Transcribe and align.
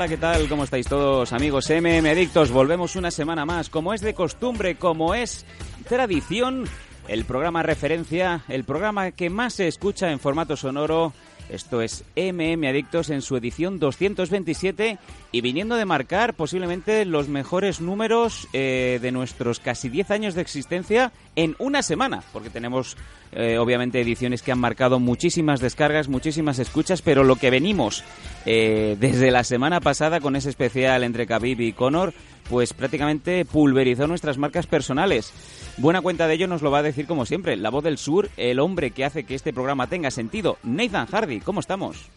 Hola, 0.00 0.08
¿qué 0.08 0.16
tal? 0.16 0.48
¿Cómo 0.48 0.64
estáis 0.64 0.88
todos, 0.88 1.30
amigos 1.34 1.68
MM 1.68 2.08
Adictos? 2.08 2.50
Volvemos 2.50 2.96
una 2.96 3.10
semana 3.10 3.44
más, 3.44 3.68
como 3.68 3.92
es 3.92 4.00
de 4.00 4.14
costumbre, 4.14 4.76
como 4.76 5.14
es 5.14 5.44
tradición, 5.86 6.64
el 7.06 7.26
programa 7.26 7.62
referencia, 7.62 8.42
el 8.48 8.64
programa 8.64 9.10
que 9.10 9.28
más 9.28 9.52
se 9.52 9.68
escucha 9.68 10.10
en 10.10 10.18
formato 10.18 10.56
sonoro. 10.56 11.12
Esto 11.50 11.82
es 11.82 12.04
MM 12.16 12.66
Adictos 12.66 13.10
en 13.10 13.22
su 13.22 13.36
edición 13.36 13.78
227 13.78 14.98
y 15.32 15.40
viniendo 15.40 15.76
de 15.76 15.84
marcar 15.84 16.34
posiblemente 16.34 17.04
los 17.04 17.28
mejores 17.28 17.80
números 17.80 18.48
eh, 18.52 18.98
de 19.02 19.12
nuestros 19.12 19.60
casi 19.60 19.88
10 19.88 20.10
años 20.10 20.34
de 20.34 20.42
existencia 20.42 21.12
en 21.36 21.56
una 21.58 21.82
semana, 21.82 22.22
porque 22.32 22.50
tenemos 22.50 22.96
eh, 23.32 23.58
obviamente 23.58 24.00
ediciones 24.00 24.42
que 24.42 24.52
han 24.52 24.58
marcado 24.58 24.98
muchísimas 24.98 25.60
descargas, 25.60 26.08
muchísimas 26.08 26.58
escuchas, 26.58 27.02
pero 27.02 27.24
lo 27.24 27.36
que 27.36 27.50
venimos 27.50 28.04
eh, 28.46 28.96
desde 28.98 29.30
la 29.30 29.44
semana 29.44 29.80
pasada 29.80 30.20
con 30.20 30.36
ese 30.36 30.50
especial 30.50 31.04
entre 31.04 31.26
Khabib 31.26 31.60
y 31.60 31.72
Conor, 31.72 32.12
pues 32.50 32.74
prácticamente 32.74 33.44
pulverizó 33.44 34.08
nuestras 34.08 34.36
marcas 34.36 34.66
personales. 34.66 35.32
Buena 35.78 36.02
cuenta 36.02 36.26
de 36.26 36.34
ello 36.34 36.48
nos 36.48 36.62
lo 36.62 36.70
va 36.72 36.78
a 36.78 36.82
decir 36.82 37.06
como 37.06 37.24
siempre, 37.24 37.56
la 37.56 37.70
voz 37.70 37.84
del 37.84 37.96
sur, 37.96 38.28
el 38.36 38.58
hombre 38.58 38.90
que 38.90 39.04
hace 39.04 39.22
que 39.24 39.36
este 39.36 39.52
programa 39.52 39.86
tenga 39.86 40.10
sentido, 40.10 40.58
Nathan 40.64 41.06
Hardy, 41.06 41.40
¿cómo 41.40 41.60
estamos? 41.60 42.10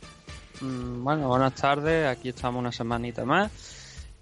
Mm, 0.60 1.04
Bueno, 1.04 1.28
buenas 1.28 1.54
tardes, 1.54 2.08
aquí 2.08 2.30
estamos 2.30 2.60
una 2.60 2.72
semanita 2.72 3.24
más. 3.24 3.52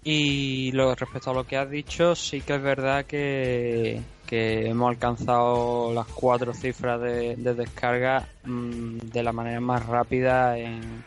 Y 0.04 0.72
lo, 0.72 0.94
respecto 0.94 1.30
a 1.30 1.34
lo 1.34 1.44
que 1.44 1.56
has 1.56 1.70
dicho, 1.70 2.14
sí 2.14 2.40
que 2.40 2.56
es 2.56 2.62
verdad 2.62 3.06
que, 3.06 4.00
que 4.26 4.68
hemos 4.68 4.90
alcanzado 4.90 5.92
las 5.94 6.08
cuatro 6.08 6.52
cifras 6.52 7.00
de, 7.00 7.36
de 7.36 7.54
descarga 7.54 8.28
mm, 8.44 8.98
de 8.98 9.22
la 9.22 9.32
manera 9.32 9.60
más 9.60 9.86
rápida 9.86 10.58
en, 10.58 11.04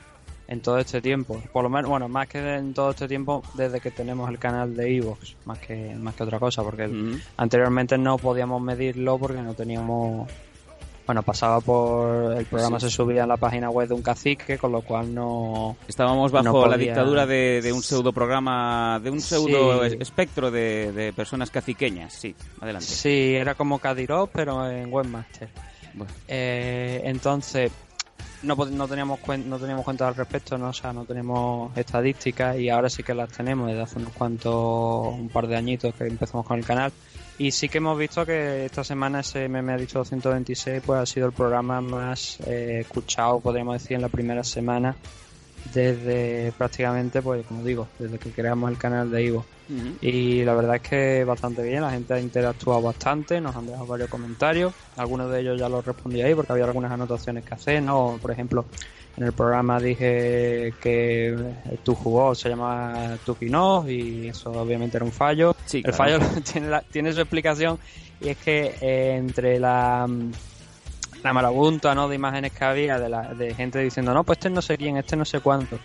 en 0.47 0.61
todo 0.61 0.77
este 0.77 1.01
tiempo. 1.01 1.41
Por 1.51 1.63
lo 1.63 1.69
menos, 1.69 1.89
bueno, 1.89 2.07
más 2.07 2.27
que 2.27 2.55
en 2.55 2.73
todo 2.73 2.91
este 2.91 3.07
tiempo 3.07 3.41
desde 3.55 3.79
que 3.79 3.91
tenemos 3.91 4.29
el 4.29 4.37
canal 4.39 4.75
de 4.75 4.95
Evox, 4.97 5.35
más 5.45 5.59
que, 5.59 5.95
más 5.95 6.13
que 6.15 6.23
otra 6.23 6.39
cosa, 6.39 6.61
porque 6.63 6.89
anteriormente 7.37 7.97
no 7.97 8.17
podíamos 8.17 8.61
medirlo 8.61 9.17
porque 9.17 9.41
no 9.41 9.53
teníamos... 9.53 10.29
Bueno, 11.05 11.21
pasaba 11.21 11.61
por... 11.61 12.33
El 12.35 12.45
programa 12.45 12.79
Sí. 12.79 12.87
se 12.89 12.95
subía 12.95 13.21
en 13.23 13.29
la 13.29 13.37
página 13.37 13.69
web 13.69 13.87
de 13.87 13.93
un 13.93 14.01
cacique, 14.01 14.57
con 14.57 14.71
lo 14.71 14.81
cual 14.81 15.13
no... 15.13 15.77
Estábamos 15.87 16.31
bajo 16.31 16.43
No 16.45 16.65
la 16.67 16.77
dictadura 16.77 17.27
de, 17.27 17.61
de 17.61 17.71
un 17.71 17.83
pseudo 17.83 18.11
programa, 18.11 18.99
de 19.03 19.11
un 19.11 19.21
pseudo 19.21 19.87
Sí. 19.87 19.97
espectro 19.99 20.49
de, 20.49 20.91
de 20.91 21.13
personas 21.13 21.51
caciqueñas. 21.51 22.11
Sí, 22.11 22.33
adelante. 22.59 22.87
Sí, 22.87 23.35
era 23.35 23.53
como 23.53 23.77
Kadirov, 23.77 24.29
pero 24.33 24.67
en 24.67 24.91
Webmaster. 24.91 25.47
Bueno. 25.93 26.11
Eh, 26.27 27.01
entonces, 27.05 27.71
no, 28.43 28.55
no, 28.55 28.87
teníamos 28.87 29.19
no 29.45 29.59
teníamos 29.59 29.83
cuenta 29.83 30.07
al 30.07 30.15
respecto, 30.15 30.57
¿no? 30.57 30.69
O 30.69 30.73
sea, 30.73 30.93
no 30.93 31.05
tenemos 31.05 31.75
estadísticas 31.77 32.57
y 32.57 32.69
ahora 32.69 32.89
sí 32.89 33.03
que 33.03 33.13
las 33.13 33.29
tenemos 33.29 33.67
desde 33.67 33.81
hace 33.81 33.99
unos 33.99 34.13
cuantos, 34.13 35.13
un 35.13 35.29
par 35.29 35.47
de 35.47 35.55
añitos 35.55 35.93
que 35.95 36.05
empezamos 36.05 36.45
con 36.45 36.59
el 36.59 36.65
canal. 36.65 36.91
Y 37.37 37.51
sí 37.51 37.67
que 37.67 37.79
hemos 37.79 37.97
visto 37.97 38.25
que 38.25 38.65
esta 38.65 38.83
semana 38.83 39.19
ese 39.19 39.49
me 39.49 39.59
ha 39.73 39.77
dicho 39.77 39.99
226 39.99 40.81
pues 40.85 41.01
ha 41.01 41.05
sido 41.05 41.27
el 41.27 41.33
programa 41.33 41.81
más 41.81 42.39
eh, 42.41 42.79
escuchado, 42.81 43.39
podríamos 43.41 43.81
decir, 43.81 43.95
en 43.95 44.01
la 44.01 44.09
primera 44.09 44.43
semana 44.43 44.95
desde 45.65 46.53
prácticamente, 46.53 47.21
pues 47.23 47.45
como 47.45 47.63
digo, 47.63 47.93
desde 47.97 48.19
que 48.19 48.31
creamos 48.31 48.71
el 48.71 48.77
canal 48.77 49.11
de 49.11 49.23
Ivo. 49.25 49.49
Y 49.99 50.43
la 50.43 50.53
verdad 50.55 50.75
es 50.77 50.81
que 50.83 51.23
bastante 51.25 51.63
bien, 51.63 51.81
la 51.81 51.91
gente 51.91 52.13
ha 52.13 52.19
interactuado 52.19 52.81
bastante, 52.81 53.41
nos 53.41 53.55
han 53.55 53.65
dejado 53.67 53.87
varios 53.87 54.09
comentarios, 54.09 54.75
algunos 54.95 55.31
de 55.31 55.41
ellos 55.41 55.57
ya 55.59 55.69
los 55.69 55.85
respondí 55.85 56.21
ahí 56.21 56.35
porque 56.35 56.51
había 56.53 56.65
algunas 56.65 56.91
anotaciones 56.91 57.43
que 57.45 57.55
hacer, 57.55 57.81
¿no? 57.83 58.19
Por 58.21 58.31
ejemplo, 58.31 58.69
en 59.15 59.23
el 59.23 59.33
programa 59.33 59.79
dije 59.81 60.77
que 60.79 61.79
tu 61.83 61.95
jugó 61.95 62.35
se 62.35 62.49
llama 62.49 63.19
Tukinov 63.23 63.89
y 63.89 64.27
eso 64.29 64.53
obviamente 64.53 64.97
era 64.97 65.05
un 65.05 65.13
fallo. 65.13 65.55
Sí, 65.65 65.83
el 65.83 65.93
claro. 65.93 65.93
fallo 65.93 66.19
tiene, 66.51 66.67
la- 66.69 66.81
tiene 66.83 67.13
su 67.13 67.21
explicación 67.21 67.79
y 68.19 68.29
es 68.29 68.37
que 68.37 68.77
eh, 68.81 69.15
entre 69.15 69.59
la 69.59 70.07
la 71.25 71.33
marabunta 71.33 71.93
¿no? 71.95 72.07
de 72.07 72.15
imágenes 72.15 72.51
que 72.53 72.63
había 72.63 72.99
de, 72.99 73.09
la, 73.09 73.33
de 73.33 73.53
gente 73.53 73.79
diciendo 73.79 74.13
no 74.13 74.23
pues 74.23 74.37
este 74.37 74.49
no 74.49 74.61
sé 74.61 74.77
quién 74.77 74.97
este 74.97 75.15
no 75.15 75.25
sé 75.25 75.39
cuánto 75.41 75.77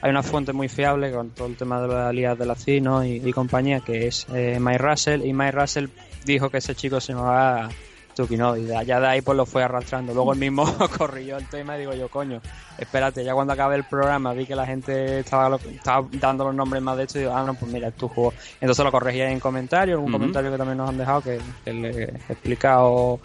hay 0.00 0.10
una 0.10 0.22
fuente 0.22 0.52
muy 0.52 0.68
fiable 0.68 1.12
con 1.12 1.30
todo 1.30 1.46
el 1.48 1.56
tema 1.56 1.80
de 1.80 1.88
las 1.88 2.14
lías 2.14 2.38
de 2.38 2.46
la 2.46 2.54
CI 2.54 2.80
¿no? 2.80 3.04
y, 3.04 3.22
y 3.24 3.32
compañía 3.32 3.80
que 3.80 4.06
es 4.06 4.26
eh, 4.34 4.58
Mike 4.60 4.78
Russell 4.78 5.24
y 5.24 5.32
Mike 5.32 5.52
Russell 5.52 5.86
dijo 6.24 6.50
que 6.50 6.58
ese 6.58 6.74
chico 6.74 7.00
se 7.00 7.12
llamaba 7.14 7.68
Tukinov 8.14 8.58
y 8.58 8.64
de 8.64 8.76
allá 8.76 9.00
de 9.00 9.06
ahí 9.06 9.20
pues 9.22 9.36
lo 9.38 9.46
fue 9.46 9.62
arrastrando 9.62 10.12
luego 10.12 10.34
el 10.34 10.38
mismo 10.38 10.64
corrigió 10.98 11.38
el 11.38 11.46
tema 11.48 11.76
y 11.76 11.80
digo 11.80 11.94
yo 11.94 12.08
coño 12.08 12.42
espérate 12.76 13.24
ya 13.24 13.32
cuando 13.32 13.54
acabe 13.54 13.76
el 13.76 13.84
programa 13.84 14.34
vi 14.34 14.44
que 14.44 14.54
la 14.54 14.66
gente 14.66 15.20
estaba, 15.20 15.48
lo- 15.48 15.56
estaba 15.56 16.06
dando 16.20 16.44
los 16.44 16.54
nombres 16.54 16.82
más 16.82 16.96
de 16.98 17.04
esto 17.04 17.18
y 17.18 17.22
digo 17.22 17.34
ah 17.34 17.44
no 17.46 17.54
pues 17.54 17.72
mira 17.72 17.90
tu 17.90 18.08
juego 18.08 18.34
entonces 18.60 18.84
lo 18.84 18.90
corregí 18.92 19.22
en 19.22 19.40
comentarios 19.40 19.98
un 19.98 20.04
Ujú. 20.04 20.12
comentario 20.12 20.50
que 20.50 20.58
también 20.58 20.76
nos 20.78 20.90
han 20.90 20.98
dejado 20.98 21.22
que, 21.22 21.40
que 21.64 21.72
le 21.72 21.88
he 22.04 22.04
explicado 22.28 23.18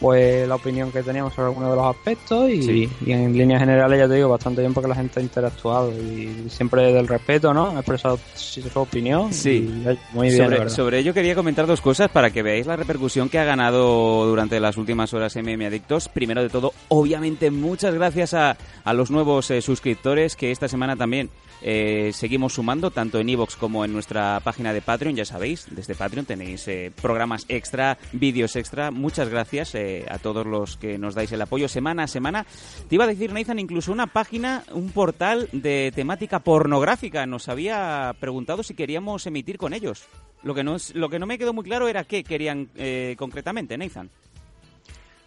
pues 0.00 0.48
la 0.48 0.54
opinión 0.54 0.90
que 0.90 1.02
teníamos 1.02 1.34
sobre 1.34 1.48
algunos 1.48 1.70
de 1.70 1.76
los 1.76 1.86
aspectos 1.94 2.48
y, 2.50 2.62
Sí. 2.62 2.90
y 3.04 3.12
en 3.12 3.36
líneas 3.36 3.60
generales 3.60 3.98
ya 3.98 4.08
te 4.08 4.14
digo 4.14 4.28
bastante 4.30 4.62
bien 4.62 4.72
porque 4.72 4.88
la 4.88 4.94
gente 4.94 5.20
ha 5.20 5.22
interactuado 5.22 5.92
y 5.92 6.46
siempre 6.48 6.82
desde 6.84 7.00
el 7.00 7.08
respeto 7.08 7.52
no 7.52 7.68
ha 7.68 7.74
expresado 7.80 8.18
su 8.34 8.62
opinión 8.74 9.32
Sí. 9.32 9.68
y, 9.84 9.98
muy 10.16 10.30
bien 10.30 10.70
sobre 10.70 10.98
ello 10.98 11.12
quería 11.12 11.34
comentar 11.34 11.66
dos 11.66 11.80
cosas 11.80 12.10
para 12.10 12.30
que 12.30 12.42
veáis 12.42 12.66
la 12.66 12.76
repercusión 12.76 13.28
que 13.28 13.38
ha 13.38 13.44
ganado 13.44 14.26
durante 14.26 14.58
las 14.58 14.76
últimas 14.76 15.12
horas 15.14 15.36
MM 15.36 15.66
Adictos. 15.66 16.08
Primero 16.08 16.42
de 16.42 16.48
todo, 16.48 16.72
obviamente, 16.88 17.50
muchas 17.50 17.94
gracias 17.94 18.34
a, 18.34 18.56
a 18.84 18.94
los 18.94 19.10
nuevos 19.10 19.50
eh, 19.50 19.60
suscriptores 19.60 20.34
que 20.36 20.50
esta 20.50 20.68
semana 20.68 20.96
también 20.96 21.28
eh, 21.62 22.10
seguimos 22.14 22.54
sumando, 22.54 22.90
tanto 22.90 23.18
en 23.18 23.28
iVoox 23.28 23.56
como 23.56 23.84
en 23.84 23.92
nuestra 23.92 24.40
página 24.40 24.72
de 24.72 24.82
Patreon. 24.82 25.16
Ya 25.16 25.24
sabéis, 25.24 25.66
desde 25.70 25.94
Patreon 25.94 26.26
tenéis 26.26 26.66
eh, 26.68 26.92
programas 27.00 27.44
extra, 27.48 27.98
vídeos 28.12 28.56
extra. 28.56 28.90
Muchas 28.90 29.28
gracias 29.28 29.74
eh, 29.74 30.06
a 30.08 30.18
todos 30.18 30.46
los 30.46 30.76
que 30.76 30.98
nos 30.98 31.14
dais 31.14 31.32
el 31.32 31.42
apoyo 31.42 31.68
semana 31.68 32.04
a 32.04 32.06
semana. 32.06 32.46
Te 32.88 32.94
iba 32.94 33.04
a 33.04 33.08
decir, 33.08 33.32
Nathan, 33.32 33.58
incluso 33.58 33.92
una 33.92 34.06
página, 34.06 34.64
un 34.72 34.90
portal 34.90 35.48
de 35.52 35.92
temática 35.94 36.40
pornográfica. 36.40 37.26
Nos 37.26 37.48
había 37.48 38.14
preguntado 38.18 38.62
si 38.62 38.74
queríamos 38.74 39.26
emitir 39.26 39.58
con 39.58 39.74
ellos. 39.74 40.06
Lo 40.42 40.54
que 40.54 40.64
no, 40.64 40.76
es, 40.76 40.94
lo 40.94 41.10
que 41.10 41.18
no 41.18 41.26
me 41.26 41.38
quedó 41.38 41.52
muy 41.52 41.64
claro 41.64 41.88
era 41.88 42.04
qué 42.04 42.24
querían 42.24 42.70
concretamente, 43.18 43.76
Nathan. 43.76 44.08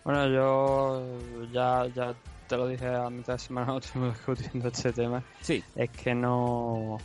Bueno, 0.03 0.27
yo 0.27 1.01
ya, 1.53 1.87
ya 1.95 2.13
te 2.53 2.57
lo 2.57 2.67
dije 2.67 2.85
a 2.87 3.09
mitad 3.09 3.33
de 3.33 3.39
semana, 3.39 3.75
estuvimos 3.81 4.15
discutiendo 4.15 4.67
este 4.67 4.93
tema. 4.93 5.23
Sí. 5.41 5.63
Es 5.75 5.89
que 5.89 6.13
no. 6.13 6.97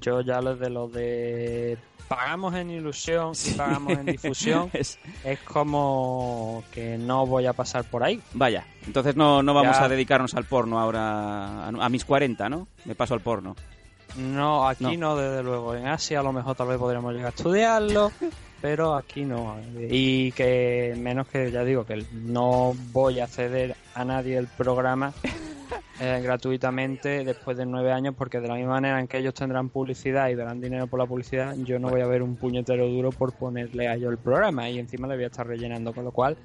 Yo 0.00 0.20
ya 0.20 0.40
lo 0.40 0.56
de 0.56 0.68
lo 0.68 0.88
de. 0.88 1.78
Pagamos 2.08 2.52
en 2.56 2.70
ilusión 2.70 3.32
y 3.46 3.52
pagamos 3.52 3.92
en 3.92 4.06
difusión. 4.06 4.68
Es- 4.74 4.98
es 5.24 5.38
como 5.40 6.64
que 6.72 6.98
no 6.98 7.24
voy 7.24 7.46
a 7.46 7.52
pasar 7.52 7.84
por 7.84 8.02
ahí. 8.02 8.20
vaya, 8.34 8.66
entonces 8.84 9.14
no, 9.14 9.44
no 9.44 9.54
vamos 9.54 9.76
Ya. 9.78 9.84
a 9.84 9.88
dedicarnos 9.88 10.34
al 10.34 10.44
porno 10.44 10.80
ahora, 10.80 11.68
a, 11.68 11.88
mis 11.88 12.04
40, 12.04 12.48
¿no? 12.48 12.66
Me 12.84 12.96
paso 12.96 13.14
al 13.14 13.20
porno. 13.20 13.54
No, 14.16 14.66
aquí 14.68 14.96
No. 14.96 15.14
no. 15.14 15.16
desde 15.16 15.42
luego. 15.44 15.76
En 15.76 15.86
Asia 15.86 16.18
a 16.18 16.22
lo 16.24 16.32
mejor 16.32 16.56
tal 16.56 16.66
vez 16.66 16.78
podríamos 16.78 17.12
llegar 17.12 17.26
a 17.28 17.36
estudiarlo, 17.36 18.10
pero 18.60 18.94
aquí 18.94 19.24
no. 19.24 19.56
Y 19.88 20.32
que 20.32 20.94
menos 20.98 21.28
que, 21.28 21.50
ya 21.50 21.64
digo, 21.64 21.84
que 21.84 22.04
no 22.12 22.74
voy 22.92 23.20
a 23.20 23.26
ceder 23.26 23.74
a 23.94 24.04
nadie 24.04 24.36
el 24.36 24.46
programa 24.48 25.12
eh, 26.00 26.20
gratuitamente 26.22 27.24
después 27.24 27.56
de 27.56 27.66
nueve 27.66 27.92
años, 27.92 28.14
porque 28.16 28.40
de 28.40 28.48
la 28.48 28.54
misma 28.54 28.72
manera 28.72 29.00
en 29.00 29.08
que 29.08 29.18
ellos 29.18 29.34
tendrán 29.34 29.68
publicidad 29.68 30.28
y 30.28 30.34
darán 30.34 30.60
dinero 30.60 30.86
por 30.86 30.98
la 30.98 31.06
publicidad, 31.06 31.54
yo 31.58 31.78
no 31.78 31.88
voy 31.88 32.00
a 32.00 32.06
ver 32.06 32.22
un 32.22 32.36
puñetero 32.36 32.86
duro 32.88 33.10
por 33.10 33.32
ponerle 33.32 33.88
a 33.88 33.94
ellos 33.94 34.10
el 34.12 34.18
programa 34.18 34.68
y 34.68 34.78
encima 34.78 35.06
le 35.08 35.14
voy 35.14 35.24
a 35.24 35.28
estar 35.28 35.46
rellenando, 35.46 35.92
con 35.92 36.04
lo 36.04 36.12
cual 36.12 36.36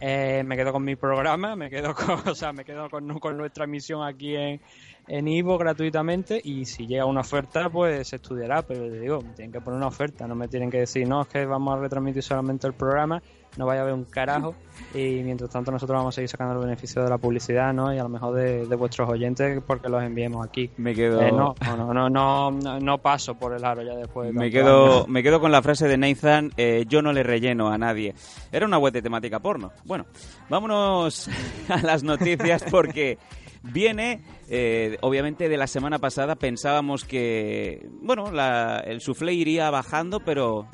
eh, 0.00 0.42
me 0.46 0.56
quedo 0.56 0.72
con 0.72 0.82
mi 0.82 0.96
programa, 0.96 1.56
me 1.56 1.68
quedo 1.68 1.94
con, 1.96 2.26
o 2.26 2.34
sea, 2.34 2.52
me 2.52 2.64
quedo 2.64 2.88
con, 2.88 3.18
con 3.18 3.36
nuestra 3.36 3.64
emisión 3.64 4.02
aquí 4.06 4.34
en, 4.34 4.60
en 5.10 5.26
Ivo 5.26 5.58
gratuitamente 5.58 6.40
y 6.42 6.64
si 6.66 6.86
llega 6.86 7.04
una 7.04 7.22
oferta 7.22 7.68
pues 7.68 8.06
se 8.06 8.16
estudiará, 8.16 8.62
pero 8.62 8.86
le 8.86 9.00
digo, 9.00 9.18
tienen 9.34 9.50
que 9.50 9.60
poner 9.60 9.78
una 9.78 9.88
oferta, 9.88 10.28
no 10.28 10.36
me 10.36 10.46
tienen 10.46 10.70
que 10.70 10.78
decir, 10.78 11.06
no, 11.08 11.22
es 11.22 11.28
que 11.28 11.44
vamos 11.46 11.76
a 11.76 11.80
retransmitir 11.80 12.22
solamente 12.22 12.68
el 12.68 12.74
programa, 12.74 13.20
no 13.56 13.66
vaya 13.66 13.80
a 13.80 13.82
haber 13.82 13.94
un 13.94 14.04
carajo 14.04 14.54
y 14.94 15.20
mientras 15.24 15.50
tanto 15.50 15.72
nosotros 15.72 15.96
vamos 15.96 16.14
a 16.14 16.16
seguir 16.16 16.28
sacando 16.28 16.54
el 16.54 16.60
beneficio 16.60 17.02
de 17.02 17.10
la 17.10 17.18
publicidad, 17.18 17.74
¿no? 17.74 17.92
Y 17.92 17.98
a 17.98 18.04
lo 18.04 18.08
mejor 18.08 18.36
de, 18.36 18.66
de 18.66 18.76
vuestros 18.76 19.08
oyentes 19.10 19.60
porque 19.66 19.88
los 19.88 20.00
enviemos 20.00 20.46
aquí. 20.46 20.70
Me 20.76 20.94
quedo... 20.94 21.20
Eh, 21.20 21.32
no, 21.32 21.56
no, 21.60 21.92
no, 21.92 22.08
no, 22.08 22.50
no, 22.52 22.78
no 22.78 22.98
paso 22.98 23.34
por 23.34 23.52
el 23.52 23.64
aro 23.64 23.82
ya 23.82 23.96
después. 23.96 24.32
de 24.32 24.38
Me 24.38 24.48
quedo, 24.48 24.98
años. 24.98 25.08
me 25.08 25.24
quedo 25.24 25.40
con 25.40 25.50
la 25.50 25.60
frase 25.60 25.88
de 25.88 25.98
Nathan, 25.98 26.52
eh, 26.56 26.84
yo 26.88 27.02
no 27.02 27.12
le 27.12 27.24
relleno 27.24 27.68
a 27.68 27.78
nadie. 27.78 28.14
Era 28.52 28.64
una 28.64 28.78
web 28.78 28.92
de 28.92 29.02
temática 29.02 29.40
porno. 29.40 29.72
Bueno, 29.84 30.06
vámonos 30.48 31.28
a 31.68 31.82
las 31.82 32.04
noticias 32.04 32.64
porque 32.70 33.18
viene, 33.62 34.22
eh, 34.48 34.96
obviamente 35.02 35.48
de 35.48 35.56
la 35.56 35.66
semana 35.66 35.98
pasada 35.98 36.36
pensábamos 36.36 37.04
que, 37.04 37.86
bueno, 38.02 38.30
la- 38.32 38.82
el 38.86 39.00
soufflé 39.00 39.32
iría 39.34 39.70
bajando, 39.70 40.20
pero 40.20 40.68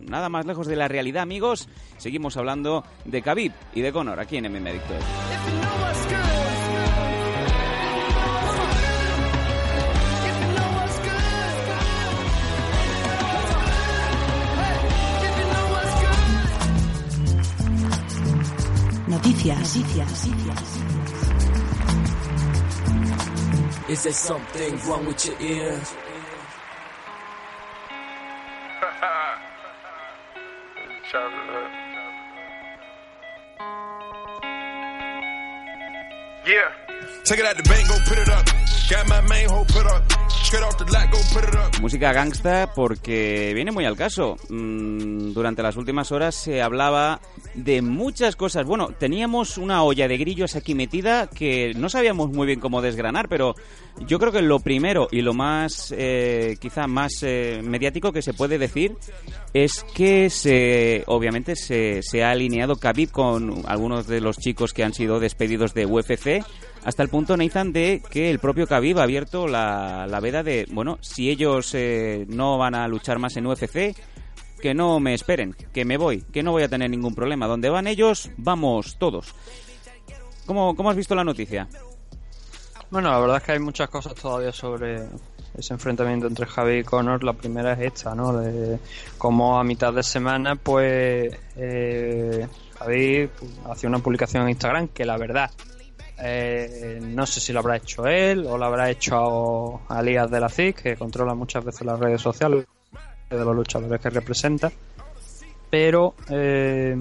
nada 0.00 0.28
más 0.28 0.46
lejos 0.46 0.66
de 0.66 0.76
la 0.76 0.88
realidad, 0.88 1.22
amigos. 1.22 1.68
Seguimos 1.98 2.36
hablando 2.36 2.84
de 3.04 3.22
Khabib 3.22 3.52
y 3.74 3.80
de 3.82 3.92
Conor 3.92 4.18
aquí 4.20 4.36
en 4.38 4.46
MM 4.46 4.68
Adictos. 4.70 4.96
Noticias. 19.08 19.76
Noticias. 19.76 20.81
Is 23.92 24.04
there 24.04 24.12
something 24.14 24.78
wrong 24.88 25.04
with 25.04 25.26
your 25.26 25.38
ears? 25.38 25.94
Yeah. 36.44 36.81
Música 41.80 42.12
gangsta 42.12 42.72
porque 42.74 43.52
viene 43.54 43.72
muy 43.72 43.86
al 43.86 43.96
caso. 43.96 44.36
Mm, 44.50 45.32
durante 45.32 45.62
las 45.62 45.76
últimas 45.76 46.12
horas 46.12 46.34
se 46.34 46.60
hablaba 46.60 47.20
de 47.54 47.80
muchas 47.80 48.36
cosas. 48.36 48.66
Bueno, 48.66 48.88
teníamos 48.98 49.56
una 49.56 49.82
olla 49.82 50.08
de 50.08 50.18
grillos 50.18 50.56
aquí 50.56 50.74
metida 50.74 51.26
que 51.26 51.72
no 51.74 51.88
sabíamos 51.88 52.30
muy 52.30 52.46
bien 52.46 52.60
cómo 52.60 52.82
desgranar, 52.82 53.28
pero 53.28 53.54
yo 54.06 54.18
creo 54.18 54.32
que 54.32 54.42
lo 54.42 54.60
primero 54.60 55.08
y 55.10 55.22
lo 55.22 55.32
más, 55.32 55.94
eh, 55.96 56.56
quizá 56.60 56.86
más 56.86 57.22
eh, 57.22 57.62
mediático 57.64 58.12
que 58.12 58.20
se 58.20 58.34
puede 58.34 58.58
decir 58.58 58.94
es 59.54 59.84
que 59.94 60.28
se, 60.28 61.04
obviamente 61.06 61.56
se, 61.56 62.02
se 62.02 62.24
ha 62.24 62.30
alineado 62.30 62.76
Khabib 62.76 63.10
con 63.10 63.62
algunos 63.66 64.06
de 64.06 64.20
los 64.20 64.36
chicos 64.36 64.72
que 64.72 64.84
han 64.84 64.92
sido 64.92 65.20
despedidos 65.20 65.72
de 65.72 65.86
UFC 65.86 66.44
hasta 66.84 67.02
el 67.02 67.08
punto, 67.08 67.36
Nathan, 67.36 67.72
de 67.72 68.02
que 68.10 68.30
el 68.30 68.38
propio 68.38 68.66
Khabib 68.66 68.98
ha 68.98 69.04
abierto 69.04 69.46
la, 69.46 70.06
la 70.08 70.20
veda 70.20 70.42
de, 70.42 70.66
bueno, 70.70 70.98
si 71.00 71.30
ellos 71.30 71.74
eh, 71.74 72.26
no 72.28 72.58
van 72.58 72.74
a 72.74 72.88
luchar 72.88 73.18
más 73.18 73.36
en 73.36 73.46
UFC, 73.46 73.94
que 74.60 74.74
no 74.74 75.00
me 75.00 75.14
esperen, 75.14 75.54
que 75.72 75.84
me 75.84 75.96
voy, 75.96 76.22
que 76.32 76.42
no 76.42 76.52
voy 76.52 76.62
a 76.62 76.68
tener 76.68 76.88
ningún 76.90 77.14
problema. 77.14 77.46
Donde 77.46 77.68
van 77.68 77.86
ellos, 77.86 78.30
vamos 78.36 78.96
todos. 78.98 79.34
¿Cómo, 80.46 80.74
cómo 80.74 80.90
has 80.90 80.96
visto 80.96 81.14
la 81.14 81.24
noticia? 81.24 81.68
Bueno, 82.90 83.10
la 83.10 83.18
verdad 83.18 83.36
es 83.38 83.42
que 83.42 83.52
hay 83.52 83.58
muchas 83.58 83.88
cosas 83.88 84.14
todavía 84.14 84.52
sobre 84.52 85.02
ese 85.56 85.74
enfrentamiento 85.74 86.26
entre 86.26 86.46
Javi 86.46 86.78
y 86.78 86.84
Conor. 86.84 87.24
La 87.24 87.32
primera 87.32 87.72
es 87.72 87.80
esta, 87.80 88.14
¿no? 88.14 88.36
De 88.36 88.78
cómo 89.18 89.58
a 89.58 89.64
mitad 89.64 89.92
de 89.92 90.02
semana, 90.02 90.56
pues, 90.56 91.34
eh, 91.56 92.46
Javi 92.78 93.30
hacía 93.70 93.88
una 93.88 93.98
publicación 93.98 94.44
en 94.44 94.50
Instagram 94.50 94.88
que 94.88 95.04
la 95.04 95.16
verdad, 95.16 95.50
eh, 96.24 97.00
no 97.02 97.26
sé 97.26 97.40
si 97.40 97.52
lo 97.52 97.58
habrá 97.58 97.76
hecho 97.76 98.06
él 98.06 98.46
o 98.46 98.56
lo 98.56 98.64
habrá 98.64 98.90
hecho 98.90 99.80
Alías 99.88 100.30
de 100.30 100.40
la 100.40 100.48
CIC, 100.48 100.82
que 100.82 100.96
controla 100.96 101.34
muchas 101.34 101.64
veces 101.64 101.82
las 101.82 101.98
redes 101.98 102.20
sociales 102.20 102.64
de 103.28 103.44
los 103.44 103.56
luchadores 103.56 104.00
que 104.00 104.10
representa. 104.10 104.70
Pero 105.70 106.14
eh, 106.28 106.94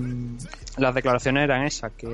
las 0.77 0.95
declaraciones 0.95 1.43
eran 1.43 1.65
esas, 1.65 1.91
que 1.91 2.07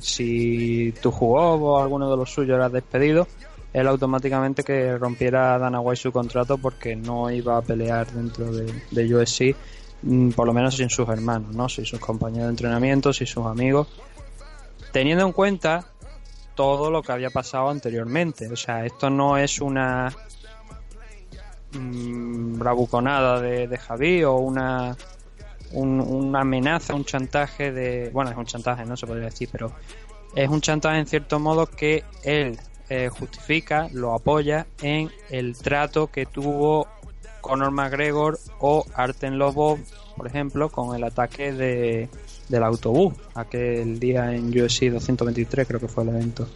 si 0.00 0.92
tu 1.00 1.10
jugó 1.10 1.54
o 1.54 1.82
alguno 1.82 2.10
de 2.10 2.16
los 2.16 2.30
suyos 2.30 2.56
era 2.56 2.68
despedido, 2.68 3.26
él 3.72 3.88
automáticamente 3.88 4.62
que 4.62 4.96
rompiera 4.98 5.58
Dana 5.58 5.80
White 5.80 6.02
su 6.02 6.12
contrato 6.12 6.58
porque 6.58 6.94
no 6.94 7.30
iba 7.30 7.56
a 7.56 7.62
pelear 7.62 8.06
dentro 8.10 8.52
de, 8.52 8.72
de 8.90 9.56
por 10.34 10.46
lo 10.46 10.52
menos 10.52 10.76
sin 10.76 10.90
sus 10.90 11.08
hermanos, 11.08 11.54
¿no? 11.54 11.68
sin 11.68 11.84
sus 11.84 11.98
compañeros 11.98 12.44
de 12.44 12.50
entrenamiento, 12.50 13.12
sin 13.12 13.26
sus 13.26 13.46
amigos, 13.46 13.88
teniendo 14.92 15.26
en 15.26 15.32
cuenta 15.32 15.86
todo 16.56 16.90
lo 16.90 17.02
que 17.02 17.12
había 17.12 17.30
pasado 17.30 17.68
anteriormente. 17.70 18.48
O 18.50 18.56
sea, 18.56 18.84
esto 18.84 19.08
no 19.10 19.36
es 19.38 19.60
una 19.60 20.12
mm, 21.72 22.58
bravuconada 22.58 23.40
de, 23.40 23.68
de 23.68 23.78
Javi 23.78 24.24
o 24.24 24.36
una 24.36 24.96
un- 25.72 26.00
una 26.00 26.40
amenaza, 26.42 26.94
un 26.94 27.04
chantaje 27.04 27.72
de... 27.72 28.10
Bueno, 28.12 28.30
es 28.30 28.36
un 28.36 28.46
chantaje, 28.46 28.84
no 28.84 28.96
se 28.96 29.04
podría 29.06 29.26
decir, 29.26 29.48
pero 29.50 29.72
es 30.34 30.48
un 30.48 30.60
chantaje 30.60 30.98
en 30.98 31.06
cierto 31.06 31.40
modo 31.40 31.66
que 31.66 32.04
él 32.22 32.58
eh, 32.88 33.08
justifica, 33.08 33.88
lo 33.92 34.14
apoya 34.14 34.66
en 34.80 35.10
el 35.28 35.58
trato 35.58 36.06
que 36.06 36.24
tuvo 36.24 36.86
Conor 37.40 37.72
McGregor 37.72 38.38
o 38.60 38.84
Arten 38.94 39.38
Lobov, 39.38 39.80
por 40.16 40.28
ejemplo, 40.28 40.68
con 40.70 40.94
el 40.94 41.02
ataque 41.02 41.52
de, 41.52 42.08
del 42.48 42.62
autobús, 42.62 43.14
aquel 43.34 43.98
día 43.98 44.34
en 44.34 44.48
UFC 44.48 44.90
223 44.90 45.66
creo 45.66 45.80
que 45.80 45.88
fue 45.88 46.04
el 46.04 46.10
evento. 46.10 46.48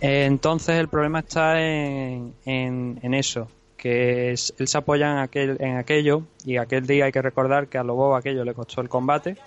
Entonces 0.00 0.76
el 0.76 0.88
problema 0.88 1.20
está 1.20 1.60
en, 1.62 2.34
en, 2.44 3.14
eso, 3.14 3.48
que 3.76 4.30
él 4.30 4.68
se 4.68 4.78
apoya 4.78 5.12
en, 5.12 5.18
aquel, 5.18 5.56
en 5.60 5.76
aquello 5.76 6.22
y 6.44 6.58
aquel 6.58 6.86
día 6.86 7.06
hay 7.06 7.12
que 7.12 7.22
recordar 7.22 7.68
que 7.68 7.78
a 7.78 7.84
Lobov 7.84 8.14
aquello 8.14 8.44
le 8.44 8.52
costó 8.52 8.82
el 8.82 8.88
combate, 8.88 9.38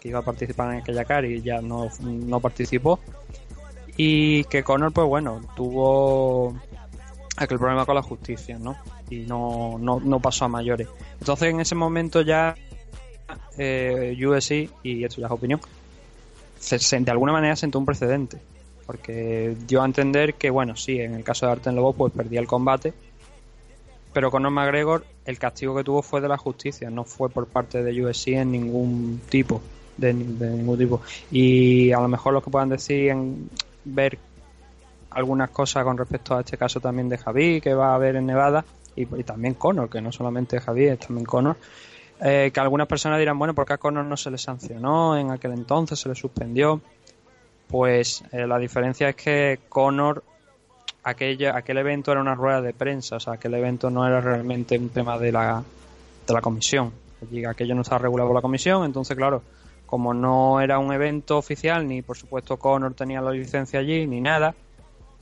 que 0.00 0.08
iba 0.08 0.20
a 0.20 0.22
participar 0.22 0.72
en 0.72 0.80
aquella 0.82 1.04
car 1.04 1.24
y 1.24 1.42
ya 1.42 1.60
no, 1.60 1.88
no 2.00 2.40
participó. 2.40 3.00
Y 3.96 4.44
que 4.44 4.62
Conor, 4.62 4.92
pues 4.92 5.06
bueno, 5.06 5.40
tuvo 5.56 6.54
aquel 7.36 7.58
problema 7.58 7.86
con 7.86 7.94
la 7.94 8.02
justicia, 8.02 8.58
¿no? 8.58 8.76
Y 9.10 9.20
no, 9.20 9.78
no, 9.78 10.00
no 10.00 10.20
pasó 10.20 10.44
a 10.44 10.48
mayores. 10.48 10.88
Entonces 11.18 11.50
en 11.50 11.60
ese 11.60 11.74
momento 11.74 12.20
ya 12.22 12.54
eh, 13.58 14.16
UFC, 14.18 14.70
y 14.82 15.00
ya 15.00 15.06
es 15.06 15.18
opinión, 15.18 15.60
de 16.70 17.10
alguna 17.10 17.32
manera 17.32 17.56
sentó 17.56 17.78
un 17.78 17.86
precedente. 17.86 18.38
Porque 18.86 19.56
dio 19.66 19.82
a 19.82 19.86
entender 19.86 20.34
que, 20.34 20.50
bueno, 20.50 20.76
sí, 20.76 21.00
en 21.00 21.14
el 21.14 21.24
caso 21.24 21.46
de 21.46 21.52
Arten 21.52 21.74
Lobo, 21.74 21.94
pues 21.94 22.12
perdía 22.12 22.40
el 22.40 22.46
combate. 22.46 22.92
Pero 24.12 24.30
Conor 24.30 24.52
McGregor, 24.52 25.04
el 25.24 25.38
castigo 25.38 25.74
que 25.74 25.82
tuvo 25.82 26.02
fue 26.02 26.20
de 26.20 26.28
la 26.28 26.36
justicia, 26.36 26.90
no 26.90 27.04
fue 27.04 27.30
por 27.30 27.46
parte 27.46 27.82
de 27.82 28.04
UFC 28.04 28.28
en 28.28 28.52
ningún 28.52 29.22
tipo. 29.28 29.60
De, 29.96 30.12
de 30.12 30.50
ningún 30.50 30.78
tipo. 30.78 31.00
Y 31.30 31.92
a 31.92 32.00
lo 32.00 32.08
mejor 32.08 32.34
lo 32.34 32.42
que 32.42 32.50
puedan 32.50 32.68
decir 32.68 33.08
en 33.08 33.48
ver 33.84 34.18
algunas 35.10 35.50
cosas 35.50 35.84
con 35.84 35.96
respecto 35.96 36.36
a 36.36 36.40
este 36.40 36.58
caso 36.58 36.80
también 36.80 37.08
de 37.08 37.18
Javi 37.18 37.60
que 37.60 37.72
va 37.72 37.92
a 37.92 37.94
haber 37.94 38.16
en 38.16 38.26
Nevada 38.26 38.64
y 38.96 39.06
también 39.24 39.54
Conor, 39.54 39.88
que 39.90 40.00
no 40.00 40.12
solamente 40.12 40.60
Javi, 40.60 40.86
es 40.86 41.00
también 41.00 41.24
Conor. 41.24 41.56
Eh, 42.26 42.50
que 42.54 42.58
algunas 42.58 42.86
personas 42.86 43.18
dirán, 43.18 43.38
bueno, 43.38 43.52
¿por 43.54 43.66
qué 43.66 43.74
a 43.74 43.76
Conor 43.76 44.06
no 44.06 44.16
se 44.16 44.30
le 44.30 44.38
sancionó? 44.38 45.14
En 45.14 45.30
aquel 45.30 45.52
entonces 45.52 46.00
se 46.00 46.08
le 46.08 46.14
suspendió. 46.14 46.80
Pues 47.68 48.24
eh, 48.32 48.46
la 48.46 48.58
diferencia 48.58 49.10
es 49.10 49.14
que 49.14 49.60
Conor, 49.68 50.24
aquella, 51.02 51.54
aquel 51.54 51.76
evento 51.76 52.12
era 52.12 52.22
una 52.22 52.34
rueda 52.34 52.62
de 52.62 52.72
prensa, 52.72 53.16
o 53.16 53.20
sea, 53.20 53.34
aquel 53.34 53.52
evento 53.52 53.90
no 53.90 54.06
era 54.06 54.22
realmente 54.22 54.78
un 54.78 54.88
tema 54.88 55.18
de 55.18 55.32
la, 55.32 55.62
de 56.26 56.32
la 56.32 56.40
comisión. 56.40 56.92
Allí 57.20 57.44
aquello 57.44 57.74
no 57.74 57.82
estaba 57.82 57.98
regulado 57.98 58.30
por 58.30 58.36
la 58.36 58.42
comisión, 58.42 58.86
entonces, 58.86 59.14
claro, 59.18 59.42
como 59.84 60.14
no 60.14 60.62
era 60.62 60.78
un 60.78 60.94
evento 60.94 61.36
oficial, 61.36 61.86
ni 61.86 62.00
por 62.00 62.16
supuesto 62.16 62.56
Conor 62.56 62.94
tenía 62.94 63.20
la 63.20 63.32
licencia 63.32 63.80
allí, 63.80 64.06
ni 64.06 64.22
nada, 64.22 64.54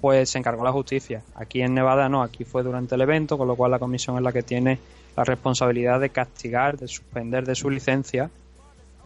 pues 0.01 0.31
se 0.31 0.39
encargó 0.39 0.63
la 0.63 0.71
justicia. 0.71 1.25
Aquí 1.35 1.63
en 1.63 1.75
Nevada 1.75 2.09
no, 2.09 2.23
aquí 2.23 2.45
fue 2.45 2.63
durante 2.63 2.95
el 2.95 3.01
evento, 3.01 3.37
con 3.37 3.49
lo 3.49 3.57
cual 3.57 3.73
la 3.73 3.81
comisión 3.81 4.17
es 4.19 4.23
la 4.23 4.33
que 4.33 4.45
tiene 4.45 4.79
la 5.17 5.25
responsabilidad 5.25 6.01
de 6.01 6.11
castigar, 6.11 6.79
de 6.79 6.89
suspender 6.89 7.45
de 7.47 7.55
su 7.55 7.69
licencia 7.71 8.31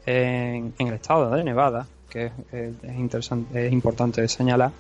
en, 0.05 0.73
en 0.79 0.87
el 0.89 0.95
estado 0.95 1.31
de 1.31 1.43
Nevada, 1.45 1.87
que 2.09 2.27
es, 2.27 2.33
es- 2.53 2.85
es 2.85 2.97
interesante, 2.97 3.67
es 3.67 3.73
importante 3.73 4.27
señalar, 4.29 4.71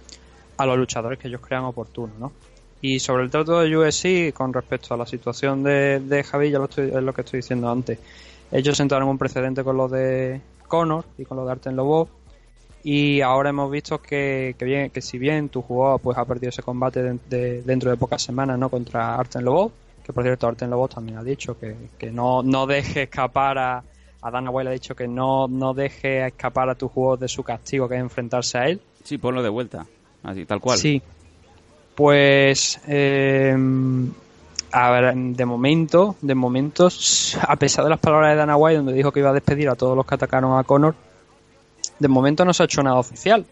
a 0.59 0.67
los 0.67 0.79
luchadores 0.79 1.19
que 1.19 1.29
ellos 1.29 1.41
crean 1.41 1.65
oportuno, 1.65 2.13
¿no? 2.19 2.33
Y 2.81 3.01
sobre 3.01 3.25
el 3.25 3.31
trato 3.31 3.61
de 3.61 3.77
UFC, 3.77 4.33
con 4.33 4.53
respecto 4.53 4.95
a 4.95 4.97
la 4.97 5.07
situación 5.07 5.63
de, 5.63 6.01
de 6.01 6.23
Javi, 6.23 6.51
ya 6.51 6.59
lo 6.59 6.65
estoy, 6.67 6.87
es 6.89 7.03
lo 7.03 7.13
que 7.13 7.23
estoy 7.23 7.39
diciendo 7.41 7.71
antes. 7.71 7.99
Ellos 8.53 8.77
sentaron 8.77 9.09
un 9.09 9.19
precedente 9.19 9.65
con 9.65 9.77
lo 9.77 9.89
de 9.89 10.41
Conor 10.69 11.05
y 11.19 11.25
con 11.25 11.37
lo 11.39 11.45
de 11.47 11.53
Arten 11.53 11.75
Lobov. 11.75 12.09
y 12.85 13.21
ahora 13.23 13.51
hemos 13.51 13.71
visto 13.71 14.01
que, 14.01 14.55
que, 14.59 14.65
bien, 14.65 14.91
que 14.91 15.01
si 15.01 15.19
bien 15.19 15.49
tu 15.49 15.63
jugador 15.63 16.01
pues 16.01 16.17
ha 16.19 16.25
perdido 16.25 16.51
ese 16.51 16.63
combate 16.63 17.03
de- 17.29 17.63
dentro 17.63 17.91
de 17.91 17.97
pocas 17.97 18.23
semanas 18.23 18.59
no 18.59 18.69
contra 18.69 19.17
Arten 19.17 19.45
Lobov, 19.45 19.73
que 20.07 20.13
por 20.13 20.23
cierto 20.23 20.47
Arten 20.47 20.71
Lobov 20.71 20.89
también 20.89 21.19
ha 21.19 21.25
dicho 21.25 21.59
que, 21.59 21.75
que 21.99 22.13
no, 22.13 22.41
no 22.45 22.69
deje 22.69 23.03
escapar 23.03 23.59
a, 23.59 23.83
a 24.23 24.31
Dana 24.31 24.51
White 24.51 24.65
le 24.65 24.71
ha 24.71 24.73
dicho 24.73 24.95
que 24.95 25.09
no, 25.09 25.49
no 25.49 25.75
deje 25.75 26.25
escapar 26.29 26.71
a 26.71 26.77
tu 26.77 26.89
jugador 26.89 27.19
de 27.19 27.27
su 27.27 27.43
castigo 27.43 27.89
que 27.89 27.97
es 27.97 28.01
enfrentarse 28.01 28.57
a 28.57 28.67
él. 28.67 28.81
Sí, 29.03 29.19
ponlo 29.19 29.43
de 29.43 29.49
vuelta. 29.49 29.85
Así, 30.23 30.47
tal 30.47 30.61
cual. 30.61 30.79
Sí. 30.79 31.03
Pues 31.97 32.81
eh, 32.87 33.53
a 34.71 34.91
ver, 34.91 35.13
de 35.13 35.45
momento, 35.45 36.15
de 36.21 36.37
momento, 36.37 36.89
a 37.49 37.57
pesar 37.57 37.83
de 37.83 37.91
las 37.91 37.99
palabras 37.99 38.31
de 38.31 38.37
Dana 38.37 38.57
White 38.57 38.77
donde 38.77 38.93
dijo 38.93 39.11
que 39.11 39.19
iba 39.19 39.31
a 39.31 39.35
despedir 39.35 39.69
a 39.69 39.75
todos 39.75 39.97
los 39.97 40.07
que 40.07 40.15
atacaron 40.15 40.57
a 40.57 40.63
Conor, 40.63 40.95
de 41.99 42.07
momento 42.07 42.45
no 42.45 42.55
se 42.55 42.63
ha 42.63 42.67
hecho 42.67 42.81
nada 42.81 43.01
oficial. 43.01 43.45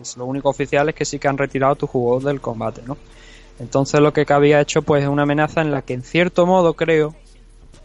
Es, 0.00 0.16
lo 0.16 0.26
único 0.26 0.50
oficial 0.50 0.88
es 0.90 0.94
que 0.94 1.04
sí 1.04 1.18
que 1.18 1.26
han 1.26 1.36
retirado 1.36 1.72
a 1.72 1.76
tu 1.76 1.88
jugador 1.88 2.22
del 2.22 2.40
combate, 2.40 2.82
¿no? 2.86 2.96
Entonces 3.58 4.00
lo 4.00 4.12
que 4.12 4.26
había 4.28 4.60
hecho 4.60 4.82
pues 4.82 5.02
es 5.02 5.08
una 5.08 5.22
amenaza 5.22 5.60
en 5.60 5.70
la 5.70 5.82
que 5.82 5.94
en 5.94 6.02
cierto 6.02 6.46
modo 6.46 6.74
creo 6.74 7.14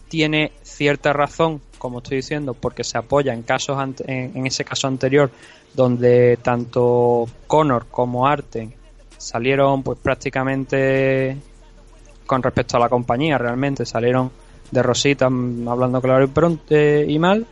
tiene 0.08 0.52
cierta 0.64 1.14
razón, 1.14 1.62
como 1.78 2.00
estoy 2.00 2.18
diciendo, 2.18 2.54
porque 2.54 2.84
se 2.84 2.98
apoya 2.98 3.34
en 3.34 3.44
casos 3.44 3.78
en, 4.06 4.48
ese 4.48 4.64
caso 4.64 4.88
anterior 4.88 5.30
donde 5.74 6.38
tanto 6.42 7.28
Conor 7.46 7.88
como 7.92 8.26
Arten 8.26 8.74
salieron 9.18 9.84
pues 9.84 10.00
prácticamente 10.00 11.38
con 12.26 12.42
respecto 12.42 12.78
a 12.78 12.80
la 12.80 12.90
compañía 12.90 13.38
realmente 13.38 13.86
salieron 13.86 14.32
de 14.72 14.84
rosita 14.84 15.30
mm, 15.30 15.68
hablando 15.68 16.02
claro 16.02 16.24
y 16.24 16.28
pronto 16.28 16.64
eh, 16.70 17.06
y 17.08 17.20
mal 17.20 17.46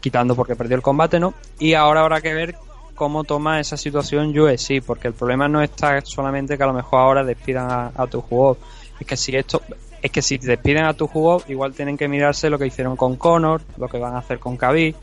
quitando 0.00 0.34
porque 0.34 0.56
perdió 0.56 0.76
el 0.76 0.82
combate 0.82 1.20
no 1.20 1.34
y 1.58 1.74
ahora 1.74 2.00
habrá 2.00 2.20
que 2.20 2.34
ver 2.34 2.56
cómo 2.94 3.24
toma 3.24 3.60
esa 3.60 3.76
situación 3.76 4.36
UFC 4.38 4.82
porque 4.84 5.08
el 5.08 5.14
problema 5.14 5.48
no 5.48 5.62
está 5.62 6.00
solamente 6.02 6.56
que 6.56 6.62
a 6.62 6.66
lo 6.66 6.72
mejor 6.72 7.00
ahora 7.00 7.24
despidan 7.24 7.92
a, 7.94 8.06
tu 8.06 8.20
jugador 8.20 8.58
es 8.98 9.06
que 9.06 9.16
si 9.16 9.36
esto 9.36 9.62
es 10.02 10.10
que 10.10 10.22
si 10.22 10.38
despiden 10.38 10.84
a 10.84 10.94
tu 10.94 11.06
jugador 11.06 11.42
igual 11.48 11.72
tienen 11.74 11.96
que 11.96 12.08
mirarse 12.08 12.50
lo 12.50 12.58
que 12.58 12.66
hicieron 12.66 12.96
con 12.96 13.16
Conor 13.16 13.62
lo 13.76 13.88
que 13.88 13.98
van 13.98 14.14
a 14.14 14.18
hacer 14.18 14.38
con 14.38 14.56
Khabib 14.56 14.94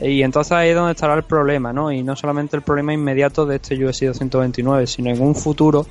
y 0.00 0.22
entonces 0.22 0.52
ahí 0.52 0.70
es 0.70 0.76
donde 0.76 0.92
estará 0.92 1.14
el 1.14 1.24
problema, 1.24 1.72
¿no? 1.72 1.90
Y 1.90 2.02
no 2.02 2.14
solamente 2.14 2.56
el 2.56 2.62
problema 2.62 2.92
inmediato 2.92 3.44
de 3.46 3.56
este 3.56 3.74
UFC 3.74 4.04
229, 4.04 4.86
sino 4.86 5.10
en 5.10 5.20
un 5.20 5.34
futuro, 5.34 5.86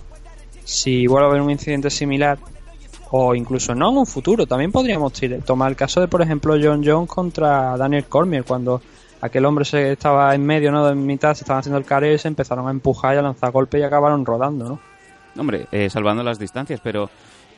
si 0.63 1.07
vuelve 1.07 1.27
a 1.27 1.29
haber 1.29 1.41
un 1.41 1.51
incidente 1.51 1.89
similar, 1.89 2.37
o 3.11 3.35
incluso 3.35 3.75
no 3.75 3.89
en 3.89 3.97
un 3.97 4.05
futuro, 4.05 4.45
también 4.45 4.71
podríamos 4.71 5.13
tomar 5.45 5.71
el 5.71 5.75
caso 5.75 5.99
de, 5.99 6.07
por 6.07 6.21
ejemplo, 6.21 6.55
John 6.61 6.83
Jones 6.85 7.09
contra 7.09 7.75
Daniel 7.75 8.05
Cormier, 8.05 8.45
cuando 8.45 8.81
aquel 9.21 9.45
hombre 9.45 9.65
se 9.65 9.93
estaba 9.93 10.33
en 10.33 10.45
medio, 10.45 10.71
¿no? 10.71 10.89
En 10.89 11.05
mitad, 11.05 11.33
se 11.33 11.43
estaban 11.43 11.59
haciendo 11.59 11.77
el 11.77 11.85
careo 11.85 12.17
se 12.17 12.27
empezaron 12.27 12.67
a 12.67 12.71
empujar 12.71 13.15
y 13.15 13.17
a 13.17 13.21
lanzar 13.21 13.51
golpes 13.51 13.81
y 13.81 13.83
acabaron 13.83 14.25
rodando, 14.25 14.67
¿no? 14.67 14.79
Hombre, 15.39 15.67
eh, 15.71 15.89
salvando 15.89 16.23
las 16.23 16.39
distancias, 16.39 16.79
pero 16.83 17.09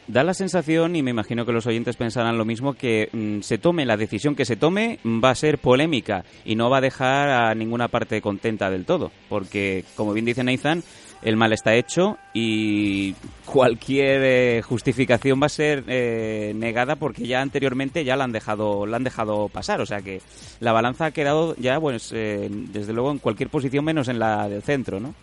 da 0.08 0.24
la 0.24 0.34
sensación, 0.34 0.96
y 0.96 1.04
me 1.04 1.12
imagino 1.12 1.46
que 1.46 1.52
los 1.52 1.68
oyentes 1.68 1.96
pensarán 1.96 2.38
lo 2.38 2.44
mismo, 2.44 2.74
que 2.74 3.10
mm, 3.12 3.42
se 3.42 3.58
tome 3.58 3.86
la 3.86 3.96
decisión 3.96 4.36
que 4.36 4.46
se 4.46 4.56
tome 4.56 5.00
mm, 5.04 5.24
va 5.24 5.30
a 5.30 5.36
ser 5.36 5.60
polémica 5.60 6.26
y 6.44 6.56
no 6.56 6.70
va 6.70 6.78
a 6.78 6.82
dejar 6.82 7.30
a 7.30 7.56
ninguna 7.56 7.88
parte 7.88 8.22
contenta 8.22 8.70
del 8.70 8.86
todo, 8.86 9.12
porque, 9.30 9.86
como 9.96 10.14
bien 10.14 10.26
dice 10.26 10.44
Nathan, 10.44 10.84
el 11.22 11.36
mal 11.36 11.52
está 11.52 11.74
hecho 11.74 12.18
y 12.34 13.14
cualquier 13.46 14.22
eh, 14.24 14.62
justificación 14.62 15.42
va 15.42 15.48
a 15.48 15.50
ser 15.50 15.84
eh, 15.88 16.54
negada 16.56 16.96
porque 16.96 17.28
ya 17.28 17.42
anteriormente 17.42 18.06
ya 18.06 18.16
la 18.16 18.24
han 18.24 18.32
dejado 18.32 18.86
la 18.86 18.98
han 18.98 19.04
dejado 19.04 19.50
pasar, 19.50 19.82
o 19.82 19.86
sea 19.86 20.02
que 20.02 20.22
la 20.60 20.72
balanza 20.72 21.06
ha 21.06 21.12
quedado 21.12 21.56
ya, 21.58 21.80
pues, 21.80 22.12
eh, 22.14 22.48
desde 22.50 22.94
luego 22.94 23.12
en 23.12 23.20
cualquier 23.20 23.50
posición 23.50 23.84
menos 23.84 24.08
en 24.08 24.20
la 24.20 24.48
del 24.48 24.64
centro, 24.64 25.00
¿no? 25.00 25.14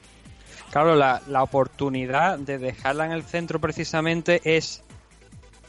Claro, 0.71 0.95
la, 0.97 1.43
oportunidad 1.43 2.39
de 2.39 2.59
dejarla 2.59 3.07
en 3.07 3.13
el 3.13 3.23
centro 3.23 3.61
precisamente 3.61 4.43
es, 4.45 4.83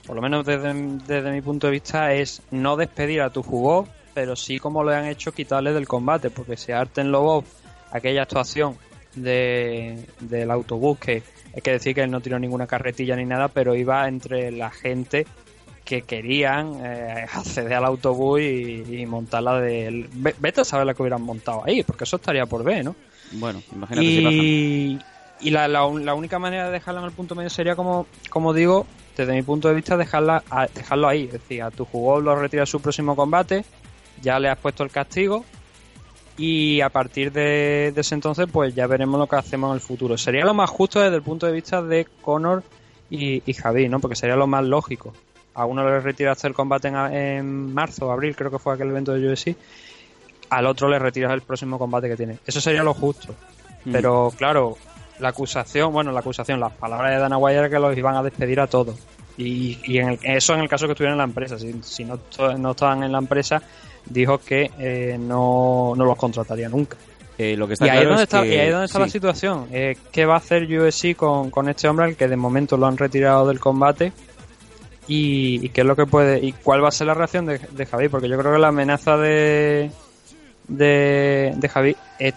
por 0.05 0.15
lo 0.15 0.21
menos 0.21 0.45
desde, 0.45 0.73
desde 0.73 1.31
mi 1.31 1.41
punto 1.41 1.67
de 1.67 1.71
vista, 1.71 2.13
es 2.13 2.41
no 2.51 2.75
despedir 2.75 3.21
a 3.21 3.29
tu 3.29 3.43
jugador, 3.43 3.87
pero 4.13 4.35
sí 4.35 4.59
como 4.59 4.83
lo 4.83 4.91
han 4.91 5.05
hecho 5.05 5.31
quitarle 5.31 5.71
del 5.71 5.87
combate, 5.87 6.29
porque 6.29 6.57
si 6.57 6.73
Arten 6.73 7.11
Lobov, 7.11 7.45
aquella 7.91 8.23
actuación 8.23 8.75
de, 9.21 10.05
del 10.19 10.51
autobús, 10.51 10.97
que 10.99 11.23
hay 11.55 11.61
que 11.61 11.71
decir 11.71 11.93
que 11.95 12.01
él 12.01 12.11
no 12.11 12.21
tiró 12.21 12.39
ninguna 12.39 12.67
carretilla 12.67 13.15
ni 13.15 13.25
nada, 13.25 13.47
pero 13.47 13.75
iba 13.75 14.07
entre 14.07 14.51
la 14.51 14.69
gente 14.71 15.25
que 15.83 16.01
querían 16.01 16.79
eh, 16.83 17.25
acceder 17.31 17.73
al 17.73 17.85
autobús 17.85 18.41
y, 18.41 18.83
y 18.89 19.05
montarla 19.05 19.59
de... 19.61 20.05
ve- 20.13 20.35
Vete 20.39 20.61
a 20.61 20.65
saber 20.65 20.85
la 20.85 20.93
que 20.93 21.01
hubieran 21.01 21.21
montado 21.21 21.63
ahí, 21.65 21.83
porque 21.83 22.03
eso 22.03 22.17
estaría 22.17 22.45
por 22.45 22.63
ver, 22.63 22.83
¿no? 22.85 22.95
Bueno, 23.31 23.63
imagínate 23.73 24.07
si 24.11 24.21
bajan. 24.21 24.39
Y, 24.41 24.99
y 25.39 25.49
la, 25.51 25.67
la, 25.67 25.87
la 25.89 26.13
única 26.13 26.39
manera 26.39 26.65
de 26.65 26.71
dejarla 26.71 26.99
en 27.01 27.05
el 27.07 27.13
punto 27.13 27.35
medio 27.35 27.49
sería, 27.49 27.75
como, 27.75 28.05
como 28.29 28.53
digo, 28.53 28.85
desde 29.15 29.33
mi 29.33 29.43
punto 29.43 29.69
de 29.69 29.75
vista, 29.75 29.95
dejarla 29.97 30.43
a- 30.49 30.67
dejarlo 30.67 31.07
ahí. 31.07 31.23
Es 31.25 31.33
decir, 31.33 31.63
a 31.63 31.71
tu 31.71 31.85
jugador 31.85 32.23
lo 32.23 32.35
retira 32.35 32.65
su 32.65 32.81
próximo 32.81 33.15
combate, 33.15 33.63
ya 34.21 34.39
le 34.39 34.49
has 34.49 34.57
puesto 34.57 34.83
el 34.83 34.91
castigo 34.91 35.45
y 36.37 36.81
a 36.81 36.89
partir 36.89 37.31
de, 37.31 37.91
de 37.93 38.01
ese 38.01 38.15
entonces, 38.15 38.47
pues 38.51 38.73
ya 38.75 38.85
veremos 38.87 39.19
lo 39.19 39.27
que 39.27 39.35
hacemos 39.35 39.69
en 39.69 39.75
el 39.75 39.81
futuro. 39.81 40.17
Sería 40.17 40.45
lo 40.45 40.53
más 40.53 40.69
justo 40.69 40.99
desde 40.99 41.15
el 41.15 41.23
punto 41.23 41.45
de 41.47 41.51
vista 41.53 41.81
de 41.81 42.05
Conor 42.21 42.63
y, 43.09 43.41
y 43.49 43.53
Javi, 43.53 43.89
¿no? 43.89 43.99
Porque 43.99 44.15
sería 44.15 44.35
lo 44.35 44.47
más 44.47 44.63
lógico. 44.63 45.13
A 45.55 45.65
uno 45.65 45.83
le 45.83 45.99
retiraste 45.99 46.47
el 46.47 46.53
combate 46.53 46.89
en, 46.89 46.95
en 46.95 47.73
marzo, 47.73 48.11
abril, 48.11 48.35
creo 48.35 48.51
que 48.51 48.59
fue 48.59 48.75
aquel 48.75 48.89
evento 48.89 49.13
de 49.13 49.27
UFC. 49.27 49.55
Al 50.51 50.65
otro 50.67 50.87
le 50.87 50.99
retiras 50.99 51.33
el 51.33 51.41
próximo 51.41 51.77
combate 51.79 52.07
que 52.07 52.15
tiene. 52.15 52.37
Eso 52.45 52.61
sería 52.61 52.83
lo 52.83 52.93
justo. 52.93 53.33
Mm. 53.85 53.91
Pero 53.91 54.31
claro, 54.37 54.77
la 55.19 55.29
acusación, 55.29 55.91
bueno, 55.91 56.11
la 56.11 56.19
acusación, 56.19 56.59
las 56.59 56.73
palabras 56.73 57.11
de 57.11 57.19
Dana 57.19 57.37
White 57.37 57.57
era 57.57 57.69
que 57.69 57.79
los 57.79 57.97
iban 57.97 58.15
a 58.15 58.21
despedir 58.23 58.59
a 58.59 58.67
todos. 58.67 58.95
Y, 59.37 59.79
y 59.85 59.97
en 59.97 60.09
el- 60.09 60.19
eso 60.23 60.53
en 60.53 60.59
el 60.61 60.69
caso 60.69 60.85
que 60.85 60.91
estuvieran 60.93 61.15
en 61.15 61.17
la 61.19 61.23
empresa. 61.25 61.57
Si, 61.57 61.73
si 61.81 62.05
no, 62.05 62.19
no 62.57 62.71
estaban 62.71 63.03
en 63.03 63.11
la 63.11 63.17
empresa, 63.17 63.61
dijo 64.09 64.37
que 64.39 64.71
eh, 64.79 65.17
no, 65.19 65.93
no 65.95 66.05
los 66.05 66.17
contrataría 66.17 66.69
nunca. 66.69 66.97
Eh, 67.37 67.55
lo 67.55 67.67
que 67.67 67.73
está 67.73 67.85
Y 67.85 67.89
ahí, 67.89 67.99
claro 67.99 68.15
es 68.15 68.21
está, 68.21 68.41
que- 68.41 68.47
y 68.47 68.57
ahí 68.57 68.67
es 68.67 68.71
donde 68.71 68.85
está 68.87 68.99
la 68.99 69.09
situación. 69.09 69.67
Eh, 69.71 69.95
¿Qué 70.11 70.25
va 70.25 70.33
a 70.35 70.37
hacer 70.37 70.63
UFC 70.63 71.15
con, 71.15 71.51
con 71.51 71.69
este 71.69 71.87
hombre 71.87 72.05
al 72.05 72.15
que 72.15 72.27
de 72.27 72.35
momento 72.35 72.77
lo 72.77 72.87
han 72.87 72.97
retirado 72.97 73.47
del 73.47 73.59
combate? 73.59 74.11
Y, 75.07 75.63
y 75.65 75.69
qué 75.69 75.81
es 75.81 75.87
lo 75.87 75.95
que 75.95 76.05
puede 76.05 76.43
y 76.45 76.51
cuál 76.51 76.83
va 76.83 76.89
a 76.89 76.91
ser 76.91 77.07
la 77.07 77.13
reacción 77.13 77.45
de, 77.45 77.59
de 77.59 77.85
Javi 77.85 78.09
porque 78.09 78.27
yo 78.27 78.37
creo 78.37 78.51
que 78.53 78.59
la 78.59 78.67
amenaza 78.69 79.15
de 79.17 79.89
de, 80.67 81.53
de 81.55 81.69
Javi 81.69 81.95
es- 82.19 82.33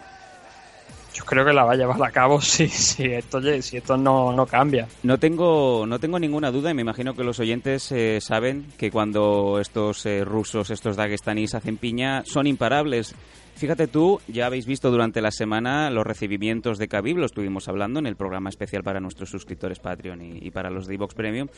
yo 1.21 1.27
creo 1.27 1.45
que 1.45 1.53
la 1.53 1.65
va 1.65 1.73
a 1.73 1.77
llevar 1.77 2.03
a 2.03 2.11
cabo 2.11 2.41
si, 2.41 2.69
si 2.69 3.05
esto 3.05 3.41
si 3.61 3.77
esto 3.77 3.97
no, 3.97 4.33
no 4.33 4.47
cambia 4.47 4.89
No 5.03 5.19
tengo, 5.19 5.85
no 5.87 5.99
tengo 5.99 6.19
ninguna 6.19 6.51
duda 6.51 6.71
y 6.71 6.75
me 6.75 6.83
imagino 6.83 7.15
que 7.15 7.25
los 7.25 7.39
oyentes 7.41 7.93
eh, 7.93 8.19
saben 8.21 8.67
que 8.79 8.91
cuando 8.91 9.59
estos 9.61 10.07
eh, 10.07 10.25
rusos, 10.25 10.71
estos 10.71 10.97
daguestanís 10.97 11.55
hacen 11.55 11.77
piña, 11.77 12.23
son 12.25 12.47
imparables. 12.47 13.15
Fíjate 13.61 13.89
tú, 13.89 14.23
ya 14.27 14.47
habéis 14.47 14.65
visto 14.65 14.91
durante 14.91 15.21
la 15.21 15.31
semana 15.31 15.91
los 15.91 16.07
recibimientos 16.07 16.79
de 16.79 16.89
Khabib, 16.89 17.19
lo 17.19 17.27
estuvimos 17.27 17.69
hablando 17.69 17.99
en 17.99 18.07
el 18.07 18.17
programa 18.17 18.49
especial 18.49 18.83
para 18.83 19.01
nuestros 19.01 19.29
suscriptores 19.29 19.81
Patreon 19.81 20.23
y, 20.23 20.39
y 20.47 20.51
para 20.51 20.71
los 20.71 20.87
de 20.87 20.95
Evox 20.95 21.15
Premium, 21.15 21.49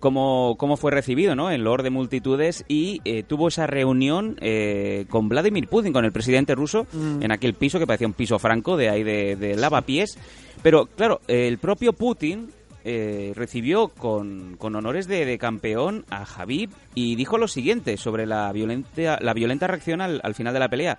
cómo, 0.00 0.56
cómo 0.58 0.76
fue 0.76 0.90
recibido 0.90 1.36
¿no? 1.36 1.52
en 1.52 1.62
Lord 1.62 1.84
de 1.84 1.90
Multitudes 1.90 2.64
y 2.66 3.00
eh, 3.04 3.22
tuvo 3.22 3.46
esa 3.46 3.68
reunión 3.68 4.36
eh, 4.40 5.06
con 5.08 5.28
Vladimir 5.28 5.68
Putin, 5.68 5.92
con 5.92 6.04
el 6.04 6.10
presidente 6.10 6.56
ruso, 6.56 6.84
en 7.20 7.30
aquel 7.30 7.54
piso 7.54 7.78
que 7.78 7.86
parecía 7.86 8.08
un 8.08 8.14
piso 8.14 8.40
franco 8.40 8.76
de 8.76 8.90
ahí 8.90 9.04
de, 9.04 9.36
de 9.36 9.54
lavapiés. 9.54 10.18
Pero 10.64 10.86
claro, 10.86 11.20
el 11.28 11.58
propio 11.58 11.92
Putin 11.92 12.48
eh, 12.84 13.32
recibió 13.36 13.86
con, 13.86 14.56
con 14.56 14.74
honores 14.74 15.06
de, 15.06 15.24
de 15.24 15.38
campeón 15.38 16.04
a 16.10 16.24
Javib 16.24 16.70
y 16.96 17.14
dijo 17.14 17.38
lo 17.38 17.46
siguiente 17.46 17.96
sobre 17.96 18.26
la 18.26 18.50
violenta, 18.50 19.20
la 19.20 19.32
violenta 19.32 19.68
reacción 19.68 20.00
al, 20.00 20.20
al 20.24 20.34
final 20.34 20.52
de 20.52 20.58
la 20.58 20.68
pelea. 20.68 20.98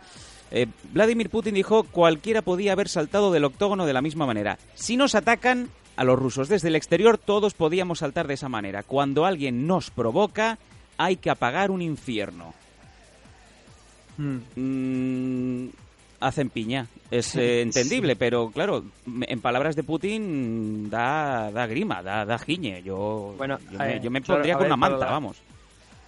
Eh, 0.56 0.68
Vladimir 0.94 1.30
Putin 1.32 1.56
dijo 1.56 1.84
cualquiera 1.84 2.42
podía 2.44 2.74
haber 2.74 2.88
saltado 2.88 3.32
del 3.32 3.44
octógono 3.44 3.86
de 3.88 3.94
la 3.94 4.02
misma 4.04 4.26
manera. 4.28 4.58
Si 4.76 4.96
nos 4.96 5.16
atacan 5.16 5.70
a 5.96 6.04
los 6.04 6.18
rusos 6.20 6.48
desde 6.48 6.68
el 6.68 6.76
exterior, 6.76 7.18
todos 7.18 7.54
podíamos 7.56 8.00
saltar 8.00 8.28
de 8.28 8.36
esa 8.36 8.50
manera. 8.50 8.84
Cuando 8.84 9.26
alguien 9.26 9.66
nos 9.68 9.90
provoca, 9.90 10.58
hay 10.98 11.18
que 11.18 11.30
apagar 11.32 11.72
un 11.72 11.82
infierno. 11.82 12.54
Mm, 14.18 15.68
hacen 16.20 16.50
piña. 16.50 16.88
Es 17.12 17.36
eh, 17.36 17.62
entendible, 17.62 18.16
pero 18.16 18.50
claro, 18.52 18.84
en 19.22 19.42
palabras 19.42 19.76
de 19.76 19.84
Putin 19.84 20.90
da, 20.90 21.52
da 21.52 21.66
grima, 21.68 22.02
da, 22.02 22.26
da 22.26 22.38
giñe. 22.40 22.82
Yo, 22.84 23.34
Bueno, 23.38 23.58
yo 23.72 23.78
me, 23.80 24.00
yo 24.00 24.12
me 24.12 24.22
claro, 24.22 24.38
pondría 24.40 24.54
con 24.54 24.64
ver, 24.64 24.68
una 24.70 24.78
manta, 24.78 24.98
la- 25.06 25.12
vamos. 25.12 25.38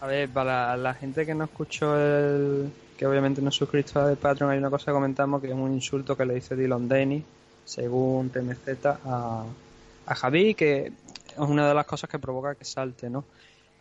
a 0.02 0.08
ver 0.08 0.30
para 0.30 0.76
la 0.78 0.94
gente 0.94 1.26
que 1.26 1.34
no 1.36 1.44
escuchó 1.46 1.98
el 2.00 2.72
que 2.98 3.06
obviamente 3.06 3.42
no 3.42 3.50
es 3.50 3.56
suscriptora 3.56 4.08
de 4.08 4.16
Patreon 4.16 4.52
hay 4.52 4.58
una 4.58 4.70
cosa 4.70 4.86
que 4.86 4.92
comentamos 4.92 5.42
que 5.42 5.48
es 5.48 5.54
un 5.54 5.74
insulto 5.74 6.16
que 6.16 6.26
le 6.26 6.36
dice 6.36 6.56
Dylan 6.56 6.88
Denny 6.88 7.24
según 7.66 8.30
TMZ 8.30 8.86
a, 9.06 9.44
a 10.06 10.16
Javi 10.16 10.54
que 10.54 10.88
es 10.88 11.38
una 11.38 11.68
de 11.68 11.74
las 11.74 11.86
cosas 11.86 12.10
que 12.10 12.20
provoca 12.20 12.56
que 12.56 12.66
salte 12.66 13.10
no 13.10 13.24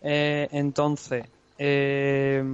Eh, 0.06 0.48
entonces 0.52 1.24
eh, 1.56 2.44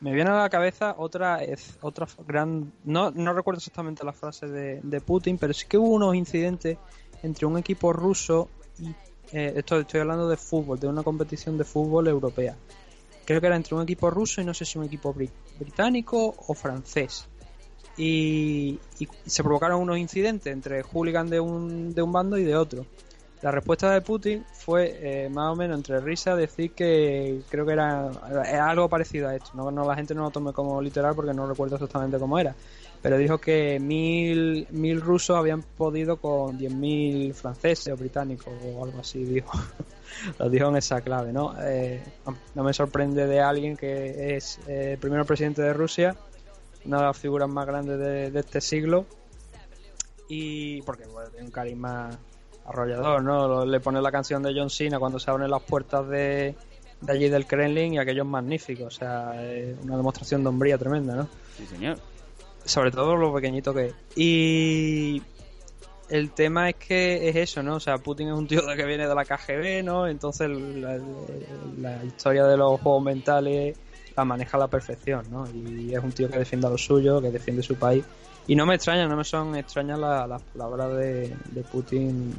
me 0.00 0.12
viene 0.12 0.30
a 0.30 0.42
la 0.42 0.50
cabeza 0.50 0.94
otra 0.98 1.40
otra 1.80 2.06
gran 2.28 2.72
no, 2.84 3.10
no 3.10 3.32
recuerdo 3.32 3.58
exactamente 3.58 4.04
la 4.04 4.12
frase 4.12 4.46
de, 4.48 4.80
de 4.82 5.00
Putin, 5.00 5.38
pero 5.38 5.54
sí 5.54 5.64
que 5.66 5.78
hubo 5.78 5.88
unos 5.88 6.14
incidentes 6.14 6.76
entre 7.22 7.46
un 7.46 7.56
equipo 7.56 7.90
ruso 7.94 8.50
y 8.78 8.88
eh, 9.32 9.54
esto 9.56 9.80
estoy 9.80 10.00
hablando 10.00 10.28
de 10.28 10.36
fútbol, 10.36 10.78
de 10.78 10.86
una 10.86 11.02
competición 11.02 11.56
de 11.56 11.64
fútbol 11.64 12.06
europea. 12.08 12.54
Creo 13.24 13.40
que 13.40 13.46
era 13.46 13.56
entre 13.56 13.74
un 13.74 13.82
equipo 13.82 14.10
ruso 14.10 14.42
y 14.42 14.44
no 14.44 14.52
sé 14.52 14.66
si 14.66 14.76
un 14.78 14.84
equipo 14.84 15.14
británico 15.58 16.34
o 16.46 16.54
francés. 16.54 17.26
Y, 17.96 18.78
y 18.98 19.08
se 19.26 19.42
provocaron 19.44 19.80
unos 19.80 19.98
incidentes 19.98 20.52
entre 20.52 20.82
hooligans 20.82 21.30
de 21.30 21.40
un, 21.40 21.94
de 21.94 22.02
un 22.02 22.12
bando 22.12 22.36
y 22.38 22.44
de 22.44 22.56
otro. 22.56 22.84
La 23.44 23.50
respuesta 23.50 23.92
de 23.92 24.00
Putin 24.00 24.42
fue 24.54 24.98
eh, 25.02 25.28
más 25.28 25.52
o 25.52 25.54
menos 25.54 25.76
entre 25.76 26.00
risa 26.00 26.34
decir 26.34 26.70
que 26.72 27.42
creo 27.50 27.66
que 27.66 27.74
era, 27.74 28.10
algo 28.66 28.88
parecido 28.88 29.28
a 29.28 29.36
esto. 29.36 29.50
No, 29.52 29.70
no, 29.70 29.86
la 29.86 29.94
gente 29.94 30.14
no 30.14 30.22
lo 30.22 30.30
tome 30.30 30.54
como 30.54 30.80
literal 30.80 31.14
porque 31.14 31.34
no 31.34 31.46
recuerdo 31.46 31.76
exactamente 31.76 32.18
cómo 32.18 32.38
era. 32.38 32.54
Pero 33.02 33.18
dijo 33.18 33.36
que 33.36 33.78
mil, 33.78 34.66
mil 34.70 34.98
rusos 34.98 35.36
habían 35.36 35.60
podido 35.60 36.16
con 36.16 36.58
10.000 36.58 37.34
franceses 37.34 37.92
o 37.92 37.98
británicos 37.98 38.54
o 38.64 38.82
algo 38.82 39.00
así, 39.00 39.22
dijo. 39.24 39.52
lo 40.38 40.48
dijo 40.48 40.68
en 40.68 40.76
esa 40.76 41.00
clave, 41.00 41.32
¿no? 41.32 41.54
Eh, 41.62 42.02
no 42.54 42.62
me 42.62 42.72
sorprende 42.72 43.26
de 43.26 43.40
alguien 43.40 43.76
que 43.76 44.36
es 44.36 44.58
eh, 44.66 44.92
el 44.92 44.98
primer 44.98 45.24
presidente 45.24 45.62
de 45.62 45.72
Rusia, 45.72 46.16
una 46.84 46.98
de 46.98 47.04
las 47.04 47.18
figuras 47.18 47.48
más 47.48 47.66
grandes 47.66 47.98
de, 47.98 48.30
de 48.30 48.40
este 48.40 48.60
siglo. 48.60 49.06
Y 50.28 50.82
porque 50.82 51.06
bueno, 51.06 51.28
tiene 51.30 51.46
un 51.46 51.52
carisma 51.52 52.10
arrollador, 52.66 53.22
¿no? 53.22 53.64
Le 53.66 53.80
pone 53.80 54.00
la 54.00 54.10
canción 54.10 54.42
de 54.42 54.54
John 54.56 54.70
Cena 54.70 54.98
cuando 54.98 55.18
se 55.18 55.30
abren 55.30 55.50
las 55.50 55.62
puertas 55.62 56.08
de, 56.08 56.54
de 57.00 57.12
allí 57.12 57.28
del 57.28 57.46
Kremlin 57.46 57.94
y 57.94 57.98
aquello 57.98 58.22
es 58.22 58.28
magnífico, 58.28 58.84
o 58.84 58.90
sea, 58.90 59.32
una 59.82 59.96
demostración 59.96 60.42
de 60.42 60.48
hombría 60.48 60.78
tremenda, 60.78 61.14
¿no? 61.14 61.28
Sí, 61.56 61.66
señor. 61.66 61.98
Sobre 62.64 62.90
todo 62.90 63.16
lo 63.16 63.34
pequeñito 63.34 63.74
que 63.74 63.86
es. 63.86 63.94
Y 64.16 65.22
el 66.08 66.30
tema 66.30 66.70
es 66.70 66.76
que 66.76 67.28
es 67.28 67.36
eso, 67.36 67.62
¿no? 67.62 67.76
O 67.76 67.80
sea, 67.80 67.98
Putin 67.98 68.28
es 68.28 68.34
un 68.34 68.46
tío 68.46 68.60
que 68.76 68.84
viene 68.84 69.06
de 69.06 69.14
la 69.14 69.24
KGB, 69.24 69.82
¿no? 69.84 70.06
Entonces 70.06 70.50
la, 70.50 70.98
la 71.78 72.04
historia 72.04 72.44
de 72.44 72.56
los 72.56 72.80
juegos 72.80 73.02
mentales 73.02 73.76
la 74.16 74.24
maneja 74.24 74.56
a 74.56 74.60
la 74.60 74.68
perfección, 74.68 75.24
¿no? 75.30 75.46
Y 75.52 75.94
es 75.94 76.02
un 76.02 76.12
tío 76.12 76.30
que 76.30 76.38
defiende 76.38 76.66
a 76.66 76.70
lo 76.70 76.78
suyo, 76.78 77.20
que 77.20 77.30
defiende 77.30 77.62
su 77.62 77.76
país. 77.76 78.04
Y 78.46 78.54
no 78.56 78.66
me 78.66 78.74
extraña, 78.74 79.06
no 79.06 79.16
me 79.16 79.24
son 79.24 79.56
extrañas 79.56 79.98
las 79.98 80.28
la 80.28 80.38
palabras 80.38 80.96
de, 80.96 81.34
de, 81.50 81.62
Putin 81.62 82.34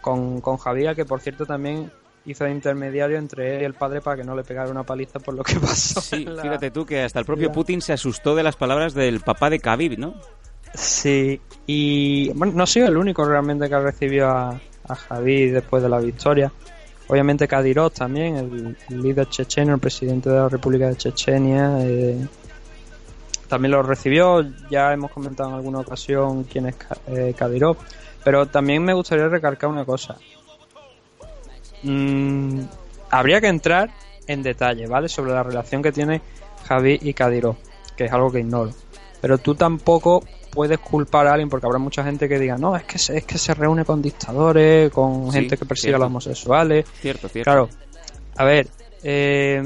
con, 0.00 0.40
con 0.40 0.58
Javier, 0.58 0.94
que 0.94 1.04
por 1.04 1.20
cierto 1.20 1.46
también 1.46 1.90
hizo 2.26 2.44
de 2.44 2.50
intermediario 2.50 3.16
entre 3.16 3.56
él 3.56 3.62
y 3.62 3.64
el 3.64 3.74
padre 3.74 4.02
para 4.02 4.18
que 4.18 4.24
no 4.24 4.36
le 4.36 4.44
pegara 4.44 4.70
una 4.70 4.84
paliza 4.84 5.18
por 5.18 5.34
lo 5.34 5.42
que 5.42 5.58
pasó. 5.58 6.00
Sí, 6.00 6.24
la... 6.26 6.42
fíjate 6.42 6.70
tú 6.70 6.84
que 6.84 7.02
hasta 7.02 7.18
el 7.18 7.24
propio 7.24 7.50
Putin 7.50 7.80
se 7.80 7.94
asustó 7.94 8.34
de 8.34 8.42
las 8.42 8.56
palabras 8.56 8.92
del 8.92 9.20
papá 9.20 9.48
de 9.48 9.58
Khabib, 9.58 9.98
¿no? 9.98 10.14
Sí, 10.74 11.40
y 11.66 12.32
bueno, 12.32 12.52
no 12.54 12.66
sido 12.66 12.88
el 12.88 12.96
único 12.96 13.24
realmente 13.24 13.68
que 13.68 13.78
recibió 13.78 14.28
a, 14.28 14.60
a 14.88 14.94
Javier 14.94 15.52
después 15.54 15.82
de 15.82 15.88
la 15.88 15.98
victoria. 15.98 16.52
Obviamente 17.08 17.48
Kadyrov 17.48 17.90
también, 17.92 18.36
el, 18.36 18.76
el, 18.88 19.02
líder 19.02 19.28
checheno, 19.28 19.74
el 19.74 19.80
presidente 19.80 20.30
de 20.30 20.36
la 20.36 20.48
República 20.48 20.88
de 20.88 20.96
Chechenia, 20.96 21.78
eh, 21.80 22.24
también 23.48 23.72
lo 23.72 23.82
recibió. 23.82 24.46
Ya 24.70 24.92
hemos 24.92 25.10
comentado 25.10 25.50
en 25.50 25.56
alguna 25.56 25.80
ocasión 25.80 26.44
quién 26.44 26.66
es 26.66 26.76
eh, 27.08 27.34
Kadyrov. 27.36 27.76
Pero 28.22 28.46
también 28.46 28.84
me 28.84 28.94
gustaría 28.94 29.28
recalcar 29.28 29.68
una 29.68 29.84
cosa. 29.84 30.16
Mm, 31.82 32.60
habría 33.10 33.40
que 33.40 33.48
entrar 33.48 33.90
en 34.28 34.42
detalle, 34.42 34.86
¿vale? 34.86 35.08
Sobre 35.08 35.32
la 35.32 35.42
relación 35.42 35.82
que 35.82 35.90
tiene 35.90 36.22
Javi 36.68 37.00
y 37.02 37.12
Kadyrov, 37.12 37.56
que 37.96 38.04
es 38.04 38.12
algo 38.12 38.30
que 38.30 38.38
ignoro. 38.38 38.70
Pero 39.20 39.38
tú 39.38 39.56
tampoco 39.56 40.22
puedes 40.50 40.78
culpar 40.78 41.26
a 41.26 41.32
alguien 41.32 41.48
porque 41.48 41.66
habrá 41.66 41.78
mucha 41.78 42.04
gente 42.04 42.28
que 42.28 42.38
diga, 42.38 42.56
no, 42.56 42.76
es 42.76 42.84
que 42.84 42.98
se, 42.98 43.18
es 43.18 43.24
que 43.24 43.38
se 43.38 43.54
reúne 43.54 43.84
con 43.84 44.02
dictadores, 44.02 44.90
con 44.90 45.26
sí, 45.26 45.38
gente 45.38 45.56
que 45.56 45.64
persigue 45.64 45.90
cierto. 45.90 45.96
a 45.96 45.98
los 46.00 46.06
homosexuales. 46.08 46.86
Cierto, 47.00 47.28
cierto. 47.28 47.50
Claro, 47.50 47.68
a 48.36 48.44
ver, 48.44 48.68
eh, 49.02 49.62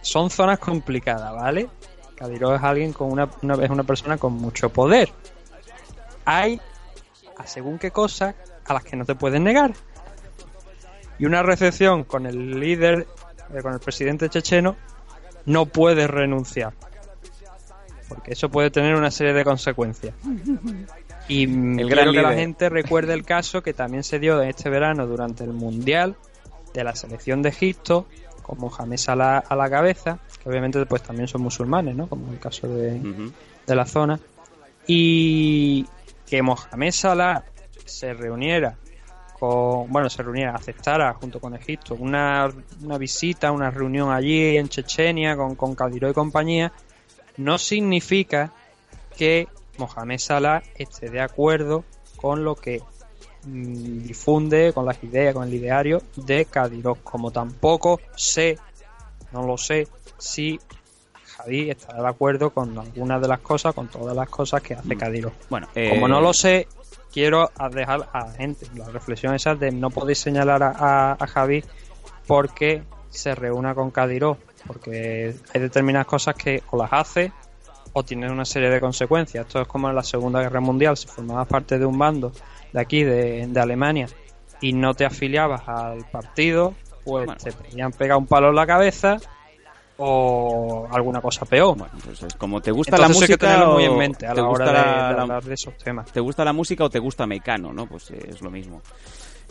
son 0.00 0.30
zonas 0.30 0.58
complicadas, 0.58 1.34
¿vale? 1.34 1.68
Kadyrov 2.16 2.54
es 2.54 2.62
alguien 2.62 2.92
con 2.92 3.12
una, 3.12 3.28
una, 3.42 3.54
es 3.62 3.70
una 3.70 3.84
persona 3.84 4.16
con 4.16 4.32
mucho 4.32 4.70
poder. 4.70 5.10
Hay, 6.24 6.60
a 7.36 7.46
según 7.46 7.78
qué 7.78 7.90
cosas, 7.90 8.34
a 8.64 8.74
las 8.74 8.84
que 8.84 8.96
no 8.96 9.04
te 9.04 9.14
puedes 9.14 9.40
negar. 9.40 9.72
Y 11.18 11.26
una 11.26 11.42
recepción 11.42 12.04
con 12.04 12.26
el 12.26 12.58
líder, 12.58 13.06
eh, 13.54 13.62
con 13.62 13.72
el 13.72 13.80
presidente 13.80 14.28
checheno, 14.28 14.76
no 15.46 15.66
puedes 15.66 16.08
renunciar. 16.08 16.74
Porque 18.08 18.32
eso 18.32 18.48
puede 18.48 18.70
tener 18.70 18.94
una 18.94 19.10
serie 19.10 19.32
de 19.32 19.44
consecuencias. 19.44 20.14
Y 21.28 21.44
el 21.44 21.86
quiero 21.88 22.12
que 22.12 22.22
la 22.22 22.32
gente 22.32 22.68
recuerde 22.70 23.12
el 23.12 23.24
caso 23.24 23.62
que 23.62 23.74
también 23.74 24.02
se 24.02 24.18
dio 24.18 24.40
este 24.42 24.70
verano 24.70 25.06
durante 25.06 25.44
el 25.44 25.52
Mundial 25.52 26.16
de 26.72 26.84
la 26.84 26.94
selección 26.94 27.42
de 27.42 27.50
Egipto, 27.50 28.06
con 28.42 28.58
Mohamed 28.58 28.96
Salah 28.96 29.38
a 29.38 29.54
la 29.54 29.68
cabeza, 29.68 30.18
que 30.42 30.48
obviamente 30.48 30.84
pues 30.86 31.02
también 31.02 31.28
son 31.28 31.42
musulmanes, 31.42 31.94
¿no? 31.94 32.08
Como 32.08 32.28
en 32.28 32.34
el 32.34 32.38
caso 32.38 32.66
de, 32.66 32.92
uh 32.92 33.02
-huh. 33.02 33.32
de 33.66 33.74
la 33.74 33.84
zona. 33.84 34.18
Y 34.86 35.86
que 36.26 36.40
Mohamed 36.40 36.92
Salah 36.92 37.44
se 37.84 38.14
reuniera 38.14 38.76
con, 39.38 39.90
bueno, 39.90 40.10
se 40.10 40.22
reuniera, 40.22 40.54
aceptara 40.54 41.12
junto 41.14 41.40
con 41.40 41.54
Egipto 41.54 41.94
una, 41.94 42.50
una 42.82 42.98
visita, 42.98 43.52
una 43.52 43.70
reunión 43.70 44.10
allí 44.10 44.56
en 44.56 44.68
Chechenia 44.68 45.36
con, 45.36 45.54
con 45.54 45.76
y 45.94 46.12
compañía, 46.12 46.72
no 47.38 47.56
significa 47.56 48.52
que 49.16 49.48
Mohamed 49.78 50.18
Salah 50.18 50.62
esté 50.74 51.08
de 51.08 51.20
acuerdo 51.20 51.84
con 52.16 52.44
lo 52.44 52.56
que 52.56 52.82
mmm, 53.44 54.02
difunde, 54.02 54.72
con 54.72 54.84
las 54.84 55.02
ideas, 55.02 55.34
con 55.34 55.48
el 55.48 55.54
ideario 55.54 56.02
de 56.16 56.44
Kadyrov, 56.44 57.02
como 57.02 57.30
tampoco 57.30 58.00
sé, 58.16 58.58
no 59.32 59.46
lo 59.46 59.56
sé, 59.56 59.88
si 60.18 60.60
Javi 61.36 61.70
estará 61.70 62.02
de 62.02 62.08
acuerdo 62.08 62.50
con 62.50 62.76
algunas 62.76 63.22
de 63.22 63.28
las 63.28 63.40
cosas, 63.40 63.74
con 63.74 63.88
todas 63.88 64.14
las 64.14 64.28
cosas 64.28 64.60
que 64.60 64.74
hace 64.74 64.96
Kadyrov. 64.96 65.32
Bueno, 65.48 65.68
eh... 65.74 65.90
como 65.90 66.08
no 66.08 66.20
lo 66.20 66.32
sé, 66.32 66.66
quiero 67.12 67.50
dejar 67.70 68.08
a 68.12 68.26
la 68.26 68.32
gente 68.32 68.66
la 68.74 68.88
reflexión 68.88 69.34
esa 69.34 69.54
de 69.54 69.70
no 69.70 69.90
podéis 69.90 70.18
señalar 70.18 70.62
a, 70.62 70.70
a, 70.70 71.12
a 71.12 71.26
Javi 71.26 71.64
porque 72.26 72.82
se 73.10 73.34
reúna 73.34 73.74
con 73.74 73.90
Kadyrov, 73.90 74.36
porque 74.68 75.34
hay 75.52 75.60
determinadas 75.60 76.06
cosas 76.06 76.36
que 76.36 76.62
o 76.70 76.76
las 76.76 76.92
hace 76.92 77.32
o 77.94 78.04
tienen 78.04 78.30
una 78.30 78.44
serie 78.44 78.70
de 78.70 78.80
consecuencias. 78.80 79.46
Esto 79.46 79.62
es 79.62 79.66
como 79.66 79.88
en 79.88 79.96
la 79.96 80.04
Segunda 80.04 80.40
Guerra 80.40 80.60
Mundial, 80.60 80.96
si 80.96 81.08
formabas 81.08 81.48
parte 81.48 81.78
de 81.78 81.86
un 81.86 81.98
bando 81.98 82.30
de 82.72 82.80
aquí, 82.80 83.02
de, 83.02 83.46
de 83.48 83.60
Alemania, 83.60 84.06
y 84.60 84.74
no 84.74 84.94
te 84.94 85.06
afiliabas 85.06 85.66
al 85.66 86.04
partido, 86.10 86.74
pues 87.04 87.26
bueno. 87.26 87.36
te 87.42 87.50
podían 87.52 87.92
pegar 87.92 88.18
un 88.18 88.26
palo 88.26 88.50
en 88.50 88.56
la 88.56 88.66
cabeza 88.66 89.18
o 89.96 90.86
alguna 90.92 91.20
cosa 91.20 91.44
peor. 91.44 91.76
Bueno, 91.76 91.94
pues 92.04 92.22
es 92.22 92.34
como 92.34 92.60
te 92.60 92.70
gusta 92.70 92.96
Entonces 92.96 93.16
la 93.16 93.20
música 93.20 93.32
hay 93.32 93.38
que 93.38 93.46
tenerlo 93.58 93.74
muy 93.74 93.84
en 93.84 93.98
mente 93.98 94.26
a 94.26 94.34
la 94.34 94.48
hora 94.48 94.66
de, 94.66 94.72
la, 94.72 95.14
de, 95.14 95.20
hablar 95.20 95.44
de 95.44 95.54
esos 95.54 95.76
temas. 95.76 96.12
Te 96.12 96.20
gusta 96.20 96.44
la 96.44 96.52
música 96.52 96.84
o 96.84 96.90
te 96.90 96.98
gusta 96.98 97.26
Mecano, 97.26 97.72
¿no? 97.72 97.86
Pues 97.86 98.10
eh, 98.10 98.28
es 98.28 98.40
lo 98.42 98.50
mismo. 98.50 98.80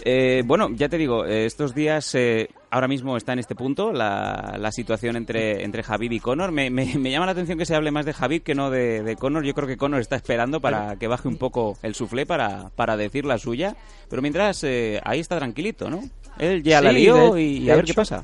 Eh, 0.04 0.44
bueno, 0.46 0.70
ya 0.74 0.90
te 0.90 0.98
digo, 0.98 1.26
eh, 1.26 1.46
estos 1.46 1.74
días 1.74 2.14
eh, 2.16 2.50
ahora 2.70 2.88
mismo 2.88 3.18
está 3.18 3.34
en 3.34 3.40
este 3.40 3.56
punto 3.56 3.92
la, 3.92 4.56
la 4.60 4.72
situación 4.72 5.16
entre, 5.16 5.64
entre 5.64 5.84
Javib 5.84 6.12
y 6.12 6.20
Conor. 6.20 6.52
Me, 6.52 6.70
me, 6.70 6.98
me, 6.98 7.12
llama 7.12 7.26
la 7.26 7.32
atención 7.32 7.58
que 7.58 7.66
se 7.66 7.76
hable 7.76 7.92
más 7.92 8.06
de 8.06 8.14
Javib 8.14 8.44
que 8.44 8.56
no 8.56 8.70
de, 8.70 9.04
de 9.04 9.16
Conor. 9.16 9.44
Yo 9.44 9.54
creo 9.54 9.68
que 9.68 9.78
Conor 9.78 10.02
está 10.02 10.16
esperando 10.16 10.62
para 10.62 10.96
que 10.98 11.08
baje 11.08 11.28
un 11.28 11.38
poco 11.38 11.78
el 11.82 11.96
suflé 11.96 12.26
para, 12.26 12.70
para 12.76 12.96
decir 12.96 13.26
la 13.26 13.38
suya. 13.38 13.76
Pero 14.10 14.22
mientras 14.22 14.64
eh, 14.64 15.02
ahí 15.04 15.20
está 15.20 15.38
tranquilito, 15.38 15.90
¿no? 15.90 16.02
Él 16.38 16.64
ya 16.64 16.80
sí, 16.80 16.86
la 16.86 16.92
lió 16.92 17.34
de, 17.34 17.42
y 17.42 17.66
de 17.66 17.72
a 17.72 17.76
ver 17.76 17.86
hecho, 17.86 17.94
qué 17.94 17.98
pasa. 17.98 18.24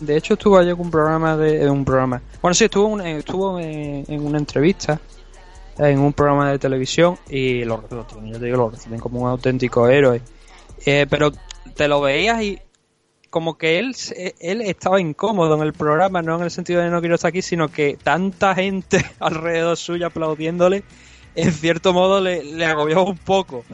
De 0.00 0.16
hecho, 0.16 0.34
estuvo 0.34 0.58
ayer 0.58 0.76
con 0.76 0.86
un 0.86 0.90
programa 0.90 1.36
de, 1.36 1.68
un 1.70 1.84
programa. 1.84 2.20
Bueno, 2.40 2.54
sí, 2.54 2.64
estuvo, 2.64 2.88
un, 2.88 3.00
estuvo 3.00 3.58
en, 3.58 4.04
en 4.08 4.26
una 4.26 4.38
entrevista 4.38 5.00
en 5.78 5.98
un 5.98 6.12
programa 6.12 6.50
de 6.50 6.58
televisión 6.58 7.16
y 7.28 7.64
lo, 7.64 7.82
lo, 7.90 8.06
yo 8.24 8.38
te 8.38 8.44
digo, 8.44 8.56
lo 8.58 8.70
reciben 8.70 9.00
como 9.00 9.20
un 9.20 9.28
auténtico 9.28 9.88
héroe. 9.88 10.20
Eh, 10.84 11.06
pero 11.08 11.32
te 11.74 11.88
lo 11.88 12.00
veías 12.00 12.42
y 12.42 12.58
como 13.30 13.56
que 13.56 13.78
él, 13.78 13.94
él 14.40 14.60
estaba 14.60 15.00
incómodo 15.00 15.54
en 15.54 15.62
el 15.62 15.72
programa, 15.72 16.20
no 16.20 16.36
en 16.36 16.42
el 16.42 16.50
sentido 16.50 16.82
de 16.82 16.90
no 16.90 17.00
quiero 17.00 17.14
estar 17.14 17.30
aquí, 17.30 17.40
sino 17.40 17.68
que 17.68 17.96
tanta 18.02 18.54
gente 18.54 19.04
alrededor 19.20 19.76
suyo 19.76 20.08
aplaudiéndole, 20.08 20.84
en 21.34 21.52
cierto 21.52 21.92
modo 21.94 22.20
le, 22.20 22.44
le 22.44 22.64
agobió 22.66 23.02
un 23.04 23.16
poco. 23.16 23.64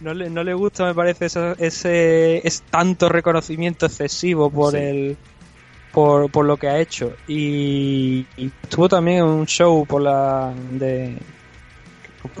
No 0.00 0.14
le, 0.14 0.30
no 0.30 0.42
le 0.42 0.54
gusta, 0.54 0.86
me 0.86 0.94
parece, 0.94 1.26
ese, 1.26 1.54
ese 1.58 2.46
es 2.48 2.62
tanto 2.62 3.10
reconocimiento 3.10 3.84
excesivo 3.84 4.48
por 4.48 4.72
sí. 4.72 4.78
el 4.78 5.16
por, 5.92 6.30
por 6.30 6.46
lo 6.46 6.56
que 6.56 6.68
ha 6.68 6.78
hecho. 6.78 7.14
Y, 7.28 8.26
y 8.36 8.50
estuvo 8.62 8.88
también 8.88 9.24
un 9.24 9.46
show 9.46 9.84
por 9.86 10.00
la 10.02 10.54
de 10.70 11.18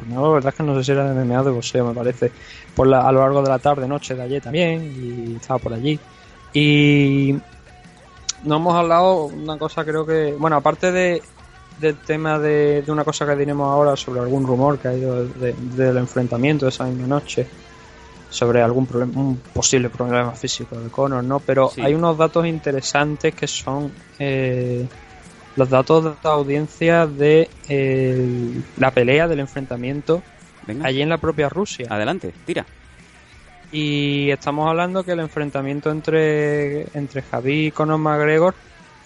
no, 0.06 0.22
la 0.22 0.28
verdad 0.34 0.48
es 0.50 0.54
que 0.56 0.62
no 0.62 0.76
sé 0.76 0.84
si 0.84 0.92
era 0.92 1.04
de 1.04 1.12
MMA 1.12 1.42
de 1.42 1.50
boxeo, 1.50 1.84
me 1.86 1.94
parece. 1.94 2.32
Por 2.74 2.86
la, 2.86 3.06
a 3.06 3.12
lo 3.12 3.20
largo 3.20 3.42
de 3.42 3.48
la 3.48 3.58
tarde, 3.58 3.86
noche 3.88 4.14
de 4.14 4.22
ayer 4.22 4.42
también, 4.42 4.92
y 4.96 5.36
estaba 5.36 5.58
por 5.58 5.72
allí. 5.74 5.98
Y 6.52 7.34
no 8.44 8.56
hemos 8.56 8.74
hablado 8.74 9.24
una 9.26 9.58
cosa 9.58 9.84
creo 9.84 10.06
que 10.06 10.32
bueno 10.38 10.56
aparte 10.56 10.90
de 10.92 11.22
del 11.78 11.96
tema 11.98 12.38
de, 12.38 12.82
de 12.82 12.90
una 12.92 13.04
cosa 13.04 13.26
que 13.26 13.36
diremos 13.36 13.68
ahora 13.70 13.96
sobre 13.96 14.20
algún 14.20 14.46
rumor 14.46 14.78
que 14.78 14.88
ha 14.88 14.94
ido 14.94 15.24
de- 15.26 15.52
del 15.52 15.96
enfrentamiento 15.98 16.66
esa 16.66 16.84
misma 16.84 17.06
noche 17.06 17.46
sobre 18.30 18.62
algún 18.62 18.86
problema 18.86 19.12
un 19.20 19.36
posible 19.52 19.90
problema 19.90 20.32
físico 20.32 20.76
de 20.80 20.88
Conor 20.90 21.22
no 21.22 21.38
pero 21.40 21.68
Sí. 21.68 21.82
hay 21.82 21.94
unos 21.94 22.16
datos 22.16 22.46
interesantes 22.46 23.34
que 23.34 23.46
son 23.46 23.92
eh, 24.18 24.86
los 25.56 25.68
datos 25.68 26.04
de 26.04 26.10
la 26.22 26.30
audiencia 26.30 27.06
de 27.06 27.48
eh, 27.68 28.62
la 28.76 28.90
pelea 28.90 29.28
del 29.28 29.40
enfrentamiento 29.40 30.22
Venga, 30.66 30.86
allí 30.86 31.02
en 31.02 31.08
la 31.08 31.18
propia 31.18 31.48
Rusia 31.48 31.86
adelante, 31.90 32.32
tira. 32.44 32.66
y 33.72 34.30
estamos 34.30 34.68
hablando 34.68 35.04
que 35.04 35.12
el 35.12 35.20
enfrentamiento 35.20 35.90
entre, 35.90 36.82
entre 36.96 37.22
Javi 37.22 37.66
y 37.66 37.70
Conor 37.70 37.98
McGregor 37.98 38.54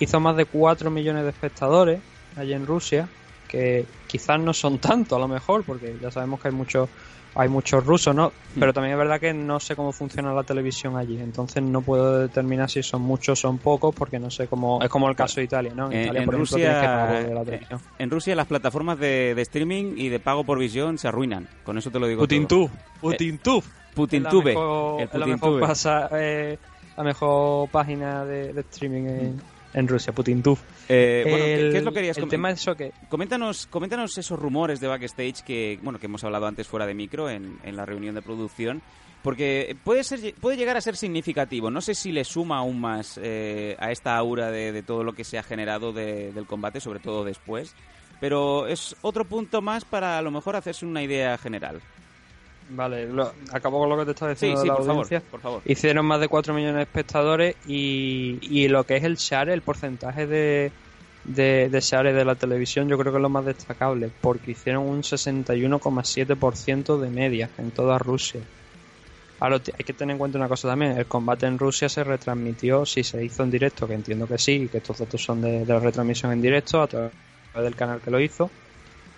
hizo 0.00 0.20
más 0.20 0.36
de 0.36 0.46
4 0.46 0.90
millones 0.90 1.22
de 1.24 1.30
espectadores 1.30 2.00
allí 2.36 2.52
en 2.52 2.66
Rusia, 2.66 3.08
que 3.48 3.86
quizás 4.06 4.40
no 4.40 4.52
son 4.52 4.78
tanto 4.78 5.16
a 5.16 5.18
lo 5.18 5.28
mejor, 5.28 5.64
porque 5.64 5.96
ya 6.00 6.10
sabemos 6.10 6.40
que 6.40 6.48
hay 6.48 6.54
muchos 6.54 6.88
hay 7.36 7.48
muchos 7.48 7.84
rusos, 7.84 8.14
¿no? 8.14 8.32
Pero 8.58 8.72
también 8.72 8.92
es 8.92 8.98
verdad 8.98 9.18
que 9.20 9.34
no 9.34 9.58
sé 9.58 9.74
cómo 9.74 9.92
funciona 9.92 10.32
la 10.32 10.44
televisión 10.44 10.96
allí, 10.96 11.18
entonces 11.20 11.62
no 11.62 11.82
puedo 11.82 12.20
determinar 12.20 12.70
si 12.70 12.82
son 12.82 13.02
muchos 13.02 13.38
o 13.40 13.48
son 13.48 13.58
pocos, 13.58 13.94
porque 13.94 14.18
no 14.20 14.30
sé 14.30 14.46
cómo... 14.46 14.80
Es 14.82 14.88
como 14.88 15.08
el 15.08 15.16
caso 15.16 15.36
de 15.40 15.44
Italia, 15.44 15.72
¿no? 15.74 15.86
En, 15.86 15.92
Eh, 15.98 16.02
Italia, 16.04 16.20
en 16.20 16.26
por 16.26 16.34
ejemplo, 16.34 16.56
tienes 16.56 16.76
que 16.76 16.86
Rusia, 16.86 17.34
la 17.34 17.40
eh, 17.40 17.44
televisión. 17.44 17.80
en 17.98 18.10
Rusia 18.10 18.36
las 18.36 18.46
plataformas 18.46 18.98
de, 18.98 19.34
de 19.34 19.42
streaming 19.42 19.94
y 19.96 20.08
de 20.08 20.20
pago 20.20 20.44
por 20.44 20.58
visión 20.58 20.96
se 20.98 21.08
arruinan. 21.08 21.48
Con 21.64 21.76
eso 21.78 21.90
te 21.90 21.98
lo 21.98 22.06
digo. 22.06 22.20
Putintub, 22.22 22.70
Putintub. 23.00 23.64
Putintube. 23.94 24.52
El 24.52 24.56
la 24.56 25.06
Putintube. 25.10 25.28
mejor, 25.30 25.60
pasa- 25.60 26.08
eh, 26.12 26.58
la 26.96 27.02
mejor 27.04 27.68
página 27.70 28.24
de, 28.24 28.52
de 28.52 28.60
streaming 28.62 29.02
en, 29.06 29.40
en 29.74 29.86
Rusia, 29.88 30.12
Putintub. 30.12 30.58
Eh, 30.88 31.24
bueno, 31.28 31.44
¿qué, 31.44 31.54
el, 31.54 31.72
qué 31.72 31.78
es 31.78 31.84
lo 31.84 31.90
que 31.90 31.94
querías 31.96 32.16
el 32.18 32.28
tema 32.28 32.50
es 32.50 32.60
eso 32.60 32.74
que 32.76 32.92
Coméntanos, 33.08 33.66
coméntanos 33.66 34.16
esos 34.16 34.38
rumores 34.38 34.80
de 34.80 34.88
backstage 34.88 35.42
que, 35.44 35.78
bueno, 35.82 35.98
que 35.98 36.06
hemos 36.06 36.24
hablado 36.24 36.46
antes 36.46 36.66
fuera 36.66 36.86
de 36.86 36.94
micro 36.94 37.28
en, 37.28 37.58
en 37.64 37.76
la 37.76 37.84
reunión 37.84 38.14
de 38.14 38.22
producción, 38.22 38.80
porque 39.22 39.76
puede 39.84 40.04
ser, 40.04 40.34
puede 40.40 40.56
llegar 40.56 40.76
a 40.76 40.80
ser 40.80 40.96
significativo. 40.96 41.70
No 41.70 41.80
sé 41.80 41.94
si 41.94 42.12
le 42.12 42.24
suma 42.24 42.58
aún 42.58 42.80
más 42.80 43.18
eh, 43.22 43.76
a 43.78 43.90
esta 43.90 44.16
aura 44.16 44.50
de, 44.50 44.70
de 44.72 44.82
todo 44.82 45.02
lo 45.02 45.12
que 45.12 45.24
se 45.24 45.38
ha 45.38 45.42
generado 45.42 45.92
de- 45.92 46.32
del 46.32 46.46
combate, 46.46 46.80
sobre 46.80 47.00
todo 47.00 47.24
después. 47.24 47.74
Pero 48.20 48.66
es 48.68 48.94
otro 49.02 49.24
punto 49.24 49.60
más 49.60 49.84
para 49.84 50.18
a 50.18 50.22
lo 50.22 50.30
mejor 50.30 50.56
hacerse 50.56 50.86
una 50.86 51.02
idea 51.02 51.36
general. 51.36 51.80
Vale, 52.70 53.06
lo- 53.06 53.32
acabo 53.52 53.78
con 53.78 53.88
lo 53.90 53.96
que 53.98 54.04
te 54.06 54.10
estaba 54.12 54.30
diciendo 54.32 54.56
sí, 54.60 54.62
de 54.62 54.68
la 54.70 54.76
por 54.76 54.84
favor, 54.86 55.22
por 55.30 55.40
favor. 55.40 55.62
Hicieron 55.66 56.06
más 56.06 56.20
de 56.20 56.28
4 56.28 56.54
millones 56.54 56.76
de 56.76 56.82
espectadores 56.82 57.56
y, 57.66 58.38
y 58.42 58.68
lo 58.68 58.84
que 58.84 58.96
es 58.96 59.04
el 59.04 59.16
share, 59.16 59.50
el 59.50 59.60
porcentaje 59.62 60.26
de, 60.26 60.72
de, 61.24 61.68
de 61.68 61.80
share 61.80 62.12
de 62.14 62.24
la 62.24 62.34
televisión, 62.34 62.88
yo 62.88 62.96
creo 62.98 63.12
que 63.12 63.18
es 63.18 63.22
lo 63.22 63.28
más 63.28 63.44
destacable, 63.44 64.10
porque 64.20 64.52
hicieron 64.52 64.88
un 64.88 65.02
61,7% 65.02 66.98
de 66.98 67.10
media 67.10 67.50
en 67.58 67.70
toda 67.70 67.98
Rusia. 67.98 68.40
Ahora 69.40 69.56
hay 69.56 69.84
que 69.84 69.92
tener 69.92 70.12
en 70.14 70.18
cuenta 70.18 70.38
una 70.38 70.48
cosa 70.48 70.68
también, 70.68 70.92
el 70.96 71.06
combate 71.06 71.46
en 71.46 71.58
Rusia 71.58 71.88
se 71.88 72.02
retransmitió, 72.04 72.86
si 72.86 73.02
se 73.04 73.22
hizo 73.24 73.42
en 73.42 73.50
directo, 73.50 73.86
que 73.86 73.94
entiendo 73.94 74.26
que 74.26 74.38
sí, 74.38 74.68
que 74.68 74.78
estos 74.78 74.98
datos 74.98 75.22
son 75.22 75.42
de, 75.42 75.64
de 75.64 75.72
la 75.72 75.80
retransmisión 75.80 76.32
en 76.32 76.40
directo 76.40 76.80
a 76.80 76.86
través 76.86 77.12
del 77.54 77.74
canal 77.76 78.00
que 78.00 78.10
lo 78.10 78.20
hizo. 78.20 78.50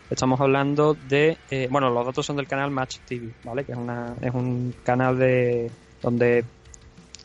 Estamos 0.09 0.41
hablando 0.41 0.95
de, 1.09 1.37
eh, 1.51 1.67
bueno, 1.71 1.91
los 1.91 2.07
datos 2.07 2.25
son 2.25 2.37
del 2.37 2.47
canal 2.47 2.71
Match 2.71 2.99
TV, 3.07 3.33
¿vale? 3.43 3.65
Que 3.65 3.73
es, 3.73 3.79
una, 3.79 4.15
es 4.21 4.33
un 4.33 4.75
canal 4.85 5.19
de 5.19 5.71
donde 6.01 6.45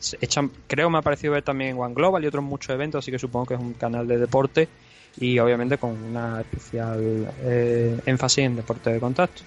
se 0.00 0.18
echan, 0.20 0.50
creo 0.66 0.90
me 0.90 0.98
ha 0.98 1.02
parecido 1.02 1.32
ver 1.32 1.44
también 1.44 1.78
One 1.78 1.94
Global 1.94 2.24
y 2.24 2.26
otros 2.26 2.42
muchos 2.42 2.70
eventos, 2.70 3.04
así 3.04 3.12
que 3.12 3.20
supongo 3.20 3.46
que 3.46 3.54
es 3.54 3.60
un 3.60 3.74
canal 3.74 4.08
de 4.08 4.18
deporte 4.18 4.68
y 5.18 5.38
obviamente 5.38 5.78
con 5.78 5.90
una 5.90 6.40
especial 6.40 7.32
eh, 7.42 8.00
énfasis 8.06 8.44
en 8.44 8.56
deporte 8.56 8.92
de 8.92 8.98
contacto. 8.98 9.42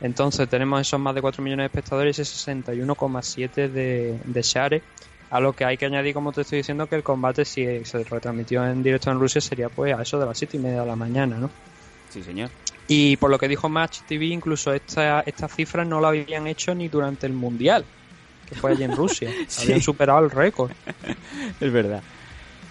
Entonces 0.00 0.48
tenemos 0.48 0.80
esos 0.80 0.98
más 0.98 1.14
de 1.14 1.20
4 1.20 1.42
millones 1.44 1.64
de 1.64 1.66
espectadores 1.66 2.18
y 2.18 2.22
ese 2.22 2.52
61,7 2.52 3.70
de, 3.70 4.18
de 4.24 4.42
share. 4.42 4.82
A 5.30 5.40
lo 5.40 5.54
que 5.54 5.64
hay 5.64 5.78
que 5.78 5.86
añadir, 5.86 6.12
como 6.12 6.32
te 6.32 6.42
estoy 6.42 6.58
diciendo, 6.58 6.86
que 6.88 6.96
el 6.96 7.02
combate, 7.02 7.44
si 7.44 7.84
se 7.84 8.04
retransmitió 8.04 8.66
en 8.66 8.82
directo 8.82 9.10
en 9.10 9.18
Rusia, 9.18 9.40
sería 9.40 9.68
pues 9.68 9.96
a 9.96 10.02
eso 10.02 10.18
de 10.18 10.26
las 10.26 10.36
7 10.36 10.56
y 10.56 10.60
media 10.60 10.80
de 10.80 10.86
la 10.86 10.96
mañana, 10.96 11.38
¿no? 11.38 11.48
Sí, 12.10 12.22
señor. 12.22 12.50
Y 12.88 13.16
por 13.16 13.30
lo 13.30 13.38
que 13.38 13.48
dijo 13.48 13.68
Match 13.68 14.00
TV, 14.06 14.26
incluso 14.26 14.72
esta, 14.72 15.20
esta 15.20 15.48
cifra 15.48 15.84
no 15.84 16.00
la 16.00 16.08
habían 16.08 16.46
hecho 16.46 16.74
ni 16.74 16.88
durante 16.88 17.26
el 17.26 17.32
Mundial, 17.32 17.84
que 18.48 18.54
fue 18.54 18.72
allí 18.72 18.84
en 18.84 18.96
Rusia. 18.96 19.30
Sí. 19.48 19.64
Habían 19.64 19.80
superado 19.80 20.24
el 20.24 20.30
récord. 20.30 20.70
Es 21.60 21.72
verdad. 21.72 22.02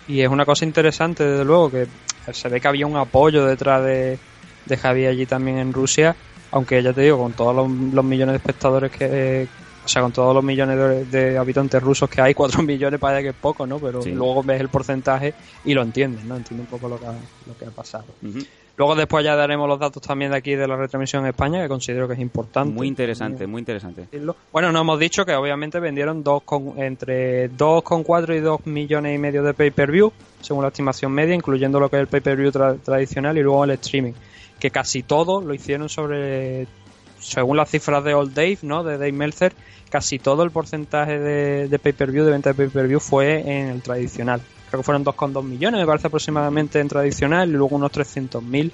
Y 0.07 0.21
es 0.21 0.29
una 0.29 0.45
cosa 0.45 0.65
interesante, 0.65 1.23
desde 1.23 1.45
luego, 1.45 1.71
que 1.71 1.87
se 2.33 2.49
ve 2.49 2.59
que 2.59 2.67
había 2.67 2.85
un 2.85 2.97
apoyo 2.97 3.45
detrás 3.45 3.83
de, 3.83 4.19
de 4.65 4.77
Javi 4.77 5.05
allí 5.05 5.25
también 5.25 5.57
en 5.57 5.73
Rusia, 5.73 6.15
aunque 6.51 6.81
ya 6.83 6.93
te 6.93 7.01
digo, 7.01 7.17
con 7.17 7.33
todos 7.33 7.55
los, 7.55 7.69
los 7.93 8.05
millones 8.05 8.33
de 8.33 8.37
espectadores 8.37 8.91
que... 8.91 9.47
O 9.83 9.87
sea, 9.87 10.01
con 10.01 10.11
todos 10.11 10.33
los 10.35 10.43
millones 10.43 10.77
de, 10.77 11.05
de 11.05 11.37
habitantes 11.37 11.81
rusos 11.81 12.09
que 12.09 12.21
hay, 12.21 12.33
4 12.35 12.61
millones 12.61 12.99
parece 12.99 13.23
que 13.23 13.29
es 13.29 13.35
poco, 13.35 13.65
¿no? 13.65 13.79
Pero 13.79 14.01
Sí. 14.01 14.11
luego 14.11 14.43
ves 14.43 14.61
el 14.61 14.69
porcentaje 14.69 15.33
y 15.65 15.73
lo 15.73 15.81
entiendes, 15.81 16.23
¿no? 16.23 16.35
Entiendes 16.37 16.67
un 16.71 16.79
poco 16.79 16.87
lo 16.87 16.99
que 16.99 17.05
ha, 17.07 17.13
lo 17.47 17.57
que 17.57 17.65
ha 17.65 17.71
pasado. 17.71 18.05
Luego 18.77 18.95
después 18.95 19.23
ya 19.23 19.35
daremos 19.35 19.67
los 19.67 19.77
datos 19.79 20.01
también 20.01 20.31
de 20.31 20.37
aquí 20.37 20.55
de 20.55 20.67
la 20.67 20.75
retransmisión 20.75 21.23
en 21.23 21.29
España, 21.29 21.61
que 21.61 21.67
considero 21.67 22.07
que 22.07 22.13
es 22.13 22.19
importante. 22.19 22.73
Muy 22.73 22.87
interesante, 22.87 23.45
muy 23.45 23.59
interesante. 23.59 24.07
Bueno, 24.51 24.71
nos 24.71 24.81
hemos 24.81 24.97
dicho 24.99 25.25
que 25.25 25.35
obviamente 25.35 25.79
vendieron 25.79 26.23
dos 26.23 26.41
con, 26.43 26.79
entre 26.81 27.51
2,4 27.51 28.37
y 28.37 28.39
2 28.39 28.65
millones 28.65 29.13
y 29.15 29.19
medio 29.19 29.43
de 29.43 29.53
pay-per-view, 29.53 30.11
según 30.39 30.63
la 30.63 30.69
estimación 30.69 31.11
media, 31.11 31.35
incluyendo 31.35 31.79
lo 31.79 31.89
que 31.89 31.97
es 31.97 32.01
el 32.01 32.07
pay-per-view 32.07 32.49
tra- 32.51 32.79
tradicional 32.81 33.37
y 33.37 33.41
luego 33.43 33.63
el 33.65 33.71
streaming. 33.71 34.13
Que 34.59 34.71
casi 34.71 35.03
todo 35.03 35.41
lo 35.41 35.53
hicieron 35.53 35.89
sobre, 35.89 36.65
según 37.21 37.55
las 37.57 37.69
cifras 37.69 38.03
de 38.03 38.13
Old 38.13 38.33
Dave, 38.33 38.57
¿no? 38.63 38.83
De 38.83 38.93
Dave 38.97 39.11
Meltzer, 39.13 39.53
casi 39.89 40.19
todo 40.19 40.43
el 40.43 40.51
porcentaje 40.51 41.19
de, 41.19 41.79
pay-per-view, 41.79 42.25
de 42.25 42.31
venta 42.31 42.49
de 42.49 42.55
pay-per-view 42.55 42.99
fue 42.99 43.39
en 43.39 43.69
el 43.69 43.81
tradicional. 43.81 44.41
Creo 44.69 44.81
que 44.81 44.85
fueron 44.85 45.03
2,2 45.05 45.43
millones, 45.43 45.79
me 45.81 45.85
parece 45.85 46.07
aproximadamente 46.07 46.79
en 46.79 46.87
tradicional 46.87 47.49
y 47.49 47.53
luego 47.53 47.75
unos 47.75 47.91
300.000 47.91 48.71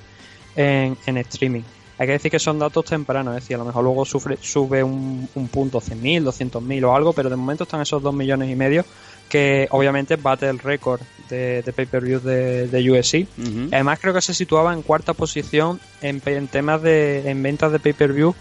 en, 0.56 0.98
en 1.06 1.18
streaming. 1.18 1.62
Hay 2.00 2.06
que 2.06 2.14
decir 2.14 2.30
que 2.30 2.38
son 2.38 2.60
datos 2.60 2.86
tempranos, 2.86 3.36
es 3.36 3.42
decir, 3.44 3.56
a 3.56 3.60
lo 3.60 3.66
mejor 3.66 3.84
luego 3.84 4.06
sufre- 4.06 4.38
sube 4.40 4.84
un, 4.84 5.28
un 5.34 5.48
punto 5.48 5.80
100.000, 5.82 6.24
200.000 6.24 6.84
o 6.86 6.96
algo, 6.96 7.14
pero 7.14 7.30
de 7.30 7.36
momento 7.36 7.64
están 7.64 7.82
esos 7.82 8.04
2 8.04 8.14
millones 8.14 8.52
y 8.52 8.56
medio 8.56 8.86
que 9.30 9.68
obviamente 9.72 10.16
bate 10.16 10.48
el 10.48 10.60
récord 10.60 11.02
de, 11.30 11.62
de 11.62 11.74
pay-per-view 11.74 12.20
de, 12.22 12.68
de 12.68 12.92
UFC. 12.92 13.28
Además 13.74 14.00
creo 14.02 14.14
que 14.14 14.22
se 14.22 14.34
situaba 14.34 14.74
en 14.74 14.82
cuarta 14.82 15.14
posición 15.14 15.80
en, 16.02 16.22
en 16.26 16.48
temas 16.48 16.82
de 16.82 17.30
en 17.30 17.42
ventas 17.44 17.72
de 17.72 17.80
pay-per-view 17.80 18.34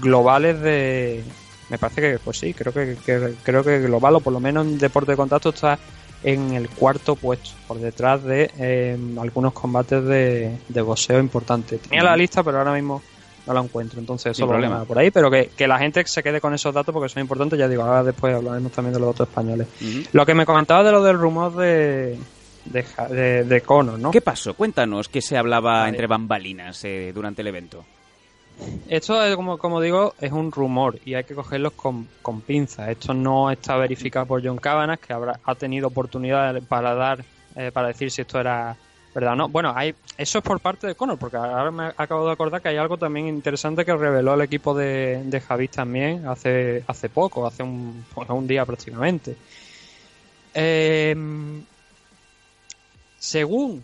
globales 0.00 0.60
de 0.60 1.24
me 1.70 1.78
parece 1.78 2.00
que 2.00 2.18
pues 2.18 2.38
sí, 2.38 2.54
creo 2.54 2.72
que, 2.72 2.96
que- 3.04 3.34
creo 3.42 3.62
que 3.62 3.78
global 3.80 4.16
o 4.16 4.20
por 4.20 4.32
lo 4.32 4.40
menos 4.40 4.66
en 4.66 4.78
deporte 4.78 5.12
de 5.12 5.16
contacto 5.16 5.50
está 5.50 5.78
en 6.24 6.52
el 6.54 6.68
cuarto 6.70 7.14
puesto, 7.14 7.50
por 7.68 7.78
detrás 7.78 8.24
de 8.24 8.50
eh, 8.58 8.96
algunos 9.20 9.52
combates 9.52 10.02
de, 10.04 10.58
de 10.68 10.82
boxeo 10.82 11.20
importantes. 11.20 11.80
Tenía 11.82 12.02
la 12.02 12.16
lista, 12.16 12.42
pero 12.42 12.58
ahora 12.58 12.72
mismo 12.72 13.02
no 13.48 13.54
la 13.54 13.60
encuentro, 13.60 13.98
entonces 13.98 14.36
Sin 14.36 14.44
eso 14.44 14.46
lo 14.46 14.52
problema. 14.52 14.76
problema 14.76 14.88
por 14.88 14.98
ahí, 14.98 15.10
pero 15.10 15.30
que, 15.30 15.50
que 15.56 15.66
la 15.66 15.78
gente 15.78 16.06
se 16.06 16.22
quede 16.22 16.40
con 16.40 16.54
esos 16.54 16.72
datos 16.72 16.92
porque 16.92 17.08
son 17.08 17.22
importantes, 17.22 17.58
ya 17.58 17.66
digo, 17.66 17.82
ahora 17.82 18.04
después 18.04 18.34
hablaremos 18.34 18.70
también 18.70 18.94
de 18.94 19.00
los 19.00 19.08
datos 19.14 19.28
españoles. 19.28 19.66
Lo 20.12 20.24
que 20.24 20.34
me 20.34 20.46
comentaba 20.46 20.84
de 20.84 20.92
lo 20.92 21.02
del 21.02 21.18
rumor 21.18 21.56
de 21.56 22.18
de, 22.66 22.84
de, 23.10 23.44
de 23.44 23.60
Conor, 23.62 23.98
¿no? 23.98 24.10
¿Qué 24.10 24.20
pasó? 24.20 24.54
Cuéntanos 24.54 25.08
qué 25.08 25.22
se 25.22 25.36
hablaba 25.38 25.78
Vale. 25.80 25.88
entre 25.90 26.06
bambalinas 26.06 26.84
eh, 26.84 27.12
durante 27.14 27.40
el 27.42 27.48
evento. 27.48 27.84
Esto, 28.88 29.22
es, 29.22 29.36
como, 29.36 29.56
como 29.56 29.80
digo, 29.80 30.14
es 30.20 30.32
un 30.32 30.50
rumor 30.50 30.98
y 31.04 31.14
hay 31.14 31.24
que 31.24 31.34
cogerlos 31.34 31.72
con, 31.74 32.08
con 32.22 32.40
pinzas. 32.40 32.88
Esto 32.88 33.14
no 33.14 33.50
está 33.50 33.76
verificado 33.76 34.26
por 34.26 34.44
John 34.44 34.56
Cabanas, 34.58 34.98
que 34.98 35.12
habrá, 35.12 35.38
ha 35.44 35.54
tenido 35.54 35.86
oportunidad 35.88 36.60
para 36.62 36.94
dar, 36.94 37.24
eh, 37.54 37.70
para 37.72 37.88
decir 37.88 38.10
si 38.10 38.22
esto 38.22 38.40
era 38.40 38.76
verdad 39.20 39.36
no. 39.36 39.48
Bueno, 39.48 39.72
hay, 39.74 39.94
eso 40.16 40.38
es 40.38 40.44
por 40.44 40.60
parte 40.60 40.86
de 40.86 40.94
Conor, 40.94 41.18
porque 41.18 41.36
ahora 41.36 41.70
me 41.70 41.84
acabo 41.96 42.26
de 42.26 42.32
acordar 42.32 42.60
que 42.62 42.68
hay 42.68 42.76
algo 42.76 42.96
también 42.98 43.26
interesante 43.28 43.84
que 43.84 43.96
reveló 43.96 44.34
el 44.34 44.40
equipo 44.42 44.74
de, 44.74 45.22
de 45.24 45.40
Javis 45.40 45.70
también 45.70 46.26
hace, 46.26 46.84
hace 46.86 47.08
poco, 47.08 47.46
hace 47.46 47.62
un, 47.62 48.04
un 48.28 48.46
día 48.46 48.64
prácticamente. 48.64 49.36
Eh, 50.54 51.14
según 53.18 53.82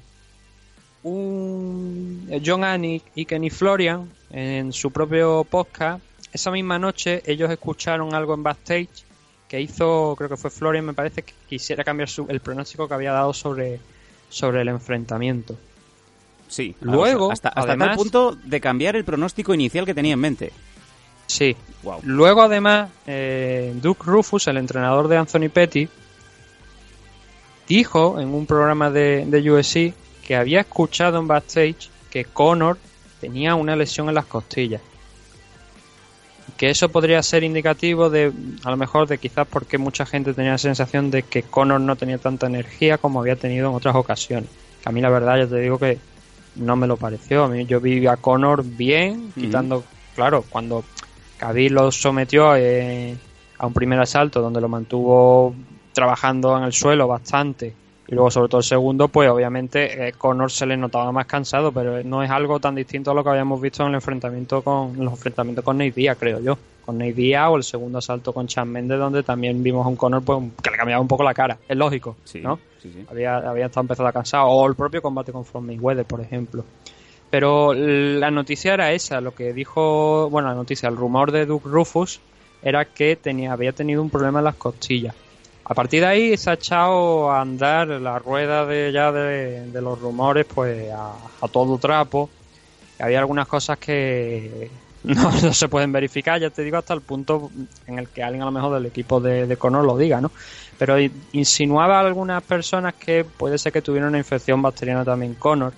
un 1.03 2.29
John 2.45 2.65
Anik 2.65 3.05
y 3.15 3.27
Kenny 3.27 3.51
Florian 3.51 4.11
en 4.31 4.73
su 4.73 4.91
propio 4.91 5.45
podcast, 5.45 6.03
esa 6.33 6.51
misma 6.51 6.79
noche 6.79 7.23
ellos 7.27 7.51
escucharon 7.51 8.15
algo 8.15 8.35
en 8.35 8.43
backstage 8.43 8.89
que 9.49 9.61
hizo, 9.61 10.15
creo 10.17 10.31
que 10.31 10.37
fue 10.37 10.51
Florian, 10.51 10.85
me 10.87 10.95
parece, 10.95 11.23
que 11.23 11.35
quisiera 11.49 11.85
cambiar 11.85 12.09
su- 12.09 12.27
el 12.29 12.41
pronóstico 12.41 12.89
que 12.89 12.95
había 12.95 13.13
dado 13.13 13.33
sobre, 13.35 13.79
sobre 14.35 14.63
el 14.63 14.69
enfrentamiento. 14.69 15.57
Sí. 16.49 16.75
Luego, 16.81 17.31
hasta, 17.31 17.51
hasta 17.51 17.73
además- 17.73 17.97
punto 17.97 18.37
de 18.43 18.61
cambiar 18.61 18.97
el 18.97 19.05
pronóstico 19.05 19.55
inicial 19.55 19.87
que 19.87 19.95
tenía 19.95 20.15
en 20.15 20.19
mente. 20.21 20.53
Sí. 21.29 21.57
Wow. 21.85 22.01
Luego, 22.03 22.43
además, 22.43 22.91
eh, 23.07 23.73
Duke 23.81 24.03
Rufus, 24.05 24.49
el 24.49 24.57
entrenador 24.57 25.07
de 25.07 25.17
Anthony 25.19 25.49
Petty, 25.53 25.89
dijo 27.69 28.21
en 28.21 28.35
un 28.35 28.45
programa 28.47 28.91
de, 28.91 29.25
de 29.27 29.51
UFC 29.51 29.95
que 30.27 30.35
había 30.37 30.61
escuchado 30.61 31.19
en 31.19 31.29
backstage 31.29 31.89
que 32.11 32.25
Conor 32.25 32.77
tenía 33.21 33.55
una 33.55 33.77
lesión 33.77 34.09
en 34.09 34.17
las 34.17 34.27
costillas. 34.27 34.83
Que 36.57 36.71
eso 36.71 36.89
podría 36.89 37.23
ser 37.23 37.43
indicativo 37.43 38.11
de, 38.11 38.33
a 38.63 38.71
lo 38.71 38.77
mejor, 38.77 39.09
de 39.09 39.19
quizás 39.19 39.47
porque 39.49 39.77
mucha 39.77 40.07
gente 40.07 40.35
tenía 40.35 40.53
la 40.53 40.59
sensación 40.59 41.11
de 41.11 41.25
que 41.25 41.43
Conor 41.43 41.81
no 41.81 41.97
tenía 41.97 42.19
tanta 42.19 42.47
energía 42.47 42.99
como 42.99 43.21
había 43.21 43.37
tenido 43.37 43.71
en 43.71 43.75
otras 43.75 43.97
ocasiones. 43.97 44.49
Que 44.83 44.89
a 44.89 44.93
mí 44.93 45.01
la 45.01 45.11
verdad, 45.11 45.39
yo 45.39 45.49
te 45.49 45.59
digo 45.59 45.79
que 45.79 45.99
no 46.57 46.77
me 46.77 46.87
lo 46.87 46.97
pareció. 46.97 47.45
A 47.45 47.49
mí 47.49 47.67
yo 47.67 47.81
vi 47.81 48.07
a 48.07 48.17
Conor 48.17 48.65
bien, 48.65 49.33
quitando, 49.35 49.85
claro, 50.15 50.45
cuando 50.49 50.85
Khabib 51.39 51.73
lo 51.73 51.91
sometió 51.91 52.55
eh, 52.57 53.17
a 53.59 53.67
un 53.67 53.73
primer 53.73 53.99
asalto 53.99 54.41
donde 54.41 54.61
lo 54.61 54.69
mantuvo 54.69 55.55
trabajando 55.93 56.57
en 56.57 56.65
el 56.65 56.73
suelo 56.73 57.09
bastante 57.09 57.75
y 58.07 58.15
luego 58.15 58.31
sobre 58.31 58.49
todo 58.49 58.59
el 58.59 58.65
segundo 58.65 59.09
pues 59.09 59.31
obviamente 59.31 60.09
eh, 60.09 60.13
Conor 60.13 60.51
se 60.51 60.67
le 60.67 60.77
notaba 60.77 61.11
más 61.13 61.27
cansado 61.27 61.73
pero 61.73 62.03
no 62.05 62.23
es 62.23 62.31
algo 62.31 62.61
tan 62.61 62.75
distinto 62.75 63.11
a 63.11 63.15
lo 63.15 63.25
que 63.25 63.31
habíamos 63.31 63.61
visto 63.61 63.83
en 63.83 63.91
el 63.91 63.95
enfrentamiento 63.97 64.63
con 64.63 64.95
en 64.97 65.05
los 65.05 65.15
enfrentamientos 65.15 65.65
con 65.65 65.79
Diaz 65.79 66.17
creo 66.19 66.41
yo 66.41 66.59
con 66.85 66.99
Diaz 66.99 67.49
o 67.51 67.57
el 67.57 67.65
segundo 67.65 67.99
asalto 67.99 68.33
con 68.33 68.47
Chan 68.47 68.69
Mendes 68.69 68.99
donde 68.99 69.23
también 69.23 69.63
vimos 69.63 69.87
a 69.87 69.89
un 69.89 69.97
Conor 69.97 70.23
pues, 70.23 70.39
que 70.63 70.71
le 70.71 70.77
cambiaba 70.77 71.01
un 71.01 71.09
poco 71.09 71.23
la 71.23 71.35
cara 71.35 71.59
es 71.67 71.77
lógico 71.77 72.17
Sí, 72.25 72.41
¿no? 72.41 72.59
sí, 72.83 72.91
sí. 72.93 73.07
había, 73.11 73.37
había 73.39 73.67
estado 73.67 73.83
empezado 73.83 74.09
a 74.09 74.13
cansar 74.13 74.43
o 74.47 74.67
el 74.67 74.75
propio 74.75 75.01
combate 75.01 75.33
con 75.33 75.45
Floyd 75.45 75.65
Mayweather 75.65 76.05
por 76.05 76.21
ejemplo 76.21 76.65
pero 77.35 77.75
la 77.75 78.31
noticia 78.31 78.75
era 78.75 78.93
esa, 78.93 79.21
lo 79.21 79.35
que 79.35 79.53
dijo, 79.53 80.31
bueno, 80.31 80.51
la 80.51 80.55
noticia, 80.55 80.89
el 80.89 80.95
rumor 80.95 81.33
de 81.33 81.47
Duke 81.47 81.69
Rufus 81.69 82.21
era 82.63 82.85
que 82.85 83.17
tenía, 83.17 83.53
había 83.53 83.73
tenido 83.73 84.03
un 84.03 84.09
problema 84.09 84.39
en 84.39 84.45
las 84.45 84.55
costillas. 84.55 85.17
A 85.67 85.75
partir 85.75 86.01
de 86.01 86.07
ahí 86.07 86.37
se 86.37 86.51
ha 86.51 86.55
echado 86.55 87.31
a 87.31 87.41
andar 87.41 87.89
la 87.89 88.19
rueda 88.19 88.67
de 88.67 88.93
ya 88.93 89.11
de, 89.13 89.81
los 89.81 89.99
rumores, 89.99 90.47
pues 90.47 90.91
a, 90.93 91.49
todo 91.49 91.79
trapo. 91.79 92.29
Había 92.99 93.21
algunas 93.21 93.49
cosas 93.49 93.79
que 93.79 94.71
no, 95.05 95.33
se 95.33 95.69
pueden 95.69 95.91
verificar, 95.91 96.39
ya 96.39 96.51
te 96.51 96.63
digo, 96.63 96.77
hasta 96.77 96.93
el 96.93 97.01
punto 97.01 97.51
en 97.87 97.99
el 97.99 98.09
que 98.09 98.23
alguien 98.23 98.43
a 98.43 98.47
lo 98.47 98.53
mejor 98.53 98.75
del 98.75 98.87
equipo 98.87 99.21
de, 99.21 99.47
de 99.47 99.57
Conor 99.57 99.85
lo 99.85 99.97
diga, 99.97 100.21
¿no? 100.21 100.31
Pero 100.79 100.97
insinuaba 101.33 101.99
a 101.99 102.01
algunas 102.01 102.43
personas 102.43 102.95
que 102.95 103.25
puede 103.25 103.57
ser 103.57 103.73
que 103.73 103.81
tuviera 103.81 104.07
una 104.07 104.19
infección 104.19 104.61
bacteriana 104.61 105.05
también 105.05 105.35
Conor 105.35 105.73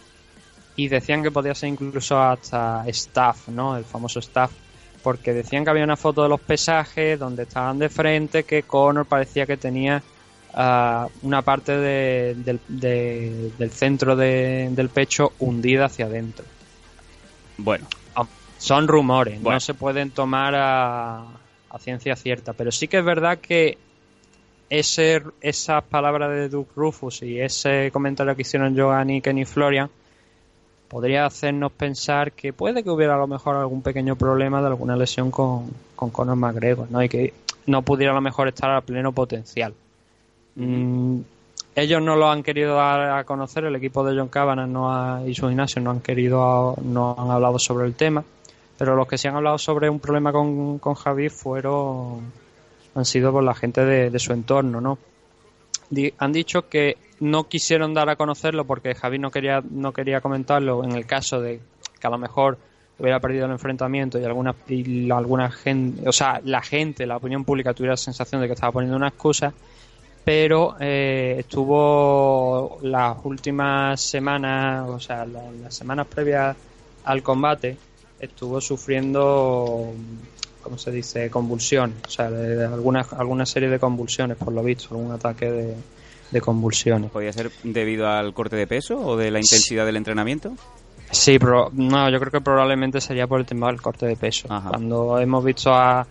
y 0.75 0.88
decían 0.88 1.22
que 1.22 1.31
podía 1.31 1.55
ser 1.55 1.68
incluso 1.68 2.20
hasta 2.20 2.85
staff, 2.88 3.49
¿no? 3.49 3.77
El 3.77 3.85
famoso 3.85 4.18
staff, 4.18 4.51
porque 5.07 5.33
decían 5.33 5.62
que 5.62 5.71
había 5.71 5.85
una 5.85 5.95
foto 5.95 6.25
de 6.25 6.29
los 6.29 6.40
pesajes 6.40 7.16
donde 7.16 7.45
estaban 7.45 7.79
de 7.79 7.88
frente, 7.88 8.42
que 8.42 8.64
Conor 8.64 9.07
parecía 9.07 9.47
que 9.47 9.57
tenía 9.57 10.03
uh, 10.53 11.09
una 11.23 11.42
parte 11.42 11.77
de, 11.79 12.35
del, 12.35 12.59
de, 12.66 13.53
del 13.57 13.71
centro 13.71 14.16
de, 14.16 14.69
del 14.73 14.88
pecho 14.88 15.31
hundida 15.38 15.85
hacia 15.85 16.07
adentro. 16.07 16.45
Bueno, 17.57 17.87
Son 18.59 18.88
rumores, 18.88 19.40
Bueno. 19.40 19.55
no 19.55 19.61
se 19.61 19.75
pueden 19.75 20.11
tomar 20.11 20.57
a, 20.57 21.19
a 21.71 21.79
ciencia 21.79 22.16
cierta, 22.16 22.53
pero 22.53 22.73
sí 22.73 22.88
que 22.88 22.99
es 22.99 23.05
verdad 23.05 23.38
que 23.38 23.79
ese, 24.69 25.23
esas 25.40 25.85
palabras 25.85 26.31
de 26.31 26.49
Duke 26.49 26.73
Rufus 26.75 27.23
y 27.23 27.40
ese 27.40 27.92
comentario 27.92 28.35
que 28.35 28.42
hicieron 28.42 28.77
Johan 28.77 29.09
y 29.11 29.21
Kenny 29.21 29.45
Florian 29.45 29.88
podría 30.88 31.27
hacernos 31.27 31.72
pensar 31.72 32.33
que 32.33 32.53
puede 32.53 32.83
que 32.83 32.90
hubiera 32.90 33.14
a 33.14 33.18
lo 33.18 33.27
mejor 33.27 33.57
algún 33.57 33.83
pequeño 33.83 34.16
problema 34.16 34.61
de 34.61 34.68
alguna 34.68 34.96
lesión 34.96 35.31
con, 35.31 35.70
con 35.94 36.11
Conor 36.11 36.37
McGregor, 36.37 36.90
¿no? 36.90 37.03
Y 37.03 37.09
que 37.09 37.33
no 37.66 37.83
pudiera 37.83 38.12
a 38.12 38.14
lo 38.14 38.20
mejor 38.20 38.49
estar 38.49 38.70
a 38.70 38.81
pleno 38.81 39.12
potencial. 39.12 39.75
Mm, 40.55 41.20
ellos 41.75 42.03
no 42.03 42.16
lo 42.16 42.31
han 42.31 42.42
querido 42.42 42.77
dar 42.77 43.18
a 43.18 43.25
conocer, 43.25 43.64
el 43.64 43.77
equipo 43.77 44.03
de 44.05 44.16
John 44.16 44.29
Cavanagh 44.29 44.68
no 44.68 44.92
ha- 44.92 45.22
y 45.27 45.35
su 45.35 45.49
gimnasio 45.49 45.83
no 45.83 45.90
han 45.90 46.01
querido, 46.01 46.75
no 46.83 47.14
han 47.18 47.31
hablado 47.31 47.59
sobre 47.59 47.87
el 47.87 47.94
tema, 47.94 48.25
pero 48.79 48.96
los 48.96 49.07
que 49.07 49.18
sí 49.18 49.29
han 49.29 49.37
hablado 49.37 49.59
sobre 49.59 49.90
un 49.90 50.01
problema 50.01 50.33
con, 50.33 50.79
con 50.79 50.94
Javi 50.94 51.29
fueron, 51.29 52.33
han 52.94 53.05
sido 53.05 53.33
por 53.33 53.44
la 53.44 53.55
gente 53.55 53.85
de, 53.85 54.18
su 54.18 54.33
entorno, 54.33 54.81
¿no? 54.81 54.99
Han 56.18 56.33
dicho 56.33 56.68
que 56.68 56.96
no 57.20 57.48
quisieron 57.48 57.94
dar 57.94 58.09
a 58.11 58.16
conocerlo 58.16 58.66
porque 58.66 58.94
Javi 58.94 59.18
no 59.18 59.31
quería, 59.31 59.62
no 59.70 59.92
quería 59.92 60.20
comentarlo 60.20 60.85
en 60.85 60.92
el 60.92 61.07
caso 61.07 61.40
de 61.40 61.61
que 62.00 62.07
a 62.07 62.11
lo 62.11 62.18
mejor 62.18 62.59
hubiera 62.98 63.20
perdido 63.20 63.46
el 63.46 63.52
enfrentamiento 63.52 64.18
y 64.18 64.24
alguna, 64.24 64.55
y 64.68 65.07
la- 65.07 65.18
alguna 65.18 65.50
gente, 65.50 66.09
o 66.09 66.12
sea, 66.12 66.40
la 66.44 66.62
gente, 66.62 67.07
la 67.07 67.16
opinión 67.18 67.44
pública 67.44 67.74
tuviera 67.74 67.92
la 67.92 67.96
sensación 67.98 68.40
de 68.40 68.46
que 68.46 68.55
estaba 68.55 68.72
poniendo 68.72 68.96
una 68.96 69.09
excusa, 69.09 69.52
pero 70.24 70.76
eh, 70.81 71.37
estuvo 71.38 72.79
las 72.83 73.16
últimas 73.24 74.00
semanas, 74.00 74.88
o 74.88 74.98
sea, 74.98 75.24
la- 75.26 75.50
las 75.62 75.74
semanas 75.74 76.07
previas 76.09 76.57
al 77.05 77.22
combate, 77.22 77.76
estuvo 78.18 78.61
sufriendo, 78.61 79.94
¿cómo 80.62 80.79
se 80.79 80.90
dice?, 80.90 81.31
convulsiones, 81.31 81.96
o 82.07 82.11
sea, 82.11 82.31
de 82.31 82.64
alguna, 82.64 83.07
alguna 83.16 83.46
serie 83.46 83.68
de 83.68 83.79
convulsiones, 83.79 84.37
por 84.37 84.52
lo 84.52 84.62
visto, 84.62 84.94
algún 84.94 85.12
ataque 85.12 85.50
de, 85.50 85.76
de 86.31 86.41
convulsiones. 86.41 87.11
¿podría 87.11 87.33
ser 87.33 87.51
debido 87.62 88.09
al 88.09 88.35
corte 88.35 88.57
de 88.57 88.67
peso 88.67 88.99
o 88.99 89.17
de 89.17 89.31
la 89.31 89.39
intensidad 89.39 89.87
del 89.87 89.97
entrenamiento? 89.97 90.53
Sí, 91.11 91.39
pero 91.39 91.71
no, 91.73 92.11
yo 92.11 92.19
creo 92.19 92.33
que 92.33 92.41
probablemente 92.41 93.01
sería 93.01 93.27
por 93.27 93.39
el 93.41 93.47
tema 93.47 93.69
del 93.69 93.81
corte 93.81 94.07
de 94.07 94.17
peso. 94.17 94.49
Ajá. 94.51 94.71
Cuando 94.71 95.21
hemos 95.21 95.45
visto 95.45 95.73
a, 95.73 96.05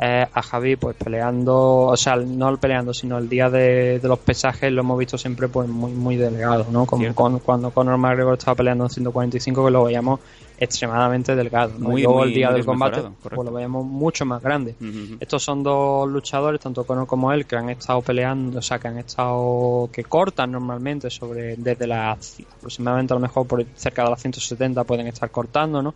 eh, 0.00 0.26
a 0.32 0.42
Javi 0.42 0.74
pues 0.76 0.96
peleando, 0.96 1.56
o 1.82 1.96
sea, 1.96 2.16
no 2.16 2.48
el 2.48 2.58
peleando, 2.58 2.92
sino 2.92 3.16
el 3.18 3.28
día 3.28 3.48
de, 3.48 4.00
de 4.00 4.08
los 4.08 4.18
pesajes 4.18 4.72
lo 4.72 4.80
hemos 4.80 4.98
visto 4.98 5.16
siempre 5.16 5.46
pues 5.46 5.68
muy 5.68 5.92
muy 5.92 6.16
delgado, 6.16 6.66
¿no? 6.72 6.84
Como 6.84 7.14
con- 7.14 7.38
cuando 7.38 7.70
Conor 7.70 7.96
McGregor 7.98 8.34
estaba 8.38 8.56
peleando 8.56 8.84
en 8.84 8.90
145 8.90 9.64
que 9.64 9.70
lo 9.70 9.84
veíamos 9.84 10.18
extremadamente 10.60 11.34
delgado, 11.34 11.72
¿no? 11.78 11.88
Muy, 11.88 12.02
y 12.02 12.04
luego 12.04 12.18
muy- 12.18 12.28
el 12.28 12.34
día 12.34 12.52
del 12.52 12.64
combate 12.66 13.00
pues 13.20 13.46
lo 13.46 13.52
veíamos 13.52 13.84
mucho 13.84 14.26
más 14.26 14.42
grande. 14.42 14.74
Estos 15.18 15.42
son 15.42 15.62
dos 15.62 16.08
luchadores, 16.08 16.60
tanto 16.60 16.84
Conor 16.84 17.06
como 17.06 17.32
él, 17.32 17.46
que 17.46 17.56
han 17.56 17.70
estado 17.70 18.02
peleando, 18.02 18.58
o 18.58 18.62
sea, 18.62 18.78
que 18.78 18.88
han 18.88 18.98
estado, 18.98 19.88
que 19.90 20.04
cortan 20.04 20.52
normalmente 20.52 21.08
sobre, 21.08 21.56
desde 21.56 21.86
las, 21.86 22.36
aproximadamente 22.58 23.14
a 23.14 23.16
lo 23.16 23.20
mejor 23.20 23.46
por 23.46 23.64
cerca 23.74 24.04
de 24.04 24.10
las 24.10 24.20
170 24.20 24.84
pueden 24.84 25.06
estar 25.06 25.30
cortando, 25.30 25.82
¿no? 25.82 25.94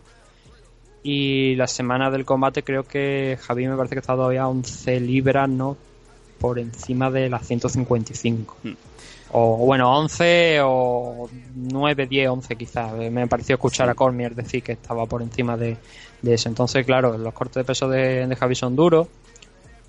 Y 1.03 1.53
la 1.55 1.67
semana 1.67 2.09
del 2.09 2.25
combate 2.25 2.63
creo 2.63 2.83
que 2.83 3.37
Javi 3.39 3.67
me 3.67 3.77
parece 3.77 3.93
que 3.93 3.99
está 3.99 4.15
todavía 4.15 4.41
a 4.41 4.47
11 4.47 4.99
libras, 4.99 5.47
¿no? 5.47 5.77
Por 6.39 6.57
encima 6.57 7.11
de 7.11 7.29
las 7.29 7.45
155. 7.45 8.57
Mm. 8.63 8.69
O 9.37 9.57
bueno, 9.57 9.91
11 9.97 10.59
o 10.63 11.29
9, 11.55 12.07
10, 12.07 12.29
11 12.29 12.55
quizás. 12.55 12.93
Eh, 13.01 13.09
Me 13.09 13.27
pareció 13.27 13.55
escuchar 13.55 13.89
a 13.89 13.93
Cormier 13.93 14.33
decir 14.33 14.63
que 14.63 14.71
estaba 14.71 15.05
por 15.07 15.21
encima 15.21 15.57
de, 15.57 15.75
de 16.21 16.33
eso. 16.33 16.47
Entonces, 16.47 16.85
claro, 16.85 17.17
los 17.17 17.33
cortes 17.33 17.55
de 17.55 17.63
peso 17.65 17.89
de, 17.89 18.25
de 18.27 18.35
Javi 18.37 18.55
son 18.55 18.77
duros 18.77 19.07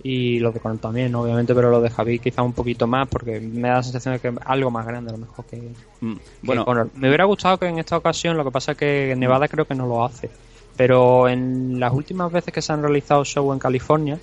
y 0.03 0.41
los 0.41 0.53
de 0.53 0.59
Conor 0.59 0.79
también, 0.79 1.15
obviamente, 1.15 1.55
pero 1.55 1.71
los 1.71 1.81
de 1.81 1.91
Javi 1.91 2.19
quizá 2.19 2.43
un 2.43 2.55
poquito 2.55 2.89
más 2.89 3.07
porque 3.09 3.39
me 3.39 3.69
da 3.69 3.77
la 3.77 3.83
sensación 3.85 4.15
de 4.15 4.21
que 4.21 4.35
algo 4.45 4.71
más 4.73 4.85
grande 4.85 5.11
a 5.11 5.13
lo 5.13 5.19
mejor 5.19 5.45
que, 5.45 5.59
Mm, 6.01 6.15
que 6.17 6.23
Bueno, 6.43 6.65
Conor. 6.65 6.91
Me 6.97 7.07
hubiera 7.07 7.25
gustado 7.25 7.57
que 7.59 7.67
en 7.67 7.79
esta 7.79 7.97
ocasión, 7.97 8.37
lo 8.37 8.45
que 8.45 8.51
pasa 8.51 8.73
es 8.73 8.79
que 8.79 9.15
Nevada 9.17 9.47
creo 9.47 9.65
que 9.65 9.77
no 9.77 9.87
lo 9.87 10.05
hace, 10.05 10.29
pero 10.77 11.29
en 11.29 11.79
las 11.79 11.93
últimas 11.93 12.33
veces 12.33 12.53
que 12.53 12.63
se 12.63 12.73
han 12.73 12.83
realizado 12.83 13.23
shows 13.25 13.53
en 13.53 13.61
California, 13.61 14.19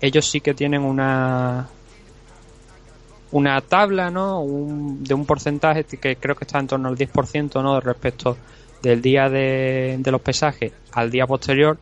ellos 0.00 0.26
sí 0.30 0.40
que 0.40 0.54
tienen 0.54 0.82
una 0.82 1.68
una 3.32 3.60
tabla, 3.60 4.10
¿no? 4.10 4.40
Un- 4.40 5.04
de 5.04 5.14
un 5.14 5.24
porcentaje 5.26 5.84
que 5.84 6.16
creo 6.16 6.34
que 6.34 6.44
está 6.44 6.58
en 6.58 6.66
torno 6.66 6.88
al 6.88 6.96
10%, 6.96 7.62
¿no? 7.62 7.80
Respecto 7.80 8.36
del 8.82 9.00
día 9.02 9.28
de, 9.28 9.96
de 9.98 10.10
los 10.10 10.20
pesajes 10.20 10.72
al 10.92 11.10
día 11.10 11.26
posterior. 11.26 11.78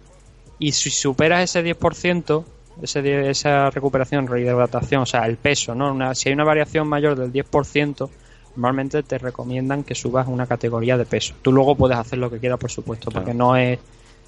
Y 0.59 0.73
si 0.73 0.91
superas 0.91 1.43
ese 1.45 1.63
10%, 1.63 2.45
ese, 2.83 3.31
esa 3.31 3.71
recuperación, 3.71 4.27
rehidratación, 4.27 5.03
o 5.03 5.07
sea, 5.07 5.25
el 5.27 5.37
peso, 5.37 5.75
¿no? 5.75 5.93
Una- 5.93 6.15
si 6.15 6.29
hay 6.29 6.35
una 6.35 6.45
variación 6.45 6.87
mayor 6.89 7.17
del 7.17 7.33
10%, 7.33 8.11
normalmente 8.57 9.03
te 9.05 9.19
recomiendan 9.19 9.85
que 9.85 9.95
subas 9.95 10.27
una 10.27 10.47
categoría 10.47 10.97
de 10.99 11.05
peso. 11.07 11.35
Tú 11.43 11.53
luego 11.53 11.77
puedes 11.77 11.97
hacer 11.97 12.19
lo 12.19 12.29
que 12.31 12.39
quieras, 12.39 12.59
por 12.59 12.71
supuesto, 12.71 13.11
porque 13.11 13.33
no 13.35 13.57
es 13.57 13.79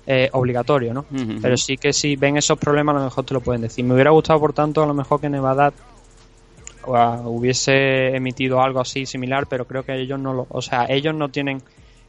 eh, 0.06 0.28
obligatorio, 0.32 0.94
¿no? 0.94 1.04
Pero 1.42 1.56
sí 1.56 1.76
que 1.76 1.92
si 1.92 2.16
ven 2.16 2.36
esos 2.36 2.58
problemas, 2.58 2.94
a 2.96 2.98
lo 3.00 3.04
mejor 3.04 3.24
te 3.24 3.34
lo 3.34 3.40
pueden 3.40 3.62
decir. 3.62 3.84
Me 3.84 3.94
hubiera 3.94 4.10
gustado, 4.10 4.40
por 4.40 4.52
tanto, 4.52 4.82
a 4.82 4.86
lo 4.86 4.94
mejor 4.94 5.20
que 5.20 5.28
Nevada 5.28 5.72
hubiese 6.86 8.16
emitido 8.16 8.60
algo 8.62 8.80
así 8.80 9.06
similar, 9.06 9.46
pero 9.46 9.66
creo 9.66 9.84
que 9.84 9.94
ellos 9.94 10.18
no 10.18 10.32
lo, 10.32 10.46
o 10.48 10.62
sea, 10.62 10.86
ellos 10.88 11.14
no 11.14 11.28
tienen 11.28 11.62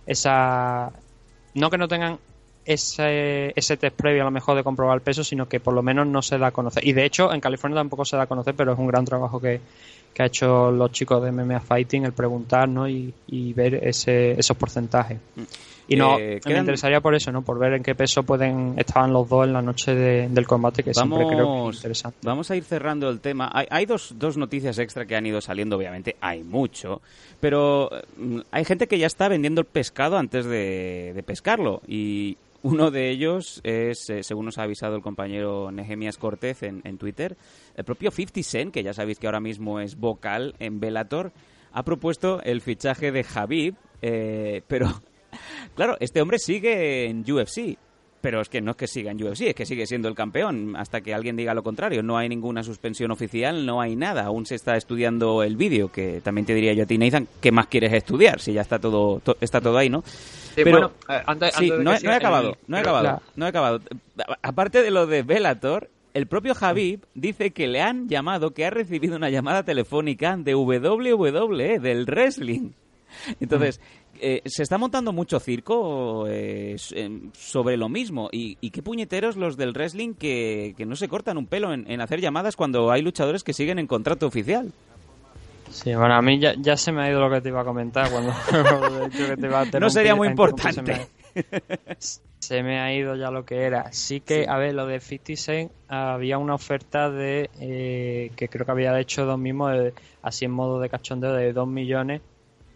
esa, 0.05 0.91
no 1.53 1.69
que 1.69 1.77
no 1.77 1.87
tengan 1.87 2.19
ese, 2.65 3.53
ese 3.55 3.77
test 3.77 3.95
previo 3.95 4.21
a 4.21 4.25
lo 4.25 4.31
mejor 4.31 4.55
de 4.55 4.63
comprobar 4.63 4.95
el 4.95 5.01
peso, 5.01 5.23
sino 5.23 5.47
que 5.47 5.59
por 5.59 5.73
lo 5.73 5.81
menos 5.81 6.07
no 6.07 6.21
se 6.21 6.37
da 6.37 6.47
a 6.47 6.51
conocer. 6.51 6.85
Y 6.85 6.93
de 6.93 7.05
hecho, 7.05 7.33
en 7.33 7.41
California 7.41 7.79
tampoco 7.79 8.05
se 8.05 8.15
da 8.15 8.23
a 8.23 8.27
conocer, 8.27 8.55
pero 8.55 8.73
es 8.73 8.79
un 8.79 8.87
gran 8.87 9.05
trabajo 9.05 9.39
que, 9.39 9.61
que 10.13 10.23
ha 10.23 10.25
hecho 10.25 10.71
los 10.71 10.91
chicos 10.91 11.23
de 11.23 11.31
MMA 11.31 11.59
Fighting 11.59 12.05
el 12.05 12.13
preguntar 12.13 12.67
¿no? 12.67 12.87
y, 12.87 13.13
ver 13.53 13.75
ese, 13.75 14.39
esos 14.39 14.55
porcentajes. 14.57 15.17
Y 15.93 15.97
no, 15.97 16.17
Eh, 16.17 16.35
me 16.35 16.39
quedan- 16.39 16.59
interesaría 16.59 17.01
por 17.01 17.13
eso, 17.15 17.31
¿no? 17.31 17.41
Por 17.41 17.59
ver 17.59 17.73
en 17.73 17.83
qué 17.83 17.95
peso 17.95 18.23
pueden 18.23 18.75
estaban 18.77 19.11
los 19.11 19.27
dos 19.27 19.45
en 19.45 19.53
la 19.53 19.61
noche 19.61 19.93
de- 19.93 20.29
del 20.29 20.47
combate, 20.47 20.83
que 20.83 20.93
siempre 20.93 21.25
creo 21.27 21.63
que 21.65 21.69
es 21.71 21.75
interesante. 21.77 22.17
vamos 22.23 22.49
a 22.49 22.55
ir 22.55 22.63
cerrando 22.63 23.09
el 23.09 23.19
tema. 23.19 23.49
Hay, 23.53 23.67
hay 23.69 23.85
dos, 23.85 24.13
dos 24.17 24.37
noticias 24.37 24.79
extra 24.79 25.05
que 25.05 25.15
han 25.15 25.25
ido 25.25 25.41
saliendo, 25.41 25.75
obviamente, 25.77 26.15
hay 26.21 26.43
mucho, 26.43 27.01
pero 27.39 27.89
mm, 28.17 28.39
hay 28.51 28.63
gente 28.65 28.87
que 28.87 28.97
ya 28.97 29.07
está 29.07 29.27
vendiendo 29.27 29.61
el 29.61 29.67
pescado 29.67 30.17
antes 30.17 30.45
de, 30.45 31.11
de 31.13 31.23
pescarlo 31.23 31.81
y 31.87 32.37
uno 32.63 32.91
de 32.91 33.09
ellos 33.09 33.59
es, 33.63 34.09
eh, 34.11 34.23
según 34.23 34.45
nos 34.45 34.59
ha 34.59 34.63
avisado 34.63 34.95
el 34.95 35.01
compañero 35.01 35.71
Nehemias 35.71 36.17
Cortez 36.17 36.61
en, 36.63 36.81
en 36.83 36.97
Twitter, 36.99 37.35
el 37.75 37.83
propio 37.83 38.11
50 38.11 38.43
Cent, 38.43 38.71
que 38.73 38.83
ya 38.83 38.93
sabéis 38.93 39.17
que 39.19 39.25
ahora 39.27 39.39
mismo 39.39 39.79
es 39.79 39.97
vocal 39.97 40.53
en 40.59 40.79
Bellator, 40.79 41.31
ha 41.73 41.83
propuesto 41.83 42.39
el 42.43 42.61
fichaje 42.61 43.11
de 43.11 43.23
Javib, 43.23 43.75
eh, 44.03 44.61
pero 44.67 44.87
claro, 45.75 45.97
este 45.99 46.21
hombre 46.21 46.39
sigue 46.39 47.05
en 47.09 47.23
UFC. 47.29 47.77
Pero 48.21 48.39
es 48.39 48.49
que 48.49 48.61
no 48.61 48.69
es 48.69 48.77
que 48.77 48.85
siga 48.85 49.09
en 49.09 49.17
UFC, 49.23 49.41
es 49.47 49.55
que 49.55 49.65
sigue 49.65 49.87
siendo 49.87 50.07
el 50.07 50.13
campeón 50.13 50.75
hasta 50.75 51.01
que 51.01 51.11
alguien 51.11 51.35
diga 51.35 51.55
lo 51.55 51.63
contrario. 51.63 52.03
No 52.03 52.19
hay 52.19 52.29
ninguna 52.29 52.61
suspensión 52.61 53.09
oficial, 53.09 53.65
no 53.65 53.81
hay 53.81 53.95
nada. 53.95 54.25
Aún 54.25 54.45
se 54.45 54.53
está 54.53 54.77
estudiando 54.77 55.41
el 55.41 55.55
vídeo, 55.55 55.91
que 55.91 56.21
también 56.21 56.45
te 56.45 56.53
diría 56.53 56.71
yo 56.73 56.83
a 56.83 56.85
ti, 56.85 56.99
Nathan, 56.99 57.27
¿qué 57.41 57.51
más 57.51 57.65
quieres 57.65 57.91
estudiar? 57.93 58.39
Si 58.39 58.53
ya 58.53 58.61
está 58.61 58.77
todo, 58.77 59.19
to- 59.21 59.37
está 59.41 59.59
todo 59.59 59.75
ahí, 59.75 59.89
¿no? 59.89 60.03
Pero- 60.53 60.69
bueno, 60.69 60.91
eh, 61.09 61.23
antes- 61.25 61.55
sí, 61.55 61.63
antes 61.71 61.77
de 61.79 61.83
no, 61.83 61.91
que 61.93 61.97
he, 61.97 62.03
no 62.03 62.11
he 62.11 62.15
acabado, 62.15 62.49
el- 62.49 62.55
no 62.67 62.77
he 62.77 62.79
acabado, 62.81 63.21
no 63.37 63.45
he 63.47 63.49
acabado. 63.49 63.79
Aparte 64.43 64.83
de 64.83 64.91
lo 64.91 65.07
de 65.07 65.23
Bellator, 65.23 65.89
el 66.13 66.27
propio 66.27 66.53
Javib 66.53 66.99
dice 67.15 67.49
que 67.49 67.67
le 67.67 67.81
han 67.81 68.07
llamado, 68.07 68.51
que 68.51 68.65
ha 68.65 68.69
recibido 68.69 69.15
una 69.15 69.31
llamada 69.31 69.63
telefónica 69.63 70.37
de 70.37 70.53
WWE, 70.53 71.79
del 71.79 72.05
wrestling. 72.05 72.69
Entonces, 73.39 73.79
eh, 74.19 74.41
se 74.45 74.63
está 74.63 74.77
montando 74.77 75.13
mucho 75.13 75.39
circo 75.39 76.25
eh, 76.27 76.75
em, 76.91 77.31
sobre 77.33 77.77
lo 77.77 77.89
mismo. 77.89 78.29
Y, 78.31 78.57
y 78.61 78.69
qué 78.71 78.81
puñeteros 78.81 79.35
los 79.37 79.57
del 79.57 79.73
wrestling 79.73 80.13
que, 80.13 80.73
que 80.77 80.85
no 80.85 80.95
se 80.95 81.07
cortan 81.07 81.37
un 81.37 81.47
pelo 81.47 81.73
en, 81.73 81.89
en 81.89 82.01
hacer 82.01 82.21
llamadas 82.21 82.55
cuando 82.55 82.91
hay 82.91 83.01
luchadores 83.01 83.43
que 83.43 83.53
siguen 83.53 83.79
en 83.79 83.87
contrato 83.87 84.27
oficial. 84.27 84.71
Sí, 85.71 85.95
bueno, 85.95 86.13
a 86.15 86.21
mí 86.21 86.37
ya, 86.37 86.53
ya 86.57 86.75
se 86.75 86.91
me 86.91 87.01
ha 87.01 87.09
ido 87.09 87.21
lo 87.21 87.33
que 87.33 87.39
te 87.41 87.47
iba 87.49 87.61
a 87.61 87.65
comentar 87.65 88.11
cuando 88.11 88.33
que 89.09 89.37
te 89.37 89.45
iba 89.47 89.61
a 89.61 89.79
No 89.79 89.89
sería 89.89 90.15
muy 90.15 90.27
importante. 90.27 90.73
Se 90.73 90.81
me, 90.81 91.95
se 92.39 92.61
me 92.63 92.79
ha 92.81 92.93
ido 92.93 93.15
ya 93.15 93.31
lo 93.31 93.45
que 93.45 93.61
era. 93.63 93.91
Sí 93.93 94.19
que, 94.19 94.43
Sí. 94.43 94.49
a 94.49 94.57
ver, 94.57 94.73
lo 94.73 94.85
de 94.85 94.99
50 94.99 95.35
Cent, 95.41 95.71
había 95.87 96.37
una 96.37 96.55
oferta 96.55 97.09
de, 97.09 97.49
eh, 97.59 98.31
que 98.35 98.49
creo 98.49 98.65
que 98.65 98.71
había 98.71 98.99
hecho 98.99 99.25
dos 99.25 99.39
mismos, 99.39 99.73
así 100.21 100.43
en 100.43 100.51
modo 100.51 100.79
de 100.81 100.89
cachondeo, 100.89 101.33
de 101.33 101.53
2 101.53 101.67
millones 101.67 102.21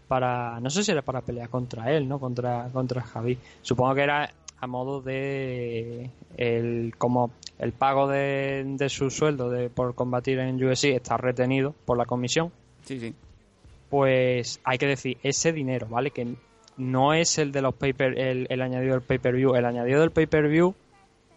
para, 0.08 0.60
no 0.60 0.70
sé 0.70 0.84
si 0.84 0.92
era 0.92 1.02
para 1.02 1.20
pelear 1.20 1.48
contra 1.48 1.90
él, 1.92 2.08
¿no? 2.08 2.18
Contra, 2.18 2.68
contra 2.72 3.02
Javi. 3.02 3.38
Supongo 3.62 3.94
que 3.94 4.02
era 4.02 4.30
a 4.58 4.66
modo 4.66 5.02
de 5.02 6.10
el 6.36 6.94
como 6.96 7.30
el 7.58 7.72
pago 7.72 8.08
de, 8.08 8.64
de 8.66 8.88
su 8.88 9.10
sueldo 9.10 9.50
de 9.50 9.68
por 9.68 9.94
combatir 9.94 10.38
en 10.38 10.62
UFC 10.62 10.84
está 10.86 11.16
retenido 11.18 11.74
por 11.84 11.98
la 11.98 12.06
comisión 12.06 12.50
Sí, 12.84 12.98
sí. 12.98 13.14
pues 13.90 14.60
hay 14.64 14.78
que 14.78 14.86
decir, 14.86 15.18
ese 15.22 15.52
dinero, 15.52 15.86
¿vale? 15.90 16.10
Que 16.10 16.34
no 16.78 17.12
es 17.14 17.38
el 17.38 17.52
de 17.52 17.62
los 17.62 17.74
paper, 17.74 18.18
el, 18.18 18.46
el 18.50 18.62
añadido 18.62 18.92
del 18.94 19.02
pay-per-view. 19.02 19.54
El 19.54 19.64
añadido 19.64 20.00
del 20.00 20.10
pay-per-view 20.10 20.74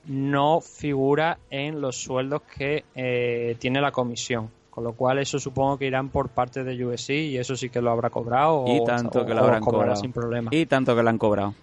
no 0.06 0.62
figura 0.62 1.40
en 1.50 1.82
los 1.82 1.98
sueldos 1.98 2.42
que 2.58 2.84
eh, 2.96 3.56
tiene 3.60 3.82
la 3.82 3.92
comisión. 3.92 4.50
Con 4.80 4.86
lo 4.86 4.94
cual 4.94 5.20
eso 5.20 5.38
supongo 5.40 5.78
que 5.78 5.88
irán 5.88 6.08
por 6.08 6.30
parte 6.30 6.64
de 6.64 6.86
UFC 6.86 7.10
y 7.10 7.38
eso 7.38 7.54
sí 7.58 7.70
que 7.70 7.82
lo 7.82 7.92
habrá 7.92 8.10
cobrado. 8.10 8.64
Y 8.66 8.80
o- 8.80 8.84
tanto 8.86 9.24
o- 9.24 9.26
que 9.26 9.34
lo 9.34 9.42
habrán 9.42 9.60
cobrado. 9.62 9.98
sin 9.98 10.14
problema. 10.14 10.50
Y 10.54 10.66
tanto 10.68 10.96
que 10.96 11.04
le 11.04 11.10
han 11.10 11.18
cobrado. 11.18 11.54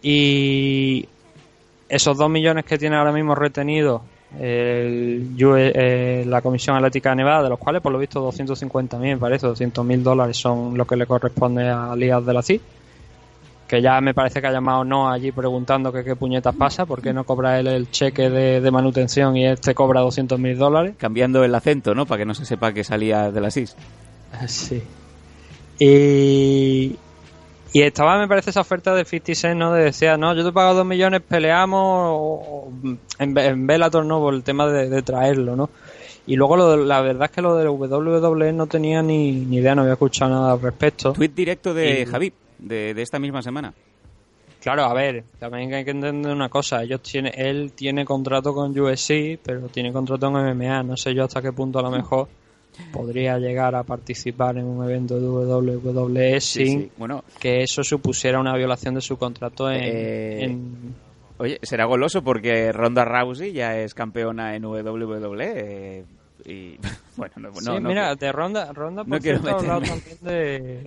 Y 0.00 1.08
esos 1.88 2.16
dos 2.16 2.30
millones 2.30 2.64
que 2.64 2.78
tiene 2.78 2.94
ahora 2.94 3.10
mismo 3.10 3.34
retenidos 3.34 4.02
el 4.38 5.34
eh, 5.40 6.24
la 6.24 6.40
Comisión 6.40 6.76
Atlética 6.76 7.10
de 7.10 7.16
Nevada, 7.16 7.42
de 7.42 7.48
los 7.48 7.58
cuales 7.58 7.82
por 7.82 7.90
lo 7.90 7.98
visto 7.98 8.20
250.000, 8.30 9.00
me 9.00 9.16
parece, 9.16 9.48
200.000 9.48 10.04
dólares 10.04 10.36
son 10.36 10.78
lo 10.78 10.84
que 10.84 10.94
le 10.94 11.06
corresponde 11.06 11.68
a 11.68 11.96
Lías 11.96 12.24
de 12.24 12.32
la 12.32 12.42
CID, 12.42 12.60
que 13.70 13.80
ya 13.80 14.00
me 14.00 14.14
parece 14.14 14.40
que 14.40 14.48
ha 14.48 14.52
llamado 14.52 14.82
no 14.84 15.08
allí 15.08 15.30
preguntando 15.30 15.92
que 15.92 16.02
qué 16.02 16.16
puñetas 16.16 16.56
pasa, 16.56 16.86
por 16.86 17.00
qué 17.00 17.12
no 17.12 17.22
cobra 17.22 17.60
él 17.60 17.68
el 17.68 17.88
cheque 17.90 18.28
de, 18.28 18.60
de 18.60 18.70
manutención 18.72 19.36
y 19.36 19.46
este 19.46 19.74
cobra 19.76 20.00
200.000 20.02 20.56
dólares. 20.56 20.94
Cambiando 20.98 21.44
el 21.44 21.54
acento, 21.54 21.94
¿no? 21.94 22.04
Para 22.04 22.18
que 22.18 22.26
no 22.26 22.34
se 22.34 22.44
sepa 22.44 22.72
que 22.72 22.82
salía 22.82 23.30
de 23.30 23.40
la 23.40 23.50
SIS. 23.52 23.76
Sí. 24.48 24.82
Y, 25.78 26.96
y 27.72 27.82
estaba, 27.82 28.18
me 28.18 28.28
parece, 28.28 28.50
esa 28.50 28.60
oferta 28.60 28.94
de 28.94 29.04
50 29.04 29.34
Cent, 29.34 29.58
¿no? 29.58 29.72
De 29.72 29.84
decía, 29.84 30.16
no, 30.16 30.34
yo 30.34 30.44
te 30.44 30.52
pago 30.52 30.74
dos 30.74 30.84
millones, 30.86 31.22
peleamos 31.26 32.10
o- 32.12 32.72
en, 33.18 33.36
en 33.38 33.66
Bellator, 33.66 34.04
¿no? 34.04 34.18
Por 34.20 34.34
el 34.34 34.42
tema 34.42 34.66
de, 34.66 34.88
de 34.88 35.02
traerlo, 35.02 35.56
¿no? 35.56 35.70
Y 36.26 36.36
luego 36.36 36.56
lo 36.56 36.76
de- 36.76 36.84
la 36.86 37.00
verdad 37.00 37.24
es 37.26 37.30
que 37.30 37.40
lo 37.42 37.56
del 37.56 37.68
WWE 37.68 38.52
no 38.52 38.66
tenía 38.66 39.02
ni, 39.02 39.32
ni 39.32 39.56
idea, 39.58 39.74
no 39.74 39.82
había 39.82 39.94
escuchado 39.94 40.30
nada 40.32 40.52
al 40.52 40.60
respecto. 40.60 41.12
Tweet 41.12 41.30
directo 41.34 41.72
de 41.72 42.00
Y- 42.02 42.06
de, 42.60 42.94
de 42.94 43.02
esta 43.02 43.18
misma 43.18 43.42
semana. 43.42 43.72
Claro, 44.60 44.84
a 44.84 44.92
ver, 44.92 45.24
también 45.38 45.72
hay 45.72 45.84
que 45.84 45.92
entender 45.92 46.32
una 46.32 46.50
cosa, 46.50 46.82
ellos 46.82 47.00
tiene, 47.02 47.30
él 47.34 47.72
tiene 47.74 48.04
contrato 48.04 48.52
con 48.52 48.78
UFC, 48.78 49.38
pero 49.42 49.68
tiene 49.68 49.90
contrato 49.92 50.26
en 50.28 50.36
MMA, 50.54 50.82
no 50.82 50.96
sé 50.98 51.14
yo 51.14 51.24
hasta 51.24 51.40
qué 51.40 51.50
punto 51.52 51.78
a 51.78 51.82
lo 51.82 51.90
mejor 51.90 52.28
podría 52.92 53.38
llegar 53.38 53.74
a 53.74 53.82
participar 53.84 54.58
en 54.58 54.66
un 54.66 54.84
evento 54.84 55.18
de 55.18 55.26
WWE 55.26 56.40
Sí, 56.40 56.66
sin 56.66 56.80
sí. 56.82 56.90
Bueno, 56.98 57.24
que 57.38 57.62
eso 57.62 57.82
supusiera 57.82 58.38
una 58.38 58.54
violación 58.56 58.94
de 58.94 59.00
su 59.00 59.16
contrato 59.16 59.70
en, 59.70 59.80
Eh, 59.82 60.44
en- 60.44 60.94
Oye, 61.38 61.58
será 61.62 61.86
goloso 61.86 62.22
porque 62.22 62.70
Ronda 62.70 63.02
Rousey 63.06 63.52
ya 63.52 63.78
es 63.78 63.94
campeona 63.94 64.54
en 64.56 64.64
WWE. 64.66 65.52
eh, 65.56 66.04
y 66.44 66.76
bueno, 67.16 67.32
no, 67.38 67.54
Sí, 67.54 67.66
no, 67.80 67.80
mira, 67.80 68.14
de 68.14 68.30
Ronda, 68.30 68.70
Ronda 68.74 69.04
por 69.04 69.12
no 69.14 69.20
cierto, 69.20 69.48
ha 69.48 69.58
hablado 69.58 69.80
también 69.80 70.18
de, 70.20 70.86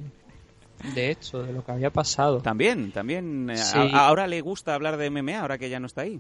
de 0.84 1.12
esto, 1.12 1.44
de 1.44 1.54
lo 1.54 1.64
que 1.64 1.72
había 1.72 1.90
pasado. 1.92 2.42
También, 2.42 2.92
también. 2.92 3.50
eh, 3.50 3.58
Sí. 3.58 3.78
a- 3.94 4.08
ahora 4.08 4.28
le 4.28 4.42
gusta 4.42 4.74
hablar 4.76 4.98
de 4.98 5.10
MMA, 5.10 5.40
ahora 5.40 5.58
que 5.58 5.70
ya 5.70 5.80
no 5.80 5.88
está 5.88 6.02
ahí. 6.02 6.20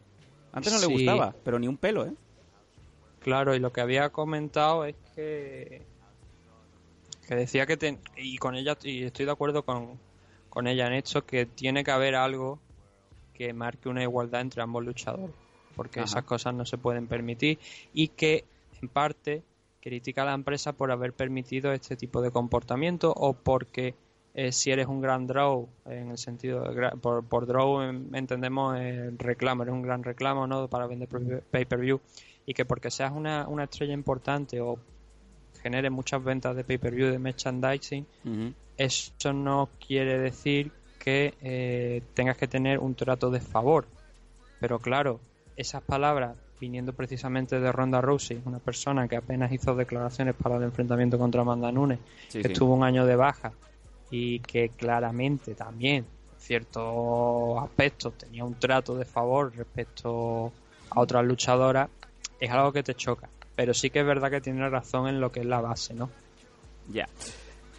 Antes 0.52 0.71
no 0.73 0.80
le 0.80 0.86
gustaba, 0.88 1.36
pero 1.43 1.60
ni 1.60 1.67
un 1.67 1.78
pelo, 1.78 2.06
¿eh? 2.06 2.13
Claro, 3.19 3.56
y 3.56 3.60
lo 3.60 3.71
que 3.71 3.82
había 3.82 4.10
comentado 4.10 4.86
es 4.86 4.95
que 5.15 5.86
que 7.28 7.36
decía 7.36 7.65
que 7.65 7.78
ten- 7.78 7.99
y 8.17 8.38
con 8.38 8.56
ella 8.56 8.78
y 8.84 9.04
estoy 9.04 9.26
de 9.26 9.32
acuerdo 9.32 9.63
con, 9.63 9.97
con 10.49 10.67
ella 10.67 10.88
en 10.88 10.93
esto 10.93 11.26
que 11.26 11.45
tiene 11.45 11.84
que 11.86 11.91
haber 11.91 12.15
algo 12.15 12.60
que 13.34 13.54
marque 13.54 13.88
una 13.88 14.04
igualdad 14.04 14.41
entre 14.41 14.62
ambos 14.62 14.84
luchadores, 14.84 15.34
porque 15.76 16.02
Ajá. 16.02 16.06
esas 16.10 16.23
cosas 16.26 16.54
no 16.54 16.65
se 16.65 16.78
pueden 16.78 17.08
permitir 17.08 17.60
y 17.93 18.10
que 18.10 18.43
en 18.82 18.89
parte 18.89 19.41
critica 19.82 20.23
a 20.23 20.26
la 20.26 20.34
empresa 20.34 20.73
por 20.73 20.91
haber 20.91 21.13
permitido 21.13 21.71
este 21.71 21.95
tipo 21.95 22.21
de 22.21 22.30
comportamiento 22.32 23.13
o 23.15 23.34
porque 23.34 23.95
eh, 24.33 24.51
si 24.51 24.71
eres 24.71 24.87
un 24.87 24.99
gran 24.99 25.27
draw, 25.27 25.69
en 25.85 26.09
el 26.11 26.17
sentido 26.17 26.63
de 26.63 26.89
por, 26.97 27.23
por 27.25 27.45
draw 27.45 27.81
em, 27.81 28.13
entendemos 28.15 28.77
el 28.79 29.17
reclamo, 29.19 29.63
eres 29.63 29.73
un 29.73 29.83
gran 29.83 30.03
reclamo 30.03 30.47
¿no? 30.47 30.67
para 30.67 30.87
vender 30.87 31.07
pay-per-view 31.51 32.01
y 32.45 32.53
que 32.53 32.65
porque 32.65 32.89
seas 32.89 33.11
una, 33.11 33.47
una 33.47 33.65
estrella 33.65 33.93
importante 33.93 34.59
o 34.59 34.79
genere 35.61 35.89
muchas 35.89 36.23
ventas 36.23 36.55
de 36.55 36.63
pay-per-view 36.63 37.11
de 37.11 37.19
merchandising, 37.19 38.05
Ujú. 38.25 38.53
eso 38.75 39.33
no 39.33 39.69
quiere 39.85 40.17
decir 40.19 40.71
que 40.99 41.33
eh, 41.41 42.01
tengas 42.13 42.37
que 42.37 42.47
tener 42.47 42.79
un 42.79 42.95
trato 42.95 43.29
de 43.29 43.39
favor. 43.39 43.85
Pero 44.59 44.79
claro, 44.79 45.19
esas 45.55 45.83
palabras 45.83 46.35
viniendo 46.59 46.93
precisamente 46.93 47.59
de 47.59 47.71
Ronda 47.71 48.01
Rousey, 48.01 48.41
una 48.45 48.59
persona 48.59 49.07
que 49.07 49.17
apenas 49.17 49.51
hizo 49.51 49.75
declaraciones 49.75 50.33
para 50.35 50.55
el 50.57 50.63
enfrentamiento 50.63 51.17
contra 51.17 51.41
Amanda 51.41 51.71
Nunes, 51.71 51.99
Sí, 52.29 52.41
que 52.41 52.47
sí. 52.47 52.53
estuvo 52.53 52.73
un 52.73 52.83
año 52.83 53.05
de 53.05 53.15
baja 53.17 53.51
y 54.15 54.41
que 54.41 54.69
claramente 54.69 55.56
también 55.56 56.06
ciertos 56.38 57.58
aspectos 57.63 58.15
tenía 58.15 58.45
un 58.45 58.54
trato 58.54 58.95
de 58.95 59.06
favor 59.06 59.52
respecto 59.56 60.52
a 60.91 60.99
otras 60.99 61.26
luchadoras, 61.26 61.89
es 62.39 62.52
algo 62.52 62.71
que 62.71 62.84
te 62.84 62.93
choca. 62.93 63.28
Pero 63.56 63.73
sí 63.73 63.89
que 63.89 64.02
es 64.02 64.06
verdad 64.06 64.30
que 64.30 64.39
tiene 64.39 64.69
razón 64.69 65.08
en 65.08 65.19
lo 65.19 65.32
que 65.32 65.39
es 65.39 65.47
la 65.47 65.62
base, 65.62 65.95
¿no? 65.95 66.12
Ya. 66.91 67.10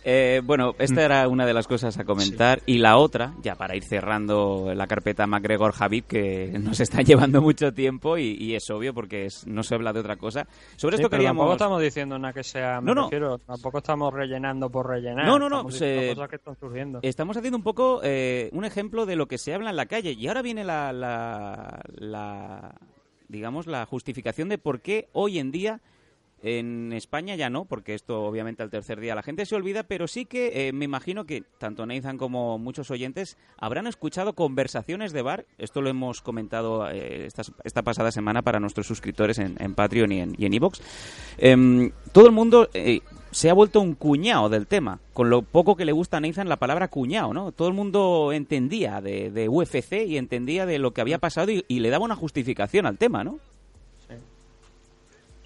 Eh, 0.07 0.43
bueno, 0.45 0.75
esta 0.79 1.01
Mm. 1.01 1.05
era 1.05 1.29
una 1.29 1.47
de 1.47 1.55
las 1.55 1.67
cosas 1.67 1.99
a 1.99 2.05
comentar. 2.05 2.61
Y 2.67 2.79
la 2.79 2.99
otra, 2.99 3.33
ya 3.43 3.55
para 3.55 3.75
ir 3.75 3.85
cerrando 3.85 4.73
la 4.75 4.87
carpeta 4.87 5.27
McGregor 5.27 5.73
Javib, 5.73 6.05
que 6.05 6.53
nos 6.61 6.79
está 6.81 7.01
llevando 7.31 7.41
mucho 7.41 7.73
tiempo 7.73 8.19
y, 8.19 8.37
y 8.39 8.55
es 8.55 8.69
obvio 8.71 8.93
porque 8.93 9.25
es- 9.27 9.47
no 9.47 9.63
se 9.63 9.75
habla 9.75 9.93
de 9.95 10.01
otra 10.01 10.17
cosa. 10.17 10.47
Sobre 10.77 10.97
Sí, 10.97 11.03
esto 11.03 11.09
pero 11.11 11.21
queríamos. 11.21 11.41
tampoco 11.41 11.53
estamos 11.55 11.83
diciendo 11.83 12.19
nada 12.19 12.35
que 12.35 12.45
sea, 12.45 12.81
No, 12.83 12.95
no. 12.95 13.05
refiero, 13.05 13.39
tampoco 13.39 13.79
estamos 13.79 14.13
rellenando 14.13 14.69
por 14.71 14.87
rellenar. 14.89 15.25
No, 15.27 15.39
no, 15.39 15.49
no, 15.49 15.69
estamos 15.69 16.15
cosas 16.15 16.29
que 16.29 16.37
están 16.37 16.57
surgiendo. 16.61 16.99
Estamos 17.03 17.37
haciendo 17.39 17.57
un 17.57 17.65
poco 17.65 18.01
eh, 18.05 18.51
un 18.53 18.65
ejemplo 18.67 19.07
de 19.07 19.17
lo 19.17 19.27
que 19.27 19.39
se 19.39 19.55
habla 19.55 19.71
en 19.71 19.77
la 19.77 19.87
calle. 19.87 20.13
Y 20.13 20.29
ahora 20.29 20.43
viene 20.43 20.65
la, 20.65 20.93
la, 20.93 21.81
la- 21.97 22.75
digamos, 23.29 23.67
la 23.67 23.87
justificación 23.87 24.49
de 24.51 24.59
por 24.59 24.81
qué 24.81 25.09
hoy 25.13 25.39
en 25.39 25.51
día 25.51 25.81
En 26.47 26.93
España 26.93 27.37
ya 27.37 27.49
no, 27.49 27.65
porque 27.65 27.95
esto 27.95 28.23
obviamente 28.23 28.63
al 28.63 28.69
tercer 28.69 29.01
día 29.01 29.15
la 29.15 29.23
gente 29.23 29.47
se 29.47 29.57
olvida, 29.57 29.85
pero 29.85 30.07
sí 30.07 30.27
que 30.27 30.69
eh, 30.69 30.73
me 30.75 30.85
imagino 30.85 31.25
que 31.25 31.43
tanto 31.57 31.87
Nathan 31.87 32.19
como 32.19 32.59
muchos 32.59 32.91
oyentes 32.91 33.39
habrán 33.57 33.87
escuchado 33.87 34.35
conversaciones 34.35 35.15
de 35.15 35.23
bar. 35.23 35.47
Esto 35.57 35.81
lo 35.81 35.89
hemos 35.89 36.21
comentado 36.21 36.87
eh, 36.91 37.29
esta, 37.65 37.83
pasada 37.83 38.13
semana 38.13 38.43
para 38.43 38.61
nuestros 38.61 38.87
suscriptores 38.87 39.39
en, 39.39 39.75
Patreon 39.75 40.13
y 40.13 40.21
en 40.21 40.53
Evox. 40.53 40.83
Em, 41.39 41.93
todo 42.13 42.27
el 42.27 42.33
mundo 42.33 42.69
eh, 42.75 43.01
se 43.31 43.49
ha 43.49 43.55
vuelto 43.55 43.81
un 43.81 43.95
cuñado 43.95 44.51
del 44.51 44.67
tema, 44.67 45.01
con 45.15 45.31
lo 45.31 45.41
poco 45.41 45.77
que 45.77 45.87
le 45.87 45.93
gusta 45.93 46.19
a 46.19 46.21
Nathan 46.21 46.51
la 46.51 46.59
palabra 46.59 46.89
cuñado, 46.89 47.33
¿no? 47.33 47.53
Todo 47.53 47.69
el 47.69 47.75
mundo 47.75 48.33
entendía 48.35 49.01
de, 49.01 49.49
UFC 49.49 50.05
y 50.07 50.19
entendía 50.19 50.67
de 50.67 50.79
lo 50.79 50.93
que 50.93 51.01
había 51.01 51.19
pasado 51.19 51.51
y 51.51 51.81
le 51.81 51.89
daba 51.89 52.05
una 52.05 52.17
justificación 52.17 52.85
al 52.85 52.99
tema, 52.99 53.25
¿no? 53.25 53.39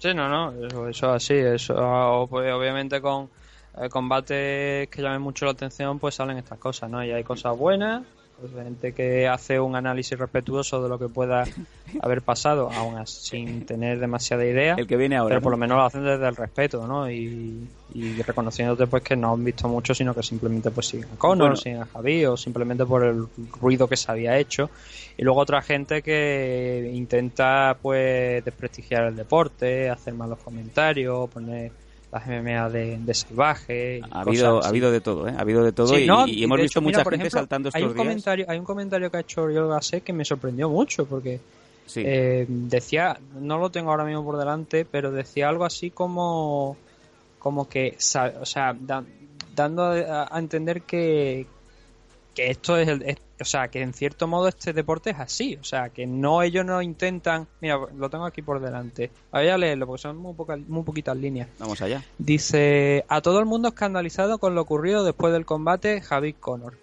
Sí, 0.01 0.13
no, 0.13 0.29
no, 0.29 0.65
eso, 0.65 0.87
eso 0.87 1.11
así, 1.11 1.33
eso 1.33 1.73
o- 1.77 2.27
pues, 2.29 2.51
obviamente 2.53 3.01
con 3.01 3.29
eh, 3.77 3.89
combates 3.89 4.87
que 4.89 5.01
llamen 5.01 5.21
mucho 5.21 5.45
la 5.45 5.51
atención 5.51 5.99
pues 5.99 6.15
salen 6.15 6.37
estas 6.37 6.57
cosas, 6.57 6.89
¿no? 6.89 7.03
Y 7.03 7.11
hay 7.11 7.23
cosas 7.23 7.55
buenas, 7.57 8.03
pues, 8.39 8.53
gente 8.53 8.93
que 8.93 9.27
hace 9.27 9.59
un 9.59 9.75
análisis 9.75 10.17
respetuoso 10.17 10.81
de 10.81 10.89
lo 10.89 10.97
que 10.99 11.07
pueda 11.07 11.45
haber 12.01 12.21
pasado, 12.21 12.69
aún 12.71 12.97
así, 12.97 13.29
sin 13.29 13.65
tener 13.65 13.99
demasiada 13.99 14.45
idea, 14.45 14.75
El 14.77 14.87
que 14.87 14.97
viene 14.97 15.17
ahora. 15.17 15.35
pero 15.35 15.41
por 15.41 15.51
lo 15.51 15.57
menos 15.57 15.77
lo 15.77 15.83
hacen 15.83 16.03
desde 16.03 16.27
el 16.27 16.35
respeto, 16.35 16.85
¿no? 16.87 17.09
Y, 17.09 17.67
y 17.93 18.21
reconociéndote 18.21 18.85
pues 18.87 19.03
que 19.03 19.15
no 19.15 19.33
han 19.33 19.43
visto 19.43 19.67
mucho, 19.67 19.93
sino 19.95 20.13
que 20.13 20.21
simplemente 20.23 20.69
pues 20.71 20.87
siguen 20.87 21.07
a 21.13 21.17
Conor, 21.17 21.37
Bueno. 21.49 21.55
siguen 21.55 21.81
a 21.81 21.85
Javi 21.85 22.25
o 22.25 22.37
simplemente 22.37 22.85
por 22.85 23.03
el 23.03 23.25
ruido 23.59 23.87
que 23.87 23.97
se 23.97 24.11
había 24.11 24.37
hecho. 24.37 24.69
Y 25.17 25.23
luego 25.23 25.39
otra 25.41 25.61
gente 25.61 26.01
que 26.01 26.91
intenta 26.93 27.77
pues 27.81 28.43
desprestigiar 28.45 29.05
el 29.05 29.15
deporte, 29.15 29.89
hacer 29.89 30.13
malos 30.13 30.39
comentarios, 30.39 31.29
poner 31.29 31.71
las 32.11 32.25
MMA 32.27 32.69
de, 32.69 32.97
de 32.99 33.13
salvaje. 33.13 33.99
y 33.99 34.01
Ha 34.11 34.21
habido, 34.21 34.63
ha 34.63 34.67
habido 34.67 34.91
de 34.91 35.01
todo, 35.01 35.27
¿eh? 35.27 35.33
Ha 35.37 35.41
habido 35.41 35.63
de 35.63 35.71
todo 35.71 35.87
Sí, 35.87 36.03
y, 36.03 36.07
no, 36.07 36.27
y 36.27 36.31
y 36.39 36.43
hemos 36.43 36.59
visto 36.59 36.81
mucha 36.81 37.03
por 37.03 37.13
gente 37.13 37.27
ejemplo, 37.27 37.39
saltando 37.39 37.69
hay 37.73 37.81
estos 37.83 37.91
un 37.91 37.93
días. 37.97 38.05
comentario 38.07 38.45
Hay 38.49 38.59
un 38.59 38.65
comentario 38.65 39.11
que 39.11 39.17
ha 39.17 39.19
hecho 39.19 39.49
Yoga 39.49 39.81
sé 39.81 40.01
que 40.01 40.11
me 40.13 40.25
sorprendió 40.25 40.69
mucho 40.69 41.05
porque 41.05 41.39
Sí. 41.85 42.03
eh, 42.05 42.45
decía, 42.47 43.19
no 43.39 43.57
lo 43.57 43.69
tengo 43.71 43.89
ahora 43.91 44.05
mismo 44.05 44.23
por 44.23 44.37
delante, 44.37 44.85
pero 44.85 45.11
decía 45.11 45.49
algo 45.49 45.65
así 45.65 45.89
como, 45.89 46.77
como 47.39 47.67
que, 47.67 47.95
o 47.97 48.45
sea, 48.45 48.75
da- 48.79 49.03
dando 49.55 49.83
a, 49.85 50.27
a 50.31 50.39
entender 50.39 50.83
que, 50.83 51.47
que 52.35 52.51
esto 52.51 52.77
es 52.77 52.87
el, 52.87 53.01
es- 53.03 53.17
o 53.41 53.45
sea, 53.45 53.67
que 53.69 53.81
en 53.81 53.93
cierto 53.93 54.27
modo 54.27 54.47
este 54.47 54.73
deporte 54.73 55.11
es 55.11 55.19
así, 55.19 55.57
o 55.59 55.63
sea, 55.63 55.89
que 55.89 56.05
no 56.07 56.41
ellos 56.41 56.65
no 56.65 56.81
intentan, 56.81 57.47
mira, 57.61 57.79
lo 57.95 58.09
tengo 58.09 58.25
aquí 58.25 58.41
por 58.41 58.59
delante, 58.59 59.11
voy 59.31 59.47
a 59.47 59.57
leerlo 59.57 59.87
porque 59.87 60.01
son 60.01 60.17
muy, 60.17 60.33
pocas, 60.33 60.59
muy 60.67 60.83
poquitas 60.83 61.15
líneas. 61.17 61.47
Vamos 61.59 61.81
allá. 61.81 62.03
Dice, 62.17 63.05
a 63.07 63.21
todo 63.21 63.39
el 63.39 63.45
mundo 63.45 63.69
escandalizado 63.69 64.37
con 64.37 64.55
lo 64.55 64.61
ocurrido 64.61 65.03
después 65.03 65.33
del 65.33 65.45
combate 65.45 66.01
Javi 66.01 66.33
Connor. 66.33 66.77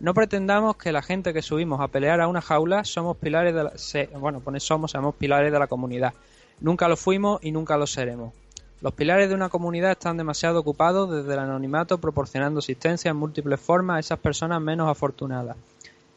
No 0.00 0.12
pretendamos 0.14 0.76
que 0.76 0.92
la 0.92 1.02
gente 1.02 1.32
que 1.32 1.42
subimos 1.42 1.80
a 1.80 1.88
pelear 1.88 2.20
a 2.20 2.28
una 2.28 2.40
jaula 2.42 2.84
somos 2.84 3.16
pilares 3.16 3.54
de 3.54 3.64
la, 3.64 3.72
se- 3.78 4.06
bueno, 4.18 4.40
pone 4.40 4.60
somos, 4.60 4.90
somos 4.90 5.14
pilares 5.14 5.50
de 5.52 5.58
la 5.58 5.66
comunidad. 5.66 6.12
Nunca 6.60 6.88
lo 6.88 6.96
fuimos 6.96 7.42
y 7.42 7.52
nunca 7.52 7.76
lo 7.76 7.86
seremos. 7.86 8.32
Los 8.80 8.92
pilares 8.92 9.28
de 9.30 9.34
una 9.34 9.48
comunidad 9.48 9.92
están 9.92 10.16
demasiado 10.16 10.60
ocupados 10.60 11.10
desde 11.10 11.32
el 11.32 11.38
anonimato 11.38 11.98
proporcionando 11.98 12.58
asistencia 12.58 13.10
en 13.10 13.16
múltiples 13.16 13.58
formas 13.58 13.96
a 13.96 14.00
esas 14.00 14.18
personas 14.18 14.60
menos 14.60 14.88
afortunadas. 14.90 15.56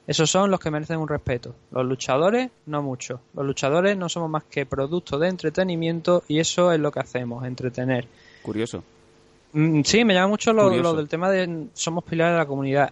Esos 0.08 0.32
son 0.32 0.50
los 0.50 0.60
que 0.60 0.72
merecen 0.72 1.00
un 1.00 1.08
respeto. 1.08 1.54
Los 1.72 1.86
luchadores, 1.86 2.50
no 2.66 2.82
mucho. 2.82 3.20
Los 3.36 3.46
luchadores 3.46 3.98
no 3.98 4.08
somos 4.08 4.30
más 4.30 4.46
que 4.46 4.66
producto 4.66 5.20
de 5.20 5.28
entretenimiento 5.28 6.24
y 6.30 6.40
eso 6.40 6.72
es 6.72 6.80
lo 6.80 6.92
que 6.92 7.02
hacemos, 7.02 7.46
entretener. 7.46 8.08
Curioso. 8.42 8.84
Mm, 9.52 9.82
Sí, 9.84 10.06
me 10.06 10.14
llama 10.14 10.30
mucho 10.30 10.54
lo 10.54 10.94
del 10.94 11.10
tema 11.10 11.30
de 11.30 11.68
somos 11.74 12.06
pilares 12.06 12.34
de 12.34 12.38
la 12.40 12.46
comunidad. 12.46 12.90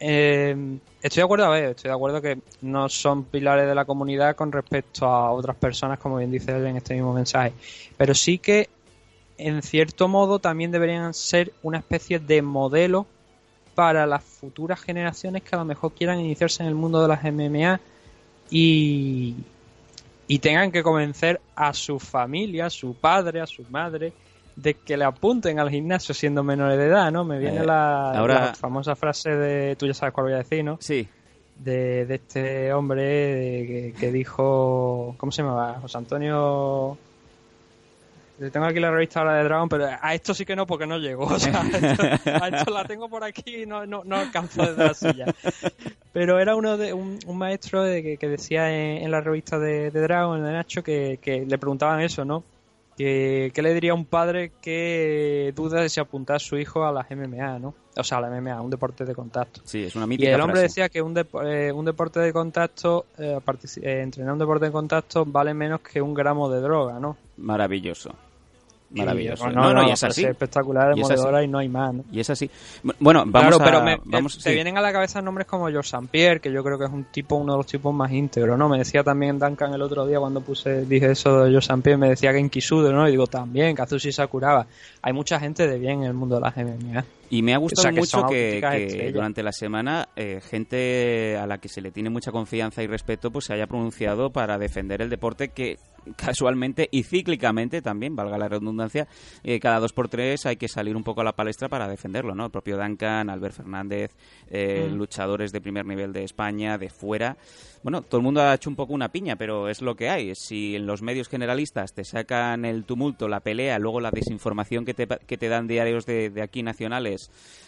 Eh, 0.00 0.78
estoy 1.02 1.20
de 1.20 1.24
acuerdo, 1.24 1.46
a 1.46 1.50
ver, 1.50 1.64
estoy 1.70 1.88
de 1.88 1.94
acuerdo 1.94 2.22
que 2.22 2.38
no 2.62 2.88
son 2.88 3.24
pilares 3.24 3.66
de 3.66 3.74
la 3.74 3.84
comunidad 3.84 4.36
con 4.36 4.52
respecto 4.52 5.06
a 5.06 5.30
otras 5.32 5.56
personas, 5.56 5.98
como 5.98 6.16
bien 6.16 6.30
dice 6.30 6.56
él 6.56 6.66
en 6.66 6.76
este 6.76 6.94
mismo 6.94 7.12
mensaje. 7.12 7.52
Pero 7.96 8.14
sí 8.14 8.38
que, 8.38 8.68
en 9.36 9.62
cierto 9.62 10.08
modo, 10.08 10.38
también 10.38 10.70
deberían 10.70 11.14
ser 11.14 11.52
una 11.62 11.78
especie 11.78 12.18
de 12.18 12.42
modelo 12.42 13.06
para 13.78 14.06
las 14.06 14.24
futuras 14.24 14.80
generaciones 14.80 15.44
que 15.44 15.54
a 15.54 15.58
lo 15.58 15.64
mejor 15.64 15.92
quieran 15.92 16.18
iniciarse 16.18 16.64
en 16.64 16.68
el 16.68 16.74
mundo 16.74 17.00
de 17.00 17.06
las 17.06 17.22
MMA 17.22 17.78
y, 18.50 19.36
y 20.26 20.38
tengan 20.40 20.72
que 20.72 20.82
convencer 20.82 21.40
a 21.54 21.72
su 21.72 22.00
familia, 22.00 22.66
a 22.66 22.70
su 22.70 22.94
padre, 22.94 23.40
a 23.40 23.46
su 23.46 23.62
madre, 23.70 24.12
de 24.56 24.74
que 24.74 24.96
le 24.96 25.04
apunten 25.04 25.60
al 25.60 25.70
gimnasio 25.70 26.12
siendo 26.12 26.42
menores 26.42 26.76
de 26.76 26.86
edad, 26.86 27.12
¿no? 27.12 27.24
Me 27.24 27.38
viene 27.38 27.58
Eh, 27.60 27.64
la, 27.66 28.18
ahora- 28.18 28.46
la 28.46 28.54
famosa 28.54 28.96
frase 28.96 29.30
de, 29.30 29.76
tú 29.76 29.86
ya 29.86 29.94
sabes 29.94 30.12
cuál 30.12 30.24
voy 30.26 30.34
a 30.34 30.38
decir, 30.38 30.64
¿no? 30.64 30.76
Sí. 30.80 31.06
De, 31.54 32.04
de 32.04 32.14
este 32.16 32.72
hombre 32.72 33.04
de- 33.04 33.92
que, 33.94 34.00
que 34.00 34.10
dijo, 34.10 35.14
¿cómo 35.18 35.30
se 35.30 35.42
llamaba? 35.42 35.78
José 35.80 35.98
Antonio... 35.98 36.98
Tengo 38.52 38.66
aquí 38.66 38.78
la 38.78 38.90
revista 38.90 39.20
ahora 39.20 39.34
de 39.38 39.44
Dragon, 39.44 39.68
pero 39.68 39.86
a 40.00 40.14
esto 40.14 40.32
sí 40.32 40.44
que 40.44 40.54
no, 40.54 40.66
porque 40.66 40.86
no 40.86 40.98
llego. 40.98 41.24
O 41.34 41.38
sea, 41.38 41.60
a 41.60 41.66
esto, 41.66 42.02
a 42.44 42.48
esto 42.48 42.72
la 42.72 42.84
tengo 42.84 43.08
por 43.08 43.24
aquí 43.24 43.62
y 43.62 43.66
no, 43.66 43.84
no, 43.84 44.02
no 44.04 44.16
alcanzo 44.16 44.62
desde 44.64 44.84
la 44.84 44.94
silla. 44.94 45.26
Pero 46.12 46.38
era 46.38 46.54
uno 46.54 46.76
de 46.76 46.92
un, 46.92 47.18
un 47.26 47.38
maestro 47.38 47.82
de 47.82 48.02
que, 48.02 48.16
que 48.16 48.28
decía 48.28 48.70
en, 48.72 49.02
en 49.04 49.10
la 49.10 49.20
revista 49.20 49.58
de, 49.58 49.90
de 49.90 50.00
Dragon, 50.00 50.42
de 50.44 50.52
Nacho, 50.52 50.82
que, 50.82 51.18
que 51.20 51.44
le 51.46 51.58
preguntaban 51.58 52.00
eso, 52.00 52.24
¿no? 52.24 52.44
Que, 52.96 53.52
¿Qué 53.54 53.62
le 53.62 53.74
diría 53.74 53.92
a 53.92 53.94
un 53.94 54.06
padre 54.06 54.50
que 54.60 55.52
duda 55.54 55.80
de 55.80 55.88
si 55.88 56.00
apuntar 56.00 56.36
a 56.36 56.38
su 56.40 56.56
hijo 56.58 56.84
a 56.84 56.90
las 56.92 57.08
MMA, 57.10 57.60
¿no? 57.60 57.74
O 57.96 58.02
sea, 58.02 58.18
a 58.18 58.20
la 58.22 58.28
MMA, 58.30 58.60
un 58.60 58.70
deporte 58.70 59.04
de 59.04 59.14
contacto. 59.14 59.60
Sí, 59.64 59.84
es 59.84 59.94
una 59.94 60.04
Y 60.06 60.08
mítica 60.08 60.34
el 60.34 60.40
hombre 60.40 60.60
frase. 60.60 60.62
decía 60.68 60.88
que 60.88 61.00
un, 61.02 61.14
dep- 61.14 61.44
eh, 61.46 61.70
un 61.72 61.84
deporte 61.84 62.18
de 62.18 62.32
contacto, 62.32 63.06
eh, 63.18 63.38
eh, 63.82 64.00
entrenar 64.02 64.32
un 64.32 64.38
deporte 64.40 64.66
de 64.66 64.72
contacto 64.72 65.24
vale 65.24 65.54
menos 65.54 65.80
que 65.80 66.00
un 66.02 66.12
gramo 66.14 66.50
de 66.50 66.60
droga, 66.60 66.98
¿no? 66.98 67.16
Maravilloso. 67.36 68.12
Maravilloso. 68.90 69.50
Y, 69.50 69.54
no, 69.54 69.74
no, 69.74 69.86
y 69.86 69.90
es 69.90 70.02
así. 70.02 70.24
espectacular, 70.24 70.96
Y 70.96 71.00
es 71.00 71.06
así. 71.06 71.14
demoledora 71.14 71.44
y 71.44 71.48
no 71.48 71.58
hay 71.58 71.68
más, 71.68 71.94
¿no? 71.94 72.04
Y 72.10 72.20
es 72.20 72.30
así. 72.30 72.50
Bueno, 72.98 73.24
vamos 73.26 73.56
claro, 73.56 73.64
pero 73.64 73.78
a... 73.78 73.82
me, 73.82 73.98
vamos, 74.04 74.36
te 74.38 74.48
sí. 74.48 74.54
vienen 74.54 74.78
a 74.78 74.80
la 74.80 74.92
cabeza 74.92 75.20
nombres 75.20 75.46
como 75.46 75.68
George 75.68 75.88
St. 75.88 76.08
Pierre, 76.10 76.40
que 76.40 76.50
yo 76.50 76.64
creo 76.64 76.78
que 76.78 76.86
es 76.86 76.90
un 76.90 77.04
tipo, 77.04 77.36
uno 77.36 77.52
de 77.52 77.58
los 77.58 77.66
tipos 77.66 77.94
más 77.94 78.10
íntegros, 78.12 78.58
¿no? 78.58 78.68
Me 78.68 78.78
decía 78.78 79.04
también 79.04 79.38
Duncan 79.38 79.74
el 79.74 79.82
otro 79.82 80.06
día 80.06 80.18
cuando 80.18 80.40
puse, 80.40 80.86
dije 80.86 81.10
eso 81.10 81.44
de 81.44 81.50
George 81.50 81.66
St. 81.66 81.82
Pierre, 81.82 81.98
me 81.98 82.08
decía 82.08 82.32
que 82.32 82.38
en 82.38 82.48
Kisudo, 82.48 82.92
¿no? 82.92 83.06
Y 83.06 83.10
digo, 83.10 83.26
también, 83.26 83.76
Kazushi 83.76 84.10
Sakuraba. 84.10 84.66
Hay 85.02 85.12
mucha 85.12 85.38
gente 85.38 85.66
de 85.66 85.78
bien 85.78 86.00
en 86.00 86.06
el 86.06 86.14
mundo 86.14 86.36
de 86.36 86.40
las 86.40 86.56
MMA. 86.56 87.04
Y 87.30 87.42
me 87.42 87.54
ha 87.54 87.58
gustado 87.58 87.82
O 87.82 87.82
sea, 87.82 87.92
que 87.92 88.00
mucho 88.00 88.26
que, 88.26 89.10
durante 89.12 89.42
la 89.42 89.52
semana 89.52 90.08
eh, 90.16 90.40
gente 90.40 91.36
a 91.36 91.46
la 91.46 91.58
que 91.58 91.68
se 91.68 91.80
le 91.80 91.90
tiene 91.90 92.10
mucha 92.10 92.32
confianza 92.32 92.82
y 92.82 92.86
respeto 92.86 93.30
pues 93.30 93.46
se 93.46 93.54
haya 93.54 93.66
pronunciado 93.66 94.30
para 94.30 94.58
defender 94.58 95.02
el 95.02 95.10
deporte 95.10 95.48
que 95.48 95.78
casualmente 96.16 96.88
y 96.90 97.02
cíclicamente 97.02 97.82
también, 97.82 98.16
valga 98.16 98.38
la 98.38 98.48
redundancia, 98.48 99.06
eh, 99.42 99.60
cada 99.60 99.78
dos 99.80 99.92
por 99.92 100.08
tres 100.08 100.46
hay 100.46 100.56
que 100.56 100.68
salir 100.68 100.96
un 100.96 101.04
poco 101.04 101.20
a 101.20 101.24
la 101.24 101.32
palestra 101.32 101.68
para 101.68 101.86
defenderlo, 101.88 102.34
¿no? 102.34 102.46
El 102.46 102.50
propio 102.50 102.78
Duncan, 102.78 103.28
Albert 103.28 103.56
Fernández, 103.56 104.16
eh, 104.50 104.88
Mm. 104.90 104.94
luchadores 104.94 105.52
de 105.52 105.60
primer 105.60 105.84
nivel 105.84 106.12
de 106.12 106.24
España, 106.24 106.78
de 106.78 106.88
fuera. 106.88 107.36
Bueno, 107.82 108.02
todo 108.02 108.18
el 108.18 108.24
mundo 108.24 108.40
ha 108.40 108.54
hecho 108.54 108.70
un 108.70 108.76
poco 108.76 108.92
una 108.94 109.10
piña, 109.10 109.36
pero 109.36 109.68
es 109.68 109.82
lo 109.82 109.94
que 109.94 110.08
hay. 110.08 110.32
Si 110.34 110.76
en 110.76 110.86
los 110.86 111.02
medios 111.02 111.28
generalistas 111.28 111.92
te 111.92 112.04
sacan 112.04 112.64
el 112.64 112.84
tumulto, 112.84 113.28
la 113.28 113.40
pelea, 113.40 113.78
luego 113.78 114.00
la 114.00 114.10
desinformación 114.10 114.84
que 114.84 114.94
te, 114.94 115.06
que 115.06 115.36
te 115.36 115.48
dan 115.48 115.66
diarios 115.66 116.06
de, 116.06 116.30
de 116.30 116.42
aquí 116.42 116.62
nacionales, 116.62 117.17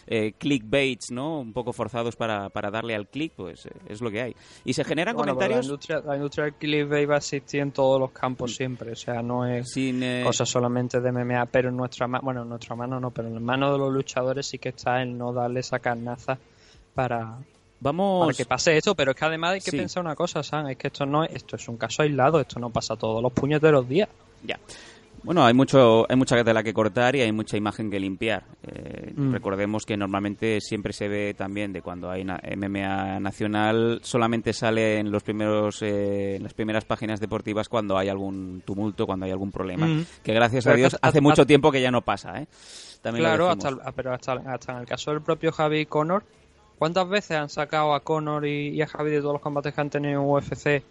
eh, 0.07 0.33
clickbaits, 0.37 1.11
¿no? 1.11 1.39
Un 1.39 1.53
poco 1.53 1.73
forzados 1.73 2.15
para, 2.15 2.49
para 2.49 2.71
darle 2.71 2.95
al 2.95 3.07
click, 3.07 3.33
pues 3.35 3.65
eh, 3.65 3.71
es 3.87 4.01
lo 4.01 4.09
que 4.11 4.21
hay. 4.21 4.35
Y 4.65 4.73
se 4.73 4.83
generan 4.83 5.15
Bueno, 5.15 5.33
comentarios 5.33 5.65
La 5.65 5.71
industria, 5.71 6.01
la 6.05 6.15
industria 6.15 6.45
del 6.45 6.53
clickbait 6.55 7.09
va 7.09 7.15
a 7.15 7.17
existir 7.17 7.59
en 7.61 7.71
todos 7.71 7.99
los 7.99 8.11
campos 8.11 8.55
siempre, 8.55 8.91
o 8.91 8.95
sea, 8.95 9.21
no 9.21 9.45
es 9.45 9.71
sin... 9.71 10.01
eh, 10.03 10.23
cosa 10.25 10.45
solamente 10.45 10.99
de 10.99 11.11
MMA, 11.11 11.45
pero 11.47 11.69
en 11.69 11.77
nuestra 11.77 12.07
mano, 12.07 12.23
bueno, 12.23 12.41
en 12.43 12.49
nuestra 12.49 12.75
mano 12.75 12.99
no, 12.99 13.11
pero 13.11 13.27
en 13.27 13.35
la 13.35 13.39
mano 13.39 13.71
de 13.71 13.77
los 13.77 13.91
luchadores 13.93 14.47
sí 14.47 14.57
que 14.57 14.69
está 14.69 15.01
el 15.01 15.17
no 15.17 15.31
darle 15.33 15.59
esa 15.61 15.79
carnaza 15.79 16.37
para, 16.93 17.37
vamos... 17.79 18.25
para 18.27 18.35
que 18.37 18.45
pase 18.45 18.75
esto, 18.77 18.95
pero 18.95 19.11
es 19.11 19.17
que 19.17 19.25
además 19.25 19.51
hay 19.53 19.61
que 19.61 19.71
Sí. 19.71 19.77
pensar 19.77 20.03
una 20.03 20.15
cosa, 20.15 20.43
Sam, 20.43 20.67
es 20.67 20.77
que 20.77 20.87
esto 20.87 21.05
no 21.05 21.23
es, 21.23 21.31
esto 21.33 21.55
es 21.55 21.67
un 21.67 21.77
caso 21.77 22.01
aislado, 22.03 22.39
esto 22.39 22.59
no 22.59 22.69
pasa 22.69 22.95
todos 22.95 23.21
los 23.21 23.31
puñeteros 23.31 23.87
días. 23.87 24.09
Ya. 24.43 24.59
Bueno, 25.23 25.45
hay 25.45 25.53
mucho, 25.53 26.09
hay 26.09 26.15
mucha 26.15 26.43
tela 26.43 26.63
que 26.63 26.73
cortar 26.73 27.15
y 27.15 27.21
hay 27.21 27.31
mucha 27.31 27.55
imagen 27.55 27.91
que 27.91 27.99
limpiar. 27.99 28.43
Eh, 28.63 29.13
Mm. 29.15 29.33
Recordemos 29.33 29.85
que 29.85 29.97
normalmente 29.97 30.59
siempre 30.61 30.93
se 30.93 31.07
ve 31.09 31.33
también 31.33 31.73
de 31.73 31.81
cuando 31.81 32.09
hay 32.09 32.23
na- 32.23 32.39
MMA 32.55 33.19
nacional, 33.19 33.99
solamente 34.03 34.53
sale 34.53 34.99
en 34.99 35.11
los 35.11 35.21
primeros, 35.21 35.81
eh, 35.81 36.37
en 36.37 36.43
las 36.43 36.53
primeras 36.53 36.85
páginas 36.85 37.19
deportivas 37.19 37.67
cuando 37.67 37.97
hay 37.97 38.07
algún 38.07 38.63
tumulto, 38.65 39.05
cuando 39.05 39.25
hay 39.25 39.31
algún 39.33 39.51
problema. 39.51 39.85
Mm. 39.85 40.05
Que 40.23 40.33
gracias 40.33 40.65
a 40.67 40.73
Dios 40.73 40.93
hasta- 40.93 41.07
hace 41.07 41.17
hasta- 41.17 41.21
mucho 41.21 41.45
tiempo 41.45 41.71
que 41.71 41.81
ya 41.81 41.91
no 41.91 42.01
pasa, 42.01 42.41
¿eh? 42.41 42.47
También 43.01 43.25
claro, 43.25 43.47
decimos. 43.47 43.65
hasta, 43.65 43.75
el- 43.81 43.87
ah, 43.87 43.91
pero 43.95 44.13
hasta, 44.13 44.33
hasta 44.33 44.71
en 44.73 44.77
el 44.79 44.85
caso 44.85 45.11
del 45.11 45.21
propio 45.21 45.51
Javi 45.51 45.85
Connor, 45.85 46.23
¿cuántas 46.79 47.07
veces 47.09 47.37
han 47.37 47.49
sacado 47.49 47.93
a 47.93 47.99
Connor 47.99 48.45
y, 48.47 48.69
y 48.69 48.81
a 48.81 48.87
Javi 48.87 49.11
de 49.11 49.19
todos 49.19 49.33
los 49.33 49.41
combates 49.41 49.73
que 49.73 49.81
han 49.81 49.89
tenido 49.89 50.21
en 50.21 50.27
UFC 50.27 50.83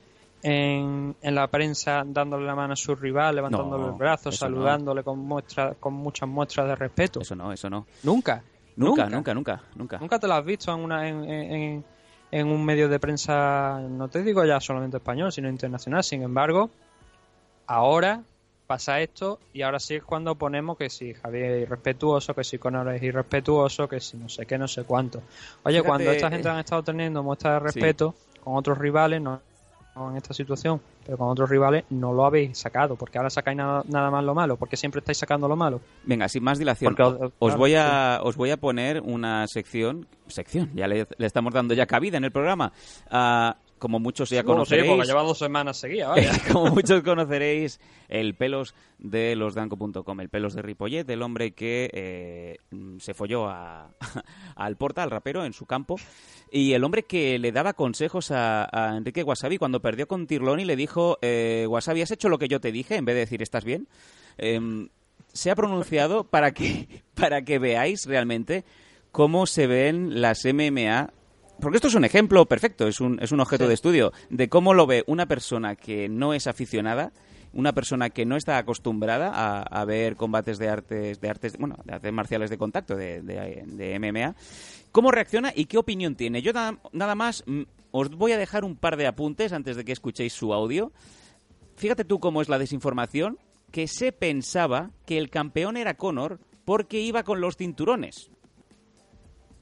en, 0.42 1.14
en 1.20 1.34
la 1.34 1.46
prensa 1.48 2.02
dándole 2.06 2.46
la 2.46 2.54
mano 2.54 2.72
a 2.72 2.76
su 2.76 2.94
rival, 2.94 3.36
levantándole 3.36 3.84
No, 3.84 3.90
el 3.90 3.96
brazo, 3.98 4.30
no. 4.30 4.36
saludándole 4.36 5.02
con, 5.02 5.18
muestra, 5.18 5.74
con 5.74 5.94
muchas 5.94 6.28
muestras 6.28 6.66
de 6.68 6.76
respeto. 6.76 7.20
Eso 7.20 7.34
no, 7.36 7.52
eso 7.52 7.68
no. 7.68 7.86
Nunca. 8.02 8.42
Nunca, 8.76 9.08
nunca, 9.10 9.34
nunca, 9.34 9.62
nunca. 9.74 9.98
Nunca 9.98 10.18
te 10.18 10.26
lo 10.26 10.34
has 10.34 10.44
visto 10.44 10.72
en, 10.72 10.80
una, 10.80 11.08
en, 11.08 11.24
en- 11.28 11.84
en 12.32 12.46
un 12.46 12.64
medio 12.64 12.88
de 12.88 13.00
prensa, 13.00 13.80
no 13.80 14.06
te 14.08 14.22
digo 14.22 14.44
ya 14.44 14.60
solamente 14.60 14.98
español, 14.98 15.32
sino 15.32 15.48
internacional. 15.48 16.04
Sin 16.04 16.22
embargo, 16.22 16.70
ahora 17.66 18.22
pasa 18.66 19.00
esto 19.00 19.40
y 19.52 19.62
ahora 19.62 19.80
sí 19.80 19.96
es 19.96 20.04
cuando 20.04 20.36
ponemos 20.36 20.78
que 20.78 20.88
si 20.90 21.12
Javier 21.12 21.50
es 21.52 21.62
irrespetuoso, 21.62 22.32
que 22.34 22.44
si 22.44 22.56
Conor 22.58 22.88
es 22.94 23.02
irrespetuoso, 23.02 23.88
que 23.88 23.98
si 24.00 24.16
no 24.16 24.28
sé 24.28 24.46
qué, 24.46 24.56
no 24.58 24.68
sé 24.68 24.84
cuánto. 24.84 25.18
Oye, 25.64 25.78
Fíjate, 25.78 25.86
cuando 25.88 26.10
esta 26.12 26.30
gente 26.30 26.48
eh, 26.48 26.52
han 26.52 26.58
estado 26.60 26.82
teniendo 26.84 27.22
muestras 27.24 27.54
de 27.54 27.58
respeto 27.66 28.14
con 28.44 28.54
otros 28.56 28.78
rivales, 28.78 29.20
no 29.20 29.40
en 29.96 30.16
esta 30.16 30.32
situación, 30.32 30.80
pero 31.04 31.18
con 31.18 31.28
otros 31.28 31.50
rivales 31.50 31.84
no 31.90 32.12
lo 32.12 32.24
habéis 32.24 32.58
sacado, 32.58 32.96
porque 32.96 33.18
ahora 33.18 33.30
sacáis 33.30 33.56
nada, 33.56 33.82
nada 33.88 34.10
más 34.10 34.24
lo 34.24 34.34
malo, 34.34 34.56
porque 34.56 34.76
siempre 34.76 35.00
estáis 35.00 35.18
sacando 35.18 35.48
lo 35.48 35.56
malo. 35.56 35.80
Venga, 36.04 36.28
sin 36.28 36.42
más 36.42 36.58
dilación, 36.58 36.94
Porque, 36.94 37.02
os 37.02 37.32
claro, 37.38 37.58
voy 37.58 37.74
a 37.74 38.20
os 38.22 38.36
voy 38.36 38.50
a 38.50 38.56
poner 38.56 39.00
una 39.00 39.46
sección, 39.46 40.06
sección, 40.26 40.70
ya 40.74 40.86
le, 40.86 41.06
le 41.18 41.26
estamos 41.26 41.52
dando 41.52 41.74
ya 41.74 41.86
cabida 41.86 42.16
en 42.16 42.24
el 42.24 42.32
programa. 42.32 42.72
Ah, 43.10 43.56
como 43.80 43.98
muchos 43.98 44.30
ya 44.30 44.42
sí, 44.42 44.46
conoceréis, 44.46 44.88
porque 44.88 45.06
lleva 45.06 45.22
dos 45.22 45.38
semanas 45.38 45.78
seguidas, 45.78 46.10
vaya. 46.10 46.32
como 46.52 46.72
muchos 46.72 47.02
conoceréis, 47.02 47.80
el 48.08 48.36
pelos 48.36 48.76
de 48.98 49.34
losdanco.com, 49.34 50.20
el 50.20 50.28
pelos 50.28 50.54
de 50.54 50.62
Ripollet, 50.62 51.10
el 51.10 51.22
hombre 51.22 51.52
que 51.52 51.90
eh, 51.92 52.58
se 53.00 53.14
folló 53.14 53.48
a, 53.48 53.90
al 54.54 54.76
Porta, 54.76 55.02
al 55.02 55.10
rapero, 55.10 55.44
en 55.44 55.52
su 55.52 55.66
campo, 55.66 55.96
y 56.52 56.74
el 56.74 56.84
hombre 56.84 57.02
que 57.02 57.40
le 57.40 57.50
daba 57.50 57.72
consejos 57.72 58.30
a, 58.30 58.68
a 58.70 58.96
Enrique 58.96 59.24
Wasabi 59.24 59.58
cuando 59.58 59.80
perdió 59.80 60.06
con 60.06 60.28
Tirloni 60.28 60.64
le 60.64 60.76
dijo, 60.76 61.18
eh, 61.22 61.66
Wasabi, 61.68 62.02
¿has 62.02 62.10
hecho 62.12 62.28
lo 62.28 62.38
que 62.38 62.48
yo 62.48 62.60
te 62.60 62.70
dije? 62.70 62.94
En 62.94 63.04
vez 63.04 63.14
de 63.14 63.20
decir, 63.20 63.42
¿estás 63.42 63.64
bien? 63.64 63.88
Em, 64.38 64.88
se 65.32 65.50
ha 65.50 65.56
pronunciado 65.56 66.24
para 66.24 66.52
que, 66.52 67.02
para 67.14 67.42
que 67.42 67.58
veáis 67.58 68.06
realmente 68.06 68.64
cómo 69.10 69.46
se 69.46 69.66
ven 69.66 70.20
las 70.20 70.44
MMA 70.44 71.12
porque 71.60 71.76
esto 71.76 71.88
es 71.88 71.94
un 71.94 72.04
ejemplo 72.04 72.46
perfecto, 72.46 72.86
es 72.88 73.00
un, 73.00 73.18
es 73.22 73.32
un 73.32 73.40
objeto 73.40 73.68
de 73.68 73.74
estudio 73.74 74.12
de 74.30 74.48
cómo 74.48 74.74
lo 74.74 74.86
ve 74.86 75.04
una 75.06 75.26
persona 75.26 75.76
que 75.76 76.08
no 76.08 76.34
es 76.34 76.46
aficionada, 76.46 77.12
una 77.52 77.72
persona 77.72 78.10
que 78.10 78.24
no 78.26 78.36
está 78.36 78.58
acostumbrada 78.58 79.30
a, 79.34 79.62
a 79.62 79.84
ver 79.84 80.16
combates 80.16 80.58
de 80.58 80.68
artes, 80.68 81.20
de 81.20 81.28
artes, 81.28 81.56
bueno, 81.58 81.76
de 81.84 81.94
artes 81.94 82.12
marciales 82.12 82.50
de 82.50 82.58
contacto, 82.58 82.94
de, 82.96 83.22
de- 83.22 83.64
de 83.66 83.98
MMA, 83.98 84.34
cómo 84.92 85.10
reacciona 85.10 85.52
y 85.54 85.64
qué 85.66 85.76
opinión 85.78 86.14
tiene. 86.14 86.42
Yo 86.42 86.52
nada, 86.52 86.78
nada 86.92 87.14
más 87.14 87.42
mm, 87.46 87.62
os 87.90 88.10
voy 88.10 88.32
a 88.32 88.38
dejar 88.38 88.64
un 88.64 88.76
par 88.76 88.96
de 88.96 89.06
apuntes 89.06 89.52
antes 89.52 89.76
de 89.76 89.84
que 89.84 89.92
escuchéis 89.92 90.32
su 90.32 90.52
audio. 90.54 90.92
Fíjate 91.76 92.04
tú 92.04 92.20
cómo 92.20 92.40
es 92.42 92.48
la 92.48 92.58
desinformación, 92.58 93.38
que 93.72 93.88
se 93.88 94.12
pensaba 94.12 94.90
que 95.06 95.18
el 95.18 95.30
campeón 95.30 95.76
era 95.76 95.94
Conor 95.94 96.38
porque 96.64 97.00
iba 97.00 97.24
con 97.24 97.40
los 97.40 97.56
cinturones. 97.56 98.30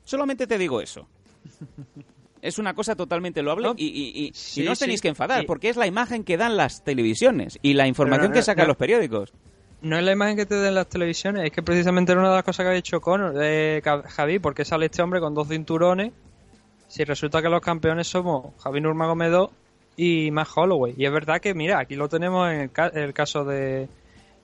Solamente 0.05 0.47
te 0.47 0.59
digo 0.59 0.81
eso. 0.81 1.09
Es 2.41 2.59
una 2.59 2.73
cosa 2.75 2.95
totalmente 2.95 3.43
loable 3.43 3.67
No, 3.69 3.75
y, 3.77 3.87
y- 3.87 4.13
y- 4.25 4.27
y 4.29 4.31
sí, 4.33 4.63
no 4.63 4.73
os 4.73 4.79
tenéis 4.79 5.01
sí, 5.01 5.03
que 5.03 5.09
enfadar, 5.09 5.45
porque 5.47 5.69
es 5.69 5.77
la 5.77 5.87
imagen 5.89 6.23
que 6.23 6.37
dan 6.37 6.57
las 6.57 6.85
televisiones 6.85 7.59
y 7.63 7.75
la 7.75 7.89
información 7.89 8.29
no, 8.29 8.35
que 8.35 8.43
sacan 8.43 8.65
no. 8.65 8.69
los 8.69 8.77
periódicos. 8.77 9.33
No 9.83 9.97
es 9.99 10.05
la 10.05 10.13
imagen 10.13 10.37
que 10.37 10.47
te 10.47 10.55
den 10.55 10.75
las 10.75 10.89
televisiones, 10.89 11.45
es 11.45 11.51
que 11.53 11.63
precisamente 11.63 12.13
era 12.13 12.21
una 12.21 12.31
de 12.31 12.37
las 12.37 12.45
cosas 12.45 12.65
que 12.65 12.71
ha 12.71 12.75
dicho 12.75 13.01
Conor, 13.01 13.35
eh, 13.41 13.83
Javi, 14.07 14.39
porque 14.39 14.65
sale 14.65 14.87
este 14.87 15.03
hombre 15.03 15.21
con 15.21 15.35
dos 15.35 15.49
cinturones 15.49 16.13
si 16.89 17.05
resulta 17.05 17.43
que 17.43 17.49
los 17.49 17.61
campeones 17.61 18.07
somos 18.09 18.55
Javi 18.63 18.81
Nurmagomedov 18.81 19.51
y 19.97 20.31
Matt 20.31 20.49
Holloway. 20.55 20.95
Y 20.97 21.05
es 21.07 21.13
verdad 21.13 21.41
que, 21.41 21.55
mira, 21.55 21.81
aquí 21.81 21.97
lo 21.97 22.09
tenemos 22.09 22.51
en 22.51 22.61
el, 22.61 22.71
ca- 22.71 22.89
el 22.95 23.13
caso 23.13 23.45
de, 23.45 23.89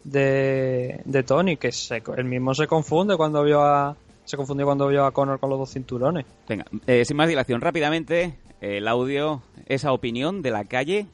de, 0.05 1.01
de 1.05 1.23
Tony, 1.23 1.57
que 1.57 1.73
se, 1.73 2.03
él 2.17 2.25
mismo 2.25 2.55
se 2.55 2.67
confunde 2.67 3.17
cuando 3.17 3.43
vio 3.45 3.63
a... 3.63 3.97
Se 4.25 4.37
confundió 4.37 4.67
cuando 4.67 4.89
vio 4.89 5.05
a 5.05 5.13
Conor 5.13 5.39
con 5.39 5.51
los 5.51 5.59
dos 5.59 5.71
cinturones. 5.73 6.25
Venga, 6.49 6.65
eh, 6.87 7.05
sin 7.05 7.17
más 7.17 7.29
dilación, 7.29 7.61
rápidamente, 7.61 8.39
el 8.61 8.89
audio, 8.89 9.43
esa 9.67 9.93
opinión 9.93 10.41
de 10.43 10.51
la 10.51 10.65
calle, 10.65 11.07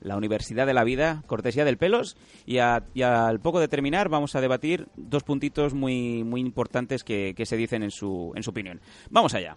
la 0.00 0.16
Universidad 0.16 0.66
de 0.66 0.74
la 0.74 0.82
Vida, 0.84 1.22
cortesía 1.26 1.64
del 1.64 1.78
pelos, 1.78 2.16
y, 2.44 2.58
a- 2.58 2.82
y 2.94 3.02
al 3.02 3.38
poco 3.40 3.60
de 3.60 3.68
terminar 3.68 4.08
vamos 4.08 4.34
a 4.34 4.40
debatir 4.40 4.88
dos 4.96 5.22
puntitos 5.22 5.74
muy, 5.74 6.24
muy 6.24 6.40
importantes 6.40 7.04
que, 7.04 7.34
que 7.36 7.46
se 7.46 7.56
dicen 7.56 7.82
en 7.84 7.90
su, 7.92 8.32
en 8.34 8.42
su 8.42 8.50
opinión. 8.50 8.80
Vamos 9.10 9.34
allá. 9.34 9.56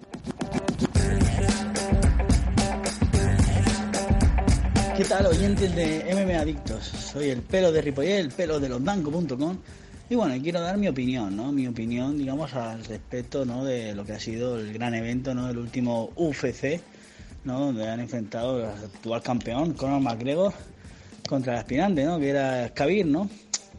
¿Qué 4.97 5.05
tal, 5.05 5.27
oyentes 5.27 5.73
de 5.75 6.13
MM 6.13 6.35
Adictos? 6.35 6.83
Soy 6.83 7.29
el 7.29 7.41
pelo 7.41 7.71
de 7.71 7.81
Ripollet, 7.81 8.19
el 8.19 8.29
pelo 8.31 8.59
de 8.59 8.67
losdanco.com 8.67 9.57
y 10.09 10.15
bueno, 10.15 10.41
quiero 10.41 10.59
dar 10.59 10.75
mi 10.75 10.87
opinión, 10.87 11.35
¿no? 11.35 11.51
Mi 11.51 11.67
opinión, 11.67 12.17
digamos, 12.17 12.55
al 12.55 12.83
respecto, 12.83 13.45
¿no? 13.45 13.63
De 13.63 13.93
lo 13.93 14.05
que 14.05 14.13
ha 14.13 14.19
sido 14.19 14.59
el 14.59 14.73
gran 14.73 14.95
evento, 14.95 15.35
¿no? 15.35 15.47
El 15.47 15.57
último 15.59 16.09
UFC, 16.15 16.81
¿no? 17.43 17.59
Donde 17.59 17.87
han 17.87 17.99
enfrentado 17.99 18.55
al 18.55 18.85
actual 18.85 19.21
campeón, 19.21 19.73
Conor 19.73 20.01
McGregor, 20.01 20.51
contra 21.27 21.53
el 21.53 21.59
aspirante, 21.59 22.03
¿no? 22.05 22.17
Que 22.17 22.29
era 22.29 22.73
Khabib, 22.73 23.05
¿no? 23.05 23.29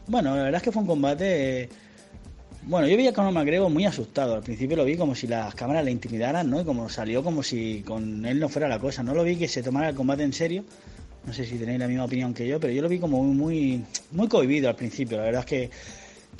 Bueno, 0.07 0.33
la 0.37 0.43
verdad 0.43 0.59
es 0.59 0.63
que 0.63 0.71
fue 0.71 0.81
un 0.83 0.87
combate... 0.87 1.67
Bueno, 2.63 2.87
yo 2.87 2.95
vi 2.95 3.07
a 3.07 3.13
Conor 3.13 3.33
McGregor 3.33 3.69
muy 3.69 3.83
asustado. 3.83 4.35
Al 4.35 4.43
principio 4.43 4.77
lo 4.77 4.85
vi 4.85 4.95
como 4.95 5.15
si 5.15 5.27
las 5.27 5.53
cámaras 5.53 5.83
le 5.83 5.91
intimidaran, 5.91 6.49
¿no? 6.49 6.61
Y 6.61 6.63
como 6.63 6.87
salió 6.87 7.23
como 7.23 7.43
si 7.43 7.83
con 7.85 8.25
él 8.25 8.39
no 8.39 8.47
fuera 8.47 8.69
la 8.69 8.79
cosa. 8.79 9.03
No 9.03 9.13
lo 9.13 9.25
vi 9.25 9.35
que 9.35 9.49
se 9.49 9.63
tomara 9.63 9.89
el 9.89 9.95
combate 9.95 10.23
en 10.23 10.31
serio. 10.31 10.63
No 11.25 11.33
sé 11.33 11.45
si 11.45 11.57
tenéis 11.57 11.79
la 11.79 11.87
misma 11.89 12.05
opinión 12.05 12.33
que 12.33 12.47
yo, 12.47 12.59
pero 12.59 12.71
yo 12.71 12.81
lo 12.81 12.87
vi 12.87 12.99
como 12.99 13.21
muy, 13.21 13.35
muy, 13.35 13.85
muy 14.11 14.27
cohibido 14.29 14.69
al 14.69 14.75
principio. 14.75 15.17
La 15.17 15.23
verdad 15.23 15.41
es 15.41 15.45
que 15.45 15.71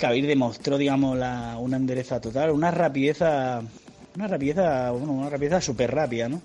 Khabib 0.02 0.26
demostró, 0.26 0.78
digamos, 0.78 1.16
una 1.16 1.76
endereza 1.76 2.20
total, 2.20 2.50
una 2.50 2.72
rapidez, 2.72 3.20
una 3.20 4.26
rapidez, 4.26 4.56
bueno, 4.56 5.12
una 5.12 5.30
rapidez 5.30 5.62
súper 5.62 5.94
rápida, 5.94 6.28
¿no? 6.28 6.42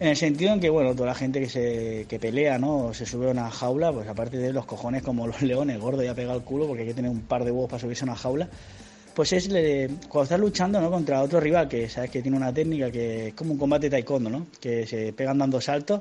En 0.00 0.08
el 0.08 0.16
sentido 0.16 0.54
en 0.54 0.60
que, 0.60 0.70
bueno, 0.70 0.94
toda 0.94 1.08
la 1.08 1.14
gente 1.14 1.38
que 1.40 1.48
se 1.50 2.06
que 2.08 2.18
pelea, 2.18 2.58
¿no? 2.58 2.94
Se 2.94 3.04
sube 3.04 3.28
a 3.28 3.32
una 3.32 3.50
jaula, 3.50 3.92
pues 3.92 4.08
aparte 4.08 4.38
de 4.38 4.50
los 4.50 4.64
cojones 4.64 5.02
como 5.02 5.26
los 5.26 5.42
leones, 5.42 5.78
gordo 5.78 6.02
y 6.02 6.06
a 6.06 6.14
pegar 6.14 6.36
el 6.36 6.42
culo, 6.42 6.66
porque 6.66 6.84
hay 6.84 6.88
que 6.88 6.94
tener 6.94 7.10
un 7.10 7.20
par 7.20 7.44
de 7.44 7.50
huevos 7.50 7.68
para 7.68 7.80
subirse 7.80 8.04
a 8.04 8.06
una 8.06 8.16
jaula, 8.16 8.48
pues 9.14 9.34
es 9.34 9.46
cuando 10.08 10.22
estás 10.22 10.40
luchando, 10.40 10.80
¿no? 10.80 10.90
Contra 10.90 11.22
otro 11.22 11.38
rival 11.38 11.68
que 11.68 11.90
sabes 11.90 12.10
que 12.10 12.22
tiene 12.22 12.38
una 12.38 12.50
técnica 12.50 12.90
que 12.90 13.28
es 13.28 13.34
como 13.34 13.52
un 13.52 13.58
combate 13.58 13.90
taekwondo, 13.90 14.30
¿no? 14.30 14.46
Que 14.58 14.86
se 14.86 15.12
pegan 15.12 15.36
dando 15.36 15.60
saltos 15.60 16.00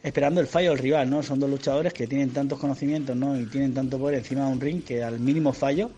esperando 0.00 0.40
el 0.40 0.46
fallo 0.46 0.70
del 0.70 0.78
rival, 0.78 1.10
¿no? 1.10 1.24
Son 1.24 1.40
dos 1.40 1.50
luchadores 1.50 1.92
que 1.92 2.06
tienen 2.06 2.30
tantos 2.30 2.60
conocimientos, 2.60 3.16
¿no? 3.16 3.36
Y 3.36 3.46
tienen 3.46 3.74
tanto 3.74 3.98
poder 3.98 4.18
encima 4.18 4.46
de 4.46 4.52
un 4.52 4.60
ring 4.60 4.84
que 4.84 5.02
al 5.02 5.18
mínimo 5.18 5.52
fallo, 5.52 5.90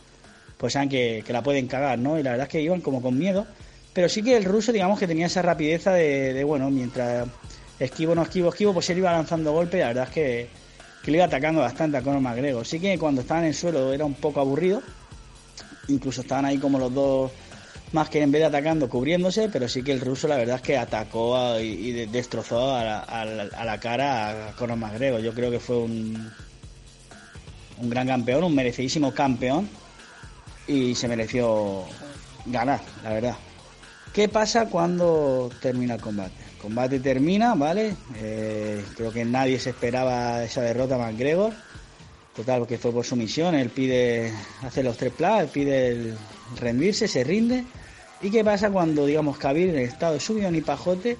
pues 0.58 0.72
saben 0.74 0.88
que, 0.88 1.22
que 1.26 1.32
la 1.32 1.42
pueden 1.42 1.66
cagar, 1.68 1.98
¿no? 1.98 2.18
Y 2.18 2.22
la 2.22 2.30
verdad 2.32 2.46
es 2.46 2.52
que 2.52 2.60
iban 2.60 2.80
como 2.80 3.00
con 3.00 3.16
miedo. 3.16 3.46
Pero 3.92 4.08
sí 4.08 4.22
que 4.22 4.36
el 4.36 4.44
ruso, 4.44 4.72
digamos 4.72 4.98
que 4.98 5.06
tenía 5.06 5.26
esa 5.26 5.40
rapidez 5.42 5.84
de, 5.84 6.44
bueno, 6.44 6.68
mientras 6.70 7.26
esquivo, 7.78 8.14
no 8.14 8.22
esquivo, 8.22 8.50
esquivo, 8.50 8.74
pues 8.74 8.90
él 8.90 8.98
iba 8.98 9.12
lanzando 9.12 9.52
golpes. 9.52 9.80
La 9.80 9.88
verdad 9.88 10.04
es 10.04 10.10
que, 10.10 10.48
que 11.02 11.10
le 11.10 11.18
iba 11.18 11.26
atacando 11.26 11.60
bastante 11.60 11.96
a 11.96 12.02
Conor 12.02 12.20
McGregor. 12.20 12.66
Sí 12.66 12.80
que 12.80 12.98
cuando 12.98 13.20
estaban 13.22 13.44
en 13.44 13.48
el 13.50 13.54
suelo 13.54 13.92
era 13.92 14.04
un 14.04 14.14
poco 14.14 14.40
aburrido. 14.40 14.82
Incluso 15.88 16.20
estaban 16.20 16.44
ahí 16.44 16.58
como 16.58 16.78
los 16.78 16.92
dos, 16.92 17.32
más 17.92 18.08
que 18.10 18.20
en 18.20 18.30
vez 18.30 18.40
de 18.42 18.46
atacando, 18.46 18.88
cubriéndose. 18.88 19.48
Pero 19.48 19.68
sí 19.68 19.82
que 19.82 19.92
el 19.92 20.00
ruso, 20.00 20.28
la 20.28 20.36
verdad 20.36 20.56
es 20.56 20.62
que 20.62 20.76
atacó 20.76 21.36
a- 21.36 21.62
y, 21.62 21.66
y 21.88 21.92
de- 21.92 22.06
destrozó 22.08 22.74
a 22.76 22.84
la, 22.84 22.98
a 23.00 23.24
la- 23.24 23.48
a 23.56 23.64
la 23.64 23.78
cara 23.80 24.48
a 24.50 24.52
Conor 24.56 24.76
McGregor. 24.76 25.20
Yo 25.22 25.32
creo 25.34 25.50
que 25.50 25.60
fue 25.60 25.76
un, 25.78 26.30
un 27.80 27.90
gran 27.90 28.06
campeón, 28.06 28.44
un 28.44 28.54
merecidísimo 28.54 29.12
campeón 29.14 29.68
y 30.68 30.94
se 30.94 31.08
mereció 31.08 31.84
ganar, 32.46 32.80
la 33.02 33.12
verdad. 33.12 33.36
¿Qué 34.12 34.28
pasa 34.28 34.66
cuando 34.66 35.50
termina 35.60 35.94
el 35.94 36.00
combate? 36.00 36.34
El 36.54 36.62
combate 36.62 37.00
termina, 37.00 37.54
¿vale? 37.54 37.94
Eh, 38.16 38.84
creo 38.96 39.12
que 39.12 39.24
nadie 39.24 39.58
se 39.58 39.70
esperaba 39.70 40.44
esa 40.44 40.62
derrota 40.62 40.94
a 40.94 40.98
McGregor. 40.98 41.52
Total, 42.34 42.60
porque 42.60 42.78
fue 42.78 42.92
por 42.92 43.04
sumisión. 43.04 43.54
Él 43.54 43.70
pide 43.70 44.32
hacer 44.62 44.84
los 44.84 44.96
tres 44.96 45.12
plas, 45.12 45.42
él 45.42 45.48
pide 45.48 45.88
el 45.88 46.18
rendirse, 46.60 47.08
se 47.08 47.24
rinde. 47.24 47.64
¿Y 48.20 48.30
qué 48.30 48.44
pasa 48.44 48.70
cuando, 48.70 49.06
digamos, 49.06 49.38
Khabib, 49.38 49.70
en 49.70 49.76
el 49.76 49.82
estado 49.82 50.14
de 50.14 50.20
subido 50.20 50.50
ni 50.50 50.60
pajote, 50.60 51.16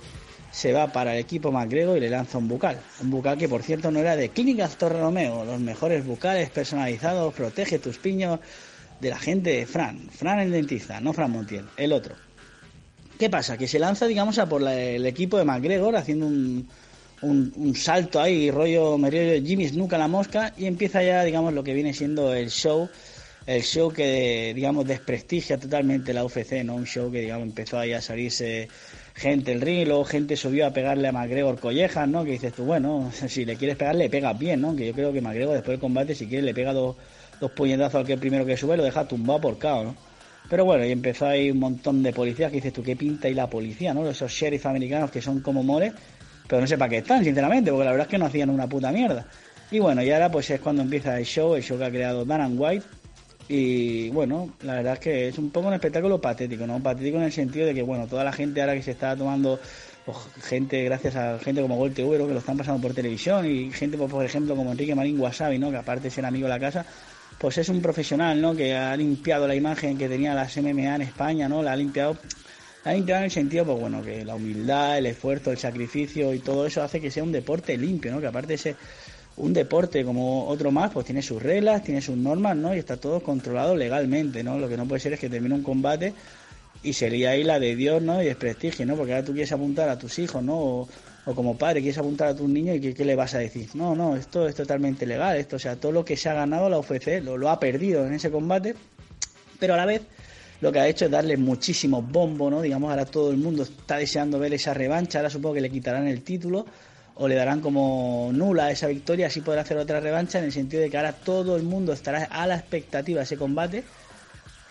se 0.51 0.73
va 0.73 0.89
para 0.93 1.15
el 1.15 1.21
equipo 1.21 1.53
McGregor 1.53 1.97
y 1.97 2.01
le 2.01 2.11
lanza 2.11 2.39
un 2.39 2.49
bucal? 2.49 2.81
Un 3.01 3.11
bucal 3.11 3.39
que, 3.39 3.49
por 3.49 3.63
cierto, 3.63 3.91
no 3.91 4.01
era 4.01 4.17
de 4.17 4.31
Clínicas 4.31 4.77
Torre 4.77 5.01
Romeo, 5.01 5.45
los 5.45 5.61
mejores 5.61 6.05
bucales 6.05 6.51
personalizados, 6.51 7.35
protege 7.35 7.79
tus 7.79 7.99
piños 7.99 8.41
de 9.01 9.11
la 9.11 9.19
gente 9.19 9.51
de 9.51 9.67
Fran. 9.67 10.09
Fran 10.11 10.41
el 10.41 10.51
dentista, 10.53 11.01
no 11.01 11.13
Fran 11.13 11.31
Montiel, 11.31 11.65
el 11.77 11.93
otro. 11.93 12.15
¿Qué 13.19 13.29
pasa? 13.31 13.57
Que 13.59 13.67
se 13.69 13.79
lanza, 13.79 14.07
digamos, 14.07 14.39
a 14.39 14.49
por 14.49 14.63
la- 14.63 14.79
el 14.81 15.05
equipo 15.07 15.39
de 15.39 15.45
McGregor 15.45 15.97
haciendo 15.97 16.27
un, 16.27 16.69
un, 17.23 17.53
un 17.57 17.75
salto 17.75 18.21
ahí, 18.21 18.51
rollo, 18.51 18.97
me 18.97 19.11
rollo 19.11 19.45
Jimmy 19.45 19.69
Snook 19.69 19.93
a 19.95 19.99
la 19.99 20.09
mosca, 20.09 20.53
y 20.57 20.67
empieza 20.67 21.03
ya, 21.03 21.25
digamos, 21.25 21.53
lo 21.53 21.65
que 21.65 21.75
viene 21.75 21.93
siendo 21.95 22.33
el 22.35 22.51
show 22.51 22.89
el 23.47 23.63
show 23.63 23.91
que, 23.91 24.53
digamos, 24.55 24.87
desprestigia 24.87 25.57
totalmente 25.57 26.13
la 26.13 26.23
UFC, 26.23 26.63
¿no? 26.65 26.75
Un 26.75 26.85
show 26.85 27.11
que, 27.11 27.23
digamos, 27.23 27.47
empezó 27.49 27.79
ahí 27.79 27.95
a 27.95 28.03
salirse 28.03 28.69
gente 29.15 29.53
el 29.53 29.63
ring, 29.63 29.87
luego 29.89 30.05
gente 30.05 30.37
subió 30.37 30.67
a 30.67 30.71
pegarle 30.75 31.09
a 31.09 31.13
McGregor 31.13 31.59
collejas, 31.59 32.07
¿no? 32.07 32.25
Que 32.27 32.33
dices 32.33 32.53
tú, 32.53 32.65
bueno, 32.65 33.11
si 33.29 33.47
le 33.47 33.57
quieres 33.57 33.79
pegar, 33.79 33.95
le 33.97 34.11
pegas 34.11 34.39
bien, 34.39 34.61
¿no? 34.61 34.77
Que 34.77 34.89
yo 34.89 34.93
creo 34.93 35.15
que 35.15 35.23
McGregor 35.23 35.55
después 35.55 35.73
del 35.73 35.81
combate, 35.81 36.15
si 36.15 36.27
quiere, 36.27 36.43
le 36.45 36.53
pega 36.53 36.75
dos, 36.75 36.97
dos 37.41 37.51
puñetazos 37.53 37.97
al 37.97 38.07
que 38.07 38.17
primero 38.17 38.45
que 38.45 38.57
sube, 38.57 38.77
lo 38.77 38.85
deja 38.85 39.07
tumbado 39.07 39.41
por 39.41 39.59
cao, 39.59 39.85
¿no? 39.85 39.95
Pero 40.49 40.65
bueno, 40.65 40.85
y 40.85 40.93
empezó 40.93 41.27
ahí 41.27 41.51
un 41.51 41.59
montón 41.59 42.03
de 42.03 42.13
policías 42.13 42.51
que 42.51 42.57
dices 42.57 42.73
tú, 42.73 42.83
¿qué 42.83 42.97
pinta 42.97 43.29
y 43.29 43.35
la 43.35 43.49
policía, 43.49 43.93
¿no? 43.93 44.09
Esos 44.09 44.33
sheriff 44.33 44.65
americanos 44.67 45.11
que 45.11 45.21
son 45.21 45.41
como 45.41 45.63
mores, 45.63 45.93
pero 46.47 46.61
no 46.61 46.67
sé 46.67 46.79
para 46.79 46.89
qué 46.89 46.99
están, 46.99 47.23
sinceramente, 47.23 47.71
porque 47.71 47.85
la 47.85 47.91
verdad 47.91 48.07
es 48.07 48.11
que 48.11 48.19
no 48.19 48.27
hacían 48.27 48.49
una 48.49 48.67
puta 48.67 48.91
mierda. 48.91 49.27
Y 49.71 49.79
bueno, 49.79 50.03
y 50.03 50.11
ahora 50.11 50.31
pues 50.31 50.49
es 50.51 50.61
cuando 50.61 50.81
empieza 50.83 51.19
el 51.19 51.27
show, 51.27 51.55
el 51.55 51.63
show 51.63 51.77
que 51.77 51.85
ha 51.85 51.91
creado 51.91 52.25
Dan 52.25 52.55
White. 52.59 52.87
Y 53.49 54.11
bueno, 54.11 54.55
la 54.63 54.75
verdad 54.75 54.95
es 54.95 54.99
que 54.99 55.29
es 55.29 55.39
un 55.39 55.51
poco 55.51 55.69
un 55.69 55.75
espectáculo 55.75 56.21
patético, 56.21 56.67
¿no? 56.67 56.83
Patético 56.83 57.19
en 57.19 57.25
el 57.25 57.33
sentido 57.33 57.67
de 57.67 57.75
que, 57.75 57.83
bueno, 57.83 58.07
toda 58.07 58.25
la 58.25 58.33
gente 58.33 58.61
ahora 58.61 58.75
que 58.75 58.83
se 58.83 58.91
está 58.91 59.17
tomando, 59.17 59.59
pues, 60.05 60.19
gente, 60.43 60.85
gracias 60.85 61.17
a 61.17 61.39
gente 61.39 61.63
como 61.63 61.77
Gol 61.77 61.93
TV, 61.93 62.19
que 62.19 62.33
lo 62.33 62.39
están 62.39 62.59
pasando 62.59 62.81
por 62.81 62.95
televisión, 62.95 63.47
y 63.51 63.71
gente, 63.71 63.97
pues, 63.97 64.11
por 64.11 64.25
ejemplo, 64.25 64.55
como 64.55 64.73
Enrique 64.73 64.95
Marín 64.95 65.19
Wasabi, 65.19 65.59
¿no? 65.59 65.71
Que 65.71 65.79
aparte 65.79 66.05
de 66.05 66.11
ser 66.11 66.27
amigo 66.27 66.47
de 66.47 66.51
la 66.51 66.61
casa, 66.61 66.85
pues 67.39 67.59
es 67.59 67.69
un 67.69 67.81
profesional, 67.81 68.41
¿no? 68.41 68.55
Que 68.55 68.75
ha 68.75 68.97
limpiado 68.97 69.47
la 69.47 69.55
imagen 69.55 69.97
que 69.97 70.09
tenía 70.09 70.35
las 70.35 70.57
MMA 70.57 70.97
en 70.97 71.03
España, 71.03 71.49
¿no? 71.49 71.63
La 71.63 71.73
ha 71.73 71.77
limpiado, 71.77 72.17
la 72.85 72.91
ha 72.91 72.95
limpiado 72.95 73.21
en 73.21 73.25
el 73.27 73.31
sentido, 73.31 73.65
pues 73.65 73.81
bueno, 73.81 74.03
que 74.03 74.25
la 74.25 74.35
humildad, 74.35 74.99
el 74.99 75.07
esfuerzo, 75.07 75.53
el 75.53 75.59
sacrificio 75.59 76.35
y 76.35 76.41
todo 76.41 76.67
eso 76.67 76.83
hace 76.83 77.01
que 77.01 77.11
sea 77.11 77.23
un 77.23 77.33
deporte 77.33 77.77
limpio, 77.77 78.11
¿no? 78.13 78.21
Que 78.21 78.27
aparte 78.27 78.55
de 78.55 78.59
ser 78.59 78.77
un 79.37 79.53
deporte 79.53 80.05
como 80.05 80.49
otro 80.49 80.73
más, 80.73 80.91
pues 80.91 81.07
tiene 81.07 81.23
sus 81.23 81.41
reglas, 81.41 81.85
tiene 81.85 82.01
sus 82.01 82.17
normas, 82.17 82.57
¿no? 82.57 82.75
Y 82.75 82.79
está 82.79 82.97
todo 82.97 83.23
controlado 83.23 83.77
legalmente, 83.77 84.43
¿no? 84.43 84.59
Lo 84.59 84.69
que 84.69 84.77
no 84.77 84.87
puede 84.87 85.01
ser 85.01 85.13
es 85.13 85.21
que 85.21 85.29
termine 85.29 85.55
un 85.55 85.63
combate 85.63 86.15
y 86.83 86.93
sería 86.93 87.31
ahí 87.31 87.45
la 87.45 87.61
de 87.61 87.77
Dios, 87.77 88.03
¿no? 88.03 88.21
Y 88.21 88.27
desprestigio, 88.27 88.85
¿no? 88.85 88.97
Porque 88.97 89.13
ahora 89.13 89.25
tú 89.25 89.33
quieres 89.33 89.53
apuntar 89.53 89.89
a 89.89 89.99
tus 89.99 90.19
hijos, 90.19 90.43
¿no? 90.43 90.89
O 91.29 91.35
como 91.35 91.59
padre 91.59 91.83
quieres 91.83 91.99
apuntar 91.99 92.29
a 92.29 92.35
tus 92.35 92.49
niños 92.49 92.77
y 92.77 92.81
¿qué, 92.81 92.95
¿qué, 92.95 93.05
le 93.05 93.15
vas 93.15 93.35
a 93.35 93.39
decir? 93.39 93.69
No, 93.75 93.95
no, 93.95 94.17
esto 94.17 94.49
es 94.49 94.55
totalmente 94.55 95.05
legal, 95.05 95.37
esto, 95.37 95.57
o 95.57 95.59
sea, 95.59 95.77
todo 95.77 95.93
lo 95.93 96.03
que 96.03 96.17
se 96.17 96.31
ha 96.31 96.33
ganado 96.33 96.71
la 96.71 96.79
UFC 96.79 97.23
lo, 97.23 97.37
lo 97.37 97.51
ha 97.51 97.61
perdido 97.61 98.07
en 98.07 98.15
ese 98.15 98.31
combate, 98.31 98.75
pero 99.61 99.75
a 99.75 99.77
la 99.77 99.85
vez 99.85 100.01
lo 100.63 100.73
que 100.73 100.81
ha 100.81 100.89
hecho 100.89 101.05
es 101.05 101.11
darle 101.11 101.37
muchísimo 101.37 102.01
bombo, 102.01 102.49
¿no? 102.49 102.63
Digamos, 102.63 102.91
ahora 102.91 103.05
todo 103.05 103.31
el 103.31 103.37
mundo 103.37 103.65
está 103.65 103.99
deseando 103.99 104.39
ver 104.39 104.55
esa 104.55 104.73
revancha, 104.73 105.19
ahora 105.19 105.29
supongo 105.29 105.57
que 105.57 105.61
le 105.61 105.69
quitarán 105.69 106.09
el 106.09 106.23
título 106.23 106.65
o 107.17 107.29
le 107.29 107.35
darán 107.35 107.61
como 107.61 108.31
nula 108.33 108.71
esa 108.71 108.87
victoria, 108.87 109.27
así 109.27 109.43
podrá 109.43 109.61
hacer 109.61 109.77
otra 109.77 110.01
revancha 110.01 110.39
en 110.39 110.47
el 110.47 110.53
sentido 110.53 110.83
de 110.83 110.89
que 110.89 110.97
ahora 110.97 111.13
todo 111.13 111.57
el 111.57 111.63
mundo 111.63 111.93
estará 111.93 112.25
a 112.25 112.47
la 112.47 112.57
expectativa 112.57 113.19
de 113.19 113.25
ese 113.25 113.37
combate 113.37 113.85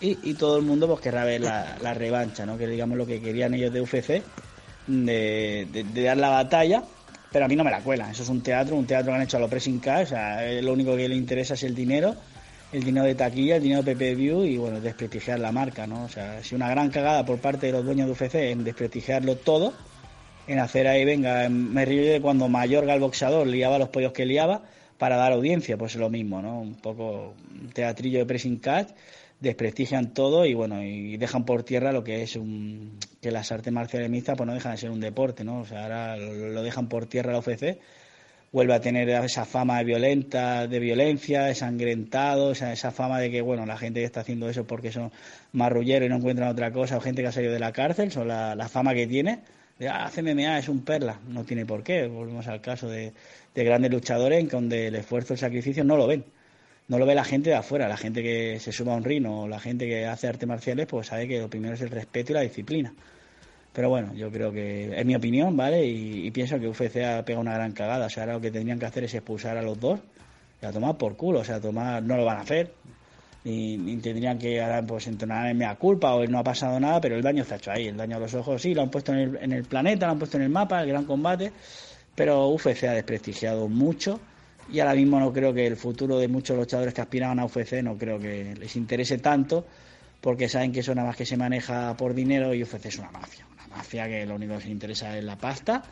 y, 0.00 0.18
y 0.28 0.34
todo 0.34 0.56
el 0.56 0.64
mundo 0.64 0.88
pues 0.88 1.00
querrá 1.00 1.24
ver 1.24 1.42
la, 1.42 1.78
la, 1.80 1.94
revancha, 1.94 2.44
¿no? 2.46 2.58
que 2.58 2.66
digamos 2.66 2.98
lo 2.98 3.06
que 3.06 3.20
querían 3.20 3.54
ellos 3.54 3.72
de 3.72 3.80
UFC, 3.80 4.22
de, 4.88 5.84
dar 5.94 6.16
la 6.16 6.30
batalla, 6.30 6.82
pero 7.30 7.44
a 7.44 7.48
mí 7.48 7.56
no 7.56 7.64
me 7.64 7.70
la 7.70 7.80
cuela, 7.80 8.10
eso 8.10 8.22
es 8.22 8.28
un 8.28 8.42
teatro, 8.42 8.76
un 8.76 8.86
teatro 8.86 9.12
que 9.12 9.16
han 9.16 9.22
hecho 9.22 9.36
a 9.36 9.40
lo 9.40 9.48
pressing 9.48 9.78
cash, 9.78 10.06
o 10.06 10.08
sea, 10.08 10.50
lo 10.62 10.72
único 10.72 10.96
que 10.96 11.08
le 11.08 11.14
interesa 11.14 11.54
es 11.54 11.62
el 11.62 11.74
dinero, 11.74 12.16
el 12.72 12.82
dinero 12.82 13.06
de 13.06 13.14
taquilla, 13.14 13.56
el 13.56 13.62
dinero 13.62 13.82
de 13.82 13.94
PPV 13.94 14.46
y 14.46 14.56
bueno, 14.56 14.80
desprestigiar 14.80 15.38
la 15.38 15.52
marca, 15.52 15.86
¿no? 15.86 16.04
O 16.04 16.08
sea, 16.08 16.42
si 16.42 16.54
una 16.54 16.68
gran 16.68 16.90
cagada 16.90 17.24
por 17.24 17.38
parte 17.38 17.66
de 17.66 17.72
los 17.72 17.84
dueños 17.84 18.06
de 18.06 18.12
UFC 18.12 18.34
en 18.34 18.64
desprestigiarlo 18.64 19.36
todo, 19.36 19.72
en 20.46 20.58
hacer 20.58 20.86
ahí, 20.86 21.04
venga, 21.04 21.48
me 21.48 21.84
río 21.84 22.10
de 22.10 22.20
cuando 22.20 22.48
Mayorga 22.48 22.94
el 22.94 23.00
boxeador 23.00 23.46
liaba 23.46 23.78
los 23.78 23.90
pollos 23.90 24.12
que 24.12 24.24
liaba 24.24 24.62
para 24.96 25.16
dar 25.16 25.32
audiencia, 25.32 25.76
pues 25.76 25.94
es 25.94 26.00
lo 26.00 26.10
mismo, 26.10 26.42
¿no? 26.42 26.60
Un 26.60 26.74
poco 26.74 27.34
teatrillo 27.72 28.18
de 28.18 28.26
pressing 28.26 28.58
catch, 28.58 28.88
desprestigian 29.40 30.12
todo 30.14 30.46
y 30.46 30.54
bueno, 30.54 30.82
y 30.82 31.16
dejan 31.16 31.44
por 31.44 31.62
tierra 31.62 31.92
lo 31.92 32.02
que 32.02 32.22
es 32.22 32.36
un 32.36 32.98
que 33.20 33.30
las 33.30 33.52
artes 33.52 33.72
marciales 33.72 34.10
mixtas 34.10 34.36
pues 34.36 34.46
no 34.46 34.54
dejan 34.54 34.72
de 34.72 34.78
ser 34.78 34.90
un 34.90 35.00
deporte, 35.00 35.44
¿no? 35.44 35.60
O 35.60 35.66
sea, 35.66 35.84
ahora 35.84 36.16
lo, 36.16 36.62
dejan 36.62 36.88
por 36.88 37.06
tierra 37.06 37.32
la 37.32 37.38
UFC, 37.38 37.78
vuelve 38.52 38.74
a 38.74 38.80
tener 38.80 39.08
esa 39.08 39.44
fama 39.44 39.78
de 39.78 39.84
violenta, 39.84 40.66
de 40.66 40.78
violencia, 40.80 41.44
de 41.44 41.54
sangrentado, 41.54 42.52
esa, 42.52 42.72
esa 42.72 42.90
fama 42.90 43.20
de 43.20 43.30
que 43.30 43.40
bueno, 43.40 43.66
la 43.66 43.76
gente 43.76 44.00
que 44.00 44.06
está 44.06 44.20
haciendo 44.20 44.48
eso 44.48 44.66
porque 44.66 44.92
son 44.92 45.12
marrulleros 45.52 46.06
y 46.06 46.10
no 46.10 46.16
encuentran 46.16 46.48
otra 46.48 46.72
cosa, 46.72 46.96
o 46.96 47.00
gente 47.00 47.22
que 47.22 47.28
ha 47.28 47.32
salido 47.32 47.52
de 47.52 47.60
la 47.60 47.72
cárcel, 47.72 48.10
son 48.10 48.28
la, 48.28 48.54
la 48.54 48.68
fama 48.68 48.94
que 48.94 49.06
tiene 49.06 49.40
de 49.78 49.88
ah, 49.88 50.10
MMA 50.16 50.58
es 50.58 50.68
un 50.68 50.84
perla, 50.84 51.20
no 51.28 51.44
tiene 51.44 51.64
por 51.64 51.82
qué. 51.82 52.06
Volvemos 52.08 52.46
al 52.48 52.60
caso 52.60 52.88
de, 52.88 53.12
de, 53.54 53.64
grandes 53.64 53.90
luchadores 53.92 54.40
en 54.40 54.48
donde 54.48 54.88
el 54.88 54.96
esfuerzo, 54.96 55.34
el 55.34 55.38
sacrificio 55.38 55.84
no 55.84 55.96
lo 55.96 56.06
ven. 56.06 56.24
No 56.88 56.98
lo 56.98 57.06
ve 57.06 57.14
la 57.14 57.24
gente 57.24 57.50
de 57.50 57.56
afuera, 57.56 57.86
la 57.86 57.96
gente 57.96 58.22
que 58.22 58.58
se 58.60 58.72
suma 58.72 58.94
a 58.94 58.96
un 58.96 59.04
rino 59.04 59.42
o 59.42 59.48
la 59.48 59.60
gente 59.60 59.86
que 59.86 60.06
hace 60.06 60.26
artes 60.26 60.48
marciales, 60.48 60.86
pues 60.86 61.08
sabe 61.08 61.28
que 61.28 61.38
lo 61.38 61.48
primero 61.48 61.74
es 61.74 61.82
el 61.82 61.90
respeto 61.90 62.32
y 62.32 62.34
la 62.34 62.40
disciplina. 62.40 62.94
Pero 63.72 63.90
bueno, 63.90 64.14
yo 64.14 64.30
creo 64.30 64.50
que 64.50 64.98
es 64.98 65.06
mi 65.06 65.14
opinión, 65.14 65.56
¿vale? 65.56 65.84
Y, 65.84 66.26
y 66.26 66.30
pienso 66.30 66.58
que 66.58 66.66
UFC 66.66 66.96
ha 67.04 67.24
pegado 67.24 67.42
una 67.42 67.54
gran 67.54 67.72
cagada. 67.72 68.06
O 68.06 68.10
sea, 68.10 68.24
ahora 68.24 68.34
lo 68.34 68.40
que 68.40 68.50
tendrían 68.50 68.78
que 68.78 68.86
hacer 68.86 69.04
es 69.04 69.14
expulsar 69.14 69.56
a 69.58 69.62
los 69.62 69.78
dos 69.78 70.00
y 70.60 70.66
a 70.66 70.72
tomar 70.72 70.96
por 70.96 71.16
culo. 71.16 71.40
O 71.40 71.44
sea, 71.44 71.56
a 71.56 71.60
tomar, 71.60 72.02
no 72.02 72.16
lo 72.16 72.24
van 72.24 72.38
a 72.38 72.40
hacer, 72.40 72.72
ni, 73.44 73.76
ni, 73.76 73.96
tendrían 73.98 74.38
que 74.38 74.60
ahora 74.60 74.82
pues 74.82 75.06
entonar 75.06 75.46
en 75.48 75.58
mea 75.58 75.74
culpa 75.76 76.14
o 76.14 76.26
no 76.26 76.38
ha 76.38 76.44
pasado 76.44 76.78
nada, 76.80 77.00
pero 77.00 77.16
el 77.16 77.22
daño 77.22 77.42
está 77.42 77.56
hecho 77.56 77.70
ahí, 77.70 77.88
el 77.88 77.96
daño 77.96 78.16
a 78.16 78.20
los 78.20 78.34
ojos 78.34 78.60
sí, 78.60 78.74
lo 78.74 78.82
han 78.82 78.90
puesto 78.90 79.12
en 79.12 79.18
el, 79.18 79.36
en 79.36 79.52
el 79.52 79.64
planeta, 79.64 80.06
lo 80.06 80.12
han 80.12 80.18
puesto 80.18 80.36
en 80.36 80.44
el 80.44 80.50
mapa, 80.50 80.82
el 80.82 80.88
gran 80.88 81.04
combate, 81.04 81.52
pero 82.14 82.48
UFC 82.48 82.84
ha 82.84 82.92
desprestigiado 82.92 83.68
mucho 83.68 84.20
y 84.70 84.80
ahora 84.80 84.94
mismo 84.94 85.18
no 85.18 85.32
creo 85.32 85.54
que 85.54 85.66
el 85.66 85.76
futuro 85.76 86.18
de 86.18 86.28
muchos 86.28 86.56
luchadores 86.56 86.94
que 86.94 87.00
aspiraban 87.00 87.38
a 87.38 87.46
UFC 87.46 87.82
no 87.82 87.96
creo 87.96 88.18
que 88.18 88.54
les 88.54 88.76
interese 88.76 89.18
tanto 89.18 89.66
porque 90.20 90.48
saben 90.48 90.72
que 90.72 90.80
eso 90.80 90.94
nada 90.94 91.08
más 91.08 91.16
que 91.16 91.26
se 91.26 91.36
maneja 91.36 91.96
por 91.96 92.14
dinero 92.14 92.54
y 92.54 92.62
UFC 92.62 92.86
es 92.86 92.98
una 92.98 93.10
mafia, 93.10 93.46
una 93.54 93.76
mafia 93.76 94.06
que 94.08 94.26
lo 94.26 94.34
único 94.34 94.54
que 94.54 94.64
les 94.64 94.68
interesa 94.68 95.16
es 95.16 95.24
la 95.24 95.36
pasta 95.36 95.82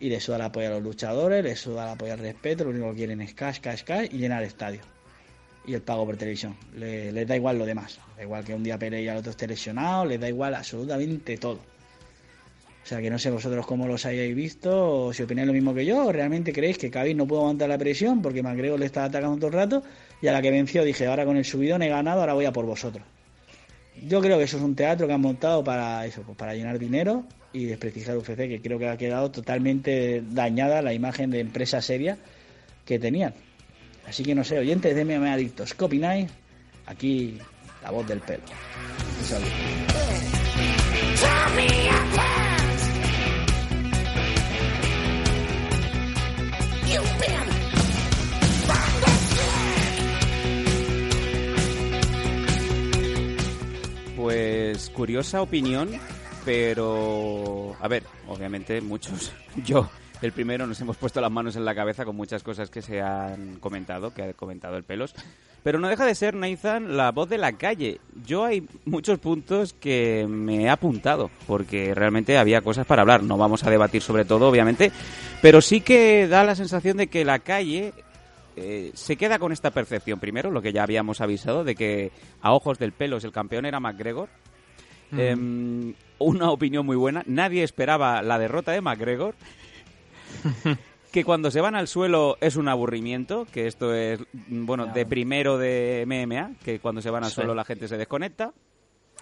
y 0.00 0.08
les 0.08 0.22
suda 0.22 0.36
el 0.36 0.42
apoyo 0.42 0.68
a 0.68 0.70
los 0.70 0.82
luchadores, 0.82 1.44
les 1.44 1.60
suda 1.60 1.84
el 1.84 1.90
apoyo 1.90 2.12
al 2.12 2.18
respeto, 2.18 2.64
lo 2.64 2.70
único 2.70 2.90
que 2.90 2.96
quieren 2.96 3.20
es 3.20 3.34
cash, 3.34 3.60
cash, 3.60 3.82
cash 3.82 4.08
y 4.12 4.18
llenar 4.18 4.42
el 4.42 4.48
estadio 4.48 4.80
y 5.66 5.74
el 5.74 5.82
pago 5.82 6.06
por 6.06 6.16
televisión. 6.16 6.56
Les 6.76 7.12
le 7.12 7.26
da 7.26 7.36
igual 7.36 7.58
lo 7.58 7.66
demás. 7.66 7.98
Da 8.16 8.22
igual 8.22 8.44
que 8.44 8.54
un 8.54 8.62
día 8.62 8.78
y 8.80 9.08
al 9.08 9.18
otro 9.18 9.30
esté 9.30 9.46
lesionado, 9.46 10.04
les 10.04 10.20
da 10.20 10.28
igual 10.28 10.54
absolutamente 10.54 11.36
todo. 11.36 11.60
O 12.86 12.88
sea 12.88 13.02
que 13.02 13.10
no 13.10 13.18
sé 13.18 13.32
vosotros 13.32 13.66
cómo 13.66 13.88
los 13.88 14.06
hayáis 14.06 14.32
visto, 14.36 15.06
o 15.06 15.12
si 15.12 15.24
opináis 15.24 15.48
lo 15.48 15.52
mismo 15.52 15.74
que 15.74 15.84
yo, 15.84 16.06
o 16.06 16.12
realmente 16.12 16.52
creéis 16.52 16.78
que 16.78 16.88
Khabib 16.88 17.16
no 17.16 17.26
puede 17.26 17.42
aguantar 17.42 17.68
la 17.68 17.78
presión 17.78 18.22
porque 18.22 18.44
McGregor 18.44 18.78
le 18.78 18.86
está 18.86 19.02
atacando 19.02 19.38
todo 19.38 19.48
el 19.48 19.54
rato 19.54 19.82
y 20.22 20.28
a 20.28 20.32
la 20.32 20.40
que 20.40 20.52
venció 20.52 20.84
dije, 20.84 21.04
ahora 21.04 21.24
con 21.24 21.36
el 21.36 21.44
subidón 21.44 21.82
he 21.82 21.88
ganado, 21.88 22.20
ahora 22.20 22.34
voy 22.34 22.44
a 22.44 22.52
por 22.52 22.64
vosotros. 22.64 23.04
Yo 24.06 24.20
creo 24.20 24.38
que 24.38 24.44
eso 24.44 24.58
es 24.58 24.62
un 24.62 24.76
teatro 24.76 25.08
que 25.08 25.14
han 25.14 25.20
montado 25.20 25.64
para 25.64 26.06
eso, 26.06 26.22
pues 26.22 26.38
para 26.38 26.54
llenar 26.54 26.78
dinero 26.78 27.24
y 27.52 27.64
desprestigiar 27.64 28.18
UFC, 28.18 28.36
que 28.36 28.60
creo 28.62 28.78
que 28.78 28.86
ha 28.86 28.96
quedado 28.96 29.32
totalmente 29.32 30.22
dañada 30.30 30.80
la 30.80 30.92
imagen 30.92 31.32
de 31.32 31.40
empresa 31.40 31.82
seria 31.82 32.16
que 32.84 33.00
tenían. 33.00 33.34
Así 34.06 34.22
que 34.22 34.32
no 34.32 34.44
sé, 34.44 34.60
oyentes 34.60 34.94
de 34.94 35.04
MMA 35.04 35.32
Adictos, 35.32 35.74
¿qué 35.74 35.84
opináis? 35.84 36.30
Aquí 36.86 37.36
la 37.82 37.90
voz 37.90 38.06
del 38.06 38.20
pelo. 38.20 38.44
Un 39.18 39.26
saludo. 39.26 39.50
Pues 54.16 54.90
curiosa 54.90 55.42
opinión, 55.42 55.90
pero 56.44 57.76
a 57.80 57.88
ver, 57.88 58.04
obviamente 58.28 58.80
muchos, 58.80 59.32
yo 59.64 59.88
el 60.22 60.32
primero 60.32 60.66
nos 60.66 60.80
hemos 60.80 60.96
puesto 60.96 61.20
las 61.20 61.30
manos 61.30 61.56
en 61.56 61.64
la 61.64 61.74
cabeza 61.74 62.04
con 62.04 62.16
muchas 62.16 62.42
cosas 62.42 62.70
que 62.70 62.82
se 62.82 63.00
han 63.00 63.56
comentado, 63.56 64.14
que 64.14 64.22
ha 64.22 64.32
comentado 64.32 64.76
el 64.76 64.84
Pelos. 64.84 65.14
Pero 65.62 65.78
no 65.80 65.88
deja 65.88 66.06
de 66.06 66.14
ser, 66.14 66.34
Nathan, 66.34 66.96
la 66.96 67.10
voz 67.10 67.28
de 67.28 67.38
la 67.38 67.52
calle. 67.52 68.00
Yo 68.24 68.44
hay 68.44 68.66
muchos 68.84 69.18
puntos 69.18 69.72
que 69.72 70.24
me 70.28 70.62
he 70.62 70.68
apuntado, 70.68 71.30
porque 71.46 71.92
realmente 71.94 72.38
había 72.38 72.60
cosas 72.60 72.86
para 72.86 73.02
hablar. 73.02 73.22
No 73.24 73.36
vamos 73.36 73.64
a 73.64 73.70
debatir 73.70 74.00
sobre 74.00 74.24
todo, 74.24 74.48
obviamente, 74.48 74.92
pero 75.42 75.60
sí 75.60 75.80
que 75.80 76.28
da 76.28 76.44
la 76.44 76.54
sensación 76.54 76.96
de 76.98 77.08
que 77.08 77.24
la 77.24 77.40
calle 77.40 77.92
eh, 78.54 78.92
se 78.94 79.16
queda 79.16 79.38
con 79.38 79.52
esta 79.52 79.72
percepción. 79.72 80.20
Primero, 80.20 80.50
lo 80.50 80.62
que 80.62 80.72
ya 80.72 80.84
habíamos 80.84 81.20
avisado, 81.20 81.64
de 81.64 81.74
que 81.74 82.12
a 82.40 82.52
ojos 82.52 82.78
del 82.78 82.92
Pelos 82.92 83.24
el 83.24 83.32
campeón 83.32 83.66
era 83.66 83.80
McGregor. 83.80 84.28
Mm. 85.10 85.18
Eh, 85.18 85.94
una 86.18 86.50
opinión 86.50 86.86
muy 86.86 86.96
buena. 86.96 87.22
Nadie 87.26 87.62
esperaba 87.62 88.22
la 88.22 88.38
derrota 88.38 88.72
de 88.72 88.80
McGregor 88.80 89.34
que 91.12 91.24
cuando 91.24 91.50
se 91.50 91.60
van 91.60 91.74
al 91.74 91.88
suelo 91.88 92.36
es 92.40 92.56
un 92.56 92.68
aburrimiento, 92.68 93.46
que 93.52 93.66
esto 93.66 93.94
es, 93.94 94.20
bueno, 94.48 94.86
de 94.86 95.06
primero 95.06 95.58
de 95.58 96.04
MMA, 96.06 96.56
que 96.64 96.78
cuando 96.78 97.00
se 97.00 97.10
van 97.10 97.24
al 97.24 97.30
sí. 97.30 97.36
suelo 97.36 97.54
la 97.54 97.64
gente 97.64 97.88
se 97.88 97.96
desconecta. 97.96 98.52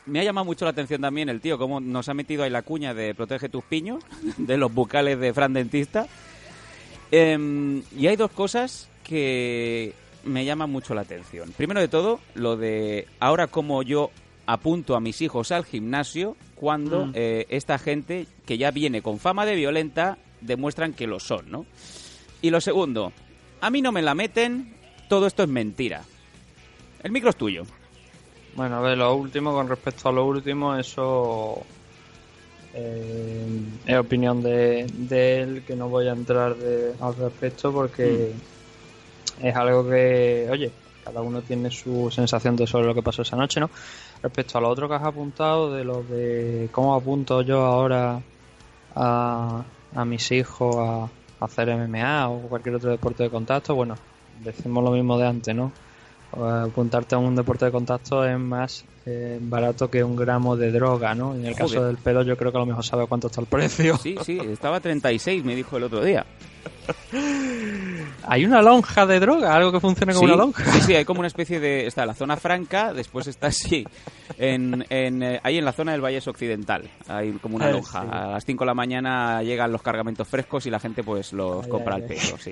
Me 0.07 0.21
ha 0.21 0.25
llamado 0.25 0.45
mucho 0.45 0.67
la 0.67 0.73
atención 0.73 1.01
también 1.01 1.29
el 1.31 1.41
tío, 1.41 1.57
cómo 1.57 1.81
nos 1.81 2.09
ha 2.11 2.15
metido 2.15 2.43
ahí 2.43 2.51
la 2.51 2.61
cuña 2.63 2.93
de 2.93 3.15
protege 3.15 3.49
tus 3.49 3.65
piños, 3.65 4.05
de 4.37 4.57
los 4.59 4.73
bucales 4.73 5.19
de 5.19 5.33
Fran 5.33 5.53
Dentista. 5.55 6.07
Eh, 7.11 7.83
y 7.97 8.07
hay 8.07 8.17
dos 8.17 8.31
cosas 8.31 8.89
que 9.05 9.93
me 10.25 10.45
llama 10.45 10.67
mucho 10.67 10.95
la 10.95 11.03
atención. 11.03 11.53
Primero 11.57 11.81
de 11.81 11.89
todo, 11.89 12.21
lo 12.35 12.57
de 12.57 13.07
ahora 13.21 13.47
como 13.47 13.83
yo 13.83 14.11
apunto 14.47 14.97
a 14.97 15.01
mis 15.01 15.23
hijos 15.23 15.53
al 15.53 15.65
gimnasio 15.65 16.37
cuando 16.55 17.07
Mm. 17.07 17.13
eh, 17.15 17.47
esta 17.51 17.79
gente 17.79 18.27
que 18.47 18.59
ya 18.59 18.71
viene 18.71 19.01
con 19.03 19.19
fama 19.19 19.47
de 19.47 19.55
violenta 19.55 20.19
demuestran 20.47 20.93
que 20.95 21.07
lo 21.07 21.19
son, 21.21 21.51
¿no? 21.51 21.67
Y 22.43 22.51
lo 22.51 22.61
segundo, 22.61 23.13
a 23.61 23.71
mí 23.71 23.81
no 23.83 23.93
me 23.93 24.03
la 24.03 24.15
meten, 24.15 24.75
todo 25.09 25.27
esto 25.27 25.43
es 25.43 25.49
mentira. 25.49 26.03
El 27.03 27.13
micro 27.13 27.31
es 27.31 27.37
tuyo. 27.37 27.65
Bueno, 28.57 28.77
a 28.77 28.81
ver, 28.81 28.97
lo 28.99 29.15
último, 29.15 29.53
con 29.53 29.69
respecto 29.69 30.09
a 30.09 30.13
lo 30.13 30.25
último, 30.27 30.77
eso 30.77 31.63
eh, 32.75 33.47
es 33.87 33.97
opinión 33.97 34.43
de, 34.43 34.87
de 34.93 35.41
él, 35.43 35.65
que 35.67 35.77
no 35.77 35.89
voy 35.89 36.09
a 36.09 36.13
entrar 36.13 36.55
de- 36.57 36.95
al 37.01 37.15
respecto 37.17 37.73
porque 37.73 38.33
es 39.43 39.57
algo 39.57 39.89
que, 39.89 40.49
oye, 40.51 40.71
cada 41.05 41.21
uno 41.21 41.43
tiene 41.43 41.71
su 41.71 42.11
sensación 42.11 42.57
de 42.57 42.67
sobre 42.67 42.87
lo 42.87 42.95
que 42.95 43.03
pasó 43.03 43.23
esa 43.23 43.37
noche, 43.37 43.61
¿no? 43.61 43.71
Respecto 44.23 44.59
a 44.59 44.61
lo 44.61 44.69
otro 44.71 44.89
que 44.89 44.95
has 44.95 45.03
apuntado, 45.03 45.73
de 45.73 45.85
lo 45.85 46.03
de 46.03 46.69
cómo 46.73 46.95
apunto 46.95 47.43
yo 47.43 47.61
ahora 47.65 48.21
a, 48.95 49.65
a 49.95 50.05
mis 50.05 50.31
hijos 50.33 50.77
a, 50.77 51.05
a 51.05 51.45
hacer 51.45 51.75
MMA 51.75 52.29
o 52.29 52.41
cualquier 52.49 52.77
otro 52.77 52.91
deporte 52.91 53.23
de 53.23 53.31
contacto, 53.31 53.75
bueno, 53.75 53.95
decimos 54.43 54.83
lo 54.85 54.91
mismo 54.91 55.19
de 55.19 55.27
antes, 55.27 55.55
¿no? 55.55 55.73
Eh, 56.37 56.65
apuntarte 56.67 57.15
a 57.15 57.19
un 57.19 57.37
deporte 57.37 57.67
de 57.67 57.71
contacto 57.71 58.25
es 58.25 58.39
más 58.39 58.85
eh, 59.07 59.39
barato 59.41 59.91
que 59.91 60.03
un 60.03 60.17
gramo 60.17 60.57
de 60.57 60.73
droga, 60.73 61.15
¿no? 61.15 61.35
En 61.35 61.47
el 61.47 61.55
caso 61.55 61.85
del 61.85 61.97
pelo 61.97 62.23
yo 62.23 62.37
creo 62.37 62.51
que 62.51 62.59
a 62.59 62.61
lo 62.61 62.67
mejor 62.67 62.85
sabe 62.85 63.07
cuánto 63.07 63.29
está 63.29 63.41
el 63.41 63.47
precio. 63.47 63.97
Sí, 63.99 64.17
sí, 64.25 64.39
estaba 64.39 64.77
a 64.77 64.81
36, 64.81 65.45
me 65.45 65.55
dijo 65.55 65.77
el 65.77 65.85
otro 65.85 66.03
día. 66.03 66.27
Hay 68.27 68.45
una 68.45 68.63
lonja 68.63 69.07
de 69.07 69.21
droga, 69.21 69.55
algo 69.55 69.73
que 69.73 69.81
funcione 69.81 70.13
como 70.15 70.27
sí, 70.27 70.33
una 70.33 70.43
lonja. 70.43 70.65
Sí, 70.73 70.81
sí, 70.81 70.95
hay 70.95 71.05
como 71.05 71.21
una 71.21 71.27
especie 71.29 71.61
de... 71.61 71.87
Está 71.87 72.07
la 72.07 72.15
zona 72.15 72.37
franca, 72.37 72.93
después 72.93 73.27
está 73.27 73.49
así, 73.49 73.87
en, 74.39 74.85
en, 74.91 75.23
eh, 75.23 75.41
ahí 75.43 75.59
en 75.59 75.65
la 75.65 75.73
zona 75.73 75.93
del 75.93 76.01
Valles 76.01 76.27
Occidental. 76.29 76.89
Hay 77.09 77.33
como 77.33 77.57
una 77.57 77.69
Eh, 77.69 77.73
lonja. 77.73 78.03
sí. 78.03 78.09
A 78.11 78.27
las 78.29 78.45
5 78.45 78.65
de 78.65 78.67
la 78.67 78.75
mañana 78.75 79.43
llegan 79.43 79.71
los 79.73 79.83
cargamentos 79.83 80.27
frescos 80.29 80.67
y 80.67 80.71
la 80.71 80.81
gente 80.81 81.03
pues 81.03 81.33
los 81.33 81.65
Ay, 81.65 81.71
compra 81.71 81.97
ay, 81.97 82.03
al 82.03 82.09
peso, 82.09 82.37
sí. 82.43 82.51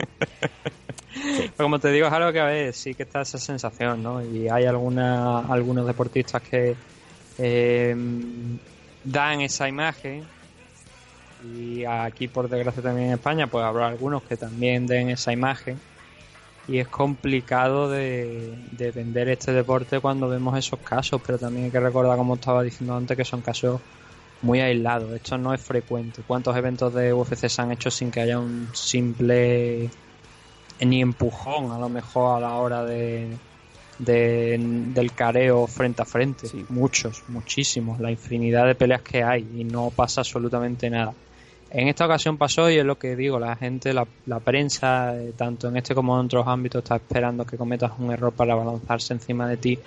Pero 1.14 1.52
como 1.64 1.78
te 1.78 1.90
digo, 1.90 2.06
es 2.06 2.12
algo 2.12 2.32
que 2.32 2.40
a 2.40 2.46
ver, 2.46 2.72
sí 2.72 2.94
que 2.94 3.02
está 3.04 3.20
esa 3.22 3.38
sensación, 3.38 4.02
¿no? 4.02 4.22
Y 4.24 4.48
hay 4.48 4.64
alguna, 4.66 5.40
algunos 5.40 5.86
deportistas 5.86 6.42
que 6.42 6.74
eh, 7.38 7.96
dan 9.04 9.40
esa 9.40 9.68
imagen. 9.68 10.24
Y 11.42 11.84
aquí, 11.84 12.28
por 12.28 12.48
desgracia, 12.48 12.82
también 12.82 13.08
en 13.08 13.14
España, 13.14 13.46
pues 13.48 13.64
habrá 13.64 13.88
algunos 13.88 14.22
que 14.24 14.36
también 14.36 14.86
den 14.86 15.10
esa 15.10 15.32
imagen. 15.32 15.80
Y 16.66 16.78
es 16.78 16.88
complicado 16.88 17.90
de, 17.90 18.54
de 18.70 18.92
vender 18.92 19.28
este 19.28 19.52
deporte 19.52 20.00
cuando 20.00 20.28
vemos 20.28 20.56
esos 20.58 20.80
casos, 20.80 21.20
pero 21.26 21.38
también 21.38 21.66
hay 21.66 21.72
que 21.72 21.80
recordar, 21.80 22.16
como 22.16 22.34
estaba 22.36 22.62
diciendo 22.62 22.94
antes, 22.96 23.16
que 23.16 23.24
son 23.24 23.42
casos 23.42 23.80
muy 24.42 24.60
aislados. 24.60 25.14
Esto 25.14 25.38
no 25.38 25.54
es 25.54 25.62
frecuente. 25.62 26.22
¿Cuántos 26.24 26.56
eventos 26.56 26.94
de 26.94 27.12
UFC 27.12 27.48
se 27.48 27.62
han 27.62 27.72
hecho 27.72 27.90
sin 27.90 28.10
que 28.10 28.20
haya 28.20 28.38
un 28.40 28.68
simple 28.74 29.90
ni 30.80 31.00
empujón 31.00 31.70
a 31.72 31.78
lo 31.78 31.88
mejor 31.88 32.36
a 32.36 32.40
la 32.40 32.56
hora 32.56 32.84
de, 32.84 33.38
de- 33.98 34.56
del 34.60 35.12
careo 35.14 35.66
frente 35.66 36.02
a 36.02 36.04
frente. 36.04 36.48
Sí. 36.48 36.66
Muchos, 36.68 37.22
muchísimos, 37.28 38.00
la 38.00 38.10
infinidad 38.10 38.66
de 38.66 38.74
peleas 38.74 39.02
que 39.02 39.22
hay 39.22 39.60
y 39.60 39.64
no 39.64 39.90
pasa 39.90 40.22
absolutamente 40.22 40.90
nada. 40.90 41.14
En 41.74 41.88
esta 41.88 42.04
ocasión 42.04 42.36
pasó 42.36 42.68
y 42.68 42.76
es 42.76 42.84
lo 42.84 42.98
que 42.98 43.16
digo, 43.16 43.38
la 43.38 43.56
gente, 43.56 43.94
la, 43.94 44.06
la 44.26 44.40
prensa, 44.40 45.16
eh, 45.16 45.32
tanto 45.34 45.68
en 45.68 45.78
este 45.78 45.94
como 45.94 46.20
en 46.20 46.26
otros 46.26 46.46
ámbitos, 46.46 46.82
está 46.82 46.96
esperando 46.96 47.46
que 47.46 47.56
cometas 47.56 47.92
un 47.98 48.12
error 48.12 48.30
para 48.30 48.54
balanzarse 48.54 49.14
encima 49.14 49.48
de 49.48 49.56
ti 49.56 49.78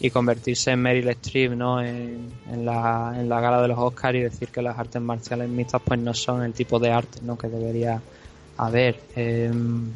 y 0.00 0.10
convertirse 0.10 0.72
en 0.72 0.80
Meryl 0.80 1.08
Streep 1.10 1.52
¿no? 1.52 1.80
en, 1.80 2.28
la, 2.64 3.14
en 3.16 3.28
la 3.28 3.40
gala 3.40 3.62
de 3.62 3.68
los 3.68 3.78
Oscars 3.78 4.16
y 4.16 4.22
decir 4.22 4.48
que 4.48 4.62
las 4.62 4.76
artes 4.76 5.00
marciales 5.00 5.48
mixtas 5.48 5.80
pues 5.84 6.00
no 6.00 6.12
son 6.12 6.42
el 6.42 6.52
tipo 6.54 6.80
de 6.80 6.90
arte 6.90 7.20
¿no? 7.22 7.38
que 7.38 7.46
debería 7.46 8.02
haber. 8.56 8.98
Em, 9.14 9.92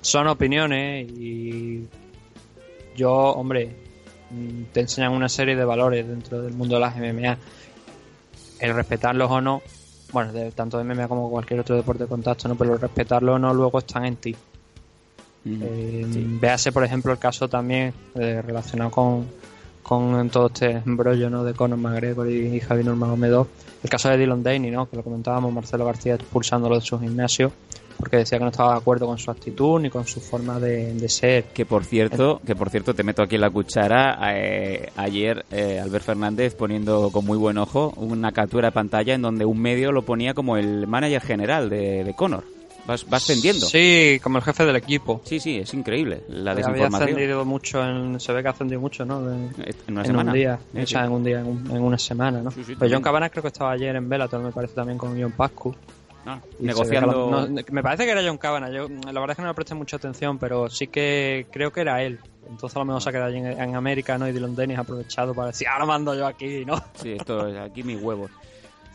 son 0.00 0.26
opiniones 0.26 1.08
y 1.08 1.86
yo, 2.96 3.12
hombre, 3.12 3.70
mm, 4.30 4.64
te 4.72 4.80
enseñan 4.80 5.12
una 5.12 5.28
serie 5.28 5.54
de 5.54 5.64
valores 5.64 6.08
dentro 6.08 6.42
del 6.42 6.54
mundo 6.54 6.74
de 6.74 6.80
las 6.80 6.96
MMA. 6.96 7.38
El 8.58 8.74
respetarlos 8.74 9.30
o 9.30 9.40
no, 9.40 9.62
bueno, 10.12 10.32
de, 10.32 10.52
tanto 10.52 10.78
de 10.78 10.84
MMA 10.84 11.08
como 11.08 11.30
cualquier 11.30 11.60
otro 11.60 11.74
deporte 11.74 12.04
de 12.04 12.08
contacto, 12.08 12.48
¿no? 12.48 12.54
Pero 12.54 12.76
respetarlo 12.76 13.34
o 13.34 13.38
no 13.38 13.52
luego 13.54 13.78
están 13.78 14.04
en 14.04 14.16
ti. 14.16 14.36
Ujú. 15.44 15.58
Eh, 15.62 16.06
Sí. 16.12 16.38
Véase, 16.40 16.72
por 16.72 16.84
ejemplo, 16.84 17.12
el 17.12 17.18
caso 17.18 17.48
también 17.48 17.92
eh, 18.14 18.42
relacionado 18.42 18.90
con, 18.90 19.26
con 19.82 20.30
todo 20.30 20.46
este 20.46 20.82
embrollo 20.86 21.30
¿no? 21.30 21.44
de 21.44 21.54
Conor 21.54 21.78
McGregor 21.78 22.30
y, 22.30 22.56
y 22.56 22.60
Javi 22.60 22.84
Nurmagomedov. 22.84 23.46
El 23.82 23.90
caso 23.90 24.08
de 24.08 24.16
Dylan 24.18 24.42
Daney, 24.42 24.70
¿no? 24.70 24.88
que 24.88 24.96
lo 24.96 25.02
comentábamos, 25.02 25.52
Marcelo 25.52 25.84
García 25.84 26.14
expulsándolo 26.14 26.76
de 26.76 26.80
su 26.82 26.98
gimnasio 26.98 27.52
porque 28.02 28.16
decía 28.16 28.38
que 28.38 28.44
no 28.44 28.50
estaba 28.50 28.72
de 28.72 28.78
acuerdo 28.78 29.06
con 29.06 29.16
su 29.16 29.30
actitud 29.30 29.80
ni 29.80 29.88
con 29.88 30.04
su 30.06 30.20
forma 30.20 30.58
de, 30.58 30.92
de 30.94 31.08
ser. 31.08 31.44
Que 31.54 31.64
por 31.64 31.84
cierto, 31.84 32.40
que 32.44 32.56
por 32.56 32.68
cierto 32.68 32.94
te 32.94 33.04
meto 33.04 33.22
aquí 33.22 33.36
en 33.36 33.42
la 33.42 33.50
cuchara. 33.50 34.18
eh, 34.34 34.90
ayer 34.96 35.44
eh, 35.52 35.78
Albert 35.80 36.04
Fernández 36.04 36.56
poniendo 36.56 37.10
con 37.12 37.24
muy 37.24 37.38
buen 37.38 37.58
ojo 37.58 37.92
una 37.96 38.32
captura 38.32 38.68
de 38.68 38.72
pantalla 38.72 39.14
en 39.14 39.22
donde 39.22 39.44
un 39.44 39.60
medio 39.60 39.92
lo 39.92 40.02
ponía 40.02 40.34
como 40.34 40.56
el 40.56 40.88
manager 40.88 41.22
general 41.22 41.70
de, 41.70 42.02
de 42.02 42.14
Conor. 42.14 42.42
Vas, 42.84 43.04
va 43.10 43.16
ascendiendo. 43.18 43.64
Sí, 43.66 44.18
como 44.22 44.38
el 44.38 44.44
jefe 44.44 44.64
del 44.66 44.74
equipo. 44.76 45.20
sí, 45.24 45.38
sí, 45.38 45.58
es 45.58 45.72
increíble 45.72 46.22
la 46.28 46.50
Había 46.52 46.64
desinformación. 46.66 47.10
ascendido 47.10 47.44
mucho, 47.44 47.84
en- 47.84 48.18
se 48.18 48.32
ve 48.32 48.42
que 48.42 48.48
ha 48.48 48.50
ascendido 48.50 48.80
mucho, 48.80 49.04
¿no? 49.04 49.22
De- 49.22 49.34
En 49.36 49.48
una 49.88 50.00
en 50.00 50.06
semana. 50.06 50.32
un 50.32 50.36
día, 50.38 50.58
Eh, 50.74 50.82
o 50.82 50.86
sí. 50.86 50.92
sea, 50.94 51.04
en 51.04 51.12
un 51.12 51.22
día, 51.24 51.40
en, 51.40 51.46
un- 51.46 51.70
en 51.70 51.82
una 51.82 51.98
semana, 51.98 52.42
¿no? 52.42 52.50
Sí, 52.50 52.60
sí, 52.64 52.66
Pero 52.66 52.78
también. 52.80 52.96
John 52.96 53.02
Cabanas 53.04 53.30
creo 53.30 53.42
que 53.42 53.48
estaba 53.48 53.70
ayer 53.72 53.94
en 53.94 54.08
Bellator, 54.08 54.40
me 54.42 54.50
parece 54.52 54.74
también 54.74 54.98
con 54.98 55.20
John 55.20 55.32
Pascu. 55.32 55.74
Ah, 56.24 56.38
negociando. 56.60 57.48
no, 57.48 57.62
me 57.72 57.82
parece 57.82 58.04
que 58.04 58.10
era 58.12 58.22
John 58.24 58.38
Cabanas, 58.38 58.70
yo 58.72 58.88
la 58.88 59.12
verdad 59.20 59.30
es 59.30 59.36
que 59.36 59.42
no 59.42 59.48
le 59.48 59.54
presté 59.54 59.74
mucha 59.74 59.96
atención, 59.96 60.38
pero 60.38 60.68
sí 60.70 60.86
que 60.86 61.46
creo 61.50 61.72
que 61.72 61.80
era 61.80 62.02
él. 62.02 62.18
Entonces 62.48 62.76
a 62.76 62.78
lo 62.80 62.84
mejor 62.84 63.02
se 63.02 63.08
ha 63.08 63.12
quedado 63.12 63.30
en, 63.32 63.46
en 63.46 63.74
América, 63.76 64.18
¿no? 64.18 64.28
Y 64.28 64.32
Dylan 64.32 64.54
Dennis 64.54 64.78
ha 64.78 64.82
aprovechado 64.82 65.34
para 65.34 65.48
decir, 65.48 65.66
ahora 65.68 65.84
mando 65.86 66.14
yo 66.14 66.26
aquí, 66.26 66.64
¿no? 66.64 66.80
Sí, 66.94 67.12
esto 67.12 67.46
es 67.48 67.56
aquí 67.58 67.82
mis 67.82 68.00
huevos. 68.00 68.30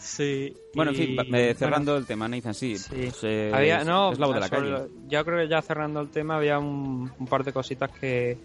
Sí. 0.08 0.55
Bueno, 0.74 0.91
en 0.91 0.97
fin, 0.97 1.18
cerrando 1.58 1.97
el 1.97 2.05
tema, 2.05 2.28
Nathan, 2.28 2.53
sí. 2.53 2.78
Sí. 2.78 2.89
pues, 2.95 3.20
eh, 3.24 3.51
había, 3.53 3.84
no, 3.84 4.12
es 4.14 4.20
la 4.20 4.26
voz 4.28 4.36
de 4.36 4.39
la 4.41 4.47
sobre 4.47 4.60
calle. 4.62 4.72
lo- 4.72 5.10
yo 5.10 5.26
creo 5.26 5.38
que 5.39 5.47
ya 5.49 5.62
cerrando 5.62 5.99
el 6.01 6.10
tema 6.10 6.38
había 6.38 6.60
un, 6.60 7.12
un 7.20 7.28
par 7.28 7.43
de 7.43 7.51
cositas 7.51 7.91
que, 7.91 8.38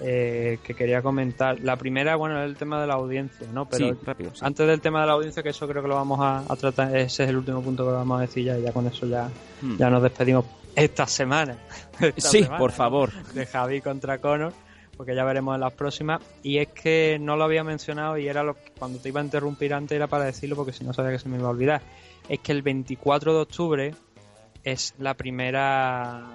eh, 0.00 0.58
que 0.62 0.74
quería 0.74 1.02
comentar. 1.02 1.58
La 1.60 1.76
primera, 1.76 2.14
bueno, 2.16 2.40
es 2.42 2.48
el 2.48 2.56
tema 2.56 2.80
de 2.80 2.86
la 2.86 2.94
audiencia, 2.94 3.46
¿no? 3.52 3.68
Pero 3.68 3.88
sí, 3.94 3.98
rápido. 4.04 4.30
sí. 4.34 4.40
antes 4.44 4.66
del 4.66 4.80
tema 4.80 5.00
de 5.00 5.06
la 5.08 5.12
audiencia, 5.14 5.42
que 5.42 5.48
eso 5.48 5.66
creo 5.66 5.82
que 5.82 5.88
lo 5.88 5.96
vamos 5.96 6.20
a, 6.20 6.44
a 6.50 6.56
tratar, 6.56 6.96
ese 6.96 7.24
es 7.24 7.30
el 7.30 7.36
último 7.36 7.60
punto 7.62 7.84
que 7.84 7.92
vamos 7.92 8.18
a 8.18 8.22
decir 8.22 8.44
ya, 8.44 8.58
y 8.58 8.62
ya 8.62 8.72
con 8.72 8.86
eso 8.86 9.06
ya, 9.06 9.28
Hmm. 9.60 9.76
ya 9.76 9.90
nos 9.90 10.02
despedimos 10.02 10.44
esta 10.76 11.06
semana. 11.08 11.56
Esta 12.00 12.20
Sí, 12.28 12.42
semana, 12.44 12.58
por 12.58 12.70
favor. 12.70 13.10
De 13.34 13.44
Javi 13.44 13.80
contra 13.80 14.18
Conor, 14.18 14.52
porque 14.98 15.14
ya 15.14 15.24
veremos 15.24 15.54
en 15.54 15.60
las 15.60 15.72
próximas. 15.72 16.20
Y 16.42 16.58
es 16.58 16.68
que 16.68 17.18
no 17.20 17.36
lo 17.36 17.44
había 17.44 17.62
mencionado 17.62 18.18
y 18.18 18.26
era 18.26 18.42
lo 18.42 18.54
que, 18.54 18.72
cuando 18.76 18.98
te 18.98 19.08
iba 19.08 19.20
a 19.20 19.24
interrumpir 19.24 19.72
antes 19.72 19.94
era 19.96 20.08
para 20.08 20.24
decirlo, 20.24 20.56
porque 20.56 20.72
si 20.72 20.84
no 20.84 20.92
sabía 20.92 21.12
que 21.12 21.20
se 21.20 21.28
me 21.28 21.38
iba 21.38 21.46
a 21.46 21.52
olvidar. 21.52 21.80
Es 22.28 22.40
que 22.40 22.52
el 22.52 22.62
24 22.62 23.32
de 23.32 23.40
octubre 23.40 23.94
es 24.64 24.94
la 24.98 25.14
primera 25.14 26.26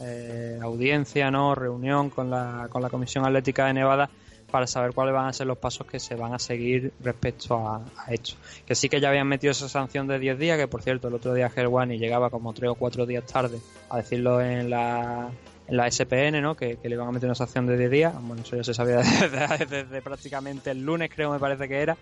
eh, 0.00 0.58
audiencia, 0.60 1.30
no 1.30 1.54
reunión 1.54 2.10
con 2.10 2.28
la, 2.30 2.66
con 2.68 2.82
la 2.82 2.90
Comisión 2.90 3.24
Atlética 3.24 3.66
de 3.66 3.74
Nevada 3.74 4.10
para 4.50 4.66
saber 4.66 4.92
cuáles 4.92 5.14
van 5.14 5.28
a 5.28 5.32
ser 5.32 5.46
los 5.46 5.58
pasos 5.58 5.86
que 5.86 6.00
se 6.00 6.16
van 6.16 6.34
a 6.34 6.38
seguir 6.40 6.92
respecto 7.00 7.56
a, 7.56 7.84
a 7.96 8.12
esto. 8.12 8.34
Que 8.66 8.74
sí 8.74 8.88
que 8.88 9.00
ya 9.00 9.08
habían 9.08 9.28
metido 9.28 9.52
esa 9.52 9.68
sanción 9.68 10.08
de 10.08 10.18
10 10.18 10.38
días, 10.38 10.58
que 10.58 10.66
por 10.66 10.82
cierto 10.82 11.08
el 11.08 11.14
otro 11.14 11.32
día 11.32 11.48
Gerwani 11.48 11.96
llegaba 11.96 12.28
como 12.28 12.52
3 12.52 12.72
o 12.72 12.74
4 12.74 13.06
días 13.06 13.24
tarde 13.24 13.60
a 13.88 13.98
decirlo 13.98 14.40
en 14.40 14.70
la, 14.70 15.30
en 15.66 15.76
la 15.76 15.90
SPN, 15.90 16.40
¿no? 16.42 16.54
Que, 16.54 16.78
le 16.82 16.90
iban 16.90 17.08
a 17.08 17.12
meter 17.12 17.28
una 17.28 17.34
sanción 17.34 17.66
de 17.66 17.76
10 17.78 17.90
días. 17.90 18.14
Bueno, 18.20 18.42
eso 18.42 18.56
ya 18.56 18.64
se 18.64 18.74
sabía 18.74 18.96
desde, 19.68 20.02
prácticamente 20.02 20.70
el 20.70 20.84
lunes, 20.84 21.10
creo, 21.14 21.32
me 21.32 21.38
parece 21.38 21.68
que 21.68 21.80
era. 21.80 21.96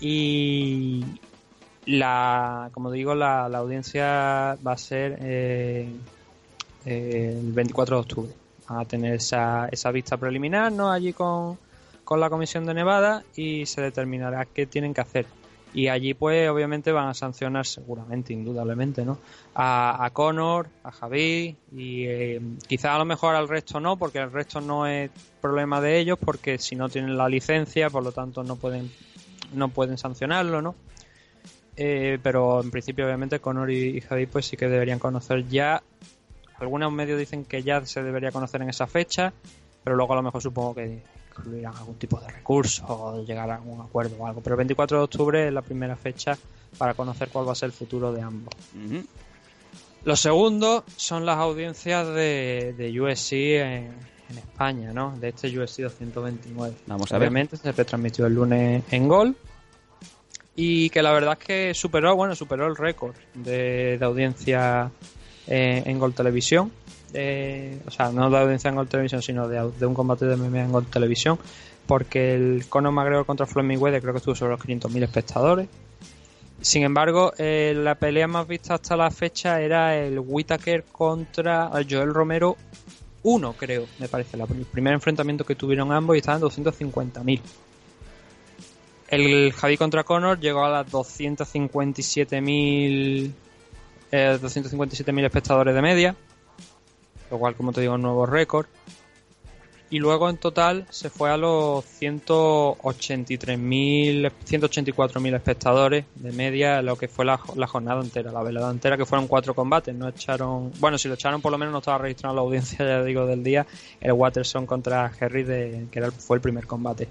Y 0.00 1.04
la, 1.86 2.70
como 2.72 2.90
digo, 2.90 3.14
la, 3.14 3.48
la 3.48 3.58
audiencia 3.58 4.56
va 4.66 4.72
a 4.72 4.78
ser 4.78 5.18
eh, 5.20 5.88
eh, 6.84 7.36
el 7.40 7.52
24 7.52 7.96
de 7.96 8.00
octubre. 8.00 8.32
Van 8.68 8.80
a 8.80 8.84
tener 8.84 9.14
esa, 9.14 9.68
esa 9.70 9.90
vista 9.90 10.16
preliminar, 10.16 10.72
¿no? 10.72 10.90
Allí 10.90 11.12
con, 11.12 11.58
con 12.04 12.20
la 12.20 12.28
Comisión 12.28 12.66
de 12.66 12.74
Nevada 12.74 13.24
y 13.34 13.66
se 13.66 13.80
determinará 13.80 14.44
qué 14.44 14.66
tienen 14.66 14.92
que 14.92 15.00
hacer. 15.00 15.26
Y 15.74 15.88
allí, 15.88 16.14
pues, 16.14 16.48
obviamente 16.48 16.92
van 16.92 17.08
a 17.08 17.14
sancionar, 17.14 17.66
seguramente, 17.66 18.32
indudablemente, 18.32 19.04
¿no? 19.04 19.18
A, 19.54 20.04
a 20.04 20.10
Conor, 20.10 20.68
a 20.84 20.90
Javi 20.90 21.56
y 21.72 22.04
eh, 22.06 22.40
quizá 22.66 22.94
a 22.94 22.98
lo 22.98 23.04
mejor 23.04 23.34
al 23.34 23.48
resto 23.48 23.78
no, 23.80 23.96
porque 23.96 24.18
el 24.18 24.32
resto 24.32 24.60
no 24.60 24.86
es 24.86 25.10
problema 25.40 25.80
de 25.80 25.98
ellos, 25.98 26.18
porque 26.18 26.58
si 26.58 26.76
no 26.76 26.88
tienen 26.88 27.16
la 27.16 27.28
licencia, 27.28 27.90
por 27.90 28.02
lo 28.02 28.12
tanto 28.12 28.42
no 28.42 28.56
pueden, 28.56 28.90
no 29.52 29.68
pueden 29.68 29.98
sancionarlo, 29.98 30.62
¿no? 30.62 30.74
Eh, 31.76 32.18
pero 32.22 32.62
en 32.62 32.70
principio, 32.70 33.04
obviamente, 33.04 33.40
Conor 33.40 33.70
y, 33.70 33.98
y 33.98 34.00
Javi, 34.00 34.26
pues 34.26 34.46
sí 34.46 34.56
que 34.56 34.68
deberían 34.68 34.98
conocer 34.98 35.46
ya 35.48 35.82
Algunos 36.58 36.90
medios 36.92 37.18
dicen 37.18 37.44
que 37.44 37.62
ya 37.62 37.84
se 37.84 38.02
debería 38.02 38.32
conocer 38.32 38.62
en 38.62 38.70
esa 38.70 38.86
fecha, 38.86 39.32
pero 39.84 39.96
luego 39.96 40.14
a 40.14 40.16
lo 40.16 40.22
mejor 40.22 40.40
supongo 40.40 40.74
que 40.74 41.02
incluirán 41.38 41.76
algún 41.76 41.96
tipo 41.96 42.20
de 42.20 42.28
recurso 42.28 42.84
o 42.88 43.24
llegar 43.24 43.50
a 43.50 43.56
algún 43.56 43.80
acuerdo 43.80 44.16
o 44.18 44.26
algo. 44.26 44.40
Pero 44.40 44.54
el 44.54 44.58
24 44.58 44.98
de 44.98 45.04
octubre 45.04 45.46
es 45.48 45.52
la 45.52 45.62
primera 45.62 45.96
fecha 45.96 46.36
para 46.78 46.94
conocer 46.94 47.28
cuál 47.28 47.48
va 47.48 47.52
a 47.52 47.54
ser 47.54 47.68
el 47.68 47.72
futuro 47.72 48.12
de 48.12 48.22
ambos. 48.22 48.54
Ujú. 48.74 49.04
Lo 50.04 50.16
segundo 50.16 50.84
son 50.96 51.26
las 51.26 51.38
audiencias 51.38 52.06
de, 52.08 52.74
de 52.76 53.00
USC 53.00 53.32
en, 53.32 53.92
en 54.30 54.38
España, 54.38 54.92
¿no? 54.92 55.16
De 55.18 55.30
este 55.30 55.48
USC 55.48 55.80
229. 55.80 56.76
Vamos 56.86 57.10
a 57.12 57.18
ver. 57.18 57.28
Obviamente 57.28 57.56
se 57.56 57.72
retransmitió 57.72 58.26
el 58.26 58.34
lunes 58.34 58.84
en 58.90 59.08
Gol 59.08 59.36
y 60.54 60.90
que 60.90 61.02
la 61.02 61.12
verdad 61.12 61.36
es 61.38 61.46
que 61.46 61.74
superó, 61.74 62.14
bueno, 62.14 62.34
superó 62.34 62.66
el 62.66 62.76
récord 62.76 63.14
de, 63.34 63.98
de 63.98 64.04
audiencia 64.04 64.90
en 65.48 65.98
Gol 65.98 66.14
Televisión. 66.14 66.72
O 67.10 67.90
sea, 67.90 68.10
no 68.12 68.30
de 68.30 68.38
audiencia 68.38 68.68
en 68.68 68.76
Gol 68.76 68.88
Televisión, 68.88 69.22
sino 69.22 69.48
de, 69.48 69.86
un 69.86 69.94
combate 69.94 70.26
de 70.26 70.36
MMA 70.36 70.64
en 70.64 70.72
Gol 70.72 70.86
Televisión. 70.86 71.38
Porque 71.86 72.34
el 72.34 72.66
Conor 72.68 72.92
McGregor 72.92 73.26
contra 73.26 73.46
Floyd 73.46 73.66
Mayweather 73.66 74.00
creo 74.00 74.12
que 74.12 74.18
estuvo 74.18 74.34
sobre 74.34 74.52
los 74.52 74.60
500.000 74.60 75.02
espectadores. 75.04 75.68
Sin 76.60 76.82
embargo, 76.82 77.32
eh, 77.38 77.74
la 77.76 77.94
pelea 77.94 78.26
más 78.26 78.48
vista 78.48 78.74
hasta 78.74 78.96
la 78.96 79.10
fecha 79.10 79.60
era 79.60 79.96
el 79.96 80.18
Whitaker 80.18 80.84
contra 80.90 81.70
Joel 81.88 82.12
Romero 82.12 82.56
1, 83.22 83.52
creo, 83.52 83.86
me 83.98 84.08
parece. 84.08 84.36
La- 84.36 84.44
el 84.44 84.64
primer 84.64 84.94
enfrentamiento 84.94 85.44
que 85.44 85.54
tuvieron 85.54 85.92
ambos 85.92 86.16
y 86.16 86.20
estaban 86.20 86.40
250.000. 86.40 87.40
El 89.08 89.52
Javi 89.52 89.76
contra 89.76 90.02
Conor 90.02 90.40
llegó 90.40 90.64
a 90.64 90.70
las 90.70 90.90
257.000 90.90 93.32
eh, 94.12 94.38
257.000 94.40 95.24
espectadores 95.24 95.74
de 95.74 95.82
media, 95.82 96.14
lo 97.36 97.40
cual, 97.40 97.54
como 97.54 97.72
te 97.72 97.82
digo, 97.82 97.94
un 97.94 98.02
nuevo 98.02 98.26
récord. 98.26 98.66
Y 99.88 100.00
luego 100.00 100.28
en 100.28 100.36
total 100.36 100.84
se 100.90 101.10
fue 101.10 101.30
a 101.30 101.36
los 101.36 101.84
183.000, 102.00 104.32
184.000 104.44 105.36
espectadores 105.36 106.06
de 106.16 106.32
media, 106.32 106.82
lo 106.82 106.96
que 106.96 107.06
fue 107.06 107.24
la, 107.24 107.38
la 107.54 107.68
jornada 107.68 108.02
entera, 108.02 108.32
la 108.32 108.42
velada 108.42 108.72
entera, 108.72 108.96
que 108.96 109.06
fueron 109.06 109.28
cuatro 109.28 109.54
combates. 109.54 109.94
No 109.94 110.08
echaron, 110.08 110.72
bueno, 110.80 110.98
si 110.98 111.06
lo 111.06 111.14
echaron 111.14 111.40
por 111.40 111.52
lo 111.52 111.58
menos 111.58 111.70
no 111.70 111.78
estaba 111.78 111.98
registrado 111.98 112.34
la 112.34 112.40
audiencia, 112.40 112.78
ya 112.84 113.04
digo, 113.04 113.26
del 113.26 113.44
día, 113.44 113.64
el 114.00 114.12
Watterson 114.12 114.66
contra 114.66 115.12
Harry, 115.20 115.44
de, 115.44 115.86
que 115.88 116.00
era, 116.00 116.10
fue 116.10 116.38
el 116.38 116.40
primer 116.40 116.66
combate. 116.66 117.06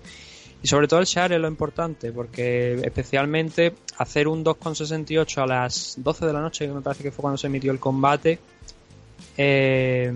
Y 0.62 0.68
sobre 0.68 0.88
todo 0.88 1.00
el 1.00 1.06
share 1.06 1.32
es 1.34 1.40
lo 1.40 1.48
importante, 1.48 2.12
porque 2.12 2.74
especialmente 2.84 3.74
hacer 4.00 4.28
un 4.28 4.44
2,68 4.44 5.44
a 5.44 5.46
las 5.46 5.96
12 5.98 6.26
de 6.26 6.34
la 6.34 6.42
noche, 6.42 6.68
que 6.68 6.74
me 6.74 6.82
parece 6.82 7.04
que 7.04 7.12
fue 7.12 7.22
cuando 7.22 7.38
se 7.38 7.48
emitió 7.48 7.72
el 7.72 7.80
combate, 7.80 8.40
eh, 9.38 10.12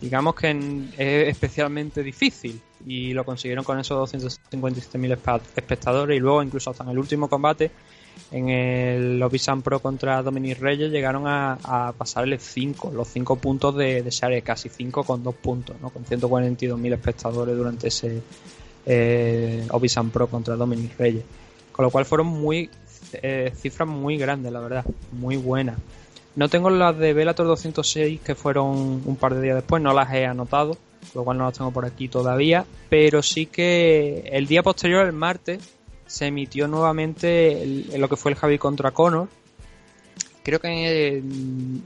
digamos 0.00 0.34
que 0.34 0.50
es 0.96 1.28
especialmente 1.28 2.02
difícil 2.02 2.60
y 2.86 3.12
lo 3.12 3.24
consiguieron 3.24 3.64
con 3.64 3.78
esos 3.78 4.12
257.000 4.12 5.16
espa- 5.18 5.40
espectadores 5.56 6.16
y 6.16 6.20
luego 6.20 6.42
incluso 6.42 6.70
hasta 6.70 6.84
en 6.84 6.90
el 6.90 6.98
último 6.98 7.28
combate 7.28 7.70
en 8.30 8.48
el 8.48 9.22
Obisan 9.22 9.62
Pro 9.62 9.80
contra 9.80 10.22
Dominic 10.22 10.58
Reyes 10.60 10.90
llegaron 10.90 11.26
a, 11.26 11.58
a 11.62 11.92
pasarle 11.92 12.38
5, 12.38 12.92
los 12.92 13.08
5 13.08 13.36
puntos 13.36 13.74
de, 13.76 14.02
de 14.02 14.10
share, 14.10 14.42
casi 14.42 14.68
5 14.68 15.04
con 15.04 15.22
2 15.22 15.34
puntos, 15.34 15.76
¿no? 15.80 15.90
con 15.90 16.04
142.000 16.04 16.92
espectadores 16.92 17.56
durante 17.56 17.88
ese 17.88 18.22
eh, 18.86 19.66
Obisan 19.70 20.10
Pro 20.10 20.28
contra 20.28 20.56
Dominic 20.56 20.98
Reyes. 20.98 21.24
Con 21.72 21.84
lo 21.84 21.90
cual 21.90 22.04
fueron 22.04 22.26
muy 22.28 22.70
eh, 23.14 23.52
cifras 23.56 23.88
muy 23.88 24.16
grandes, 24.16 24.52
la 24.52 24.60
verdad, 24.60 24.84
muy 25.12 25.36
buenas. 25.36 25.76
No 26.36 26.48
tengo 26.48 26.68
las 26.70 26.98
de 26.98 27.12
Bellator 27.12 27.46
206 27.46 28.20
que 28.20 28.34
fueron 28.34 29.02
un 29.04 29.16
par 29.16 29.34
de 29.34 29.42
días 29.42 29.54
después, 29.54 29.80
no 29.82 29.92
las 29.92 30.12
he 30.12 30.26
anotado, 30.26 30.76
lo 31.14 31.24
cual 31.24 31.38
no 31.38 31.44
las 31.44 31.56
tengo 31.56 31.70
por 31.70 31.84
aquí 31.84 32.08
todavía, 32.08 32.64
pero 32.88 33.22
sí 33.22 33.46
que 33.46 34.28
el 34.32 34.46
día 34.46 34.62
posterior, 34.62 35.06
el 35.06 35.12
martes, 35.12 35.60
se 36.06 36.26
emitió 36.26 36.68
nuevamente 36.68 37.84
lo 37.96 38.08
que 38.08 38.16
fue 38.16 38.32
el 38.32 38.38
Javi 38.38 38.58
contra 38.58 38.90
Conor. 38.90 39.28
Creo 40.42 40.60
que 40.60 41.16
eh, 41.16 41.22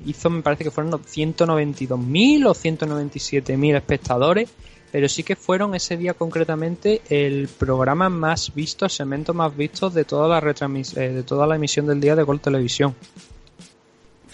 hizo, 0.06 0.30
me 0.30 0.42
parece 0.42 0.64
que 0.64 0.70
fueron 0.70 0.92
192.000 0.92 2.46
o 2.46 2.54
197.000 2.54 3.76
espectadores, 3.76 4.50
pero 4.90 5.08
sí 5.08 5.22
que 5.22 5.36
fueron 5.36 5.74
ese 5.74 5.96
día 5.96 6.14
concretamente 6.14 7.02
el 7.08 7.48
programa 7.48 8.08
más 8.08 8.52
visto, 8.54 8.86
el 8.86 8.90
segmento 8.90 9.32
más 9.34 9.56
visto 9.56 9.90
de 9.90 10.04
toda 10.04 10.28
la 10.28 10.40
eh, 10.40 11.08
de 11.10 11.22
toda 11.22 11.46
la 11.46 11.54
emisión 11.54 11.86
del 11.86 12.00
día 12.00 12.16
de 12.16 12.22
Gol 12.24 12.40
Televisión. 12.40 12.96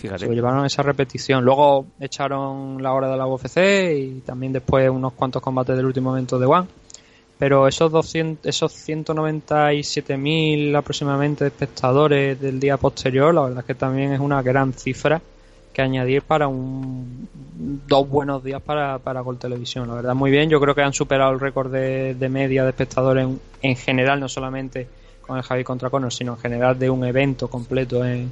Llevaron 0.05 0.67
esa 0.67 0.83
repetición. 0.83 1.45
Luego 1.45 1.87
echaron 1.99 2.83
la 2.83 2.93
hora 2.93 3.09
de 3.09 3.17
la 3.17 3.27
UFC 3.27 3.57
y 3.97 4.21
también 4.21 4.53
después 4.53 4.91
unos 4.91 5.15
cuantos 5.15 5.41
combates 5.43 5.77
del 5.77 5.87
último 5.87 6.13
evento 6.13 6.39
de 6.39 6.47
One. 6.47 6.69
Pero 7.39 7.67
esos 7.67 7.91
200, 7.91 8.47
esos 8.47 8.73
197.000 8.89 10.77
aproximadamente 10.77 11.47
espectadores 11.47 12.41
del 12.41 12.61
día 12.61 12.77
posterior, 12.77 13.35
la 13.35 13.43
verdad 13.43 13.61
es 13.61 13.65
que 13.65 13.75
también 13.75 14.13
es 14.13 14.21
una 14.21 14.41
gran 14.43 14.73
cifra 14.73 15.21
que 15.73 15.83
añadir 15.83 16.23
para 16.23 16.47
un 16.47 17.29
dos 17.89 18.09
buenos 18.09 18.45
días 18.45 18.63
para, 18.63 18.99
para 18.99 19.21
Gol 19.23 19.39
Televisión. 19.39 19.89
La 19.89 19.95
verdad, 19.95 20.15
muy 20.15 20.31
bien. 20.31 20.49
Yo 20.49 20.61
creo 20.61 20.75
que 20.75 20.83
han 20.83 20.93
superado 20.93 21.33
el 21.33 21.41
récord 21.41 21.73
de, 21.73 22.15
de 22.15 22.29
media 22.29 22.63
de 22.63 22.71
espectadores 22.71 23.25
en, 23.25 23.41
en 23.63 23.75
general, 23.75 24.21
no 24.21 24.29
solamente 24.29 24.87
con 25.21 25.37
el 25.37 25.43
Javi 25.43 25.65
contra 25.65 25.91
Conor, 25.91 26.13
sino 26.13 26.35
en 26.35 26.39
general 26.39 26.79
de 26.79 26.91
un 26.91 27.05
evento 27.05 27.49
completo 27.49 28.05
en, 28.05 28.31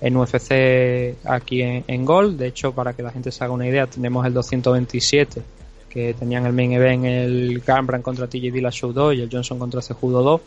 en 0.00 0.16
UFC 0.16 1.16
aquí 1.24 1.62
en, 1.62 1.84
en 1.86 2.04
Gol. 2.04 2.36
De 2.36 2.46
hecho, 2.48 2.72
para 2.72 2.92
que 2.92 3.02
la 3.02 3.10
gente 3.10 3.30
se 3.30 3.44
haga 3.44 3.52
una 3.52 3.66
idea, 3.66 3.86
tenemos 3.86 4.24
el 4.26 4.34
227 4.34 5.42
que 5.88 6.14
tenían 6.14 6.46
el 6.46 6.52
main 6.52 6.72
event 6.72 7.04
el 7.04 7.60
Gambran 7.66 8.00
contra 8.00 8.28
TJ 8.28 8.52
Dillashaw 8.52 8.92
2 8.92 9.14
y 9.16 9.22
el 9.22 9.28
Johnson 9.30 9.58
contra 9.58 9.82
Cejudo 9.82 10.22
2 10.22 10.40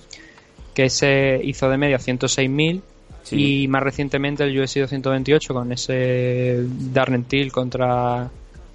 que 0.74 0.90
se 0.90 1.40
hizo 1.44 1.70
de 1.70 1.78
media 1.78 1.98
106.000 1.98 2.82
Sí. 3.24 3.64
y 3.64 3.68
más 3.70 3.82
recientemente 3.82 4.44
el 4.44 4.60
UFC 4.60 4.80
228 4.80 5.54
con 5.54 5.72
ese 5.72 6.66
Darren 6.92 7.24
Till 7.24 7.54
contra 7.54 8.30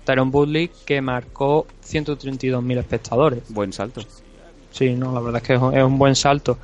Tyron 0.04 0.30
Woodley 0.32 0.70
que 0.86 1.02
marcó 1.02 1.66
132.000 1.86 2.78
espectadores. 2.78 3.40
Buen 3.50 3.74
salto. 3.74 4.00
Sí, 4.70 4.94
no, 4.94 5.12
la 5.12 5.20
verdad 5.20 5.42
es 5.42 5.46
que 5.46 5.54
es 5.54 5.82
un 5.84 5.98
buen 5.98 6.14
salto. 6.14 6.56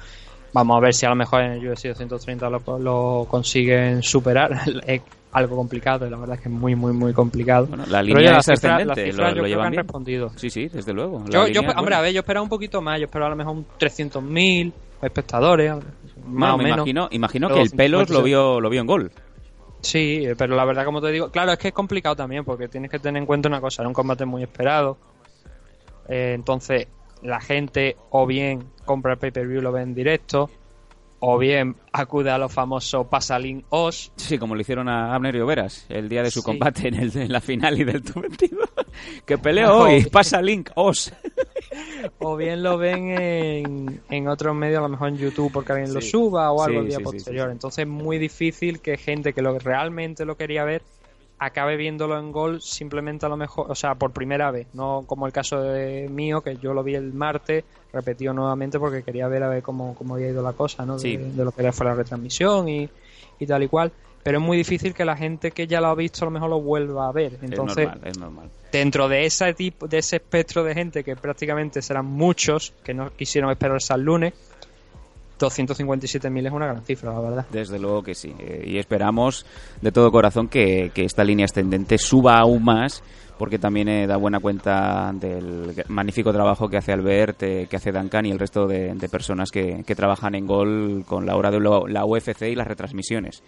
Vamos 0.55 0.77
a 0.77 0.81
ver 0.81 0.95
si 0.95 1.05
a 1.05 1.11
lo 1.11 1.17
mejor 1.17 1.43
en 1.43 1.53
el 1.53 1.69
UFC 1.69 1.89
230 1.89 2.49
lo, 2.49 2.79
lo 2.79 3.27
consiguen 3.29 4.03
superar. 4.03 4.53
es 4.87 5.03
algo 5.33 5.57
complicado, 5.57 6.07
y 6.07 6.11
la 6.11 6.17
verdad 6.17 6.37
es 6.37 6.43
que 6.43 6.49
es 6.49 6.55
muy, 6.55 6.77
muy, 6.77 6.93
muy 6.93 7.13
complicado. 7.13 7.67
Bueno, 7.67 7.85
la 7.89 8.01
línea 8.03 8.19
oye, 8.21 8.27
es 8.27 8.33
las 8.33 8.47
cifras- 8.47 8.55
ascendente, 8.65 8.85
las 8.87 8.97
lo- 8.97 9.05
yo 9.05 9.23
lo 9.25 9.33
creo 9.33 9.43
que 9.45 9.49
llevan 9.51 9.67
han 9.67 9.71
bien. 9.73 9.83
respondido. 9.83 10.31
Sí, 10.37 10.49
sí, 10.49 10.69
desde 10.69 10.93
luego. 10.93 11.25
Yo, 11.29 11.43
hombre, 11.43 11.61
buena. 11.75 11.99
a 11.99 12.01
ver, 12.03 12.13
yo 12.13 12.21
esperaba 12.21 12.43
un 12.45 12.49
poquito 12.49 12.81
más, 12.81 12.99
yo 13.01 13.07
esperaba 13.07 13.27
a 13.27 13.31
lo 13.31 13.37
mejor 13.37 13.57
un 13.57 13.67
300.000 13.79 14.73
espectadores, 15.03 15.73
más 15.75 15.83
Bueno, 16.25 16.55
o 16.55 16.59
me 16.59 16.65
menos. 16.65 16.79
imagino, 16.79 17.09
imagino 17.11 17.49
Pero 17.49 17.57
que 17.57 17.63
el 17.65 17.71
Pelos 17.71 18.01
50. 18.09 18.13
lo 18.15 18.23
vio, 18.23 18.61
lo 18.61 18.71
vio 18.71 18.81
en 18.81 18.87
gol. 18.87 19.11
Sí, 19.81 20.23
pero 20.39 20.55
la 20.55 20.65
verdad, 20.65 20.85
como 20.85 21.01
te 21.03 21.11
digo, 21.11 21.31
claro, 21.31 21.51
es 21.53 21.59
que 21.59 21.69
es 21.69 21.75
complicado 21.75 22.15
también, 22.15 22.45
porque 22.45 22.69
tienes 22.69 22.89
que 22.91 23.01
tener 23.01 23.21
en 23.21 23.27
cuenta 23.27 23.49
una 23.49 23.61
cosa, 23.61 23.83
era 23.83 23.89
un 23.89 23.95
combate 23.95 24.25
muy 24.25 24.43
esperado. 24.45 24.97
Eh, 26.09 26.33
entonces, 26.35 26.87
la 27.25 27.41
gente 27.41 27.97
o 28.11 28.27
bien 28.27 28.63
compra 28.85 29.15
el 29.15 29.19
pay-per-view 29.19 29.61
lo 29.61 29.73
ve 29.73 29.83
en 29.83 29.95
directo, 29.95 30.49
o 31.27 31.39
bien 31.39 31.75
acude 31.93 32.31
a 32.31 32.37
los 32.37 32.53
famosos 32.53 33.07
Pasalink 33.07 33.65
OS, 33.71 34.13
Sí, 34.17 34.37
como 34.39 34.55
lo 34.55 34.61
hicieron 34.61 34.89
a 34.91 35.15
Abner 35.15 35.35
y 35.35 35.41
Overas 35.41 35.87
el 35.89 36.09
día 36.09 36.23
de 36.23 36.31
su 36.31 36.41
Sí. 36.41 36.45
combate 36.45 36.89
en, 36.89 36.95
el, 36.97 37.17
en 37.17 37.33
la 37.33 37.41
final 37.41 37.81
y 37.81 37.85
del 37.85 38.03
22. 38.03 38.69
que 39.27 39.39
peleo 39.39 39.69
No. 39.69 39.79
hoy, 39.85 40.05
pasa 40.05 40.43
Link 40.43 40.71
Os. 40.75 41.13
o 42.19 42.37
bien 42.37 42.63
lo 42.63 42.77
ven 42.77 43.09
en, 43.19 44.01
en 44.11 44.29
otros 44.29 44.55
medios, 44.55 44.79
a 44.81 44.83
lo 44.83 44.91
mejor 44.91 45.09
en 45.09 45.17
YouTube 45.17 45.51
porque 45.51 45.73
alguien 45.73 45.95
lo 45.95 46.03
suba 46.03 46.53
o 46.53 46.63
algo 46.63 46.81
Sí, 46.81 46.85
el 46.85 46.89
día 46.91 47.01
posterior. 47.01 47.51
Entonces 47.51 47.81
es 47.85 47.89
muy 47.89 48.19
difícil 48.19 48.81
que 48.81 48.99
gente 48.99 49.33
que 49.33 49.41
lo 49.41 49.59
realmente 49.59 50.25
lo 50.27 50.37
quería 50.37 50.65
ver 50.65 50.83
acabe 51.45 51.77
viéndolo 51.77 52.19
en 52.19 52.33
gol 52.33 52.61
simplemente 52.61 53.27
a 53.27 53.29
lo 53.29 53.37
mejor, 53.37 53.71
o 53.71 53.75
sea, 53.75 53.95
por 53.95 54.13
primera 54.13 54.51
vez, 54.51 54.67
no 54.75 55.05
como 55.07 55.27
el 55.27 55.33
caso 55.33 55.61
de 55.63 56.09
mío, 56.09 56.41
que 56.41 56.57
yo 56.57 56.75
lo 56.75 56.83
vi 56.83 56.95
el 56.95 57.13
martes, 57.13 57.65
repetido 57.93 58.33
nuevamente 58.33 58.79
porque 58.79 59.03
quería 59.03 59.29
ver 59.29 59.43
a 59.43 59.49
ver 59.49 59.63
cómo, 59.63 59.95
cómo 59.95 60.15
había 60.15 60.29
ido 60.29 60.43
la 60.43 60.53
cosa, 60.53 60.85
¿no? 60.85 60.95
De, 60.95 61.01
Sí. 61.01 61.17
de 61.17 61.45
lo 61.45 61.53
que 61.53 61.71
fue 61.73 61.87
la 61.87 61.95
retransmisión 61.95 62.69
y, 62.69 62.89
y 63.39 63.47
tal 63.47 63.63
y 63.63 63.69
cual. 63.69 63.93
Pero 64.23 64.39
es 64.39 64.45
muy 64.45 64.57
difícil 64.57 64.95
que 64.95 65.05
la 65.05 65.17
gente 65.17 65.51
que 65.51 65.67
ya 65.67 65.81
lo 65.83 65.89
ha 65.89 65.95
visto 65.95 66.25
a 66.25 66.27
lo 66.27 66.31
mejor 66.31 66.49
lo 66.49 66.61
vuelva 66.61 67.09
a 67.09 67.13
ver. 67.13 67.39
Entonces, 67.43 67.85
es 67.87 67.91
normal, 67.93 68.09
es 68.09 68.19
normal. 68.19 68.51
dentro 68.73 69.07
de 69.09 69.27
ese 69.27 69.53
tipo 69.53 69.87
de 69.87 69.99
ese 69.99 70.17
espectro 70.17 70.65
de 70.65 70.73
gente 70.75 71.05
que 71.05 71.15
prácticamente 71.15 71.83
serán 71.83 72.07
muchos 72.07 72.73
que 72.83 72.95
no 72.95 73.11
quisieron 73.15 73.51
esperarse 73.51 73.93
al 73.93 74.01
lunes 74.03 74.33
257.000 75.39 76.47
es 76.47 76.53
una 76.53 76.67
gran 76.67 76.85
cifra 76.85 77.13
la 77.13 77.21
verdad 77.21 77.47
Desde 77.51 77.79
luego 77.79 78.03
que 78.03 78.15
sí. 78.15 78.35
Eh, 78.39 78.65
y 78.67 78.79
esperamos 78.79 79.45
de 79.81 79.93
todo 79.93 80.11
corazón 80.11 80.49
que, 80.49 80.93
esta 80.95 81.25
línea 81.25 81.45
ascendente 81.45 81.99
suba 81.99 82.39
aún 82.39 82.65
más, 82.65 83.03
porque 83.39 83.59
también 83.59 83.89
eh, 83.89 84.07
da 84.07 84.17
buena 84.17 84.41
cuenta 84.41 85.13
del 85.15 85.85
magnífico 85.89 86.33
trabajo 86.33 86.69
que 86.69 86.77
hace 86.77 86.93
Albert, 86.93 87.43
eh, 87.43 87.67
que 87.69 87.77
hace 87.77 87.93
Duncan 87.93 88.27
y 88.27 88.31
el 88.31 88.39
resto 88.39 88.67
de, 88.67 88.95
personas 89.11 89.51
que, 89.51 89.85
que 89.87 89.95
trabajan 89.95 90.35
en 90.35 90.47
Gol 90.47 91.05
con 91.07 91.27
la 91.27 91.37
hora 91.37 91.51
de 91.51 91.61
la 91.61 92.05
UFC 92.05 92.43
y 92.43 92.55
las 92.55 92.67
retransmisiones. 92.67 93.43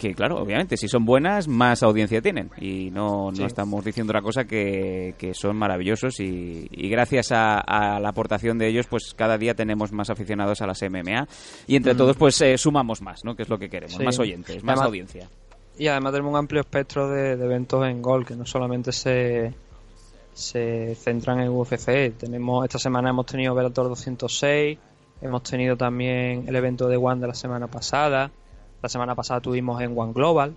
Que 0.00 0.14
claro, 0.14 0.38
obviamente, 0.42 0.76
si 0.78 0.88
son 0.88 1.04
buenas, 1.04 1.46
más 1.46 1.82
audiencia 1.82 2.22
tienen. 2.22 2.50
Y 2.58 2.90
no, 2.90 3.30
no 3.30 3.36
Sí. 3.36 3.42
estamos 3.44 3.84
diciendo 3.84 4.12
otra 4.12 4.22
cosa 4.22 4.44
que, 4.44 5.14
que 5.18 5.34
son 5.34 5.56
maravillosos 5.56 6.18
y, 6.20 6.66
y 6.70 6.88
gracias 6.88 7.32
a, 7.32 7.58
a 7.60 8.00
la 8.00 8.08
aportación 8.08 8.56
de 8.58 8.68
ellos, 8.68 8.86
pues 8.88 9.12
cada 9.14 9.36
día 9.36 9.54
tenemos 9.54 9.92
más 9.92 10.08
aficionados 10.08 10.62
a 10.62 10.66
las 10.66 10.80
MMA 10.82 11.28
y 11.66 11.76
entre 11.76 11.94
todos 11.94 12.16
pues 12.16 12.40
eh, 12.40 12.56
sumamos 12.56 13.02
más, 13.02 13.24
¿no? 13.24 13.36
Que 13.36 13.42
es 13.42 13.48
lo 13.50 13.58
que 13.58 13.68
queremos, 13.68 13.96
Sí. 13.96 14.02
más 14.02 14.18
oyentes, 14.18 14.64
más 14.64 14.72
Además- 14.78 14.86
audiencia. 14.86 15.28
Y 15.78 15.86
además 15.88 16.12
tenemos 16.12 16.32
un 16.32 16.38
amplio 16.38 16.60
espectro 16.62 17.08
de, 17.08 17.36
de 17.36 17.44
eventos 17.44 17.86
en 17.86 18.02
Gol, 18.02 18.26
que 18.26 18.34
no 18.36 18.44
solamente 18.46 18.92
se, 18.92 19.52
se 20.32 20.94
centran 20.96 21.40
en 21.40 21.48
UFC. 21.50 22.12
Tenemos 22.18 22.64
Esta 22.64 22.78
semana 22.78 23.10
hemos 23.10 23.26
tenido 23.26 23.54
Bellator 23.54 23.88
206, 23.88 24.78
hemos 25.22 25.42
tenido 25.42 25.76
también 25.76 26.44
el 26.48 26.56
evento 26.56 26.88
de 26.88 26.96
One 26.96 27.20
de 27.20 27.28
la 27.28 27.34
semana 27.34 27.66
pasada. 27.66 28.30
La 28.82 28.88
semana 28.88 29.14
pasada 29.14 29.40
tuvimos 29.40 29.80
en 29.82 29.96
One 29.96 30.12
Global, 30.12 30.54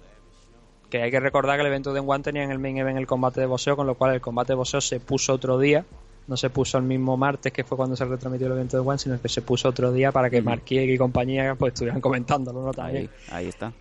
que 0.89 1.01
hay 1.01 1.11
que 1.11 1.19
recordar 1.19 1.57
que 1.57 1.61
el 1.61 1.67
evento 1.67 1.93
de 1.93 1.99
One 1.99 2.23
tenía 2.23 2.43
en 2.43 2.51
el 2.51 2.59
main 2.59 2.77
event 2.77 2.97
el 2.97 3.07
combate 3.07 3.41
de 3.41 3.47
boxeo, 3.47 3.75
con 3.75 3.87
lo 3.87 3.95
cual 3.95 4.13
el 4.13 4.21
combate 4.21 4.53
de 4.53 4.55
boxeo 4.55 4.81
se 4.81 4.99
puso 4.99 5.33
otro 5.33 5.59
día. 5.59 5.85
No 6.25 6.37
se 6.37 6.49
puso 6.49 6.77
el 6.77 6.85
mismo 6.85 7.17
martes, 7.17 7.51
que 7.51 7.65
fue 7.65 7.75
cuando 7.75 7.97
se 7.97 8.05
retransmitió 8.05 8.47
el 8.47 8.53
evento 8.53 8.77
de 8.77 8.87
One, 8.87 8.97
sino 8.97 9.21
que 9.21 9.27
se 9.27 9.41
puso 9.41 9.67
otro 9.67 9.91
día 9.91 10.11
para 10.13 10.29
que. 10.29 10.41
Marquín 10.41 10.89
y 10.89 10.97
compañía 10.97 11.55
pues 11.55 11.73
estuvieran 11.73 11.99
comentándolo, 11.99 12.63
¿no? 12.63 12.71
También. 12.71 13.09
Ahí, 13.27 13.43
ahí 13.43 13.47
está. 13.47 13.73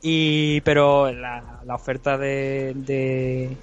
Y, 0.00 0.62
pero 0.62 1.12
la, 1.12 1.60
la 1.66 1.74
oferta 1.74 2.16
de, 2.16 2.72
de, 2.74 3.54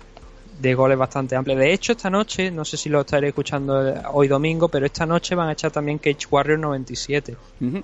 de 0.60 0.76
gol 0.76 0.92
es 0.92 0.98
bastante 1.00 1.36
amplia. 1.36 1.56
De 1.56 1.74
hecho, 1.74 1.94
esta 1.94 2.12
noche, 2.12 2.52
no 2.52 2.64
sé 2.64 2.78
si 2.78 2.90
lo 2.90 3.02
estaré 3.02 3.30
escuchando 3.30 3.96
hoy 4.12 4.28
domingo, 4.28 4.68
pero 4.68 4.86
esta 4.86 5.08
noche 5.08 5.34
van 5.34 5.50
a 5.50 5.54
echar 5.54 5.72
también 5.72 5.98
Cage 5.98 6.28
Warrior 6.30 6.60
97. 6.60 7.36
Ujú. 7.60 7.72
Con 7.72 7.84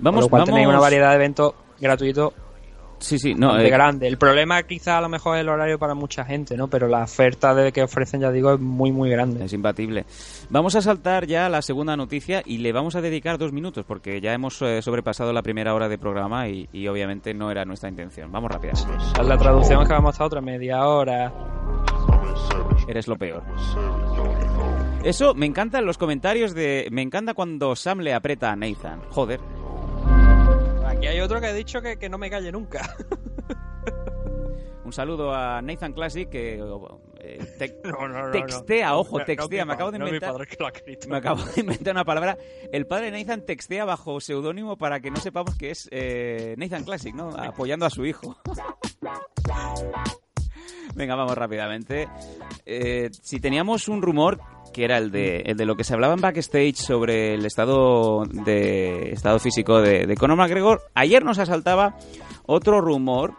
Vamos, 0.00 0.24
lo 0.24 0.28
cual 0.28 0.40
vamos... 0.40 0.50
tenéis 0.50 0.68
una 0.68 0.80
variedad 0.80 1.10
de 1.10 1.14
eventos 1.14 1.54
gratuitos 1.80 2.32
Sí, 3.04 3.18
sí, 3.18 3.34
no, 3.34 3.48
bastante 3.48 3.68
eh, 3.68 3.70
grande. 3.70 4.08
El 4.08 4.16
problema 4.16 4.62
quizá 4.62 4.96
a 4.98 5.00
lo 5.00 5.08
mejor 5.08 5.36
es 5.36 5.42
el 5.42 5.48
horario 5.50 5.78
para 5.78 5.94
mucha 5.94 6.24
gente, 6.24 6.56
¿no? 6.56 6.68
Pero 6.68 6.88
la 6.88 7.02
oferta 7.04 7.54
de 7.54 7.70
que 7.70 7.82
ofrecen, 7.82 8.22
ya 8.22 8.30
digo, 8.30 8.54
es 8.54 8.60
muy, 8.60 8.92
muy 8.92 9.10
grande. 9.10 9.44
Es 9.44 9.52
imbatible. 9.52 10.06
Vamos 10.48 10.74
a 10.74 10.80
saltar 10.80 11.26
ya 11.26 11.46
a 11.46 11.48
la 11.48 11.60
segunda 11.60 11.96
noticia 11.96 12.42
y 12.46 12.58
le 12.58 12.72
vamos 12.72 12.96
a 12.96 13.02
dedicar 13.02 13.36
dos 13.36 13.52
minutos 13.52 13.84
porque 13.86 14.20
ya 14.22 14.32
hemos 14.32 14.60
eh, 14.62 14.80
sobrepasado 14.80 15.32
la 15.32 15.42
primera 15.42 15.74
hora 15.74 15.88
de 15.88 15.98
programa 15.98 16.48
y, 16.48 16.68
y 16.72 16.88
obviamente 16.88 17.34
no 17.34 17.50
era 17.50 17.64
nuestra 17.64 17.90
intención. 17.90 18.32
Vamos 18.32 18.50
rápidamente. 18.50 19.22
La 19.22 19.36
traducción 19.36 19.82
es 19.82 19.88
que 19.88 19.94
vamos 19.94 20.18
a 20.18 20.24
otra 20.24 20.40
media 20.40 20.86
hora. 20.86 21.32
Eres 22.88 23.06
lo 23.06 23.16
peor. 23.16 23.42
Eso 25.02 25.34
me 25.34 25.44
encanta 25.44 25.78
en 25.78 25.84
los 25.84 25.98
comentarios 25.98 26.54
de... 26.54 26.88
Me 26.90 27.02
encanta 27.02 27.34
cuando 27.34 27.76
Sam 27.76 28.00
le 28.00 28.14
aprieta 28.14 28.50
a 28.50 28.56
Nathan. 28.56 29.02
Joder. 29.10 29.40
Aquí 30.96 31.06
hay 31.06 31.20
otro 31.20 31.40
que 31.40 31.46
ha 31.46 31.52
dicho 31.52 31.80
que, 31.82 31.96
que 31.98 32.08
no 32.08 32.18
me 32.18 32.30
calle 32.30 32.50
nunca. 32.52 32.96
Un 34.84 34.92
saludo 34.92 35.34
a 35.34 35.62
Nathan 35.62 35.94
Classic 35.94 36.28
que... 36.28 36.54
eh, 37.20 37.38
te- 37.58 37.80
No, 37.84 38.06
no, 38.06 38.26
no, 38.26 38.30
Textea, 38.32 38.94
ojo, 38.96 39.16
textea, 39.24 39.64
me 39.64 39.72
acabo 39.72 39.90
de 39.90 39.98
inventar-. 40.10 40.32
Me 41.08 41.16
acabo 41.16 41.42
de 41.42 41.60
inventar 41.62 41.94
una 41.94 42.04
palabra. 42.04 42.36
El 42.70 42.86
padre 42.86 43.10
de 43.10 43.18
Nathan 43.18 43.46
textea 43.46 43.84
bajo 43.86 44.20
seudónimo 44.20 44.76
para 44.76 45.00
que 45.00 45.10
no 45.10 45.16
sepamos 45.16 45.56
que 45.56 45.70
es 45.70 45.88
eh, 45.90 46.54
Nathan 46.58 46.84
Classic, 46.84 47.14
¿no? 47.14 47.30
Apoyando 47.30 47.86
a 47.86 47.90
su 47.90 48.04
hijo. 48.04 48.36
Venga, 50.94 51.14
vamos 51.14 51.36
rápidamente. 51.36 52.08
Eh, 52.66 53.10
si 53.22 53.40
teníamos 53.40 53.88
un 53.88 54.02
rumor 54.02 54.40
que 54.72 54.84
era 54.84 54.98
el 54.98 55.10
de, 55.10 55.42
el 55.46 55.56
de 55.56 55.66
lo 55.66 55.76
que 55.76 55.84
se 55.84 55.94
hablaba 55.94 56.14
en 56.14 56.20
backstage 56.20 56.76
sobre 56.76 57.34
el 57.34 57.46
estado 57.46 58.24
de 58.24 59.12
estado 59.12 59.38
físico 59.38 59.80
de, 59.80 60.06
de 60.06 60.16
Conor 60.16 60.36
McGregor, 60.36 60.82
ayer 60.94 61.24
nos 61.24 61.38
asaltaba 61.38 61.96
otro 62.46 62.80
rumor 62.80 63.34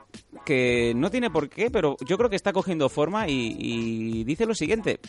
que 0.46 0.94
no 0.96 1.12
tiene 1.12 1.30
por 1.30 1.50
qué, 1.50 1.70
pero 1.70 1.98
yo 2.08 2.18
creo 2.18 2.30
que 2.30 2.36
está 2.36 2.54
cogiendo 2.54 2.88
forma 2.88 3.28
y, 3.28 3.56
y 3.60 4.24
dice 4.24 4.46
lo 4.46 4.56
siguiente. 4.56 5.00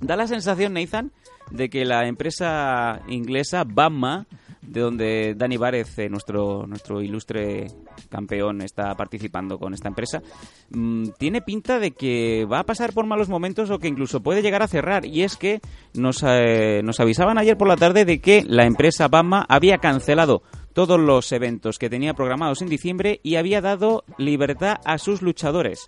Da 0.00 0.16
la 0.16 0.26
sensación, 0.26 0.74
Nathan, 0.74 1.12
de 1.50 1.70
que 1.70 1.84
la 1.84 2.06
empresa 2.06 3.00
inglesa 3.08 3.64
Bama, 3.64 4.26
de 4.62 4.80
donde 4.80 5.34
Dani 5.36 5.56
Várez, 5.56 5.98
eh, 5.98 6.08
nuestro, 6.08 6.66
nuestro 6.66 7.02
ilustre 7.02 7.66
campeón, 8.08 8.62
está 8.62 8.94
participando 8.94 9.58
con 9.58 9.74
esta 9.74 9.88
empresa, 9.88 10.22
mm, 10.70 11.08
tiene 11.18 11.42
pinta 11.42 11.78
de 11.78 11.90
que 11.90 12.46
va 12.50 12.60
a 12.60 12.64
pasar 12.64 12.92
por 12.92 13.06
malos 13.06 13.28
momentos 13.28 13.70
o 13.70 13.78
que 13.78 13.88
incluso 13.88 14.22
puede 14.22 14.42
llegar 14.42 14.62
a 14.62 14.68
cerrar. 14.68 15.04
Y 15.04 15.22
es 15.22 15.36
que 15.36 15.60
nos, 15.94 16.24
eh, 16.26 16.80
nos 16.84 17.00
avisaban 17.00 17.38
ayer 17.38 17.56
por 17.56 17.68
la 17.68 17.76
tarde 17.76 18.04
de 18.04 18.20
que 18.20 18.44
la 18.46 18.64
empresa 18.64 19.08
Bama 19.08 19.44
había 19.48 19.78
cancelado 19.78 20.42
todos 20.72 20.98
los 20.98 21.30
eventos 21.32 21.78
que 21.78 21.90
tenía 21.90 22.14
programados 22.14 22.62
en 22.62 22.68
diciembre 22.68 23.20
y 23.22 23.36
había 23.36 23.60
dado 23.60 24.04
libertad 24.16 24.76
a 24.84 24.98
sus 24.98 25.22
luchadores. 25.22 25.86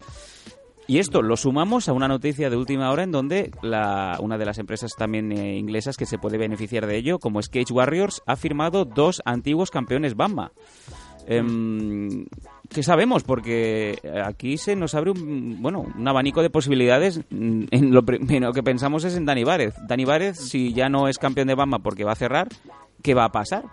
Y 0.86 0.98
esto 0.98 1.22
lo 1.22 1.36
sumamos 1.36 1.88
a 1.88 1.92
una 1.94 2.08
noticia 2.08 2.50
de 2.50 2.56
última 2.56 2.90
hora 2.90 3.04
en 3.04 3.10
donde 3.10 3.50
la, 3.62 4.18
una 4.20 4.36
de 4.36 4.44
las 4.44 4.58
empresas 4.58 4.92
también 4.96 5.32
eh, 5.32 5.56
inglesas 5.56 5.96
que 5.96 6.04
se 6.04 6.18
puede 6.18 6.36
beneficiar 6.36 6.86
de 6.86 6.96
ello, 6.96 7.18
como 7.18 7.40
es 7.40 7.48
Cage 7.48 7.72
Warriors, 7.72 8.22
ha 8.26 8.36
firmado 8.36 8.84
dos 8.84 9.22
antiguos 9.24 9.70
campeones 9.70 10.14
Bamba. 10.14 10.52
Em, 11.26 12.26
¿Qué 12.68 12.82
sabemos? 12.82 13.22
Porque 13.22 13.98
aquí 14.26 14.58
se 14.58 14.76
nos 14.76 14.94
abre 14.94 15.10
un, 15.10 15.62
bueno, 15.62 15.86
un 15.96 16.06
abanico 16.06 16.42
de 16.42 16.50
posibilidades. 16.50 17.20
Mm, 17.30 17.64
En 17.70 17.94
lo 17.94 18.04
primero 18.04 18.52
que 18.52 18.62
pensamos 18.62 19.04
es 19.04 19.16
en 19.16 19.24
Dani 19.24 19.42
Várez. 19.44 19.74
Dani 19.88 20.04
Várez, 20.04 20.38
si 20.38 20.74
ya 20.74 20.90
no 20.90 21.08
es 21.08 21.18
campeón 21.18 21.48
de 21.48 21.54
Bamba 21.54 21.78
porque 21.78 22.04
va 22.04 22.12
a 22.12 22.16
cerrar, 22.16 22.48
¿qué 23.02 23.14
va 23.14 23.24
a 23.24 23.32
pasar? 23.32 23.64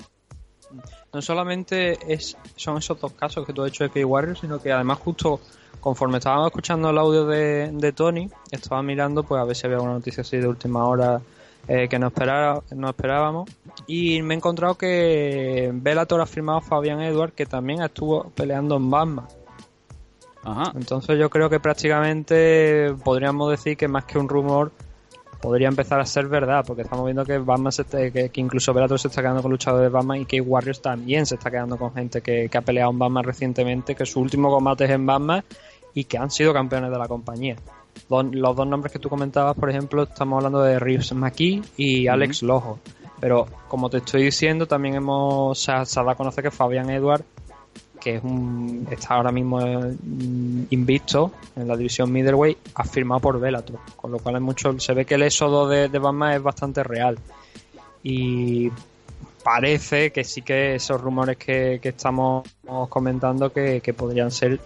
No 1.14 1.22
solamente 1.22 2.14
es, 2.14 2.38
son 2.56 2.78
esos 2.78 3.00
dos 3.00 3.14
casos 3.14 3.46
que 3.46 3.54
tú 3.54 3.64
has 3.64 3.70
hecho 3.70 3.84
de 3.84 3.90
Key 3.90 4.04
Warriors, 4.04 4.40
sino 4.40 4.62
que 4.62 4.72
además 4.72 5.00
justo 5.00 5.40
conforme 5.80 6.20
estábamos 6.20 6.48
escuchando 6.48 6.92
el 6.92 6.98
audio 6.98 7.26
de, 7.26 7.72
de 7.74 7.92
Tony, 7.92 8.30
estaba 8.52 8.82
mirando 8.84 9.24
pues 9.24 9.42
a 9.42 9.46
ver 9.46 9.56
si 9.56 9.66
había 9.66 9.78
alguna 9.78 9.96
noticia 9.96 10.22
así 10.22 10.38
de 10.38 10.48
última 10.48 10.86
hora 10.86 11.22
eh, 11.68 11.88
que 11.90 12.00
no, 12.00 12.08
esperara, 12.08 12.62
no 12.72 12.90
esperábamos 12.90 13.50
y 13.88 14.22
me 14.22 14.34
he 14.34 14.38
encontrado 14.38 14.76
que 14.76 15.72
Bellator 15.74 16.22
ha 16.22 16.26
firmado 16.26 16.60
a 16.60 16.62
Fabián 16.62 17.02
Edward 17.02 17.34
que 17.34 17.46
también 17.46 17.82
estuvo 17.82 18.30
peleando 18.32 18.78
en 18.78 18.90
Batman. 18.90 19.28
Ajá. 20.44 20.72
Entonces 20.76 21.20
yo 21.20 21.30
creo 21.30 21.50
que 21.50 21.60
prácticamente 21.60 22.96
podríamos 23.04 23.52
decir 23.52 23.78
que 23.78 23.88
más 23.88 24.06
que 24.06 24.18
un 24.18 24.28
rumor 24.28 24.72
podría 25.42 25.68
empezar 25.68 26.00
a 26.00 26.06
ser 26.06 26.28
verdad, 26.28 26.64
porque 26.66 26.84
estamos 26.84 27.06
viendo 27.06 27.26
que 27.26 27.38
Batman 27.40 27.72
se 27.72 27.82
está- 27.82 28.12
que, 28.12 28.30
que 28.30 28.42
incluso 28.42 28.74
Bellator 28.74 29.00
se 29.00 29.08
está 29.08 29.22
quedando 29.22 29.42
con 29.42 29.52
luchadores 29.52 29.86
de 29.86 29.90
Batman 29.90 30.22
y 30.22 30.26
que 30.26 30.40
Warriors 30.42 30.82
también 30.82 31.26
se 31.26 31.36
está 31.36 31.50
quedando 31.50 31.78
con 31.78 31.94
gente 31.94 32.22
que, 32.22 32.48
que 32.50 32.58
ha 32.58 32.62
peleado 32.62 32.92
en 32.92 33.00
Batman 33.00 33.24
recientemente, 33.24 33.96
que 33.96 34.06
su 34.06 34.20
último 34.22 34.50
combate 34.50 34.86
es 34.86 34.92
en 34.92 35.06
Batman 35.06 35.44
y 35.94 36.04
que 36.06 36.18
han 36.18 36.32
sido 36.32 36.54
campeones 36.54 36.92
de 36.92 36.98
la 36.98 37.08
compañía. 37.08 37.56
Los 38.10 38.56
dos 38.56 38.68
nombres 38.68 38.92
que 38.94 39.00
tú 39.00 39.10
comentabas, 39.10 39.56
por 39.56 39.70
ejemplo, 39.70 40.04
estamos 40.04 40.38
hablando 40.38 40.62
de 40.62 40.80
Reeves 40.80 41.14
McKee 41.14 41.62
y 41.78 42.08
Alex 42.08 42.42
Lojo. 42.44 42.80
Pero 43.20 43.46
como 43.68 43.90
te 43.90 43.98
estoy 43.98 44.24
diciendo, 44.24 44.66
también 44.66 44.96
hemos 44.96 45.60
se 45.60 45.72
ha, 45.72 45.86
se 45.86 46.00
ha 46.00 46.04
dado 46.04 46.12
a 46.12 46.16
conocer 46.16 46.44
que 46.44 46.52
Fabián 46.52 46.90
Edward 46.90 47.24
que 48.02 48.16
es 48.16 48.24
un, 48.24 48.88
está 48.92 49.16
ahora 49.16 49.32
mismo 49.32 49.62
eh, 49.62 49.96
invicto 50.72 51.32
en 51.56 51.68
la 51.68 51.78
división 51.78 52.12
middleweight, 52.12 52.58
ha 52.76 52.84
firmado 52.84 53.22
por 53.22 53.40
Bellator, 53.40 53.80
con 53.96 54.12
lo 54.12 54.20
cual 54.20 54.36
hay 54.36 54.42
mucho, 54.42 54.78
se 54.80 54.94
ve 54.94 55.06
que 55.06 55.16
el 55.16 55.24
éxodo 55.24 55.70
de, 55.70 55.88
de 55.88 56.00
Batman 56.00 56.34
es 56.34 56.44
bastante 56.44 56.84
real. 56.84 57.18
Y 58.04 58.70
parece 59.44 60.12
que 60.12 60.24
sí 60.24 60.42
que 60.42 60.76
esos 60.76 61.00
rumores 61.00 61.38
que, 61.38 61.80
que 61.82 61.90
estamos 61.90 62.48
comentando 62.90 63.52
que, 63.54 63.82
que 63.82 63.94
podrían 63.94 64.32
ser 64.32 64.60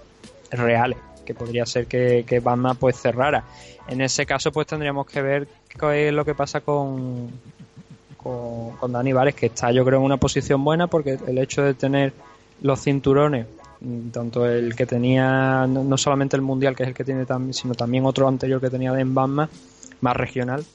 reales, 0.50 0.98
que 1.26 1.34
podría 1.34 1.66
ser 1.66 1.88
que, 1.88 2.24
que 2.26 2.40
Batman 2.40 2.78
pues 2.78 2.96
cerrara. 2.98 3.44
En 3.88 4.02
ese 4.02 4.26
caso 4.26 4.52
pues 4.52 4.68
tendríamos 4.68 5.06
que 5.06 5.22
ver 5.22 5.48
qué 5.68 6.08
es 6.08 6.14
lo 6.14 6.24
que 6.24 6.34
pasa 6.34 6.62
con, 6.62 7.30
con, 8.16 8.78
con 8.78 8.92
Dani 8.92 9.12
Vares, 9.12 9.36
que 9.36 9.48
está 9.48 9.72
yo 9.72 9.84
creo 9.84 10.00
en 10.00 10.06
una 10.06 10.18
posición 10.18 10.64
buena 10.64 10.88
porque 10.88 11.20
el 11.28 11.38
hecho 11.38 11.62
de 11.62 11.74
tener 11.74 12.14
los 12.62 12.82
cinturones, 12.82 13.48
mm, 13.82 14.10
tanto 14.10 14.46
el 14.46 14.76
que 14.76 14.86
tenía, 14.86 15.66
no, 15.68 15.98
solamente 15.98 16.36
el 16.36 16.42
mundial, 16.42 16.76
que 16.76 16.84
es 16.84 16.90
el 16.90 16.96
que 16.96 17.04
tiene 17.04 17.26
también, 17.26 17.54
sino 17.54 17.74
también 17.74 18.06
otro 18.06 18.28
anterior 18.28 18.62
que 18.62 18.70
tenía 18.70 18.94
de 18.94 19.04
Batman, 19.04 19.50
más 20.02 20.16
regional, 20.16 20.66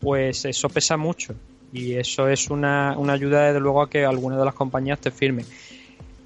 pues 0.00 0.44
eso 0.44 0.68
pesa 0.68 0.96
mucho. 0.96 1.34
Y 1.72 1.94
eso 1.94 2.28
es 2.28 2.48
una, 2.48 2.94
una 2.96 3.12
ayuda, 3.12 3.46
desde 3.46 3.60
luego, 3.60 3.82
a 3.82 3.90
que 3.90 4.04
alguna 4.04 4.38
de 4.38 4.44
las 4.44 4.54
compañías 4.54 4.98
te 5.00 5.10
firmen. 5.10 5.44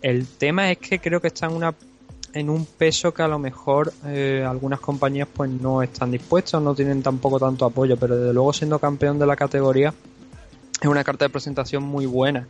El 0.01 0.27
tema 0.27 0.71
es 0.71 0.79
que 0.79 0.99
creo 0.99 1.21
que 1.21 1.29
está 1.29 1.47
en, 1.47 1.53
una, 1.53 1.75
en 2.33 2.51
un 2.51 2.67
peso 2.67 3.13
que 3.15 3.23
a 3.23 3.29
lo 3.29 3.39
mejor 3.39 3.93
eh, 4.07 4.45
algunas 4.47 4.81
compañías 4.81 5.29
pues 5.33 5.51
no 5.51 5.83
están 5.83 6.11
dispuestas, 6.11 6.61
no 6.61 6.75
tienen 6.75 7.03
tampoco 7.03 7.39
tanto 7.39 7.65
apoyo, 7.65 7.97
pero 7.97 8.17
desde 8.17 8.35
luego 8.35 8.53
siendo 8.53 8.79
campeón 8.79 9.19
de 9.19 9.27
la 9.27 9.37
categoría 9.37 9.95
es 10.81 10.89
una 10.89 11.05
carta 11.05 11.25
de 11.25 11.31
presentación 11.31 11.85
muy 11.85 12.07
buena. 12.07 12.49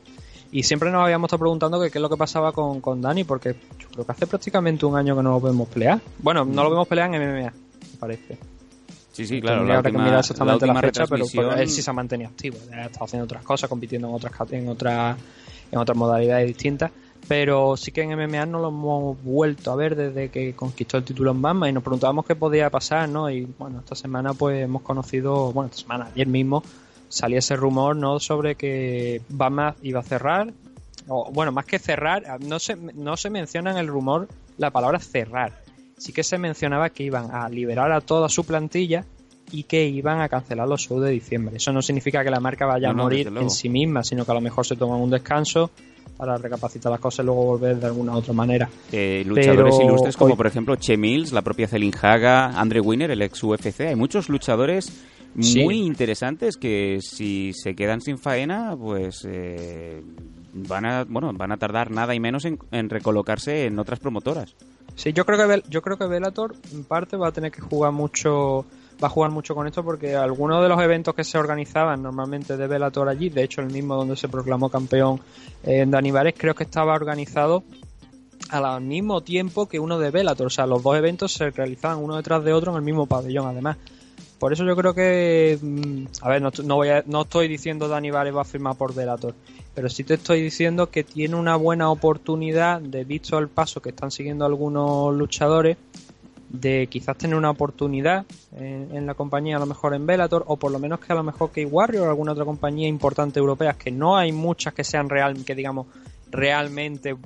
Y 0.52 0.62
siempre 0.64 0.90
nos 0.90 1.02
habíamos 1.02 1.28
estado 1.28 1.40
preguntando 1.40 1.80
que 1.80 1.90
qué 1.90 1.98
es 1.98 2.02
lo 2.02 2.10
que 2.10 2.16
pasaba 2.18 2.52
con, 2.52 2.82
con 2.82 3.00
Dani, 3.00 3.24
porque 3.24 3.56
yo 3.78 3.88
creo 3.88 4.04
que 4.04 4.12
hace 4.12 4.26
prácticamente 4.26 4.84
un 4.84 4.96
año 4.96 5.16
que 5.16 5.22
no 5.22 5.30
lo 5.30 5.40
vemos 5.40 5.66
pelear. 5.66 5.98
Bueno, 6.18 6.44
no 6.44 6.62
lo 6.62 6.70
vemos 6.70 6.86
pelear 6.86 7.12
en 7.14 7.20
MMA, 7.20 7.50
me 7.50 7.98
parece. 7.98 8.38
Sí, 9.12 9.26
sí, 9.26 9.40
claro. 9.40 9.58
Tendría 9.58 9.76
La 9.76 9.82
que 9.82 9.88
última, 9.88 10.04
mirar 10.04 10.20
exactamente 10.20 10.66
la, 10.66 10.72
última 10.72 10.88
fecha, 10.88 11.06
pero 11.06 11.24
porque 11.34 11.62
él 11.62 11.68
sí 11.70 11.80
se 11.80 11.90
ha 11.90 11.94
mantenido 11.94 12.30
activo. 12.30 12.58
Ha 12.70 12.84
estado 12.84 13.04
haciendo 13.06 13.24
otras 13.24 13.42
cosas, 13.44 13.68
compitiendo 13.68 14.08
en 14.08 14.14
otras 14.14 14.32
en 14.52 14.68
otras 14.68 15.16
en 15.70 15.78
otras 15.78 15.96
modalidades 15.96 16.46
distintas. 16.46 16.90
pero 17.26 17.76
sí 17.76 17.92
que 17.92 18.02
en 18.02 18.10
MMA 18.10 18.44
no 18.46 18.58
lo 18.58 18.68
hemos 18.68 19.22
vuelto 19.22 19.70
a 19.70 19.76
ver 19.76 19.96
desde 19.96 20.28
que 20.28 20.54
conquistó 20.54 20.98
el 20.98 21.04
título 21.04 21.30
en 21.30 21.40
Bama 21.40 21.68
y 21.68 21.72
nos 21.72 21.82
preguntábamos 21.82 22.26
qué 22.26 22.36
podía 22.36 22.68
pasar, 22.68 23.08
¿no? 23.08 23.30
Y 23.30 23.46
bueno, 23.58 23.78
esta 23.78 23.94
semana 23.94 24.34
pues 24.34 24.62
hemos 24.62 24.82
conocido, 24.82 25.50
bueno, 25.52 25.70
esta 25.70 25.82
semana, 25.82 26.08
ayer 26.12 26.26
mismo, 26.26 26.62
salía 27.12 27.40
ese 27.40 27.56
rumor, 27.56 27.94
¿no? 27.94 28.18
Sobre 28.18 28.54
que 28.54 29.20
Bama 29.28 29.76
iba 29.82 30.00
a 30.00 30.02
cerrar, 30.02 30.52
o 31.08 31.30
bueno, 31.30 31.52
más 31.52 31.66
que 31.66 31.78
cerrar, 31.78 32.40
no 32.40 32.58
se, 32.58 32.74
no 32.74 33.18
se 33.18 33.28
menciona 33.28 33.70
en 33.70 33.76
el 33.76 33.86
rumor 33.86 34.28
la 34.56 34.70
palabra 34.70 34.98
cerrar. 34.98 35.60
Sí 35.98 36.12
que 36.14 36.24
se 36.24 36.38
mencionaba 36.38 36.88
que 36.88 37.02
iban 37.02 37.30
a 37.30 37.48
liberar 37.50 37.92
a 37.92 38.00
toda 38.00 38.30
su 38.30 38.44
plantilla 38.44 39.04
y 39.50 39.64
que 39.64 39.84
iban 39.84 40.22
a 40.22 40.28
cancelar 40.30 40.66
los 40.66 40.80
shows 40.80 41.04
de 41.04 41.10
diciembre. 41.10 41.56
Eso 41.58 41.70
no 41.72 41.82
significa 41.82 42.24
que 42.24 42.30
la 42.30 42.40
marca 42.40 42.64
vaya 42.64 42.92
No, 42.92 43.02
a 43.02 43.04
morir 43.04 43.28
en 43.28 43.50
sí 43.50 43.68
misma, 43.68 44.02
sino 44.02 44.24
que 44.24 44.30
a 44.30 44.34
lo 44.34 44.40
mejor 44.40 44.64
se 44.64 44.76
toman 44.76 44.98
un 44.98 45.10
descanso 45.10 45.70
para 46.16 46.36
recapacitar 46.38 46.92
las 46.92 47.00
cosas 47.00 47.24
y 47.24 47.26
luego 47.26 47.44
volver 47.44 47.76
de 47.78 47.86
alguna 47.86 48.14
otra 48.16 48.32
manera. 48.32 48.68
Eh, 48.92 49.22
luchadores 49.26 49.74
Pero 49.76 49.88
ilustres 49.88 50.16
como 50.16 50.32
hoy- 50.32 50.36
por 50.36 50.46
ejemplo 50.46 50.76
Che 50.76 50.96
Mills, 50.96 51.32
la 51.32 51.42
propia 51.42 51.66
Celine 51.68 51.96
Haga, 52.00 52.48
Andre 52.58 52.80
Winner, 52.80 53.10
el 53.10 53.22
ex 53.22 53.42
UFC. 53.42 53.80
Hay 53.88 53.96
muchos 53.96 54.28
luchadores 54.28 54.92
Sí. 55.40 55.64
muy 55.64 55.78
interesantes 55.78 56.56
que 56.58 56.98
si 57.00 57.52
se 57.54 57.74
quedan 57.74 58.02
sin 58.02 58.18
faena, 58.18 58.76
pues 58.76 59.26
eh, 59.26 60.02
van 60.52 60.84
a 60.84 61.04
bueno 61.04 61.32
van 61.32 61.52
a 61.52 61.56
tardar 61.56 61.90
nada 61.90 62.14
y 62.14 62.20
menos 62.20 62.44
en, 62.44 62.58
en 62.70 62.90
recolocarse 62.90 63.64
en 63.64 63.78
otras 63.78 63.98
promotoras. 63.98 64.54
Sí, 64.94 65.14
yo 65.14 65.24
creo 65.24 65.48
que 65.48 65.62
yo 65.70 65.80
creo 65.80 65.96
que 65.96 66.06
Bellator 66.06 66.54
en 66.74 66.84
parte 66.84 67.16
va 67.16 67.28
a 67.28 67.32
tener 67.32 67.50
que 67.50 67.62
jugar 67.62 67.92
mucho 67.92 68.66
va 69.02 69.08
a 69.08 69.10
jugar 69.10 69.30
mucho 69.30 69.54
con 69.54 69.66
esto 69.66 69.82
porque 69.82 70.14
algunos 70.14 70.62
de 70.62 70.68
los 70.68 70.80
eventos 70.80 71.14
que 71.14 71.24
se 71.24 71.38
organizaban 71.38 72.02
normalmente 72.02 72.56
de 72.56 72.66
Bellator 72.66 73.08
allí, 73.08 73.28
de 73.30 73.42
hecho 73.42 73.60
el 73.60 73.68
mismo 73.72 73.96
donde 73.96 74.16
se 74.16 74.28
proclamó 74.28 74.68
campeón 74.68 75.20
eh, 75.64 75.84
Vares, 75.86 76.34
creo 76.36 76.54
que 76.54 76.64
estaba 76.64 76.94
organizado 76.94 77.64
al 78.50 78.82
mismo 78.82 79.22
tiempo 79.22 79.66
que 79.66 79.80
uno 79.80 79.98
de 79.98 80.10
Bellator, 80.10 80.46
o 80.46 80.50
sea, 80.50 80.66
los 80.66 80.82
dos 80.82 80.96
eventos 80.96 81.32
se 81.32 81.50
realizaban 81.50 81.98
uno 81.98 82.16
detrás 82.16 82.44
de 82.44 82.52
otro 82.52 82.70
en 82.72 82.76
el 82.76 82.82
mismo 82.82 83.06
pabellón 83.06 83.46
además. 83.46 83.76
Por 84.38 84.52
eso 84.52 84.64
yo 84.64 84.74
creo 84.76 84.92
que 84.92 85.58
mm, 85.60 86.04
a 86.22 86.28
ver, 86.28 86.42
no, 86.42 86.50
no 86.64 86.76
voy 86.76 86.88
a- 86.90 87.04
no 87.06 87.22
estoy 87.22 87.48
diciendo 87.48 87.88
Dani 87.88 88.10
Vares 88.10 88.34
va 88.34 88.42
a 88.42 88.44
firmar 88.44 88.76
por 88.76 88.94
Bellator, 88.94 89.34
pero 89.74 89.88
sí 89.88 90.04
te 90.04 90.14
estoy 90.14 90.42
diciendo 90.42 90.90
que 90.90 91.02
tiene 91.04 91.36
una 91.36 91.56
buena 91.56 91.90
oportunidad 91.90 92.80
de 92.80 93.04
visto 93.04 93.38
el 93.38 93.48
paso 93.48 93.80
que 93.80 93.90
están 93.90 94.10
siguiendo 94.10 94.44
algunos 94.44 95.14
luchadores 95.14 95.76
de 96.52 96.86
quizás 96.86 97.16
tener 97.16 97.34
una 97.34 97.50
oportunidad 97.50 98.26
en, 98.54 98.94
en 98.94 99.06
la 99.06 99.14
compañía, 99.14 99.56
a 99.56 99.60
lo 99.60 99.66
mejor 99.66 99.94
en 99.94 100.06
Bellator, 100.06 100.44
o 100.46 100.56
por 100.56 100.70
lo 100.70 100.78
menos 100.78 101.00
que 101.00 101.12
a 101.12 101.16
lo 101.16 101.22
mejor 101.22 101.50
que 101.50 101.64
Warrior 101.64 102.06
o 102.06 102.10
alguna 102.10 102.32
otra 102.32 102.44
compañía 102.44 102.86
importante 102.88 103.40
europea, 103.40 103.74
que 103.74 103.90
no 103.90 104.16
hay 104.16 104.32
muchas 104.32 104.74
que 104.74 104.84
sean 104.84 105.08
real, 105.08 105.44
que 105.44 105.54
digamos 105.54 105.86
realmente 106.30 107.16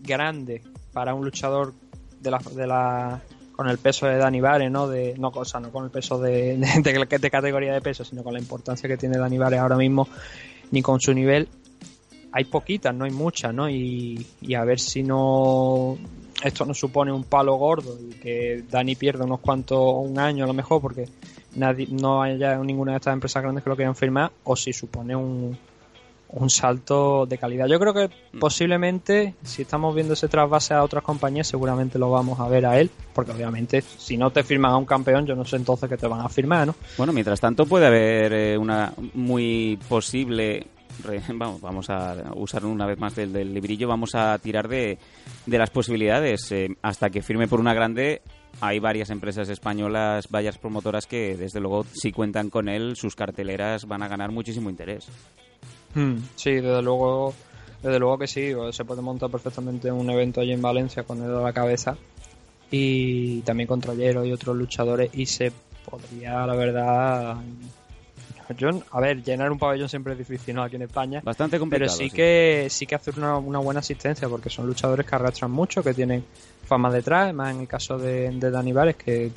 grandes 0.00 0.62
para 0.92 1.14
un 1.14 1.24
luchador 1.24 1.74
de 2.20 2.30
la, 2.30 2.38
de 2.38 2.66
la 2.66 3.20
con 3.52 3.68
el 3.68 3.78
peso 3.78 4.06
de 4.06 4.18
Dani 4.18 4.40
Vares, 4.40 4.70
¿no? 4.70 4.86
De, 4.86 5.14
no, 5.18 5.28
o 5.34 5.44
sea, 5.44 5.60
no 5.60 5.70
con 5.72 5.84
el 5.84 5.90
peso 5.90 6.18
de, 6.18 6.56
de, 6.58 7.30
categoría 7.30 7.72
de 7.72 7.80
peso, 7.80 8.04
sino 8.04 8.22
con 8.22 8.34
la 8.34 8.38
importancia 8.38 8.88
que 8.88 8.96
tiene 8.96 9.18
Dani 9.18 9.38
Vares 9.38 9.60
ahora 9.60 9.76
mismo, 9.76 10.06
ni 10.70 10.82
con 10.82 11.00
su 11.00 11.12
nivel. 11.12 11.48
Hay 12.32 12.44
poquitas, 12.44 12.94
no 12.94 13.06
hay 13.06 13.12
muchas, 13.12 13.54
¿no? 13.54 13.68
Y, 13.68 14.26
y 14.42 14.54
a 14.54 14.64
ver 14.64 14.78
si 14.78 15.02
no 15.02 15.96
esto 16.42 16.64
no 16.64 16.74
supone 16.74 17.12
un 17.12 17.24
palo 17.24 17.54
gordo 17.56 17.98
y 18.00 18.14
que 18.14 18.64
Dani 18.70 18.94
pierda 18.94 19.24
unos 19.24 19.40
cuantos, 19.40 19.78
un 19.96 20.18
año 20.18 20.44
a 20.44 20.46
lo 20.46 20.52
mejor, 20.52 20.80
porque 20.80 21.08
nadie, 21.54 21.86
no 21.90 22.22
haya 22.22 22.56
ninguna 22.58 22.92
de 22.92 22.98
estas 22.98 23.14
empresas 23.14 23.42
grandes 23.42 23.64
que 23.64 23.70
lo 23.70 23.76
quieran 23.76 23.96
firmar, 23.96 24.30
o 24.44 24.54
si 24.56 24.72
supone 24.72 25.16
un, 25.16 25.56
un 26.28 26.50
salto 26.50 27.26
de 27.26 27.38
calidad. 27.38 27.66
Yo 27.66 27.78
creo 27.78 27.94
que 27.94 28.10
posiblemente, 28.38 29.34
si 29.42 29.62
estamos 29.62 29.94
viendo 29.94 30.14
ese 30.14 30.28
trasvase 30.28 30.74
a 30.74 30.82
otras 30.82 31.02
compañías, 31.02 31.46
seguramente 31.46 31.98
lo 31.98 32.10
vamos 32.10 32.38
a 32.40 32.48
ver 32.48 32.66
a 32.66 32.78
él, 32.78 32.90
porque 33.14 33.32
obviamente 33.32 33.82
si 33.82 34.16
no 34.16 34.30
te 34.30 34.42
firman 34.42 34.72
a 34.72 34.76
un 34.76 34.84
campeón, 34.84 35.26
yo 35.26 35.34
no 35.34 35.44
sé 35.44 35.56
entonces 35.56 35.88
qué 35.88 35.96
te 35.96 36.06
van 36.06 36.20
a 36.20 36.28
firmar, 36.28 36.66
¿no? 36.66 36.74
Bueno, 36.98 37.12
mientras 37.12 37.40
tanto 37.40 37.66
puede 37.66 37.86
haber 37.86 38.32
eh, 38.32 38.58
una 38.58 38.92
muy 39.14 39.78
posible 39.88 40.66
re- 41.04 41.20
vamos, 41.34 41.60
vamos 41.60 41.90
a 41.90 42.14
usar 42.34 42.64
una 42.64 42.86
vez 42.86 42.98
más 42.98 43.14
del, 43.14 43.32
del 43.32 43.52
librillo, 43.54 43.88
vamos 43.88 44.14
a 44.14 44.38
tirar 44.38 44.68
de, 44.68 44.98
de 45.46 45.58
las 45.58 45.70
posibilidades. 45.70 46.50
Eh, 46.52 46.68
hasta 46.82 47.10
que 47.10 47.22
firme 47.22 47.48
por 47.48 47.60
una 47.60 47.74
grande, 47.74 48.22
hay 48.60 48.78
varias 48.78 49.10
empresas 49.10 49.48
españolas, 49.48 50.28
varias 50.30 50.58
promotoras 50.58 51.06
que 51.06 51.36
desde 51.36 51.60
luego 51.60 51.84
si 51.92 52.12
cuentan 52.12 52.50
con 52.50 52.68
él, 52.68 52.96
sus 52.96 53.14
carteleras 53.14 53.86
van 53.86 54.02
a 54.02 54.08
ganar 54.08 54.30
muchísimo 54.32 54.70
interés. 54.70 55.06
Hmm, 55.94 56.16
Sí, 56.34 56.52
desde 56.52 56.82
luego, 56.82 57.32
desde 57.82 57.98
luego 57.98 58.18
que 58.18 58.26
sí, 58.26 58.52
se 58.72 58.84
puede 58.84 59.02
montar 59.02 59.30
perfectamente 59.30 59.90
un 59.92 60.08
evento 60.10 60.40
allí 60.40 60.52
en 60.52 60.62
Valencia 60.62 61.02
con 61.04 61.22
él 61.22 61.34
a 61.34 61.40
la 61.40 61.52
cabeza 61.52 61.96
y 62.70 63.40
también 63.42 63.66
con 63.66 63.80
Troyero 63.80 64.24
y 64.24 64.32
otros 64.32 64.56
luchadores 64.56 65.10
y 65.14 65.26
se 65.26 65.52
podría, 65.88 66.44
la 66.46 66.54
verdad, 66.56 67.36
yo, 68.56 68.70
a 68.90 69.00
ver, 69.00 69.22
llenar 69.22 69.50
un 69.50 69.58
pabellón 69.58 69.88
siempre 69.88 70.12
es 70.12 70.18
difícil, 70.18 70.54
¿no? 70.54 70.62
Aquí 70.62 70.76
en 70.76 70.82
España. 70.82 71.20
Bastante 71.24 71.56
Pero 71.56 71.62
complicado. 71.62 71.96
sí 71.96 72.10
que 72.10 72.66
sí 72.70 72.86
que 72.86 72.94
hacer 72.94 73.14
una, 73.18 73.36
una 73.38 73.58
buena 73.58 73.80
asistencia 73.80 74.28
porque 74.28 74.50
son 74.50 74.66
luchadores 74.66 75.06
que 75.06 75.14
arrastran 75.14 75.50
mucho, 75.50 75.82
que 75.82 75.94
tienen 75.94 76.24
fama 76.64 76.90
detrás, 76.90 77.32
más 77.32 77.54
en 77.54 77.60
el 77.62 77.68
caso 77.68 77.98
de, 77.98 78.30
de 78.30 78.50
Dani 78.50 78.72
Vares, 78.72 78.96
que 78.96 79.30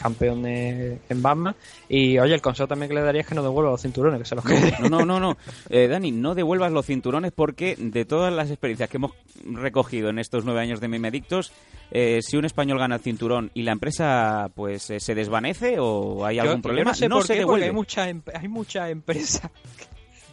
campeón 0.00 0.42
de- 0.42 0.98
en 1.08 1.22
Batman. 1.22 1.54
Y 1.88 2.18
oye, 2.18 2.34
el 2.34 2.40
consejo 2.40 2.66
también 2.68 2.88
que 2.88 2.94
le 2.94 3.02
daría 3.02 3.20
es 3.22 3.26
que 3.26 3.34
no 3.34 3.42
devuelva 3.42 3.70
los 3.72 3.82
cinturones, 3.82 4.18
que 4.20 4.24
se 4.26 4.34
los 4.34 4.44
quede. 4.44 4.74
No, 4.80 4.88
no, 5.00 5.04
no, 5.04 5.20
no. 5.20 5.36
Eh, 5.68 5.88
Dani, 5.88 6.10
no 6.12 6.34
devuelvas 6.34 6.72
los 6.72 6.86
cinturones 6.86 7.32
porque 7.32 7.76
de 7.78 8.04
todas 8.04 8.32
las 8.32 8.50
experiencias 8.50 8.88
que 8.88 8.96
hemos 8.96 9.12
recogido 9.44 10.08
en 10.10 10.18
estos 10.18 10.44
nueve 10.44 10.60
años 10.60 10.80
de 10.80 10.88
Memedictos, 10.88 11.52
eh, 11.90 12.20
si 12.22 12.36
un 12.36 12.44
español 12.44 12.78
gana 12.78 12.96
el 12.96 13.00
cinturón 13.00 13.50
y 13.54 13.62
la 13.62 13.72
empresa 13.72 14.48
pues 14.54 14.90
eh, 14.90 15.00
se 15.00 15.14
desvanece 15.14 15.76
o 15.78 16.24
hay 16.24 16.38
algún 16.38 16.56
yo 16.56 16.62
problema, 16.62 16.90
no 16.90 16.94
sé 16.94 17.08
no 17.08 17.16
por 17.16 17.26
se 17.26 17.32
qué, 17.34 17.38
devuelve. 17.40 17.66
hay 17.66 17.72
muchas 17.72 18.08
em- 18.08 18.22
hay 18.34 18.48
muchas 18.48 18.90
empresas 18.90 19.50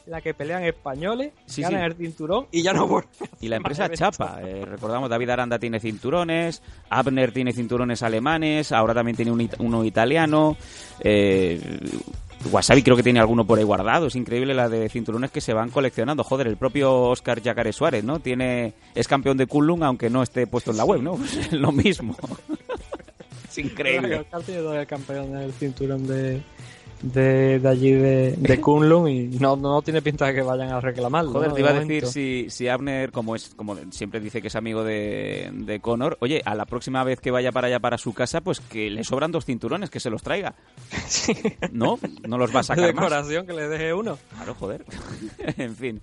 en 0.08 0.12
las 0.12 0.24
que 0.24 0.34
pelean 0.34 0.64
españoles, 0.64 1.34
Sí, 1.46 1.62
ganan 1.62 1.82
sí. 1.82 1.86
el 1.86 1.94
cinturón 1.96 2.48
y 2.52 2.64
ya 2.64 2.74
no 2.74 2.88
vuelven. 2.88 3.12
Y 3.42 3.50
la 3.50 3.58
empresa 3.58 3.90
chapa. 3.90 4.40
Eh, 4.42 4.64
recordamos, 4.66 5.10
David 5.10 5.30
Aranda 5.30 5.60
tiene 5.60 5.80
cinturones, 5.80 6.64
Abner 6.90 7.32
tiene 7.34 7.52
cinturones 7.54 8.02
alemanes, 8.04 8.72
ahora 8.72 8.94
también 8.94 9.16
tiene 9.18 9.32
un 9.32 9.42
it- 9.42 9.56
uno 9.60 9.84
italiano. 9.84 10.56
Eh, 11.02 11.60
Wasabi 12.52 12.84
creo 12.84 12.96
que 12.96 13.04
tiene 13.04 13.20
alguno 13.20 13.46
por 13.46 13.58
ahí 13.60 13.66
guardado. 13.66 14.08
Es 14.08 14.16
increíble 14.16 14.54
la 14.54 14.70
de 14.70 14.88
cinturones 14.90 15.32
que 15.32 15.42
se 15.42 15.54
van 15.54 15.70
coleccionando. 15.72 16.24
Joder, 16.24 16.48
el 16.48 16.56
propio 16.56 16.94
Oscar 17.02 17.42
Yacaré 17.42 17.74
Suárez, 17.74 18.04
¿no? 18.04 18.20
Tiene, 18.20 18.74
es 18.96 19.08
campeón 19.08 19.38
de 19.38 19.48
Kunlun 19.48 19.84
aunque 19.84 20.10
no 20.10 20.24
esté 20.24 20.48
puesto 20.48 20.72
en 20.72 20.78
la 20.78 20.86
web, 20.86 21.02
¿no? 21.02 21.16
Pues 21.16 21.36
es 21.38 21.52
lo 21.54 21.72
mismo. 21.72 22.16
es 23.50 23.58
increíble. 23.58 24.20
Oscar 24.20 24.42
tiene 24.44 24.62
todavía 24.62 24.82
el 24.82 24.88
campeón 24.88 25.34
del 25.34 25.52
cinturón 25.54 26.08
de, 26.08 26.42
de, 27.02 27.60
de 27.60 27.70
allí 27.70 27.92
de, 27.92 28.32
de 28.38 28.62
Kunlun 28.62 29.08
y 29.10 29.28
no, 29.40 29.56
no 29.56 29.82
tiene 29.82 30.02
pinta 30.02 30.26
de 30.26 30.34
que 30.36 30.42
vayan 30.42 30.72
a 30.72 30.80
reclamarlo. 30.80 31.32
Joder, 31.32 31.50
¿no? 31.50 31.56
te 31.56 31.62
De 31.62 31.68
iba 31.68 31.78
a 31.78 31.80
decir 31.80 32.08
si, 32.08 32.50
si 32.50 32.68
Abner, 32.68 33.12
como 33.12 33.36
es 33.36 33.50
como 33.56 33.76
siempre 33.92 34.20
dice 34.20 34.42
que 34.42 34.48
es 34.48 34.56
amigo 34.56 34.84
de, 34.84 35.50
de 35.54 35.80
Conor, 35.80 36.18
oye, 36.22 36.42
a 36.46 36.56
la 36.56 36.66
próxima 36.66 37.04
vez 37.04 37.20
que 37.20 37.32
vaya 37.32 37.52
para 37.52 37.68
allá 37.68 37.80
para 37.80 37.98
su 37.98 38.14
casa, 38.14 38.42
pues 38.42 38.60
que 38.60 38.90
le 38.90 39.04
sobran 39.04 39.32
dos 39.32 39.46
cinturones, 39.46 39.90
que 39.90 40.00
se 40.00 40.10
los 40.10 40.24
traiga. 40.24 40.56
¿No? 41.72 42.00
No 42.28 42.38
los 42.38 42.52
va 42.52 42.60
a 42.60 42.62
de 42.62 42.68
sacar 42.68 42.94
más. 42.94 42.96
decoración 42.96 43.46
que 43.46 43.54
le 43.54 43.68
deje 43.68 43.94
uno. 43.94 44.18
Claro, 44.36 44.56
joder. 44.56 44.86
en 45.58 45.76
fin. 45.76 46.02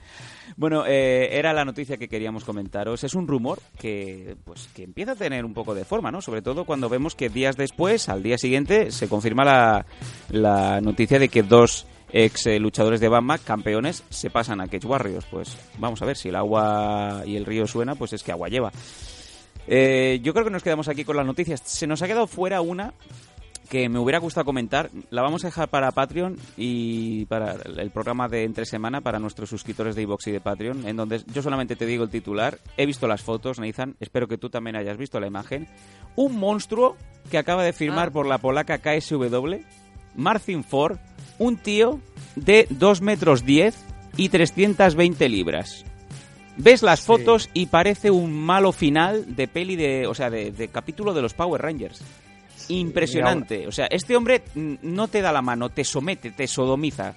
Bueno, 0.56 0.84
eh, 0.86 1.30
era 1.32 1.52
la 1.52 1.64
noticia 1.64 1.96
que 1.96 2.08
queríamos 2.08 2.44
comentaros. 2.44 3.02
Es 3.02 3.14
un 3.14 3.26
rumor 3.26 3.60
que, 3.78 4.36
pues, 4.44 4.68
que 4.74 4.84
empieza 4.84 5.12
a 5.12 5.16
tener 5.16 5.44
un 5.44 5.54
poco 5.54 5.74
de 5.74 5.84
forma, 5.84 6.10
¿no? 6.10 6.20
Sobre 6.20 6.42
todo 6.42 6.64
cuando 6.64 6.88
vemos 6.88 7.14
que 7.14 7.28
días 7.28 7.56
después, 7.56 8.08
al 8.08 8.22
día 8.22 8.38
siguiente, 8.38 8.90
se 8.90 9.08
confirma 9.08 9.44
la, 9.44 9.86
la 10.30 10.80
noticia 10.84 11.18
de 11.18 11.28
que 11.28 11.42
dos 11.42 11.86
ex 12.12 12.46
eh, 12.46 12.60
luchadores 12.60 13.00
de 13.00 13.08
Bamba, 13.08 13.38
campeones, 13.38 14.04
se 14.10 14.30
pasan 14.30 14.60
a 14.60 14.68
Cage 14.68 14.86
Warriors. 14.86 15.26
Pues 15.26 15.56
vamos 15.78 16.00
a 16.02 16.04
ver, 16.06 16.16
si 16.16 16.28
el 16.28 16.36
agua 16.36 17.22
y 17.26 17.36
el 17.36 17.44
río 17.44 17.66
suena, 17.66 17.94
pues 17.96 18.12
es 18.12 18.22
que 18.22 18.30
agua 18.32 18.48
lleva. 18.48 18.70
Eh, 19.66 20.20
yo 20.22 20.32
creo 20.32 20.44
que 20.44 20.50
nos 20.50 20.62
quedamos 20.62 20.88
aquí 20.88 21.04
con 21.04 21.16
las 21.16 21.26
noticias. 21.26 21.60
Se 21.64 21.86
nos 21.86 22.02
ha 22.02 22.06
quedado 22.06 22.26
fuera 22.26 22.60
una 22.60 22.92
que 23.68 23.88
me 23.88 23.98
hubiera 23.98 24.18
gustado 24.18 24.44
comentar. 24.44 24.90
La 25.10 25.22
vamos 25.22 25.42
a 25.42 25.48
dejar 25.48 25.68
para 25.70 25.90
Patreon 25.90 26.36
y 26.56 27.24
para 27.26 27.54
el 27.54 27.90
programa 27.90 28.28
de 28.28 28.44
entre 28.44 28.66
semana 28.66 29.00
para 29.00 29.18
nuestros 29.18 29.48
suscriptores 29.48 29.96
de 29.96 30.02
iVox 30.02 30.26
y 30.26 30.32
de 30.32 30.40
Patreon, 30.40 30.86
en 30.86 30.96
donde 30.96 31.22
yo 31.32 31.42
solamente 31.42 31.74
te 31.74 31.86
digo 31.86 32.04
el 32.04 32.10
titular. 32.10 32.58
He 32.76 32.84
visto 32.84 33.08
las 33.08 33.22
fotos, 33.22 33.58
Nathan. 33.58 33.96
Espero 34.00 34.28
que 34.28 34.36
tú 34.38 34.50
también 34.50 34.76
hayas 34.76 34.98
visto 34.98 35.18
la 35.18 35.26
imagen. 35.26 35.66
Un 36.14 36.36
monstruo 36.36 36.96
que 37.30 37.38
acaba 37.38 37.64
de 37.64 37.72
firmar 37.72 38.08
Ah. 38.08 38.12
por 38.12 38.26
la 38.26 38.38
polaca 38.38 38.78
KSW, 38.78 39.56
Marcin 40.16 40.64
Ford, 40.64 40.98
un 41.38 41.56
tío 41.56 42.00
de 42.36 42.66
2 42.70 43.00
metros 43.00 43.44
10 43.44 43.74
y 44.16 44.28
320 44.28 45.28
libras. 45.28 45.84
Ves 46.56 46.82
las 46.82 47.00
Sí. 47.00 47.06
fotos 47.06 47.50
y 47.52 47.66
parece 47.66 48.10
un 48.10 48.32
malo 48.32 48.70
final 48.72 49.34
de 49.34 49.48
peli 49.48 49.74
de, 49.76 50.06
o 50.06 50.14
sea, 50.14 50.30
de, 50.30 50.52
de 50.52 50.68
capítulo 50.68 51.12
de 51.12 51.22
los 51.22 51.34
Power 51.34 51.60
Rangers. 51.60 52.00
Impresionante. 52.68 53.66
O 53.66 53.72
sea, 53.72 53.86
este 53.86 54.16
hombre 54.16 54.42
no 54.54 55.08
te 55.08 55.20
da 55.20 55.32
la 55.32 55.42
mano, 55.42 55.68
te 55.70 55.84
somete, 55.84 56.30
te 56.30 56.46
sodomiza. 56.46 57.14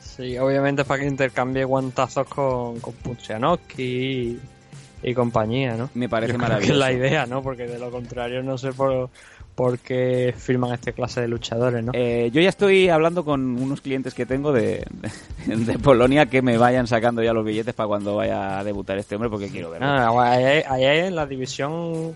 Sí, 0.00 0.38
obviamente 0.38 0.84
para 0.84 1.02
que 1.02 1.08
intercambie 1.08 1.64
guantazos 1.64 2.26
con, 2.28 2.78
con 2.80 2.94
y, 3.78 4.38
y 5.02 5.14
compañía, 5.14 5.74
¿no? 5.76 5.90
Me 5.94 6.08
parece 6.08 6.34
Yo 6.34 6.38
creo 6.38 6.48
maravilloso. 6.48 6.72
Que 6.72 6.72
es 6.72 6.78
la 6.78 6.92
idea, 6.92 7.26
¿no? 7.26 7.42
Porque 7.42 7.66
de 7.66 7.78
lo 7.78 7.90
contrario 7.90 8.42
no 8.42 8.56
sé 8.56 8.72
por, 8.72 9.10
por 9.54 9.78
qué 9.78 10.34
firman 10.36 10.72
esta 10.72 10.92
clase 10.92 11.20
de 11.20 11.28
luchadores, 11.28 11.84
¿no? 11.84 11.92
Eh, 11.94 12.30
yo 12.32 12.40
ya 12.40 12.48
estoy 12.48 12.88
hablando 12.88 13.24
con 13.24 13.60
unos 13.60 13.80
clientes 13.80 14.14
que 14.14 14.26
tengo 14.26 14.52
de, 14.52 14.84
de, 15.46 15.56
de 15.56 15.78
Polonia 15.78 16.26
que 16.26 16.42
me 16.42 16.58
vayan 16.58 16.86
sacando 16.86 17.22
ya 17.22 17.32
los 17.32 17.44
billetes 17.44 17.74
para 17.74 17.86
cuando 17.86 18.16
vaya 18.16 18.58
a 18.58 18.64
debutar 18.64 18.98
este 18.98 19.14
hombre 19.14 19.30
porque 19.30 19.48
quiero 19.48 19.70
verlo. 19.70 19.86
Ah, 19.86 20.32
ahí, 20.32 20.62
ahí 20.68 21.06
en 21.06 21.14
la 21.14 21.26
división 21.26 22.14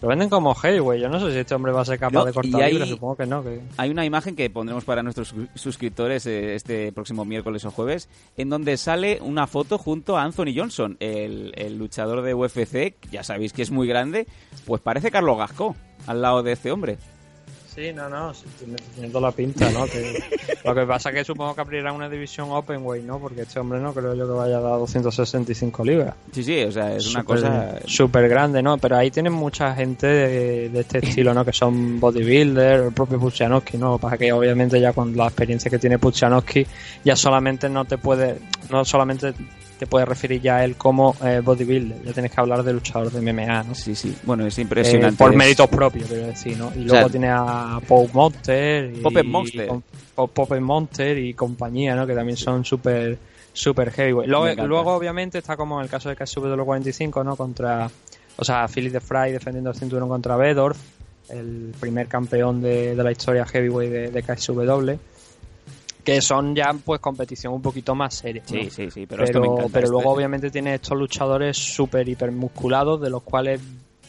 lo 0.00 0.08
venden 0.08 0.28
como 0.28 0.54
heavyweight. 0.54 1.02
Yo 1.02 1.08
no 1.08 1.18
sé 1.18 1.32
si 1.32 1.38
este 1.38 1.54
hombre 1.54 1.72
va 1.72 1.80
a 1.80 1.84
ser 1.84 1.98
capaz 1.98 2.12
No, 2.20 2.24
de 2.24 2.32
cortar 2.32 2.62
hay- 2.62 2.72
libras, 2.72 2.88
supongo 2.88 3.16
que 3.16 3.26
no. 3.26 3.42
Que... 3.42 3.60
Hay 3.76 3.90
una 3.90 4.04
imagen 4.04 4.36
que 4.36 4.48
pondremos 4.50 4.84
para 4.84 5.02
nuestros 5.02 5.28
sus- 5.28 5.48
suscriptores 5.54 6.24
eh, 6.26 6.54
este 6.54 6.92
próximo 6.92 7.24
miércoles 7.24 7.64
o 7.64 7.70
jueves, 7.70 8.08
en 8.36 8.48
donde 8.48 8.76
sale 8.76 9.18
una 9.22 9.46
foto 9.46 9.76
junto 9.78 10.16
a 10.16 10.22
Anthony 10.22 10.52
Johnson, 10.54 10.96
el, 11.00 11.52
el 11.56 11.78
luchador 11.78 12.22
de 12.22 12.34
UFC, 12.34 12.94
ya 13.10 13.22
sabéis 13.24 13.52
que 13.52 13.62
es 13.62 13.70
muy 13.70 13.88
grande, 13.88 14.26
pues 14.66 14.80
parece 14.80 15.10
Carlos 15.10 15.36
Gasco 15.38 15.74
al 16.06 16.22
lado 16.22 16.42
de 16.42 16.52
este 16.52 16.70
hombre. 16.70 16.98
Sí, 17.78 17.92
no, 17.92 18.08
no, 18.08 18.34
sí, 18.34 18.44
tiene, 18.58 19.08
toda 19.12 19.28
la 19.28 19.32
pinta, 19.32 19.70
¿no? 19.70 19.86
Que- 19.86 20.20
lo 20.64 20.74
que 20.74 20.84
pasa 20.84 21.10
es 21.10 21.14
que 21.14 21.24
supongo 21.24 21.54
que 21.54 21.60
abrirá 21.60 21.92
una 21.92 22.08
división 22.08 22.48
openweight, 22.50 23.04
¿no? 23.04 23.20
Porque 23.20 23.42
este 23.42 23.60
hombre 23.60 23.78
no 23.78 23.94
creo 23.94 24.16
yo 24.16 24.26
que 24.26 24.32
vaya 24.32 24.58
a 24.58 24.60
dar 24.60 24.78
265 24.80 25.84
libras. 25.84 26.14
Sí, 26.32 26.42
sí, 26.42 26.60
o 26.64 26.72
sea, 26.72 26.96
es 26.96 27.06
una 27.06 27.22
cosa... 27.22 27.78
súper 27.86 28.28
grande, 28.28 28.64
¿no? 28.64 28.78
Pero 28.78 28.96
ahí 28.96 29.12
tienen 29.12 29.32
mucha 29.32 29.76
gente 29.76 30.08
de, 30.08 30.68
de 30.70 30.80
este 30.80 30.98
estilo, 30.98 31.32
¿no? 31.32 31.44
Que 31.44 31.52
son 31.52 32.00
bodybuilder, 32.00 32.80
el 32.86 32.92
propio 32.92 33.20
Puchanowski, 33.20 33.78
¿no? 33.78 33.98
Para 33.98 34.18
que 34.18 34.32
obviamente 34.32 34.80
ya 34.80 34.92
con 34.92 35.16
la 35.16 35.26
experiencia 35.26 35.70
que 35.70 35.78
tiene 35.78 36.00
Puchanowski 36.00 36.66
ya 37.04 37.14
solamente 37.14 37.68
no 37.68 37.84
te 37.84 37.96
puede, 37.96 38.40
no 38.70 38.84
solamente 38.84 39.34
te 39.78 39.86
puede 39.86 40.04
referir 40.04 40.40
ya 40.40 40.56
a 40.56 40.64
él 40.64 40.76
como 40.76 41.14
eh, 41.24 41.40
bodybuilder, 41.44 42.02
ya 42.04 42.12
tienes 42.12 42.32
que 42.32 42.40
hablar 42.40 42.62
de 42.62 42.72
luchador 42.72 43.10
de 43.10 43.20
MMA, 43.20 43.62
¿no? 43.62 43.74
Sí, 43.74 43.94
sí, 43.94 44.16
bueno, 44.24 44.46
es 44.46 44.58
Eh, 44.58 44.62
impresionante. 44.62 45.16
por 45.16 45.34
méritos 45.34 45.68
propios, 45.68 46.08
quiero 46.08 46.26
decir, 46.26 46.56
¿no? 46.58 46.66
Y 46.74 46.84
O 46.86 46.88
sea, 46.88 46.94
luego 47.00 47.10
tiene 47.10 47.28
a 47.30 47.80
Paul 47.86 48.08
Monster 48.12 48.92
y, 48.94 49.00
Pope 49.00 49.22
Monster. 49.22 49.70
Monster 50.60 51.18
y 51.18 51.34
compañía, 51.34 51.94
¿no? 51.94 52.06
Que 52.06 52.14
también 52.14 52.36
son 52.36 52.64
súper 52.64 53.18
super 53.52 53.90
heavy. 53.90 54.14
Me 54.14 54.26
Luego, 54.26 54.66
luego, 54.66 54.94
obviamente, 54.94 55.38
está 55.38 55.56
como 55.56 55.78
en 55.78 55.84
el 55.84 55.90
caso 55.90 56.08
de 56.08 56.16
KSW45, 56.16 57.24
¿no? 57.24 57.36
Contra, 57.36 57.90
o 58.36 58.44
sea, 58.44 58.66
Philip 58.68 58.92
de 58.92 59.00
Fry 59.00 59.32
defendiendo 59.32 59.70
el 59.70 59.76
cinturón 59.76 60.08
contra 60.08 60.36
Bedorf, 60.36 60.78
el 61.30 61.72
primer 61.78 62.06
campeón 62.06 62.60
de, 62.60 62.94
de 62.94 63.02
la 63.02 63.10
historia 63.12 63.44
heavyweight 63.44 63.90
de, 63.92 64.10
de 64.10 64.22
KSW. 64.22 64.92
Que 66.14 66.20
son 66.22 66.54
ya, 66.54 66.72
pues, 66.84 67.00
competición 67.00 67.52
un 67.52 67.62
poquito 67.62 67.94
más 67.94 68.14
seria. 68.14 68.42
¿no? 68.42 68.48
Sí, 68.48 68.70
sí, 68.70 68.90
sí, 68.90 69.06
pero, 69.06 69.24
esto 69.24 69.40
pero, 69.40 69.40
me 69.40 69.46
encanta. 69.58 69.72
pero 69.72 69.84
esto 69.86 69.92
luego 69.98 70.10
obviamente 70.12 70.50
tiene 70.50 70.74
estos 70.74 70.96
luchadores 70.98 71.56
súper 71.56 72.08
hipermusculados 72.08 73.00
de 73.00 73.10
los 73.10 73.22
cuales 73.22 73.60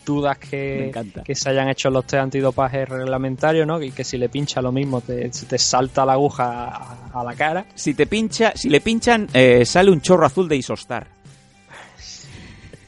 dudas 0.06 0.38
Me 0.42 0.50
que, 0.50 0.92
que 1.24 1.36
se 1.36 1.50
hayan 1.50 1.70
hecho 1.70 1.90
los 1.92 2.04
test 2.06 2.22
antidopaje 2.24 2.84
reglamentarios, 2.86 3.68
¿no? 3.68 3.80
Y 3.82 3.92
que 3.92 4.04
si 4.04 4.18
le 4.18 4.28
pincha 4.30 4.62
lo 4.62 4.72
mismo 4.72 5.02
te, 5.02 5.30
te 5.30 5.58
salta 5.60 6.04
la 6.06 6.14
aguja 6.14 6.66
a, 7.14 7.20
a 7.20 7.24
la 7.24 7.36
cara. 7.36 7.66
Si 7.76 7.94
te 7.94 8.08
pincha, 8.08 8.54
si 8.56 8.70
le 8.70 8.82
pinchan, 8.82 9.28
eh, 9.34 9.66
sale 9.66 9.92
un 9.92 10.02
chorro 10.02 10.26
azul 10.26 10.48
de 10.50 10.56
Isostar. 10.56 11.08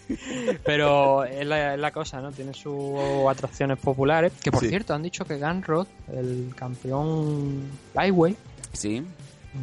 Pero 0.66 1.24
es 1.24 1.46
la, 1.46 1.74
es 1.76 1.80
la 1.80 1.92
cosa, 1.92 2.20
¿no? 2.22 2.32
Tiene 2.32 2.54
sus 2.54 2.96
atracciones 3.30 3.78
populares. 3.80 4.34
Que 4.44 4.52
por 4.52 4.62
Sí. 4.62 4.70
cierto, 4.70 4.94
han 4.94 5.04
dicho 5.04 5.24
que 5.26 5.38
Ganrod, 5.38 5.88
el 6.12 6.52
campeón 6.56 7.70
lightweight, 7.94 8.38
Sí, 8.74 9.04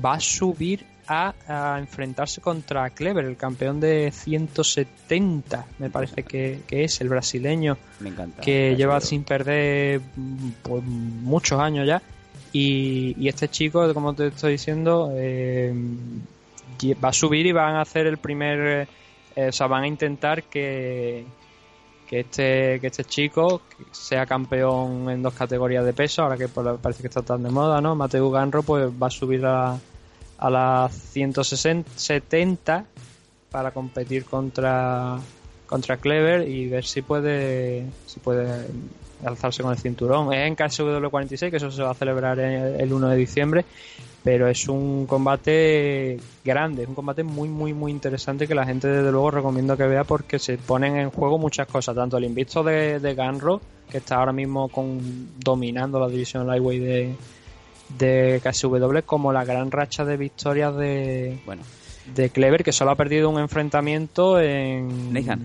va 0.05 0.15
a 0.15 0.21
subir 0.21 0.85
a, 1.07 1.35
a 1.47 1.79
enfrentarse 1.79 2.41
contra 2.41 2.91
Clever, 2.91 3.25
el 3.25 3.37
campeón 3.37 3.81
de 3.81 4.11
170, 4.13 5.67
me 5.79 5.89
parece 5.91 6.23
que, 6.23 6.61
que 6.67 6.85
es 6.85 7.01
el 7.01 7.09
brasileño. 7.09 7.79
me 8.01 8.11
encanta. 8.11 8.43
que 8.43 8.77
lleva 8.77 9.01
sin 9.01 9.25
perder 9.25 10.01
pues, 10.63 10.85
muchos 10.85 11.59
años 11.61 11.87
ya. 11.87 12.03
Y, 12.53 13.15
y 13.19 13.29
este 13.29 13.49
chico, 13.49 13.93
como 13.95 14.15
te 14.15 14.29
estoy 14.29 14.53
diciendo, 14.53 15.11
eh, 15.15 15.73
va 17.03 17.09
a 17.09 17.13
subir 17.13 17.47
y 17.47 17.53
van 17.53 17.77
a 17.77 17.83
hacer 17.83 18.07
el 18.07 18.19
primer. 18.19 18.89
eh, 19.37 19.49
o 19.49 19.53
sea, 19.53 19.67
van 19.67 19.85
a 19.85 19.87
intentar 19.87 20.43
que, 20.45 21.25
que, 22.09 22.21
este, 22.21 22.81
que 22.81 22.87
este 22.87 23.05
chico 23.05 23.61
sea 23.93 24.25
campeón 24.25 25.11
en 25.11 25.23
dos 25.23 25.35
categorías 25.35 25.85
de 25.85 25.93
peso, 25.93 26.23
ahora 26.23 26.39
que 26.39 26.49
parece 26.49 27.03
que 27.03 27.09
está 27.09 27.23
tan 27.23 27.43
de 27.43 27.51
moda, 27.51 27.81
¿no? 27.81 27.95
Mateo 27.95 28.31
Ganro 28.31 28.63
pues 28.63 28.91
va 28.91 29.09
a 29.09 29.11
subir 29.11 29.45
a, 29.45 29.79
a 30.39 30.51
las 30.51 30.93
170 30.95 32.85
para 33.51 33.71
competir 33.73 34.25
contra 34.25 35.19
contra 35.67 35.99
Clever 35.99 36.49
y 36.49 36.69
ver 36.69 36.87
si 36.87 37.03
puede 37.03 37.85
si 38.07 38.21
puede 38.21 38.67
alzarse 39.25 39.63
con 39.63 39.73
el 39.73 39.79
cinturón. 39.79 40.33
Es 40.33 40.47
en 40.47 40.57
KSW46, 40.57 41.51
que 41.51 41.57
eso 41.57 41.71
se 41.71 41.83
va 41.83 41.91
a 41.91 41.95
celebrar 41.95 42.39
el 42.39 42.93
1 42.93 43.09
de 43.09 43.17
diciembre, 43.17 43.65
pero 44.29 44.47
es 44.47 44.69
un 44.69 45.07
combate 45.07 46.21
grande, 46.45 46.83
es 46.83 46.89
un 46.91 46.95
combate 46.95 47.23
muy, 47.23 47.49
muy, 47.49 47.73
muy 47.73 47.91
interesante 47.91 48.47
que 48.47 48.55
la 48.55 48.67
gente 48.67 48.87
desde 48.87 49.11
luego 49.11 49.31
recomiendo 49.31 49.75
que 49.75 49.85
vea 49.85 50.05
porque 50.05 50.39
se 50.39 50.59
ponen 50.59 50.97
en 50.97 51.09
juego 51.09 51.39
muchas 51.39 51.67
cosas, 51.67 51.97
tanto 51.97 52.19
el 52.19 52.25
invicto 52.25 52.63
de, 52.63 53.01
de 53.01 53.15
Ganro, 53.15 53.63
que 53.91 53.97
está 53.97 54.17
ahora 54.17 54.35
mismo 54.35 54.69
con, 54.69 55.31
dominando 55.39 55.99
la 55.99 56.09
división 56.09 56.47
lightweight 56.47 56.83
de, 56.83 57.15
de 57.97 58.43
KSW, 58.45 58.99
como 59.07 59.33
la 59.33 59.47
gran 59.47 59.71
racha 59.71 60.05
de 60.05 60.19
victorias 60.19 60.77
de, 60.77 61.41
Bueno, 61.47 61.63
de 62.15 62.29
Clever, 62.29 62.63
que 62.63 62.73
solo 62.73 62.91
ha 62.91 62.97
perdido 62.97 63.31
un 63.31 63.41
enfrentamiento 63.41 64.39
en, 64.39 65.11
Nathan. 65.11 65.43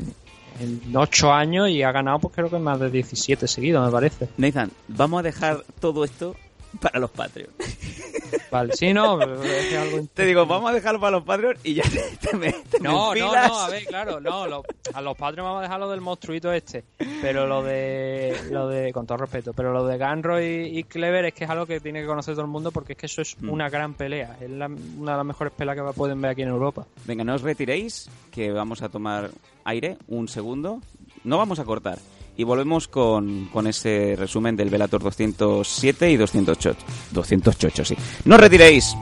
en 0.59 0.93
8 0.93 1.31
años 1.31 1.69
y 1.69 1.83
ha 1.83 1.93
ganado, 1.93 2.19
pues 2.19 2.35
creo 2.35 2.49
que 2.49 2.59
más 2.59 2.81
de 2.81 2.89
17 2.89 3.47
seguidos, 3.47 3.85
me 3.85 3.93
parece. 3.93 4.27
Nathan, 4.35 4.71
vamos 4.89 5.21
a 5.21 5.23
dejar 5.23 5.63
todo 5.79 6.03
esto 6.03 6.35
para 6.81 6.99
los 6.99 7.11
Patreons. 7.11 7.53
Vale, 8.53 8.73
sí, 8.75 8.93
no, 8.93 9.19
algo 9.19 10.07
Te 10.13 10.25
digo, 10.25 10.45
vamos 10.45 10.71
a 10.71 10.73
dejarlo 10.73 10.99
para 10.99 11.11
los 11.11 11.23
Patreons 11.23 11.59
y 11.63 11.73
ya 11.73 11.83
te, 11.89 12.17
te 12.29 12.37
me, 12.37 12.51
te 12.53 12.79
me 12.79 12.87
No, 12.87 13.13
no, 13.15 13.33
no, 13.33 13.59
a 13.59 13.69
ver, 13.69 13.83
claro, 13.85 14.19
no, 14.21 14.47
lo- 14.47 14.63
a 14.93 15.01
los 15.01 15.17
padres 15.17 15.43
vamos 15.43 15.59
a 15.59 15.63
dejar 15.63 15.79
lo 15.79 15.89
del 15.89 16.01
monstruito 16.01 16.51
este, 16.53 16.83
pero 17.21 17.47
lo 17.47 17.63
de, 17.63 18.35
lo 18.51 18.67
de, 18.67 18.93
con 18.93 19.05
todo 19.07 19.17
respeto, 19.17 19.53
pero 19.53 19.73
lo 19.73 19.85
de 19.87 19.97
Ganro 19.97 20.41
y, 20.41 20.77
y 20.77 20.83
Clever 20.83 21.25
es 21.25 21.33
que 21.33 21.43
es 21.45 21.49
algo 21.49 21.65
que 21.65 21.79
tiene 21.79 22.01
que 22.01 22.07
conocer 22.07 22.35
todo 22.35 22.45
el 22.45 22.51
mundo 22.51 22.71
porque 22.71 22.93
es 22.93 22.97
que 22.99 23.07
eso 23.07 23.21
es 23.21 23.33
Mm. 23.41 23.49
una 23.49 23.69
gran 23.69 23.95
pelea, 23.95 24.37
es 24.39 24.49
la- 24.49 24.67
una 24.67 25.11
de 25.13 25.17
las 25.17 25.25
mejores 25.25 25.51
peleas 25.53 25.75
que 25.75 25.83
pueden 25.93 26.21
ver 26.21 26.31
aquí 26.31 26.43
en 26.43 26.49
Europa. 26.49 26.85
Venga, 27.05 27.23
no 27.23 27.33
os 27.33 27.41
retiréis, 27.41 28.09
que 28.31 28.51
vamos 28.51 28.81
a 28.83 28.89
tomar 28.89 29.31
aire 29.65 29.97
un 30.07 30.27
segundo. 30.27 30.79
No 31.23 31.37
vamos 31.37 31.57
a 31.59 31.63
cortar. 31.65 31.97
Y 32.35 32.43
volvemos 32.43 32.87
con, 32.87 33.47
con 33.53 33.67
ese 33.67 34.15
resumen 34.17 34.55
del 34.55 34.69
Velator 34.69 35.03
207 35.03 36.11
y 36.11 36.17
208. 36.17 36.75
208, 37.11 37.85
sí. 37.85 37.95
No 38.25 38.37
retiréis. 38.37 38.95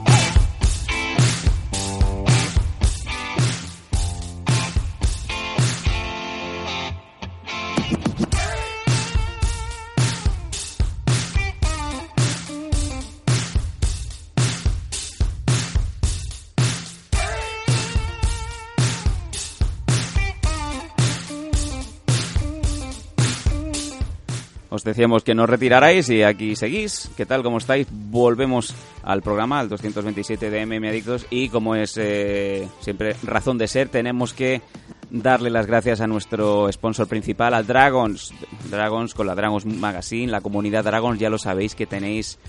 Os 24.82 24.86
decíamos 24.86 25.22
que 25.22 25.36
no 25.36 25.44
os 25.44 25.48
retirarais 25.48 26.10
y 26.10 26.24
aquí 26.24 26.56
seguís. 26.56 27.08
¿Qué 27.16 27.24
tal? 27.24 27.44
¿Cómo 27.44 27.58
estáis? 27.58 27.86
Volvemos 27.88 28.74
al 29.04 29.22
programa, 29.22 29.60
al 29.60 29.68
227 29.68 30.50
de 30.50 30.66
MM 30.66 30.88
Adictos 30.88 31.24
y 31.30 31.50
como 31.50 31.76
es 31.76 31.96
eh, 31.98 32.66
siempre 32.80 33.14
razón 33.22 33.58
de 33.58 33.68
ser, 33.68 33.90
tenemos 33.90 34.34
que 34.34 34.60
darle 35.08 35.50
las 35.50 35.66
gracias 35.66 36.00
a 36.00 36.08
nuestro 36.08 36.66
sponsor 36.72 37.06
principal, 37.06 37.54
a 37.54 37.62
Dragons. 37.62 38.34
Dragons 38.72 39.14
con 39.14 39.28
la 39.28 39.36
Dragons 39.36 39.66
Magazine, 39.66 40.32
la 40.32 40.40
comunidad 40.40 40.82
Dragons, 40.82 41.20
ya 41.20 41.30
lo 41.30 41.38
sabéis 41.38 41.76
que 41.76 41.86
tenéis 41.86 42.40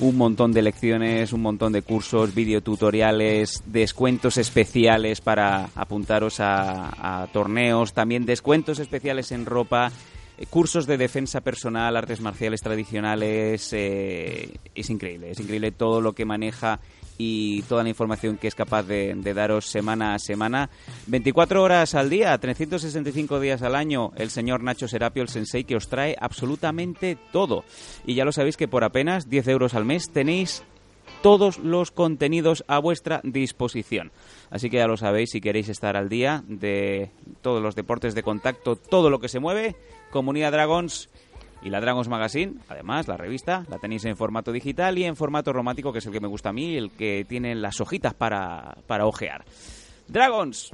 un 0.00 0.16
montón 0.16 0.52
de 0.52 0.62
lecciones, 0.62 1.32
un 1.32 1.42
montón 1.42 1.72
de 1.72 1.82
cursos, 1.82 2.34
videotutoriales, 2.34 3.62
descuentos 3.66 4.36
especiales 4.36 5.20
para 5.20 5.70
apuntaros 5.76 6.38
a, 6.40 7.28
torneos, 7.32 7.92
también 7.92 8.26
descuentos 8.26 8.80
especiales 8.80 9.30
en 9.30 9.46
ropa, 9.46 9.92
cursos 10.50 10.86
de 10.86 10.96
defensa 10.96 11.40
personal, 11.40 11.96
artes 11.96 12.20
marciales 12.20 12.60
tradicionales. 12.60 13.72
eh, 13.72 14.58
es 14.74 14.90
increíble, 14.90 15.30
es 15.30 15.40
increíble 15.40 15.72
todo 15.72 16.00
lo 16.00 16.12
que 16.12 16.24
maneja 16.24 16.80
y 17.18 17.62
toda 17.62 17.82
la 17.82 17.88
información 17.88 18.38
que 18.38 18.46
es 18.46 18.54
capaz 18.54 18.84
de, 18.84 19.14
de 19.14 19.34
daros 19.34 19.66
semana 19.66 20.14
a 20.14 20.18
semana. 20.18 20.70
24 21.08 21.62
horas 21.62 21.94
al 21.94 22.08
día, 22.08 22.38
365 22.38 23.40
días 23.40 23.62
al 23.62 23.74
año, 23.74 24.12
el 24.16 24.30
señor 24.30 24.62
Nacho 24.62 24.86
Serapio, 24.86 25.22
el 25.22 25.28
sensei, 25.28 25.64
que 25.64 25.76
os 25.76 25.88
trae 25.88 26.16
absolutamente 26.18 27.18
todo. 27.32 27.64
Y 28.06 28.14
ya 28.14 28.24
lo 28.24 28.32
sabéis 28.32 28.56
que 28.56 28.68
por 28.68 28.84
apenas 28.84 29.28
10 29.28 29.48
euros 29.48 29.74
al 29.74 29.84
mes 29.84 30.10
tenéis 30.10 30.62
todos 31.22 31.58
los 31.58 31.90
contenidos 31.90 32.64
a 32.68 32.78
vuestra 32.78 33.20
disposición. 33.24 34.12
Así 34.50 34.70
que 34.70 34.78
ya 34.78 34.86
lo 34.86 34.96
sabéis, 34.96 35.30
si 35.30 35.40
queréis 35.40 35.68
estar 35.68 35.96
al 35.96 36.08
día 36.08 36.42
de 36.46 37.10
todos 37.42 37.62
los 37.62 37.74
deportes 37.74 38.14
de 38.14 38.22
contacto, 38.22 38.76
todo 38.76 39.10
lo 39.10 39.20
que 39.20 39.28
se 39.28 39.40
mueve, 39.40 39.76
Comunidad 40.10 40.52
Dragons 40.52 41.08
y 41.62 41.70
la 41.70 41.80
Dragons 41.80 42.08
Magazine, 42.08 42.54
además 42.68 43.08
la 43.08 43.16
revista, 43.16 43.64
la 43.68 43.78
tenéis 43.78 44.04
en 44.04 44.16
formato 44.16 44.52
digital 44.52 44.96
y 44.98 45.04
en 45.04 45.16
formato 45.16 45.52
romántico, 45.52 45.92
que 45.92 45.98
es 45.98 46.06
el 46.06 46.12
que 46.12 46.20
me 46.20 46.28
gusta 46.28 46.50
a 46.50 46.52
mí, 46.52 46.76
el 46.76 46.90
que 46.90 47.26
tiene 47.28 47.54
las 47.54 47.80
hojitas 47.80 48.14
para, 48.14 48.78
para 48.86 49.06
ojear. 49.06 49.44
Dragons, 50.06 50.72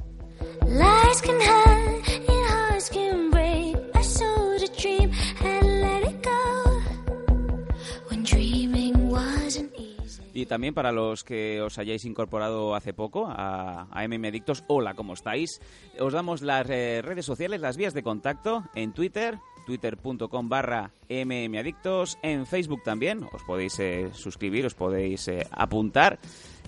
Y 10.35 10.47
también 10.47 10.73
para 10.73 10.91
los 10.91 11.23
que 11.23 11.61
os 11.61 11.77
hayáis 11.77 12.03
incorporado 12.03 12.75
hace 12.75 12.93
poco 12.93 13.25
a, 13.25 13.87
a 13.89 14.05
MM 14.05 14.27
Adictos, 14.27 14.65
hola, 14.67 14.93
¿cómo 14.93 15.13
estáis? 15.13 15.61
Os 15.97 16.11
damos 16.11 16.41
las 16.41 16.69
eh, 16.69 17.01
redes 17.01 17.25
sociales, 17.25 17.61
las 17.61 17.77
vías 17.77 17.93
de 17.93 18.03
contacto 18.03 18.65
en 18.75 18.91
Twitter, 18.91 19.39
twitter.com 19.65 20.49
barra 20.49 20.91
mmadictos, 21.09 22.17
en 22.21 22.45
Facebook 22.45 22.83
también, 22.83 23.23
os 23.31 23.43
podéis 23.43 23.79
eh, 23.79 24.09
suscribir, 24.11 24.65
os 24.65 24.75
podéis 24.75 25.25
eh, 25.29 25.47
apuntar, 25.51 26.19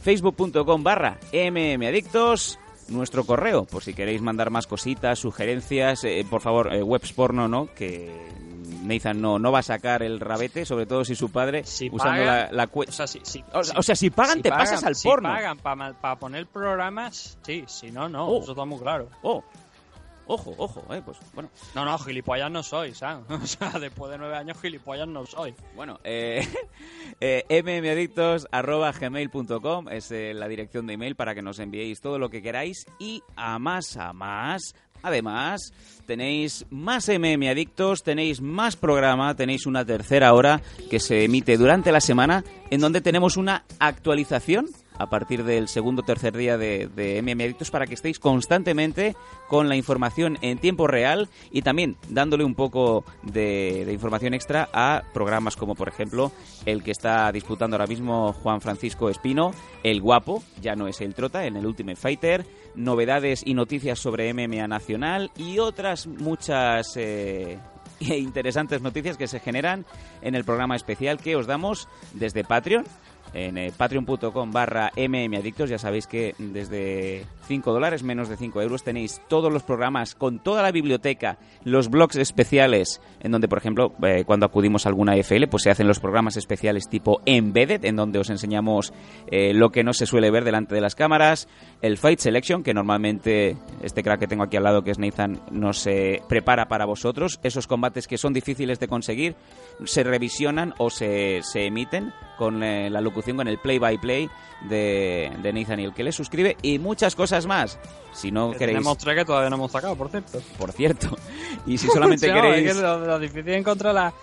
facebook.com 0.02 0.82
barra 0.82 1.20
mmadictos, 1.34 2.58
nuestro 2.88 3.26
correo, 3.26 3.66
por 3.66 3.84
si 3.84 3.94
queréis 3.94 4.22
mandar 4.22 4.50
más 4.50 4.66
cositas, 4.66 5.20
sugerencias, 5.20 6.08
por 6.30 6.40
favor, 6.40 6.70
webs 6.84 7.12
porno, 7.12 7.50
¿no? 7.50 7.68
Que 7.76 8.10
Nathan 8.88 9.22
no, 9.22 9.38
no 9.40 9.52
va 9.52 9.60
a 9.60 9.64
sacar 9.64 10.04
el 10.04 10.20
rabete, 10.20 10.66
sobre 10.66 10.86
todo 10.86 11.04
si 11.06 11.16
su 11.16 11.30
padre, 11.32 11.64
Si 11.66 11.90
usando 11.92 12.22
pagan- 12.24 12.50
la, 12.52 12.66
la 12.66 12.70
O 12.74 12.84
sea, 12.92 13.08
si, 13.08 13.20
si- 13.24 13.44
o, 13.54 13.60
o 13.60 13.84
sea, 13.84 13.96
si 13.96 14.10
pagan, 14.10 14.38
si 14.38 14.42
te 14.44 14.50
pagan- 14.50 14.66
pasas 14.66 14.84
al 14.84 14.96
si 14.96 15.08
porno. 15.08 15.30
pagan 15.30 15.58
para 15.58 16.16
poner 16.18 16.46
programas, 16.48 17.38
sí, 17.44 17.64
si 17.68 17.92
no, 17.92 18.10
no, 18.10 18.28
Oh. 18.28 18.42
eso 18.42 18.52
está 18.52 18.66
muy 18.66 18.80
claro. 18.80 19.08
Oh, 19.22 19.44
ojo, 20.30 20.54
ojo, 20.58 20.84
eh, 20.94 21.02
pues 21.06 21.18
bueno. 21.34 21.50
No, 21.76 21.86
no, 21.86 21.98
gilipollas 22.00 22.52
no 22.52 22.62
soy, 22.64 22.94
Sam. 22.94 23.24
O 23.30 23.46
sea, 23.48 23.72
después 23.80 24.12
de 24.12 24.18
nueve 24.18 24.36
años 24.36 24.58
gilipollas 24.62 25.08
no 25.08 25.26
soy. 25.26 25.56
Bueno, 25.76 26.00
eh, 26.04 26.46
eh, 27.22 27.46
mmadictos.gmail.com 27.64 29.90
es 29.90 30.12
eh, 30.12 30.34
la 30.34 30.48
dirección 30.48 30.88
de 30.88 30.94
email 30.94 31.16
para 31.16 31.36
que 31.36 31.42
nos 31.42 31.60
enviéis 31.60 32.02
todo 32.02 32.20
lo 32.20 32.30
que 32.30 32.42
queráis 32.42 32.86
y 33.00 33.22
a 33.36 33.60
más, 33.60 33.98
a 33.98 34.14
más. 34.14 34.76
Además, 35.02 35.74
tenéis 36.06 36.66
más 36.70 37.10
MM 37.10 37.50
Adictos, 37.50 38.04
tenéis 38.04 38.42
más 38.42 38.76
programa, 38.76 39.36
tenéis 39.36 39.66
una 39.66 39.86
tercera 39.86 40.34
hora 40.34 40.62
que 40.90 41.00
se 41.00 41.24
emite 41.24 41.58
durante 41.58 41.92
la 41.92 42.02
semana 42.02 42.44
en 42.70 42.82
donde 42.82 43.02
tenemos 43.02 43.38
una 43.38 43.64
actualización 43.80 44.68
a 44.98 45.10
partir 45.10 45.44
del 45.44 45.68
segundo 45.68 46.02
o 46.02 46.06
tercer 46.06 46.36
día 46.36 46.58
de, 46.58 46.88
de 46.88 47.22
MM 47.22 47.56
para 47.72 47.86
que 47.88 47.94
estéis 47.94 48.20
constantemente 48.20 49.16
con 49.48 49.70
la 49.70 49.76
información 49.76 50.38
en 50.42 50.58
tiempo 50.58 50.88
real 50.88 51.30
y 51.52 51.62
también 51.62 51.98
dándole 52.10 52.44
un 52.44 52.56
poco 52.56 53.06
de, 53.24 53.84
de 53.86 53.94
información 53.94 54.34
extra 54.34 54.70
a 54.74 55.04
programas 55.14 55.56
como 55.56 55.76
por 55.76 55.88
ejemplo 55.88 56.32
el 56.66 56.84
que 56.84 56.92
está 56.92 57.32
disputando 57.32 57.76
ahora 57.76 57.88
mismo 57.88 58.34
Juan 58.34 58.62
Francisco 58.62 59.10
Espino, 59.10 59.52
El 59.84 60.02
Guapo, 60.02 60.44
ya 60.62 60.76
no 60.76 60.88
es 60.88 61.02
el 61.02 61.14
Trota 61.14 61.46
en 61.46 61.56
el 61.56 61.66
Ultimate 61.66 61.96
Fighter, 61.96 62.46
novedades 62.76 63.42
y 63.46 63.54
noticias 63.54 64.00
sobre 64.00 64.34
MMA 64.34 64.68
Nacional 64.68 65.32
y 65.38 65.60
otras 65.60 66.08
muchas... 66.08 66.96
eh, 66.98 67.58
interesantes 68.00 68.82
noticias 68.82 69.18
que 69.18 69.28
se 69.28 69.40
generan 69.40 69.86
en 70.22 70.36
el 70.36 70.44
programa 70.44 70.76
especial 70.76 71.18
que 71.18 71.36
os 71.36 71.48
damos 71.48 71.88
desde 72.14 72.44
Patreon 72.44 72.86
en 73.34 73.58
eh, 73.58 73.72
patreon.com 73.76 74.52
barra 74.52 74.92
mmadictos. 74.96 75.70
Ya 75.70 75.78
sabéis 75.78 76.08
que 76.08 76.36
desde 76.38 77.26
5 77.48 77.72
dólares, 77.72 78.04
menos 78.04 78.30
de 78.30 78.38
5 78.38 78.62
euros, 78.62 78.84
tenéis 78.84 79.22
todos 79.28 79.52
los 79.52 79.64
programas 79.64 80.16
con 80.16 80.40
toda 80.40 80.62
la 80.62 80.72
biblioteca, 80.72 81.38
los 81.64 81.90
blogs 81.90 82.16
especiales, 82.16 83.02
en 83.20 83.32
donde, 83.32 83.48
por 83.48 83.58
ejemplo, 83.58 83.94
eh, 84.04 84.24
cuando 84.26 84.46
acudimos 84.46 84.86
a 84.86 84.90
alguna 84.90 85.16
FL, 85.16 85.48
pues 85.48 85.64
se 85.64 85.70
hacen 85.70 85.88
los 85.88 86.00
programas 86.00 86.38
especiales 86.38 86.90
tipo 86.90 87.22
Embedded, 87.26 87.86
en 87.86 87.96
donde 87.96 88.20
os 88.20 88.30
enseñamos 88.30 88.94
eh, 89.32 89.54
lo 89.54 89.70
que 89.72 89.84
no 89.84 89.94
se 89.94 90.06
suele 90.06 90.32
ver 90.32 90.44
delante 90.44 90.76
de 90.76 90.82
las 90.82 90.96
cámaras, 90.96 91.48
el 91.82 91.98
Fight 91.98 92.20
Selection, 92.20 92.64
que 92.64 92.74
normalmente 92.74 93.58
este 93.82 94.04
crack 94.04 94.20
que 94.20 94.28
tengo 94.28 94.44
aquí 94.44 94.58
al 94.58 94.64
lado, 94.64 94.84
que 94.84 94.92
es 94.92 95.00
Nathan, 95.00 95.40
nos 95.52 95.88
prepara 96.28 96.68
para 96.68 96.86
vosotros, 96.86 97.40
esos 97.44 97.68
combates 97.68 98.08
que 98.08 98.18
son 98.18 98.34
difíciles 98.34 98.80
de 98.80 98.88
conseguir, 98.88 99.36
se 99.86 100.04
revisionan 100.04 100.74
o 100.78 100.90
se, 100.90 101.42
se 101.44 101.66
emiten 101.66 102.14
con 102.38 102.64
eh, 102.64 102.90
la 102.90 103.02
locución, 103.02 103.38
con 103.38 103.48
el 103.48 103.58
play-by-play 103.58 104.30
de, 104.70 105.32
de 105.42 105.54
Nathan 105.54 105.80
y 105.80 105.86
el 105.86 105.94
que 105.94 106.04
le 106.04 106.12
suscribe 106.12 106.58
y 106.62 106.80
muchas 106.80 107.16
cosas 107.16 107.46
más. 107.46 107.80
Si 108.14 108.32
no 108.32 108.52
Que 108.52 108.60
queréis, 108.60 108.78
Tenemos 108.78 108.98
tres 108.98 109.16
que 109.16 109.26
todavía 109.26 109.50
no 109.50 109.58
hemos 109.58 109.72
sacado, 109.72 109.96
por 109.96 110.10
cierto. 110.10 110.42
por 110.58 110.72
cierto, 110.72 111.10
y 111.66 111.78
si 111.78 111.88
solamente 111.94 112.28
Sí, 112.28 112.34
queréis... 112.34 112.68
es 112.70 112.76
que 112.76 112.82
lo, 112.82 113.00
lo 113.00 113.20
difícil 113.20 113.50
es 113.50 113.58
encontrar 113.58 113.94
la, 113.94 114.14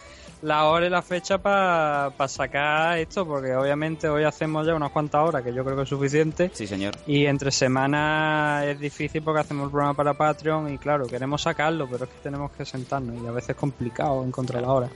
la 0.43 0.65
hora 0.67 0.87
y 0.87 0.91
la 0.91 1.03
fecha 1.03 1.39
para 1.39 2.13
sacar 2.29 2.99
esto, 2.99 3.27
porque 3.27 3.55
obviamente 3.55 4.09
hoy 4.09 4.25
hacemos 4.25 4.67
ya 4.67 4.75
unas 4.75 4.91
cuantas 4.91 5.27
horas, 5.27 5.43
que 5.43 5.55
yo 5.55 5.65
creo 5.65 5.77
que 5.77 5.83
es 5.85 5.89
suficiente. 5.89 6.51
Sí, 6.53 6.67
señor. 6.67 6.95
Y 7.07 7.27
entre 7.27 7.51
semanas 7.51 8.65
es 8.67 8.79
difícil 8.79 9.23
porque 9.23 9.41
hacemos 9.41 9.67
el 9.67 9.71
programa 9.71 9.95
para 9.95 10.15
Patreon 10.15 10.73
y 10.73 10.79
claro, 10.79 11.07
queremos 11.07 11.43
sacarlo, 11.43 11.89
pero 11.91 12.05
es 12.05 12.11
que 12.11 12.19
tenemos 12.23 12.51
que 12.53 12.65
sentarnos 12.65 13.23
y 13.23 13.27
a 13.27 13.31
veces 13.31 13.51
es 13.51 13.57
complicado 13.57 14.25
encontrar 14.25 14.63
la 14.63 14.73
hora. 14.73 14.91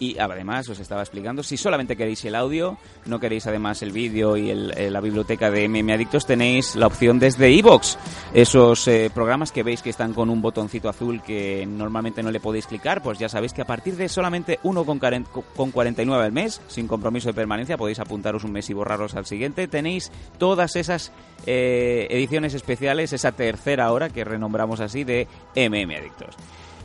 Y 0.00 0.18
además 0.18 0.66
os 0.70 0.80
estaba 0.80 1.02
explicando, 1.02 1.42
si 1.42 1.56
solamente 1.58 1.94
queréis 1.94 2.24
el 2.24 2.34
audio, 2.34 2.78
no 3.04 3.20
queréis 3.20 3.46
además 3.46 3.82
el 3.82 3.92
vídeo 3.92 4.36
y 4.36 4.50
el- 4.50 4.72
eh, 4.76 4.90
la 4.90 5.00
biblioteca 5.00 5.50
de 5.50 5.64
MM 5.68 5.92
Adictos, 5.92 6.24
tenéis 6.26 6.74
la 6.74 6.86
opción 6.86 7.18
desde 7.18 7.50
iVoox. 7.52 7.96
Esos 8.32 8.88
eh, 8.88 9.10
programas 9.14 9.52
que 9.52 9.62
veis 9.62 9.82
que 9.82 9.90
están 9.90 10.14
con 10.14 10.30
un 10.30 10.40
botoncito 10.40 10.88
azul 10.88 11.22
que 11.22 11.66
normalmente 11.66 12.22
no 12.22 12.30
le 12.30 12.40
podéis 12.40 12.66
clicar, 12.66 13.02
pues 13.02 13.18
ya 13.18 13.28
sabéis 13.28 13.52
que 13.52 13.60
a 13.60 13.66
partir 13.66 13.94
de 13.96 14.08
solamente 14.08 14.58
1,49 14.62 16.24
al 16.24 16.32
mes, 16.32 16.60
sin 16.68 16.88
compromiso 16.88 17.28
de 17.28 17.34
permanencia, 17.34 17.76
podéis 17.76 18.00
apuntaros 18.00 18.42
un 18.44 18.52
mes 18.52 18.70
y 18.70 18.72
borraros 18.74 19.14
al 19.14 19.26
siguiente. 19.26 19.68
Tenéis 19.68 20.10
todas 20.38 20.76
esas 20.76 21.12
eh, 21.46 22.06
ediciones 22.10 22.54
especiales, 22.54 23.12
esa 23.12 23.32
tercera 23.32 23.92
hora 23.92 24.08
que 24.08 24.24
renombramos 24.24 24.80
así 24.80 25.04
de 25.04 25.28
MM 25.54 25.94
Adictos. 25.94 26.34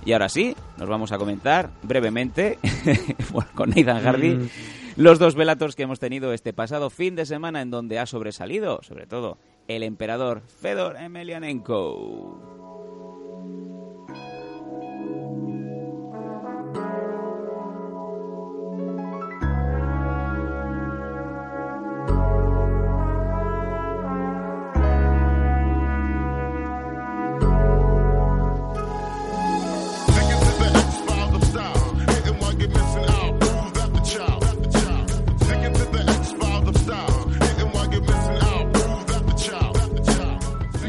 Y 0.05 0.13
ahora 0.13 0.29
sí, 0.29 0.55
nos 0.77 0.87
vamos 0.87 1.11
a 1.11 1.17
comentar 1.17 1.69
brevemente 1.83 2.59
con 3.55 3.71
Nathan 3.71 4.03
Hardy 4.03 4.35
Mm. 4.35 4.49
los 4.97 5.17
dos 5.19 5.35
Velators 5.35 5.75
que 5.75 5.83
hemos 5.83 5.99
tenido 5.99 6.31
este 6.31 6.53
pasado 6.53 6.89
fin 6.89 7.15
de 7.15 7.25
semana 7.25 7.61
en 7.61 7.71
donde 7.71 7.97
ha 7.99 8.05
sobresalido, 8.05 8.79
sobre 8.83 9.07
todo, 9.07 9.37
el 9.67 9.81
emperador 9.83 10.41
Fedor 10.61 10.95
Emelianenko. 10.97 12.64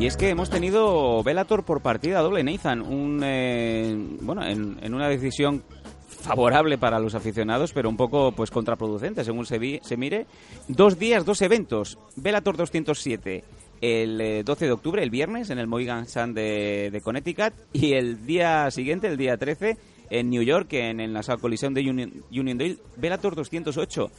Es 0.06 0.16
que 0.16 0.28
hemos 0.28 0.50
tenido 0.50 1.22
Velator 1.24 1.64
por 1.64 1.80
partida 1.82 2.20
doble, 2.20 2.44
Nathan. 2.44 2.80
Un, 2.80 3.20
eh, 3.24 3.92
bueno, 4.20 4.44
en, 4.46 4.78
en 4.80 4.94
una 4.94 5.08
decisión 5.08 5.64
favorable 6.08 6.78
para 6.78 7.00
los 7.00 7.14
aficionados, 7.16 7.72
pero 7.72 7.88
un 7.88 7.96
poco 7.96 8.30
pues 8.32 8.50
contraproducente, 8.52 9.24
según 9.24 9.46
se, 9.46 9.58
vi- 9.58 9.80
se 9.82 9.96
mire. 9.96 10.26
Dos 10.68 10.98
días, 10.98 11.24
dos 11.24 11.42
eventos. 11.42 11.98
Velator 12.16 12.56
207 12.56 13.44
el 13.80 14.20
eh, 14.20 14.42
12 14.42 14.64
de 14.66 14.72
octubre, 14.72 15.02
el 15.02 15.10
viernes, 15.10 15.50
en 15.50 15.58
el 15.58 15.66
Mohegan 15.66 16.06
Sun 16.08 16.32
de, 16.32 16.98
Connecticut, 17.04 17.52
y 17.74 17.92
el 17.92 18.24
día 18.24 18.70
siguiente, 18.70 19.06
el 19.08 19.18
día 19.18 19.36
13, 19.36 19.76
en 20.08 20.30
New 20.30 20.42
York, 20.42 20.72
en, 20.72 20.98
en 21.00 21.12
la 21.12 21.22
Coliseum 21.22 21.74
de 21.74 21.82
Union, 21.82 22.12
Uniondale, 22.30 22.78
Velator 22.96 23.34
208. 23.34 24.10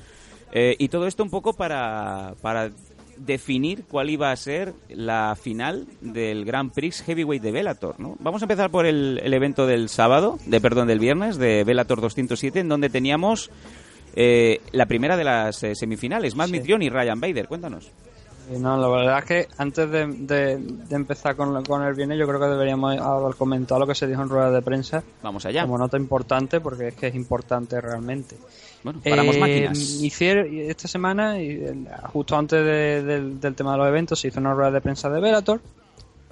Eh, 0.51 0.75
y 0.77 0.89
todo 0.89 1.07
esto 1.07 1.23
un 1.23 1.31
poco 1.31 1.53
para, 1.53 2.35
para 2.41 2.69
definir 3.19 3.83
cuál 3.85 4.09
iba 4.09 4.31
a 4.31 4.35
ser 4.35 4.73
la 4.89 5.35
final 5.39 5.87
del 6.01 6.45
Grand 6.45 6.71
Prix 6.71 7.01
Heavyweight 7.03 7.41
de 7.43 7.51
Bellator, 7.51 7.99
¿no? 7.99 8.15
Vamos 8.19 8.41
a 8.41 8.45
empezar 8.45 8.69
por 8.69 8.85
el, 8.85 9.19
el 9.23 9.33
evento 9.33 9.65
del 9.67 9.89
sábado, 9.89 10.37
de 10.45 10.61
perdón, 10.61 10.87
del 10.87 10.99
viernes, 10.99 11.37
de 11.37 11.63
Bellator 11.63 12.01
207, 12.01 12.59
en 12.59 12.69
donde 12.69 12.89
teníamos 12.89 13.49
eh, 14.15 14.61
la 14.71 14.85
primera 14.85 15.15
de 15.17 15.23
las 15.23 15.61
eh, 15.63 15.75
semifinales, 15.75 16.35
Matt 16.35 16.47
Sí. 16.47 16.53
Mitrione 16.53 16.85
y 16.85 16.89
Ryan 16.89 17.19
Bader. 17.19 17.47
Cuéntanos. 17.47 17.91
No, 18.59 18.77
la 18.77 18.87
verdad 18.87 19.19
es 19.19 19.25
que 19.25 19.47
antes 19.57 19.91
de, 19.91 20.07
de- 20.07 20.57
de 20.57 20.95
empezar 20.95 21.35
con, 21.35 21.65
con 21.65 21.83
el 21.83 21.93
viernes, 21.95 22.17
yo 22.17 22.25
creo 22.25 22.39
que 22.39 22.45
deberíamos 22.47 22.97
haber 22.97 23.35
comentado 23.35 23.81
lo 23.81 23.85
que 23.87 23.93
se 23.93 24.07
dijo 24.07 24.21
en 24.21 24.29
rueda 24.29 24.49
de 24.51 24.61
prensa 24.61 25.03
Vamos 25.21 25.45
allá. 25.45 25.63
como 25.63 25.77
nota 25.77 25.97
importante, 25.97 26.61
porque 26.61 26.87
es 26.87 26.95
que 26.95 27.07
es 27.07 27.15
importante 27.15 27.81
realmente. 27.81 28.37
Bueno, 28.83 29.01
paramos 29.03 29.35
Eh, 29.35 29.39
máquinas. 29.39 29.77
hicieron- 30.01 30.47
esta 30.53 30.87
semana, 30.87 31.35
justo 32.13 32.37
antes 32.37 32.63
de- 32.63 33.03
del, 33.03 33.39
del 33.39 33.55
tema 33.55 33.73
de 33.73 33.77
los 33.79 33.87
eventos, 33.87 34.19
se 34.19 34.27
hizo 34.29 34.39
una 34.39 34.53
rueda 34.53 34.71
de 34.71 34.81
prensa 34.81 35.09
de 35.09 35.19
Velator, 35.19 35.59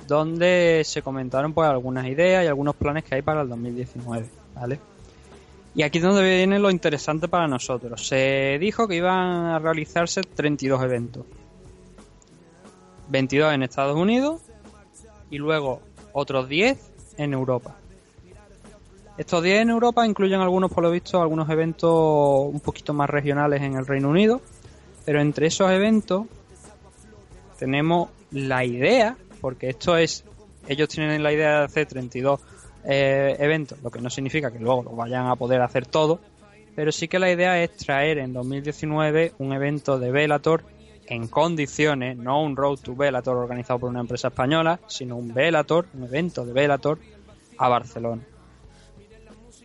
donde 0.08 0.84
se 0.86 1.02
comentaron 1.02 1.54
pues 1.54 1.68
algunas 1.70 2.06
ideas 2.08 2.44
y 2.46 2.48
algunos 2.48 2.76
planes 2.76 3.04
que 3.04 3.16
hay 3.16 3.22
para 3.24 3.42
el 3.42 3.50
2019, 3.50 4.28
¿vale? 4.54 4.80
Y 5.74 5.84
aquí 5.84 5.98
es 5.98 6.04
donde 6.04 6.24
viene 6.24 6.58
lo 6.60 6.72
interesante 6.72 7.28
para 7.28 7.48
nosotros. 7.48 8.08
Se 8.08 8.58
dijo 8.62 8.88
que 8.88 8.96
iban 8.96 9.46
a 9.48 9.60
realizarse 9.60 10.22
32 10.22 10.82
eventos. 10.84 11.26
22 13.10 13.54
en 13.54 13.64
Estados 13.64 13.96
Unidos 13.98 14.42
y 15.30 15.38
luego 15.38 15.82
otros 16.14 16.48
10 16.48 16.78
en 17.18 17.34
Europa. 17.34 17.76
Estos 19.18 19.42
10 19.44 19.62
en 19.62 19.70
Europa 19.70 20.06
incluyen 20.06 20.42
algunos, 20.42 20.70
por 20.72 20.84
lo 20.84 20.92
visto, 20.92 21.22
algunos 21.22 21.50
eventos 21.50 21.90
un 21.90 22.60
poquito 22.60 22.94
más 22.94 23.10
regionales 23.10 23.62
en 23.62 23.76
el 23.76 23.86
Reino 23.86 24.10
Unido, 24.10 24.42
pero 25.06 25.22
entre 25.22 25.48
esos 25.48 25.72
eventos 25.72 26.26
tenemos 27.58 28.10
la 28.32 28.66
idea, 28.66 29.16
porque 29.40 29.70
esto 29.70 29.96
es, 29.96 30.26
ellos 30.68 30.90
tienen 30.90 31.24
la 31.24 31.32
idea 31.32 31.60
de 31.60 31.66
hacer 31.66 31.88
32 31.88 32.42
eh, 32.84 33.38
eventos, 33.40 33.82
lo 33.82 33.90
que 33.90 34.02
no 34.02 34.10
significa 34.10 34.52
que 34.52 34.60
luego 34.60 34.84
lo 34.84 34.92
vayan 34.92 35.28
a 35.28 35.38
poder 35.38 35.62
hacer 35.62 35.86
todo, 35.86 36.20
pero 36.76 36.92
sí 36.92 37.08
que 37.08 37.18
la 37.18 37.32
idea 37.32 37.64
es 37.64 37.72
traer 37.78 38.18
en 38.18 38.34
2019 38.34 39.32
un 39.38 39.54
evento 39.54 39.98
de 39.98 40.12
Velator 40.12 40.64
en 41.08 41.30
condiciones, 41.30 42.18
no 42.18 42.44
un 42.44 42.58
Road 42.58 42.80
to 42.80 42.96
Velator 42.96 43.38
organizado 43.38 43.80
por 43.80 43.90
una 43.90 44.02
empresa 44.02 44.28
española, 44.28 44.82
sino 44.88 45.16
un 45.16 45.34
Velator, 45.34 45.86
un 45.94 46.04
evento 46.04 46.46
de 46.46 46.52
Velator 46.52 47.00
a 47.58 47.70
Barcelona. 47.70 48.24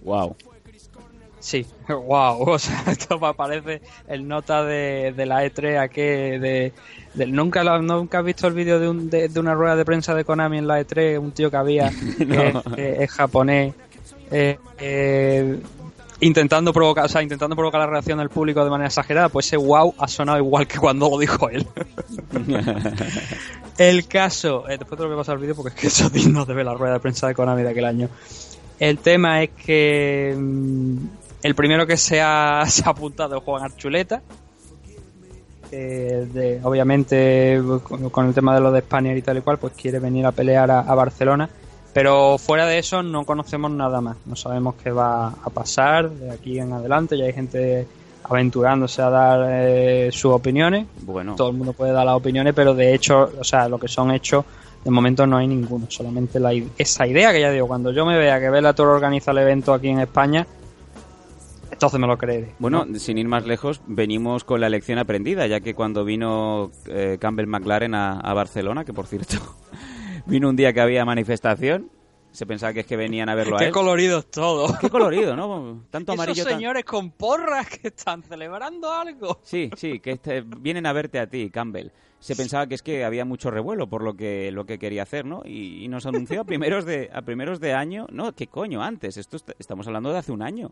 Wow. 0.02 0.36
Sí, 1.39 1.64
wow, 1.89 2.43
o 2.43 2.59
sea, 2.59 2.85
esto 2.89 3.18
me 3.18 3.32
parece 3.35 3.81
el 4.09 4.28
nota 4.28 4.62
de, 4.64 5.14
de 5.16 5.24
la 5.27 5.44
E3 5.47 5.78
aquí 5.81 6.01
de, 6.02 6.72
de- 7.14 7.27
nunca 7.27 7.64
lo- 7.64 7.81
nunca 7.81 8.18
has 8.18 8.24
visto 8.24 8.47
el 8.47 8.52
vídeo 8.55 8.78
de, 8.78 8.89
un- 8.89 9.09
de, 9.09 9.28
de 9.28 9.40
una 9.40 9.55
rueda 9.55 9.74
de 9.74 9.85
prensa 9.86 10.14
de 10.14 10.24
Konami 10.24 10.59
en 10.59 10.66
la 10.66 10.81
E3, 10.81 11.18
un 11.18 11.32
tío 11.32 11.51
que 11.51 11.56
había 11.56 11.90
que, 12.18 12.52
No. 12.52 12.62
que 12.74 13.02
es 13.05 13.10
japonés 13.10 13.74
eh, 14.31 14.59
eh, 14.78 15.59
intentando 16.20 16.74
provocar, 16.74 17.06
o 17.06 17.09
sea, 17.09 17.22
intentando 17.22 17.56
provocar 17.56 17.81
la 17.81 17.86
reacción 17.86 18.18
del 18.18 18.28
público 18.28 18.62
de 18.62 18.68
manera 18.70 18.89
exagerada, 18.89 19.31
pues 19.31 19.47
ese 19.47 19.56
wow 19.56 19.94
ha 19.98 20.09
sonado 20.09 20.36
igual 20.39 20.66
que 20.66 20.77
cuando 20.78 21.09
lo 21.09 21.16
dijo 21.18 21.48
él. 21.48 21.66
El 23.78 24.06
caso, 24.06 24.68
eh, 24.68 24.77
después 24.77 24.98
te 24.98 25.02
lo 25.02 25.09
voy 25.09 25.14
a 25.14 25.20
pasar 25.20 25.36
el 25.36 25.40
vídeo 25.40 25.55
porque 25.56 25.70
es 25.70 25.81
que 25.81 25.86
eso 25.86 26.05
es 26.06 26.12
digno 26.12 26.44
de 26.44 26.52
ver 26.52 26.66
la 26.66 26.74
rueda 26.74 26.94
de 26.94 27.01
prensa 27.01 27.27
de 27.27 27.35
Konami 27.35 27.62
de 27.62 27.70
aquel 27.70 27.86
año. 27.86 28.09
El 28.81 28.98
tema 28.98 29.43
es 29.43 29.51
que 29.51 30.35
mm, 30.36 30.97
el 31.43 31.55
primero 31.55 31.86
que 31.86 31.97
se 31.97 32.20
ha, 32.20 32.65
se 32.69 32.82
ha 32.85 32.90
apuntado 32.90 33.36
es 33.36 33.43
Juan 33.44 33.62
Archuleta. 33.62 34.20
de- 35.70 36.61
obviamente, 36.65 37.61
con, 37.85 38.11
con 38.11 38.27
el 38.27 38.35
tema 38.35 38.55
de 38.55 38.61
lo 38.61 38.73
de 38.73 38.81
España 38.81 39.15
y 39.15 39.23
tal 39.23 39.39
y 39.39 39.40
cual, 39.43 39.59
pues 39.59 39.74
quiere 39.74 39.98
venir 40.01 40.27
a 40.27 40.32
pelear 40.32 40.70
a, 40.70 40.81
a 40.81 40.94
Barcelona. 40.94 41.48
Pero 41.93 42.39
fuera 42.39 42.66
de 42.66 42.78
eso 42.78 43.02
no 43.02 43.24
conocemos 43.24 43.70
nada 43.70 44.01
más. 44.01 44.16
No 44.24 44.36
sabemos 44.36 44.77
qué 44.82 44.90
va 44.93 45.28
a 45.28 45.51
pasar 45.51 46.09
de 46.11 46.31
aquí 46.31 46.59
en 46.59 46.73
adelante. 46.73 47.19
Ya 47.19 47.24
hay 47.24 47.32
gente 47.32 47.86
aventurándose 48.23 49.02
a 49.02 49.11
dar 49.11 49.47
eh, 49.51 50.11
sus 50.12 50.31
opiniones 50.32 50.86
Bueno, 51.02 51.35
todo 51.35 51.51
el 51.51 51.57
mundo 51.57 51.73
puede 51.73 51.90
dar 51.93 52.07
las 52.07 52.15
opiniones, 52.15 52.52
pero 52.55 52.74
de 52.74 52.94
hecho, 52.94 53.28
o 53.36 53.43
sea, 53.43 53.69
lo 53.69 53.77
que 53.81 53.89
son 53.89 54.12
hechos, 54.12 54.44
de 54.85 54.90
momento 54.90 55.27
no 55.27 55.36
hay 55.36 55.47
ninguno, 55.47 55.86
solamente 55.90 56.40
la, 56.40 56.55
i- 56.55 56.70
esa 56.78 57.07
idea 57.07 57.32
que 57.32 57.40
ya 57.40 57.51
digo, 57.51 57.66
cuando 57.69 57.93
yo 57.93 58.07
me 58.07 58.16
vea 58.16 58.40
que 58.40 58.48
Bellator 58.51 58.89
organiza 58.89 59.31
el 59.32 59.39
evento 59.39 59.74
aquí 59.74 59.89
en 59.89 60.01
España, 60.01 60.47
entonces 61.70 62.01
me 62.01 62.07
lo 62.07 62.19
creeré. 62.19 62.55
Bueno, 62.59 62.86
sin 62.97 63.16
ir 63.19 63.28
más 63.28 63.47
lejos, 63.47 63.81
venimos 63.86 64.44
con 64.44 64.61
la 64.61 64.69
lección 64.69 64.98
aprendida, 64.98 65.47
ya 65.47 65.61
que 65.61 65.74
cuando 65.74 66.05
vino 66.05 66.70
eh, 66.86 67.16
Campbell 67.20 67.47
McLaren 67.47 67.94
a, 67.94 68.19
a 68.20 68.35
Barcelona, 68.35 68.85
que 68.85 68.93
por 68.93 69.07
cierto 69.07 69.36
vino 70.27 70.48
un 70.48 70.57
día 70.57 70.73
que 70.73 70.81
había 70.81 71.05
manifestación, 71.05 71.90
se 72.32 72.47
pensaba 72.47 72.73
que 72.73 72.81
es 72.81 72.86
que 72.86 72.97
venían 72.97 73.28
a 73.28 73.35
verlo 73.35 73.57
a 73.57 73.59
Qué 73.59 73.66
él. 73.66 73.73
coloridos 73.73 74.31
todos. 74.31 74.78
Qué 74.78 74.89
colorido, 74.90 75.35
¿no? 75.36 75.82
Tanto 75.90 76.12
amarillo. 76.12 76.43
Esos 76.43 76.47
tan- 76.51 76.59
señores 76.59 76.85
con 76.85 77.11
porras 77.11 77.66
que 77.69 77.89
están 77.89 78.23
celebrando 78.23 78.93
algo. 78.93 79.40
Sí, 79.43 79.70
sí, 79.77 80.01
que 80.01 80.12
este- 80.12 80.43
vienen 80.43 80.86
a 80.86 80.93
verte 80.93 81.19
a 81.19 81.27
ti, 81.28 81.51
Campbell. 81.51 81.89
Se 82.21 82.37
pensaba 82.37 82.67
que 82.67 82.75
es 82.75 82.83
que 82.83 83.03
había 83.05 83.25
mucho 83.25 83.51
revuelo 83.51 83.87
por 83.89 84.03
lo 84.03 84.15
que 84.15 84.53
lo 84.53 84.65
que 84.67 84.79
quería 84.79 85.03
hacer, 85.05 85.25
¿no? 85.25 85.41
Y, 85.45 85.83
y 85.85 85.89
nos 85.89 86.05
anunció 86.05 86.43
a 86.43 86.45
primeros 86.45 86.85
de 86.85 87.09
a 87.13 87.23
primeros 87.23 87.61
de 87.61 87.73
año, 87.73 88.07
no, 88.13 88.33
qué 88.33 88.47
coño, 88.47 88.83
antes, 88.83 89.17
esto 89.17 89.37
est- 89.39 89.51
estamos 89.59 89.87
hablando 89.87 90.13
de 90.13 90.19
hace 90.19 90.31
un 90.31 90.43
año, 90.43 90.71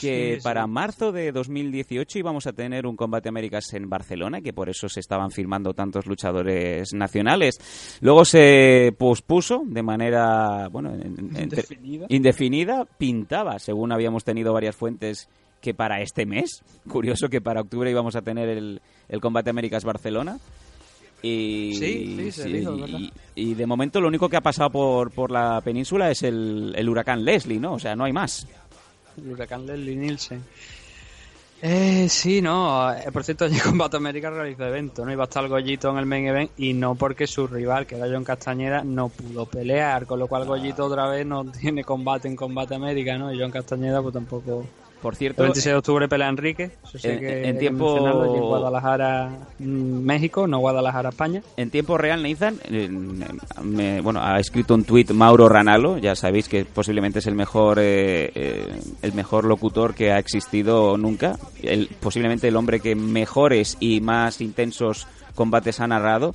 que 0.00 0.34
Sí, 0.34 0.36
sí. 0.36 0.40
para 0.44 0.66
marzo 0.68 1.10
de 1.10 1.32
2018 1.32 2.18
íbamos 2.20 2.46
a 2.46 2.52
tener 2.52 2.86
un 2.86 2.94
combate 2.96 3.28
Américas 3.28 3.74
en 3.74 3.90
Barcelona, 3.90 4.40
que 4.40 4.52
por 4.52 4.68
eso 4.68 4.88
se 4.88 5.00
estaban 5.00 5.32
filmando 5.32 5.74
tantos 5.74 6.06
luchadores 6.06 6.94
nacionales. 6.94 7.98
Luego 8.00 8.24
se 8.24 8.94
pospuso 8.96 9.62
de 9.66 9.82
manera, 9.82 10.68
bueno, 10.68 10.94
en- 10.94 11.02
en- 11.34 11.42
Indefinida. 11.42 12.06
indefinida, 12.08 12.84
pintaba, 12.98 13.58
según 13.58 13.90
habíamos 13.90 14.22
tenido 14.22 14.52
varias 14.52 14.76
fuentes 14.76 15.28
que 15.60 15.74
para 15.74 16.00
este 16.02 16.24
mes, 16.24 16.62
curioso 16.88 17.28
que 17.28 17.40
para 17.40 17.62
octubre 17.62 17.90
íbamos 17.90 18.14
a 18.14 18.22
tener 18.22 18.48
el, 18.48 18.80
el 19.08 19.20
Combate 19.20 19.50
Américas 19.50 19.82
Barcelona. 19.84 20.38
Y, 21.26 21.74
Sí, 21.74 22.16
sí, 22.18 22.32
se 22.32 22.48
dijo, 22.48 22.76
¿verdad? 22.76 22.98
y, 22.98 23.12
y 23.34 23.54
de 23.54 23.66
momento 23.66 23.98
lo 24.00 24.08
único 24.08 24.28
que 24.28 24.36
ha 24.36 24.42
pasado 24.42 24.68
por, 24.70 25.10
por 25.10 25.30
la 25.30 25.60
península 25.62 26.10
es 26.10 26.22
el, 26.22 26.74
el 26.76 26.88
huracán 26.88 27.24
Leslie, 27.24 27.58
¿no? 27.58 27.74
O 27.74 27.78
sea, 27.78 27.96
no 27.96 28.04
hay 28.04 28.12
más. 28.12 28.46
El 29.16 29.32
huracán 29.32 29.64
Leslie 29.64 29.96
Nielsen. 29.96 30.42
Eh, 31.62 32.08
sí, 32.10 32.42
no. 32.42 32.92
eh, 32.92 33.10
por 33.10 33.24
cierto, 33.24 33.44
allí 33.46 33.58
Combate 33.58 33.96
América 33.96 34.28
realizó 34.28 34.66
evento, 34.66 35.02
¿no? 35.02 35.12
Iba 35.12 35.24
a 35.24 35.24
estar 35.24 35.48
Gollito 35.48 35.90
en 35.90 35.96
el 35.96 36.04
main 36.04 36.26
event 36.26 36.50
y 36.58 36.74
no 36.74 36.94
porque 36.94 37.26
su 37.26 37.46
rival, 37.46 37.86
que 37.86 37.96
era 37.96 38.06
John 38.06 38.22
Castañeda, 38.24 38.84
no 38.84 39.08
pudo 39.08 39.46
pelear, 39.46 40.04
con 40.04 40.18
lo 40.18 40.26
cual 40.26 40.44
Gollito 40.44 40.84
otra 40.84 41.08
vez 41.08 41.24
no 41.24 41.44
tiene 41.60 41.82
combate 41.84 42.28
en 42.28 42.36
Combate 42.36 42.74
América, 42.74 43.16
¿no? 43.16 43.32
Y 43.32 43.40
John 43.40 43.50
Castañeda, 43.50 44.02
pues 44.02 44.12
tampoco. 44.12 44.66
Por 45.04 45.12
El 45.12 45.18
cierto, 45.18 45.42
26 45.42 45.72
de 45.74 45.76
octubre 45.78 46.08
pelea 46.08 46.28
Enrique, 46.30 46.70
eso 46.82 46.98
sí 46.98 47.08
En- 47.08 47.18
que 47.20 47.46
en 47.46 47.58
tiempo- 47.58 47.98
en 48.24 48.40
Guadalajara, 48.40 49.30
mm, 49.58 49.64
México, 50.02 50.46
no 50.46 50.58
Guadalajara, 50.60 51.10
España. 51.10 51.42
En 51.58 51.68
tiempo 51.70 51.98
real, 51.98 52.22
Nathan, 52.22 52.56
eh, 52.70 52.88
me- 53.62 54.00
bueno, 54.00 54.20
ha 54.22 54.40
escrito 54.40 54.74
un 54.74 54.84
tuit 54.84 55.10
Mauro 55.10 55.46
Ranalo, 55.48 55.98
ya 55.98 56.16
sabéis 56.16 56.48
que 56.48 56.64
posiblemente 56.64 57.18
es 57.18 57.26
el 57.26 57.34
mejor, 57.34 57.78
eh, 57.80 58.32
eh, 58.34 58.80
el 59.02 59.12
mejor 59.12 59.44
locutor 59.44 59.94
que 59.94 60.10
ha 60.10 60.18
existido 60.18 60.96
nunca, 60.96 61.36
el, 61.62 61.88
posiblemente 62.00 62.48
el 62.48 62.56
hombre 62.56 62.80
que 62.80 62.94
mejores 62.94 63.76
y 63.80 64.00
más 64.00 64.40
intensos 64.40 65.06
combates 65.34 65.80
ha 65.80 65.86
narrado, 65.86 66.32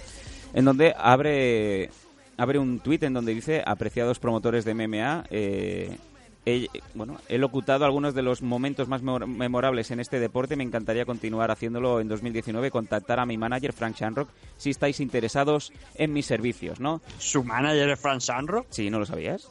en 0.54 0.66
donde 0.66 0.94
abre, 0.96 1.90
abre 2.38 2.60
un 2.60 2.80
tuit 2.82 3.02
en 3.02 3.14
donde 3.14 3.34
dice, 3.34 3.64
apreciados 3.66 4.20
promotores 4.20 4.64
de 4.64 4.76
MMA, 4.76 5.24
eh, 5.32 5.98
he, 6.46 6.68
bueno, 6.94 7.18
he 7.28 7.38
locutado 7.38 7.86
algunos 7.86 8.14
de 8.14 8.22
los 8.22 8.42
momentos 8.42 8.88
más 8.88 9.04
memor- 9.04 9.28
memorables 9.28 9.92
en 9.92 10.00
este 10.00 10.20
deporte. 10.20 10.56
Me 10.56 10.64
encantaría 10.64 11.06
continuar 11.06 11.52
haciéndolo 11.52 12.00
en 12.00 12.08
2019. 12.08 12.72
Contactar 12.72 13.20
a 13.20 13.26
mi 13.26 13.38
manager, 13.38 13.74
Frank 13.74 13.96
Shanrock, 13.96 14.30
si 14.58 14.70
estáis 14.72 15.00
interesados 15.00 15.72
en 15.96 16.14
mis 16.14 16.26
servicios, 16.26 16.80
¿no? 16.80 17.02
Su 17.18 17.44
manager 17.44 17.90
es 17.90 18.00
Fran 18.00 18.22
Sanro. 18.22 18.66
Sí, 18.70 18.90
¿no 18.90 19.00
lo 19.00 19.06
sabías? 19.06 19.50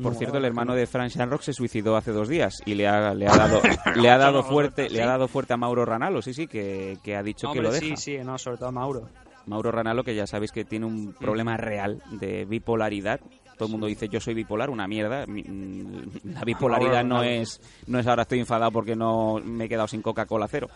Por 0.00 0.12
No, 0.12 0.18
cierto, 0.18 0.36
el 0.36 0.42
no. 0.42 0.46
hermano 0.46 0.74
de 0.76 0.86
Frank 0.86 1.10
Shanrock 1.10 1.42
se 1.42 1.52
suicidó 1.52 1.96
hace 1.96 2.12
dos 2.12 2.28
días 2.28 2.62
y 2.66 2.74
le 2.76 2.86
ha, 2.86 3.12
le 3.14 3.26
ha 3.26 3.36
dado, 3.36 3.60
le 3.96 4.10
ha 4.10 4.16
dado 4.16 4.44
fuerte, 4.44 4.88
le 4.90 5.02
ha 5.02 5.06
dado 5.06 5.26
fuerte 5.26 5.54
a 5.54 5.56
Mauro 5.56 5.84
Ranalo, 5.84 6.22
sí, 6.22 6.32
sí, 6.34 6.46
que, 6.46 6.98
que 7.02 7.16
ha 7.16 7.22
dicho 7.24 7.50
que 7.52 7.60
lo 7.60 7.72
deja. 7.72 7.84
sí, 7.84 7.96
sí, 7.96 8.18
no, 8.24 8.38
sobre 8.38 8.58
todo 8.58 8.68
a 8.68 8.72
Mauro. 8.72 9.08
Mauro 9.46 9.72
Ranalo, 9.72 10.04
que 10.04 10.14
ya 10.14 10.26
sabéis 10.28 10.52
que 10.52 10.64
tiene 10.64 10.86
un 10.86 11.12
problema 11.14 11.56
real 11.56 12.00
de 12.12 12.44
bipolaridad. 12.44 13.18
Todo 13.56 13.66
el 13.66 13.72
mundo 13.72 13.86
dice 13.86 14.08
yo 14.08 14.20
soy 14.20 14.34
bipolar, 14.34 14.68
una 14.70 14.86
mierda. 14.86 15.24
Mi- 15.26 15.42
mm, 15.42 16.34
La 16.34 16.44
bipolaridad 16.44 17.04
no 17.04 17.22
es, 17.22 17.60
no 17.86 17.98
es 17.98 18.06
ahora 18.06 18.22
estoy 18.22 18.40
enfadado 18.40 18.70
porque 18.72 18.94
no 18.96 19.40
me 19.44 19.64
he 19.64 19.68
quedado 19.68 19.88
sin 19.88 20.02
Coca-Cola 20.02 20.46
cero. 20.48 20.68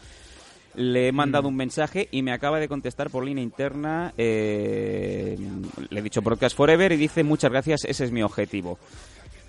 Le 0.77 1.09
he 1.09 1.13
mandado 1.13 1.49
un 1.49 1.57
mensaje 1.57 2.09
y 2.13 2.23
me 2.23 2.33
acaba 2.33 2.61
de 2.61 2.69
contestar 2.69 3.11
por 3.11 3.25
línea 3.25 3.43
interna. 3.43 4.15
eh, 4.17 5.37
le 5.91 5.99
he 6.01 6.03
dicho 6.03 6.23
Broadcast 6.23 6.57
Forever 6.57 6.93
y 6.93 6.97
dice 6.97 7.25
muchas 7.25 7.51
gracias, 7.51 7.85
ese 7.85 8.05
es 8.05 8.13
mi 8.13 8.23
objetivo. 8.23 8.79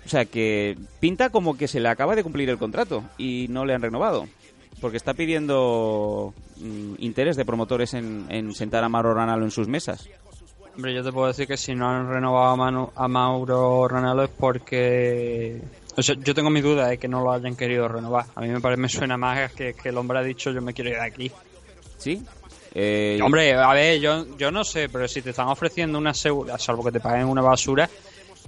O 0.04 0.08
sea 0.08 0.24
que 0.24 0.76
pinta 0.98 1.30
como 1.30 1.56
que 1.56 1.68
se 1.68 1.78
le 1.78 1.88
acaba 1.88 2.16
de 2.16 2.24
cumplir 2.24 2.50
el 2.50 2.58
contrato 2.58 3.04
y 3.18 3.46
no 3.50 3.64
le 3.64 3.72
han 3.74 3.82
renovado. 3.82 4.26
Porque 4.80 4.96
está 4.96 5.14
pidiendo 5.14 6.34
mm, 6.56 6.94
interés 6.98 7.36
de 7.36 7.44
promotores 7.44 7.94
en, 7.94 8.26
en 8.28 8.52
sentar 8.52 8.82
a 8.82 8.88
Mauro 8.88 9.14
Ranalo 9.14 9.44
en 9.44 9.52
sus 9.52 9.68
mesas. 9.68 10.08
Hombre, 10.74 10.94
yo 10.94 11.02
te 11.04 11.12
puedo 11.12 11.26
decir 11.26 11.46
que 11.46 11.56
si 11.56 11.74
no 11.74 11.88
han 11.88 12.08
renovado 12.08 12.52
a, 12.52 12.56
Manu- 12.56 12.92
a 12.96 13.08
Mauro 13.08 13.86
Ronaldo 13.88 14.24
es 14.24 14.30
porque... 14.30 15.60
O 15.96 16.02
sea, 16.02 16.14
yo 16.18 16.34
tengo 16.34 16.48
mi 16.48 16.62
duda 16.62 16.88
de 16.88 16.96
que 16.98 17.08
no 17.08 17.22
lo 17.22 17.30
hayan 17.32 17.54
querido 17.54 17.86
renovar. 17.88 18.24
A 18.34 18.40
mí 18.40 18.48
me 18.48 18.60
parece, 18.60 18.80
me 18.80 18.88
suena 18.88 19.18
más 19.18 19.52
que, 19.52 19.74
que 19.74 19.90
el 19.90 19.98
hombre 19.98 20.18
ha 20.18 20.22
dicho 20.22 20.50
yo 20.50 20.62
me 20.62 20.72
quiero 20.72 20.90
ir 20.90 20.96
de 20.96 21.02
aquí. 21.02 21.30
¿Sí? 21.98 22.22
Eh, 22.74 23.20
Hombre, 23.22 23.52
a 23.54 23.70
ver, 23.74 24.00
yo, 24.00 24.24
yo 24.38 24.50
no 24.50 24.64
sé, 24.64 24.88
pero 24.88 25.06
si 25.06 25.20
te 25.20 25.30
están 25.30 25.48
ofreciendo 25.48 25.98
una 25.98 26.14
segura, 26.14 26.58
salvo 26.58 26.82
que 26.82 26.92
te 26.92 27.00
paguen 27.00 27.26
una 27.28 27.42
basura, 27.42 27.90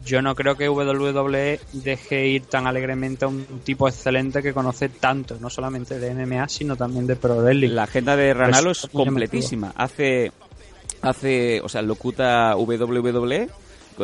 yo 0.02 0.22
no 0.22 0.34
creo 0.34 0.56
que 0.56 0.66
WWE 0.70 1.60
deje 1.74 2.26
ir 2.28 2.46
tan 2.46 2.66
alegremente 2.66 3.26
a 3.26 3.28
un 3.28 3.44
tipo 3.62 3.86
excelente 3.86 4.42
que 4.42 4.54
conoce 4.54 4.88
tanto, 4.88 5.36
no 5.38 5.50
solamente 5.50 5.98
de 5.98 6.14
MMA, 6.14 6.48
sino 6.48 6.74
también 6.74 7.06
de 7.06 7.16
Pro 7.16 7.36
Wrestling. 7.36 7.68
La 7.74 7.82
agenda 7.82 8.16
de 8.16 8.32
Ranalo 8.32 8.70
Pues, 8.70 8.84
es 8.84 8.94
muy 8.94 9.04
completísima. 9.04 9.72
Hace, 9.76 10.32
hace, 11.04 11.60
o 11.60 11.68
sea, 11.68 11.82
locuta 11.82 12.56
WWE, 12.56 13.48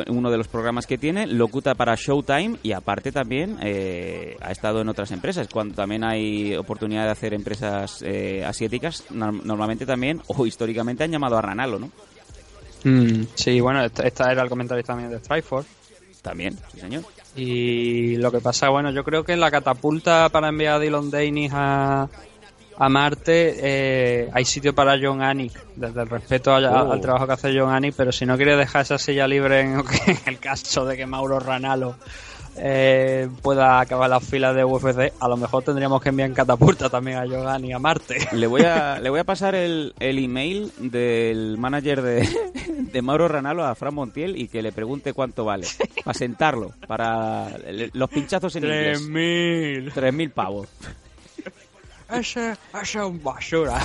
uno 0.09 0.31
de 0.31 0.37
los 0.39 0.47
programas 0.47 0.87
que 0.87 0.99
tiene, 0.99 1.27
locuta 1.27 1.75
para 1.75 1.97
Showtime 1.97 2.59
y 2.63 2.73
aparte 2.73 3.11
también 3.11 3.57
eh, 3.61 4.37
ha 4.41 4.53
estado 4.53 4.81
en 4.81 4.89
otras 4.89 5.11
empresas. 5.11 5.49
Cuando 5.53 5.75
también 5.75 6.05
hay 6.05 6.55
oportunidad 6.55 7.05
de 7.07 7.11
hacer 7.11 7.35
empresas 7.35 8.01
eh, 8.03 8.45
asiáticas, 8.45 9.05
norm- 9.11 9.43
normalmente 9.43 9.87
también 9.87 10.23
o 10.29 10.47
históricamente 10.47 11.03
han 11.05 11.11
llamado 11.11 11.37
a 11.39 11.43
Ranalo, 11.43 11.79
¿no? 11.81 11.91
Mm, 12.85 13.25
sí, 13.35 13.61
bueno, 13.61 13.85
esta, 13.85 14.05
esta 14.07 14.31
era 14.31 14.43
el 14.43 14.49
comentario 14.49 14.85
también 14.85 15.11
de 15.11 15.19
Strikeforce. 15.19 15.69
También, 16.23 16.57
sí 16.73 16.81
señor. 16.81 17.03
Y 17.35 18.17
lo 18.17 18.31
que 18.31 18.41
pasa, 18.41 18.69
bueno, 18.69 18.91
yo 18.91 19.03
creo 19.05 19.25
que 19.25 19.37
la 19.37 19.51
catapulta 19.51 20.29
para 20.29 20.49
enviar 20.49 20.75
a 20.75 20.79
Dylan 20.79 21.11
Danis 21.11 21.51
a, 21.55 22.09
a 22.81 22.89
Marte 22.89 23.57
eh, 23.61 24.31
hay 24.33 24.45
sitio 24.47 24.75
para 24.75 24.97
John 25.01 25.21
Anik, 25.23 25.53
desde 25.77 26.01
el 26.01 26.09
respeto 26.09 26.55
al, 26.55 26.65
Oh. 26.65 26.93
al 26.93 27.01
trabajo 27.01 27.27
que 27.27 27.33
hace 27.35 27.59
John 27.59 27.71
Anik, 27.73 27.95
pero 27.95 28.11
si 28.11 28.25
no 28.25 28.37
quiere 28.37 28.57
dejar 28.57 28.83
esa 28.83 28.97
silla 28.97 29.29
libre 29.29 29.61
en, 29.61 29.75
en 30.07 30.19
el 30.27 30.39
caso 30.39 30.87
de 30.87 30.97
que 30.97 31.05
Mauro 31.07 31.39
Ranalo 31.41 31.97
eh, 32.57 33.29
pueda 33.43 33.81
acabar 33.81 34.09
las 34.09 34.25
filas 34.25 34.57
de 34.57 34.65
UFC, 34.65 35.13
a 35.21 35.29
lo 35.29 35.37
mejor 35.37 35.63
tendríamos 35.63 36.01
que 36.03 36.09
enviar 36.09 36.31
en 36.31 36.35
catapulta 36.35 36.89
también 36.89 37.19
a 37.19 37.27
John 37.27 37.47
Anik 37.47 37.75
a 37.75 37.79
Marte. 37.79 38.17
Le 38.33 38.47
voy 38.47 38.63
a, 38.63 38.99
le 39.03 39.11
voy 39.11 39.21
a 39.21 39.25
pasar 39.25 39.55
el, 39.55 39.95
el 40.01 40.19
email 40.19 40.73
del 40.79 41.59
manager 41.59 42.01
de, 42.01 42.29
de 42.93 43.03
Mauro 43.03 43.29
Ranalo 43.29 43.65
a 43.65 43.75
Fran 43.75 43.95
Montiel 43.95 44.41
y 44.41 44.49
que 44.49 44.63
le 44.63 44.73
pregunte 44.73 45.13
cuánto 45.13 45.45
vale. 45.45 45.67
Para 46.03 46.19
sentarlo, 46.19 46.73
para 46.87 47.49
los 47.93 48.09
pinchazos 48.09 48.57
en 48.57 48.65
inglés. 48.65 49.03
3.000. 49.07 49.93
3.000 49.93 50.33
pavos. 50.33 50.69
Ese, 52.13 52.53
ese 52.53 52.59
es 52.81 52.95
un 52.97 53.23
basura. 53.23 53.79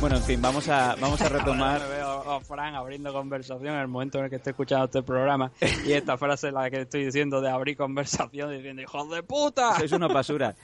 Bueno, 0.00 0.16
en 0.16 0.22
fin, 0.22 0.42
vamos 0.42 0.68
a, 0.68 0.96
vamos 1.00 1.20
a 1.22 1.28
retomar. 1.30 1.80
Ahora 1.80 1.88
me 1.88 1.94
veo 1.94 2.32
a 2.32 2.40
Fran 2.40 2.74
abriendo 2.74 3.12
conversación 3.12 3.74
en 3.74 3.80
el 3.80 3.88
momento 3.88 4.18
en 4.18 4.24
el 4.24 4.30
que 4.30 4.36
estoy 4.36 4.50
escuchando 4.50 4.84
este 4.84 5.02
programa 5.02 5.50
y 5.86 5.92
esta 5.92 6.18
frase 6.18 6.52
la 6.52 6.68
que 6.68 6.82
estoy 6.82 7.06
diciendo 7.06 7.40
de 7.40 7.48
abrir 7.50 7.76
conversación 7.76 8.50
diciendo 8.50 8.82
hijos 8.82 9.10
de 9.10 9.22
puta 9.22 9.78
Sois 9.78 9.92
una 9.92 10.08
basura. 10.08 10.54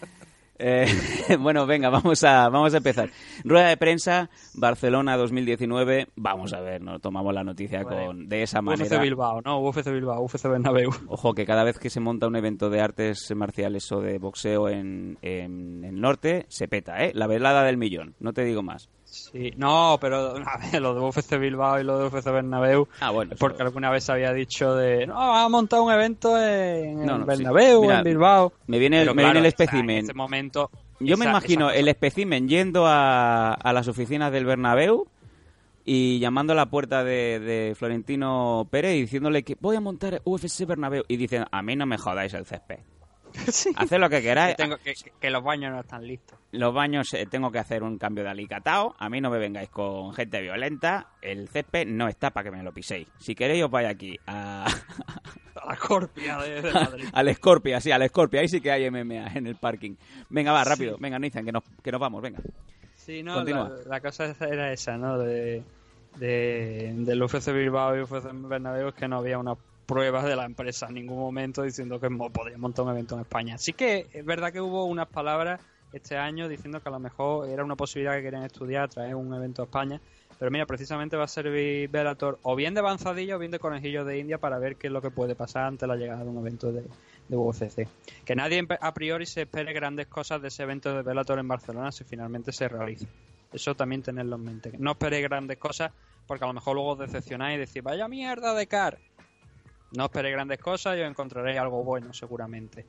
Eh, 0.62 0.86
bueno, 1.40 1.66
venga, 1.66 1.88
vamos 1.88 2.22
a, 2.22 2.48
vamos 2.48 2.74
a 2.74 2.76
empezar. 2.76 3.10
Rueda 3.44 3.68
de 3.68 3.76
prensa, 3.76 4.28
Barcelona 4.54 5.16
2019. 5.16 6.08
Vamos 6.16 6.52
a 6.52 6.60
ver, 6.60 6.82
nos 6.82 7.00
tomamos 7.00 7.32
la 7.32 7.42
noticia 7.42 7.82
con, 7.84 8.28
de 8.28 8.42
esa 8.42 8.58
UFC 8.60 8.64
manera. 8.64 9.00
Bilbao 9.00 9.40
no 9.42 9.60
UFC 9.60 9.90
Bilbao 9.90 10.22
UFC 10.22 10.44
Bernabéu 10.44 10.90
Ojo, 11.08 11.32
que 11.34 11.46
cada 11.46 11.64
vez 11.64 11.78
que 11.78 11.88
se 11.88 12.00
monta 12.00 12.26
un 12.26 12.36
evento 12.36 12.68
de 12.68 12.80
artes 12.80 13.32
marciales 13.34 13.90
o 13.90 14.00
de 14.00 14.18
boxeo 14.18 14.68
en, 14.68 15.18
en 15.22 15.84
el 15.84 16.00
norte, 16.00 16.44
se 16.48 16.68
peta, 16.68 17.02
¿eh? 17.04 17.12
La 17.14 17.26
velada 17.26 17.64
del 17.64 17.78
millón, 17.78 18.14
no 18.20 18.32
te 18.32 18.44
digo 18.44 18.62
más. 18.62 18.90
Sí 19.10 19.52
no 19.56 19.98
pero 20.00 20.36
a 20.46 20.58
ver, 20.58 20.80
lo 20.80 20.94
de 20.94 21.00
UFC 21.00 21.36
Bilbao 21.38 21.80
y 21.80 21.84
lo 21.84 21.98
de 21.98 22.06
UFC 22.06 22.26
Bernabéu 22.30 22.86
Ah, 23.00 23.10
bueno. 23.10 23.34
porque 23.38 23.62
alguna 23.62 23.90
vez 23.90 24.08
había 24.08 24.32
dicho 24.32 24.74
de 24.76 25.06
no 25.06 25.14
vamos 25.14 25.38
a 25.44 25.48
montar 25.48 25.80
un 25.80 25.92
evento 25.92 26.40
en, 26.40 27.04
No, 27.04 27.18
no, 27.18 27.26
Bernabéu 27.26 27.80
sí. 27.80 27.86
Mira, 27.86 27.98
en 27.98 28.04
Bilbao 28.04 28.52
me 28.66 28.78
viene 28.78 28.98
el- 29.00 29.06
Pero 29.06 29.14
me 29.14 29.22
viene 29.24 29.38
el 29.40 29.46
o 29.46 29.48
sea, 29.50 29.64
espécimen. 29.64 29.98
en 29.98 30.04
ese 30.04 30.14
momento 30.14 30.70
Yo 31.00 31.16
me 31.16 31.24
imagino 31.26 31.70
el 31.70 31.88
espécimen 31.88 32.48
yendo 32.48 32.86
a, 32.86 33.52
a 33.54 33.72
las 33.72 33.88
oficinas 33.88 34.30
del 34.32 34.44
Bernabéu 34.44 35.06
y 35.84 36.18
llamando 36.20 36.52
a 36.52 36.56
la 36.56 36.66
puerta 36.66 37.02
de, 37.02 37.40
de 37.40 37.74
Florentino 37.74 38.68
Pérez 38.70 38.94
y 38.96 39.00
diciéndole 39.02 39.42
que 39.42 39.56
voy 39.60 39.76
a 39.76 39.80
montar 39.80 40.20
UFC 40.24 40.66
Bernabéu 40.66 41.02
y 41.08 41.16
dicen, 41.16 41.46
a 41.50 41.62
mí 41.62 41.74
no 41.74 41.86
me 41.86 41.96
jodáis 41.98 42.32
el 42.34 42.44
césped. 42.44 42.78
Sí. 43.52 43.70
Haced 43.76 43.98
lo 43.98 44.08
que 44.10 44.22
queráis. 44.22 44.56
que, 44.56 44.62
tengo- 44.62 44.76
que- 44.78 44.94
que- 44.94 45.12
que 45.20 45.30
los 45.30 45.42
baños 45.42 45.72
no 45.72 45.80
están 45.80 46.06
listos 46.06 46.38
Los 46.52 46.72
baños 46.74 47.12
eh, 47.14 47.26
tengo 47.26 47.50
que 47.50 47.58
hacer 47.58 47.82
un 47.82 47.98
cambio 47.98 48.24
de 48.24 48.30
alicatado. 48.30 48.94
A 48.98 49.08
mí 49.08 49.20
no 49.20 49.30
me 49.30 49.38
vengáis 49.38 49.68
con 49.70 50.12
gente 50.14 50.40
violenta. 50.40 51.08
El 51.22 51.48
césped 51.48 51.86
no 51.86 52.08
está 52.08 52.30
para 52.30 52.50
que 52.50 52.56
me 52.56 52.62
lo 52.62 52.72
piséis. 52.72 53.06
Si 53.18 53.34
queréis 53.34 53.64
os 53.64 53.70
vais 53.70 53.88
aquí 53.88 54.16
a, 54.26 54.64
a 55.54 55.66
la 55.66 55.76
corpia 55.76 56.38
de, 56.38 56.62
de 56.62 56.72
Madrid 56.72 57.04
al 57.12 57.34
Scorpia, 57.34 57.80
sí, 57.80 57.90
al 57.92 58.06
Scorpia. 58.08 58.40
Ahí 58.40 58.48
sí 58.48 58.60
que 58.60 58.70
hay 58.72 58.90
MMA 58.90 59.28
en 59.34 59.46
el 59.46 59.56
parking. 59.56 59.94
Venga, 60.28 60.52
va, 60.52 60.64
rápido. 60.64 60.96
Venga, 60.98 61.18
Nathan, 61.18 61.44
que 61.44 61.52
nos, 61.52 61.62
que 61.82 61.92
nos 61.92 62.00
vamos, 62.00 62.20
venga. 62.22 62.40
Sí, 62.94 63.22
no, 63.22 63.34
Continúa. 63.34 63.68
la, 63.84 63.88
la 63.88 64.00
cosa 64.00 64.34
era 64.40 64.72
esa, 64.72 64.96
¿no? 64.98 65.18
De, 65.18 65.62
de, 66.18 66.92
del 66.96 67.22
UFC 67.22 67.52
Bilbao 67.52 67.96
y 67.96 68.02
UFC 68.02 68.28
Bernabéu 68.32 68.88
es 68.88 68.94
que 68.94 69.08
no 69.08 69.18
había 69.18 69.38
una 69.38 69.54
pruebas 69.90 70.24
de 70.24 70.36
la 70.36 70.44
empresa 70.44 70.86
en 70.86 70.94
ningún 70.94 71.18
momento 71.18 71.64
diciendo 71.64 71.98
que 71.98 72.08
podía 72.08 72.56
montar 72.56 72.84
un 72.84 72.92
evento 72.92 73.16
en 73.16 73.22
España. 73.22 73.58
Sí 73.58 73.72
que 73.72 74.06
es 74.12 74.24
verdad 74.24 74.52
que 74.52 74.60
hubo 74.60 74.84
unas 74.84 75.08
palabras 75.08 75.60
este 75.92 76.16
año 76.16 76.48
diciendo 76.48 76.80
que 76.80 76.88
a 76.88 76.92
lo 76.92 77.00
mejor 77.00 77.48
era 77.48 77.64
una 77.64 77.74
posibilidad 77.74 78.14
que 78.14 78.22
querían 78.22 78.44
estudiar 78.44 78.88
traer 78.88 79.16
un 79.16 79.34
evento 79.34 79.62
a 79.62 79.64
España. 79.64 80.00
Pero 80.38 80.52
mira, 80.52 80.64
precisamente 80.64 81.16
va 81.16 81.24
a 81.24 81.28
servir 81.28 81.90
Bellator 81.90 82.38
o 82.42 82.54
bien 82.54 82.72
de 82.72 82.78
avanzadillo 82.78 83.34
o 83.34 83.38
bien 83.40 83.50
de 83.50 83.58
conejillo 83.58 84.04
de 84.04 84.20
India 84.20 84.38
para 84.38 84.60
ver 84.60 84.76
qué 84.76 84.86
es 84.86 84.92
lo 84.92 85.02
que 85.02 85.10
puede 85.10 85.34
pasar 85.34 85.64
ante 85.64 85.88
la 85.88 85.96
llegada 85.96 86.22
de 86.22 86.30
un 86.30 86.38
evento 86.38 86.70
de, 86.70 86.84
de 87.26 87.36
UFC. 87.36 87.88
Que 88.24 88.36
nadie 88.36 88.64
a 88.80 88.94
priori 88.94 89.26
se 89.26 89.42
espere 89.42 89.72
grandes 89.72 90.06
cosas 90.06 90.40
de 90.40 90.48
ese 90.48 90.62
evento 90.62 90.94
de 90.94 91.02
Bellator 91.02 91.40
en 91.40 91.48
Barcelona 91.48 91.90
si 91.90 92.04
finalmente 92.04 92.52
se 92.52 92.68
realiza. 92.68 93.06
Eso 93.52 93.74
también 93.74 94.02
tenerlo 94.02 94.36
en 94.36 94.44
mente. 94.44 94.72
No 94.78 94.92
esperéis 94.92 95.24
grandes 95.24 95.58
cosas 95.58 95.90
porque 96.30 96.44
a 96.44 96.46
lo 96.46 96.54
mejor 96.54 96.76
luego 96.76 96.90
os 96.90 96.98
decepcionáis 97.00 97.56
y 97.56 97.58
decís, 97.58 97.82
vaya 97.82 98.06
mierda 98.06 98.54
de 98.54 98.68
car. 98.68 99.00
No 99.92 100.04
esperéis 100.04 100.34
grandes 100.34 100.60
cosas 100.60 100.96
y 100.96 101.00
os 101.00 101.08
encontraréis 101.10 101.58
algo 101.58 101.82
bueno 101.82 102.12
seguramente. 102.12 102.86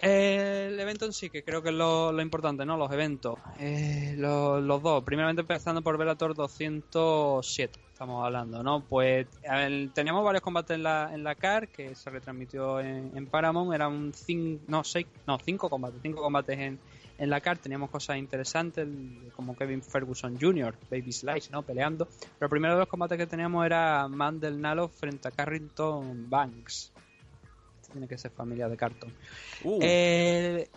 Eh, 0.00 0.68
el 0.70 0.78
evento 0.78 1.06
en 1.06 1.12
sí, 1.12 1.28
que 1.28 1.42
creo 1.42 1.60
que 1.60 1.70
es 1.70 1.74
lo, 1.74 2.20
importante, 2.22 2.64
¿no? 2.64 2.76
Los 2.76 2.92
eventos. 2.92 3.36
Eh, 3.58 4.14
lo- 4.16 4.60
los 4.60 4.80
dos. 4.80 5.02
Primeramente 5.02 5.40
empezando 5.40 5.82
por 5.82 5.98
Bellator 5.98 6.34
207, 6.36 7.80
estamos 7.92 8.24
hablando, 8.24 8.62
¿no? 8.62 8.84
Pues 8.84 9.26
teníamos 9.94 10.24
varios 10.24 10.42
combates 10.42 10.76
en 10.76 10.84
la, 10.84 11.10
en 11.12 11.24
la 11.24 11.34
CAR 11.34 11.66
que 11.68 11.96
se 11.96 12.10
retransmitió 12.10 12.78
en, 12.78 13.10
en 13.16 13.26
Paramount. 13.26 13.74
Eran 13.74 14.12
cinco, 14.14 14.62
no, 14.68 14.84
seis, 14.84 15.06
no, 15.26 15.36
cinco 15.44 15.68
combates. 15.68 16.00
Cinco 16.00 16.22
combates 16.22 16.56
en, 16.56 16.78
en 17.18 17.30
la 17.30 17.40
CAR. 17.40 17.58
Teníamos 17.58 17.90
cosas 17.90 18.16
interesantes, 18.16 18.86
como 19.34 19.56
Kevin 19.56 19.82
Ferguson 19.82 20.38
Jr., 20.40 20.74
Baby 20.90 21.12
Slice, 21.12 21.50
¿no? 21.50 21.62
Peleando. 21.62 22.06
Pero 22.06 22.46
el 22.46 22.50
primero 22.50 22.74
de 22.74 22.80
los 22.80 22.88
combates 22.88 23.18
que 23.18 23.26
teníamos 23.26 23.66
era 23.66 24.08
Mandel 24.08 24.60
Nalo 24.60 24.88
frente 24.88 25.28
a 25.28 25.30
Carrington 25.30 26.30
Banks. 26.30 26.92
Este 27.80 27.92
tiene 27.92 28.08
que 28.08 28.16
ser 28.16 28.30
familia 28.30 28.68
de 28.68 28.76
Carton. 28.76 29.12
Uh, 29.64 29.78
Eh, 29.82 30.68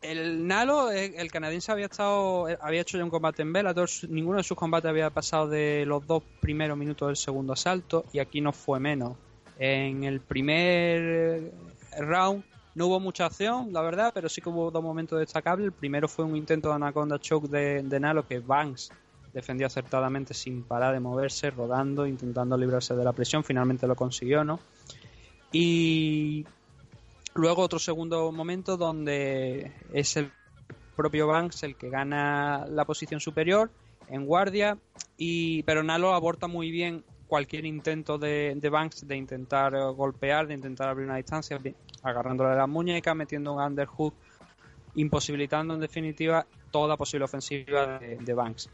el 0.00 0.46
Nalo, 0.46 0.90
eh, 0.90 1.14
el 1.16 1.30
canadiense 1.30 1.70
había 1.70 1.86
estado, 1.86 2.48
eh, 2.48 2.58
había 2.60 2.80
hecho 2.80 2.98
ya 2.98 3.04
un 3.04 3.10
combate 3.10 3.42
en 3.42 3.52
Bellator, 3.52 3.88
ninguno 4.08 4.38
de 4.38 4.42
sus 4.42 4.56
combates 4.56 4.88
había 4.88 5.10
pasado 5.10 5.48
de 5.48 5.84
los 5.86 6.04
dos 6.06 6.24
primeros 6.40 6.76
minutos 6.76 7.08
del 7.08 7.16
segundo 7.16 7.52
asalto 7.52 8.04
y 8.12 8.18
aquí 8.18 8.40
no 8.40 8.52
fue 8.52 8.80
menos. 8.80 9.16
En 9.58 10.02
el 10.02 10.20
primer 10.20 11.52
round 11.98 12.42
no 12.74 12.86
hubo 12.86 13.00
mucha 13.00 13.26
acción, 13.26 13.72
la 13.72 13.82
verdad, 13.82 14.12
pero 14.14 14.28
sí 14.28 14.40
que 14.40 14.48
hubo 14.48 14.70
dos 14.70 14.82
momentos 14.82 15.18
destacables. 15.18 15.66
El 15.66 15.72
primero 15.72 16.08
fue 16.08 16.24
un 16.24 16.36
intento 16.36 16.68
de 16.68 16.74
Anaconda 16.74 17.18
Choke 17.18 17.48
de, 17.48 18.00
Nalo 18.00 18.26
que 18.26 18.38
Banks 18.38 18.90
defendió 19.32 19.66
acertadamente 19.66 20.34
sin 20.34 20.62
parar 20.62 20.92
de 20.92 21.00
moverse, 21.00 21.50
rodando, 21.50 22.06
intentando 22.06 22.56
librarse 22.56 22.94
de 22.94 23.04
la 23.04 23.12
presión. 23.12 23.44
Finalmente 23.44 23.86
lo 23.86 23.96
consiguió, 23.96 24.44
¿no? 24.44 24.60
Y 25.52 26.46
Luego 27.34 27.62
otro 27.62 27.78
segundo 27.78 28.30
momento 28.30 28.76
donde 28.76 29.72
es 29.92 30.16
el 30.18 30.30
propio 30.96 31.26
Banks 31.26 31.62
el 31.62 31.76
que 31.76 31.88
gana 31.88 32.66
la 32.68 32.84
posición 32.84 33.20
superior 33.20 33.70
en 34.08 34.26
guardia, 34.26 34.76
y 35.16 35.62
pero 35.62 35.82
Nalo 35.82 36.12
aborta 36.12 36.46
muy 36.46 36.70
bien 36.70 37.04
cualquier 37.28 37.64
intento 37.64 38.18
de, 38.18 38.52
de 38.56 38.68
Banks 38.68 39.08
de 39.08 39.16
intentar 39.16 39.72
golpear, 39.94 40.46
de 40.46 40.54
intentar 40.54 40.90
abrir 40.90 41.06
una 41.06 41.16
distancia, 41.16 41.58
agarrándole 42.02 42.56
la 42.56 42.66
muñeca, 42.66 43.14
metiendo 43.14 43.52
un 43.52 43.62
underhook, 43.62 44.14
imposibilitando 44.94 45.74
en 45.74 45.80
definitiva 45.80 46.46
toda 46.70 46.96
posible 46.96 47.24
ofensiva 47.24 47.98
de, 47.98 48.34
Banks. 48.34 48.68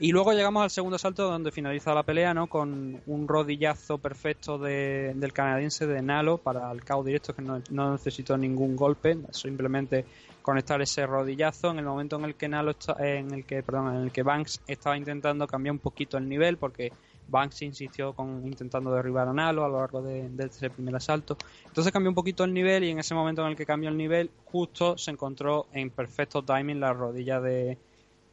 Y 0.00 0.12
luego 0.12 0.32
llegamos 0.32 0.62
al 0.62 0.70
segundo 0.70 0.96
asalto 0.96 1.28
donde 1.28 1.50
finaliza 1.50 1.92
la 1.92 2.04
pelea, 2.04 2.32
¿no? 2.32 2.46
Con 2.46 3.00
un 3.06 3.26
rodillazo 3.26 3.98
perfecto 3.98 4.56
de- 4.56 5.12
del 5.16 5.32
canadiense 5.32 5.86
de 5.88 6.00
Nalo 6.02 6.38
para 6.38 6.70
el 6.70 6.84
KO 6.84 7.02
directo 7.02 7.34
que 7.34 7.42
no, 7.42 7.60
no 7.70 7.92
necesitó 7.92 8.36
ningún 8.38 8.76
golpe, 8.76 9.18
simplemente 9.32 10.04
conectar 10.40 10.80
ese 10.80 11.04
rodillazo 11.04 11.72
en 11.72 11.80
el 11.80 11.84
momento 11.84 12.16
en 12.16 12.26
el 12.26 12.36
que 12.36 12.48
Nalo 12.48 12.70
está- 12.70 12.96
en 13.00 13.34
el 13.34 13.44
que 13.44 13.62
perdón, 13.62 13.96
en 13.96 14.02
el 14.04 14.12
que 14.12 14.22
Banks 14.22 14.60
estaba 14.68 14.96
intentando 14.96 15.48
cambiar 15.48 15.72
un 15.72 15.80
poquito 15.80 16.16
el 16.16 16.28
nivel 16.28 16.58
porque 16.58 16.92
Banks 17.28 17.62
insistió 17.62 18.12
con 18.14 18.46
intentando 18.46 18.92
derribar 18.92 19.28
a 19.28 19.32
Nalo 19.32 19.64
a 19.64 19.68
lo 19.68 19.78
largo 19.78 20.02
de, 20.02 20.30
ese 20.38 20.70
primer 20.70 20.96
asalto. 20.96 21.36
Entonces 21.66 21.92
cambió 21.92 22.10
un 22.10 22.14
poquito 22.14 22.44
el 22.44 22.52
nivel 22.52 22.84
y 22.84 22.90
en 22.90 22.98
ese 22.98 23.14
momento 23.14 23.42
en 23.42 23.48
el 23.48 23.56
que 23.56 23.66
cambió 23.66 23.90
el 23.90 23.96
nivel, 23.96 24.30
justo 24.46 24.98
se 24.98 25.10
encontró 25.10 25.66
en 25.72 25.90
perfecto 25.90 26.42
timing 26.42 26.80
la 26.80 26.92
rodilla 26.92 27.40
de, 27.40 27.78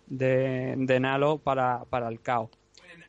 de, 0.07 0.75
de 0.77 0.99
Nalo 0.99 1.37
para, 1.37 1.83
para 1.85 2.07
el 2.07 2.21
caos. 2.21 2.49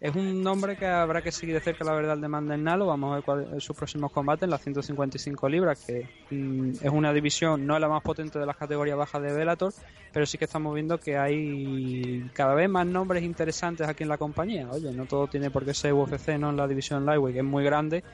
Es 0.00 0.14
un 0.14 0.42
nombre 0.42 0.76
que 0.76 0.86
habrá 0.86 1.22
que 1.22 1.32
seguir 1.32 1.54
de 1.54 1.60
cerca 1.60 1.84
la 1.84 1.94
verdad 1.94 2.18
de 2.18 2.28
Manden 2.28 2.64
Nalo. 2.64 2.86
Vamos 2.86 3.12
a 3.12 3.14
ver 3.16 3.24
cuáles 3.24 3.48
son 3.48 3.60
sus 3.60 3.76
próximos 3.76 4.12
combates 4.12 4.42
en 4.44 4.50
las 4.50 4.62
155 4.62 5.48
libras, 5.48 5.84
que 5.86 6.08
mm, 6.30 6.72
es 6.82 6.90
una 6.90 7.12
división, 7.12 7.66
no 7.66 7.74
es 7.76 7.80
la 7.80 7.88
más 7.88 8.02
potente 8.02 8.38
de 8.38 8.44
las 8.44 8.56
categorías 8.56 8.96
bajas 8.96 9.22
de 9.22 9.32
Bellator, 9.32 9.72
pero 10.12 10.26
sí 10.26 10.36
que 10.36 10.44
estamos 10.44 10.74
viendo 10.74 10.98
que 10.98 11.16
hay 11.16 12.28
cada 12.34 12.54
vez 12.54 12.68
más 12.68 12.86
nombres 12.86 13.22
interesantes 13.22 13.88
aquí 13.88 14.02
en 14.02 14.10
la 14.10 14.18
compañía. 14.18 14.68
Oye, 14.70 14.92
no 14.92 15.06
todo 15.06 15.28
tiene 15.28 15.50
por 15.50 15.64
qué 15.64 15.72
ser 15.72 15.94
UFC, 15.94 16.38
no 16.38 16.50
en 16.50 16.56
la 16.56 16.68
división 16.68 17.06
Lightweight, 17.06 17.34
que 17.34 17.40
es 17.40 17.46
muy 17.46 17.64
grande, 17.64 18.04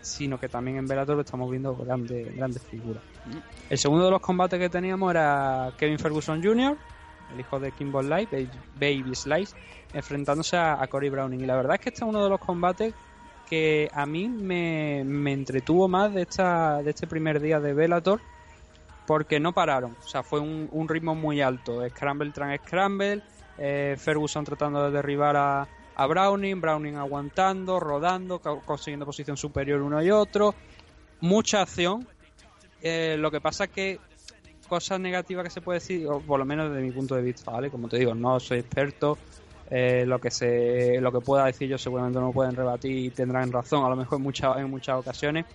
sino 0.00 0.38
que 0.38 0.48
también 0.48 0.76
en 0.76 0.86
Bellator 0.86 1.18
estamos 1.18 1.50
viendo 1.50 1.74
grandes, 1.74 2.36
grandes 2.36 2.62
figuras. 2.62 3.02
El 3.68 3.78
segundo 3.78 4.04
de 4.04 4.10
los 4.12 4.20
combates 4.20 4.60
que 4.60 4.68
teníamos 4.68 5.10
era 5.10 5.72
Kevin 5.76 5.98
Ferguson 5.98 6.42
Jr., 6.42 6.76
el 7.34 7.40
hijo 7.40 7.60
de 7.60 7.72
Kimball 7.72 8.08
Light, 8.08 8.30
Baby- 8.78 9.14
Slice, 9.14 9.54
enfrentándose 9.92 10.56
a, 10.56 10.86
Cory 10.86 11.10
Browning. 11.10 11.40
Y 11.40 11.46
la 11.46 11.56
verdad 11.56 11.74
es 11.74 11.80
que 11.80 11.88
este 11.90 12.04
es 12.04 12.08
uno 12.08 12.22
de 12.24 12.30
los 12.30 12.40
combates 12.40 12.94
que 13.48 13.90
a 13.92 14.06
mí 14.06 14.28
me, 14.28 15.00
entretuvo 15.32 15.86
más 15.88 16.14
de, 16.14 16.22
esta, 16.22 16.82
de 16.82 16.90
este 16.90 17.06
primer 17.06 17.40
día 17.40 17.60
de 17.60 17.74
Bellator 17.74 18.20
porque 19.06 19.38
no 19.38 19.52
pararon. 19.52 19.96
O 20.02 20.08
sea, 20.08 20.22
fue 20.22 20.40
un, 20.40 20.88
ritmo 20.88 21.14
muy 21.14 21.40
alto. 21.40 21.86
Scramble 21.88 22.30
tras 22.30 22.58
Scramble, 22.60 23.22
eh, 23.58 23.96
Ferguson 23.98 24.44
tratando 24.44 24.84
de 24.84 24.90
derribar 24.90 25.36
a, 25.36 25.68
a 25.94 26.06
Browning, 26.06 26.60
Browning 26.60 26.96
aguantando, 26.96 27.78
rodando, 27.78 28.38
co- 28.38 28.60
consiguiendo 28.60 29.04
posición 29.04 29.36
superior 29.36 29.82
uno 29.82 30.02
y 30.02 30.10
otro. 30.10 30.54
Mucha 31.20 31.62
acción. 31.62 32.06
Eh, 32.82 33.16
lo 33.18 33.30
que 33.30 33.40
pasa 33.40 33.66
que 33.66 33.98
cosas 34.74 34.98
negativas 35.00 35.44
que 35.44 35.50
se 35.50 35.60
puede 35.60 35.78
decir, 35.80 36.06
o 36.08 36.20
por 36.20 36.38
lo 36.38 36.44
menos 36.44 36.68
desde 36.70 36.82
mi 36.82 36.92
punto 36.92 37.14
de 37.14 37.22
vista, 37.22 37.50
¿vale? 37.52 37.70
Como 37.70 37.88
te 37.88 37.96
digo, 37.98 38.14
no 38.14 38.38
soy 38.40 38.58
experto. 38.58 39.16
eh, 39.70 40.04
lo 40.06 40.18
que 40.18 40.30
se 40.30 41.00
lo 41.00 41.10
que 41.10 41.20
pueda 41.20 41.46
decir 41.46 41.66
yo 41.68 41.78
seguramente 41.78 42.20
no 42.20 42.32
pueden 42.32 42.54
rebatir 42.54 42.92
y 43.06 43.10
tendrán 43.10 43.50
razón 43.50 43.82
a 43.84 43.88
lo 43.88 43.96
mejor 43.96 44.18
en 44.18 44.22
muchas 44.22 44.58
en 44.58 44.68
muchas 44.70 44.96
ocasiones 44.98 45.46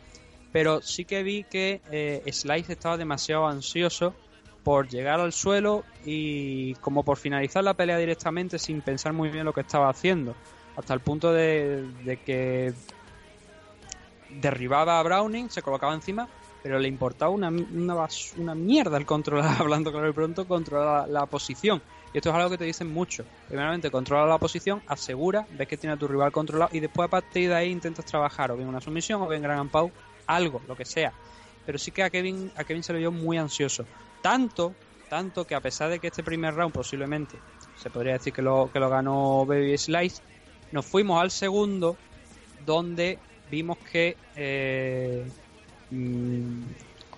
pero 0.52 0.82
sí 0.82 1.06
que 1.06 1.22
vi 1.22 1.44
que 1.44 1.80
eh, 1.92 2.24
Slice 2.32 2.74
estaba 2.74 2.98
demasiado 2.98 3.46
ansioso 3.48 4.16
por 4.64 4.88
llegar 4.90 5.20
al 5.20 5.32
suelo 5.32 5.84
y 6.06 6.74
como 6.82 7.04
por 7.04 7.18
finalizar 7.18 7.64
la 7.64 7.76
pelea 7.76 7.98
directamente 8.00 8.58
sin 8.58 8.82
pensar 8.82 9.14
muy 9.14 9.30
bien 9.30 9.46
lo 9.46 9.54
que 9.54 9.62
estaba 9.62 9.90
haciendo 9.90 10.34
hasta 10.76 10.94
el 10.96 11.02
punto 11.02 11.32
de, 11.32 11.86
de 12.04 12.18
que 12.18 12.74
derribaba 14.42 15.00
a 15.00 15.04
Browning 15.04 15.50
se 15.52 15.62
colocaba 15.62 15.94
encima 15.94 16.28
pero 16.62 16.80
le 16.80 16.88
importaba 16.88 17.32
una, 17.32 17.50
una, 17.50 18.08
una 18.38 18.56
mierda 18.56 18.98
el 18.98 19.06
controlar, 19.06 19.56
hablando 19.60 19.92
claro 19.92 20.10
y 20.10 20.14
pronto, 20.14 20.48
controlar 20.48 21.08
la, 21.10 21.26
posición. 21.26 21.82
Y 22.14 22.18
esto 22.18 22.30
es 22.30 22.36
algo 22.36 22.50
que 22.50 22.58
te 22.58 22.66
dicen 22.66 22.92
mucho. 22.92 23.24
Primeramente, 23.48 23.92
controla 23.92 24.26
la 24.26 24.38
posición, 24.38 24.82
asegura, 24.88 25.46
ves 25.58 25.68
que 25.68 25.78
tiene 25.78 25.94
a 25.94 25.98
tu 25.98 26.08
rival 26.08 26.32
controlado 26.32 26.72
y 26.74 26.80
después 26.80 27.08
a 27.08 27.10
partir 27.10 27.50
de 27.50 27.56
ahí 27.56 27.70
intentas 27.70 28.06
trabajar 28.06 28.52
o 28.52 28.58
bien 28.58 28.68
una 28.68 28.82
sumisión 28.82 29.22
o 29.22 29.28
bien 29.28 29.42
Gran 29.42 29.70
Pau, 29.70 29.92
algo, 30.26 30.62
lo 30.68 30.76
que 30.76 30.86
sea. 30.86 31.14
Pero 31.66 31.78
sí 31.78 31.92
que 31.92 32.04
a 32.04 32.10
Kevin, 32.10 32.52
a 32.56 32.64
Kevin 32.64 32.84
se 32.84 32.94
lo 32.94 33.00
vio 33.00 33.12
muy 33.12 33.38
ansioso. 33.38 33.86
Tanto, 34.22 34.74
tanto 35.08 35.46
que 35.46 35.56
a 35.56 35.62
pesar 35.62 35.90
de 35.90 36.00
que 36.00 36.08
este 36.08 36.24
primer 36.24 36.56
round 36.56 36.74
posiblemente 36.74 37.38
se 37.78 37.90
podría 37.90 38.14
decir 38.14 38.34
que 38.34 38.42
lo, 38.42 38.70
que 38.74 38.80
lo 38.80 38.90
ganó 38.90 39.46
Baby 39.46 39.78
Slice, 39.78 40.22
nos 40.72 40.86
fuimos 40.86 41.22
al 41.22 41.32
segundo 41.32 41.96
donde 42.66 43.18
vimos 43.50 43.78
que 43.78 44.18
eh, 44.36 45.26
mm, 45.92 46.64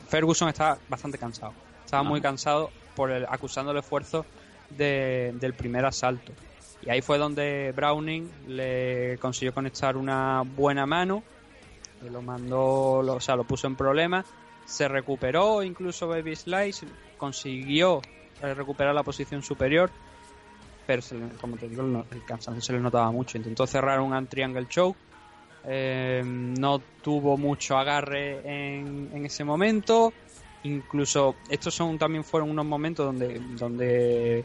Ferguson 0.07 0.49
estaba 0.49 0.77
bastante 0.89 1.17
cansado. 1.17 1.53
Estaba 1.85 2.03
muy 2.03 2.19
Ajá. 2.19 2.29
cansado 2.29 2.69
por 2.95 3.11
el, 3.11 3.25
acusando 3.29 3.71
el 3.71 3.77
esfuerzo 3.77 4.25
de- 4.69 5.33
del 5.39 5.53
primer 5.53 5.85
asalto. 5.85 6.31
Y 6.83 6.89
ahí 6.89 7.01
fue 7.01 7.17
donde 7.17 7.73
Browning 7.75 8.29
le 8.47 9.17
consiguió 9.19 9.53
conectar 9.53 9.95
una 9.97 10.41
buena 10.43 10.85
mano, 10.85 11.23
y 12.05 12.09
lo 12.09 12.21
mandó, 12.21 13.01
lo- 13.03 13.15
o 13.15 13.19
sea, 13.19 13.35
lo 13.35 13.43
puso 13.43 13.67
en 13.67 13.75
problemas, 13.75 14.25
se 14.65 14.87
recuperó 14.87 15.61
incluso 15.63 16.07
Baby 16.07 16.35
Slice, 16.35 16.87
consiguió 17.17 18.01
eh, 18.41 18.53
recuperar 18.55 18.95
la 18.95 19.03
posición 19.03 19.43
superior, 19.43 19.91
pero 20.87 21.01
se 21.03 21.15
le- 21.15 21.29
como 21.39 21.57
te 21.57 21.69
digo, 21.69 21.83
el 21.83 22.25
cansancio 22.25 22.61
se 22.61 22.73
le 22.73 22.79
notaba 22.79 23.11
mucho. 23.11 23.37
Intentó 23.37 23.67
cerrar 23.67 23.99
un 23.99 24.25
triangle 24.27 24.67
choke, 24.67 24.97
eh, 25.65 26.23
no 26.25 26.79
tuvo 27.01 27.37
mucho 27.37 27.77
agarre 27.77 28.41
en, 28.43 29.25
ese 29.25 29.43
momento. 29.43 30.13
Incluso 30.63 31.35
estos 31.49 31.73
son 31.73 31.97
también 31.97 32.23
fueron 32.23 32.49
unos 32.49 32.65
momentos 32.65 33.05
donde 33.05 33.39
donde 33.57 34.43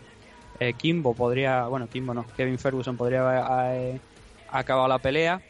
eh, 0.58 0.72
Kimbo 0.74 1.14
podría, 1.14 1.66
bueno 1.66 1.88
Kimbo 1.88 2.14
no, 2.14 2.26
Kevin 2.36 2.58
Ferguson 2.58 2.96
podría 2.96 3.20
haber 3.20 3.94
eh, 3.94 4.00
acabado 4.50 4.88
la 4.88 4.98
pelea, 4.98 5.42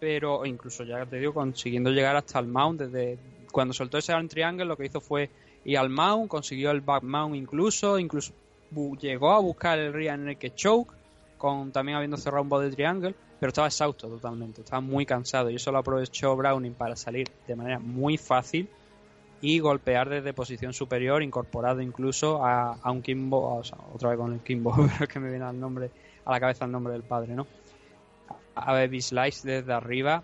pero 0.00 0.46
incluso 0.46 0.84
ya 0.84 1.04
te 1.04 1.18
digo 1.18 1.34
consiguiendo 1.34 1.90
llegar 1.90 2.16
hasta 2.16 2.38
el 2.38 2.46
mount 2.46 2.80
desde 2.80 3.18
cuando 3.50 3.74
soltó 3.74 3.98
ese 3.98 4.12
arm 4.12 4.28
triangle 4.28 4.64
lo 4.64 4.78
que 4.78 4.86
hizo 4.86 5.02
fue 5.02 5.28
ir 5.64 5.76
al 5.76 5.90
mount, 5.90 6.28
consiguió 6.28 6.70
el 6.70 6.80
back 6.80 7.02
mount 7.02 7.36
incluso, 7.36 7.98
incluso 7.98 8.32
llegó 8.98 9.32
a 9.32 9.40
buscar 9.40 9.78
el 9.78 9.92
rear 9.92 10.18
naked 10.18 10.54
choke 10.54 10.94
con 11.36 11.72
también 11.72 11.96
habiendo 11.96 12.16
cerrado 12.16 12.42
un 12.44 12.48
body 12.48 12.70
triangle, 12.70 13.14
pero 13.42 13.48
estaba 13.48 13.66
exhausto 13.66 14.06
totalmente, 14.06 14.60
estaba 14.60 14.80
muy 14.80 15.04
cansado 15.04 15.50
y 15.50 15.56
eso 15.56 15.72
lo 15.72 15.78
aprovechó 15.78 16.36
Browning 16.36 16.74
para 16.74 16.94
salir 16.94 17.28
de 17.48 17.56
manera 17.56 17.80
muy 17.80 18.16
fácil 18.16 18.68
y 19.40 19.58
golpear 19.58 20.08
desde 20.08 20.32
posición 20.32 20.72
superior, 20.72 21.24
incorporado 21.24 21.80
incluso 21.80 22.44
a, 22.44 22.74
a 22.74 22.90
un 22.92 23.02
Kimbo, 23.02 23.56
o 23.56 23.64
sea, 23.64 23.78
otra 23.92 24.10
vez 24.10 24.18
con 24.20 24.32
el 24.32 24.38
Kimbo, 24.44 24.72
pero 24.76 25.06
es 25.06 25.08
que 25.08 25.18
me 25.18 25.28
viene 25.28 25.44
al 25.44 25.58
nombre, 25.58 25.90
a 26.24 26.30
la 26.30 26.38
cabeza 26.38 26.66
el 26.66 26.70
nombre 26.70 26.92
del 26.92 27.02
padre, 27.02 27.34
¿no? 27.34 27.48
A 28.54 28.74
Baby 28.74 29.02
Slice 29.02 29.48
desde 29.48 29.72
arriba, 29.72 30.22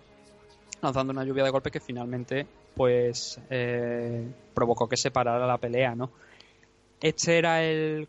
lanzando 0.81 1.11
una 1.11 1.25
lluvia 1.25 1.43
de 1.43 1.49
golpes 1.49 1.73
que 1.73 1.81
finalmente, 1.81 2.47
pues, 2.73 3.37
eh, 3.49 4.25
provocó 4.53 4.87
que 4.87 4.95
se 4.95 5.11
parara 5.11 5.45
la 5.45 5.57
pelea, 5.57 5.93
¿no? 5.93 6.09
Este 7.01 7.37
era 7.37 7.65
el 7.65 8.07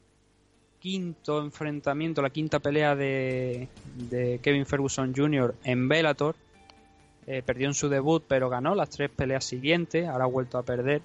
quinto 0.81 1.43
enfrentamiento, 1.43 2.23
la 2.23 2.31
quinta 2.31 2.59
pelea 2.59 2.97
de, 2.97 3.69
de 4.09 4.41
Kevin 4.43 4.67
Ferguson 4.67 5.13
Jr. 5.15 5.55
en 5.65 5.89
Bellator. 5.89 6.35
Eh, 7.27 7.43
perdió 7.45 7.69
en 7.69 7.75
su 7.75 7.89
debut, 7.89 8.25
pero 8.27 8.49
ganó 8.49 8.75
las 8.75 8.91
tres 8.91 9.11
peleas 9.11 9.45
siguientes. 9.45 10.09
Ahora 10.09 10.25
ha 10.25 10.29
vuelto 10.29 10.59
a 10.59 10.63
perder. 10.63 11.03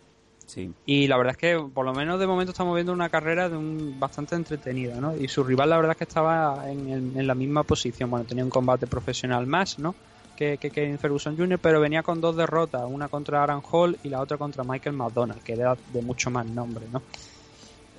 Sí. 0.48 0.72
Y 0.86 1.08
la 1.08 1.18
verdad 1.18 1.32
es 1.32 1.38
que, 1.38 1.70
por 1.74 1.86
lo 1.86 1.94
menos 1.94 2.20
de 2.20 2.28
momento, 2.28 2.52
estamos 2.52 2.74
viendo 2.74 2.94
una 2.94 3.10
carrera 3.10 3.50
de 3.50 3.58
un, 3.58 4.00
bastante 4.00 4.36
entretenida, 4.36 5.00
¿no? 5.00 5.16
Y 5.16 5.28
su 5.28 5.44
rival, 5.44 5.70
la 5.70 5.76
verdad 5.76 5.92
es 5.92 5.98
que 5.98 6.04
estaba 6.06 6.70
en, 6.70 7.28
la 7.28 7.36
misma 7.36 7.64
posición. 7.64 8.10
Bueno, 8.10 8.26
tenía 8.26 8.44
un 8.44 8.50
combate 8.50 8.88
profesional 8.88 9.46
más, 9.46 9.78
¿no? 9.78 9.94
Que, 10.36 10.58
que 10.58 10.70
Kevin 10.70 11.00
Ferguson 11.00 11.38
Jr., 11.38 11.60
pero 11.60 11.80
venía 11.80 12.04
con 12.04 12.22
dos 12.22 12.36
derrotas, 12.36 12.84
una 12.88 13.08
contra 13.08 13.42
Aaron 13.42 13.62
Hall 13.72 13.98
y 14.04 14.10
la 14.10 14.20
otra 14.22 14.38
contra 14.38 14.64
Michael 14.64 14.96
McDonald, 14.96 15.42
que 15.44 15.54
era 15.54 15.78
de 15.94 16.02
mucho 16.02 16.30
más 16.30 16.46
nombre, 16.46 16.86
¿no? 16.92 17.02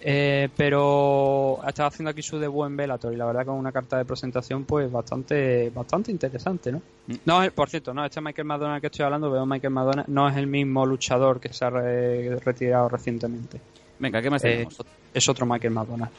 Eh, 0.00 0.48
pero 0.56 1.58
estaba 1.66 1.88
haciendo 1.88 2.10
aquí 2.10 2.22
su 2.22 2.38
debut 2.38 2.66
en 2.66 2.76
Bellator 2.76 3.12
y 3.12 3.16
la 3.16 3.24
verdad 3.24 3.46
con 3.46 3.56
una 3.56 3.72
carta 3.72 3.96
de 3.98 4.04
presentación 4.04 4.64
pues 4.64 4.90
bastante 4.92 5.70
bastante 5.70 6.10
interesante, 6.12 6.70
¿no? 6.70 6.82
No, 7.24 7.42
es- 7.42 7.50
por 7.50 7.68
cierto, 7.70 7.92
no, 7.94 8.04
este 8.04 8.20
Michael 8.20 8.46
McDonald 8.46 8.80
que 8.80 8.88
estoy 8.88 9.04
hablando, 9.04 9.30
veo 9.30 9.46
Michael 9.46 9.72
McDonald, 9.72 10.08
no 10.08 10.28
es 10.28 10.36
el 10.36 10.46
mismo 10.46 10.84
luchador 10.86 11.40
que 11.40 11.52
se 11.52 11.64
ha 11.64 11.70
re- 11.70 12.36
retirado 12.40 12.88
recientemente. 12.88 13.60
Venga, 13.98 14.20
¿qué 14.20 14.28
más 14.30 14.44
Eh, 14.44 14.48
tenemos? 14.50 14.76
es 15.14 15.28
otro 15.28 15.46
Michael 15.46 15.72
McDonald. 15.72 16.12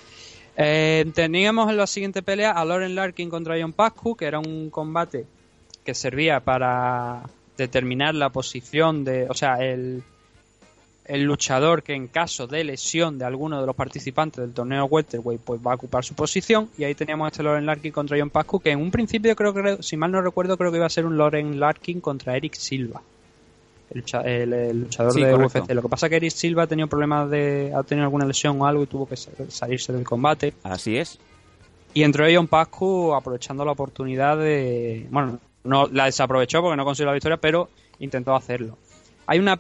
Eh, 0.58 1.06
teníamos 1.14 1.70
en 1.70 1.78
la 1.78 1.86
siguiente 1.86 2.24
pelea 2.24 2.52
a 2.54 2.66
Lauren 2.66 2.96
Larkin 2.96 3.30
contra 3.30 3.56
John 3.62 3.74
Pascu, 3.74 4.16
que 4.16 4.26
era 4.26 4.40
un 4.40 4.70
combate 4.72 5.26
que 5.86 5.94
servía 5.94 6.40
para 6.40 7.22
determinar 7.56 8.16
la 8.16 8.30
posición 8.30 9.04
de, 9.06 9.28
o 9.30 9.34
sea, 9.36 9.56
el, 9.64 10.04
el 11.08 11.24
luchador 11.24 11.84
que 11.84 11.94
en 11.94 12.08
caso 12.08 12.48
de 12.48 12.64
lesión 12.64 13.18
de 13.18 13.26
alguno 13.26 13.60
de 13.62 13.66
los 13.66 13.76
participantes 13.76 14.42
del 14.44 14.54
torneo 14.54 14.86
welterweight 14.86 15.42
pues 15.42 15.60
va 15.66 15.72
a 15.72 15.76
ocupar 15.76 16.04
su 16.04 16.14
posición 16.16 16.70
y 16.78 16.84
ahí 16.84 16.96
teníamos 16.96 17.32
este 17.32 17.44
Lauren 17.44 17.66
Larkin 17.66 17.92
contra 17.92 18.18
John 18.20 18.30
Pascu 18.30 18.60
que 18.60 18.72
en 18.72 18.80
un 18.82 18.92
principio 18.92 19.36
creo 19.36 19.54
que 19.54 19.82
si 19.84 19.96
mal 19.98 20.12
no 20.12 20.22
recuerdo 20.22 20.58
creo 20.58 20.72
que 20.72 20.78
iba 20.78 20.86
a 20.86 20.90
ser 20.90 21.06
un 21.06 21.18
Lauren 21.18 21.60
Larkin 21.60 22.02
contra 22.02 22.36
Eric 22.36 22.56
Silva 22.56 23.02
el, 23.90 24.02
lucha- 24.02 24.22
el- 24.22 24.52
el 24.54 24.82
luchador 24.82 25.14
Sí, 25.14 25.24
de 25.24 25.32
correcto. 25.32 25.60
UFC 25.60 25.74
lo 25.74 25.82
que 25.82 25.88
pasa 25.90 26.06
es 26.08 26.10
que 26.10 26.16
Eric 26.18 26.32
Silva 26.32 26.64
ha 26.64 26.68
tenido 26.68 26.88
problemas 26.88 27.30
de 27.30 27.72
ha 27.76 27.84
tenido 27.84 28.04
alguna 28.06 28.26
lesión 28.26 28.62
o 28.62 28.66
algo 28.66 28.84
y 28.84 28.88
tuvo 28.88 29.08
que 29.08 29.16
sa- 29.16 29.32
salirse 29.48 29.94
del 29.94 30.04
combate 30.04 30.54
Así 30.64 30.98
es. 30.98 31.20
y 31.94 32.04
entró 32.04 32.26
John 32.30 32.48
Pascu 32.48 33.14
aprovechando 33.16 33.64
la 33.64 33.72
oportunidad 33.72 34.38
de. 34.38 35.08
Bueno, 35.10 35.40
no 35.64 35.88
la 35.88 36.06
desaprovechó 36.06 36.62
porque 36.62 36.76
no 36.78 36.84
consiguió 36.86 37.08
la 37.08 37.14
victoria, 37.14 37.38
pero 37.38 37.70
intentó 38.00 38.36
hacerlo. 38.36 38.78
Hay 39.26 39.40
una 39.40 39.60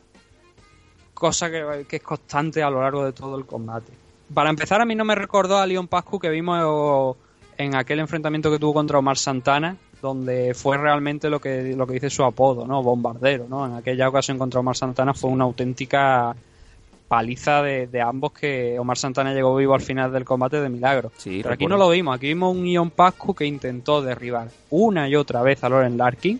cosa 1.18 1.49
que, 1.49 1.85
que 1.88 1.98
es 1.98 2.03
constante 2.03 2.61
a 2.61 2.69
lo 2.69 2.81
largo 2.81 3.06
de 3.06 3.14
todo 3.14 3.38
el 3.38 3.45
combate. 3.45 3.91
Para 4.34 4.49
empezar, 4.49 4.81
a 4.81 4.85
mí 4.85 4.95
no 4.95 5.06
me 5.06 5.15
recordó 5.15 5.57
a 5.57 5.65
Leon 5.65 5.88
Pascu 5.88 6.19
que 6.19 6.30
vimos 6.30 7.15
en 7.57 7.76
aquel 7.76 7.99
enfrentamiento 7.99 8.52
que 8.52 8.60
tuvo 8.60 8.73
contra 8.73 8.99
Omar 8.99 9.18
Santana 9.18 9.77
donde 10.02 10.53
fue 10.53 10.77
realmente 10.77 11.30
lo 11.30 11.39
que, 11.39 11.76
lo 11.76 11.88
que 11.88 11.94
dice 11.94 12.10
su 12.10 12.23
apodo, 12.23 12.68
¿no? 12.68 12.84
Bombardero, 12.84 13.48
¿no? 13.49 13.65
En 13.65 13.73
aquella 13.73 14.07
ocasión 14.07 14.38
contra 14.38 14.60
Omar 14.60 14.76
Santana 14.76 15.14
fue 15.14 15.30
una 15.30 15.45
auténtica 15.45 16.35
paliza 17.07 17.61
de, 17.61 17.88
de 17.88 18.02
ambos 18.02 18.34
que 18.34 18.77
Omar 18.77 18.98
Santana 18.98 19.34
llegó 19.34 19.56
vivo 19.56 19.73
al 19.73 19.81
final 19.81 20.11
del 20.11 20.26
combate 20.26 20.61
de 20.61 20.69
milagro. 20.69 21.11
Sí, 21.18 21.39
Pero 21.41 21.53
aquí 21.56 21.65
no 21.65 21.77
lo 21.77 21.89
vimos, 21.89 22.15
aquí 22.15 22.27
vimos 22.27 22.56
un 22.56 22.65
Ion 22.68 22.91
Pascu 22.91 23.34
que 23.34 23.45
intentó 23.45 24.02
derribar 24.02 24.49
una 24.69 25.10
y 25.10 25.15
otra 25.15 25.41
vez 25.41 25.64
a 25.64 25.69
Loren 25.69 25.98
Larkin, 25.98 26.39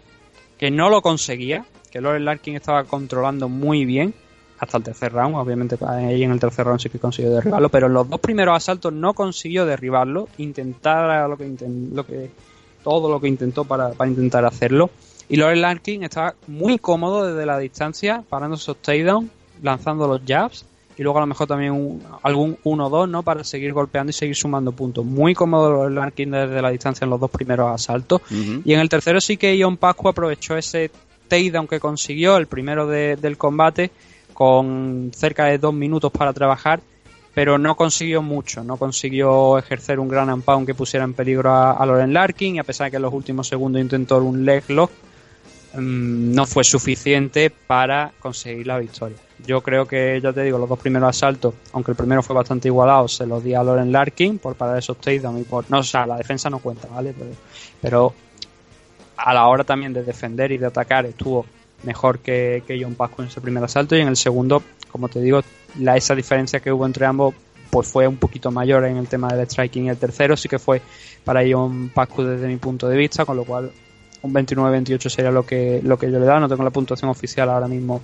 que 0.58 0.70
no 0.70 0.90
lo 0.90 1.02
conseguía, 1.02 1.66
que 1.90 2.02
Loren 2.02 2.26
Larkin 2.26 2.56
estaba 2.56 2.84
controlando 2.84 3.50
muy 3.50 3.86
bien 3.86 4.14
hasta 4.60 4.78
el 4.78 4.84
tercer 4.84 5.14
round, 5.14 5.36
obviamente 5.36 5.78
ahí 5.86 6.24
en 6.24 6.32
el 6.32 6.40
tercer 6.40 6.66
round 6.66 6.80
sí 6.80 6.90
que 6.90 7.00
consiguió 7.00 7.32
derribarlo, 7.34 7.70
pero 7.70 7.88
en 7.88 7.94
los 7.94 8.10
dos 8.10 8.20
primeros 8.20 8.56
asaltos 8.56 8.92
no 8.94 9.14
consiguió 9.14 9.66
derribarlo, 9.66 10.28
intentar 10.38 11.30
lo 11.30 11.38
que, 11.38 11.48
inten- 11.48 11.92
lo 11.94 12.06
que 12.06 12.30
todo 12.84 13.10
lo 13.10 13.20
que 13.20 13.28
intentó 13.28 13.66
para, 13.66 13.90
para 13.92 14.10
intentar 14.10 14.46
hacerlo. 14.46 14.90
Y 15.30 15.36
Loren 15.36 15.62
Larkin 15.62 16.04
estaba 16.04 16.34
muy 16.48 16.80
cómodo 16.80 17.26
desde 17.28 17.46
la 17.46 17.60
distancia, 17.60 18.24
parando 18.30 18.56
esos 18.56 18.78
takedowns, 18.78 19.30
lanzando 19.62 20.08
los 20.08 20.22
jabs 20.26 20.66
y 20.98 21.04
luego 21.04 21.18
a 21.20 21.22
lo 21.22 21.28
mejor 21.28 21.48
también 21.48 21.74
un- 21.74 22.02
algún 22.24 22.58
1-2, 22.64 23.10
¿no? 23.10 23.22
Para 23.24 23.44
seguir 23.44 23.74
golpeando 23.74 24.10
y 24.10 24.14
seguir 24.14 24.36
sumando 24.36 24.72
puntos. 24.72 25.04
Muy 25.06 25.36
cómodo 25.36 25.70
Loren 25.72 25.96
Larkin 25.96 26.32
desde 26.32 26.62
la 26.62 26.70
distancia 26.72 27.04
en 27.06 27.12
los 27.12 27.20
dos 27.20 27.30
primeros 27.30 27.70
asaltos. 27.72 28.22
Y 28.66 28.74
en 28.74 28.80
el 28.80 28.90
tercero 28.90 29.20
sí 29.22 29.38
que 29.38 29.56
Ion 29.58 29.78
Pascu 29.78 30.08
aprovechó 30.08 30.56
ese 30.58 30.90
takedown 31.28 31.68
que 31.68 31.80
consiguió, 31.82 32.38
el 32.38 32.48
primero 32.48 32.88
de- 32.88 33.18
del 33.18 33.38
combate, 33.38 33.92
con 34.38 35.10
cerca 35.16 35.46
de 35.46 35.58
dos 35.58 35.74
minutos 35.74 36.12
para 36.12 36.32
trabajar, 36.32 36.80
pero 37.34 37.58
no 37.58 37.76
consiguió 37.76 38.22
mucho, 38.22 38.64
no 38.64 38.78
consiguió 38.78 39.58
ejercer 39.58 40.00
un 40.00 40.08
gran 40.08 40.44
pound 40.44 40.68
que 40.68 40.76
pusiera 40.76 41.06
en 41.06 41.16
peligro 41.16 41.50
a, 41.50 41.72
a 41.72 41.84
Loren 41.88 42.14
Larkin, 42.14 42.58
y 42.58 42.60
a 42.60 42.64
pesar 42.64 42.86
de 42.86 42.92
que 42.92 42.98
en 42.98 43.02
los 43.02 43.14
últimos 43.16 43.48
segundos 43.48 43.82
intentó 43.82 44.20
un 44.20 44.46
leg 44.46 44.64
lock, 44.68 44.92
mm, 45.74 46.36
no 46.36 46.46
fue 46.46 46.64
suficiente 46.64 47.50
para 47.50 48.12
conseguir 48.20 48.68
la 48.68 48.78
victoria. 48.78 49.18
Yo 49.44 49.62
creo 49.62 49.88
que, 49.88 50.22
ya 50.22 50.32
te 50.32 50.44
digo, 50.44 50.60
los 50.60 50.70
dos 50.70 50.78
primeros 50.78 51.10
asaltos, 51.10 51.56
aunque 51.74 51.90
el 51.90 51.98
primero 51.98 52.22
fue 52.22 52.36
bastante 52.36 52.68
igualado, 52.68 53.08
se 53.08 53.26
los 53.26 53.44
di 53.44 53.56
a 53.56 53.64
Loren 53.64 53.92
Larkin 53.92 54.38
por 54.38 54.54
parar 54.54 54.78
esos 54.78 54.98
takedowns 54.98 55.42
y 55.42 55.46
por... 55.46 55.66
No, 55.72 55.80
o 55.80 55.84
sea, 55.84 56.06
la 56.06 56.18
defensa 56.18 56.48
no 56.48 56.60
cuenta, 56.60 56.88
¿vale? 56.90 57.16
Pero, 57.18 57.32
pero 57.82 58.14
a 59.18 59.34
la 59.34 59.48
hora 59.48 59.64
también 59.64 59.94
de 59.94 60.04
defender 60.04 60.52
y 60.52 60.60
de 60.60 60.68
atacar 60.68 61.08
estuvo 61.08 61.44
mejor 61.84 62.20
que, 62.20 62.64
que 62.66 62.82
John 62.82 62.96
Pascu 62.96 63.22
en 63.22 63.28
ese 63.28 63.42
primer 63.42 63.64
asalto 63.64 63.96
y 63.96 64.02
en 64.02 64.08
el 64.08 64.18
segundo, 64.18 64.64
como 64.92 65.10
te 65.10 65.22
digo, 65.22 65.42
la, 65.80 65.96
esa 65.98 66.16
diferencia 66.16 66.60
que 66.60 66.72
hubo 66.72 66.86
entre 66.86 67.06
ambos 67.06 67.34
pues 67.70 67.88
fue 67.88 68.08
un 68.08 68.18
poquito 68.18 68.50
mayor 68.50 68.86
en 68.86 68.98
el 68.98 69.08
tema 69.08 69.28
del 69.28 69.46
striking 69.46 69.86
y 69.86 69.90
el 69.90 69.98
tercero 69.98 70.38
sí 70.38 70.48
que 70.48 70.58
fue 70.58 70.82
para 71.24 71.42
John 71.50 71.92
Pascu 71.94 72.24
desde 72.24 72.48
mi 72.48 72.56
punto 72.58 72.88
de 72.88 72.98
vista, 72.98 73.26
con 73.26 73.36
lo 73.36 73.44
cual 73.44 73.72
un 74.22 74.34
29-28 74.34 75.10
sería 75.10 75.32
lo 75.32 75.46
que, 75.46 75.82
lo 75.84 75.98
que 75.98 76.10
yo 76.12 76.20
le 76.20 76.26
da, 76.26 76.40
no 76.40 76.48
tengo 76.48 76.64
la 76.64 76.70
puntuación 76.70 77.10
oficial 77.12 77.50
ahora 77.50 77.68
mismo 77.68 78.02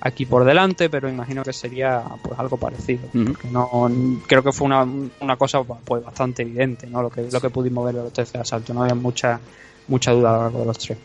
aquí 0.00 0.26
por 0.26 0.44
delante, 0.44 0.90
pero 0.90 1.08
imagino 1.08 1.42
que 1.42 1.52
sería 1.52 2.02
pues 2.22 2.38
algo 2.38 2.56
parecido. 2.56 3.08
Porque 3.12 3.48
no 3.48 3.90
creo 4.26 4.42
que 4.42 4.52
fue 4.52 4.66
una, 4.66 4.86
una 5.20 5.36
cosa 5.36 5.62
pues 5.62 6.04
bastante 6.04 6.42
evidente, 6.42 6.86
¿no? 6.88 7.02
Lo 7.02 7.10
que, 7.10 7.22
lo 7.30 7.40
que 7.40 7.50
pudimos 7.50 7.86
ver 7.86 7.96
en 7.96 8.04
los 8.04 8.12
tercer 8.12 8.40
asaltos, 8.40 8.74
no 8.74 8.82
había 8.82 8.94
mucha 8.94 9.40
mucha 9.88 10.12
duda 10.12 10.30
a 10.30 10.36
lo 10.36 10.42
largo 10.44 10.58
de 10.60 10.64
los 10.66 10.78
tres. 10.78 10.98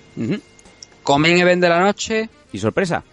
Comen 1.10 1.40
event 1.40 1.60
de 1.60 1.70
la 1.70 1.80
noche, 1.82 2.30
¿Y 2.54 2.60
sorpresa? 2.60 3.04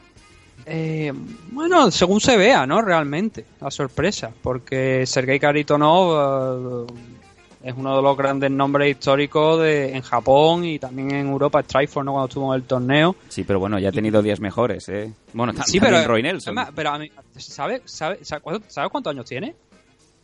eh, 0.66 1.10
bueno, 1.50 1.90
según 1.90 2.20
se 2.20 2.36
vea, 2.36 2.66
¿no? 2.66 2.82
Realmente, 2.82 3.46
la 3.58 3.70
sorpresa, 3.70 4.30
porque 4.42 5.06
Sergei 5.06 5.38
Karitonov 5.40 6.86
eh, 6.90 7.68
es 7.70 7.74
uno 7.74 7.96
de 7.96 8.02
los 8.02 8.14
grandes 8.14 8.50
nombres 8.50 8.90
históricos 8.90 9.62
de, 9.62 9.96
en 9.96 10.02
Japón 10.02 10.66
y 10.66 10.78
también 10.78 11.10
en 11.12 11.28
Europa, 11.28 11.62
Strikeforce, 11.62 12.04
¿no? 12.04 12.12
Cuando 12.12 12.28
estuvo 12.28 12.54
en 12.54 12.60
el 12.60 12.66
torneo. 12.66 13.16
Sí, 13.30 13.44
pero 13.44 13.60
bueno, 13.60 13.78
ya 13.78 13.88
ha 13.88 13.92
tenido 13.92 14.20
días 14.20 14.40
mejores, 14.40 14.86
¿eh? 14.90 15.10
Bueno, 15.32 15.54
tam- 15.54 15.64
Sí, 15.64 15.80
también 15.80 16.02
pero, 16.02 16.08
Roy 16.12 16.22
Nelson. 16.22 16.58
además, 16.58 16.74
pero 16.76 16.90
a 16.90 16.98
mí, 16.98 17.10
¿sabe, 17.38 17.80
sabe, 17.86 18.18
sabe, 18.26 18.42
¿sabes 18.68 18.90
cuántos 18.92 19.10
años 19.10 19.24
tiene? 19.24 19.54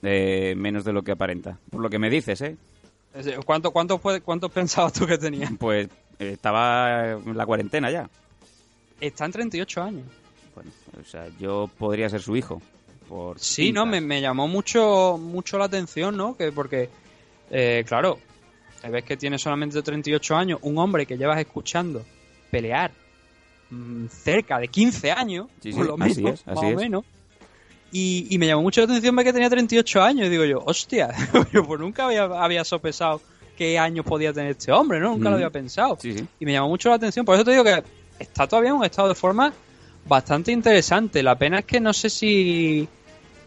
Eh, 0.03 0.53
menos 0.59 0.85
de 0.85 0.93
lo 0.93 1.01
que 1.03 1.12
aparenta. 1.12 1.57
Por 1.70 1.81
lo 1.81 1.89
que 1.89 1.99
me 1.99 2.11
dices, 2.11 2.39
¿eh? 2.43 2.57
¿Cuánto, 3.47 3.70
¿Cuántos 3.70 4.01
pensabas 4.55 4.93
tú 4.93 5.07
que 5.07 5.16
tenía? 5.16 5.49
Pues 5.59 5.89
estaba 6.19 7.13
en 7.13 7.37
la 7.37 7.47
cuarentena 7.47 7.91
ya. 7.91 8.09
Está 9.01 9.25
en 9.25 9.33
38 9.33 9.83
años. 9.83 10.05
Bueno, 10.55 10.71
o 11.01 11.05
sea, 11.05 11.29
yo 11.39 11.71
podría 11.79 12.09
ser 12.09 12.23
su 12.23 12.37
hijo. 12.37 12.61
Por 13.09 13.39
Sí, 13.39 13.73
no, 13.73 13.85
me, 13.87 14.01
me 14.01 14.21
llamó 14.21 14.49
mucho, 14.49 15.19
mucho 15.19 15.59
la 15.59 15.65
atención, 15.65 16.17
¿no? 16.17 16.37
Que 16.37 16.53
porque, 16.53 16.89
eh, 17.51 17.85
claro, 17.87 18.19
te 18.81 18.89
ves 18.89 19.05
que 19.05 19.17
tiene 19.17 19.39
solamente 19.39 19.83
38 19.83 20.37
años, 20.37 20.59
un 20.63 20.79
hombre 20.79 21.07
que 21.07 21.17
llevas 21.17 21.39
escuchando 21.39 22.05
pelear 22.51 22.93
mm, 23.71 24.07
cerca 24.07 24.59
de 24.59 24.69
15 24.69 25.11
años, 25.11 25.47
Sí, 25.61 25.73
sí, 25.73 25.79
por 25.79 25.87
lo 25.87 25.95
así 26.03 26.23
menos, 26.23 26.41
es, 26.41 26.49
así 26.49 26.65
más 26.67 26.75
o 26.75 26.77
menos. 26.77 27.05
Y, 27.91 28.27
y 28.31 28.39
me 28.39 28.47
llamó 28.47 28.63
mucho 28.63 28.81
la 28.81 28.87
atención 28.87 29.15
ver 29.15 29.27
que 29.27 29.33
tenía 29.35 29.51
38 29.51 30.03
años. 30.03 30.27
Y 30.27 30.31
digo 30.31 30.45
yo, 30.45 30.63
hostia, 30.65 31.13
yo 31.53 31.65
pues 31.65 31.81
nunca 31.81 32.07
había, 32.07 32.25
había 32.25 32.65
sopesado 32.65 33.21
qué 33.57 33.79
años 33.79 34.05
podía 34.05 34.33
tener 34.33 34.53
este 34.53 34.73
hombre, 34.73 34.99
¿no? 35.01 35.11
Nunca 35.11 35.29
Mm. 35.29 35.33
lo 35.33 35.35
había 35.37 35.51
pensado. 35.51 35.97
Sí, 36.01 36.16
sí. 36.19 36.27
Y 36.41 36.45
me 36.47 36.53
llamó 36.53 36.69
mucho 36.69 36.89
la 36.89 36.97
atención. 36.97 37.24
Por 37.24 37.35
eso 37.35 37.45
te 37.45 37.53
digo 37.53 37.65
que 37.65 37.83
está 38.19 38.47
todavía 38.47 38.70
en 38.70 38.77
un 38.77 38.85
estado 38.85 39.09
de 39.09 39.15
forma 39.15 39.53
bastante 40.07 40.53
interesante. 40.53 41.23
La 41.23 41.37
pena 41.37 41.61
es 41.61 41.65
que 41.65 41.81
no 41.81 41.93
sé 41.93 42.11
si 42.11 42.89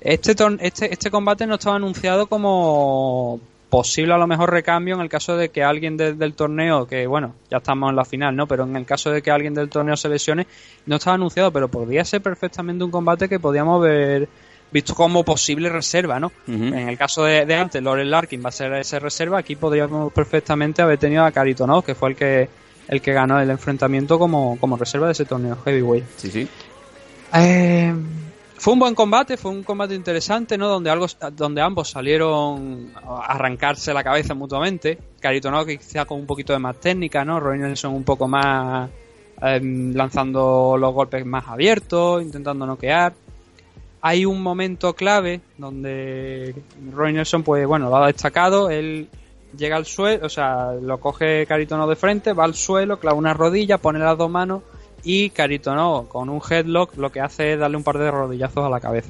este, 0.01 0.35
este, 0.61 0.93
este 0.93 1.11
combate 1.11 1.45
no 1.47 1.55
estaba 1.55 1.75
anunciado 1.77 2.27
como 2.27 3.39
posible 3.69 4.13
a 4.13 4.17
lo 4.17 4.27
mejor 4.27 4.51
recambio 4.51 4.95
en 4.95 5.01
el 5.01 5.09
caso 5.09 5.35
de 5.35 5.49
que 5.49 5.63
alguien 5.63 5.97
de- 5.97 6.13
del 6.13 6.33
torneo, 6.33 6.85
que 6.87 7.07
bueno, 7.07 7.33
ya 7.49 7.57
estamos 7.57 7.89
en 7.89 7.95
la 7.95 8.05
final, 8.05 8.35
¿no? 8.35 8.47
Pero 8.47 8.63
en 8.63 8.75
el 8.75 8.85
caso 8.85 9.09
de 9.11 9.21
que 9.21 9.31
alguien 9.31 9.53
del 9.53 9.69
torneo 9.69 9.97
se 9.97 10.07
lesione, 10.07 10.47
no 10.85 10.95
estaba 10.97 11.15
anunciado, 11.15 11.51
pero 11.51 11.67
podría 11.67 12.05
ser 12.05 12.21
perfectamente 12.21 12.83
un 12.83 12.91
combate 12.91 13.27
que 13.27 13.39
podíamos 13.39 13.81
ver 13.81 14.29
visto 14.71 14.93
como 14.93 15.23
posible 15.23 15.69
reserva, 15.69 16.19
¿no? 16.19 16.31
En 16.47 16.89
el 16.89 16.97
caso 16.97 17.23
de, 17.23 17.45
de 17.45 17.55
antes, 17.55 17.81
Loren 17.81 18.09
Larkin 18.09 18.43
va 18.43 18.49
a 18.49 18.51
ser 18.51 18.73
esa 18.73 18.99
reserva, 18.99 19.39
aquí 19.39 19.55
podríamos 19.55 20.11
perfectamente 20.11 20.81
haber 20.81 20.97
tenido 20.97 21.23
a 21.23 21.31
Caritonov, 21.31 21.83
que 21.83 21.95
fue 21.95 22.09
el 22.09 22.15
que 22.15 22.49
el 22.87 23.01
que 23.01 23.13
ganó 23.13 23.39
el 23.39 23.49
enfrentamiento 23.49 24.19
como, 24.19 24.57
como 24.59 24.77
reserva 24.77 25.07
de 25.07 25.13
ese 25.13 25.25
torneo 25.25 25.57
heavyweight. 25.63 26.05
Sí, 26.17 26.29
sí. 26.29 26.47
Eh, 27.33 27.93
fue 28.57 28.73
un 28.73 28.79
buen 28.79 28.95
combate, 28.95 29.37
fue 29.37 29.51
un 29.51 29.63
combate 29.63 29.95
interesante, 29.95 30.57
¿no? 30.57 30.67
Donde, 30.67 30.89
algo, 30.89 31.07
donde 31.33 31.61
ambos 31.61 31.89
salieron 31.89 32.91
a 32.95 33.33
arrancarse 33.33 33.93
la 33.93 34.03
cabeza 34.03 34.33
mutuamente. 34.33 34.97
Caritonov 35.19 35.65
quizá 35.65 36.05
con 36.05 36.19
un 36.19 36.25
poquito 36.25 36.53
de 36.53 36.59
más 36.59 36.79
técnica, 36.79 37.25
¿no? 37.25 37.39
Roy 37.39 37.59
Nelson 37.59 37.93
un 37.93 38.03
poco 38.03 38.27
más 38.27 38.89
em, 39.41 39.93
lanzando 39.93 40.77
los 40.79 40.93
golpes 40.93 41.25
más 41.25 41.47
abiertos, 41.47 42.21
intentando 42.21 42.65
noquear. 42.65 43.13
Hay 44.07 44.23
un 44.23 44.43
momento 44.43 44.93
clave 44.93 45.41
donde 45.57 46.53
Roy 46.91 47.11
Nelson, 47.11 47.41
pues 47.41 47.65
bueno, 47.65 47.89
lo 47.89 47.95
ha 47.95 48.05
destacado, 48.05 48.69
él 48.69 49.09
llega 49.57 49.77
al 49.77 49.87
suelo, 49.87 50.27
o 50.27 50.29
sea, 50.29 50.73
lo 50.73 50.99
coge 50.99 51.47
Caritonov 51.47 51.89
de 51.89 51.95
frente, 51.95 52.31
va 52.31 52.43
al 52.43 52.53
suelo, 52.53 52.99
clava 52.99 53.17
una 53.17 53.33
rodilla, 53.33 53.79
pone 53.79 53.97
las 53.97 54.15
dos 54.15 54.29
manos 54.29 54.61
y 55.03 55.31
Caritonov 55.31 56.07
con 56.07 56.29
un 56.29 56.39
headlock 56.47 56.95
lo 56.97 57.11
que 57.11 57.19
hace 57.19 57.53
es 57.53 57.59
darle 57.59 57.77
un 57.77 57.83
par 57.83 57.97
de 57.97 58.11
rodillazos 58.11 58.63
a 58.63 58.69
la 58.69 58.79
cabeza. 58.79 59.09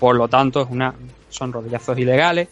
Por 0.00 0.16
lo 0.16 0.26
tanto, 0.26 0.62
es 0.62 0.70
una, 0.70 0.92
son 1.28 1.52
rodillazos 1.52 1.96
ilegales. 1.96 2.48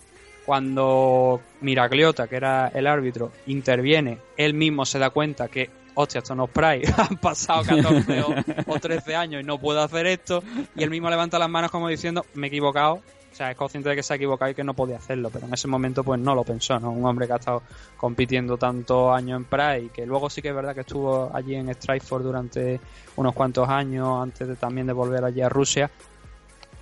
Cuando 0.46 1.40
Miragliota, 1.60 2.28
que 2.28 2.36
era 2.36 2.68
el 2.68 2.86
árbitro, 2.86 3.32
interviene, 3.48 4.18
él 4.36 4.54
mismo 4.54 4.86
se 4.86 5.00
da 5.00 5.10
cuenta 5.10 5.48
que, 5.48 5.70
hostia, 5.94 6.18
esto 6.18 6.34
no 6.34 6.44
es 6.44 6.50
Pride, 6.50 6.94
han 6.96 7.16
pasado 7.16 7.62
14 7.64 8.22
o, 8.22 8.34
o 8.66 8.78
13 8.80 9.16
años 9.16 9.42
y 9.42 9.44
no 9.44 9.58
puedo 9.58 9.80
hacer 9.82 10.06
esto, 10.06 10.42
y 10.76 10.82
él 10.82 10.90
mismo 10.90 11.10
levanta 11.10 11.38
las 11.38 11.50
manos 11.50 11.70
como 11.70 11.88
diciendo, 11.88 12.24
me 12.34 12.46
he 12.46 12.48
equivocado, 12.48 12.94
o 12.94 13.34
sea, 13.34 13.50
es 13.50 13.56
consciente 13.56 13.88
de 13.88 13.96
que 13.96 14.02
se 14.02 14.12
ha 14.12 14.16
equivocado 14.16 14.50
y 14.50 14.54
que 14.54 14.62
no 14.62 14.74
podía 14.74 14.96
hacerlo, 14.96 15.30
pero 15.30 15.46
en 15.46 15.54
ese 15.54 15.66
momento 15.66 16.04
pues 16.04 16.20
no 16.20 16.34
lo 16.34 16.44
pensó, 16.44 16.78
¿no? 16.78 16.90
Un 16.90 17.06
hombre 17.06 17.26
que 17.26 17.32
ha 17.32 17.36
estado 17.36 17.62
compitiendo 17.96 18.58
tantos 18.58 19.10
años 19.16 19.38
en 19.38 19.44
Pride 19.46 19.84
y 19.84 19.88
que 19.88 20.04
luego 20.04 20.28
sí 20.28 20.42
que 20.42 20.48
es 20.50 20.54
verdad 20.54 20.74
que 20.74 20.82
estuvo 20.82 21.30
allí 21.34 21.54
en 21.54 21.72
Strikeforce 21.72 22.24
durante 22.26 22.78
unos 23.16 23.32
cuantos 23.34 23.66
años 23.70 24.22
antes 24.22 24.46
de 24.48 24.56
también 24.56 24.86
de 24.86 24.92
volver 24.92 25.24
allí 25.24 25.40
a 25.40 25.48
Rusia. 25.48 25.90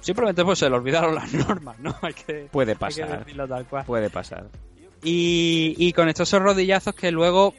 Simplemente 0.01 0.45
pues 0.45 0.59
se 0.59 0.69
le 0.69 0.74
olvidaron 0.74 1.15
las 1.15 1.32
normas, 1.32 1.78
¿no? 1.78 1.95
Hay 2.03 2.15
que, 2.15 2.49
Puede 2.51 2.73
hay 2.73 2.77
que 2.77 2.81
pasar. 2.81 3.19
decirlo 3.20 3.47
tal 3.47 3.66
cual. 3.66 3.85
Puede 3.85 4.11
pasar. 4.11 4.47
Y, 5.05 5.74
y 5.78 5.93
con 5.93 6.09
estos 6.09 6.32
rodillazos 6.32 6.95
que 6.95 7.12
luego, 7.12 7.55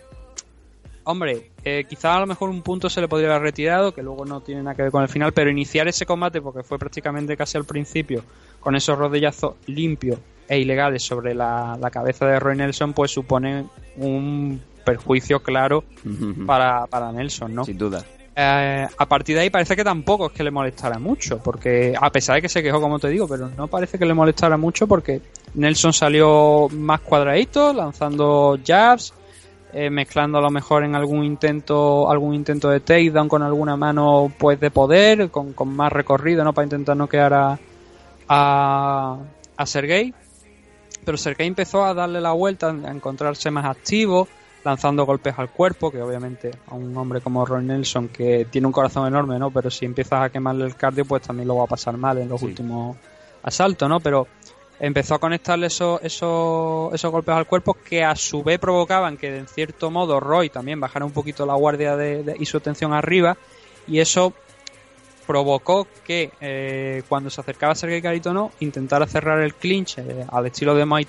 hombre, 1.04 1.52
eh, 1.64 1.86
quizá 1.88 2.16
a 2.16 2.20
lo 2.20 2.28
mejor 2.28 2.50
un 2.50 2.62
punto 2.62 2.90
se 2.90 3.02
le 3.02 3.08
podría 3.08 3.30
haber 3.30 3.44
retirado, 3.44 3.94
que 3.94 4.04
luego 4.04 4.26
no 4.26 4.42
tiene 4.42 4.64
nada 4.64 4.76
que 4.76 4.84
ver 4.84 4.92
con 4.92 5.04
el 5.04 5.10
final, 5.10 5.34
pero 5.34 5.50
iniciar 5.50 5.88
ese 5.88 6.06
combate, 6.06 6.42
porque 6.42 6.64
fue 6.64 6.78
prácticamente 6.78 7.36
casi 7.38 7.58
al 7.58 7.66
principio, 7.66 8.24
con 8.60 8.76
esos 8.76 8.98
rodillazos 8.98 9.56
limpios 9.68 10.20
e 10.48 10.60
ilegales 10.60 11.04
sobre 11.04 11.34
la, 11.34 11.78
la 11.80 11.90
cabeza 11.90 12.26
de 12.26 12.40
Roy 12.40 12.58
Nelson, 12.58 12.94
pues 12.94 13.12
supone 13.12 13.66
un 13.98 14.62
perjuicio 14.84 15.42
claro 15.42 15.84
para, 16.46 16.88
para 16.88 17.12
Nelson, 17.12 17.56
¿no? 17.56 17.66
Sin 17.66 17.78
duda. 17.78 18.04
Eh, 18.36 18.88
a 18.98 19.06
partir 19.08 19.36
de 19.36 19.42
ahí 19.42 19.50
parece 19.50 19.76
que 19.76 19.84
tampoco 19.84 20.28
es 20.28 20.32
que 20.32 20.44
le 20.44 20.52
molestara 20.52 21.00
mucho, 21.00 21.40
porque 21.40 21.94
a 22.00 22.10
pesar 22.12 22.36
de 22.36 22.42
que 22.42 22.50
se 22.50 22.64
quejó, 22.64 22.80
como 22.80 22.98
te 22.98 23.10
digo, 23.10 23.28
pero 23.28 23.50
no 23.50 23.68
parece 23.68 24.00
que 24.00 24.06
le 24.06 24.14
molestara 24.14 24.58
mucho 24.58 24.88
porque 24.88 25.22
Nelson 25.54 25.92
salió 25.92 26.68
más 26.70 27.02
cuadradito, 27.02 27.74
lanzando 27.74 28.58
jabs, 28.66 29.14
eh, 29.74 29.90
mezclando 29.90 30.38
a 30.38 30.42
lo 30.42 30.50
mejor 30.52 30.84
en 30.84 30.96
algún 30.96 31.24
intento 31.24 32.10
algún 32.12 32.34
intento 32.36 32.70
de 32.70 32.80
takedown 32.82 33.28
con 33.30 33.42
alguna 33.44 33.76
mano 33.78 34.32
pues 34.38 34.60
de 34.60 34.70
poder, 34.72 35.30
con, 35.30 35.54
con 35.54 35.70
más 35.76 35.92
recorrido, 35.92 36.44
¿no? 36.44 36.54
Para 36.54 36.66
intentar 36.66 36.98
noquear 36.98 37.34
a, 37.34 37.60
a, 38.28 39.18
a 39.58 39.66
Sergei. 39.66 40.14
Pero 41.04 41.18
Sergei 41.18 41.48
empezó 41.48 41.84
a 41.84 41.94
darle 41.94 42.22
la 42.22 42.32
vuelta, 42.34 42.70
a 42.70 42.92
encontrarse 42.92 43.50
más 43.50 43.66
activo, 43.66 44.28
lanzando 44.64 45.06
golpes 45.06 45.34
al 45.38 45.50
cuerpo, 45.50 45.90
que 45.92 46.00
obviamente 46.02 46.52
a 46.68 46.76
un 46.76 46.96
hombre 46.96 47.22
como 47.22 47.44
Roy 47.46 47.64
Nelson, 47.66 48.10
que 48.10 48.46
tiene 48.52 48.68
un 48.68 48.74
corazón 48.74 49.08
enorme, 49.08 49.40
¿no? 49.40 49.50
Pero 49.50 49.72
si 49.72 49.86
empiezas 49.86 50.22
a 50.22 50.30
quemarle 50.30 50.66
el 50.66 50.76
cardio, 50.76 51.06
pues 51.06 51.24
también 51.24 51.48
lo 51.48 51.56
va 51.56 51.64
a 51.64 51.68
pasar 51.68 51.98
mal 51.98 52.20
en 52.20 52.30
los 52.30 52.40
Sí. 52.40 52.46
últimos 52.46 52.98
asaltos, 53.42 53.90
¿no? 53.90 54.00
Pero 54.00 54.28
empezó 54.84 55.16
a 55.16 55.20
conectarle 55.20 55.68
esos, 55.68 56.02
golpes 57.12 57.36
al 57.36 57.46
cuerpo 57.46 57.76
que 57.76 58.04
a 58.04 58.16
su 58.16 58.44
vez 58.44 58.60
provocaban 58.60 59.16
que 59.16 59.38
en 59.38 59.48
cierto 59.48 59.92
modo 59.92 60.20
Roy 60.20 60.50
también 60.50 60.80
bajara 60.80 61.06
un 61.06 61.12
poquito 61.12 61.46
la 61.46 61.54
guardia 61.54 61.96
de- 61.96 62.36
y 62.40 62.46
su 62.46 62.58
atención 62.58 62.92
arriba 62.92 63.38
y 63.88 64.00
eso 64.00 64.34
provocó 65.28 65.88
que 66.04 66.32
eh, 66.42 67.04
cuando 67.08 67.30
se 67.30 67.40
acercaba 67.40 67.74
a 67.74 67.76
Sergei 67.76 68.02
Kharitonov 68.02 68.52
intentara 68.60 69.06
cerrar 69.06 69.40
el 69.42 69.54
clinch 69.54 70.00
eh, 70.00 70.26
al 70.30 70.48
estilo 70.48 70.74
de 70.76 70.84
Muay 70.86 71.08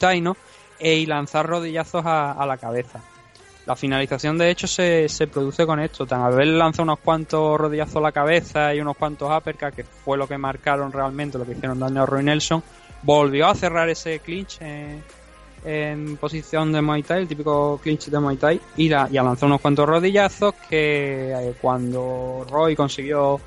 e 0.79 0.95
y 0.97 1.07
lanzar 1.07 1.47
rodillazos 1.47 2.05
a, 2.05 2.33
a 2.33 2.47
la 2.47 2.59
cabeza. 2.59 3.01
La 3.67 3.77
finalización 3.77 4.37
de 4.39 4.51
hecho 4.51 4.67
se, 4.67 5.09
se 5.09 5.29
produce 5.29 5.65
con 5.65 5.79
esto. 5.79 6.05
Tan 6.05 6.21
al 6.23 6.59
lanza 6.59 6.83
unos 6.83 6.99
cuantos 6.99 7.59
rodillazos 7.59 7.97
a 7.97 8.01
la 8.01 8.13
cabeza 8.13 8.75
y 8.75 8.81
unos 8.81 8.97
cuantos 8.97 9.31
uppercuts, 9.31 9.75
que 9.77 9.85
fue 9.85 10.19
lo 10.19 10.27
que 10.27 10.37
marcaron 10.37 10.91
realmente, 10.93 11.39
lo 11.39 11.45
que 11.45 11.53
hicieron 11.53 11.79
daño 11.79 12.03
a 12.03 12.07
Roy 12.07 12.25
Nelson, 12.25 12.63
volvió 13.03 13.49
a 13.49 13.55
cerrar 13.55 13.89
ese 13.89 14.21
clinch 14.21 14.59
en 15.65 16.17
posición 16.17 16.73
de 16.73 16.83
Muay 16.83 17.03
Thai, 17.03 17.23
el 17.23 17.29
típico 17.29 17.81
clinch 17.83 18.07
de 18.07 18.19
Muay 18.19 18.37
Thai, 18.37 18.61
y, 18.77 18.89
la, 18.89 19.09
y 19.11 19.15
lanzó 19.15 19.47
unos 19.47 19.61
cuantos 19.61 19.89
rodillazos 19.89 20.55
que 20.69 21.33
eh, 21.33 21.55
cuando 21.61 22.45
Roy 22.51 22.75
consiguió 22.75 23.41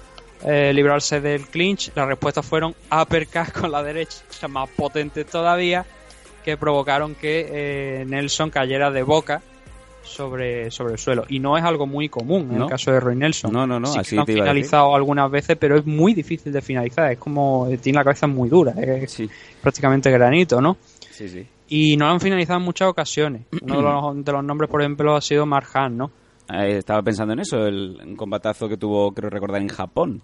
eh, 0.43 0.71
librarse 0.73 1.19
del 1.19 1.47
clinch, 1.47 1.91
las 1.95 2.07
respuestas 2.07 2.45
fueron 2.45 2.75
uppercuts 2.91 3.51
con 3.51 3.71
la 3.71 3.83
derecha, 3.83 4.47
más 4.47 4.69
potentes 4.69 5.25
todavía, 5.25 5.85
que 6.43 6.57
provocaron 6.57 7.15
que 7.15 7.47
eh, 7.49 8.05
Nelson 8.05 8.49
cayera 8.49 8.91
de 8.91 9.03
boca 9.03 9.41
sobre, 10.05 10.71
sobre 10.71 10.93
el 10.93 10.99
suelo. 10.99 11.25
Y 11.29 11.39
no 11.39 11.57
es 11.57 11.63
algo 11.63 11.85
muy 11.87 12.07
común 12.09 12.47
en 12.51 12.57
¿No? 12.59 12.63
el 12.65 12.69
caso 12.69 12.91
de 12.91 12.99
Roy 12.99 13.15
Nelson. 13.15 13.51
No, 13.51 13.65
no, 13.67 13.79
no, 13.79 13.87
Sí 13.87 13.93
que 13.95 13.99
así 14.01 14.15
lo 14.15 14.21
han 14.21 14.25
te 14.27 14.33
finalizado 14.33 14.95
algunas 14.95 15.29
veces, 15.29 15.57
pero 15.59 15.77
es 15.77 15.85
muy 15.85 16.13
difícil 16.13 16.53
de 16.53 16.61
finalizar. 16.61 17.11
Es 17.11 17.17
como, 17.17 17.67
eh, 17.67 17.77
tiene 17.77 17.97
la 17.97 18.03
cabeza 18.03 18.27
muy 18.27 18.49
dura, 18.49 18.71
es 18.71 19.11
Sí, 19.11 19.29
prácticamente 19.61 20.09
granito, 20.11 20.61
¿no? 20.61 20.77
sí, 21.11 21.27
sí. 21.29 21.45
Y 21.67 21.97
no 21.97 22.05
lo 22.05 22.11
han 22.11 22.19
finalizado 22.19 22.59
en 22.59 22.65
muchas 22.65 22.87
ocasiones. 22.87 23.41
Uno 23.63 23.77
de 23.77 23.81
los, 23.81 24.25
de 24.25 24.31
los 24.31 24.43
nombres, 24.43 24.69
por 24.69 24.81
ejemplo, 24.81 25.15
ha 25.15 25.21
sido 25.21 25.45
Mark 25.45 25.67
Hunt, 25.75 25.95
¿no? 25.95 26.11
Eh, 26.53 26.77
estaba 26.77 27.01
pensando 27.01 27.33
en 27.33 27.39
eso, 27.39 27.65
el 27.65 27.97
un 28.05 28.15
combatazo 28.15 28.69
que 28.69 28.77
tuvo, 28.77 29.11
creo 29.13 29.29
recordar, 29.31 29.61
en 29.61 29.69
Japón. 29.69 30.21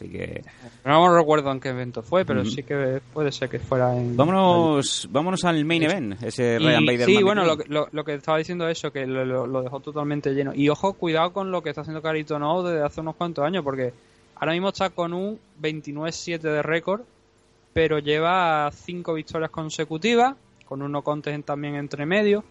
Así 0.00 0.08
que 0.10 0.42
No 0.84 1.12
recuerdo 1.16 1.50
en 1.50 1.58
qué 1.58 1.70
evento 1.70 2.02
fue, 2.02 2.24
pero 2.24 2.42
Ujú. 2.42 2.50
sí 2.50 2.62
que 2.62 3.00
puede 3.12 3.32
ser 3.32 3.48
que 3.48 3.58
fuera 3.58 3.96
en... 3.96 4.16
vámonos, 4.16 5.08
vámonos 5.10 5.44
al 5.44 5.64
main 5.64 5.82
event, 5.82 6.22
ese 6.22 6.58
Bader. 6.58 7.04
sí, 7.04 7.22
bueno, 7.22 7.44
lo, 7.44 7.56
que- 7.58 7.64
lo, 7.68 7.88
lo 7.90 8.04
que 8.04 8.14
estaba 8.14 8.38
diciendo 8.38 8.68
es 8.68 8.78
eso, 8.78 8.92
que 8.92 9.06
lo, 9.06 9.46
lo- 9.46 9.62
dejó 9.62 9.80
totalmente 9.80 10.32
lleno. 10.34 10.52
Y 10.54 10.68
ojo, 10.68 10.92
cuidado 10.92 11.32
con 11.32 11.50
lo 11.50 11.62
que 11.62 11.70
está 11.70 11.80
haciendo 11.80 12.00
Carito 12.00 12.38
No 12.38 12.62
desde 12.62 12.84
hace 12.84 13.00
unos 13.00 13.16
cuantos 13.16 13.44
años, 13.44 13.64
porque 13.64 13.92
ahora 14.36 14.52
mismo 14.52 14.68
está 14.68 14.90
con 14.90 15.12
un 15.12 15.38
29-7 15.60 16.38
de 16.38 16.62
récord, 16.62 17.00
pero 17.72 17.98
lleva 17.98 18.70
5 18.72 19.14
victorias 19.14 19.50
consecutivas, 19.50 20.34
con 20.64 20.82
uno 20.82 21.02
contest 21.02 21.44
también 21.44 21.74
entre 21.74 22.06
medio, 22.06 22.44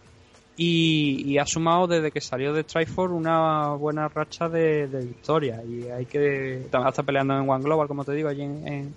y, 0.60 1.22
y 1.24 1.38
ha 1.38 1.46
sumado 1.46 1.86
desde 1.86 2.12
que 2.12 2.20
salió 2.20 2.52
de 2.52 2.64
Strikeforce 2.64 3.14
una 3.14 3.70
buena 3.74 4.08
racha 4.08 4.50
de, 4.50 4.88
de 4.88 5.06
victorias. 5.06 5.64
Y 5.66 5.88
hay 5.90 6.06
que. 6.08 6.68
También 6.72 6.90
está 6.90 7.04
peleando 7.04 7.38
en 7.38 7.48
One 7.48 7.64
Global, 7.64 7.88
como 7.88 8.04
te 8.04 8.14
digo, 8.14 8.28
allí 8.28 8.42
en, 8.42 8.68
en, 8.68 8.94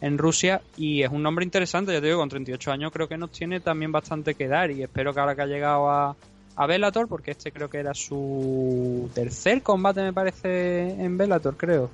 en 0.00 0.18
Rusia. 0.18 0.62
Y 0.76 1.02
es 1.02 1.10
un 1.10 1.22
nombre 1.24 1.44
interesante, 1.44 1.92
ya 1.92 2.00
te 2.00 2.06
digo, 2.06 2.20
con 2.20 2.28
38 2.28 2.70
años 2.70 2.92
creo 2.92 3.08
que 3.08 3.18
nos 3.18 3.32
tiene 3.32 3.58
también 3.58 3.90
bastante 3.90 4.34
que 4.34 4.46
dar. 4.46 4.70
Y 4.70 4.84
espero 4.84 5.12
que 5.12 5.18
ahora 5.18 5.34
que 5.34 5.42
ha 5.42 5.46
llegado 5.46 5.90
a, 5.90 6.14
a 6.54 6.66
Bellator, 6.66 7.08
porque 7.08 7.32
este 7.32 7.50
creo 7.50 7.68
que 7.68 7.78
era 7.78 7.92
su 7.92 9.10
tercer 9.12 9.62
combate, 9.62 10.02
me 10.02 10.12
parece, 10.12 10.90
en 10.90 11.18
Bellator, 11.18 11.56
creo. 11.56 11.90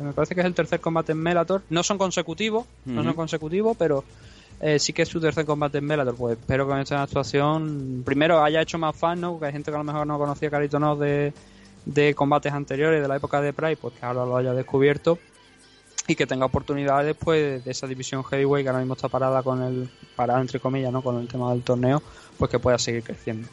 Me 0.00 0.12
parece 0.12 0.36
que 0.36 0.42
es 0.42 0.46
el 0.46 0.54
tercer 0.54 0.78
combate 0.78 1.10
en 1.10 1.24
Bellator. 1.24 1.62
No 1.70 1.82
son 1.82 1.98
consecutivos, 1.98 2.66
no 2.84 3.02
son 3.02 3.14
consecutivos, 3.14 3.76
pero 3.76 4.04
eh, 4.60 4.78
sí 4.78 4.92
que 4.92 5.02
es 5.02 5.08
su 5.08 5.20
tercer 5.20 5.46
combate 5.46 5.78
en 5.78 5.88
Bellator. 5.88 6.14
Pues 6.14 6.38
espero 6.38 6.66
que 6.66 6.70
con 6.70 6.80
esta 6.80 7.02
actuación, 7.02 8.02
primero 8.04 8.42
haya 8.42 8.60
hecho 8.60 8.78
más 8.78 8.96
fan, 8.96 9.20
¿no? 9.20 9.32
Porque 9.32 9.46
hay 9.46 9.52
gente 9.52 9.70
que 9.70 9.74
a 9.74 9.78
lo 9.78 9.84
mejor 9.84 10.06
no 10.06 10.18
conocía 10.18 10.50
Carito 10.50 10.78
No 10.78 10.96
de, 10.96 11.32
de 11.86 12.14
combates 12.14 12.52
anteriores, 12.52 13.00
de 13.00 13.08
la 13.08 13.16
época 13.16 13.40
de 13.40 13.52
Pride, 13.52 13.76
pues 13.76 13.94
que 13.94 14.04
ahora 14.04 14.24
lo 14.26 14.36
haya 14.36 14.52
descubierto 14.52 15.18
y 16.06 16.16
que 16.16 16.26
tenga 16.26 16.46
oportunidades 16.46 17.16
pues 17.18 17.64
de 17.64 17.70
esa 17.70 17.86
división 17.86 18.24
heavyweight 18.24 18.64
que 18.64 18.68
ahora 18.68 18.80
mismo 18.80 18.94
está 18.94 19.08
parada 19.08 19.42
con 19.42 19.62
el 19.62 19.88
parada 20.16 20.40
entre 20.40 20.58
comillas 20.58 20.92
no 20.92 21.02
con 21.02 21.20
el 21.20 21.28
tema 21.28 21.50
del 21.52 21.62
torneo 21.62 22.02
pues 22.36 22.50
que 22.50 22.58
pueda 22.58 22.78
seguir 22.78 23.02
creciendo 23.02 23.46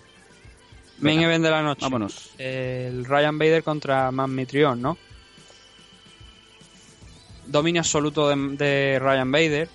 main 1.00 1.18
Venga, 1.18 1.28
event 1.28 1.44
de 1.44 1.52
la 1.52 1.62
noche 1.62 1.82
Vámonos. 1.82 2.32
el 2.38 3.06
Ryan 3.06 3.38
Bader 3.38 3.64
contra 3.64 4.12
Man 4.12 4.34
Mitrion 4.34 4.82
no 4.82 4.98
dominio 7.46 7.82
absoluto 7.82 8.28
de, 8.30 8.36
de 8.56 9.00
Ryan 9.00 9.32
Bader 9.32 9.70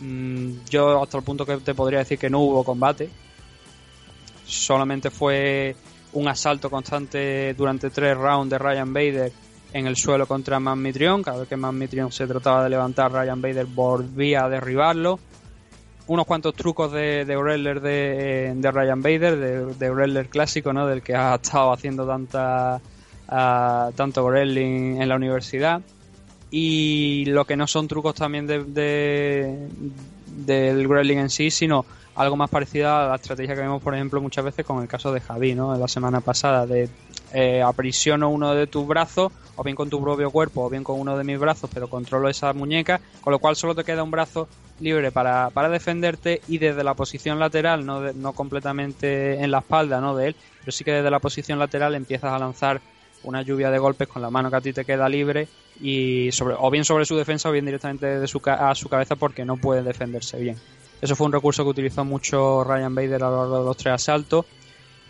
yo 0.00 1.02
hasta 1.02 1.18
el 1.18 1.24
punto 1.24 1.44
que 1.44 1.56
te 1.58 1.74
podría 1.74 2.00
decir 2.00 2.18
que 2.18 2.30
no 2.30 2.40
hubo 2.40 2.64
combate 2.64 3.10
solamente 4.48 5.10
fue 5.10 5.76
un 6.14 6.26
asalto 6.26 6.70
constante 6.70 7.54
durante 7.54 7.90
tres 7.90 8.16
rounds 8.16 8.50
de 8.50 8.58
Ryan 8.58 8.92
Bader 8.92 9.32
en 9.72 9.86
el 9.86 9.96
suelo 9.96 10.26
contra 10.26 10.58
Man 10.58 10.80
Mitrion. 10.80 11.22
Cada 11.22 11.40
vez 11.40 11.48
que 11.48 11.56
Man 11.56 11.78
Mitrion 11.78 12.10
se 12.10 12.26
trataba 12.26 12.64
de 12.64 12.70
levantar, 12.70 13.12
Ryan 13.12 13.40
Bader 13.40 13.66
volvía 13.66 14.44
a 14.44 14.48
derribarlo. 14.48 15.18
Unos 16.06 16.24
cuantos 16.24 16.54
trucos 16.54 16.90
de, 16.90 17.26
de 17.26 17.36
wrestler 17.36 17.82
de, 17.82 18.54
de 18.56 18.70
Ryan 18.70 19.02
Bader, 19.02 19.36
de, 19.36 19.74
de 19.74 20.28
clásico, 20.30 20.72
¿no? 20.72 20.86
Del 20.86 21.02
que 21.02 21.14
ha 21.14 21.34
estado 21.34 21.70
haciendo 21.70 22.06
tanta, 22.06 22.80
ah, 23.28 23.90
tanto 23.94 24.24
wrestling 24.24 25.02
en 25.02 25.08
la 25.08 25.16
universidad. 25.16 25.82
Y 26.50 27.24
lo 27.26 27.44
que 27.44 27.56
no 27.56 27.66
son 27.66 27.88
trucos 27.88 28.14
también 28.14 28.46
de, 28.46 28.64
de- 28.64 29.68
del 30.26 30.86
wrestling 30.86 31.18
en 31.18 31.30
sí, 31.30 31.50
sino 31.50 31.84
algo 32.14 32.36
más 32.36 32.50
parecido 32.50 32.90
a 32.92 33.08
la 33.08 33.14
estrategia 33.16 33.54
que 33.54 33.60
vemos, 33.60 33.82
por 33.82 33.94
ejemplo, 33.94 34.20
muchas 34.20 34.44
veces 34.44 34.64
con 34.66 34.82
el 34.82 34.88
caso 34.88 35.12
de 35.12 35.20
Javi, 35.20 35.54
¿no? 35.54 35.76
La 35.76 35.86
semana 35.88 36.20
pasada, 36.20 36.66
de 36.66 36.88
eh, 37.32 37.62
aprisiono 37.62 38.28
uno 38.30 38.54
de 38.54 38.66
tus 38.66 38.86
brazos, 38.86 39.30
o 39.56 39.62
bien 39.62 39.76
con 39.76 39.88
tu 39.90 40.02
propio 40.02 40.30
cuerpo, 40.30 40.64
o 40.64 40.70
bien 40.70 40.82
con 40.82 40.98
uno 40.98 41.16
de 41.16 41.24
mis 41.24 41.38
brazos, 41.38 41.70
pero 41.72 41.88
controlo 41.88 42.28
esa 42.28 42.52
muñeca, 42.54 43.00
con 43.20 43.32
lo 43.32 43.38
cual 43.38 43.54
solo 43.56 43.74
te 43.74 43.84
queda 43.84 44.02
un 44.02 44.10
brazo 44.10 44.48
libre 44.80 45.12
para, 45.12 45.50
para 45.50 45.68
defenderte 45.68 46.40
y 46.48 46.58
desde 46.58 46.82
la 46.82 46.94
posición 46.94 47.38
lateral, 47.38 47.84
no, 47.84 48.00
de- 48.00 48.14
no 48.14 48.32
completamente 48.32 49.34
en 49.42 49.50
la 49.50 49.58
espalda 49.58 50.00
¿no? 50.00 50.16
de 50.16 50.28
él, 50.28 50.36
pero 50.60 50.72
sí 50.72 50.84
que 50.84 50.92
desde 50.92 51.10
la 51.10 51.18
posición 51.20 51.58
lateral 51.58 51.94
empiezas 51.94 52.32
a 52.32 52.38
lanzar 52.38 52.80
una 53.24 53.42
lluvia 53.42 53.70
de 53.70 53.78
golpes 53.78 54.08
con 54.08 54.22
la 54.22 54.30
mano 54.30 54.50
que 54.50 54.56
a 54.56 54.60
ti 54.60 54.72
te 54.72 54.84
queda 54.84 55.08
libre 55.08 55.48
y 55.80 56.30
sobre 56.32 56.56
o 56.58 56.70
bien 56.70 56.84
sobre 56.84 57.04
su 57.04 57.16
defensa 57.16 57.48
o 57.48 57.52
bien 57.52 57.64
directamente 57.64 58.06
de 58.06 58.26
su 58.26 58.40
a 58.44 58.74
su 58.74 58.88
cabeza 58.88 59.16
porque 59.16 59.44
no 59.44 59.56
puede 59.56 59.82
defenderse 59.82 60.38
bien. 60.38 60.56
Eso 61.00 61.14
fue 61.14 61.26
un 61.26 61.32
recurso 61.32 61.62
que 61.62 61.70
utilizó 61.70 62.04
mucho 62.04 62.64
Ryan 62.64 62.94
Bader 62.94 63.22
a 63.22 63.30
lo 63.30 63.40
largo 63.40 63.58
de 63.60 63.64
los 63.64 63.76
tres 63.76 63.94
asaltos 63.94 64.46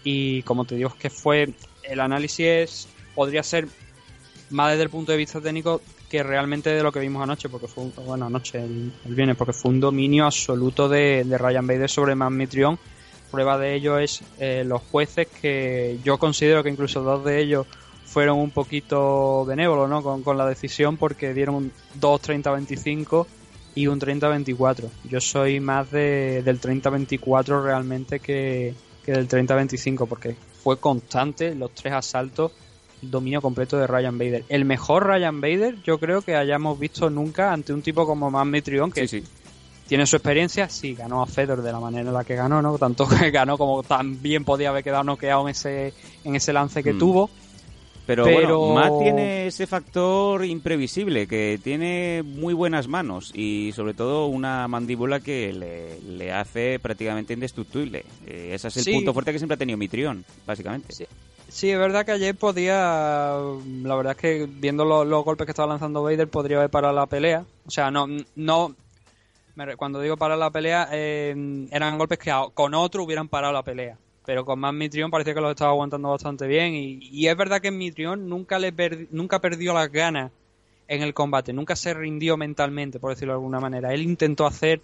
y 0.04 0.42
como 0.42 0.64
te 0.64 0.76
digo 0.76 0.94
que 0.98 1.10
fue 1.10 1.54
el 1.82 2.00
análisis 2.00 2.88
podría 3.14 3.42
ser 3.42 3.66
más 4.50 4.70
desde 4.70 4.84
el 4.84 4.90
punto 4.90 5.12
de 5.12 5.18
vista 5.18 5.40
técnico 5.40 5.80
que 6.08 6.22
realmente 6.22 6.70
de 6.70 6.82
lo 6.82 6.92
que 6.92 7.00
vimos 7.00 7.22
anoche 7.22 7.48
porque 7.48 7.68
fue 7.68 7.84
bueno 8.04 8.26
anoche 8.26 8.58
el, 8.58 8.92
el 9.04 9.36
porque 9.36 9.52
fue 9.52 9.70
un 9.72 9.80
dominio 9.80 10.24
absoluto 10.24 10.88
de, 10.88 11.24
de 11.24 11.38
Ryan 11.38 11.66
Bader 11.66 11.90
sobre 11.90 12.14
Man 12.14 12.36
Mitrion 12.36 12.78
prueba 13.30 13.58
de 13.58 13.74
ello 13.74 13.98
es 13.98 14.22
eh, 14.38 14.64
los 14.64 14.82
jueces 14.82 15.28
que 15.28 15.98
yo 16.02 16.18
considero 16.18 16.62
que 16.62 16.70
incluso 16.70 17.02
dos 17.02 17.24
de 17.24 17.40
ellos 17.40 17.66
fueron 18.10 18.38
un 18.38 18.50
poquito 18.50 19.44
benévolos 19.44 19.88
¿no? 19.88 20.02
con, 20.02 20.22
con 20.22 20.36
la 20.38 20.46
decisión 20.46 20.96
porque 20.96 21.34
dieron 21.34 21.54
un 21.54 21.72
2-30-25 22.00 23.26
y 23.74 23.86
un 23.86 24.00
30-24. 24.00 24.88
Yo 25.04 25.20
soy 25.20 25.60
más 25.60 25.90
de, 25.90 26.42
del 26.44 26.60
30-24 26.60 27.62
realmente 27.62 28.20
que, 28.20 28.74
que 29.04 29.12
del 29.12 29.28
30-25 29.28 30.06
porque 30.06 30.36
fue 30.62 30.78
constante 30.78 31.54
los 31.54 31.72
tres 31.74 31.92
asaltos 31.94 32.52
el 33.02 33.10
dominio 33.12 33.40
completo 33.40 33.78
de 33.78 33.86
Ryan 33.86 34.18
Bader. 34.18 34.44
El 34.48 34.64
mejor 34.64 35.06
Ryan 35.06 35.40
Bader 35.40 35.80
yo 35.82 35.98
creo 35.98 36.22
que 36.22 36.34
hayamos 36.34 36.78
visto 36.78 37.08
nunca 37.10 37.52
ante 37.52 37.72
un 37.72 37.82
tipo 37.82 38.04
como 38.06 38.28
Man 38.30 38.50
Mitrion 38.50 38.90
que 38.90 39.06
Sí, 39.06 39.20
sí. 39.20 39.28
tiene 39.86 40.04
su 40.04 40.16
experiencia, 40.16 40.68
sí, 40.68 40.94
ganó 40.94 41.22
a 41.22 41.26
Fedor 41.26 41.62
de 41.62 41.70
la 41.70 41.78
manera 41.78 42.08
en 42.08 42.14
la 42.14 42.24
que 42.24 42.34
ganó, 42.34 42.60
¿no? 42.60 42.76
Tanto 42.76 43.06
que 43.08 43.30
ganó 43.30 43.56
como 43.56 43.84
también 43.84 44.44
podía 44.44 44.70
haber 44.70 44.82
quedado 44.82 45.04
noqueado 45.04 45.42
en 45.42 45.48
ese, 45.50 45.92
en 46.24 46.34
ese 46.34 46.52
lance 46.52 46.82
que 46.82 46.92
Mm. 46.94 46.98
tuvo. 46.98 47.30
Pero, 48.08 48.24
Pero- 48.24 48.58
bueno, 48.58 48.74
Matt 48.74 49.02
tiene 49.02 49.46
ese 49.48 49.66
factor 49.66 50.42
imprevisible, 50.46 51.26
que 51.26 51.60
tiene 51.62 52.22
muy 52.24 52.54
buenas 52.54 52.88
manos 52.88 53.30
y 53.34 53.70
sobre 53.76 53.92
todo 53.92 54.28
una 54.28 54.66
mandíbula 54.66 55.20
que 55.20 55.52
le, 55.52 56.00
le 56.00 56.32
hace 56.32 56.78
prácticamente 56.78 57.34
indestructible. 57.34 58.06
Eh, 58.26 58.52
ese 58.54 58.68
es 58.68 58.78
el 58.78 58.84
Sí. 58.84 58.92
punto 58.94 59.12
fuerte 59.12 59.30
que 59.32 59.38
siempre 59.38 59.56
ha 59.56 59.58
tenido 59.58 59.76
Mitrión, 59.76 60.24
básicamente. 60.46 60.90
Sí. 60.94 61.04
Sí, 61.50 61.70
es 61.70 61.78
verdad 61.78 62.06
que 62.06 62.12
ayer 62.12 62.34
podía. 62.34 63.34
La 63.82 63.94
verdad 63.94 64.12
es 64.12 64.18
que 64.18 64.48
viendo 64.50 64.86
lo- 64.86 65.04
los, 65.04 65.22
golpes 65.22 65.44
que 65.44 65.52
estaba 65.52 65.68
lanzando 65.68 66.02
Vader, 66.02 66.28
podría 66.28 66.56
haber 66.56 66.70
parado 66.70 66.94
la 66.94 67.04
pelea. 67.04 67.44
O 67.66 67.70
sea, 67.70 67.90
no. 67.90 68.06
no 68.36 68.74
cuando 69.76 70.00
digo 70.00 70.16
parar 70.16 70.38
la 70.38 70.50
pelea, 70.50 70.88
eh, 70.92 71.66
eran 71.72 71.98
golpes 71.98 72.18
que 72.18 72.32
con 72.54 72.72
otro 72.74 73.04
hubieran 73.04 73.28
parado 73.28 73.52
la 73.52 73.62
pelea. 73.64 73.98
Pero 74.28 74.44
con 74.44 74.58
más 74.60 74.74
Mitrión 74.74 75.10
parecía 75.10 75.32
que 75.32 75.40
los 75.40 75.52
estaba 75.52 75.70
aguantando 75.70 76.10
bastante 76.10 76.46
bien. 76.46 76.74
Y, 76.74 76.98
y 77.00 77.28
es 77.28 77.34
verdad 77.34 77.62
que 77.62 77.70
Mitrión 77.70 78.28
nunca, 78.28 78.58
le 78.58 78.74
nunca 79.10 79.40
perdió 79.40 79.72
las 79.72 79.90
ganas 79.90 80.30
en 80.86 81.00
el 81.02 81.14
combate. 81.14 81.54
Nunca 81.54 81.74
se 81.74 81.94
rindió 81.94 82.36
mentalmente, 82.36 83.00
por 83.00 83.08
decirlo 83.08 83.32
de 83.32 83.36
alguna 83.38 83.58
manera. 83.58 83.94
Él 83.94 84.02
intentó 84.02 84.44
hacer 84.46 84.82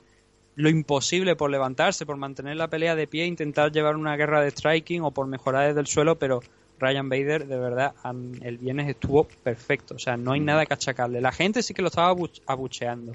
lo 0.55 0.71
imposible 0.71 1.37
por 1.37 1.51
levantarse, 1.51 2.07
por 2.07 2.17
mantener 2.17 2.57
la 2.57 2.69
pelea 2.69 2.97
de 2.97 3.07
pie, 3.07 3.27
intentar 3.27 3.71
llevar 3.71 3.97
una 3.97 4.17
guerra 4.17 4.41
de 4.41 4.51
striking 4.51 5.03
o 5.03 5.11
por 5.11 5.27
mejorar 5.27 5.67
desde 5.69 5.81
el 5.81 5.89
suelo, 5.89 6.17
pero 6.19 6.41
Ryan 6.79 7.11
Bader, 7.11 7.47
de 7.47 7.59
verdad, 7.59 7.93
el 8.41 8.57
viernes 8.57 8.89
estuvo 8.89 9.25
perfecto. 9.25 9.97
O 9.97 9.99
sea, 9.99 10.17
no 10.17 10.33
hay 10.33 10.41
nada 10.41 10.65
que 10.65 10.73
achacarle. 10.73 11.21
La 11.21 11.33
gente 11.33 11.63
sí 11.63 11.75
que 11.75 11.83
lo 11.83 11.89
estaba 11.89 12.11
abuch- 12.11 12.41
abucheando. 12.47 13.13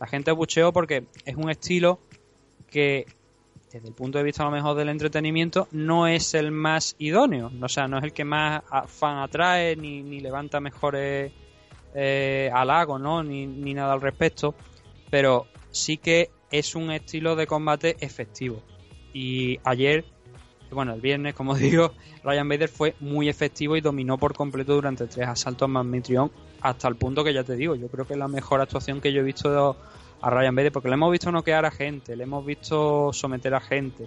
La 0.00 0.08
gente 0.08 0.32
abucheó 0.32 0.72
porque 0.72 1.04
es 1.24 1.36
un 1.36 1.48
estilo 1.48 2.00
que, 2.72 3.06
desde 3.74 3.88
el 3.88 3.94
punto 3.94 4.18
de 4.18 4.24
vista 4.24 4.44
a 4.44 4.46
lo 4.46 4.52
mejor 4.52 4.76
del 4.76 4.88
entretenimiento, 4.88 5.66
no 5.72 6.06
es 6.06 6.34
el 6.34 6.52
más 6.52 6.94
idóneo. 7.00 7.50
O 7.60 7.68
sea, 7.68 7.88
no 7.88 7.98
es 7.98 8.04
el 8.04 8.12
que 8.12 8.24
más 8.24 8.62
a- 8.70 8.86
fan 8.86 9.18
atrae, 9.18 9.74
ni, 9.74 10.00
ni 10.00 10.20
levanta 10.20 10.60
mejores 10.60 11.32
eh, 11.92 12.50
halagos, 12.54 13.00
¿no? 13.00 13.24
Ni, 13.24 13.46
ni 13.48 13.74
nada 13.74 13.94
al 13.94 14.00
respecto. 14.00 14.54
Pero 15.10 15.48
sí 15.72 15.96
que 15.96 16.30
es 16.52 16.76
un 16.76 16.92
estilo 16.92 17.34
de 17.34 17.48
combate 17.48 17.96
efectivo. 17.98 18.62
Y 19.12 19.58
ayer, 19.64 20.04
bueno, 20.70 20.94
el 20.94 21.00
viernes, 21.00 21.34
como 21.34 21.54
digo, 21.56 21.94
Ryan 22.22 22.48
Bader 22.48 22.68
fue 22.68 22.94
muy 23.00 23.28
efectivo 23.28 23.76
y 23.76 23.80
dominó 23.80 24.18
por 24.18 24.34
completo 24.34 24.74
durante 24.74 25.08
tres 25.08 25.26
asaltos 25.26 25.68
más 25.68 25.84
Mitrión, 25.84 26.30
hasta 26.60 26.86
el 26.86 26.94
punto 26.94 27.24
que 27.24 27.34
ya 27.34 27.42
te 27.42 27.56
digo, 27.56 27.74
yo 27.74 27.88
creo 27.88 28.06
que 28.06 28.12
es 28.12 28.18
la 28.20 28.28
mejor 28.28 28.60
actuación 28.60 29.00
que 29.00 29.12
yo 29.12 29.20
he 29.20 29.24
visto 29.24 29.76
a 30.20 30.30
Ryan 30.30 30.54
Bader, 30.54 30.72
porque 30.72 30.88
le 30.88 30.94
hemos 30.94 31.10
visto 31.12 31.30
noquear 31.30 31.64
a 31.64 31.70
gente, 31.70 32.16
le 32.16 32.24
hemos 32.24 32.44
visto 32.44 33.12
someter 33.12 33.54
a 33.54 33.60
gente, 33.60 34.06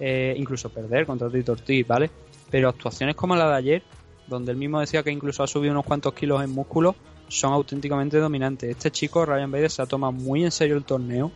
eh, 0.00 0.34
incluso 0.36 0.68
perder 0.70 1.06
contra 1.06 1.28
Tito 1.30 1.52
Ortiz, 1.52 1.86
¿vale? 1.86 2.10
Pero 2.50 2.68
actuaciones 2.68 3.14
como 3.16 3.34
la 3.36 3.48
de 3.50 3.56
ayer, 3.56 3.82
donde 4.26 4.52
él 4.52 4.58
mismo 4.58 4.80
decía 4.80 5.02
que 5.02 5.10
incluso 5.10 5.42
ha 5.42 5.46
subido 5.46 5.72
unos 5.72 5.84
cuantos 5.84 6.12
kilos 6.14 6.42
en 6.44 6.50
músculo, 6.50 6.94
son 7.28 7.52
auténticamente 7.52 8.18
dominantes. 8.18 8.70
Este 8.70 8.90
chico, 8.90 9.26
Ryan 9.26 9.50
Bader, 9.50 9.70
se 9.70 9.82
ha 9.82 9.86
tomado 9.86 10.12
muy 10.12 10.44
en 10.44 10.50
serio 10.50 10.76
el 10.76 10.84
torneo 10.84 11.30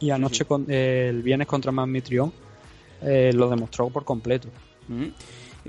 y 0.00 0.10
anoche, 0.10 0.44
con- 0.44 0.66
eh, 0.68 1.08
el 1.10 1.22
viernes 1.22 1.46
contra 1.46 1.72
Man 1.72 1.90
Mitrión, 1.90 2.32
eh, 3.02 3.30
lo 3.34 3.48
demostró 3.50 3.88
por 3.90 4.04
completo. 4.04 4.48
Mm. 4.88 5.06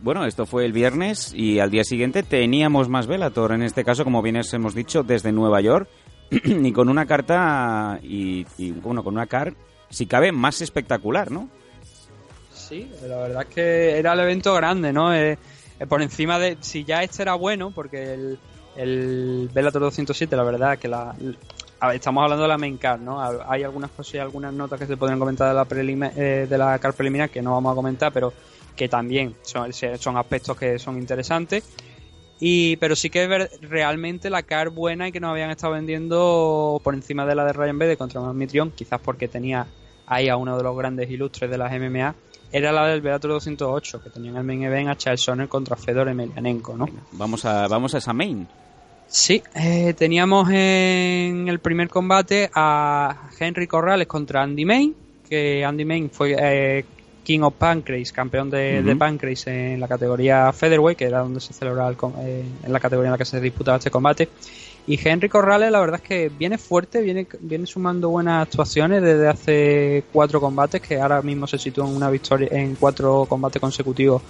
Bueno, 0.01 0.25
esto 0.25 0.45
fue 0.45 0.65
el 0.65 0.73
viernes 0.73 1.33
y 1.33 1.59
al 1.59 1.71
día 1.71 1.83
siguiente 1.85 2.21
teníamos 2.23 2.89
más 2.89 3.07
Velator, 3.07 3.53
en 3.53 3.63
este 3.63 3.83
caso, 3.85 4.03
como 4.03 4.21
bien 4.21 4.35
os 4.37 4.53
hemos 4.53 4.75
dicho, 4.75 5.03
desde 5.03 5.31
Nueva 5.31 5.61
York 5.61 5.87
y 6.43 6.71
con 6.71 6.89
una 6.89 7.05
carta 7.05 7.99
y, 8.03 8.45
y, 8.57 8.71
bueno, 8.71 9.03
con 9.03 9.13
una 9.13 9.27
car, 9.27 9.53
si 9.89 10.05
cabe, 10.05 10.31
más 10.31 10.61
espectacular, 10.61 11.31
¿no? 11.31 11.49
Sí, 12.53 12.89
la 13.07 13.17
verdad 13.17 13.43
es 13.47 13.53
que 13.53 13.97
era 13.99 14.13
el 14.13 14.19
evento 14.21 14.53
grande, 14.53 14.91
¿no? 14.91 15.13
Eh, 15.13 15.37
eh, 15.79 15.85
por 15.87 16.01
encima 16.01 16.39
de. 16.39 16.57
Si 16.61 16.83
ya 16.83 17.03
este 17.03 17.21
era 17.21 17.35
bueno, 17.35 17.71
porque 17.71 18.13
el, 18.13 18.39
el 18.75 19.49
Bellator 19.53 19.81
207, 19.83 20.35
la 20.35 20.43
verdad 20.43 20.77
que 20.79 20.87
la. 20.87 21.15
estamos 21.93 22.23
hablando 22.23 22.43
de 22.43 22.49
la 22.49 22.57
main 22.57 22.77
card, 22.77 23.01
¿no? 23.01 23.21
Ha- 23.21 23.45
Hay 23.51 23.63
algunas 23.63 23.91
cosas 23.91 24.15
y 24.15 24.17
algunas 24.17 24.51
notas 24.53 24.79
que 24.79 24.87
se 24.87 24.97
podrían 24.97 25.19
comentar 25.19 25.47
de 25.49 25.53
la, 25.53 25.65
prelima- 25.65 26.11
eh, 26.15 26.47
de 26.49 26.57
la 26.57 26.79
card 26.79 26.95
preliminar 26.95 27.29
que 27.29 27.41
no 27.41 27.51
vamos 27.51 27.71
a 27.71 27.75
comentar, 27.75 28.11
pero 28.11 28.33
que 28.75 28.89
también 28.89 29.35
son 29.43 30.17
aspectos 30.17 30.57
que 30.57 30.79
son 30.79 30.97
interesantes. 30.97 31.63
Y, 32.39 32.75
pero 32.77 32.95
sí 32.95 33.09
que 33.09 33.27
ver- 33.27 33.49
realmente 33.61 34.29
la 34.29 34.43
car 34.43 34.69
buena 34.69 35.07
y 35.07 35.11
que 35.11 35.19
nos 35.19 35.31
habían 35.31 35.51
estado 35.51 35.73
vendiendo 35.73 36.81
por 36.83 36.93
encima 36.93 37.25
de 37.25 37.35
la 37.35 37.45
de 37.45 37.53
Ryan 37.53 37.79
Bader 37.79 37.97
contra 37.97 38.21
Mitrión, 38.33 38.71
quizás 38.71 38.99
porque 39.01 39.27
tenía 39.27 39.65
ahí 40.07 40.27
a 40.29 40.35
uno 40.37 40.57
de 40.57 40.63
los 40.63 40.77
grandes 40.77 41.09
ilustres 41.09 41.49
de 41.49 41.57
las 41.57 41.71
MMA, 41.71 42.13
era 42.51 42.71
la 42.71 42.87
del 42.87 43.01
Bellator 43.01 43.31
208, 43.31 44.03
que 44.03 44.09
tenía 44.09 44.31
en 44.31 44.37
el 44.37 44.43
main 44.43 44.63
event 44.63 44.89
a 44.89 44.95
Charles 44.95 45.21
Sonnen 45.21 45.47
contra 45.47 45.75
Fedor 45.75 46.09
Emelianenko, 46.09 46.75
¿no? 46.77 46.87
Vamos 47.13 47.43
a, 47.45 47.67
vamos 47.67 47.95
a 47.95 47.97
esa 47.97 48.13
main. 48.13 48.47
Sí, 49.07 49.41
eh, 49.55 49.93
teníamos 49.97 50.49
en 50.49 51.47
el 51.47 51.59
primer 51.59 51.89
combate 51.89 52.49
a 52.53 53.29
Henry 53.39 53.67
Corrales 53.67 54.07
contra 54.07 54.41
Andy 54.43 54.65
Main, 54.65 54.95
que 55.27 55.63
Andy 55.63 55.85
Main 55.85 56.09
fue 56.09 56.35
eh, 56.37 56.85
King 57.25 57.41
of 57.41 57.55
Pancrase, 57.55 58.13
campeón 58.13 58.49
de, 58.49 58.77
Ujú. 58.79 58.87
de 58.87 58.95
Pancrase 58.95 59.73
en 59.73 59.79
la 59.81 59.87
categoría 59.89 60.53
Featherweight, 60.53 60.97
que 60.97 61.05
era 61.05 61.19
donde 61.19 61.41
se 61.41 61.51
celebraba 61.51 61.89
el 61.89 61.97
eh, 62.19 62.45
en 62.63 62.71
la 62.71 62.79
categoría 62.79 63.09
en 63.09 63.11
la 63.13 63.17
que 63.17 63.25
se 63.25 63.41
disputaba 63.41 63.77
este 63.77 63.91
combate. 63.91 64.29
Y 64.87 64.99
Henry 65.03 65.27
Corrales, 65.27 65.71
la 65.71 65.79
verdad 65.79 65.99
es 66.01 66.07
que 66.07 66.29
viene 66.29 66.57
fuerte, 66.59 67.01
viene, 67.01 67.25
viene 67.39 67.65
sumando 67.65 68.09
buenas 68.09 68.43
actuaciones 68.43 69.01
desde 69.01 69.27
hace 69.27 70.03
cuatro 70.13 70.39
combates, 70.39 70.79
que 70.79 71.01
ahora 71.01 71.21
mismo 71.23 71.47
se 71.47 71.57
sitúa 71.57 71.87
en 71.89 71.95
una 71.95 72.09
victoria 72.11 72.47
en 72.51 72.75
cuatro 72.75 73.25
combates 73.27 73.59
consecutivos 73.59 74.21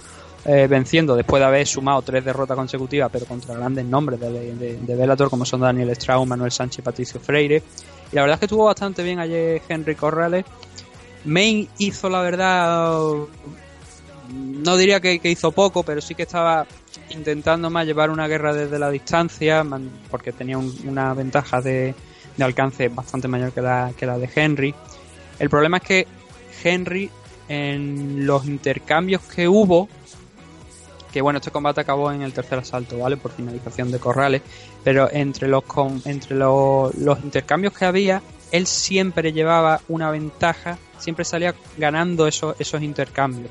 eh, 0.46 0.66
venciendo 0.66 1.14
después 1.14 1.40
de 1.40 1.46
haber 1.46 1.66
sumado 1.66 2.00
tres 2.02 2.24
derrotas 2.24 2.56
consecutivas, 2.56 3.10
pero 3.12 3.26
contra 3.26 3.54
grandes 3.54 3.84
nombres 3.84 4.18
de, 4.18 4.54
de, 4.54 4.76
de 4.78 4.94
Bellator 4.96 5.28
como 5.28 5.44
son 5.44 5.60
Daniel 5.60 5.90
Straub, 5.94 6.26
Manuel 6.26 6.52
Sánchez 6.52 6.78
y 6.78 6.82
Patricio 6.82 7.20
Freire. 7.20 7.62
Y 8.10 8.16
la 8.16 8.22
verdad 8.22 8.34
es 8.36 8.40
que 8.40 8.46
estuvo 8.46 8.64
bastante 8.64 9.02
bien 9.02 9.18
ayer 9.18 9.60
Henry 9.68 9.94
Corrales. 9.94 10.44
Main 11.26 11.68
hizo 11.78 12.08
la 12.08 12.22
verdad, 12.22 12.98
no 14.32 14.76
diría 14.76 15.00
que, 15.00 15.20
hizo 15.24 15.52
poco, 15.52 15.82
pero 15.82 16.00
sí 16.00 16.14
que 16.14 16.22
estaba 16.22 16.66
intentando 17.10 17.68
más 17.70 17.86
llevar 17.86 18.10
una 18.10 18.26
guerra 18.26 18.54
desde 18.54 18.78
la 18.78 18.90
distancia, 18.90 19.64
porque 20.10 20.32
tenía 20.32 20.58
un- 20.58 20.74
una 20.86 21.12
ventaja 21.14 21.60
de, 21.60 21.94
alcance 22.38 22.88
bastante 22.88 23.28
mayor 23.28 23.52
que 23.52 23.62
la, 23.62 23.92
que 23.96 24.04
la 24.06 24.18
de 24.18 24.28
Henry. 24.34 24.74
El 25.38 25.48
problema 25.48 25.78
es 25.78 25.82
que 25.82 26.06
Henry 26.62 27.10
en 27.48 28.26
los 28.26 28.46
intercambios 28.46 29.22
que 29.22 29.48
hubo, 29.48 29.88
que 31.12 31.22
bueno, 31.22 31.38
este 31.38 31.50
combate 31.50 31.80
acabó 31.80 32.12
en 32.12 32.22
el 32.22 32.32
tercer 32.32 32.58
asalto, 32.58 32.98
¿vale? 32.98 33.16
Por 33.16 33.32
finalización 33.32 33.90
de 33.90 33.98
Corrales, 33.98 34.42
pero 34.84 35.10
entre 35.10 35.48
los 35.48 35.64
entre 36.04 36.36
los 36.36 37.18
intercambios 37.22 37.72
que 37.72 37.84
había, 37.86 38.20
él 38.50 38.66
siempre 38.66 39.32
llevaba 39.32 39.80
una 39.88 40.10
ventaja, 40.10 40.76
siempre 40.98 41.24
salía 41.24 41.54
ganando 41.76 42.26
esos, 42.26 42.54
esos 42.58 42.82
intercambios. 42.82 43.50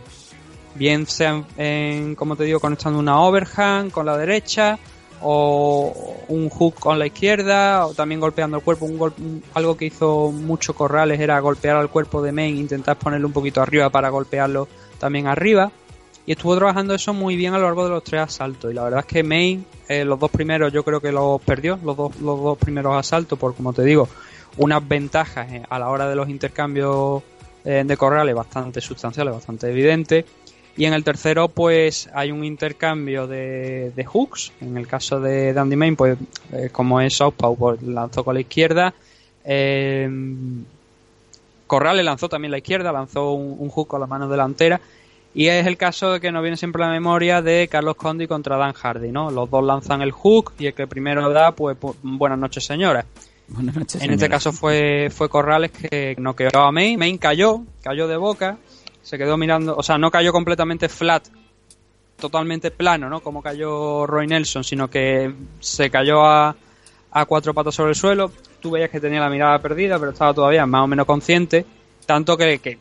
Bien 0.76 1.06
sean, 1.08 1.46
en, 1.58 2.16
como 2.16 2.36
te 2.36 2.44
digo, 2.44 2.60
conectando 2.60 3.00
una 3.00 3.22
overhand 3.22 3.92
con 3.92 4.06
la 4.06 4.18
derecha, 4.18 4.78
o 5.22 6.18
un 6.28 6.50
hook 6.50 6.76
con 6.76 7.00
la 7.00 7.08
izquierda, 7.08 7.86
o 7.88 7.94
también 7.94 8.20
golpeando 8.20 8.58
el 8.58 8.64
cuerpo. 8.64 8.86
Un 8.86 8.98
gol- 8.98 9.14
algo 9.54 9.78
que 9.78 9.86
hizo 9.86 10.32
mucho 10.32 10.76
Corrales 10.76 11.20
era 11.20 11.40
golpear 11.40 11.78
al 11.78 11.90
cuerpo 11.90 12.22
de 12.22 12.32
Main, 12.34 12.58
intentar 12.58 12.98
ponerlo 12.98 13.28
un 13.28 13.34
poquito 13.34 13.62
arriba 13.62 13.90
para 13.90 14.10
golpearlo 14.10 14.68
también 15.00 15.28
arriba. 15.28 15.72
Y 16.28 16.34
estuvo 16.34 16.56
trabajando 16.58 16.94
eso 16.94 17.14
muy 17.14 17.36
bien 17.36 17.54
a 17.54 17.58
lo 17.58 17.66
largo 17.66 17.86
de 17.86 17.92
los 17.92 18.04
tres 18.04 18.22
asaltos. 18.22 18.72
Y 18.72 18.74
la 18.74 18.84
verdad 18.84 19.00
es 19.00 19.06
que 19.06 19.24
Main, 19.24 19.66
eh, 19.88 20.04
los 20.04 20.20
dos 20.20 20.30
primeros 20.30 20.74
yo 20.74 20.84
creo 20.84 21.00
que 21.00 21.12
los 21.12 21.42
perdió, 21.42 21.80
los 21.84 21.96
dos, 21.96 22.20
los 22.20 22.42
dos 22.42 22.58
primeros 22.58 22.96
asaltos, 22.96 23.40
por 23.40 23.56
como 23.56 23.72
te 23.74 23.84
digo, 23.84 24.10
unas 24.58 24.86
ventajas 24.88 25.52
eh, 25.52 25.64
a 25.70 25.80
la 25.80 25.90
hora 25.90 26.10
de 26.10 26.16
los 26.16 26.28
intercambios 26.28 27.24
eh, 27.66 27.84
de 27.86 27.98
Corrales 27.98 28.36
bastante 28.36 28.80
sustanciales, 28.80 29.34
bastante 29.34 29.70
evidentes. 29.70 30.26
Y 30.78 30.86
en 30.86 30.94
el 30.94 31.04
tercero, 31.04 31.48
pues 31.48 32.10
hay 32.14 32.32
un 32.32 32.44
intercambio 32.44 33.28
de, 33.28 34.06
hooks. 34.06 34.52
En 34.62 34.78
el 34.78 34.88
caso 34.88 35.20
de 35.20 35.54
Dandy 35.54 35.76
Main, 35.76 35.96
pues 35.96 36.18
eh, 36.52 36.70
como 36.72 37.00
es 37.00 37.16
Southpaw, 37.16 37.56
pues 37.56 37.82
lanzó 37.82 38.24
con 38.24 38.36
la 38.36 38.42
izquierda. 38.42 38.94
Eh, 39.46 40.10
Corrales 41.68 42.06
lanzó 42.06 42.30
también 42.30 42.52
la 42.52 42.58
izquierda, 42.58 42.92
lanzó 42.92 43.32
un, 43.32 43.70
hook 43.70 43.88
con 43.88 44.02
la 44.02 44.08
mano 44.08 44.28
delantera. 44.28 44.80
Y 45.34 45.48
es 45.48 45.66
el 45.66 45.78
caso 45.78 46.20
que 46.20 46.32
nos 46.32 46.42
viene 46.42 46.58
siempre 46.58 46.84
a 46.84 46.88
la 46.88 46.94
memoria 46.94 47.42
de 47.42 47.68
Carlos 47.70 47.96
Condi 47.96 48.28
contra 48.28 48.58
Dan 48.58 48.74
Hardy, 48.74 49.12
¿no? 49.12 49.32
Los 49.32 49.50
dos 49.50 49.64
lanzan 49.64 50.02
el 50.02 50.12
hook 50.12 50.54
y 50.60 50.68
el 50.68 50.74
que 50.74 50.88
primero 50.88 51.30
da, 51.30 51.52
pues, 51.52 51.76
pues, 51.78 51.96
buenas 52.02 52.40
noches, 52.40 52.64
señora. 52.66 53.06
Buenas 53.48 53.76
noches. 53.76 54.02
En 54.02 54.12
este 54.12 54.28
caso 54.30 54.52
fue, 54.52 55.10
fue 55.14 55.30
Corrales 55.30 55.72
que 55.72 56.16
noqueó 56.18 56.50
a 56.56 56.72
Main. 56.72 56.98
Main 56.98 57.18
cayó, 57.18 57.62
cayó 57.84 58.08
de 58.08 58.18
boca, 58.18 58.58
se 59.04 59.18
quedó 59.18 59.38
mirando, 59.38 59.76
o 59.78 59.84
sea, 59.84 59.98
no 59.98 60.10
cayó 60.10 60.32
completamente 60.32 60.90
flat, 60.90 61.28
totalmente 62.20 62.72
plano, 62.72 63.10
¿no? 63.10 63.22
Como 63.22 63.42
cayó 63.44 64.08
Roy 64.08 64.26
Nelson, 64.28 64.64
sino 64.64 64.90
que 64.90 65.32
se 65.60 65.90
cayó 65.90 66.26
a, 66.26 66.56
a 67.12 67.26
cuatro 67.26 67.54
patas 67.54 67.76
sobre 67.76 67.90
el 67.92 67.96
suelo. 67.96 68.32
Tú 68.60 68.72
veías 68.72 68.90
que 68.90 69.00
tenía 69.00 69.20
la 69.20 69.30
mirada 69.30 69.60
perdida, 69.60 70.00
pero 70.00 70.12
estaba 70.12 70.34
todavía 70.34 70.66
más 70.66 70.84
o 70.84 70.88
menos 70.88 71.06
consciente, 71.06 71.66
tanto 72.06 72.36
que, 72.38 72.58
que 72.60 72.80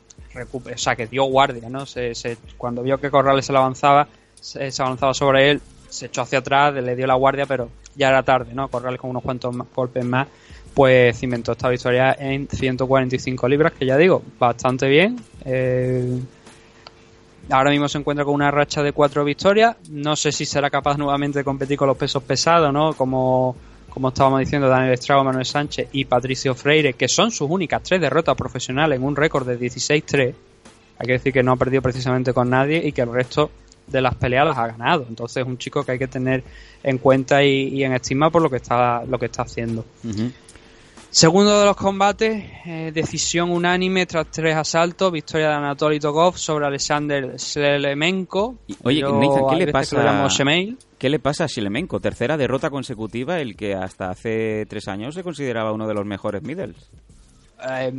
o 0.52 0.78
sea, 0.78 0.96
que 0.96 1.06
dio 1.06 1.24
guardia, 1.24 1.68
¿no? 1.68 1.84
Se, 1.84 2.14
se- 2.14 2.38
cuando 2.56 2.82
vio 2.82 2.98
que 2.98 3.10
Corrales 3.10 3.44
se 3.44 3.52
le 3.52 3.58
avanzaba, 3.58 4.08
se, 4.40 4.70
se 4.70 4.82
avanzaba 4.82 5.12
sobre 5.14 5.50
él, 5.50 5.60
se 5.90 6.06
echó 6.06 6.22
hacia 6.22 6.38
atrás, 6.38 6.72
le 6.74 6.96
dio 6.96 7.06
la 7.06 7.14
guardia, 7.14 7.44
pero 7.46 7.68
ya 7.94 8.08
era 8.08 8.22
tarde, 8.22 8.54
¿no? 8.54 8.68
Corrales 8.68 8.98
con 9.00 9.10
unos 9.10 9.22
cuantos 9.22 9.54
más- 9.54 9.68
golpes 9.74 10.04
más, 10.04 10.26
pues 10.74 11.18
cimentó 11.18 11.52
esta 11.52 11.68
victoria 11.68 12.16
en 12.18 12.48
145 12.48 13.48
libras, 13.48 13.72
que 13.72 13.86
ya 13.86 13.96
digo, 13.96 14.22
bastante 14.38 14.88
bien. 14.88 15.20
Eh, 15.44 16.20
ahora 17.48 17.70
mismo 17.70 17.88
se 17.88 17.98
encuentra 17.98 18.24
con 18.24 18.34
una 18.34 18.50
racha 18.50 18.82
de 18.82 18.92
cuatro 18.92 19.24
victorias. 19.24 19.76
No 19.88 20.16
sé 20.16 20.32
si 20.32 20.44
será 20.44 20.70
capaz 20.70 20.98
nuevamente 20.98 21.38
de 21.38 21.44
competir 21.44 21.78
con 21.78 21.86
los 21.86 21.96
pesos 21.96 22.22
pesados, 22.24 22.72
¿no? 22.72 22.92
Como, 22.94 23.54
como 23.88 24.08
estábamos 24.08 24.40
diciendo, 24.40 24.68
Daniel 24.68 24.94
Estrago, 24.94 25.22
Manuel 25.22 25.46
Sánchez 25.46 25.88
y 25.92 26.06
Patricio 26.06 26.54
Freire, 26.56 26.94
que 26.94 27.06
son 27.08 27.30
sus 27.30 27.48
únicas 27.48 27.82
tres 27.82 28.00
derrotas 28.00 28.34
profesionales 28.34 28.98
en 28.98 29.04
un 29.04 29.14
récord 29.14 29.46
de 29.46 29.58
16-3. 29.58 30.34
Hay 30.98 31.06
que 31.06 31.12
decir 31.12 31.32
que 31.32 31.42
no 31.42 31.52
ha 31.52 31.56
perdido 31.56 31.82
precisamente 31.82 32.32
con 32.32 32.50
nadie 32.50 32.84
y 32.84 32.92
que 32.92 33.02
el 33.02 33.12
resto 33.12 33.50
de 33.86 34.00
las 34.00 34.14
peleas 34.14 34.46
las 34.46 34.58
ha 34.58 34.66
ganado. 34.68 35.06
Entonces 35.08 35.38
es 35.38 35.46
un 35.46 35.58
chico 35.58 35.84
que 35.84 35.92
hay 35.92 35.98
que 35.98 36.08
tener 36.08 36.42
en 36.82 36.98
cuenta 36.98 37.44
y, 37.44 37.82
en 37.84 37.92
estima 37.92 38.30
por 38.30 38.42
lo 38.42 38.50
que 38.50 38.56
está, 38.56 39.04
lo 39.04 39.18
que 39.18 39.26
está 39.26 39.42
haciendo. 39.42 39.84
Ujú. 40.04 40.30
Segundo 41.14 41.60
de 41.60 41.64
los 41.64 41.76
combates, 41.76 42.42
eh, 42.66 42.90
decisión 42.92 43.52
unánime 43.52 44.04
tras 44.04 44.28
tres 44.32 44.56
asaltos, 44.56 45.12
victoria 45.12 45.50
de 45.50 45.54
Anatoly 45.54 46.00
Tokov 46.00 46.36
sobre 46.36 46.66
Alexander 46.66 47.38
Slemenko. 47.38 48.56
Y- 48.66 48.76
Oye, 48.82 49.00
Nathan, 49.02 49.46
¿qué 49.48 49.56
le 49.64 49.70
pasa? 49.72 50.28
¿Qué 50.98 51.08
le 51.08 51.20
pasa 51.20 51.44
a 51.44 51.46
Shilemenko? 51.46 52.00
Tercera 52.00 52.36
derrota 52.36 52.68
consecutiva, 52.68 53.38
el 53.38 53.54
que 53.54 53.76
hasta 53.76 54.10
hace 54.10 54.66
tres 54.68 54.88
años 54.88 55.14
se 55.14 55.22
consideraba 55.22 55.70
uno 55.70 55.86
de 55.86 55.94
los 55.94 56.04
mejores 56.04 56.42
middles. 56.42 56.74
Eh, 57.64 57.92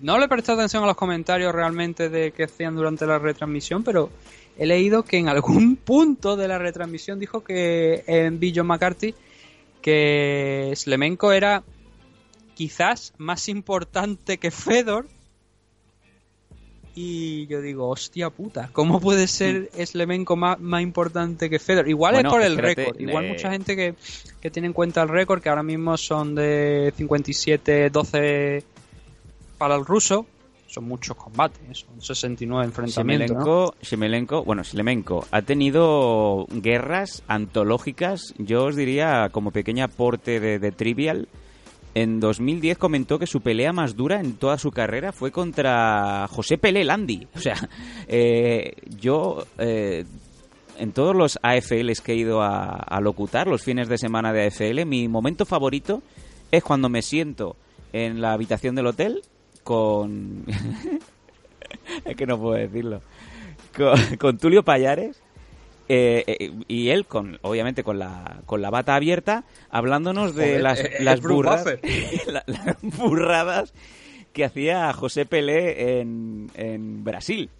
no 0.00 0.18
le 0.18 0.26
presté 0.26 0.50
atención 0.50 0.82
a 0.82 0.88
los 0.88 0.96
comentarios 0.96 1.54
realmente 1.54 2.08
de 2.08 2.32
que 2.32 2.42
hacían 2.42 2.74
durante 2.74 3.06
la 3.06 3.20
retransmisión, 3.20 3.84
pero 3.84 4.10
he 4.58 4.66
leído 4.66 5.04
que 5.04 5.18
en 5.18 5.28
algún 5.28 5.76
punto 5.84 6.34
de 6.36 6.48
la 6.48 6.58
retransmisión 6.58 7.20
dijo 7.20 7.44
que 7.44 8.02
en 8.08 8.40
Bill 8.40 8.54
John 8.56 8.66
McCarthy 8.66 9.14
que 9.80 10.72
Slemenko 10.74 11.30
era 11.30 11.62
quizás 12.60 13.14
más 13.16 13.48
importante 13.48 14.36
que 14.36 14.50
Fedor. 14.50 15.06
Y 16.94 17.46
yo 17.46 17.62
digo, 17.62 17.88
hostia 17.88 18.28
puta, 18.28 18.68
¿cómo 18.74 19.00
puede 19.00 19.28
ser 19.28 19.70
Slemenko 19.72 20.36
más, 20.36 20.60
más 20.60 20.82
importante 20.82 21.48
que 21.48 21.58
Fedor? 21.58 21.88
Igual 21.88 22.16
Bueno, 22.16 22.28
es 22.28 22.32
por 22.34 22.42
el 22.42 22.52
espérate, 22.52 22.82
récord. 22.82 23.00
Igual 23.00 23.24
eh, 23.24 23.28
mucha 23.30 23.50
gente 23.50 23.74
que, 23.74 23.94
que 24.42 24.50
tiene 24.50 24.66
en 24.66 24.74
cuenta 24.74 25.00
el 25.00 25.08
récord, 25.08 25.40
que 25.40 25.48
ahora 25.48 25.62
mismo 25.62 25.96
son 25.96 26.34
de 26.34 26.92
57-12 26.98 28.62
para 29.56 29.74
el 29.74 29.86
ruso. 29.86 30.26
Son 30.66 30.84
muchos 30.84 31.16
combates, 31.16 31.78
son 31.78 32.02
69 32.02 32.66
enfrentamientos. 32.66 33.38
¿no? 33.38 33.42
Shimelenko, 33.42 33.74
Shimelenko, 33.80 34.44
bueno, 34.44 34.62
Shilemenko 34.64 35.26
ha 35.30 35.40
tenido 35.40 36.46
guerras 36.50 37.22
antológicas, 37.26 38.34
yo 38.36 38.66
os 38.66 38.76
diría 38.76 39.30
como 39.32 39.50
pequeño 39.50 39.82
aporte 39.82 40.40
de, 40.40 40.58
de 40.58 40.72
Trivial. 40.72 41.26
En 41.94 42.20
2010 42.20 42.78
comentó 42.78 43.18
que 43.18 43.26
su 43.26 43.40
pelea 43.40 43.72
más 43.72 43.96
dura 43.96 44.20
en 44.20 44.34
toda 44.34 44.58
su 44.58 44.70
carrera 44.70 45.12
fue 45.12 45.32
contra 45.32 46.26
José 46.28 46.58
Pelé 46.58 46.84
Landi. 46.84 47.26
O 47.34 47.40
sea, 47.40 47.56
eh, 48.06 48.74
yo 48.98 49.44
eh, 49.58 50.04
en 50.78 50.92
todos 50.92 51.16
los 51.16 51.38
AFLs 51.42 52.00
que 52.00 52.12
he 52.12 52.16
ido 52.16 52.42
a, 52.42 53.00
locutar, 53.00 53.46
los 53.48 53.62
fines 53.62 53.88
de 53.88 53.98
semana 53.98 54.32
de 54.32 54.46
AFL, 54.46 54.84
mi 54.86 55.08
momento 55.08 55.44
favorito 55.44 56.02
es 56.50 56.62
cuando 56.62 56.88
me 56.88 57.02
siento 57.02 57.56
en 57.92 58.20
la 58.20 58.32
habitación 58.32 58.74
del 58.74 58.86
hotel 58.86 59.22
con... 59.64 60.44
es 62.04 62.16
que 62.16 62.26
no 62.26 62.38
puedo 62.38 62.54
decirlo. 62.54 63.00
Con, 63.76 64.16
con 64.16 64.38
Tulio 64.38 64.62
Payares 64.62 65.20
eh, 65.92 66.24
eh, 66.26 66.52
y 66.68 66.90
él, 66.90 67.04
con 67.06 67.38
obviamente 67.42 67.82
con 67.82 67.98
la, 67.98 68.42
con 68.46 68.62
la 68.62 68.70
bata 68.70 68.94
abierta, 68.94 69.44
hablándonos 69.70 70.34
de 70.36 70.44
Joder, 70.46 70.60
las, 70.62 70.80
eh, 70.80 70.90
las, 71.00 71.20
burras- 71.20 71.64
Buffer. 71.64 71.80
la- 72.32 72.44
las 72.46 72.76
burradas 72.80 73.74
que 74.32 74.44
hacía 74.44 74.92
José 74.92 75.26
Pelé 75.26 76.00
en, 76.00 76.48
en 76.54 77.02
Brasil. 77.02 77.50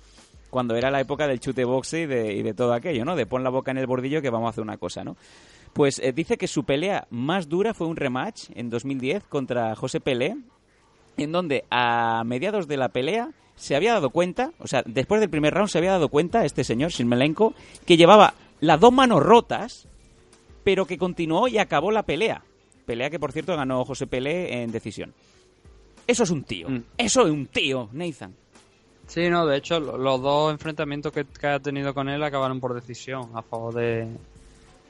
Cuando 0.50 0.76
era 0.76 0.90
la 0.90 1.00
época 1.00 1.26
del 1.26 1.40
chute 1.40 1.64
boxe 1.64 2.02
y 2.02 2.06
de, 2.06 2.32
y 2.34 2.42
de 2.42 2.54
todo 2.54 2.72
aquello, 2.72 3.04
¿no? 3.04 3.16
De 3.16 3.26
pon 3.26 3.42
la 3.42 3.50
boca 3.50 3.70
en 3.72 3.78
el 3.78 3.86
bordillo 3.86 4.22
que 4.22 4.30
vamos 4.30 4.46
a 4.46 4.50
hacer 4.50 4.62
una 4.62 4.76
cosa, 4.78 5.02
¿no? 5.02 5.16
Pues 5.72 6.00
dice 6.14 6.36
que 6.36 6.46
su 6.48 6.64
pelea 6.64 7.06
más 7.10 7.48
dura 7.48 7.74
fue 7.74 7.86
un 7.86 7.96
rematch 7.96 8.50
en 8.54 8.70
2010 8.70 9.24
contra 9.24 9.74
José 9.76 10.00
Pelé, 10.00 10.36
en 11.16 11.32
donde 11.32 11.64
a 11.70 12.22
mediados 12.24 12.66
de 12.68 12.76
la 12.76 12.88
pelea 12.88 13.30
se 13.60 13.76
había 13.76 13.92
dado 13.92 14.10
cuenta, 14.10 14.52
o 14.58 14.66
sea, 14.66 14.82
después 14.86 15.20
del 15.20 15.30
primer 15.30 15.52
round 15.54 15.68
se 15.68 15.78
había 15.78 15.92
dado 15.92 16.08
cuenta 16.08 16.44
este 16.44 16.64
señor 16.64 16.90
Shirmelenko 16.90 17.54
que 17.86 17.96
llevaba 17.96 18.34
las 18.60 18.80
dos 18.80 18.92
manos 18.92 19.22
rotas, 19.22 19.86
pero 20.64 20.86
que 20.86 20.98
continuó 20.98 21.46
y 21.48 21.58
acabó 21.58 21.90
la 21.92 22.02
pelea. 22.04 22.42
Pelea 22.86 23.10
que, 23.10 23.20
por 23.20 23.32
cierto, 23.32 23.56
ganó 23.56 23.84
José 23.84 24.06
Pelé 24.06 24.62
en 24.62 24.72
decisión. 24.72 25.12
Eso 26.06 26.22
es 26.24 26.30
un 26.30 26.42
tío. 26.42 26.68
Mm. 26.68 26.82
Eso 26.98 27.26
es 27.26 27.30
un 27.32 27.46
tío, 27.46 27.88
Nathan. 27.92 28.34
Sí, 29.06 29.28
no, 29.28 29.46
de 29.46 29.56
hecho, 29.58 29.78
lo- 29.78 29.96
los 29.98 30.20
dos 30.22 30.52
enfrentamientos 30.52 31.12
que, 31.12 31.24
que 31.24 31.46
ha 31.46 31.60
tenido 31.60 31.94
con 31.94 32.08
él 32.08 32.22
acabaron 32.22 32.60
por 32.60 32.74
decisión 32.74 33.30
a 33.34 33.42
favor 33.42 33.74
de, 33.74 34.06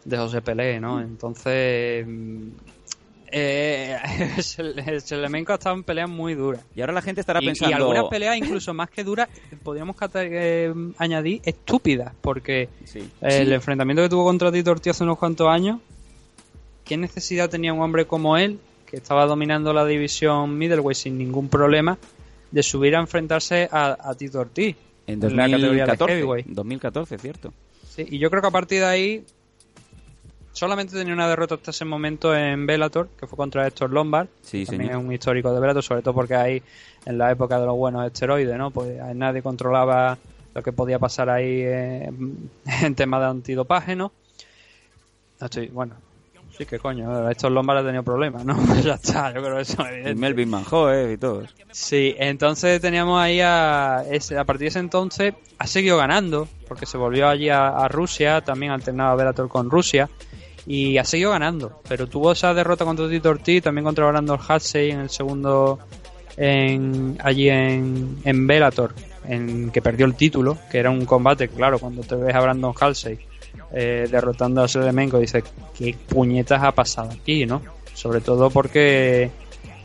de 0.05 0.17
José 0.17 0.41
Pelé, 0.43 0.79
¿no? 0.81 1.01
Entonces, 1.01 2.07
mm, 2.07 2.49
eh, 3.33 3.97
Selemenko 5.01 5.53
ha 5.53 5.57
estado 5.57 5.75
en 5.77 5.85
peleas 5.85 6.09
muy 6.09 6.35
duras. 6.35 6.63
Y 6.75 6.81
ahora 6.81 6.93
la 6.93 7.03
gente 7.03 7.21
estará 7.21 7.41
Y, 7.41 7.45
y 7.45 7.47
pensando... 7.49 7.77
algunas 7.77 8.05
peleas, 8.05 8.37
incluso 8.37 8.75
más 8.75 8.91
que 8.91 9.05
duras, 9.05 9.29
podríamos 9.63 9.97
eh, 10.15 10.73
añadir 10.99 11.41
estúpidas, 11.45 12.13
porque 12.21 12.69
Sí. 12.85 13.09
el 13.21 13.53
enfrentamiento 13.53 14.03
que 14.03 14.09
tuvo 14.09 14.25
contra 14.25 14.51
Tito 14.53 14.71
Ortiz 14.71 14.91
hace 14.93 15.05
unos 15.05 15.19
cuantos 15.19 15.49
años, 15.49 15.81
¿qué 16.85 16.97
necesidad 16.97 17.49
tenía 17.51 17.73
un 17.73 17.81
hombre 17.83 18.07
como 18.07 18.37
él, 18.37 18.59
que 18.87 18.97
estaba 18.97 19.27
dominando 19.27 19.73
la 19.73 19.85
división 19.85 20.59
middleweight 20.59 20.97
sin 20.97 21.17
ningún 21.19 21.49
problema, 21.49 21.99
de 22.51 22.63
subir 22.63 22.97
a 22.97 23.01
enfrentarse 23.01 23.69
a, 23.71 23.97
a 24.11 24.15
Tito 24.15 24.41
Ortiz? 24.41 24.77
En 25.07 25.21
la 25.21 25.29
categoría 25.49 25.59
de 25.59 25.97
2014, 25.97 26.13
heavyweight? 26.15 26.47
2014, 26.47 27.19
cierto. 27.19 27.53
Sí, 27.89 28.07
y 28.09 28.19
yo 28.19 28.31
creo 28.31 28.43
que 28.43 28.49
a 28.49 28.53
partir 28.53 28.81
de 28.81 28.87
ahí 28.87 29.25
solamente 30.61 30.95
tenía 30.95 31.15
una 31.15 31.27
derrota 31.29 31.55
hasta 31.57 31.71
ese 31.71 31.85
momento 31.87 32.37
en 32.37 32.67
Bellator, 32.67 33.09
que 33.19 33.27
fue 33.27 33.37
contra 33.37 33.67
Héctor 33.67 33.91
Lombard. 33.91 34.29
Sí, 34.43 34.67
también 34.67 34.89
señor. 34.91 35.01
es 35.01 35.07
un 35.09 35.13
histórico 35.15 35.53
de 35.55 35.59
Bellator, 35.61 35.83
sobre 35.83 36.03
todo 36.03 36.13
porque 36.15 36.35
ahí, 36.35 36.63
en 37.07 37.17
la 37.19 37.31
época 37.31 37.59
de 37.59 37.67
los 37.67 37.77
buenos 37.77 38.07
esteroides, 38.07 38.57
¿no? 38.59 38.71
Pues 38.71 38.99
nadie 39.15 39.43
controlaba 39.43 40.19
lo 40.55 40.63
que 40.63 40.73
podía 40.73 40.99
pasar 40.99 41.31
ahí 41.31 41.63
eh, 41.65 42.11
en 42.83 42.95
tema 42.95 43.19
de 43.19 43.27
antidopaje, 43.27 43.97
¿no? 43.97 44.13
No 45.41 45.47
estoy, 45.47 45.69
bueno, 45.69 45.95
sí 46.57 46.67
que 46.67 46.79
coño, 46.79 47.31
Héctor 47.31 47.53
Lombard 47.53 47.79
ha 47.79 47.83
tenido 47.85 48.03
problemas, 48.03 48.45
¿no? 48.45 48.55
ya 48.83 48.95
está, 48.95 49.33
yo 49.33 49.41
creo 49.43 49.57
que 49.57 49.63
eso 49.63 49.83
es 49.83 49.89
Y 49.91 49.95
evidente. 49.95 50.15
Melvin 50.21 50.51
Manhoef 50.51 51.13
y 51.13 51.17
todos. 51.17 51.55
Sí, 51.73 52.15
entonces 52.19 52.81
teníamos 52.83 53.19
ahí 53.19 53.41
a, 53.41 54.05
ese- 54.11 54.37
a 54.37 54.45
partir 54.45 54.65
de 54.67 54.69
ese 54.69 54.79
entonces 54.81 55.33
ha 55.59 55.67
seguido 55.67 55.97
ganando, 55.97 56.49
porque 56.69 56.85
se 56.85 56.99
volvió 56.99 57.29
allí 57.29 57.49
a, 57.49 57.69
a 57.69 57.89
Rusia, 57.89 58.43
también 58.43 58.73
alternaba 58.73 59.15
Bellator 59.15 59.49
con 59.49 59.71
Rusia, 59.71 60.11
y 60.67 60.99
ha 60.99 61.05
seguido 61.05 61.31
ganando, 61.31 61.81
pero 61.89 62.07
tuvo 62.07 62.33
esa 62.33 62.55
derrota 62.55 62.85
contra 62.85 63.09
Tito 63.09 63.31
Ortiz, 63.31 63.63
también 63.63 63.85
contra 63.85 64.07
Brandon 64.07 64.39
Halsey 64.47 64.91
en 64.91 65.01
el 65.01 65.11
segundo, 65.11 65.79
en, 66.37 67.19
allí 67.23 67.49
en, 67.49 68.19
en 68.25 68.47
Bellator, 68.47 68.95
en 69.27 69.71
que 69.71 69.83
perdió 69.83 70.07
el 70.07 70.15
título, 70.15 70.59
que 70.71 70.79
era 70.79 70.91
un 70.91 71.05
combate, 71.05 71.49
claro, 71.49 71.79
cuando 71.79 72.03
te 72.03 72.17
ves 72.17 72.35
a 72.35 72.41
Brandon 72.41 72.75
Halsey 72.79 73.19
eh, 73.73 74.09
derrotando 74.11 74.63
a 74.63 74.69
Selemenko, 74.69 75.19
dices, 75.19 75.45
¿qué 75.77 75.95
puñetas 76.09 76.63
ha 76.63 76.73
pasado 76.73 77.11
aquí, 77.11 77.47
no? 77.47 77.63
Sobre 77.95 78.21
todo 78.21 78.51
porque 78.51 79.31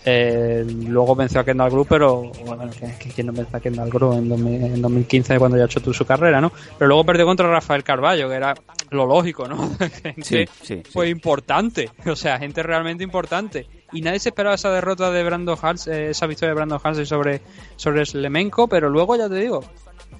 eh, 0.07 0.63
luego 0.87 1.15
venció 1.15 1.39
a 1.39 1.43
Kendall 1.43 1.71
Group, 1.71 1.87
pero 1.89 2.31
bueno, 2.45 2.69
que, 2.69 2.93
que, 2.99 3.09
¿quién 3.09 3.27
no 3.27 3.33
venció 3.33 3.57
a 3.57 3.59
Kendall 3.59 3.89
Group 3.89 4.13
en, 4.13 4.29
2000 4.29 4.63
en 4.63 4.81
2015 4.81 5.39
cuando 5.39 5.57
ya 5.57 5.63
ha 5.63 5.65
hecho 5.65 5.93
su 5.93 6.05
carrera, 6.05 6.39
¿no? 6.39 6.51
Pero 6.77 6.89
luego 6.89 7.03
perdió 7.03 7.25
contra 7.25 7.49
Rafael 7.49 7.83
Carballo, 7.83 8.29
que 8.29 8.35
era 8.35 8.53
lo 8.91 9.07
lógico, 9.07 9.47
¿no? 9.47 9.69
gente 10.03 10.23
Sí, 10.23 10.45
sí, 10.61 10.81
sí. 10.85 10.91
fue 10.91 11.09
importante, 11.09 11.89
o 12.05 12.15
sea, 12.15 12.37
gente 12.37 12.61
realmente 12.61 13.03
importante. 13.03 13.67
Y 13.93 14.01
nadie 14.01 14.19
se 14.19 14.29
esperaba 14.29 14.55
esa 14.55 14.71
derrota 14.71 15.09
de 15.09 15.23
Brandon 15.23 15.57
Hals, 15.59 15.87
eh, 15.87 16.11
esa 16.11 16.27
victoria 16.27 16.49
de 16.49 16.55
Brandon 16.55 16.79
Halsey 16.83 17.07
sobre, 17.07 17.41
sobre 17.75 18.05
Slemenko, 18.05 18.67
pero 18.67 18.89
luego 18.89 19.15
ya 19.15 19.27
te 19.27 19.35
digo, 19.35 19.63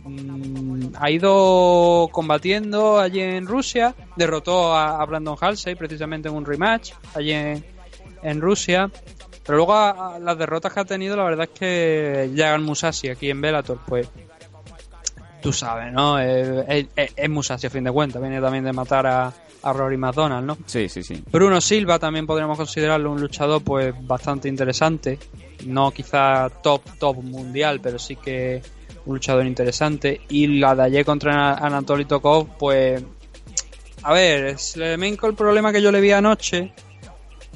mm, 0.04 0.96
ha 1.00 1.12
ido 1.12 2.10
combatiendo 2.12 3.00
allí 3.00 3.22
en 3.22 3.46
Rusia, 3.46 3.94
derrotó 4.16 4.74
a, 4.74 5.00
a 5.00 5.06
Brandon 5.06 5.38
Halsey 5.40 5.76
precisamente 5.76 6.30
en 6.30 6.36
un 6.36 6.46
rematch 6.46 6.94
allí 7.14 7.34
en, 7.34 7.64
en 8.24 8.42
Rusia. 8.42 8.90
Pero 9.46 9.58
luego 9.58 9.74
a- 9.74 10.16
a 10.16 10.20
las 10.20 10.38
derrotas 10.38 10.74
que 10.74 10.80
ha 10.80 10.86
tenido, 10.86 11.16
la 11.16 11.24
verdad 11.24 11.48
es 11.52 11.60
que 11.60 12.32
Jagan 12.36 12.64
Musashi 12.64 13.10
aquí 13.10 13.30
en 13.30 13.42
Bellator, 13.42 13.80
pues 13.86 14.08
tú 15.42 15.54
sabes, 15.54 15.94
¿no? 15.94 16.18
Es, 16.20 16.88
es- 16.96 17.14
es 17.16 17.30
Musashi 17.30 17.68
a 17.68 17.70
fin 17.70 17.84
de 17.84 17.92
cuentas, 17.92 18.22
viene 18.22 18.42
también 18.42 18.64
de 18.64 18.74
matar 18.74 19.06
a, 19.06 19.32
a 19.62 19.74
Rory 19.74 19.98
McDonald, 19.98 20.46
¿no? 20.48 20.58
Sí, 20.66 20.90
sí, 20.90 21.04
sí. 21.04 21.24
Bruno 21.32 21.62
Silva 21.62 22.00
también 22.00 22.26
podríamos 22.26 22.58
considerarlo 22.58 23.12
un 23.12 23.22
luchador 23.22 23.62
pues 23.64 23.94
bastante 24.08 24.48
interesante. 24.50 25.20
No 25.66 25.92
quizá 25.92 26.50
top, 26.64 26.82
top 27.00 27.18
mundial, 27.24 27.80
pero 27.82 28.00
sí 28.00 28.16
que 28.16 28.62
un 29.06 29.16
luchador 29.16 29.46
interesante. 29.46 30.22
Y 30.30 30.48
la 30.60 30.76
de 30.76 30.84
ayer 30.84 31.06
contra 31.06 31.54
Anatoly 31.56 32.06
Tokov, 32.06 32.48
pues 32.58 33.04
A 34.04 34.14
ver, 34.14 34.58
Slemenko, 34.60 35.26
el 35.28 35.34
problema 35.36 35.72
que 35.72 35.82
yo 35.82 35.92
le 35.92 36.00
vi 36.02 36.12
anoche, 36.12 36.74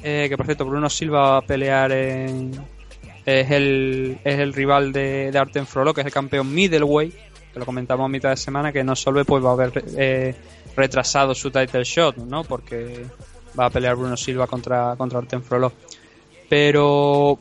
eh, 0.02 0.26
que 0.28 0.36
por 0.36 0.46
cierto, 0.46 0.64
Bruno 0.64 0.88
Silva 0.88 1.20
va 1.20 1.36
a 1.38 1.42
pelear 1.42 1.92
en. 1.92 2.52
Es 3.26 3.50
el, 3.50 4.18
es 4.24 4.38
el 4.38 4.52
rival 4.52 4.92
de, 4.92 5.30
de 5.30 5.38
Arten 5.38 5.66
Frollo, 5.66 5.92
que 5.92 6.00
es 6.00 6.06
el 6.06 6.12
campeón 6.12 6.52
middleweight, 6.52 7.14
que 7.52 7.58
lo 7.58 7.66
comentamos 7.66 8.06
a 8.06 8.08
mitad 8.08 8.30
de 8.30 8.36
semana, 8.36 8.72
que 8.72 8.82
no 8.82 8.96
solo 8.96 9.24
pues 9.24 9.44
va 9.44 9.50
a 9.50 9.52
haber 9.52 9.84
eh, 9.96 10.34
retrasado 10.74 11.34
su 11.34 11.50
title 11.50 11.84
shot, 11.84 12.16
¿no? 12.16 12.44
Porque 12.44 13.04
va 13.58 13.66
a 13.66 13.70
pelear 13.70 13.96
Bruno 13.96 14.16
Silva 14.16 14.46
contra, 14.46 14.96
contra 14.96 15.18
Arten 15.18 15.42
Frollo. 15.42 15.72
Pero 16.48 17.38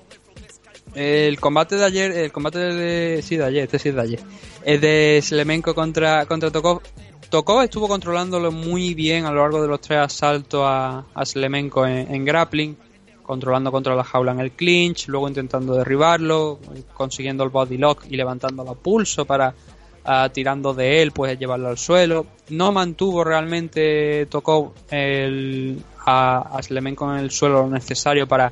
el 0.96 1.40
combate 1.40 1.76
de 1.76 1.86
ayer, 1.86 2.12
el 2.12 2.32
combate 2.32 2.60
de, 2.60 3.22
sí, 3.22 3.38
de 3.38 3.46
ayer, 3.46 3.64
este 3.64 3.80
sí 3.80 3.90
es 3.90 3.96
de 3.96 4.02
ayer, 4.02 4.20
el 4.66 4.82
de 4.82 5.20
Slemenko 5.24 5.74
contra, 5.74 6.26
contra 6.26 6.52
Tokov. 6.52 6.82
Tokov 7.30 7.62
estuvo 7.62 7.88
controlándolo 7.88 8.52
muy 8.52 8.96
bien 8.96 9.26
a 9.26 9.32
lo 9.32 9.42
largo 9.42 9.62
de 9.62 9.68
los 9.68 9.80
tres 9.82 10.00
asaltos 10.00 10.64
a, 10.66 11.06
a 11.14 11.26
Slemenko 11.26 11.86
en, 11.86 12.26
grappling, 12.26 12.76
controlando 13.22 13.72
contra 13.72 13.96
la 13.96 14.04
jaula 14.04 14.32
en 14.32 14.40
el 14.40 14.52
clinch, 14.52 15.08
luego 15.08 15.28
intentando 15.28 15.76
derribarlo, 15.76 16.60
consiguiendo 16.96 17.44
el 17.44 17.52
body 17.52 17.78
lock 17.78 18.06
y 18.10 18.16
levantando 18.16 18.64
a 18.64 18.74
pulso 18.74 19.26
para 19.26 19.54
ah, 20.06 20.30
tirando 20.34 20.74
de 20.74 21.04
él, 21.04 21.12
pues 21.12 21.38
llevarlo 21.38 21.68
al 21.68 21.78
suelo. 21.78 22.26
No 22.50 22.72
mantuvo 22.72 23.24
realmente 23.24 24.26
Tokov 24.26 24.72
el, 24.90 25.84
a, 26.08 26.58
a 26.58 26.64
Slemenko 26.64 27.14
en 27.14 27.20
el 27.20 27.30
suelo 27.30 27.62
lo 27.62 27.70
necesario 27.70 28.28
para 28.28 28.52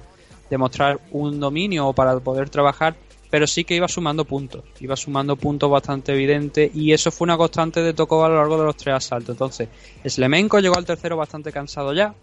demostrar 0.52 1.00
un 1.12 1.40
dominio 1.40 1.88
o 1.88 1.94
para 1.94 2.20
poder 2.20 2.52
trabajar, 2.52 2.96
pero 3.30 3.48
sí 3.48 3.64
que 3.64 3.76
iba 3.76 3.88
sumando 3.88 4.26
puntos, 4.26 4.64
iba 4.80 4.96
sumando 4.96 5.36
puntos 5.36 5.70
bastante 5.70 6.14
evidentes 6.14 6.74
y 6.74 6.94
eso 6.94 7.12
fue 7.12 7.26
una 7.26 7.38
constante 7.38 7.82
de 7.82 7.94
Tokov 7.94 8.24
a 8.24 8.30
lo 8.30 8.36
largo 8.36 8.58
de 8.58 8.66
los 8.66 8.78
tres 8.78 8.96
asaltos. 8.96 9.34
Entonces, 9.34 9.70
Slemenko 10.06 10.60
llegó 10.60 10.78
al 10.78 10.86
tercero 10.86 11.18
bastante 11.18 11.52
cansado 11.52 11.94
ya, 11.94 12.14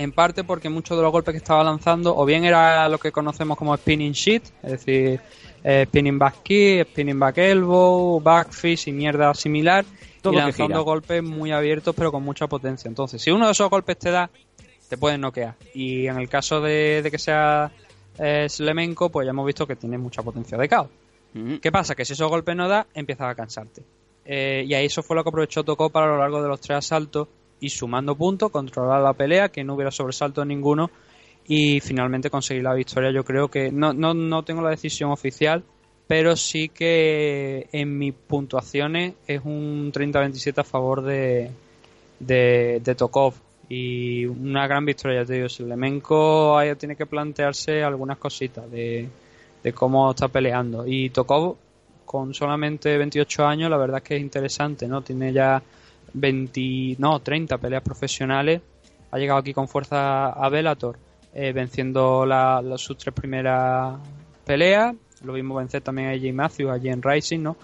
en 0.00 0.12
parte 0.12 0.44
porque 0.44 0.70
muchos 0.70 0.96
de 0.96 1.02
los 1.02 1.12
golpes 1.12 1.32
que 1.32 1.38
estaba 1.38 1.62
lanzando 1.62 2.16
o 2.16 2.24
bien 2.24 2.44
era 2.44 2.88
lo 2.88 2.98
que 2.98 3.12
conocemos 3.12 3.58
como 3.58 3.76
spinning 3.76 4.12
shit, 4.12 4.42
es 4.62 4.70
decir, 4.70 5.20
eh, 5.62 5.84
spinning 5.86 6.18
back 6.18 6.42
kick, 6.42 6.88
spinning 6.88 7.18
back 7.18 7.36
elbow, 7.36 8.18
back 8.18 8.50
fist 8.50 8.88
y 8.88 8.92
mierda 8.92 9.34
similar, 9.34 9.84
Todo 10.22 10.32
y 10.32 10.36
que 10.36 10.42
lanzando 10.42 10.84
golpes 10.84 11.22
muy 11.22 11.52
abiertos 11.52 11.94
pero 11.94 12.10
con 12.10 12.22
mucha 12.22 12.46
potencia. 12.46 12.88
Entonces, 12.88 13.20
si 13.20 13.30
uno 13.30 13.44
de 13.44 13.52
esos 13.52 13.68
golpes 13.68 13.98
te 13.98 14.10
da, 14.10 14.30
te 14.88 14.96
pueden 14.96 15.20
noquear. 15.20 15.56
Y 15.74 16.06
en 16.06 16.16
el 16.16 16.30
caso 16.30 16.62
de, 16.62 17.02
de 17.02 17.10
que 17.10 17.18
sea 17.18 17.70
Slemenko, 18.48 19.08
pues 19.08 19.26
ya 19.26 19.30
hemos 19.30 19.46
visto 19.46 19.66
que 19.66 19.76
tiene 19.76 19.98
mucha 19.98 20.22
potencia 20.22 20.58
de 20.58 20.68
KO. 20.68 20.88
Ujú. 21.34 21.60
¿Qué 21.60 21.72
pasa? 21.72 21.94
Que 21.94 22.04
si 22.04 22.12
esos 22.12 22.28
golpes 22.28 22.56
no 22.56 22.68
da, 22.68 22.86
empiezas 22.94 23.28
a 23.28 23.34
cansarte. 23.34 23.82
Eh, 24.24 24.64
y 24.66 24.74
ahí 24.74 24.86
eso 24.86 25.02
fue 25.02 25.16
lo 25.16 25.22
que 25.22 25.30
aprovechó 25.30 25.64
Tocó 25.64 25.90
para 25.90 26.06
a 26.06 26.10
lo 26.10 26.18
largo 26.18 26.42
de 26.42 26.48
los 26.48 26.60
tres 26.60 26.78
asaltos 26.78 27.28
y 27.60 27.68
sumando 27.68 28.14
puntos, 28.14 28.50
controlar 28.50 29.00
la 29.00 29.12
pelea, 29.12 29.48
que 29.48 29.64
no 29.64 29.74
hubiera 29.74 29.90
sobresalto 29.90 30.44
ninguno 30.44 30.90
y 31.46 31.80
finalmente 31.80 32.30
conseguir 32.30 32.62
la 32.62 32.74
victoria. 32.74 33.10
Yo 33.12 33.24
creo 33.24 33.48
que 33.48 33.70
no, 33.70 33.92
no, 33.92 34.14
no 34.14 34.42
tengo 34.44 34.62
la 34.62 34.70
decisión 34.70 35.10
oficial, 35.10 35.64
pero 36.06 36.36
sí 36.36 36.68
que 36.68 37.68
en 37.72 37.98
mis 37.98 38.14
puntuaciones 38.14 39.14
es 39.26 39.40
un 39.44 39.92
30-27 39.92 40.58
a 40.58 40.64
favor 40.64 41.02
de, 41.02 41.50
de, 42.18 42.80
de 42.82 42.94
Tokov. 42.94 43.34
Y 43.72 44.26
una 44.26 44.66
gran 44.66 44.84
victoria, 44.84 45.20
ya 45.22 45.26
te 45.26 45.34
digo. 45.34 45.48
Slemenko 45.48 46.58
ahí 46.58 46.74
tiene 46.74 46.96
que 46.96 47.06
plantearse 47.06 47.84
algunas 47.84 48.18
cositas 48.18 48.68
de, 48.68 49.08
de 49.62 49.72
cómo 49.72 50.10
está 50.10 50.26
peleando. 50.26 50.84
Y 50.86 51.10
Tokov, 51.10 51.56
con 52.04 52.34
solamente 52.34 52.98
28 52.98 53.46
años, 53.46 53.70
la 53.70 53.76
verdad 53.76 53.98
es 53.98 54.02
que 54.02 54.16
es 54.16 54.22
interesante, 54.22 54.88
¿no? 54.88 55.02
Tiene 55.02 55.32
ya 55.32 55.62
20, 56.14 56.96
no, 56.98 57.20
30 57.20 57.58
peleas 57.58 57.82
profesionales. 57.84 58.60
Ha 59.12 59.18
llegado 59.18 59.38
aquí 59.38 59.54
con 59.54 59.68
fuerza 59.68 60.30
a 60.30 60.48
Bellator, 60.48 60.98
eh, 61.32 61.52
venciendo 61.52 62.26
la- 62.26 62.60
sus 62.76 62.98
tres 62.98 63.14
primeras 63.14 63.96
peleas. 64.44 64.96
Lo 65.22 65.32
vimos 65.34 65.58
vencer 65.58 65.80
también 65.80 66.08
a 66.08 66.10
AJ 66.10 66.32
Matthews 66.34 66.72
allí 66.72 66.88
en 66.88 67.02
Rising, 67.02 67.38
¿no? 67.40 67.56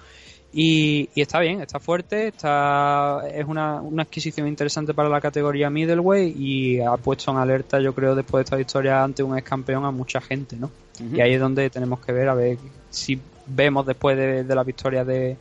Y, 0.59 1.11
y 1.15 1.21
está 1.21 1.39
bien, 1.41 1.61
está 1.61 1.79
fuerte, 1.79 2.29
está 2.29 3.21
es 3.31 3.45
una, 3.45 3.83
una 3.83 4.05
adquisición 4.05 4.49
interesante 4.49 4.95
para 4.95 5.11
la 5.11 5.21
categoría 5.21 5.69
middleweight 5.69 6.35
y 6.35 6.81
ha 6.81 6.97
puesto 6.97 7.31
en 7.31 7.37
alerta, 7.37 7.79
yo 7.79 7.95
creo, 7.95 8.15
después 8.15 8.41
de 8.41 8.45
esta 8.45 8.57
victoria 8.57 9.05
ante 9.05 9.23
un 9.23 9.37
ex 9.37 9.47
campeón 9.47 9.85
a 9.85 9.91
mucha 9.91 10.19
gente, 10.19 10.57
¿no? 10.57 10.71
Y 11.13 11.21
ahí 11.21 11.35
es 11.35 11.41
donde 11.41 11.69
tenemos 11.69 12.01
que 12.01 12.11
ver 12.11 12.31
a 12.31 12.35
ver 12.35 12.57
si 12.89 13.21
vemos 13.45 13.85
después 13.85 14.17
de, 14.17 14.45
de 14.45 14.55
la 14.55 14.65
victoria 14.65 15.05
de, 15.05 15.37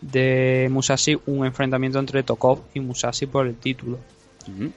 de 0.00 0.68
Musashi 0.68 1.16
un 1.26 1.46
enfrentamiento 1.46 2.00
entre 2.00 2.24
Tokov 2.24 2.58
y 2.74 2.80
Musashi 2.80 3.26
por 3.26 3.46
el 3.46 3.54
título. 3.54 3.98
Ujú. 4.48 4.72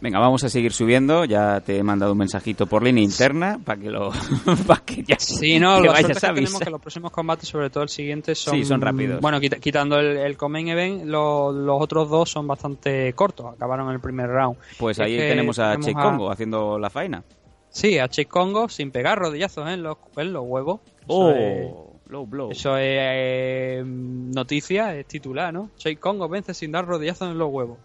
Venga, 0.00 0.18
vamos 0.18 0.44
a 0.44 0.50
seguir 0.50 0.72
subiendo. 0.72 1.24
Ya 1.24 1.60
te 1.60 1.78
he 1.78 1.82
mandado 1.82 2.12
un 2.12 2.18
mensajito 2.18 2.66
por 2.66 2.82
línea 2.82 3.02
interna 3.02 3.58
para 3.64 3.80
que 3.80 3.90
lo 3.90 4.10
para 4.66 4.80
que 4.84 5.02
ya 5.02 5.16
Sí, 5.18 5.58
no, 5.58 5.80
que 5.80 5.88
vayas 5.88 6.20
que 6.20 6.26
tenemos 6.34 6.60
que 6.60 6.70
los 6.70 6.80
próximos 6.80 7.10
combates, 7.10 7.48
sobre 7.48 7.70
todo 7.70 7.82
el 7.82 7.88
siguiente, 7.88 8.34
son, 8.34 8.54
Sí, 8.54 8.64
son 8.64 8.80
rápidos. 8.80 9.20
Bueno, 9.20 9.40
quita- 9.40 9.58
quitando 9.58 9.98
el, 9.98 10.18
el 10.18 10.36
Event, 10.68 11.04
lo- 11.04 11.50
los 11.52 11.80
otros 11.80 12.10
dos 12.10 12.30
son 12.30 12.46
bastante 12.46 13.12
cortos, 13.14 13.46
acabaron 13.54 13.88
en 13.88 13.94
el 13.94 14.00
primer 14.00 14.28
round. 14.28 14.56
Pues 14.78 14.98
Y 14.98 15.02
ahí 15.02 15.16
tenemos 15.16 15.58
a 15.58 15.76
Che 15.78 15.92
Congo 15.94 16.30
haciendo 16.30 16.78
la 16.78 16.90
faena. 16.90 17.22
Sí, 17.70 17.98
a 17.98 18.08
Chase 18.08 18.26
Congo 18.26 18.68
sin 18.68 18.90
pegar 18.90 19.18
rodillazos 19.18 19.68
¿eh? 19.68 19.72
en, 19.74 19.82
los, 19.82 19.96
en 20.16 20.32
los 20.32 20.44
huevos. 20.46 20.80
Eso 21.00 21.04
Oh, 21.08 21.30
es- 21.30 22.10
low 22.10 22.26
blow. 22.26 22.50
Eso 22.50 22.76
es 22.76 22.84
eh, 22.86 23.82
noticia, 23.84 24.94
es 24.96 25.06
titular, 25.06 25.52
¿no? 25.52 25.70
Chase 25.76 25.96
Congo 25.96 26.28
vence 26.28 26.54
sin 26.54 26.72
dar 26.72 26.86
rodillazos 26.86 27.30
en 27.30 27.38
los 27.38 27.50
huevos. 27.50 27.78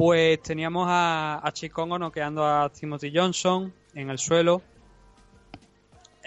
Pues 0.00 0.40
teníamos 0.40 0.86
a, 0.88 1.46
a 1.46 1.52
Chase 1.52 1.68
Congo 1.68 1.98
noqueando 1.98 2.42
a 2.42 2.70
Timothy 2.70 3.12
Johnson 3.14 3.70
en 3.92 4.08
el 4.08 4.16
suelo. 4.16 4.62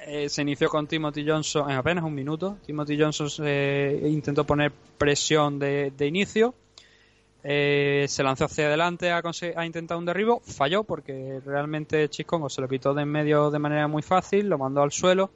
Eh, 0.06 0.30
se 0.30 0.44
inició 0.44 0.70
con 0.70 0.86
Timothy 0.86 1.28
Johnson 1.28 1.72
en 1.72 1.78
apenas 1.78 2.04
un 2.04 2.14
minuto. 2.14 2.60
Timothy 2.64 3.02
Johnson 3.02 3.28
intentó 4.06 4.44
poner 4.44 4.72
presión 5.00 5.58
de, 5.58 5.92
inicio. 6.02 6.54
Eh, 7.44 8.06
se 8.08 8.22
lanzó 8.22 8.46
hacia 8.46 8.68
adelante 8.68 9.10
a, 9.10 9.24
a 9.56 9.66
intentar 9.66 9.98
un 9.98 10.06
derribo. 10.06 10.40
Falló 10.42 10.84
porque 10.84 11.42
realmente 11.44 12.08
Chase 12.10 12.26
Congo 12.26 12.50
se 12.50 12.62
lo 12.62 12.70
quitó 12.70 12.94
de 12.94 13.02
en 13.02 13.10
medio 13.10 13.50
de 13.50 13.58
manera 13.58 13.88
muy 13.88 14.04
fácil. 14.04 14.50
Lo 14.50 14.60
mandó 14.60 14.84
al 14.84 14.92
suelo. 14.92 15.32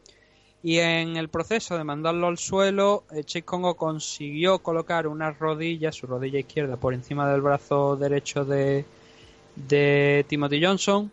Y 0.64 0.80
en 0.80 1.18
el 1.18 1.30
proceso 1.30 1.78
de 1.78 1.84
mandarlo 1.84 2.28
al 2.28 2.38
suelo, 2.38 3.04
eh, 3.12 3.24
Chase 3.24 3.44
Congo 3.44 3.76
consiguió 3.76 4.60
colocar 4.60 5.08
una 5.08 5.32
rodilla, 5.32 5.92
su 5.92 6.08
rodilla 6.08 6.40
izquierda, 6.40 6.78
por 6.78 6.94
encima 6.94 7.30
del 7.30 7.42
brazo 7.42 7.96
derecho 7.96 8.44
de, 8.44 8.86
de 9.56 10.26
Timothy 10.28 10.64
Johnson. 10.64 11.12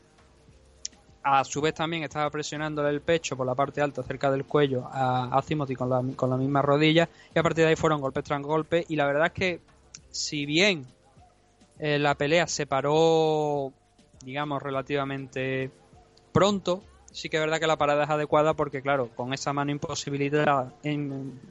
A 1.22 1.44
su 1.44 1.60
vez 1.60 1.74
también 1.74 2.02
estaba 2.02 2.28
presionándole 2.30 2.90
el 2.90 3.00
pecho 3.00 3.36
por 3.36 3.46
la 3.46 3.54
parte 3.54 3.80
alta, 3.80 4.02
cerca 4.02 4.30
del 4.30 4.44
cuello, 4.44 4.86
a, 4.90 5.42
Timothy 5.46 5.74
con 5.74 5.88
la, 5.88 6.02
con 6.16 6.28
la 6.28 6.36
misma 6.36 6.60
rodilla. 6.60 7.08
Y 7.34 7.38
a 7.38 7.42
partir 7.42 7.64
de 7.64 7.70
ahí 7.70 7.76
fueron 7.76 8.00
golpes 8.00 8.24
tras 8.24 8.42
golpes. 8.42 8.84
Y 8.88 8.96
la 8.96 9.06
verdad 9.06 9.26
es 9.26 9.32
que, 9.32 9.60
si 10.10 10.44
bien 10.44 10.86
eh, 11.78 11.98
la 11.98 12.14
pelea 12.14 12.46
se 12.46 12.66
paró, 12.66 13.72
digamos, 14.22 14.62
relativamente 14.62 15.70
pronto, 16.32 16.82
sí 17.14 17.28
que 17.28 17.36
es 17.36 17.42
verdad 17.42 17.60
que 17.60 17.66
la 17.68 17.76
parada 17.78 18.04
es 18.04 18.10
adecuada 18.10 18.54
porque, 18.54 18.82
claro, 18.82 19.08
con 19.14 19.32
esa 19.32 19.52
mano 19.52 19.70
imposibilitada, 19.70 20.72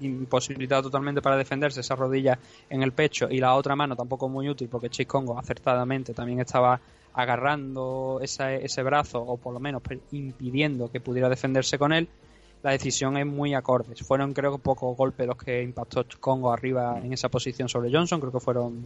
imposibilitada 0.02 0.81
totalmente 0.84 1.22
para 1.22 1.38
defenderse, 1.38 1.80
esa 1.80 1.95
rodilla 1.95 2.38
en 2.69 2.84
el 2.84 2.91
pecho 2.91 3.27
y 3.30 3.40
la 3.40 3.56
otra 3.56 3.76
mano 3.76 3.95
tampoco 3.95 4.27
muy 4.27 4.49
útil 4.49 4.68
porque 4.69 4.90
Chase 4.90 5.06
Congo 5.06 5.40
acertadamente 5.40 6.14
también 6.14 6.41
estaba 6.41 6.80
agarrando 7.14 8.19
esa- 8.22 8.53
ese 8.53 8.84
brazo 8.84 9.22
o 9.22 9.38
por 9.38 9.53
lo 9.53 9.60
menos 9.60 9.81
impidiendo 10.11 10.91
que 10.91 10.99
pudiera 10.99 11.30
defenderse 11.30 11.77
con 11.77 11.94
él. 11.94 12.10
La 12.61 12.72
decisión 12.72 13.18
es 13.18 13.26
muy 13.26 13.53
acorde. 13.53 13.95
Fueron, 13.95 14.34
creo, 14.34 14.57
pocos 14.57 14.95
golpes 14.98 15.27
los 15.27 15.38
que 15.38 15.61
impactó 15.61 16.06
Congo 16.19 16.52
arriba 16.52 16.99
en 17.03 17.14
esa 17.14 17.30
posición 17.30 17.68
sobre 17.69 17.91
Johnson. 17.91 18.19
Creo 18.19 18.31
que 18.31 18.40
fueron, 18.40 18.85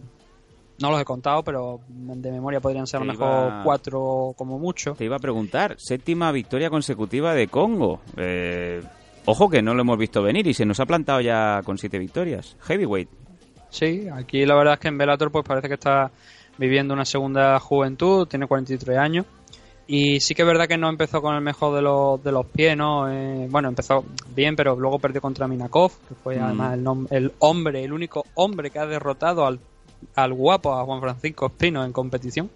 no 0.80 0.90
los 0.90 1.00
he 1.00 1.04
contado, 1.04 1.42
pero 1.42 1.80
de 1.88 2.30
memoria 2.32 2.60
podrían 2.60 2.86
ser 2.86 3.00
a 3.00 3.04
lo 3.04 3.12
mejor 3.12 3.48
iba- 3.48 3.62
cuatro 3.64 4.32
como 4.36 4.58
mucho. 4.58 4.94
Te 4.94 5.04
iba 5.04 5.16
a 5.16 5.20
preguntar, 5.20 5.74
séptima 5.78 6.30
victoria 6.32 6.70
consecutiva 6.70 7.34
de 7.34 7.48
Congo. 7.48 8.00
Eh, 8.16 8.82
ojo 9.26 9.48
que 9.50 9.60
no 9.62 9.74
lo 9.74 9.82
hemos 9.82 9.98
visto 9.98 10.22
venir 10.22 10.46
y 10.46 10.54
se 10.54 10.64
nos 10.66 10.80
ha 10.80 10.86
plantado 10.86 11.20
ya 11.20 11.60
con 11.64 11.78
siete 11.78 11.98
victorias. 11.98 12.56
Heavyweight. 12.62 13.08
Sí, 13.70 14.06
aquí 14.12 14.46
la 14.46 14.54
verdad 14.54 14.74
es 14.74 14.80
que 14.80 14.88
en 14.88 14.98
Bellator 14.98 15.30
pues 15.30 15.44
parece 15.44 15.68
que 15.68 15.74
está 15.74 16.10
viviendo 16.56 16.94
una 16.94 17.04
segunda 17.04 17.58
juventud, 17.60 18.26
tiene 18.26 18.46
43 18.46 18.96
años 18.98 19.26
y 19.86 20.20
sí 20.20 20.34
que 20.34 20.42
es 20.42 20.48
verdad 20.48 20.66
que 20.66 20.76
no 20.78 20.88
empezó 20.88 21.20
con 21.22 21.34
el 21.34 21.40
mejor 21.40 21.74
de 21.74 21.82
los, 21.82 22.22
de 22.22 22.32
los 22.32 22.46
pies, 22.46 22.76
¿no? 22.76 23.10
Eh, 23.10 23.46
bueno, 23.50 23.68
empezó 23.68 24.04
bien, 24.34 24.54
pero 24.56 24.74
luego 24.76 24.98
perdió 24.98 25.20
contra 25.20 25.46
Minakov, 25.48 25.92
que 26.08 26.14
fue 26.14 26.36
Mm. 26.38 26.42
además 26.42 26.74
el, 26.74 27.16
el 27.24 27.32
hombre, 27.40 27.84
el 27.84 27.92
único 27.92 28.24
hombre 28.34 28.70
que 28.70 28.78
ha 28.78 28.86
derrotado 28.86 29.46
al, 29.46 29.58
al 30.14 30.32
guapo, 30.32 30.74
a 30.74 30.84
Juan 30.84 31.00
Francisco 31.00 31.46
Espino 31.46 31.84
en 31.84 31.92
competición. 31.92 32.50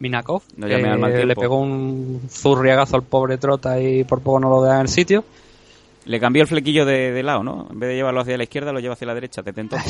Minakov, 0.00 0.42
No 0.56 0.66
al 0.66 1.28
le 1.28 1.36
pegó 1.36 1.58
un 1.60 2.22
zurriagazo 2.28 2.96
al 2.96 3.04
pobre 3.04 3.38
Trota 3.38 3.80
y 3.80 4.02
por 4.04 4.20
poco 4.20 4.40
no 4.40 4.48
lo 4.50 4.62
deja 4.62 4.76
en 4.76 4.80
el 4.82 4.88
sitio. 4.88 5.24
Le 6.06 6.20
cambió 6.20 6.42
el 6.42 6.48
flequillo 6.48 6.84
de, 6.84 7.12
de 7.12 7.22
lado, 7.22 7.42
¿no? 7.42 7.66
En 7.70 7.78
vez 7.80 7.88
de 7.88 7.94
llevarlo 7.94 8.20
hacia 8.20 8.36
la 8.36 8.42
izquierda, 8.42 8.72
lo 8.74 8.80
lleva 8.80 8.92
hacia 8.92 9.06
la 9.06 9.14
derecha. 9.14 9.42
Te 9.42 9.52
tentó. 9.54 9.76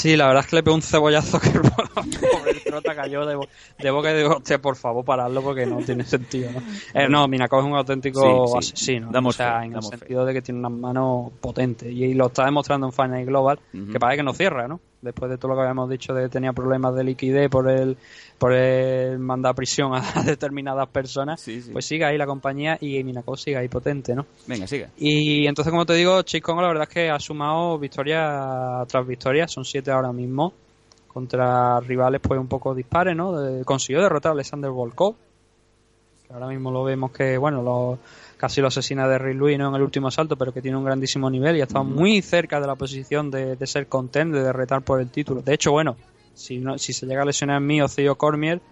Sí, 0.00 0.16
la 0.16 0.26
verdad 0.28 0.44
es 0.44 0.46
que 0.48 0.56
le 0.56 0.62
pegó 0.62 0.74
un 0.74 0.80
cebollazo 0.80 1.38
que 1.38 1.48
el 1.50 1.60
pobre 1.60 2.54
trota 2.64 2.94
cayó 2.94 3.26
de, 3.26 3.34
bo- 3.34 3.48
de 3.78 3.90
boca 3.90 4.10
y 4.10 4.16
digo, 4.16 4.36
hostia, 4.36 4.58
por 4.58 4.74
favor, 4.76 5.04
paradlo 5.04 5.42
porque 5.42 5.66
no 5.66 5.82
tiene 5.82 6.04
sentido, 6.04 6.52
¿no? 6.52 6.62
Eh, 6.94 7.06
no, 7.10 7.28
Minakov 7.28 7.60
es 7.60 7.66
un 7.66 7.74
auténtico 7.76 8.46
Sí, 8.46 8.62
sí. 8.62 8.72
asesino. 8.72 9.08
Damos 9.10 9.34
o 9.34 9.36
sea, 9.36 9.58
fe, 9.58 9.58
en 9.58 9.64
el 9.64 9.70
damos 9.72 9.90
fe. 9.90 9.98
sentido 9.98 10.24
de 10.24 10.32
que 10.32 10.40
tiene 10.40 10.60
unas 10.60 10.72
manos 10.72 11.32
potentes. 11.42 11.92
Y, 11.92 12.14
lo 12.14 12.28
está 12.28 12.46
demostrando 12.46 12.86
en 12.86 12.92
Final 12.94 13.26
Global, 13.26 13.58
que 13.92 13.98
parece 14.00 14.18
que 14.18 14.22
no 14.22 14.32
cierra, 14.32 14.66
¿no? 14.66 14.80
Después 15.02 15.30
de 15.30 15.38
todo 15.38 15.48
lo 15.52 15.54
que 15.56 15.62
habíamos 15.62 15.88
dicho 15.88 16.12
de 16.12 16.24
que 16.24 16.28
tenía 16.28 16.52
problemas 16.52 16.94
de 16.94 17.04
liquidez 17.04 17.48
por 17.48 17.70
el, 17.70 17.96
por 18.38 18.52
el 18.52 19.18
mandar 19.18 19.52
a 19.52 19.54
prisión 19.54 19.92
a 19.94 20.22
determinadas 20.22 20.88
personas, 20.90 21.40
Sí, 21.40 21.62
sí. 21.62 21.70
pues 21.72 21.86
sigue 21.86 22.04
ahí 22.04 22.18
la 22.18 22.26
compañía 22.26 22.76
y 22.80 23.02
Minakov 23.02 23.38
sigue 23.38 23.56
ahí 23.56 23.68
potente, 23.68 24.14
¿no? 24.14 24.26
Venga, 24.46 24.66
sigue. 24.66 24.88
Y 24.98 25.46
entonces, 25.46 25.70
como 25.70 25.86
te 25.86 25.94
digo, 25.94 26.20
Chase 26.22 26.42
Congo 26.42 26.60
la 26.60 26.68
verdad 26.68 26.86
es 26.88 26.94
que 26.94 27.08
ha 27.10 27.18
sumado 27.18 27.78
victoria 27.78 28.84
tras 28.88 29.06
victoria, 29.06 29.48
son 29.48 29.64
siete 29.64 29.90
ahora 29.90 30.12
mismo, 30.12 30.52
contra 31.08 31.80
rivales 31.80 32.20
pues 32.20 32.38
un 32.38 32.46
poco 32.46 32.74
dispares, 32.74 33.16
¿no? 33.16 33.32
De- 33.40 33.64
consiguió 33.64 34.02
derrotar 34.02 34.30
a 34.30 34.32
Alexander 34.34 34.70
Volkov, 34.70 35.14
que 36.26 36.32
ahora 36.34 36.46
mismo 36.46 36.70
lo 36.70 36.84
vemos 36.84 37.10
que, 37.10 37.38
bueno, 37.38 37.62
lo, 37.62 37.98
casi 38.40 38.62
lo 38.62 38.68
asesina 38.68 39.06
de 39.06 39.34
Louis, 39.34 39.58
¿no? 39.58 39.68
En 39.68 39.74
el 39.74 39.82
último 39.82 40.08
asalto, 40.08 40.34
pero 40.34 40.50
que 40.50 40.62
tiene 40.62 40.78
un 40.78 40.84
grandísimo 40.84 41.28
nivel 41.28 41.58
y 41.58 41.60
ha 41.60 41.64
estado 41.64 41.84
muy 41.84 42.22
cerca 42.22 42.58
de 42.58 42.66
la 42.66 42.74
posición 42.74 43.30
de, 43.30 43.54
de 43.54 43.66
ser 43.66 43.86
contender, 43.86 44.42
de 44.42 44.50
retar 44.50 44.80
por 44.80 44.98
el 44.98 45.10
título. 45.10 45.42
De 45.42 45.52
hecho, 45.52 45.72
bueno, 45.72 45.94
si, 46.32 46.56
no, 46.56 46.78
si 46.78 46.94
se 46.94 47.04
llega 47.04 47.20
a 47.20 47.26
lesionar 47.26 47.60
mí 47.60 47.82
o 47.82 47.88
Theo 47.88 48.14
Cormier, 48.16 48.62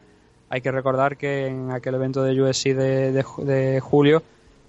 hay 0.49 0.63
que 0.63 0.73
recordar 0.73 1.19
que 1.19 1.49
en 1.49 1.71
aquel 1.71 1.97
evento 1.97 2.23
de 2.23 2.41
UFC 2.41 2.69
de, 2.69 3.13
de 3.13 3.25
de 3.45 3.81
julio 3.81 4.23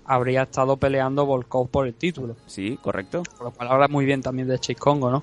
habría 0.03 0.41
estado 0.43 0.75
peleando 0.75 1.25
Volkov 1.25 1.69
por 1.69 1.87
el 1.87 1.93
título. 1.93 2.35
Sí, 2.47 2.77
correcto. 2.81 3.23
Por 3.37 3.45
lo 3.45 3.51
cual 3.51 3.69
habla 3.69 3.87
muy 3.87 4.03
bien 4.03 4.21
también 4.21 4.49
de 4.49 4.59
Chase 4.59 4.75
Congo, 4.75 5.09
¿no? 5.09 5.21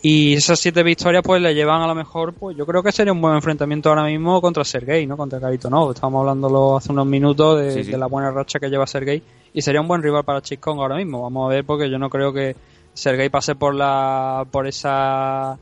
Y 0.00 0.34
esas 0.34 0.60
siete 0.60 0.82
victorias 0.84 1.22
pues 1.24 1.42
le 1.42 1.54
llevan 1.54 1.82
a 1.82 1.86
lo 1.88 1.94
mejor, 1.94 2.32
pues 2.32 2.56
yo 2.56 2.64
creo 2.64 2.82
que 2.84 2.92
sería 2.92 3.12
un 3.12 3.20
buen 3.20 3.34
enfrentamiento 3.34 3.88
ahora 3.88 4.04
mismo 4.04 4.40
contra 4.40 4.64
Sergey, 4.64 5.06
¿no? 5.06 5.16
Contra 5.16 5.40
Karitonov. 5.40 5.90
Estábamos 5.90 6.20
hablándolo 6.20 6.76
hace 6.76 6.92
unos 6.92 7.06
minutos 7.06 7.60
de, 7.60 7.72
Sí, 7.72 7.84
sí. 7.84 7.90
de 7.90 7.98
la 7.98 8.06
buena 8.06 8.30
racha 8.30 8.60
que 8.60 8.68
lleva 8.68 8.86
Sergey 8.86 9.20
y 9.52 9.60
sería 9.60 9.80
un 9.80 9.88
buen 9.88 10.02
rival 10.02 10.22
para 10.24 10.40
Chase 10.40 10.58
Congo 10.58 10.82
ahora 10.82 10.96
mismo. 10.96 11.22
Vamos 11.22 11.46
a 11.46 11.54
ver 11.54 11.64
porque 11.64 11.90
yo 11.90 11.98
no 11.98 12.10
creo 12.10 12.32
que 12.32 12.54
Sergey 12.94 13.28
pase 13.28 13.56
por 13.56 13.74
la 13.74 14.46
por 14.50 14.68
esa 14.68 15.58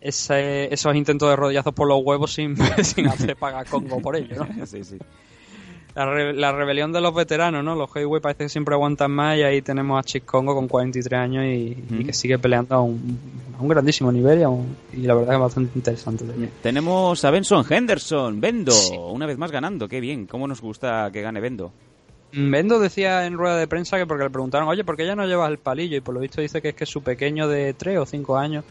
esos 0.00 0.96
intentos 0.96 1.30
de 1.30 1.36
rodillazos 1.36 1.72
por 1.72 1.86
los 1.86 2.00
huevos 2.02 2.32
sin, 2.32 2.56
sin 2.82 3.06
hacer 3.08 3.36
pagar 3.36 3.66
Congo 3.66 4.00
por 4.00 4.16
ello, 4.16 4.44
¿no? 4.44 4.66
sí, 4.66 4.84
sí. 4.84 4.98
La, 5.94 6.06
re- 6.06 6.32
la 6.32 6.52
rebelión 6.52 6.90
de 6.92 7.00
los 7.02 7.14
veteranos, 7.14 7.62
¿no? 7.62 7.74
Los 7.74 7.92
Heavyweight 7.92 8.22
parece 8.22 8.44
que 8.44 8.48
siempre 8.48 8.74
aguantan 8.74 9.10
más 9.10 9.36
y 9.36 9.42
ahí 9.42 9.60
tenemos 9.60 9.98
a 10.00 10.02
Chis 10.02 10.22
Congo 10.22 10.54
con 10.54 10.66
43 10.66 11.20
años 11.20 11.44
y, 11.44 11.76
y 11.90 11.94
Ujú. 11.96 12.06
que 12.06 12.12
sigue 12.14 12.38
peleando 12.38 12.74
a 12.74 12.80
un, 12.80 13.18
a 13.58 13.62
un 13.62 13.68
grandísimo 13.68 14.10
nivel 14.10 14.40
y, 14.40 14.44
un- 14.44 14.74
y 14.94 15.02
la 15.02 15.14
verdad 15.14 15.28
que 15.30 15.34
es 15.36 15.40
bastante 15.40 15.72
interesante. 15.74 16.24
también. 16.24 16.50
Tenemos 16.62 17.22
a 17.24 17.30
Benson 17.30 17.64
Henderson, 17.68 18.40
Bendo, 18.40 18.72
Sí. 18.72 18.96
una 18.96 19.26
vez 19.26 19.36
más 19.36 19.50
ganando. 19.50 19.86
Qué 19.86 20.00
bien, 20.00 20.26
cómo 20.26 20.48
nos 20.48 20.62
gusta 20.62 21.10
que 21.12 21.20
gane 21.20 21.40
Bendo. 21.40 21.72
Bendo 22.34 22.78
decía 22.80 23.26
en 23.26 23.34
rueda 23.36 23.58
de 23.58 23.66
prensa 23.66 23.98
que 23.98 24.06
porque 24.06 24.24
le 24.24 24.30
preguntaron, 24.30 24.66
oye, 24.66 24.84
¿por 24.84 24.96
qué 24.96 25.04
ya 25.04 25.14
no 25.14 25.26
llevas 25.26 25.50
el 25.50 25.58
palillo? 25.58 25.98
Y 25.98 26.00
por 26.00 26.14
lo 26.14 26.20
visto 26.20 26.40
dice 26.40 26.62
que 26.62 26.70
es 26.70 26.74
que 26.74 26.86
su 26.86 27.02
pequeño 27.02 27.46
de 27.46 27.74
3 27.74 27.98
o 27.98 28.06
5 28.06 28.38
años, 28.38 28.64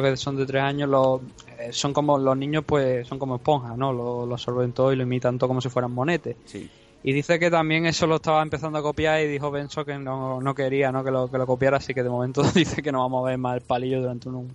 creo 0.00 0.10
que 0.10 0.16
son 0.16 0.36
de 0.36 0.44
3 0.44 0.60
años, 0.60 0.88
los, 0.88 1.20
eh, 1.56 1.68
son 1.72 1.92
como 1.92 2.18
los 2.18 2.36
niños 2.36 2.64
pues 2.66 3.06
son 3.06 3.16
como 3.18 3.36
esponjas, 3.36 3.78
¿no? 3.78 3.92
Lo, 3.92 4.26
lo 4.26 4.34
absorben 4.34 4.72
todo 4.72 4.92
y 4.92 4.96
lo 4.96 5.04
imitan 5.04 5.38
todo 5.38 5.46
como 5.46 5.60
si 5.60 5.68
fueran 5.68 5.92
monetes. 5.92 6.36
Sí. 6.46 6.68
Y 7.04 7.12
dice 7.12 7.38
que 7.38 7.48
también 7.48 7.86
eso 7.86 8.06
lo 8.08 8.16
estaba 8.16 8.42
empezando 8.42 8.78
a 8.78 8.82
copiar 8.82 9.20
y 9.20 9.28
dijo 9.28 9.52
Benzo 9.52 9.84
que 9.84 9.96
no, 9.96 10.40
no 10.40 10.52
quería 10.54 10.90
¿no? 10.90 11.04
Que, 11.04 11.12
lo, 11.12 11.30
que 11.30 11.38
lo 11.38 11.46
copiara, 11.46 11.76
así 11.76 11.94
que 11.94 12.02
de 12.02 12.08
momento 12.08 12.42
dice 12.54 12.82
que 12.82 12.90
no 12.90 13.00
vamos 13.00 13.24
a 13.24 13.28
ver 13.30 13.38
más 13.38 13.54
el 13.54 13.60
palillo 13.60 14.00
durante 14.00 14.28
un, 14.28 14.52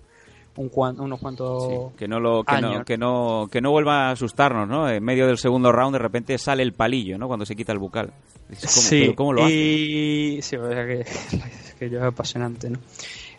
un 0.56 0.68
cuan- 0.68 1.00
unos 1.00 1.18
cuantos... 1.20 1.64
Sí, 1.68 1.96
que 1.96 2.06
no 2.06 2.20
lo 2.20 2.44
que 2.44 2.60
no, 2.60 2.84
que 2.84 2.98
no 2.98 3.48
que 3.50 3.60
no 3.62 3.70
vuelva 3.70 4.08
a 4.08 4.10
asustarnos, 4.10 4.68
¿no? 4.68 4.90
En 4.90 5.02
medio 5.02 5.26
del 5.26 5.38
segundo 5.38 5.72
round 5.72 5.94
de 5.94 6.00
repente 6.00 6.36
sale 6.36 6.62
el 6.62 6.74
palillo, 6.74 7.16
¿no? 7.16 7.28
Cuando 7.28 7.46
se 7.46 7.56
quita 7.56 7.72
el 7.72 7.78
bucal. 7.78 8.12
Dices, 8.50 8.68
¿cómo, 8.74 8.82
Sí, 8.82 9.00
pero 9.02 9.14
¿cómo 9.14 9.32
lo 9.32 9.44
hace? 9.44 9.54
y 9.54 10.42
sí, 10.42 10.56
o 10.56 10.68
sea 10.70 10.86
que, 10.86 11.06
que 11.78 11.88
yo 11.88 11.98
es 11.98 12.04
apasionante, 12.04 12.68
¿no? 12.68 12.78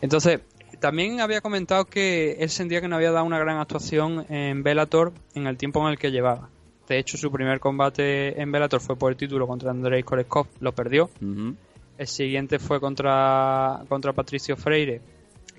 Entonces, 0.02 0.40
también 0.82 1.22
había 1.22 1.40
comentado 1.40 1.86
que 1.86 2.34
él 2.40 2.50
sentía 2.50 2.82
que 2.82 2.90
no 2.90 2.98
había 2.98 3.12
dado 3.12 3.24
una 3.26 3.40
gran 3.40 3.60
actuación 3.60 4.26
en 4.30 4.64
Bellator 4.64 5.14
en 5.36 5.48
el 5.48 5.56
tiempo 5.56 5.80
en 5.82 5.94
el 5.94 5.98
que 5.98 6.12
llevaba. 6.12 6.50
De 6.90 6.98
hecho, 7.00 7.18
su 7.18 7.32
primer 7.32 7.62
combate 7.62 8.42
en 8.42 8.52
Bellator 8.52 8.82
fue 8.82 8.98
por 8.98 9.12
el 9.12 9.18
título 9.18 9.48
contra 9.48 9.72
Andrei 9.72 10.04
Koreskov, 10.04 10.48
lo 10.60 10.74
perdió. 10.74 11.10
El 11.98 12.08
siguiente 12.08 12.60
fue 12.60 12.82
contra, 12.82 13.84
contra 13.88 14.12
Patricio 14.12 14.58
Freire, 14.58 15.02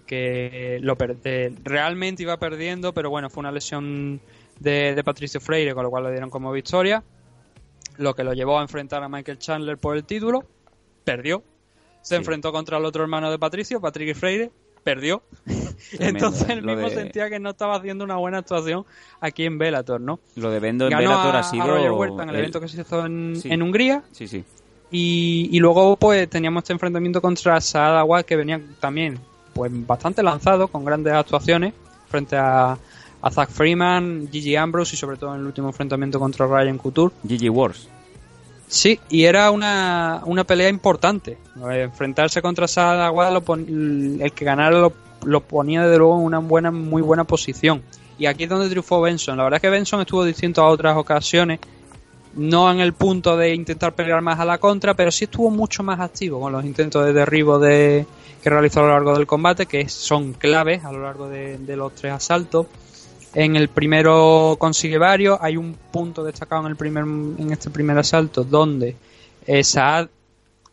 que 0.07 0.79
lo 0.83 0.97
eh, 1.25 1.55
realmente 1.63 2.23
iba 2.25 2.37
perdiendo, 2.37 2.93
pero 2.93 3.09
bueno, 3.09 3.31
fue 3.31 3.41
una 3.41 3.53
lesión 3.53 4.21
de, 4.59 4.95
de 4.95 5.05
Patricio 5.05 5.41
Freire, 5.41 5.73
con 5.73 5.85
lo 5.85 5.91
cual 5.91 6.03
lo 6.05 6.11
dieron 6.11 6.29
como 6.29 6.53
victoria. 6.53 7.03
Lo 7.97 8.15
que 8.15 8.25
lo 8.25 8.33
llevó 8.35 8.59
a 8.59 8.63
enfrentar 8.63 9.03
a 9.03 9.09
Michael 9.09 9.39
Chandler 9.39 9.79
por 9.79 9.97
el 9.97 10.05
título, 10.05 10.41
perdió. 11.05 11.43
Se 12.03 12.09
Sí. 12.09 12.15
enfrentó 12.17 12.51
contra 12.53 12.79
el 12.79 12.85
otro 12.85 13.05
hermano 13.05 13.31
de 13.31 13.39
Patricio, 13.39 13.81
Patrick 13.81 14.17
Freire, 14.17 14.51
perdió. 14.83 15.23
Tremendo, 15.45 16.27
Entonces 16.27 16.49
¿eh? 16.49 16.53
él 16.55 16.63
mismo 16.63 16.89
de- 16.89 16.95
sentía 16.95 17.29
que 17.31 17.39
no 17.39 17.51
estaba 17.51 17.77
haciendo 17.77 18.05
una 18.05 18.17
buena 18.17 18.39
actuación 18.39 18.85
aquí 19.21 19.45
en 19.45 19.59
Bellator, 19.59 20.01
¿no? 20.01 20.21
Lo 20.37 20.51
de 20.51 20.61
Bendo 20.61 20.85
en 20.87 20.91
Ganó 20.91 21.03
Bellator 21.11 21.37
a, 21.37 21.39
ha 21.41 21.43
sido 21.43 21.63
a 21.65 21.67
Roger 21.67 21.91
Huerta 21.93 22.23
en 22.23 22.29
el 22.31 22.35
el- 22.37 22.41
evento 22.43 22.61
que 22.61 22.69
se 22.69 22.81
hizo 22.81 23.05
en, 23.07 23.37
Sí. 23.37 23.49
en 23.51 23.63
Hungría. 23.63 24.03
Sí, 24.13 24.27
sí. 24.29 24.45
Y, 24.91 25.49
y 25.51 25.59
luego 25.59 25.97
pues 25.97 26.29
teníamos 26.29 26.63
este 26.65 26.73
enfrentamiento 26.75 27.21
contra 27.23 27.61
Saad 27.61 27.99
Awad 27.99 28.25
que 28.25 28.37
venía 28.37 28.61
también 28.81 29.19
pues 29.55 29.71
bastante 29.87 30.23
lanzado 30.23 30.69
con 30.69 30.85
grandes 30.85 31.13
actuaciones 31.15 31.73
frente 32.09 32.37
a, 32.37 32.77
a 33.23 33.31
Zach 33.31 33.49
Freeman, 33.51 34.29
Gigi 34.31 34.55
Ambrose 34.57 34.95
y 34.95 34.99
sobre 34.99 35.17
todo 35.17 35.35
en 35.35 35.41
el 35.41 35.47
último 35.47 35.69
enfrentamiento 35.69 36.19
contra 36.19 36.47
Ryan 36.47 36.77
Couture. 36.79 37.15
GG 37.23 37.51
Wars. 37.51 37.89
Sí, 38.73 38.99
y 39.11 39.25
era 39.25 39.51
una, 39.51 40.23
una 40.25 40.45
pelea 40.45 40.71
importante. 40.71 41.37
Enfrentarse 41.71 42.41
contra 42.41 42.67
pon- 43.45 44.19
el 44.19 44.33
que 44.33 44.45
ganara 44.47 44.79
lo, 44.79 44.95
lo 45.27 45.41
ponía 45.43 45.83
desde 45.83 45.99
luego 45.99 46.19
en 46.19 46.25
una 46.25 46.39
buena, 46.39 46.71
muy 46.71 47.03
buena 47.03 47.25
posición. 47.25 47.83
Y 48.19 48.25
aquí 48.25 48.45
es 48.45 48.49
donde 48.49 48.71
triunfó 48.71 49.03
Benson. 49.03 49.37
La 49.37 49.45
verdad 49.45 49.59
es 49.59 49.61
que 49.61 49.69
Benson 49.69 50.01
estuvo 50.01 50.25
distinto 50.25 50.63
a 50.63 50.69
otras 50.71 50.97
ocasiones. 50.97 51.61
No 52.35 52.73
en 52.73 52.81
el 52.81 52.95
punto 52.95 53.37
de 53.37 53.55
intentar 53.55 53.93
pelear 53.95 54.23
más 54.23 54.41
a 54.41 54.47
la 54.47 54.57
contra, 54.57 54.95
pero 54.95 55.11
sí 55.11 55.25
estuvo 55.25 55.51
mucho 55.51 55.83
más 55.83 56.01
activo 56.01 56.41
con 56.41 56.51
los 56.51 56.65
intentos 56.65 57.05
de 57.05 57.13
derribo 57.13 57.59
de, 57.59 58.07
que 58.43 58.49
realizó 58.49 58.81
a 58.81 58.85
lo 58.85 58.89
largo 58.89 59.13
del 59.15 59.27
combate, 59.27 59.67
que 59.67 59.87
son 59.91 60.33
claves 60.33 60.83
a 60.83 60.93
lo 60.93 61.03
largo 61.03 61.29
de, 61.29 61.59
de 61.59 61.77
los 61.77 61.95
tres 61.95 62.15
asaltos. 62.15 62.69
En 63.35 63.57
el 63.57 63.69
primero 63.69 64.57
consigue 64.59 64.99
varios. 64.99 65.39
Hay 65.41 65.57
un 65.57 65.75
punto 65.75 66.23
destacado 66.23 66.63
en 66.63 66.69
el 66.69 66.77
primer 66.77 67.05
en 67.05 67.51
este 67.51 67.71
primer 67.71 67.97
asalto 67.99 68.45
donde 68.45 68.97
Saad 69.63 70.09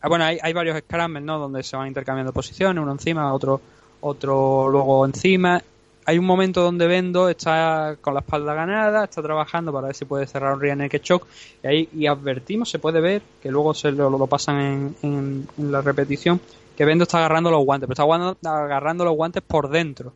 ah, 0.02 0.08
bueno, 0.10 0.26
hay, 0.26 0.54
varios 0.54 0.78
scrambles, 0.80 1.24
¿no? 1.24 1.40
Donde 1.40 1.64
se 1.64 1.78
van 1.78 1.88
intercambiando 1.88 2.34
posiciones, 2.34 2.82
uno 2.82 2.92
encima, 2.92 3.34
otro 3.34 3.62
otro 4.02 4.68
luego 4.70 5.06
encima. 5.06 5.62
Hay 6.06 6.18
un 6.18 6.26
momento 6.26 6.64
donde 6.64 6.88
Bendo 6.88 7.30
está 7.30 7.96
con 8.02 8.14
la 8.16 8.22
espalda 8.22 8.54
ganada, 8.56 9.04
está 9.04 9.22
trabajando 9.22 9.72
para 9.72 9.88
ver 9.88 9.96
si 9.96 10.06
puede 10.06 10.26
cerrar 10.26 10.54
un 10.56 10.60
rear 10.62 10.76
naked 10.78 11.02
choke 11.02 11.28
y 11.64 11.68
ahí 11.68 11.90
y 11.94 12.08
advertimos, 12.08 12.70
se 12.70 12.80
puede 12.80 13.00
ver, 13.00 13.22
que 13.42 13.52
luego 13.52 13.74
se 13.76 13.92
lo, 13.92 14.10
lo 14.10 14.26
pasan 14.28 14.60
en, 14.60 14.96
en- 15.04 15.48
en 15.58 15.72
la 15.72 15.82
repetición, 15.82 16.42
que 16.76 16.84
Bendo 16.86 17.04
está 17.04 17.20
agarrando 17.20 17.52
los 17.52 17.64
guantes, 17.64 17.88
pero 17.88 18.32
está 18.32 18.64
agarrando 18.64 19.06
los 19.06 19.16
guantes 19.16 19.44
por 19.44 19.70
dentro. 19.70 20.12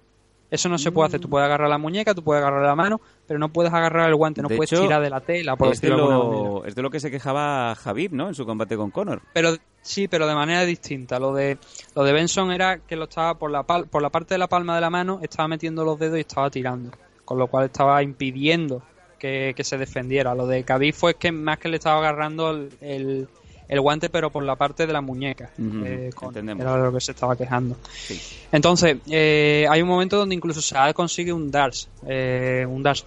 Eso 0.53 0.69
no 0.69 0.77
se 0.77 0.91
puede 0.91 1.07
hacer. 1.07 1.19
Tú 1.19 1.29
puedes 1.29 1.45
agarrar 1.45 1.67
la 1.67 1.77
muñeca, 1.79 2.13
tú 2.13 2.23
puedes 2.23 2.43
agarrar 2.43 2.63
la 2.63 2.75
mano, 2.75 3.01
pero 3.27 3.39
no 3.39 3.49
puedes 3.49 3.73
agarrar 3.73 4.07
el 4.07 4.15
guante, 4.15 4.41
no 4.43 4.47
De 4.49 4.55
puedes 4.55 4.71
hecho, 4.71 4.83
tirar 4.83 5.01
de 5.01 5.09
la 5.09 5.19
tela, 5.21 5.55
por 5.55 5.73
Es 5.73 5.81
de, 5.81 5.89
lo, 5.89 6.63
es 6.65 6.75
de 6.75 6.81
lo 6.83 6.91
que 6.91 6.99
se 6.99 7.09
quejaba 7.09 7.73
Javib, 7.75 8.13
¿no? 8.13 8.27
En 8.27 8.35
su 8.35 8.45
combate 8.45 8.77
con 8.77 8.91
Conor. 8.91 9.21
Pero 9.33 9.55
sí, 9.81 10.07
pero 10.07 10.27
de 10.27 10.35
manera 10.35 10.63
distinta. 10.63 11.19
Lo 11.19 11.33
de 11.33 11.57
lo 11.95 12.03
de 12.03 12.13
Benson 12.13 12.51
era 12.51 12.77
que 12.77 12.95
lo 12.95 13.05
estaba 13.05 13.33
por 13.39 13.49
la 13.49 13.63
pal- 13.63 13.87
por 13.89 14.01
la 14.03 14.11
parte 14.11 14.35
de 14.35 14.37
la 14.37 14.47
palma 14.47 14.75
de 14.75 14.81
la 14.81 14.89
mano, 14.91 15.19
estaba 15.23 15.47
metiendo 15.47 15.83
los 15.83 15.97
dedos 15.97 16.17
y 16.17 16.21
estaba 16.21 16.49
tirando, 16.51 16.91
con 17.25 17.39
lo 17.39 17.47
cual 17.47 17.65
estaba 17.65 18.03
impidiendo 18.03 18.83
que, 19.17 19.53
que 19.55 19.63
se 19.63 19.77
defendiera. 19.79 20.35
Lo 20.35 20.45
de 20.45 20.63
Khabib 20.63 20.93
fue 20.93 21.15
que 21.15 21.31
más 21.31 21.57
que 21.57 21.69
le 21.69 21.77
estaba 21.77 21.97
agarrando 21.97 22.51
el, 22.51 22.69
el- 22.79 23.27
el 23.73 23.81
guante, 23.81 24.09
pero 24.09 24.29
por 24.29 24.43
la 24.43 24.55
parte 24.55 24.85
de 24.87 24.93
la 24.93 25.01
muñeca. 25.01 25.49
Eh, 25.59 26.11
con- 26.15 26.29
entendemos. 26.29 26.61
era 26.63 26.77
lo 26.77 26.93
que 26.93 27.01
se 27.01 27.11
estaba 27.11 27.35
quejando. 27.35 27.75
Sí. 27.91 28.19
Entonces, 28.51 28.97
eh, 29.09 29.65
hay 29.69 29.81
un 29.81 29.87
momento 29.87 30.17
donde 30.17 30.35
incluso 30.35 30.61
Saad 30.61 30.93
consigue 30.93 31.33
un 31.33 31.49
dash, 31.49 31.85
eh, 32.07 32.65
un 32.69 32.83
dash 32.83 33.01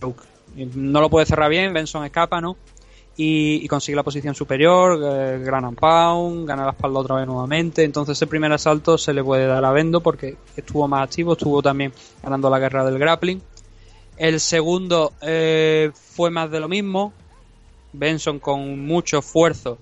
choke. 0.00 0.22
No 0.74 1.00
lo 1.00 1.08
puede 1.10 1.26
cerrar 1.26 1.50
bien, 1.50 1.72
Benson 1.72 2.04
escapa, 2.04 2.40
¿no? 2.40 2.56
Y, 3.16 3.64
y 3.64 3.68
consigue 3.68 3.94
la 3.96 4.02
posición 4.02 4.34
superior, 4.34 4.98
gran 5.40 5.64
and 5.64 5.78
pound, 5.78 6.46
gana 6.48 6.64
la 6.64 6.72
espalda 6.72 6.98
otra 7.00 7.16
vez 7.16 7.26
nuevamente. 7.26 7.84
Entonces, 7.84 8.18
ese 8.18 8.26
primer 8.26 8.52
asalto 8.52 8.98
se 8.98 9.12
le 9.14 9.22
puede 9.24 9.46
dar 9.46 9.64
a 9.64 9.70
Bendo 9.72 10.00
porque 10.00 10.36
estuvo 10.56 10.86
más 10.88 11.04
activo, 11.04 11.32
estuvo 11.32 11.62
también 11.62 11.92
ganando 12.22 12.50
la 12.50 12.58
guerra 12.58 12.84
del 12.84 12.98
grappling. 12.98 13.40
El 14.16 14.38
segundo 14.40 15.12
eh, 15.22 15.90
fue 15.94 16.30
más 16.30 16.50
de 16.50 16.60
lo 16.60 16.68
mismo. 16.68 17.12
Benson 17.96 18.40
con 18.40 18.84
mucho 18.84 19.18
esfuerzo 19.20 19.78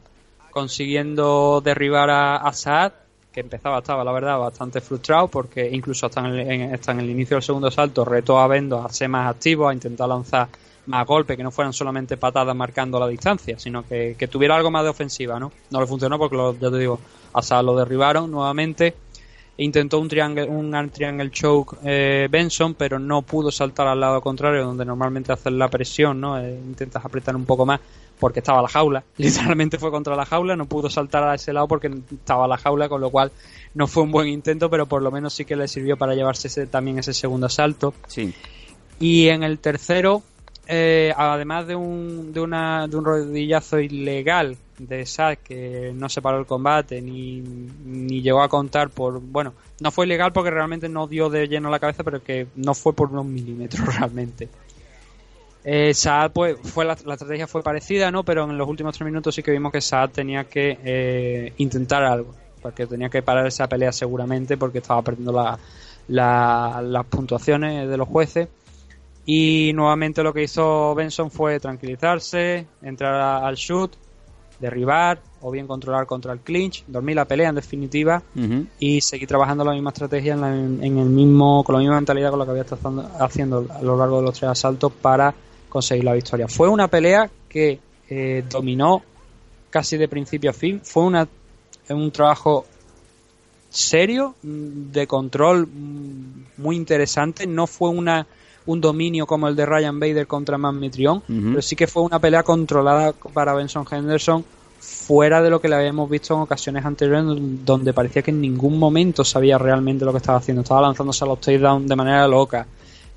consiguiendo 0.52 1.60
derribar 1.64 2.10
a, 2.10 2.36
a 2.36 2.52
Saad, 2.52 2.92
que 3.32 3.40
empezaba, 3.40 3.78
estaba 3.78 4.04
la 4.04 4.12
verdad 4.12 4.38
bastante 4.38 4.80
frustrado 4.80 5.26
porque 5.28 5.68
incluso 5.72 6.06
hasta 6.06 6.20
en, 6.20 6.26
el, 6.26 6.50
en- 6.50 7.00
el 7.00 7.10
inicio 7.10 7.36
del 7.36 7.42
segundo 7.42 7.70
salto 7.70 8.04
retó 8.04 8.38
a 8.38 8.46
Bendo 8.46 8.84
a 8.84 8.88
ser 8.90 9.08
más 9.08 9.28
activo, 9.28 9.68
a 9.68 9.74
intentar 9.74 10.08
lanzar 10.08 10.48
más 10.86 11.06
golpes, 11.06 11.36
que 11.36 11.42
no 11.42 11.50
fueran 11.50 11.72
solamente 11.72 12.16
patadas 12.16 12.54
marcando 12.54 12.98
la 13.00 13.08
distancia, 13.08 13.58
sino 13.58 13.86
que, 13.86 14.16
que 14.18 14.28
tuviera 14.28 14.56
algo 14.56 14.70
más 14.70 14.82
de 14.84 14.90
ofensiva, 14.90 15.38
¿no? 15.40 15.50
No 15.70 15.80
le 15.80 15.86
funcionó 15.86 16.18
porque, 16.18 16.36
lo- 16.36 16.58
ya 16.58 16.70
te 16.70 16.78
digo, 16.78 16.98
a 17.32 17.62
lo 17.62 17.76
derribaron 17.76 18.30
nuevamente. 18.30 18.94
Intentó 19.58 19.98
un 20.00 20.08
triangle, 20.08 20.44
un 20.48 20.90
triangle 20.90 21.30
choke 21.30 21.76
eh, 21.84 22.26
Benson, 22.30 22.74
pero 22.74 22.98
no 22.98 23.22
pudo 23.22 23.50
saltar 23.50 23.86
al 23.86 24.00
lado 24.00 24.20
contrario, 24.20 24.64
donde 24.64 24.84
normalmente 24.84 25.30
haces 25.32 25.52
la 25.52 25.68
presión, 25.68 26.20
¿no? 26.20 26.38
Eh, 26.38 26.58
intentas 26.64 27.04
apretar 27.04 27.36
un 27.36 27.44
poco 27.44 27.66
más 27.66 27.80
porque 28.22 28.38
estaba 28.38 28.62
la 28.62 28.68
jaula. 28.68 29.02
Literalmente 29.18 29.78
fue 29.78 29.90
contra 29.90 30.14
la 30.14 30.24
jaula, 30.24 30.54
no 30.54 30.66
pudo 30.66 30.88
saltar 30.88 31.24
a 31.24 31.34
ese 31.34 31.52
lado 31.52 31.66
porque 31.66 31.90
estaba 32.12 32.46
la 32.46 32.56
jaula, 32.56 32.88
con 32.88 33.00
lo 33.00 33.10
cual 33.10 33.32
no 33.74 33.88
fue 33.88 34.04
un 34.04 34.12
buen 34.12 34.28
intento, 34.28 34.70
pero 34.70 34.86
por 34.86 35.02
lo 35.02 35.10
menos 35.10 35.34
sí 35.34 35.44
que 35.44 35.56
le 35.56 35.66
sirvió 35.66 35.96
para 35.96 36.14
llevarse 36.14 36.46
ese- 36.46 36.68
también 36.68 37.00
ese 37.00 37.12
segundo 37.14 37.48
salto. 37.48 37.94
Sí. 38.06 38.32
Y 39.00 39.26
en 39.28 39.42
el 39.42 39.58
tercero, 39.58 40.22
eh, 40.68 41.12
además 41.16 41.66
de 41.66 41.74
un, 41.74 42.32
de, 42.32 42.40
una, 42.40 42.86
de 42.86 42.96
un 42.96 43.04
rodillazo 43.04 43.80
ilegal 43.80 44.56
de 44.78 45.04
Sad 45.04 45.38
que 45.38 45.92
no 45.94 46.08
se 46.08 46.22
paró 46.22 46.38
el 46.38 46.46
combate 46.46 47.02
ni, 47.02 47.40
ni 47.84 48.22
llegó 48.22 48.42
a 48.42 48.48
contar 48.48 48.90
por. 48.90 49.20
Bueno, 49.20 49.52
no 49.80 49.90
fue 49.90 50.06
ilegal 50.06 50.32
porque 50.32 50.50
realmente 50.52 50.88
no 50.88 51.08
dio 51.08 51.28
de 51.28 51.48
lleno 51.48 51.70
la 51.70 51.80
cabeza, 51.80 52.04
pero 52.04 52.22
que 52.22 52.46
no 52.54 52.74
fue 52.74 52.92
por 52.92 53.10
unos 53.10 53.24
milímetros 53.26 53.84
realmente. 53.98 54.48
Eh, 55.64 55.94
Saad, 55.94 56.32
pues, 56.32 56.56
fue 56.62 56.84
la, 56.84 56.96
la 57.04 57.14
estrategia 57.14 57.46
fue 57.46 57.62
parecida, 57.62 58.10
¿no? 58.10 58.24
Pero 58.24 58.44
en 58.44 58.58
los 58.58 58.68
últimos 58.68 58.96
tres 58.96 59.06
minutos 59.06 59.34
sí 59.34 59.42
que 59.42 59.52
vimos 59.52 59.70
que 59.72 59.80
Saad 59.80 60.10
tenía 60.10 60.44
que 60.44 60.78
eh, 60.84 61.52
intentar 61.58 62.02
algo. 62.02 62.34
Porque 62.60 62.86
tenía 62.86 63.08
que 63.08 63.22
parar 63.22 63.46
esa 63.46 63.68
pelea 63.68 63.92
seguramente 63.92 64.56
porque 64.56 64.78
estaba 64.78 65.02
perdiendo 65.02 65.32
la- 65.32 65.58
la- 66.08 66.80
las 66.82 67.06
puntuaciones 67.06 67.88
de 67.88 67.96
los 67.96 68.08
jueces. 68.08 68.48
Y 69.24 69.72
nuevamente 69.74 70.22
lo 70.24 70.32
que 70.32 70.42
hizo 70.42 70.94
Benson 70.96 71.30
fue 71.30 71.60
tranquilizarse, 71.60 72.66
entrar 72.82 73.14
a- 73.14 73.46
al 73.46 73.54
shoot, 73.54 73.92
derribar 74.58 75.20
o 75.40 75.50
bien 75.50 75.66
controlar 75.66 76.06
contra 76.06 76.32
el 76.32 76.40
clinch, 76.40 76.84
dormir 76.86 77.16
la 77.16 77.24
pelea 77.24 77.48
en 77.48 77.54
definitiva 77.56 78.22
y 78.78 79.00
seguir 79.00 79.26
trabajando 79.28 79.64
la 79.64 79.72
misma 79.72 79.90
estrategia 79.90 80.34
en, 80.34 80.40
la- 80.40 80.54
en 80.56 80.98
el 80.98 81.08
mismo 81.08 81.62
con 81.64 81.74
la 81.74 81.80
misma 81.80 81.96
mentalidad 81.96 82.30
con 82.30 82.38
la 82.40 82.44
que 82.44 82.50
había 82.52 82.62
estado 82.62 83.08
haciendo 83.20 83.66
a 83.72 83.82
lo 83.82 83.96
largo 83.96 84.18
de 84.18 84.22
los 84.26 84.34
tres 84.38 84.50
asaltos 84.50 84.92
para 84.92 85.34
conseguir 85.72 86.04
la 86.04 86.12
victoria. 86.12 86.46
Fue 86.48 86.68
una 86.68 86.86
pelea 86.88 87.30
que 87.48 87.80
eh, 88.10 88.44
dominó 88.48 89.02
casi 89.70 89.96
de 89.96 90.06
principio 90.06 90.50
a 90.50 90.52
fin. 90.52 90.80
Fue 90.84 91.02
una 91.02 91.26
un 91.88 92.10
trabajo 92.10 92.66
serio 93.70 94.34
mm, 94.42 94.92
de 94.92 95.06
control 95.06 95.66
mm, 95.66 96.44
muy 96.58 96.76
interesante. 96.76 97.46
No 97.46 97.66
fue 97.66 97.88
una 97.88 98.26
un 98.64 98.80
dominio 98.80 99.26
como 99.26 99.48
el 99.48 99.56
de 99.56 99.66
Ryan 99.66 99.98
Bader 99.98 100.26
contra 100.28 100.56
Man 100.56 100.78
Mitrione, 100.78 101.22
Ujú. 101.28 101.48
pero 101.50 101.62
sí 101.62 101.74
que 101.74 101.88
fue 101.88 102.02
una 102.04 102.20
pelea 102.20 102.44
controlada 102.44 103.12
para 103.12 103.54
Benson 103.54 103.84
Henderson 103.90 104.44
fuera 104.78 105.42
de 105.42 105.50
lo 105.50 105.60
que 105.60 105.68
le 105.68 105.74
habíamos 105.76 106.08
visto 106.08 106.34
en 106.34 106.40
ocasiones 106.42 106.84
anteriores 106.84 107.24
donde 107.64 107.92
parecía 107.92 108.22
que 108.22 108.30
en 108.30 108.40
ningún 108.40 108.78
momento 108.78 109.24
sabía 109.24 109.58
realmente 109.58 110.04
lo 110.04 110.12
que 110.12 110.18
estaba 110.18 110.38
haciendo. 110.38 110.62
Estaba 110.62 110.82
lanzándose 110.82 111.24
a 111.24 111.28
los 111.28 111.40
takedowns 111.40 111.88
de 111.88 111.96
manera 111.96 112.28
loca, 112.28 112.66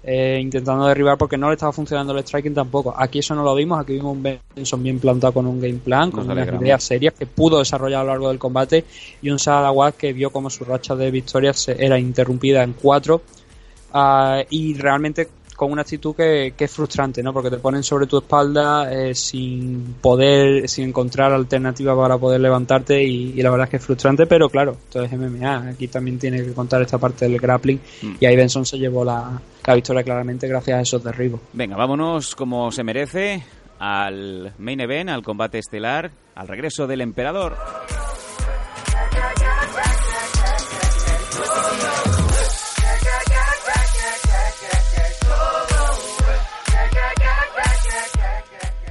eh, 0.05 0.39
intentando 0.41 0.85
derribar 0.85 1.17
porque 1.17 1.37
no 1.37 1.47
le 1.47 1.53
estaba 1.55 1.71
funcionando 1.71 2.13
el 2.13 2.19
striking 2.23 2.53
tampoco. 2.53 2.93
Aquí 2.95 3.19
eso 3.19 3.33
no 3.35 3.43
lo 3.43 3.55
vimos, 3.55 3.79
aquí 3.79 3.93
vimos 3.93 4.15
un 4.15 4.23
Benson 4.55 4.83
bien 4.83 4.99
plantado 4.99 5.33
con 5.33 5.47
un 5.47 5.59
game 5.59 5.79
plan, 5.83 6.11
con 6.11 6.19
Nos 6.19 6.25
unas 6.27 6.37
alegramos. 6.37 6.63
ideas 6.63 6.83
serias 6.83 7.13
que 7.13 7.25
pudo 7.25 7.59
desarrollar 7.59 8.01
a 8.01 8.03
lo 8.03 8.09
largo 8.11 8.29
del 8.29 8.39
combate 8.39 8.85
y 9.21 9.29
un 9.29 9.39
Sadawad 9.39 9.95
que 9.95 10.13
vio 10.13 10.29
como 10.29 10.49
su 10.49 10.63
racha 10.63 10.95
de 10.95 11.09
victorias 11.11 11.67
era 11.69 11.97
interrumpida 11.97 12.63
en 12.63 12.73
cuatro 12.73 13.21
Ah, 13.97 14.43
y 14.49 14.73
realmente 14.73 15.29
con 15.55 15.71
una 15.71 15.83
actitud 15.83 16.13
que, 16.13 16.53
que 16.57 16.65
es 16.65 16.71
frustrante, 16.71 17.23
¿no? 17.23 17.31
Porque 17.31 17.49
te 17.49 17.59
ponen 17.59 17.81
sobre 17.81 18.07
tu 18.07 18.17
espalda 18.17 18.91
eh, 18.91 19.15
sin 19.15 19.95
poder, 20.01 20.67
sin 20.67 20.89
encontrar 20.89 21.31
alternativa 21.31 21.95
para 21.95 22.17
poder 22.17 22.41
levantarte 22.41 23.01
y, 23.01 23.31
y 23.37 23.41
la 23.41 23.51
verdad 23.51 23.67
es 23.67 23.69
que 23.71 23.77
es 23.77 23.85
frustrante, 23.85 24.25
pero 24.25 24.49
claro, 24.49 24.73
esto 24.73 25.01
es 25.01 25.13
MMA, 25.13 25.69
aquí 25.69 25.87
también 25.87 26.19
tiene 26.19 26.43
que 26.43 26.51
contar 26.51 26.81
esta 26.81 26.97
parte 26.97 27.23
del 27.29 27.39
grappling 27.39 27.79
y 28.19 28.25
ahí 28.25 28.35
Benson 28.35 28.65
se 28.65 28.77
llevó 28.77 29.05
la, 29.05 29.39
la 29.65 29.73
victoria 29.73 30.03
claramente 30.03 30.47
gracias 30.47 30.77
a 30.77 30.81
esos 30.81 31.03
derribos. 31.03 31.41
Venga, 31.53 31.75
vámonos 31.75 32.35
como 32.35 32.71
se 32.71 32.83
merece 32.83 33.43
al 33.79 34.53
main 34.57 34.79
event, 34.79 35.09
al 35.09 35.23
combate 35.23 35.59
estelar, 35.59 36.11
al 36.35 36.47
regreso 36.47 36.87
del 36.87 37.01
emperador. 37.01 37.57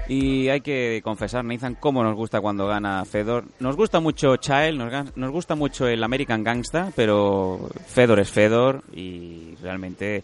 Y 0.06 0.48
hay 0.50 0.60
que 0.60 1.00
confesar, 1.02 1.44
Nathan, 1.46 1.76
cómo 1.76 2.02
nos 2.02 2.14
gusta 2.14 2.42
cuando 2.42 2.66
gana 2.66 3.04
Fedor. 3.06 3.44
Nos 3.58 3.74
gusta 3.74 4.00
mucho 4.00 4.36
Child, 4.36 4.76
nos, 4.76 5.16
nos 5.16 5.30
gusta 5.30 5.54
mucho 5.54 5.88
el 5.88 6.04
American 6.04 6.44
Gangsta, 6.44 6.92
pero 6.94 7.70
Fedor 7.86 8.20
es 8.20 8.30
Fedor 8.30 8.82
y 8.92 9.54
realmente 9.62 10.22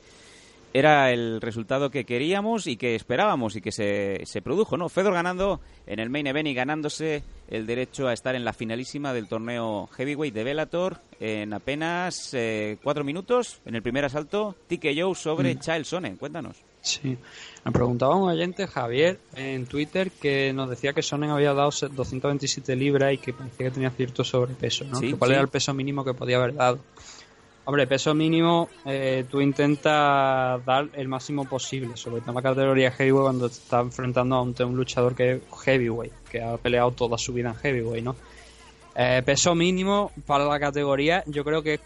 era 0.72 1.10
el 1.10 1.40
resultado 1.40 1.90
que 1.90 2.04
queríamos 2.04 2.66
y 2.66 2.76
que 2.76 2.94
esperábamos 2.94 3.56
y 3.56 3.60
que 3.60 3.72
se, 3.72 4.20
se 4.24 4.42
produjo, 4.42 4.76
¿no? 4.76 4.88
Fedor 4.88 5.14
ganando 5.14 5.60
en 5.86 5.98
el 5.98 6.10
main 6.10 6.26
event 6.26 6.48
y 6.48 6.54
ganándose 6.54 7.22
el 7.48 7.66
derecho 7.66 8.06
a 8.06 8.12
estar 8.12 8.34
en 8.34 8.44
la 8.44 8.52
finalísima 8.52 9.12
del 9.12 9.26
torneo 9.26 9.88
heavyweight 9.96 10.34
de 10.34 10.44
Bellator 10.44 10.98
en 11.18 11.52
apenas 11.52 12.32
eh, 12.34 12.78
cuatro 12.82 13.04
minutos 13.04 13.60
en 13.66 13.74
el 13.74 13.82
primer 13.82 14.04
asalto. 14.04 14.54
TKO 14.68 15.14
sobre 15.14 15.58
Child 15.58 15.84
Sonnen, 15.84 16.16
cuéntanos. 16.16 16.56
Sí, 16.82 17.18
me 17.64 17.72
preguntaba 17.72 18.16
un 18.16 18.30
oyente, 18.30 18.66
Javier, 18.66 19.18
en 19.34 19.66
Twitter, 19.66 20.10
que 20.10 20.52
nos 20.52 20.70
decía 20.70 20.94
que 20.94 21.02
Sonnen 21.02 21.30
había 21.30 21.52
dado 21.52 21.70
227 21.70 22.74
libras 22.74 23.12
y 23.12 23.18
que 23.18 23.34
parecía 23.34 23.66
que 23.66 23.70
tenía 23.70 23.90
cierto 23.90 24.24
sobrepeso, 24.24 24.84
¿no? 24.84 24.98
Sí, 24.98 25.12
¿Cuál 25.12 25.30
sí. 25.30 25.34
era 25.34 25.42
el 25.42 25.48
peso 25.48 25.74
mínimo 25.74 26.04
que 26.04 26.14
podía 26.14 26.38
haber 26.38 26.54
dado? 26.54 26.78
Hombre, 27.64 27.86
peso 27.86 28.14
mínimo, 28.14 28.68
eh, 28.86 29.24
tú 29.30 29.40
intentas 29.40 30.64
dar 30.64 30.88
el 30.94 31.08
máximo 31.08 31.44
posible, 31.44 31.96
sobre 31.96 32.20
todo 32.20 32.30
en 32.30 32.36
la 32.36 32.42
categoría 32.42 32.90
heavyweight 32.90 33.24
cuando 33.24 33.48
te 33.48 33.54
estás 33.54 33.82
enfrentando 33.82 34.36
a 34.36 34.42
un, 34.42 34.76
luchador 34.76 35.14
que 35.14 35.32
es 35.32 35.42
heavyweight, 35.64 36.12
que 36.30 36.42
ha 36.42 36.56
peleado 36.56 36.90
toda 36.92 37.18
su 37.18 37.32
vida 37.32 37.50
en 37.50 37.56
heavyweight, 37.56 38.04
¿no? 38.04 38.16
Eh, 38.96 39.22
peso 39.24 39.54
mínimo 39.54 40.10
para 40.26 40.46
la 40.46 40.58
categoría, 40.58 41.22
yo 41.26 41.44
creo 41.44 41.62
que 41.62 41.80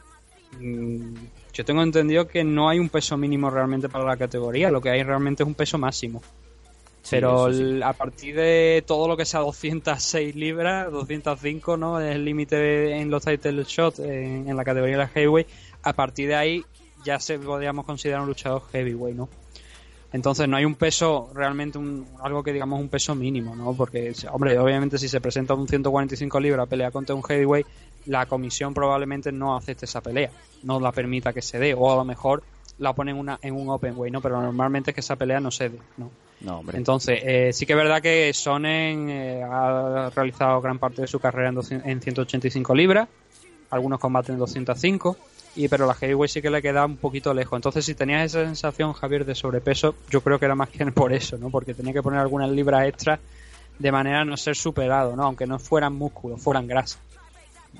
mm, 0.60 1.14
yo 1.52 1.64
tengo 1.64 1.82
entendido 1.82 2.26
que 2.28 2.44
no 2.44 2.68
hay 2.68 2.78
un 2.78 2.88
peso 2.88 3.16
mínimo 3.16 3.50
realmente 3.50 3.88
para 3.88 4.04
la 4.04 4.16
categoría, 4.16 4.70
lo 4.70 4.80
que 4.80 4.90
hay 4.90 5.02
realmente 5.02 5.42
es 5.42 5.46
un 5.46 5.54
peso 5.54 5.76
máximo. 5.76 6.22
Pero 7.10 7.52
sí. 7.52 7.80
a 7.82 7.92
partir 7.92 8.36
de 8.36 8.82
todo 8.86 9.08
lo 9.08 9.16
que 9.16 9.24
sea 9.24 9.40
206 9.40 10.34
libras, 10.34 10.90
205, 10.90 11.76
¿no? 11.76 12.00
Es 12.00 12.14
el 12.14 12.24
límite 12.24 12.96
en 12.96 13.10
los 13.10 13.24
title 13.24 13.64
shots 13.64 13.98
en, 13.98 14.48
en 14.48 14.56
la 14.56 14.64
categoría 14.64 14.96
de 14.96 15.02
la 15.02 15.08
heavyweight. 15.08 15.48
A 15.82 15.92
partir 15.92 16.28
de 16.28 16.34
ahí 16.34 16.64
ya 17.04 17.20
se 17.20 17.38
podríamos 17.38 17.84
considerar 17.84 18.22
un 18.22 18.28
luchador 18.28 18.62
heavyweight, 18.72 19.16
¿no? 19.16 19.28
Entonces 20.14 20.48
no 20.48 20.56
hay 20.56 20.64
un 20.64 20.76
peso, 20.76 21.28
realmente 21.34 21.76
un, 21.76 22.06
algo 22.22 22.44
que 22.44 22.52
digamos 22.52 22.80
un 22.80 22.88
peso 22.88 23.16
mínimo, 23.16 23.56
¿no? 23.56 23.74
Porque, 23.74 24.12
hombre, 24.30 24.56
obviamente 24.60 24.96
si 24.96 25.08
se 25.08 25.20
presenta 25.20 25.54
un 25.54 25.66
145 25.66 26.38
libras 26.38 26.68
pelea 26.68 26.92
contra 26.92 27.16
un 27.16 27.22
heavyweight, 27.24 27.66
la 28.06 28.24
comisión 28.26 28.72
probablemente 28.72 29.32
no 29.32 29.56
acepte 29.56 29.86
esa 29.86 30.00
pelea, 30.00 30.30
no 30.62 30.78
la 30.78 30.92
permita 30.92 31.32
que 31.32 31.42
se 31.42 31.58
dé, 31.58 31.74
o 31.74 31.92
a 31.92 31.96
lo 31.96 32.04
mejor 32.04 32.44
la 32.78 32.92
ponen 32.92 33.16
una, 33.16 33.40
en 33.42 33.54
un 33.54 33.68
open 33.70 33.94
weight, 33.96 34.12
¿no? 34.12 34.20
Pero 34.20 34.40
normalmente 34.40 34.92
es 34.92 34.94
que 34.94 35.00
esa 35.00 35.16
pelea 35.16 35.40
no 35.40 35.50
se 35.50 35.70
dé, 35.70 35.78
¿no? 35.96 36.12
No, 36.44 36.58
hombre. 36.58 36.76
Entonces, 36.76 37.20
eh, 37.22 37.50
sí 37.52 37.64
que 37.64 37.72
es 37.72 37.76
verdad 37.76 38.02
que 38.02 38.32
Sonnen 38.34 39.08
eh, 39.08 39.42
ha 39.42 40.10
realizado 40.14 40.60
gran 40.60 40.78
parte 40.78 41.02
de 41.02 41.08
su 41.08 41.18
carrera 41.18 41.48
en, 41.48 41.54
200 41.54 41.88
en 41.88 42.00
185 42.02 42.74
libras, 42.74 43.08
algunos 43.70 43.98
combates 43.98 44.30
en 44.30 44.38
205, 44.38 45.16
y 45.56 45.68
pero 45.68 45.86
la 45.86 45.94
heavyweight 45.94 46.30
sí 46.30 46.42
que 46.42 46.50
le 46.50 46.60
queda 46.60 46.84
un 46.84 46.98
poquito 46.98 47.32
lejos. 47.32 47.56
Entonces, 47.56 47.86
si 47.86 47.94
tenías 47.94 48.26
esa 48.26 48.44
sensación, 48.44 48.92
Javier, 48.92 49.24
de 49.24 49.34
sobrepeso, 49.34 49.94
yo 50.10 50.20
creo 50.20 50.38
que 50.38 50.44
era 50.44 50.54
más 50.54 50.68
que 50.68 50.84
por 50.92 51.14
eso, 51.14 51.38
¿no? 51.38 51.48
Porque 51.48 51.72
tenía 51.72 51.94
que 51.94 52.02
poner 52.02 52.20
algunas 52.20 52.50
libras 52.50 52.86
extras 52.86 53.20
de 53.78 53.90
manera 53.90 54.20
a 54.20 54.24
no 54.24 54.36
ser 54.36 54.54
superado, 54.54 55.16
¿no? 55.16 55.24
Aunque 55.24 55.46
no 55.46 55.58
fueran 55.58 55.94
músculos, 55.94 56.42
fueran 56.42 56.66
grasa. 56.66 56.98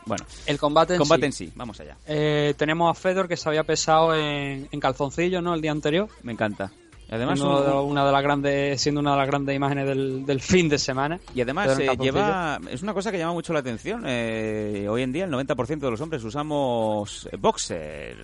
Bueno, 0.07 0.25
El 0.47 0.59
combate 0.59 0.95
en 0.95 0.99
combate 0.99 1.21
sí. 1.21 1.27
en 1.27 1.33
sí, 1.33 1.53
vamos 1.55 1.79
allá. 1.81 1.97
Eh, 2.07 2.55
tenemos 2.57 2.91
a 2.91 3.01
Fedor 3.01 3.29
que 3.29 3.37
se 3.37 3.49
había 3.49 3.63
pesado 3.63 4.15
en, 4.15 4.69
en 4.71 4.81
calzoncillo, 4.81 5.41
¿no? 5.41 5.55
El 5.55 5.61
día 5.61 5.71
anterior. 5.71 6.09
Me 6.23 6.33
encanta. 6.33 6.73
Además, 7.11 7.41
Uno 7.41 7.83
un- 7.85 7.93
una 7.93 8.05
de 8.07 8.13
las 8.13 8.23
grandes, 8.23 8.81
siendo 8.81 9.01
una 9.01 9.13
de 9.13 9.19
las 9.19 9.27
grandes 9.27 9.55
imágenes 9.55 9.87
del, 9.87 10.25
del 10.27 10.41
fin 10.41 10.69
de 10.69 10.79
semana. 10.79 11.21
Y 11.35 11.41
además 11.43 11.79
eh, 11.79 11.91
lleva 12.01 12.59
es 12.71 12.83
una 12.83 12.95
cosa 12.95 13.13
que 13.13 13.19
llama 13.19 13.35
mucho 13.35 13.53
la 13.53 13.59
atención. 13.61 14.03
eh, 14.07 14.87
hoy 14.89 15.03
en 15.03 15.13
día 15.13 15.25
el 15.27 15.31
90% 15.31 15.79
de 15.79 15.91
los 15.91 16.01
hombres 16.01 16.25
usamos 16.25 17.29
boxer. 17.39 18.17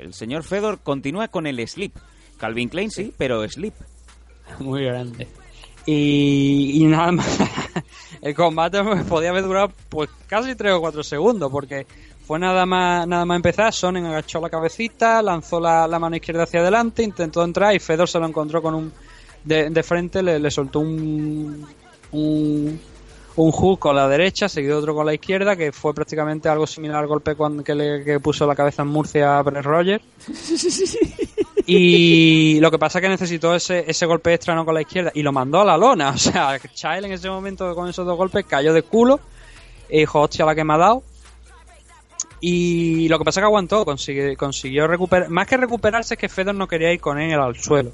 El 0.00 0.12
señor 0.14 0.42
Fedor 0.44 0.78
continúa 0.82 1.28
con 1.28 1.46
el 1.46 1.66
slip. 1.66 1.96
Calvin 2.38 2.68
Klein 2.68 2.90
sí, 2.90 3.12
pero 3.16 3.48
slip. 3.48 3.74
Muy 4.60 4.84
grande. 4.84 5.26
Y, 5.86 6.82
y 6.82 6.84
nada 6.84 7.12
más. 7.12 7.38
el 8.22 8.34
combate 8.34 8.82
podía 9.08 9.30
haber 9.30 9.44
durado 9.44 9.72
pues 9.88 10.10
casi 10.26 10.54
3 10.54 10.74
o 10.74 10.80
4 10.80 11.02
segundos, 11.02 11.50
porque 11.50 11.86
fue 12.26 12.38
nada 12.38 12.66
más 12.66 13.06
nada 13.06 13.24
más 13.24 13.36
empezar, 13.36 13.72
Sonnen 13.72 14.06
agachó 14.06 14.40
la 14.40 14.50
cabecita, 14.50 15.22
lanzó 15.22 15.60
la, 15.60 15.86
la 15.86 15.98
mano 15.98 16.16
izquierda 16.16 16.44
hacia 16.44 16.60
adelante, 16.60 17.02
intentó 17.02 17.44
entrar 17.44 17.74
y 17.74 17.78
Fedor 17.78 18.08
se 18.08 18.18
lo 18.18 18.26
encontró 18.26 18.60
con 18.60 18.74
un 18.74 18.92
de, 19.44 19.70
de 19.70 19.82
frente, 19.82 20.22
le, 20.22 20.38
le 20.38 20.50
soltó 20.50 20.80
un, 20.80 21.66
un 22.12 22.80
un 23.36 23.52
hook 23.52 23.78
con 23.78 23.94
la 23.94 24.08
derecha, 24.08 24.48
seguido 24.48 24.78
otro 24.78 24.94
con 24.94 25.04
la 25.04 25.14
izquierda, 25.14 25.56
que 25.56 25.70
fue 25.70 25.94
prácticamente 25.94 26.48
algo 26.48 26.66
similar 26.66 26.96
al 26.96 27.06
golpe 27.06 27.34
cuando, 27.34 27.62
que 27.62 27.74
le 27.74 28.02
que 28.02 28.18
puso 28.18 28.46
la 28.46 28.54
cabeza 28.54 28.82
en 28.82 28.88
Murcia 28.88 29.38
a 29.38 29.42
Brett 29.42 29.64
Rogers. 29.64 30.04
Y 31.68 32.60
lo 32.60 32.70
que 32.70 32.78
pasa 32.78 33.00
es 33.00 33.02
que 33.02 33.08
necesitó 33.08 33.52
ese, 33.52 33.84
ese 33.88 34.06
golpe 34.06 34.32
extra 34.32 34.54
no 34.54 34.64
con 34.64 34.72
la 34.72 34.82
izquierda 34.82 35.10
y 35.12 35.22
lo 35.22 35.32
mandó 35.32 35.60
a 35.60 35.64
la 35.64 35.76
lona. 35.76 36.10
O 36.14 36.16
sea, 36.16 36.60
Child 36.60 37.06
en 37.06 37.12
ese 37.12 37.28
momento 37.28 37.74
con 37.74 37.88
esos 37.88 38.06
dos 38.06 38.16
golpes 38.16 38.46
cayó 38.46 38.72
de 38.72 38.82
culo 38.82 39.18
y 39.90 39.98
dijo, 39.98 40.20
hostia, 40.20 40.44
la 40.44 40.54
que 40.54 40.62
me 40.62 40.74
ha 40.74 40.78
dado. 40.78 41.02
Y 42.40 43.08
lo 43.08 43.18
que 43.18 43.24
pasa 43.24 43.40
es 43.40 43.42
que 43.42 43.46
aguantó, 43.46 43.84
consiguió, 43.84 44.36
consiguió 44.36 44.86
recuperar. 44.86 45.28
Más 45.30 45.46
que 45.46 45.56
recuperarse, 45.56 46.14
es 46.14 46.20
que 46.20 46.28
Fedor 46.28 46.54
no 46.54 46.68
quería 46.68 46.92
ir 46.92 47.00
con 47.00 47.18
él 47.18 47.38
al 47.38 47.56
suelo. 47.56 47.92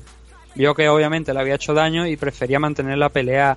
Vio 0.55 0.75
que 0.75 0.89
obviamente 0.89 1.33
le 1.33 1.41
había 1.41 1.55
hecho 1.55 1.73
daño 1.75 2.07
y 2.07 2.17
prefería 2.17 2.59
mantener 2.59 2.99
la 2.99 3.09
pelea 3.09 3.57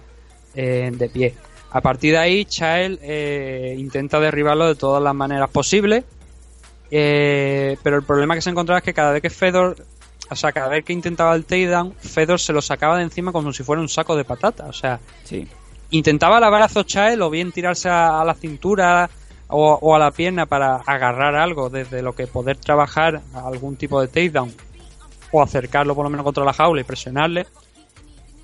eh, 0.53 0.91
de 0.93 1.09
pie. 1.09 1.33
A 1.71 1.81
partir 1.81 2.13
de 2.13 2.19
ahí, 2.19 2.45
Child 2.45 2.99
eh, 3.01 3.75
intenta 3.77 4.19
derribarlo 4.19 4.67
de 4.67 4.75
todas 4.75 5.01
las 5.03 5.13
maneras 5.15 5.49
posibles. 5.49 6.03
eh, 6.91 7.77
pero 7.83 7.97
el 7.97 8.03
problema 8.03 8.35
que 8.35 8.41
se 8.41 8.49
encontraba 8.49 8.77
es 8.79 8.83
que 8.85 8.93
cada 8.93 9.11
vez 9.11 9.21
que 9.21 9.29
Fedor, 9.29 9.75
o 10.29 10.35
sea, 10.35 10.51
cada 10.51 10.69
vez 10.69 10.85
que 10.85 10.93
intentaba 10.93 11.35
el 11.35 11.45
takedown, 11.45 11.93
Fedor 11.99 12.39
se 12.39 12.53
lo 12.53 12.61
sacaba 12.61 12.97
de 12.97 13.03
encima 13.03 13.31
como 13.31 13.51
si 13.51 13.63
fuera 13.63 13.81
un 13.81 13.89
saco 13.89 14.15
de 14.15 14.23
patata. 14.23 14.65
O 14.67 14.73
sea, 14.73 14.99
Sí. 15.23 15.47
intentaba 15.89 16.39
lavar 16.39 16.61
a 16.61 16.67
Child 16.69 17.21
o 17.21 17.29
bien 17.29 17.51
tirarse 17.51 17.89
a, 17.89 18.21
a 18.21 18.25
la 18.25 18.35
cintura 18.35 19.09
o, 19.47 19.77
o 19.81 19.95
a 19.95 19.99
la 19.99 20.11
pierna 20.11 20.45
para 20.45 20.77
agarrar 20.77 21.35
algo 21.35 21.69
desde 21.69 22.01
lo 22.01 22.13
que 22.13 22.27
poder 22.27 22.57
trabajar 22.57 23.21
algún 23.33 23.75
tipo 23.75 24.01
de 24.01 24.07
takedown 24.07 24.53
o 25.31 25.41
acercarlo 25.41 25.95
por 25.95 26.03
lo 26.03 26.09
menos 26.09 26.23
contra 26.23 26.43
la 26.43 26.53
jaula 26.53 26.81
y 26.81 26.83
presionarle. 26.83 27.45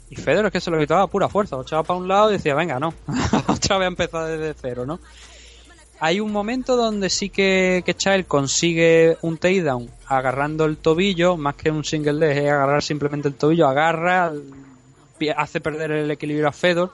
Y 0.10 0.16
Fedor 0.18 0.48
es 0.48 0.52
que 0.52 0.60
se 0.60 0.70
lo 0.70 0.78
quitaba 0.78 1.04
a 1.04 1.08
pura 1.08 1.30
fuerza, 1.30 1.56
lo 1.56 1.62
echaba 1.62 1.84
para 1.84 1.98
un 1.98 2.08
lado 2.08 2.30
y 2.30 2.34
decía, 2.34 2.54
venga, 2.54 2.80
no, 2.80 2.94
otra 3.48 3.78
vez 3.78 3.88
empezar 3.88 4.28
desde 4.28 4.54
cero, 4.60 4.86
¿no? 4.86 5.00
Hay 6.02 6.20
un 6.20 6.32
momento 6.32 6.76
donde 6.76 7.10
sí 7.10 7.30
que, 7.30 7.84
que 7.86 7.94
Child 7.94 8.26
consigue 8.26 9.18
un 9.22 9.38
takedown 9.38 9.90
agarrando 10.08 10.66
el 10.66 10.78
tobillo, 10.78 11.38
más 11.38 11.56
que 11.56 11.70
un 11.70 11.86
single 11.86 12.14
leg, 12.14 12.38
es 12.40 12.52
agarrar 12.52 12.82
simplemente 12.82 13.28
el 13.28 13.36
tobillo, 13.36 13.68
agarra, 13.68 14.34
hace 15.38 15.62
perder 15.62 15.92
el 15.92 16.12
equilibrio 16.12 16.48
a 16.48 16.52
Fedor 16.52 16.92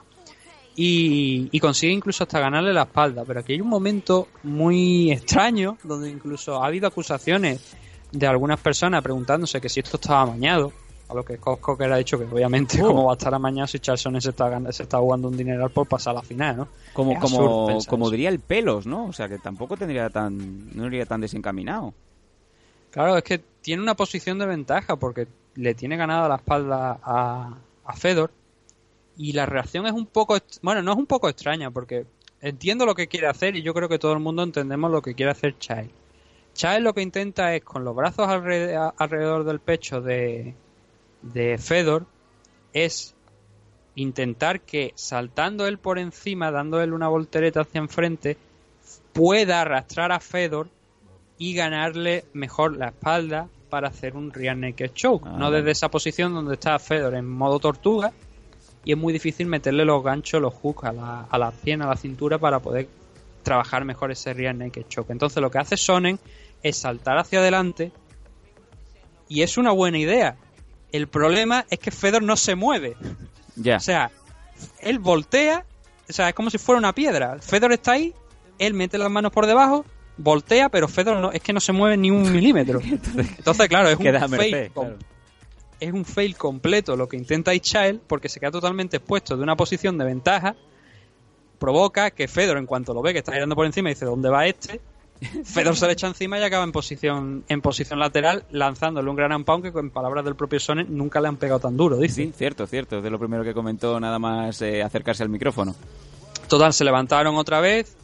y, 0.80 1.48
y 1.50 1.58
consigue 1.60 1.92
incluso 1.92 2.22
hasta 2.22 2.38
ganarle 2.38 2.72
la 2.72 2.82
espalda. 2.82 3.24
Pero 3.26 3.40
aquí 3.40 3.54
hay 3.54 3.60
un 3.60 3.68
momento 3.68 4.28
muy 4.44 5.10
extraño 5.10 5.76
donde 5.82 6.08
incluso 6.08 6.62
ha 6.62 6.66
habido 6.68 6.86
acusaciones 6.86 7.74
de 8.12 8.26
algunas 8.26 8.60
personas 8.60 9.02
preguntándose 9.02 9.60
que 9.60 9.68
si 9.68 9.80
esto 9.80 9.96
estaba 9.96 10.22
amañado. 10.22 10.72
A 11.10 11.14
lo 11.14 11.24
que 11.24 11.38
Costco 11.38 11.76
que 11.76 11.84
ha 11.86 11.96
dicho 11.96 12.18
que 12.18 12.24
obviamente 12.24 12.82
Oh. 12.82 12.88
cómo 12.88 13.04
va 13.06 13.12
a 13.12 13.16
estar 13.16 13.32
amañado 13.34 13.66
si 13.66 13.78
Charlson 13.78 14.20
se 14.20 14.28
está, 14.30 14.60
se 14.72 14.82
está 14.82 14.98
jugando 14.98 15.28
un 15.28 15.36
dineral 15.38 15.70
por 15.70 15.88
pasar 15.88 16.10
a 16.12 16.16
la 16.16 16.22
final, 16.22 16.56
¿no? 16.58 16.68
Como, 16.92 17.12
Es 17.12 17.18
como, 17.18 17.78
como 17.88 18.04
eso. 18.04 18.10
diría 18.10 18.28
el 18.28 18.40
pelos, 18.40 18.86
¿no? 18.86 19.06
O 19.06 19.12
sea, 19.14 19.26
que 19.26 19.38
tampoco 19.38 19.74
tendría 19.76 20.10
tan, 20.10 20.76
no 20.76 20.86
iría 20.86 21.06
tan 21.06 21.22
desencaminado. 21.22 21.94
Claro, 22.90 23.16
es 23.16 23.24
que 23.24 23.38
tiene 23.62 23.82
una 23.82 23.94
posición 23.94 24.38
de 24.38 24.46
ventaja 24.46 24.96
porque 24.96 25.26
le 25.54 25.74
tiene 25.74 25.96
ganada 25.96 26.28
la 26.28 26.36
espalda 26.36 26.98
a, 27.02 27.54
a 27.86 27.92
Fedor 27.94 28.30
y 29.18 29.32
la 29.32 29.44
reacción 29.46 29.84
es 29.86 29.92
un 29.92 30.06
poco, 30.06 30.38
bueno, 30.62 30.80
no 30.82 30.92
es 30.92 30.96
un 30.98 31.06
poco 31.06 31.28
extraña 31.28 31.70
porque 31.70 32.06
entiendo 32.40 32.86
lo 32.86 32.94
que 32.94 33.08
quiere 33.08 33.26
hacer 33.26 33.56
y 33.56 33.62
yo 33.62 33.74
creo 33.74 33.88
que 33.88 33.98
todo 33.98 34.12
el 34.12 34.20
mundo 34.20 34.42
entendemos 34.44 34.90
lo 34.90 35.02
que 35.02 35.14
quiere 35.14 35.32
hacer 35.32 35.58
Child. 35.58 35.90
Child 36.54 36.80
lo 36.82 36.94
que 36.94 37.02
intenta 37.02 37.54
es 37.54 37.62
con 37.64 37.84
los 37.84 37.94
brazos 37.96 38.28
alre- 38.28 38.74
a- 38.76 38.94
alrededor 38.96 39.44
del 39.44 39.58
pecho 39.60 40.00
de, 40.00 40.54
de 41.22 41.58
Fedor 41.58 42.06
es 42.72 43.14
intentar 43.96 44.60
que 44.60 44.92
saltando 44.94 45.66
él 45.66 45.78
por 45.78 45.98
encima, 45.98 46.50
dando 46.52 46.80
él 46.80 46.92
una 46.92 47.08
voltereta 47.08 47.62
hacia 47.62 47.80
enfrente, 47.80 48.36
pueda 49.12 49.60
arrastrar 49.60 50.12
a 50.12 50.20
Fedor 50.20 50.68
y 51.38 51.54
ganarle 51.54 52.24
mejor 52.32 52.76
la 52.76 52.88
espalda 52.88 53.48
para 53.68 53.88
hacer 53.88 54.16
un 54.16 54.32
rear 54.32 54.56
naked 54.56 54.92
choke. 54.94 55.26
Ah, 55.26 55.36
no 55.38 55.50
desde 55.50 55.72
esa 55.72 55.90
posición 55.90 56.32
donde 56.34 56.54
está 56.54 56.78
Fedor 56.78 57.14
en 57.14 57.28
modo 57.28 57.58
tortuga 57.58 58.12
y 58.84 58.92
es 58.92 58.98
muy 58.98 59.12
difícil 59.12 59.46
meterle 59.46 59.84
los 59.84 60.02
ganchos, 60.02 60.40
los 60.40 60.54
hooks 60.54 60.84
a 60.84 60.92
la, 60.92 61.20
a 61.22 61.38
la 61.38 61.50
pierna, 61.50 61.84
a 61.84 61.88
la 61.88 61.96
cintura 61.96 62.38
para 62.38 62.60
poder 62.60 62.88
trabajar 63.42 63.84
mejor 63.84 64.10
ese 64.10 64.32
rear 64.34 64.54
naked 64.54 64.84
choke. 64.88 65.10
Entonces 65.10 65.40
lo 65.42 65.50
que 65.50 65.58
hace 65.58 65.76
Sonnen 65.76 66.18
es 66.62 66.76
saltar 66.76 67.18
hacia 67.18 67.38
adelante 67.40 67.92
y 69.28 69.42
es 69.42 69.58
una 69.58 69.72
buena 69.72 69.98
idea. 69.98 70.36
El 70.92 71.06
problema 71.08 71.66
es 71.70 71.78
que 71.78 71.90
Fedor 71.90 72.22
no 72.22 72.36
se 72.36 72.54
mueve. 72.54 72.96
Ya. 73.56 73.76
O 73.76 73.80
sea, 73.80 74.10
él 74.80 74.98
voltea, 74.98 75.64
o 76.08 76.12
sea, 76.12 76.28
es 76.28 76.34
como 76.34 76.50
si 76.50 76.58
fuera 76.58 76.78
una 76.78 76.94
piedra. 76.94 77.38
Fedor 77.40 77.72
está 77.72 77.92
ahí, 77.92 78.14
él 78.58 78.74
mete 78.74 78.96
las 78.98 79.10
manos 79.10 79.32
por 79.32 79.46
debajo, 79.46 79.84
voltea, 80.16 80.68
pero 80.70 80.88
Fedor 80.88 81.18
no, 81.18 81.30
es 81.32 81.42
que 81.42 81.52
no 81.52 81.60
se 81.60 81.72
mueve 81.72 81.96
ni 81.96 82.10
un 82.10 82.32
milímetro. 82.32 82.80
Entonces, 82.84 83.68
claro, 83.68 83.88
es 83.88 83.96
un 83.96 84.02
com- 84.22 84.28
claro. 84.86 84.96
Es 85.80 85.92
un 85.92 86.04
fail 86.04 86.36
completo 86.36 86.96
lo 86.96 87.08
que 87.08 87.16
intenta 87.16 87.56
Child 87.58 88.00
porque 88.06 88.28
se 88.28 88.40
queda 88.40 88.50
totalmente 88.50 88.96
expuesto 88.96 89.36
de 89.36 89.42
una 89.42 89.56
posición 89.56 89.96
de 89.98 90.04
ventaja. 90.04 90.56
Provoca 91.58 92.10
que 92.10 92.28
Fedor, 92.28 92.58
en 92.58 92.66
cuanto 92.66 92.94
lo 92.94 93.02
ve 93.02 93.12
que 93.12 93.18
está 93.18 93.32
girando 93.32 93.54
por 93.54 93.66
encima, 93.66 93.88
dice: 93.88 94.04
¿Dónde 94.04 94.28
va 94.28 94.46
este? 94.46 94.80
Fedor 95.44 95.76
se 95.76 95.86
le 95.86 95.92
echa 95.92 96.06
encima 96.06 96.38
y 96.38 96.42
acaba 96.42 96.64
en 96.64 96.72
posición 96.72 97.44
en 97.48 97.60
posición 97.60 97.98
lateral, 97.98 98.44
lanzándole 98.50 99.10
un 99.10 99.16
gran 99.16 99.32
ampón 99.32 99.62
que, 99.62 99.68
en 99.68 99.90
palabras 99.90 100.24
del 100.24 100.36
propio 100.36 100.60
Sonnen, 100.60 100.86
nunca 100.96 101.20
le 101.20 101.28
han 101.28 101.36
pegado 101.36 101.60
tan 101.60 101.76
duro. 101.76 101.96
Dice. 101.96 102.24
Sí, 102.24 102.32
cierto, 102.36 102.66
cierto. 102.66 102.98
Es 102.98 103.02
de 103.02 103.10
lo 103.10 103.18
primero 103.18 103.42
que 103.44 103.54
comentó 103.54 103.98
nada 103.98 104.18
más 104.18 104.60
eh, 104.62 104.82
acercarse 104.82 105.22
al 105.22 105.28
micrófono. 105.28 105.74
Total, 106.48 106.72
se 106.72 106.84
levantaron 106.84 107.36
otra 107.36 107.60
vez. 107.60 107.96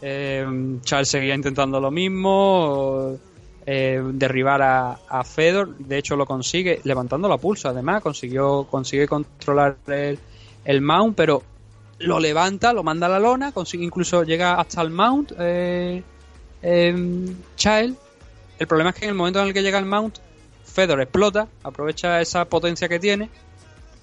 Eh, 0.00 0.46
Charles 0.82 1.08
seguía 1.08 1.34
intentando 1.34 1.80
lo 1.80 1.90
mismo. 1.90 3.18
Eh, 3.66 4.02
derribar 4.04 4.62
a, 4.62 5.24
Fedor. 5.24 5.76
De 5.78 5.98
hecho, 5.98 6.16
lo 6.16 6.26
consigue 6.26 6.80
levantando 6.84 7.28
la 7.28 7.38
pulsa. 7.38 7.70
Además, 7.70 8.02
consiguió 8.02 8.64
consigue 8.70 9.08
controlar 9.08 9.76
el, 9.86 10.80
mount, 10.80 11.16
pero 11.16 11.42
lo 11.98 12.20
levanta, 12.20 12.72
lo 12.72 12.82
manda 12.82 13.06
a 13.06 13.10
la 13.10 13.18
lona. 13.18 13.52
Consigue 13.52 13.84
incluso 13.84 14.24
llega 14.24 14.54
hasta 14.54 14.82
el 14.82 14.90
mount. 14.90 15.32
Eh, 15.38 16.02
em, 16.62 17.36
Child. 17.56 17.96
El 18.58 18.66
problema 18.66 18.90
es 18.90 18.96
que 18.96 19.04
en 19.04 19.10
el 19.10 19.16
momento 19.16 19.40
en 19.40 19.48
el 19.48 19.54
que 19.54 19.62
llega 19.62 19.78
el 19.78 19.86
mount, 19.86 20.18
Fedor 20.64 21.00
explota, 21.00 21.48
aprovecha 21.62 22.20
esa 22.20 22.44
potencia 22.44 22.88
que 22.88 22.98
tiene 22.98 23.28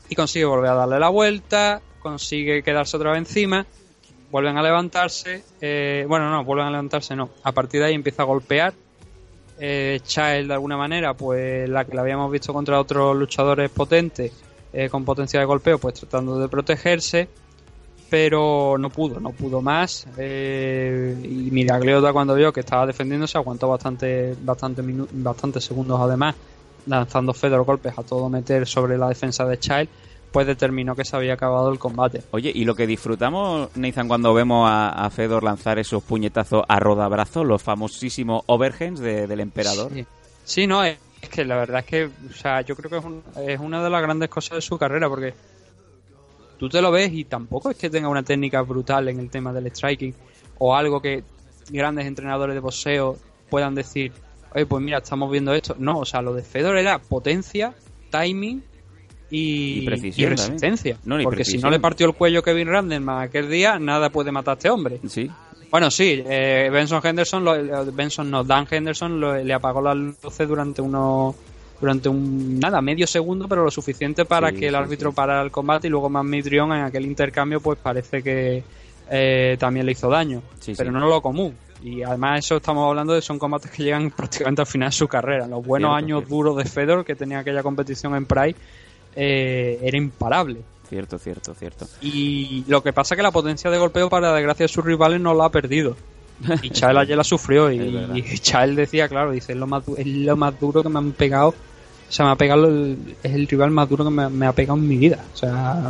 y 0.10 0.16
consigue 0.16 0.46
volver 0.46 0.72
a 0.72 0.76
darle 0.76 1.00
la 1.00 1.10
vuelta, 1.10 1.82
consigue 2.00 2.64
quedarse 2.64 2.98
otra 2.98 3.12
vez 3.12 3.20
encima, 3.20 3.66
vuelven 4.30 4.58
a 4.58 4.62
levantarse, 4.62 5.44
eh, 5.62 6.06
bueno, 6.08 6.30
no, 6.30 6.44
vuelven 6.44 6.68
a 6.68 6.72
levantarse, 6.72 7.16
no, 7.16 7.30
a 7.44 7.52
partir 7.54 7.80
de 7.80 7.88
ahí 7.88 7.94
empieza 7.94 8.24
a 8.24 8.26
golpear, 8.26 8.74
eh, 9.64 10.00
Child 10.02 10.48
de 10.48 10.54
alguna 10.56 10.76
manera, 10.76 11.14
pues 11.14 11.70
la 11.70 11.86
que 11.86 11.94
la 11.94 12.02
habíamos 12.02 12.32
visto 12.32 12.52
contra 12.52 12.80
otros 12.80 13.16
luchadores 13.16 13.70
potentes, 13.70 14.34
eh, 14.74 14.90
con 14.90 15.06
potencia 15.06 15.40
de 15.40 15.46
golpeo, 15.46 15.78
pues 15.78 15.94
tratando 15.94 16.40
de 16.40 16.50
protegerse, 16.50 17.30
pero 18.10 18.76
no 18.80 18.90
pudo, 18.90 19.20
no 19.20 19.30
pudo 19.30 19.62
más, 19.62 20.08
eh, 20.18 21.16
y 21.24 21.52
Miragliota 21.52 22.12
cuando 22.12 22.34
vio 22.34 22.52
que 22.52 22.62
estaba 22.62 22.88
defendiéndose 22.88 23.38
aguantó 23.38 23.70
bastante, 23.70 24.36
bastante, 24.42 24.82
bastantes 25.12 25.64
segundos 25.64 26.00
además, 26.02 26.36
lanzando 26.88 27.32
Fedor 27.32 27.64
golpes 27.64 27.94
a 27.96 28.02
todo 28.02 28.30
meter 28.30 28.66
sobre 28.66 28.98
la 28.98 29.10
defensa 29.10 29.46
de 29.46 29.60
Child, 29.60 29.90
pues 30.32 30.48
determinó 30.48 30.96
que 30.96 31.04
se 31.06 31.16
había 31.16 31.34
acabado 31.34 31.72
el 31.72 31.80
combate. 31.80 32.24
Oye, 32.32 32.52
y 32.56 32.64
lo 32.66 32.74
que 32.76 32.88
disfrutamos, 32.88 33.70
Nathan, 33.76 34.08
cuando 34.08 34.34
vemos 34.34 34.70
a, 34.70 34.90
a 34.90 35.10
Fedor 35.10 35.44
lanzar 35.44 35.78
esos 35.80 36.02
puñetazos 36.04 36.64
a 36.68 36.80
rodabrazo, 36.80 37.44
los 37.44 37.62
famosísimos 37.62 38.44
overhands 38.46 39.00
de- 39.02 39.28
del 39.28 39.40
emperador. 39.42 39.92
Sí, 39.94 40.06
Sí, 40.44 40.68
no, 40.68 40.84
es, 40.84 40.98
es 41.22 41.30
que 41.30 41.46
la 41.46 41.56
verdad 41.58 41.80
es 41.82 41.86
que, 41.86 42.06
o 42.06 42.34
sea, 42.34 42.62
yo 42.62 42.76
creo 42.76 42.90
que 42.90 42.98
es, 42.98 43.06
un- 43.06 43.24
es 43.48 43.60
una 43.60 43.84
de 43.84 43.90
las 43.90 44.02
grandes 44.02 44.30
cosas 44.30 44.56
de 44.56 44.62
su 44.62 44.78
carrera, 44.78 45.08
porque 45.10 45.34
tú 46.58 46.70
te 46.70 46.82
lo 46.82 46.92
ves 46.92 47.12
y 47.14 47.26
tampoco 47.26 47.70
es 47.72 47.78
que 47.78 47.90
tenga 47.90 48.08
una 48.10 48.24
técnica 48.24 48.62
brutal 48.62 49.08
en 49.10 49.20
el 49.20 49.30
tema 49.30 49.52
del 49.54 49.68
striking, 49.72 50.14
o 50.60 50.76
algo 50.76 51.02
que 51.02 51.24
grandes 51.70 52.06
entrenadores 52.06 52.54
de 52.56 52.60
boxeo 52.60 53.18
puedan 53.50 53.76
decir, 53.76 54.12
oye, 54.54 54.66
pues 54.66 54.82
mira, 54.84 55.00
estamos 55.00 55.32
viendo 55.32 55.54
esto. 55.54 55.76
No, 55.78 56.00
o 56.00 56.06
sea, 56.06 56.22
lo 56.22 56.34
de 56.34 56.42
Fedor 56.44 56.78
era 56.78 57.00
potencia, 57.00 57.74
timing 58.12 58.64
y, 59.32 59.80
Y 59.80 59.86
precisión 59.86 60.28
y 60.34 60.36
resistencia. 60.36 60.98
No, 61.06 61.18
porque 61.24 61.46
si 61.46 61.58
no 61.58 61.70
le 61.72 61.80
partió 61.80 62.06
el 62.06 62.14
cuello 62.14 62.44
Kevin 62.44 62.68
Randelman 62.68 63.22
aquel 63.24 63.50
día, 63.50 63.80
nada 63.80 64.10
puede 64.10 64.32
matar 64.32 64.52
a 64.52 64.58
este 64.58 64.70
hombre. 64.70 65.00
Sí. 65.08 65.30
Bueno, 65.72 65.90
sí, 65.90 66.22
eh, 66.28 66.70
Benson 66.72 67.00
Henderson, 67.02 67.46
lo- 67.46 67.56
eh, 67.56 67.92
Benson 67.94 68.30
no, 68.30 68.44
Dan 68.44 68.68
Henderson 68.70 69.20
lo- 69.22 69.36
le 69.42 69.54
apagó 69.54 69.82
las 69.82 69.96
luces 69.96 70.48
durante 70.48 70.82
unos 70.82 71.34
durante 71.80 72.10
un 72.10 72.60
nada 72.60 72.80
medio 72.80 73.08
segundo 73.08 73.48
pero 73.48 73.64
lo 73.64 73.72
suficiente 73.72 74.24
para 74.26 74.52
Sí, 74.52 74.58
que 74.58 74.68
el 74.68 74.76
árbitro 74.76 75.10
sí. 75.10 75.16
parara 75.16 75.42
el 75.42 75.50
combate 75.50 75.88
y 75.88 75.90
luego 75.90 76.10
Mitrión 76.12 76.72
en 76.74 76.84
aquel 76.84 77.06
intercambio 77.08 77.60
pues 77.60 77.80
parece 77.82 78.22
que 78.22 78.64
eh, 79.10 79.58
también 79.60 79.88
le 79.88 79.94
hizo 79.94 80.08
daño 80.08 80.44
Sí, 80.60 80.74
pero 80.78 80.92
no 80.92 81.00
lo 81.08 81.20
común 81.24 81.56
y 81.82 82.04
además 82.04 82.46
eso 82.46 82.58
estamos 82.58 82.88
hablando 82.88 83.14
de 83.14 83.22
son 83.24 83.40
combates 83.40 83.72
que 83.72 83.82
llegan 83.82 84.12
prácticamente 84.16 84.62
al 84.62 84.68
final 84.68 84.90
de 84.90 84.96
su 84.96 85.08
carrera 85.08 85.48
los 85.48 85.66
buenos 85.66 85.90
Cierto, 85.90 86.06
años 86.06 86.20
cierto. 86.20 86.36
duros 86.36 86.58
de 86.58 86.66
Fedor 86.66 87.04
que 87.04 87.16
tenía 87.16 87.40
aquella 87.40 87.64
competición 87.64 88.14
en 88.14 88.28
Pride 88.28 88.56
eh, 89.16 89.80
era 89.84 89.98
imparable 89.98 90.62
Cierto, 90.90 91.18
cierto, 91.18 91.54
cierto. 91.54 91.88
y 92.02 92.66
lo 92.68 92.84
que 92.84 92.92
pasa 92.92 93.14
es 93.14 93.18
que 93.18 93.24
la 93.24 93.32
potencia 93.32 93.70
de 93.72 93.78
golpeo, 93.78 94.10
para 94.10 94.34
desgracia 94.34 94.66
de 94.66 94.68
sus 94.68 94.84
rivales, 94.84 95.22
no 95.22 95.34
la 95.34 95.46
ha 95.46 95.50
perdido. 95.50 95.96
Y 96.62 96.70
Chael 96.72 96.98
ayer 96.98 97.16
la 97.16 97.24
sufrió. 97.24 97.72
Y, 97.72 97.78
y 98.16 98.40
Chael 98.40 98.76
decía, 98.76 99.08
claro, 99.08 99.32
dice, 99.32 99.54
es 99.54 99.58
lo, 99.58 99.68
más, 99.68 99.84
es 99.98 100.06
lo 100.06 100.36
más 100.36 100.60
duro 100.60 100.84
que 100.84 100.90
me 100.90 101.00
han 101.00 101.14
pegado. 101.14 101.50
O 101.50 102.12
sea, 102.12 102.26
me 102.26 102.32
ha 102.34 102.36
pegado 102.36 102.66
el- 102.68 103.16
es 103.24 103.34
el 103.34 103.48
rival 103.48 103.72
más 103.72 103.88
duro 103.88 104.04
que 104.04 104.10
me, 104.12 104.28
me 104.30 104.46
ha 104.46 104.52
pegado 104.52 104.78
en 104.80 104.86
mi 104.90 104.98
vida. 104.98 105.24
O 105.34 105.38
sea, 105.38 105.82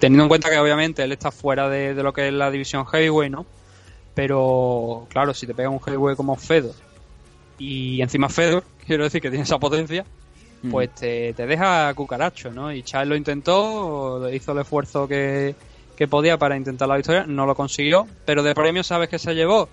teniendo 0.00 0.24
en 0.24 0.28
cuenta 0.28 0.50
que 0.50 0.58
obviamente 0.58 1.04
él 1.04 1.12
está 1.12 1.30
fuera 1.30 1.68
de, 1.68 1.94
de 1.94 2.02
lo 2.02 2.12
que 2.12 2.26
es 2.26 2.34
la 2.34 2.50
división 2.50 2.84
heavyweight, 2.84 3.30
¿no? 3.30 3.46
Pero, 4.14 5.06
claro, 5.10 5.32
si 5.34 5.46
te 5.46 5.54
pega 5.54 5.68
un 5.68 5.78
heavyweight 5.80 6.16
como 6.16 6.34
Fedor, 6.34 6.74
y 7.58 8.02
encima 8.02 8.28
Fedor, 8.28 8.64
quiero 8.86 9.04
decir 9.04 9.20
que 9.22 9.30
tiene 9.30 9.44
esa 9.44 9.58
potencia, 9.58 10.04
pues 10.70 10.94
te, 10.94 11.32
te 11.34 11.46
deja 11.46 11.92
cucaracho, 11.94 12.50
¿no? 12.50 12.72
Y 12.72 12.82
Charles 12.82 13.08
lo 13.08 13.16
intentó, 13.16 14.28
hizo 14.32 14.52
el 14.52 14.58
esfuerzo 14.58 15.06
que, 15.06 15.54
que 15.96 16.08
podía 16.08 16.36
para 16.38 16.56
intentar 16.56 16.88
la 16.88 16.96
victoria, 16.96 17.24
no 17.26 17.46
lo 17.46 17.54
consiguió, 17.54 18.06
pero 18.24 18.42
de 18.42 18.54
premio, 18.54 18.82
¿sabes 18.82 19.08
qué 19.08 19.18
se 19.18 19.34
llevó? 19.34 19.68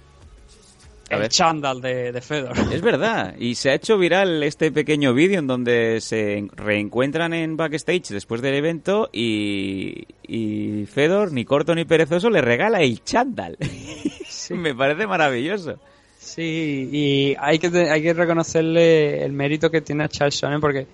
A 1.10 1.16
el 1.16 1.22
ver. 1.22 1.30
chándal 1.30 1.82
de, 1.82 2.12
de 2.12 2.22
Fedor. 2.22 2.58
Es 2.74 2.82
verdad, 2.82 3.36
y 3.38 3.56
se 3.56 3.70
ha 3.70 3.76
hecho 3.76 3.98
viral 3.98 4.42
este 4.42 4.72
pequeño 4.72 5.14
vídeo 5.14 5.38
en 5.38 5.46
donde 5.46 6.02
se 6.02 6.48
reencuentran 6.56 7.34
en 7.34 7.58
backstage 7.58 8.10
después 8.10 8.42
del 8.42 8.56
evento 8.56 9.10
y, 9.14 10.06
y 10.24 10.88
Fedor, 10.88 11.32
ni 11.32 11.46
corto 11.46 11.76
ni 11.76 11.86
perezoso, 11.86 12.32
le 12.32 12.42
regala 12.42 12.82
el 12.82 13.04
chándal. 13.04 13.58
Me 14.50 14.74
parece 14.74 15.06
maravilloso. 15.06 15.80
Sí, 16.26 16.90
y 16.92 17.36
hay 17.40 17.60
que, 17.60 17.68
hay 17.68 18.02
que 18.02 18.14
reconocerle 18.14 19.24
el 19.24 19.32
mérito 19.32 19.70
que 19.70 19.82
tiene 19.82 20.06
a 20.06 20.10
Charles 20.10 20.34
Sonnen 20.34 20.60
porque 20.60 20.88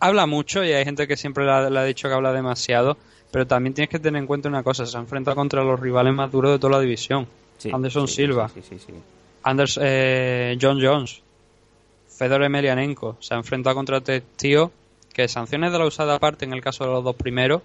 habla 0.00 0.24
mucho 0.24 0.64
y 0.64 0.72
hay 0.72 0.86
gente 0.86 1.06
que 1.06 1.18
siempre 1.18 1.44
le 1.44 1.50
ha, 1.50 1.84
dicho 1.84 2.08
que 2.08 2.14
habla 2.14 2.32
demasiado, 2.32 2.96
pero 3.30 3.46
también 3.46 3.74
tienes 3.74 3.90
que 3.90 3.98
tener 3.98 4.18
en 4.18 4.26
cuenta 4.26 4.48
una 4.48 4.62
cosa, 4.62 4.86
se 4.86 4.96
enfrenta 4.96 5.34
contra 5.34 5.62
los 5.62 5.78
rivales 5.78 6.14
más 6.14 6.32
duros 6.32 6.52
de 6.52 6.58
toda 6.58 6.78
la 6.78 6.80
división. 6.80 7.28
Sí, 7.58 7.70
Anderson 7.70 8.08
sí, 8.08 8.14
Silva, 8.14 8.48
Sí, 8.48 8.62
sí, 8.66 8.78
sí. 8.78 8.94
Anders, 9.42 9.78
eh, 9.82 10.56
John 10.58 10.80
Jones, 10.82 11.20
Fedor 12.08 12.42
Emelianenko, 12.42 13.18
se 13.20 13.34
ha 13.34 13.36
enfrentado 13.36 13.76
contra 13.76 13.98
este 13.98 14.22
tío 14.22 14.72
que 15.12 15.28
sanciones 15.28 15.72
de 15.72 15.78
la 15.78 15.84
usada 15.84 16.14
aparte 16.14 16.46
en 16.46 16.54
el 16.54 16.62
caso 16.62 16.84
de 16.84 16.90
los 16.90 17.04
dos 17.04 17.16
primeros 17.16 17.60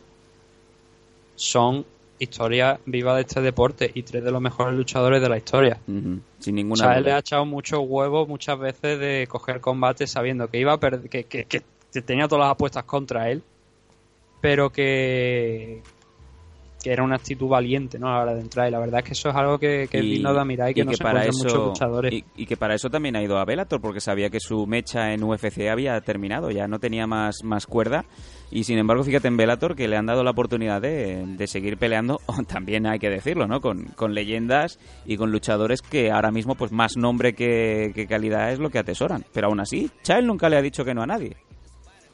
son 1.38 1.86
historia 2.20 2.80
viva 2.86 3.16
de 3.16 3.22
este 3.22 3.42
deporte 3.42 3.92
y 3.94 4.04
tres 4.04 4.24
de 4.24 4.32
los 4.32 4.42
mejores 4.42 4.76
luchadores 4.76 5.22
de 5.22 5.30
la 5.30 5.38
historia. 5.38 5.80
Sin 5.86 6.24
O 6.54 6.56
ninguna 6.56 6.78
sea, 6.78 6.98
él 6.98 7.04
le 7.04 7.12
ha 7.14 7.20
echado 7.20 7.46
muchos 7.46 7.80
huevos 7.84 8.28
muchas 8.28 8.58
veces 8.60 9.00
de 9.00 9.28
coger 9.30 9.60
combate 9.62 10.08
sabiendo 10.08 10.48
que 10.50 10.60
iba 10.60 10.74
a 10.74 10.80
que, 10.80 11.26
que- 11.26 11.46
que 11.46 12.02
tenía 12.02 12.28
todas 12.28 12.44
las 12.46 12.52
apuestas 12.52 12.84
contra 12.84 13.30
él, 13.32 13.42
pero 14.42 14.70
que, 14.70 15.82
que 16.86 16.94
era 16.94 17.02
una 17.02 17.16
actitud 17.16 17.48
valiente 17.48 17.98
¿no? 17.98 18.10
a 18.10 18.12
la 18.12 18.22
hora 18.22 18.36
de 18.36 18.41
entrar. 18.41 18.68
Y 18.68 18.72
la 18.72 18.78
verdad 18.78 18.99
es 18.99 19.06
que 19.06 19.14
eso 19.14 19.30
es 19.30 19.36
algo 19.36 19.57
que, 19.57 19.88
que 19.90 19.98
es 19.98 20.03
digno 20.03 20.36
de 20.36 20.40
admirar 20.40 20.70
y 20.70 20.76
que, 20.76 20.86
no 20.86 20.91
se 20.91 21.02
encuentra 21.02 21.26
en 21.26 21.32
muchos 21.36 21.66
luchadores. 21.66 22.14
y, 22.14 22.24
y 22.36 22.45
que 22.45 22.57
para 22.57 22.76
eso 22.76 22.91
también 22.91 23.16
ha 23.16 23.24
ido 23.24 23.40
a 23.40 23.45
Bellator 23.45 23.82
porque 23.82 23.99
sabía 23.99 24.30
que 24.30 24.40
su 24.40 24.68
mecha 24.68 25.12
en 25.12 25.24
UFC 25.24 25.62
había 25.68 25.99
terminado, 26.02 26.52
ya 26.52 26.68
no 26.68 26.78
tenía 26.78 27.07
más, 27.07 27.38
más 27.44 27.66
cuerda 27.66 28.06
y 28.52 28.66
sin 28.66 28.78
embargo 28.78 29.03
fíjate 29.03 29.28
en 29.28 29.36
Bellator 29.36 29.76
que 29.76 29.88
le 29.88 29.98
han 29.98 30.06
dado 30.06 30.24
la 30.24 30.30
oportunidad 30.30 30.80
de, 30.80 31.26
de 31.26 31.48
seguir 31.48 31.78
peleando, 31.78 32.20
también 32.48 32.86
hay 32.86 32.99
que 32.99 33.10
decirlo, 33.10 33.48
¿no? 33.48 33.62
Con, 33.62 33.86
con 33.95 34.14
leyendas 34.14 34.78
y 35.07 35.18
con 35.18 35.32
luchadores 35.32 35.82
que 35.82 36.12
ahora 36.12 36.30
mismo 36.30 36.53
pues 36.53 36.72
más 36.72 36.98
nombre 36.98 37.34
que, 37.34 37.94
que 37.95 38.06
calidad 38.06 38.52
es 38.52 38.60
lo 38.60 38.70
que 38.70 38.78
atesoran, 38.78 39.26
pero 39.34 39.48
aún 39.48 39.60
así 39.60 39.90
Chael 40.03 40.28
nunca 40.28 40.49
le 40.49 40.57
ha 40.57 40.62
dicho 40.62 40.86
que 40.86 40.94
no 40.94 41.02
a 41.02 41.07
nadie. 41.07 41.36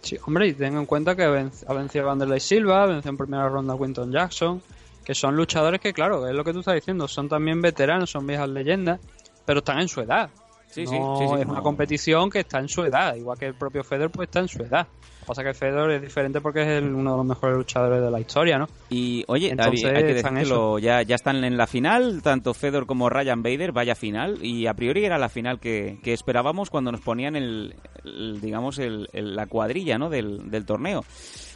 Sí, 0.02 0.18
hombre, 0.26 0.48
y 0.48 0.54
ten 0.54 0.78
en 0.78 0.86
cuenta 0.86 1.16
que 1.16 1.24
ha 1.24 1.74
vencido 1.74 2.06
a 2.06 2.08
Vanderlei 2.08 2.40
Silva, 2.40 2.88
venció 2.88 3.10
en 3.10 3.18
primera 3.18 3.48
ronda 3.48 3.76
a 3.76 3.78
Quinton 3.78 4.12
Jackson, 4.12 4.62
que 5.06 5.14
son 5.14 5.36
luchadores 5.36 5.80
que, 5.80 5.94
claro, 5.94 6.28
es 6.28 6.34
lo 6.34 6.44
que 6.44 6.54
tú 6.54 6.60
estás 6.60 6.76
diciendo, 6.76 7.08
son 7.08 7.30
también 7.30 7.62
veteranos, 7.62 8.10
son 8.10 8.26
viejas 8.26 8.50
leyendas, 8.50 9.00
pero 9.46 9.60
están 9.60 9.80
en 9.80 9.88
su 9.88 10.02
edad. 10.02 10.30
Sí, 10.72 10.86
No 10.86 10.92
sí, 10.92 10.98
sí, 11.28 11.28
sí, 11.36 11.42
es 11.42 11.48
una 11.48 11.62
competición 11.62 12.30
que 12.30 12.40
está 12.40 12.60
en 12.60 12.68
su 12.70 12.84
edad, 12.84 13.16
igual 13.16 13.38
que 13.38 13.46
el 13.46 13.54
propio 13.56 13.84
Fedor, 13.84 14.10
pues 14.10 14.28
está 14.30 14.40
en 14.40 14.48
su 14.48 14.64
edad. 14.64 14.88
Lo 14.88 15.20
que 15.20 15.26
pasa 15.28 15.42
es 15.42 15.48
que 15.50 15.54
Fedor 15.54 15.92
es 15.92 16.02
diferente 16.02 16.42
porque 16.42 16.62
es 16.62 16.68
el- 16.68 16.96
uno 16.96 17.12
de 17.12 17.18
los 17.18 17.26
mejores 17.26 17.58
luchadores 17.58 18.02
de 18.02 18.10
la 18.10 18.20
historia, 18.20 18.58
¿no? 18.58 18.68
Y 18.90 19.24
oye, 19.28 19.50
Entonces, 19.52 19.84
hay, 19.86 19.98
hay 19.98 20.04
que 20.06 20.14
decirlo, 20.16 20.80
ya, 20.80 21.02
ya 21.04 21.16
están 21.16 21.44
en 21.44 21.58
la 21.58 21.68
final, 21.68 22.22
tanto 22.24 22.54
Fedor 22.54 22.88
como 22.88 23.10
Ryan 23.10 23.44
Bader, 23.44 23.72
vaya 23.72 23.94
final, 23.96 24.44
y 24.44 24.66
a 24.68 24.74
priori 24.74 25.06
era 25.06 25.18
la 25.20 25.30
final 25.30 25.60
que, 25.60 26.00
que 26.04 26.14
esperábamos 26.14 26.70
cuando 26.70 26.92
nos 26.92 27.02
ponían 27.02 27.36
el, 27.36 27.76
el, 28.04 28.42
digamos, 28.42 28.80
el, 28.80 29.08
la 29.14 29.46
cuadrilla 29.48 29.98
¿no? 30.00 30.10
del, 30.10 30.50
del 30.50 30.66
torneo. 30.66 31.04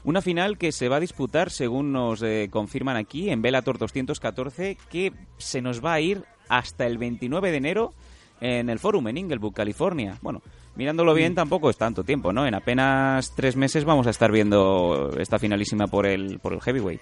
Una 0.03 0.21
final 0.21 0.59
que 0.59 0.71
se 0.71 0.87
va 0.89 0.97
a 0.97 0.99
disputar, 0.99 1.49
según 1.49 1.91
nos 1.91 2.21
eh, 2.21 2.49
confirman 2.51 2.97
aquí, 2.97 3.29
en 3.31 3.41
Bellator 3.41 3.79
214, 3.79 4.77
que 4.91 5.11
se 5.37 5.61
nos 5.61 5.83
va 5.83 5.93
a 5.93 6.01
ir 6.01 6.21
hasta 6.47 6.85
el 6.85 6.99
29 6.99 7.49
de 7.49 7.57
enero 7.57 7.93
en 8.41 8.69
el 8.69 8.79
Forum 8.79 9.07
en 9.07 9.17
Inglewood, 9.17 9.53
California. 9.53 10.17
Bueno, 10.21 10.41
mirándolo 10.75 11.13
bien 11.13 11.35
tampoco 11.35 11.69
es 11.69 11.77
tanto 11.77 12.03
tiempo, 12.03 12.33
¿no? 12.33 12.45
En 12.45 12.55
apenas 12.55 13.33
tres 13.35 13.55
meses 13.55 13.85
vamos 13.85 14.07
a 14.07 14.09
estar 14.09 14.31
viendo 14.31 15.11
esta 15.17 15.39
finalísima 15.39 15.87
por 15.87 16.05
el, 16.05 16.39
por 16.39 16.53
el 16.53 16.61
heavyweight. 16.61 17.01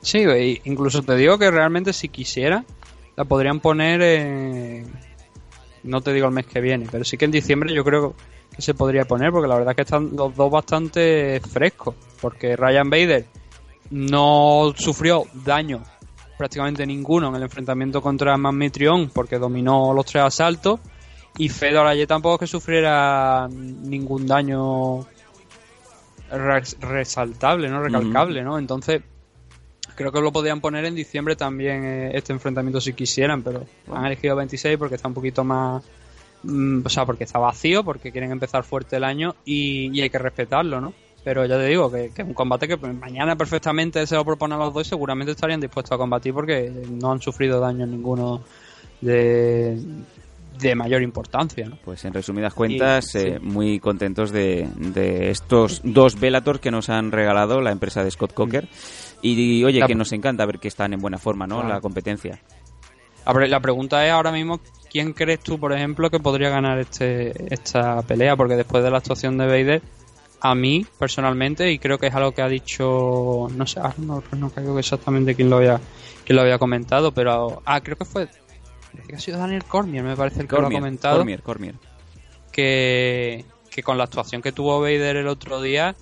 Sí, 0.00 0.24
incluso 0.64 1.02
te 1.02 1.14
digo 1.14 1.38
que 1.38 1.50
realmente 1.50 1.92
si 1.92 2.08
quisiera, 2.08 2.64
la 3.16 3.24
podrían 3.24 3.60
poner 3.60 4.02
en... 4.02 4.86
No 5.84 6.00
te 6.00 6.12
digo 6.12 6.26
el 6.26 6.32
mes 6.32 6.46
que 6.46 6.60
viene, 6.60 6.86
pero 6.90 7.04
sí 7.04 7.16
que 7.16 7.24
en 7.24 7.30
diciembre 7.30 7.74
yo 7.74 7.84
creo 7.84 8.14
que 8.54 8.62
se 8.62 8.74
podría 8.74 9.04
poner, 9.04 9.30
porque 9.30 9.48
la 9.48 9.56
verdad 9.56 9.72
es 9.72 9.76
que 9.76 9.82
están 9.82 10.14
los 10.16 10.34
dos 10.34 10.50
bastante 10.50 11.40
frescos. 11.40 11.94
Porque 12.20 12.56
Ryan 12.56 12.90
Bader 12.90 13.26
no 13.90 14.72
sufrió 14.76 15.24
daño 15.44 15.82
prácticamente 16.42 16.84
ninguno 16.84 17.28
en 17.28 17.36
el 17.36 17.42
enfrentamiento 17.44 18.02
contra 18.02 18.36
Magmitrion, 18.36 19.10
porque 19.10 19.38
dominó 19.38 19.92
los 19.94 20.04
tres 20.06 20.24
asaltos. 20.24 20.80
Y 21.38 21.48
Fedor 21.48 21.86
ayer 21.86 22.08
tampoco 22.08 22.34
es 22.34 22.40
que 22.40 22.46
sufriera 22.58 23.48
ningún 23.48 24.26
daño 24.26 25.06
res- 26.30 26.76
resaltable, 26.80 27.68
¿no? 27.68 27.80
Recalcable, 27.82 28.42
¿no? 28.42 28.58
Entonces, 28.58 29.02
creo 29.94 30.10
que 30.10 30.20
lo 30.20 30.32
podrían 30.32 30.60
poner 30.60 30.84
en 30.84 30.94
diciembre 30.94 31.36
también 31.36 31.84
eh, 31.84 32.10
este 32.14 32.32
enfrentamiento 32.32 32.80
si 32.80 32.92
quisieran, 32.92 33.42
pero 33.42 33.64
han 33.92 34.06
elegido 34.06 34.34
26 34.34 34.76
porque 34.78 34.96
está 34.96 35.06
un 35.08 35.14
poquito 35.14 35.44
más... 35.44 35.82
mm, 36.42 36.80
o 36.84 36.88
sea, 36.88 37.06
porque 37.06 37.24
está 37.24 37.38
vacío, 37.38 37.84
porque 37.84 38.10
quieren 38.10 38.32
empezar 38.32 38.64
fuerte 38.64 38.96
el 38.96 39.04
año 39.04 39.36
y, 39.44 39.96
y 39.96 40.02
hay 40.02 40.10
que 40.10 40.18
respetarlo, 40.18 40.80
¿no? 40.80 40.92
Pero 41.24 41.46
ya 41.46 41.56
te 41.56 41.66
digo 41.66 41.90
que, 41.90 42.10
que 42.10 42.22
es 42.22 42.28
un 42.28 42.34
combate 42.34 42.66
que 42.66 42.76
mañana 42.76 43.36
perfectamente 43.36 44.06
se 44.06 44.16
lo 44.16 44.24
proponen 44.24 44.58
a 44.60 44.64
los 44.64 44.74
dos 44.74 44.86
y 44.86 44.90
seguramente 44.90 45.32
estarían 45.32 45.60
dispuestos 45.60 45.92
a 45.92 45.98
combatir 45.98 46.34
porque 46.34 46.68
no 46.90 47.12
han 47.12 47.20
sufrido 47.20 47.60
daño 47.60 47.86
ninguno 47.86 48.40
de, 49.00 49.80
de 50.58 50.74
mayor 50.74 51.00
importancia, 51.02 51.68
¿no? 51.68 51.76
Pues 51.84 52.04
en 52.04 52.12
resumidas 52.12 52.54
cuentas, 52.54 53.14
Y- 53.14 53.18
eh, 53.18 53.38
sí. 53.38 53.44
muy 53.46 53.78
contentos 53.78 54.32
de, 54.32 54.68
de 54.76 55.30
estos 55.30 55.80
dos 55.84 56.18
Bellator 56.18 56.58
que 56.58 56.70
nos 56.72 56.88
han 56.88 57.12
regalado 57.12 57.60
la 57.60 57.70
empresa 57.70 58.02
de 58.02 58.10
Scott 58.10 58.34
Coker. 58.34 58.68
Y, 59.22 59.62
oye, 59.62 59.78
La- 59.78 59.86
que 59.86 59.94
nos 59.94 60.10
encanta 60.12 60.44
ver 60.44 60.58
que 60.58 60.66
están 60.68 60.92
en 60.92 61.00
buena 61.00 61.18
forma, 61.18 61.46
¿no? 61.46 61.60
Claro. 61.60 61.74
La 61.74 61.80
competencia. 61.80 62.40
La 63.48 63.60
pregunta 63.60 64.04
es 64.04 64.10
ahora 64.12 64.32
mismo, 64.32 64.58
¿quién 64.90 65.12
crees 65.12 65.38
tú, 65.38 65.56
por 65.60 65.72
ejemplo, 65.72 66.10
que 66.10 66.18
podría 66.18 66.50
ganar 66.50 66.80
este 66.80 67.54
esta 67.54 68.02
pelea? 68.02 68.34
Porque 68.34 68.56
después 68.56 68.82
de 68.82 68.90
la 68.90 68.98
actuación 68.98 69.38
de 69.38 69.46
Vader, 69.46 69.82
a 70.44 70.56
mí, 70.56 70.84
personalmente, 70.98 71.70
y 71.70 71.78
creo 71.78 71.98
que 71.98 72.08
es 72.08 72.14
algo 72.14 72.32
que 72.32 72.42
ha 72.42 72.48
dicho, 72.48 73.46
no 73.54 73.64
sé, 73.64 73.80
no, 73.98 74.24
no 74.36 74.50
creo 74.50 74.76
exactamente 74.76 75.36
quién 75.36 75.48
lo 75.48 75.58
había, 75.58 75.80
quién 76.24 76.34
lo 76.34 76.42
había 76.42 76.58
comentado, 76.58 77.12
pero, 77.12 77.62
ah, 77.64 77.80
creo 77.80 77.96
que 77.96 78.04
fue, 78.04 78.28
que 79.06 79.14
ha 79.14 79.20
sido 79.20 79.38
Daniel 79.38 79.62
Cormier, 79.64 80.02
me 80.02 80.16
parece 80.16 80.40
el 80.40 80.48
que 80.48 80.56
lo 80.56 80.66
ha 80.66 80.70
comentado, 80.70 81.18
Cormier, 81.18 81.42
Cormier. 81.42 81.74
que, 82.50 83.44
que 83.70 83.84
con 83.84 83.96
la 83.96 84.04
actuación 84.04 84.42
que 84.42 84.50
tuvo 84.50 84.80
Vader 84.80 85.14
el 85.14 85.28
otro 85.28 85.62
día, 85.62 85.94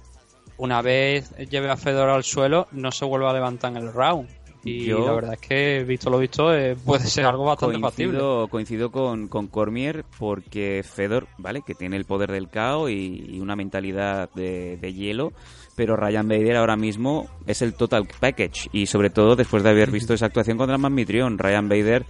una 0.56 0.80
vez 0.80 1.36
lleve 1.50 1.70
a 1.70 1.76
Fedor 1.76 2.08
al 2.08 2.24
suelo, 2.24 2.66
no 2.72 2.92
se 2.92 3.04
vuelve 3.04 3.28
a 3.28 3.34
levantar 3.34 3.72
en 3.72 3.76
el 3.76 3.92
round. 3.92 4.26
Y 4.64 4.84
Yo- 4.84 5.06
la 5.06 5.12
verdad 5.12 5.34
es 5.34 5.40
que, 5.40 5.84
visto 5.84 6.10
lo 6.10 6.18
visto, 6.18 6.54
eh, 6.54 6.76
puede 6.84 7.06
ser 7.06 7.24
algo 7.24 7.44
bastante 7.44 7.78
factible. 7.78 8.18
Coincido, 8.18 8.48
coincido 8.48 8.90
con, 8.90 9.28
con 9.28 9.46
Cormier 9.46 10.04
porque 10.18 10.82
Fedor, 10.84 11.26
¿vale? 11.38 11.62
Que 11.66 11.74
tiene 11.74 11.96
el 11.96 12.04
poder 12.04 12.30
del 12.30 12.48
caos 12.48 12.90
y, 12.90 13.24
y 13.36 13.40
una 13.40 13.56
mentalidad 13.56 14.28
de, 14.34 14.76
de 14.76 14.92
hielo, 14.92 15.32
pero 15.76 15.96
Ryan 15.96 16.28
Bader 16.28 16.56
ahora 16.56 16.76
mismo 16.76 17.26
es 17.46 17.62
el 17.62 17.72
total 17.74 18.06
package 18.20 18.68
y 18.72 18.86
sobre 18.86 19.08
todo 19.10 19.34
después 19.36 19.62
de 19.62 19.70
haber 19.70 19.90
visto 19.92 20.12
esa 20.12 20.26
actuación 20.26 20.58
contra 20.58 20.76
Magmitrion, 20.76 21.38
Ryan 21.38 21.68
Bader 21.68 22.04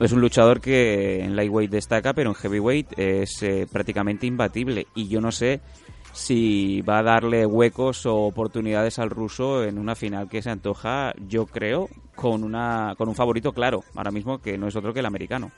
Es 0.00 0.10
un 0.10 0.20
luchador 0.20 0.60
que 0.60 1.20
en 1.22 1.36
lightweight 1.36 1.70
destaca, 1.70 2.12
pero 2.14 2.30
en 2.30 2.34
heavyweight 2.34 2.98
es 2.98 3.40
eh, 3.44 3.66
prácticamente 3.70 4.26
imbatible. 4.26 4.88
Y 4.96 5.06
yo 5.06 5.20
no 5.20 5.30
sé 5.30 5.60
si 6.16 6.80
va 6.80 6.98
a 6.98 7.02
darle 7.02 7.44
huecos 7.44 8.06
o 8.06 8.16
oportunidades 8.22 8.98
al 8.98 9.10
ruso 9.10 9.62
en 9.62 9.78
una 9.78 9.94
final 9.94 10.28
que 10.30 10.40
se 10.40 10.48
antoja, 10.48 11.12
yo 11.28 11.44
creo, 11.44 11.90
con 12.14 12.42
una 12.42 12.94
con 12.96 13.08
un 13.08 13.14
favorito 13.14 13.52
claro, 13.52 13.84
ahora 13.94 14.10
mismo 14.10 14.38
que 14.38 14.56
no 14.56 14.66
es 14.66 14.74
otro 14.74 14.94
que 14.94 15.00
el 15.00 15.06
americano. 15.06 15.52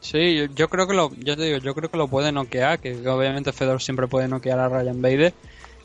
Sí, 0.00 0.36
yo, 0.36 0.44
yo 0.54 0.68
creo 0.68 0.86
que 0.86 0.94
lo, 0.94 1.10
yo 1.14 1.36
te 1.36 1.44
digo, 1.44 1.58
yo 1.58 1.74
creo 1.74 1.90
que 1.90 1.96
lo 1.96 2.08
puede 2.08 2.32
noquear, 2.32 2.80
que 2.80 3.08
obviamente 3.08 3.52
Fedor 3.52 3.80
siempre 3.80 4.08
puede 4.08 4.28
noquear 4.28 4.58
a 4.58 4.68
Ryan 4.68 5.00
Bader, 5.00 5.32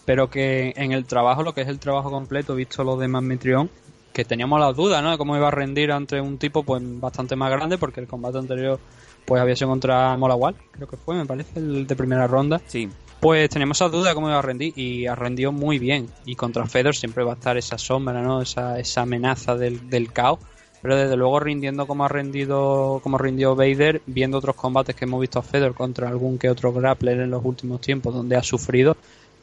pero 0.05 0.29
que 0.29 0.73
en 0.75 0.91
el 0.91 1.05
trabajo, 1.05 1.43
lo 1.43 1.53
que 1.53 1.61
es 1.61 1.67
el 1.69 1.79
trabajo 1.79 2.11
completo, 2.11 2.55
visto 2.55 2.83
lo 2.83 2.97
de 2.97 3.07
Magmetrion, 3.07 3.69
que 4.11 4.25
teníamos 4.25 4.59
las 4.59 4.75
dudas, 4.75 5.01
¿no? 5.01 5.11
De 5.11 5.17
cómo 5.17 5.37
iba 5.37 5.47
a 5.47 5.51
rendir 5.51 5.93
ante 5.93 6.19
un 6.19 6.37
tipo 6.37 6.63
pues 6.63 6.81
bastante 6.99 7.37
más 7.37 7.51
grande, 7.51 7.77
porque 7.77 8.01
el 8.01 8.07
combate 8.07 8.39
anterior 8.39 8.79
pues 9.23 9.41
había 9.41 9.55
sido 9.55 9.69
contra 9.69 10.17
Molawal, 10.17 10.55
creo 10.71 10.87
que 10.87 10.97
fue, 10.97 11.15
me 11.15 11.25
parece, 11.25 11.59
el 11.59 11.87
de 11.87 11.95
primera 11.95 12.27
ronda. 12.27 12.59
Sí, 12.65 12.89
Pues 13.19 13.49
teníamos 13.49 13.77
esa 13.77 13.89
duda 13.89 14.09
de 14.09 14.15
cómo 14.15 14.29
iba 14.29 14.37
a 14.37 14.43
rendir 14.43 14.77
y 14.77 15.07
ha 15.07 15.15
rendido 15.15 15.51
muy 15.51 15.79
bien. 15.79 16.07
Y 16.25 16.35
contra 16.35 16.67
Fedor 16.67 16.95
siempre 16.95 17.23
va 17.23 17.31
a 17.31 17.35
estar 17.35 17.57
esa 17.57 17.77
sombra, 17.77 18.21
¿no? 18.21 18.41
Esa, 18.41 18.79
esa 18.79 19.01
amenaza 19.01 19.55
del, 19.55 19.89
del 19.89 20.11
caos. 20.13 20.39
Pero 20.81 20.95
desde 20.95 21.17
luego 21.17 21.39
rindiendo 21.39 21.87
como 21.87 22.05
ha 22.05 22.07
rendido, 22.07 22.99
como 23.01 23.17
rindió 23.17 23.55
Vader, 23.55 24.03
viendo 24.05 24.37
otros 24.37 24.55
combates 24.55 24.95
que 24.95 25.05
hemos 25.05 25.19
visto 25.19 25.39
a 25.39 25.43
Fedor 25.43 25.73
contra 25.73 26.07
algún 26.07 26.37
que 26.37 26.49
otro 26.49 26.71
grappler 26.71 27.19
en 27.19 27.31
los 27.31 27.43
últimos 27.43 27.81
tiempos 27.81 28.13
donde 28.13 28.35
ha 28.35 28.43
sufrido, 28.43 28.95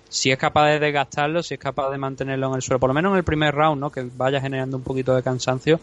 si 0.09 0.31
es 0.31 0.39
capaz 0.39 0.69
de 0.69 0.79
desgastarlo, 0.79 1.43
si 1.43 1.55
es 1.55 1.61
capaz 1.61 1.91
de 1.91 1.99
mantenerlo 1.99 2.47
en 2.49 2.55
el 2.55 2.63
suelo, 2.63 2.79
por 2.79 2.89
lo 2.89 2.95
menos 2.95 3.11
en 3.11 3.19
el 3.19 3.25
primer 3.25 3.53
round, 3.53 3.81
¿no? 3.81 3.91
Que 3.91 4.07
vaya 4.17 4.41
generando 4.41 4.77
un 4.77 4.85
poquito 4.85 5.13
de 5.17 5.25
cansancio, 5.25 5.81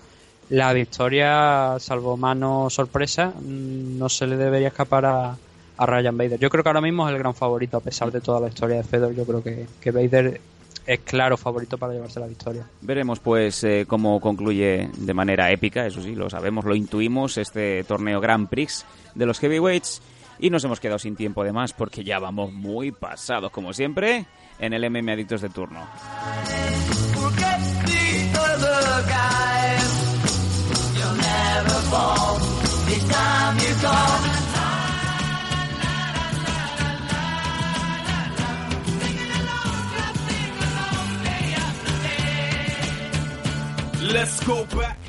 la 0.50 0.72
victoria, 0.72 1.76
salvo 1.80 2.16
mano 2.16 2.70
sorpresa, 2.70 3.28
mm, 3.28 3.98
no 3.98 4.08
se 4.08 4.28
le 4.28 4.38
debería 4.38 4.70
escapar 4.70 5.06
a, 5.06 5.38
a 5.82 5.86
Ryan 5.88 6.16
Bader. 6.16 6.40
Yo 6.40 6.50
creo 6.52 6.64
que 6.64 6.70
ahora 6.70 6.82
mismo 6.82 7.08
es 7.08 7.14
el 7.14 7.20
gran 7.20 7.34
favorito, 7.34 7.78
a 7.78 7.80
pesar 7.80 8.12
de 8.12 8.22
toda 8.22 8.40
la 8.40 8.50
historia 8.50 8.78
de 8.78 8.84
Fedor. 8.84 9.16
Yo 9.16 9.26
creo 9.26 9.42
que, 9.42 9.66
que 9.82 9.90
Bader 9.90 10.40
es 10.86 11.00
claro 11.00 11.38
favorito 11.38 11.80
para 11.80 11.94
llevarse 11.94 12.20
la 12.20 12.28
victoria. 12.28 12.68
Veremos 12.82 13.20
pues 13.20 13.64
eh, 13.64 13.86
cómo 13.88 14.20
concluye 14.22 14.92
de 14.96 15.14
manera 15.16 15.52
épica, 15.52 15.88
eso 15.88 16.04
sí, 16.04 16.14
lo 16.14 16.30
sabemos, 16.30 16.66
lo 16.66 16.76
intuimos, 16.76 17.40
este 17.40 17.84
torneo 17.84 18.22
Grand 18.22 18.48
Prix 18.48 18.86
de 19.16 19.26
los 19.26 19.40
heavyweights. 19.40 20.04
Y 20.38 20.52
nos 20.52 20.64
hemos 20.64 20.80
quedado 20.80 21.00
sin 21.00 21.16
tiempo 21.16 21.44
de 21.44 21.52
más 21.52 21.74
porque 21.74 22.04
ya 22.04 22.20
vamos 22.20 22.54
muy 22.54 22.92
pasados, 22.92 23.52
como 23.52 23.74
siempre, 23.74 24.28
en 24.60 24.74
el 24.74 24.88
MM 24.88 25.10
Adictos 25.10 25.42
de 25.42 25.50
turno. 25.50 25.88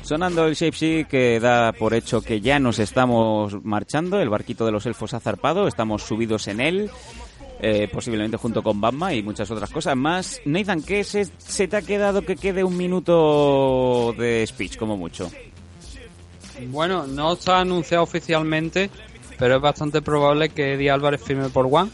Sonando 0.01 0.45
el 0.45 0.55
Shape 0.55 1.05
que 1.09 1.39
da 1.39 1.73
por 1.73 1.93
hecho 1.93 2.21
que 2.21 2.39
ya 2.39 2.59
nos 2.59 2.79
estamos 2.79 3.61
marchando, 3.63 4.21
el 4.21 4.29
barquito 4.29 4.65
de 4.65 4.71
los 4.71 4.85
elfos 4.85 5.13
ha 5.13 5.19
zarpado, 5.19 5.67
estamos 5.67 6.03
subidos 6.03 6.47
en 6.47 6.61
él, 6.61 6.89
eh, 7.59 7.89
posiblemente 7.91 8.37
junto 8.37 8.63
con 8.63 8.79
Bamba 8.79 9.13
y 9.13 9.21
muchas 9.21 9.51
otras 9.51 9.71
cosas 9.71 9.97
más. 9.97 10.39
Nathan, 10.45 10.81
¿qué 10.81 11.03
se, 11.03 11.25
se 11.37 11.67
te 11.67 11.75
ha 11.75 11.81
quedado 11.81 12.21
que 12.21 12.37
quede 12.37 12.63
un 12.63 12.77
minuto 12.77 14.13
de 14.17 14.45
speech, 14.47 14.77
como 14.77 14.95
mucho? 14.95 15.29
Bueno, 16.67 17.05
no 17.05 17.33
está 17.33 17.59
anunciado 17.59 18.03
oficialmente, 18.03 18.89
pero 19.37 19.57
es 19.57 19.61
bastante 19.61 20.01
probable 20.01 20.49
que 20.49 20.75
Eddie 20.75 20.91
Álvarez 20.91 21.21
firme 21.21 21.49
por 21.49 21.67
One. 21.69 21.89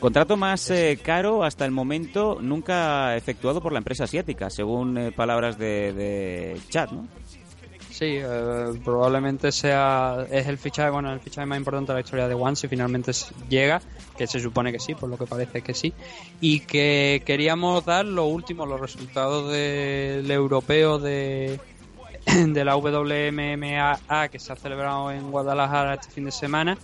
Contrato 0.00 0.36
más 0.36 0.70
eh, 0.70 0.98
caro 1.02 1.42
hasta 1.42 1.64
el 1.64 1.70
momento 1.70 2.38
nunca 2.40 3.16
efectuado 3.16 3.60
por 3.60 3.72
la 3.72 3.78
empresa 3.78 4.04
asiática, 4.04 4.50
según 4.50 4.98
eh, 4.98 5.12
palabras 5.12 5.58
de, 5.58 5.92
de 5.92 6.60
Chad, 6.68 6.90
¿no? 6.90 7.08
Sí, 7.90 8.18
eh, 8.18 8.78
probablemente 8.84 9.50
sea 9.50 10.26
es 10.30 10.46
el 10.46 10.58
fichaje, 10.58 10.90
bueno, 10.90 11.10
el 11.14 11.20
fichaje 11.20 11.46
más 11.46 11.56
importante 11.56 11.92
de 11.92 11.94
la 11.94 12.00
historia 12.00 12.28
de 12.28 12.34
One 12.34 12.54
si 12.54 12.68
finalmente 12.68 13.12
llega, 13.48 13.80
que 14.18 14.26
se 14.26 14.38
supone 14.38 14.70
que 14.70 14.78
sí, 14.78 14.94
por 14.94 15.08
lo 15.08 15.16
que 15.16 15.24
parece 15.24 15.62
que 15.62 15.72
sí, 15.72 15.94
y 16.42 16.60
que 16.60 17.22
queríamos 17.24 17.86
dar 17.86 18.04
lo 18.04 18.26
último, 18.26 18.66
los 18.66 18.78
resultados 18.78 19.50
del 19.50 20.30
europeo 20.30 20.98
de 20.98 21.58
de 22.48 22.64
la 22.64 22.76
WMMA 22.76 24.28
que 24.30 24.38
se 24.38 24.52
ha 24.52 24.56
celebrado 24.56 25.10
en 25.10 25.30
Guadalajara 25.30 25.94
este 25.94 26.10
fin 26.10 26.24
de 26.24 26.32
semana, 26.32 26.76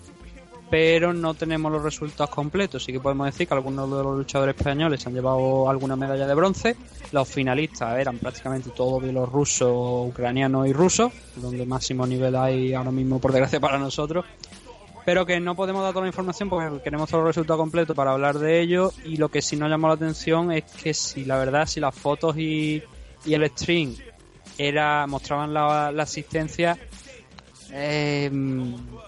pero 0.72 1.12
no 1.12 1.34
tenemos 1.34 1.70
los 1.70 1.82
resultados 1.82 2.30
completos. 2.30 2.82
Sí 2.82 2.92
que 2.92 2.98
podemos 2.98 3.26
decir 3.26 3.46
que 3.46 3.52
algunos 3.52 3.90
de 3.90 4.02
los 4.02 4.16
luchadores 4.16 4.56
españoles 4.56 5.06
han 5.06 5.12
llevado 5.12 5.68
alguna 5.68 5.96
medalla 5.96 6.26
de 6.26 6.34
bronce. 6.34 6.76
Los 7.10 7.28
finalistas 7.28 7.98
eran 7.98 8.16
prácticamente 8.16 8.70
todos 8.70 9.02
bielorrusos, 9.02 10.08
ucranianos 10.08 10.66
y 10.66 10.72
rusos, 10.72 11.12
donde 11.36 11.66
máximo 11.66 12.06
nivel 12.06 12.34
hay 12.36 12.72
ahora 12.72 12.90
mismo, 12.90 13.20
por 13.20 13.32
desgracia 13.32 13.60
para 13.60 13.78
nosotros. 13.78 14.24
Pero 15.04 15.26
que 15.26 15.38
no 15.40 15.54
podemos 15.54 15.82
dar 15.82 15.92
toda 15.92 16.06
la 16.06 16.08
información 16.08 16.48
porque 16.48 16.82
queremos 16.82 17.10
todos 17.10 17.22
los 17.24 17.36
resultados 17.36 17.60
completos 17.60 17.94
para 17.94 18.12
hablar 18.12 18.38
de 18.38 18.62
ello. 18.62 18.94
Y 19.04 19.18
lo 19.18 19.28
que 19.28 19.42
sí 19.42 19.56
nos 19.56 19.68
llamó 19.68 19.88
la 19.88 19.94
atención 19.94 20.52
es 20.52 20.64
que 20.64 20.94
si 20.94 21.26
la 21.26 21.36
verdad, 21.36 21.66
si 21.66 21.80
las 21.80 21.94
fotos 21.94 22.38
y, 22.38 22.82
y 23.26 23.34
el 23.34 23.46
stream 23.50 23.94
era 24.56 25.06
mostraban 25.06 25.52
la, 25.52 25.92
la 25.92 26.04
asistencia, 26.04 26.78
eh, 27.72 28.30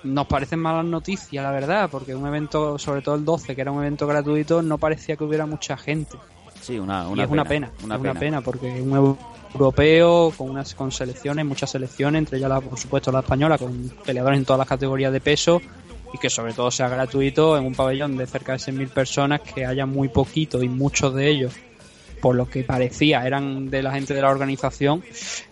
nos 0.04 0.26
parecen 0.26 0.58
malas 0.58 0.84
noticias, 0.84 1.42
la 1.44 1.50
verdad, 1.50 1.88
porque 1.90 2.14
un 2.14 2.26
evento, 2.26 2.78
sobre 2.78 3.02
todo 3.02 3.14
el 3.14 3.24
12, 3.24 3.54
que 3.54 3.60
era 3.60 3.70
un 3.70 3.78
evento 3.80 4.06
gratuito, 4.06 4.62
no 4.62 4.78
parecía 4.78 5.16
que 5.16 5.24
hubiera 5.24 5.46
mucha 5.46 5.76
gente. 5.76 6.16
Sí, 6.60 6.78
una, 6.78 7.06
y 7.14 7.20
es 7.20 7.28
una 7.28 7.44
pena, 7.44 7.70
Una 7.84 7.96
es 7.96 8.00
pena. 8.00 8.10
una 8.12 8.20
pena, 8.20 8.40
porque 8.40 8.80
un 8.80 8.90
eu- 8.92 9.16
europeo 9.52 10.32
con 10.36 10.50
unas 10.50 10.74
con 10.74 10.90
selecciones, 10.90 11.44
muchas 11.44 11.70
selecciones, 11.70 12.20
entre 12.20 12.38
ellas, 12.38 12.48
la, 12.50 12.60
por 12.60 12.78
supuesto, 12.78 13.12
la 13.12 13.20
española, 13.20 13.58
con 13.58 13.90
peleadores 14.04 14.38
en 14.38 14.44
todas 14.44 14.58
las 14.58 14.68
categorías 14.68 15.12
de 15.12 15.20
peso, 15.20 15.60
y 16.12 16.18
que 16.18 16.30
sobre 16.30 16.52
todo 16.54 16.70
sea 16.70 16.88
gratuito 16.88 17.58
en 17.58 17.66
un 17.66 17.74
pabellón 17.74 18.16
de 18.16 18.26
cerca 18.26 18.52
de 18.52 18.58
6.000 18.60 18.88
personas, 18.88 19.40
que 19.42 19.66
haya 19.66 19.84
muy 19.84 20.08
poquito 20.08 20.62
y 20.62 20.68
muchos 20.68 21.14
de 21.14 21.28
ellos 21.28 21.52
por 22.24 22.34
lo 22.36 22.48
que 22.48 22.64
parecía 22.64 23.26
eran 23.26 23.68
de 23.68 23.82
la 23.82 23.92
gente 23.92 24.14
de 24.14 24.22
la 24.22 24.30
organización, 24.30 25.04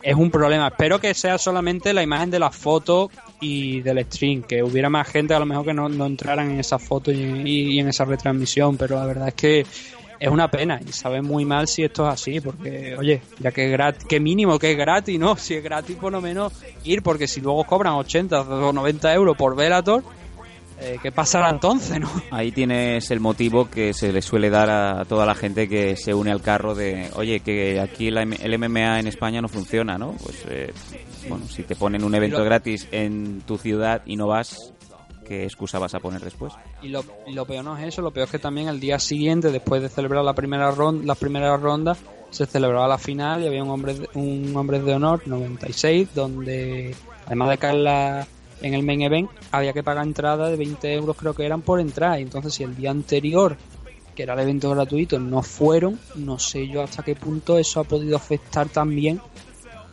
es 0.02 0.14
un 0.16 0.30
problema. 0.30 0.68
Espero 0.68 0.98
que 0.98 1.12
sea 1.12 1.36
solamente 1.36 1.92
la 1.92 2.02
imagen 2.02 2.30
de 2.30 2.38
la 2.38 2.50
foto 2.50 3.10
y 3.42 3.82
del 3.82 4.02
stream, 4.06 4.42
que 4.42 4.62
hubiera 4.62 4.88
más 4.88 5.06
gente 5.06 5.34
a 5.34 5.38
lo 5.38 5.44
mejor 5.44 5.66
que 5.66 5.74
no, 5.74 5.90
no 5.90 6.06
entraran 6.06 6.50
en 6.50 6.60
esa 6.60 6.78
foto 6.78 7.12
y, 7.12 7.16
y- 7.44 7.72
y 7.74 7.78
en 7.80 7.88
esa 7.88 8.06
retransmisión, 8.06 8.78
pero 8.78 8.96
la 8.96 9.04
verdad 9.04 9.28
es 9.28 9.34
que 9.34 9.66
es 10.18 10.28
una 10.30 10.48
pena 10.50 10.80
y 10.88 10.92
sabe 10.92 11.20
muy 11.20 11.44
mal 11.44 11.68
si 11.68 11.82
esto 11.84 12.06
es 12.08 12.14
así, 12.14 12.40
porque 12.40 12.96
oye, 12.98 13.20
ya 13.38 13.50
que 13.52 13.68
gratis, 13.68 14.06
que 14.06 14.18
mínimo 14.18 14.58
que 14.58 14.70
es 14.72 14.78
gratis, 14.78 15.18
¿no? 15.18 15.36
Si 15.36 15.52
es 15.52 15.62
gratis 15.62 15.96
por 15.96 16.10
lo 16.10 16.22
menos 16.22 16.54
ir, 16.84 17.02
porque 17.02 17.28
si 17.28 17.42
luego 17.42 17.64
cobran 17.64 17.92
80 17.92 18.40
o 18.40 18.72
90 18.72 19.12
euros 19.12 19.36
por 19.36 19.54
Velator, 19.56 20.02
eh, 20.80 20.98
¿qué 21.02 21.12
pasará 21.12 21.50
entonces, 21.50 22.00
no? 22.00 22.08
Ahí 22.30 22.50
tienes 22.52 23.10
el 23.10 23.20
motivo 23.20 23.68
que 23.70 23.92
se 23.94 24.12
le 24.12 24.20
suele 24.22 24.50
dar 24.50 24.70
a 24.70 25.04
toda 25.04 25.24
la 25.26 25.34
gente 25.34 25.68
que 25.68 25.96
se 25.96 26.12
une 26.14 26.30
al 26.32 26.40
carro 26.42 26.74
de, 26.74 27.08
oye, 27.14 27.40
que 27.40 27.80
aquí 27.80 28.10
la 28.10 28.22
el 28.22 28.58
MMA 28.58 29.00
en 29.00 29.06
España 29.06 29.40
no 29.40 29.48
funciona, 29.48 29.96
¿no? 29.98 30.12
Pues, 30.22 30.44
eh, 30.48 30.72
bueno, 31.28 31.46
si 31.48 31.62
te 31.62 31.76
ponen 31.76 32.02
un 32.04 32.14
evento 32.14 32.38
Lo- 32.38 32.44
gratis 32.44 32.88
en 32.90 33.42
tu 33.42 33.58
ciudad 33.58 34.02
y 34.06 34.16
no 34.16 34.26
vas, 34.26 34.72
¿qué 35.26 35.44
excusa 35.44 35.78
vas 35.78 35.94
a 35.94 36.00
poner 36.00 36.20
después? 36.20 36.52
Y 36.82 36.88
lo, 36.88 37.04
y 37.26 37.32
lo 37.32 37.44
peor 37.46 37.64
no 37.64 37.76
es 37.78 37.86
eso, 37.86 38.02
lo 38.02 38.10
peor 38.10 38.24
es 38.24 38.30
que 38.32 38.38
también 38.40 38.68
el 38.68 38.80
día 38.80 38.98
siguiente, 38.98 39.50
después 39.52 39.82
de 39.82 39.88
celebrar 39.88 40.24
la 40.24 40.34
primera 40.34 40.70
ronda, 40.72 41.04
las 41.06 41.18
primeras 41.18 41.60
rondas, 41.60 41.98
se 42.30 42.46
celebraba 42.46 42.88
la 42.88 42.98
final 42.98 43.42
y 43.42 43.46
había 43.46 43.62
un 43.62 43.70
hombre, 43.70 43.94
de- 43.94 44.08
un 44.14 44.56
hombre 44.56 44.80
de 44.80 44.94
honor 44.94 45.22
96, 45.26 46.08
donde 46.14 46.94
además 47.26 47.50
de 47.50 47.58
caer 47.58 47.74
la- 47.76 48.26
en 48.62 48.74
el 48.74 48.82
main 48.82 49.02
event, 49.02 49.30
había 49.50 49.72
que 49.72 49.82
pagar 49.82 50.06
entrada 50.06 50.48
de 50.48 50.56
20 50.56 50.94
euros 50.94 51.16
creo 51.16 51.34
que 51.34 51.44
eran 51.44 51.62
por 51.62 51.80
entrar. 51.80 52.18
Y 52.18 52.22
entonces 52.22 52.54
si 52.54 52.62
el 52.62 52.74
día 52.76 52.90
anterior, 52.90 53.56
que 54.14 54.22
era 54.22 54.34
el 54.34 54.40
evento 54.40 54.70
gratuito, 54.70 55.18
no 55.18 55.42
fueron, 55.42 55.98
no 56.16 56.38
sé 56.38 56.68
yo 56.68 56.82
hasta 56.82 57.02
qué 57.02 57.14
punto 57.16 57.58
eso 57.58 57.80
ha 57.80 57.84
podido 57.84 58.16
afectar 58.16 58.68
también 58.68 59.20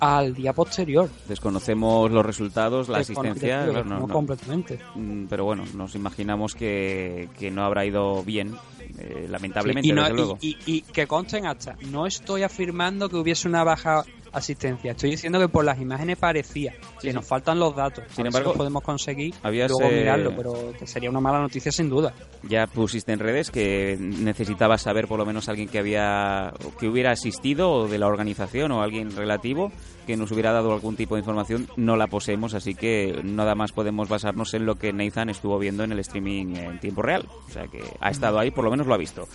al 0.01 0.33
día 0.33 0.53
posterior. 0.53 1.09
Desconocemos 1.27 2.09
los 2.11 2.25
resultados, 2.25 2.87
la 2.87 2.99
asistencia, 2.99 3.65
descon- 3.67 3.83
no, 3.85 3.99
no, 3.99 4.07
no 4.07 4.13
completamente. 4.13 4.79
Mm, 4.95 5.25
pero 5.25 5.43
bueno, 5.43 5.65
nos 5.73 5.93
imaginamos 5.95 6.53
que, 6.55 7.27
que 7.37 7.51
no 7.51 7.65
habrá 7.65 7.85
ido 7.85 8.23
bien, 8.23 8.55
eh, 8.97 9.27
lamentablemente, 9.29 9.87
Sí, 9.87 9.91
y, 9.91 9.95
no- 9.95 10.01
desde 10.03 10.13
y- 10.13 10.17
luego. 10.17 10.37
y- 10.41 10.57
y 10.67 10.81
que 10.83 11.05
consten 11.05 11.47
hasta, 11.47 11.75
no 11.91 12.05
estoy 12.05 12.43
afirmando 12.43 13.09
que 13.09 13.17
hubiese 13.17 13.49
una 13.49 13.65
baja 13.65 14.05
asistencia. 14.31 14.91
Estoy 14.91 15.11
diciendo 15.11 15.39
que 15.39 15.49
por 15.49 15.65
las 15.65 15.79
imágenes 15.79 16.17
parecía 16.17 16.73
que 17.01 17.13
nos 17.13 17.25
faltan 17.25 17.59
los 17.59 17.75
datos. 17.75 18.03
Sin 18.07 18.15
si 18.15 18.21
embargo, 18.27 18.49
los 18.49 18.57
podemos 18.57 18.83
conseguir 18.83 19.33
habías, 19.43 19.69
luego 19.69 19.91
eh, 19.91 19.99
mirarlo, 19.99 20.35
pero 20.35 20.73
que 20.77 20.87
sería 20.87 21.09
una 21.09 21.19
mala 21.19 21.39
noticia 21.39 21.71
sin 21.71 21.89
duda. 21.89 22.13
Ya 22.43 22.67
pusiste 22.67 23.11
en 23.11 23.19
redes 23.19 23.51
que 23.51 23.97
necesitabas 23.99 24.81
saber 24.81 25.07
por 25.07 25.19
lo 25.19 25.25
menos 25.25 25.49
alguien 25.49 25.67
que 25.67 25.79
había 25.79 26.53
que 26.79 26.87
hubiera 26.87 27.11
asistido 27.11 27.71
o 27.71 27.87
de 27.87 27.97
la 27.97 28.07
organización 28.07 28.71
o 28.71 28.81
alguien 28.81 29.15
relativo 29.15 29.71
que 30.09 30.17
nos 30.17 30.31
hubiera 30.31 30.51
dado 30.51 30.73
algún 30.73 30.95
tipo 30.95 31.15
de 31.15 31.19
información. 31.19 31.67
No 31.77 31.95
la 31.95 32.07
poseemos, 32.07 32.55
así 32.55 32.73
que 32.73 33.21
nada 33.23 33.53
más 33.53 33.71
podemos 33.71 34.09
basarnos 34.09 34.53
en 34.55 34.65
lo 34.65 34.75
que 34.75 34.91
Nathan 34.91 35.29
estuvo 35.29 35.59
viendo 35.59 35.83
en 35.83 35.91
el 35.91 35.99
streaming 35.99 36.55
en 36.55 36.79
tiempo 36.79 37.03
real. 37.03 37.27
O 37.47 37.51
sea 37.51 37.67
que 37.67 37.83
ha 37.99 38.09
estado 38.09 38.39
ahí, 38.39 38.49
por 38.49 38.63
lo 38.63 38.71
menos 38.71 38.87
lo 38.87 38.95
ha 38.95 38.97
visto. 38.97 39.27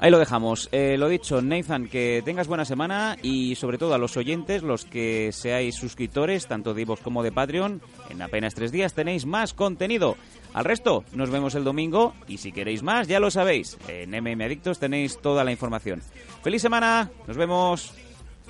Ahí 0.00 0.10
lo 0.10 0.18
dejamos. 0.18 0.68
Eh, 0.72 0.96
lo 0.98 1.08
dicho, 1.08 1.40
Nathan, 1.40 1.88
que 1.88 2.22
tengas 2.24 2.46
buena 2.46 2.64
semana 2.64 3.16
y 3.22 3.54
sobre 3.54 3.78
todo 3.78 3.94
a 3.94 3.98
los 3.98 4.16
oyentes, 4.16 4.62
los 4.62 4.84
que 4.84 5.30
seáis 5.32 5.76
suscriptores, 5.76 6.46
tanto 6.46 6.74
de 6.74 6.82
Ivox 6.82 7.00
como 7.00 7.22
de 7.22 7.32
Patreon, 7.32 7.80
en 8.10 8.22
apenas 8.22 8.54
tres 8.54 8.72
días 8.72 8.94
tenéis 8.94 9.24
más 9.24 9.54
contenido. 9.54 10.16
Al 10.52 10.64
resto, 10.64 11.04
nos 11.12 11.30
vemos 11.30 11.54
el 11.54 11.64
domingo 11.64 12.14
y 12.28 12.38
si 12.38 12.52
queréis 12.52 12.82
más, 12.82 13.08
ya 13.08 13.20
lo 13.20 13.30
sabéis, 13.30 13.78
en 13.88 14.10
MM 14.10 14.44
Adictos 14.44 14.78
tenéis 14.78 15.18
toda 15.20 15.42
la 15.42 15.52
información. 15.52 16.02
¡Feliz 16.42 16.62
semana! 16.62 17.10
¡Nos 17.26 17.36
vemos! 17.36 18.03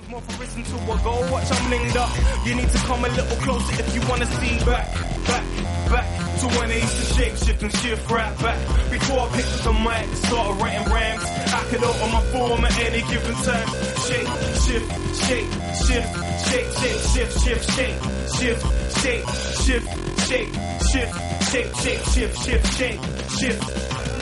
More 0.09 0.21
for 0.21 0.41
risen 0.41 0.63
to 0.63 0.75
a 0.91 0.97
goal, 1.03 1.31
watch 1.31 1.49
I'm 1.49 1.69
linked 1.71 1.95
up. 1.95 2.11
You 2.45 2.53
need 2.53 2.69
to 2.69 2.77
come 2.79 3.03
a 3.05 3.07
little 3.07 3.37
closer 3.37 3.79
if 3.79 3.95
you 3.95 4.01
wanna 4.07 4.25
see 4.27 4.59
back, 4.65 4.91
back, 5.25 5.45
back 5.89 6.07
to 6.39 6.47
when 6.59 6.69
I 6.69 6.75
used 6.75 6.97
to 6.99 7.13
shape 7.15 7.35
shift 7.37 7.63
and 7.63 7.71
shift 7.71 8.11
right 8.11 8.37
back. 8.39 8.59
Before 8.91 9.19
I 9.21 9.27
picked 9.33 9.53
up 9.55 9.63
the 9.63 9.73
mic 9.73 10.05
started 10.27 10.61
writing 10.61 10.85
rhymes, 10.91 11.23
I 11.23 11.63
could 11.69 11.83
open 11.83 12.11
my 12.11 12.21
form 12.35 12.65
at 12.65 12.77
any 12.79 13.01
given 13.07 13.35
time. 13.47 13.67
Shake, 14.05 14.29
shift, 14.67 14.87
shake, 15.25 15.49
shift, 15.87 16.11
shake, 16.45 16.69
shake, 16.75 17.01
shift, 17.15 17.33
shift, 17.39 17.63
shake, 17.71 17.97
shift, 18.35 18.63
shake, 18.99 19.25
shift, 19.63 19.87
shake, 20.27 20.51
shift, 20.91 21.13
shake, 21.49 21.75
shake, 21.75 22.03
shift, 22.13 22.35
shift, 22.43 22.77
shake, 22.77 22.99
shift. 23.39 24.14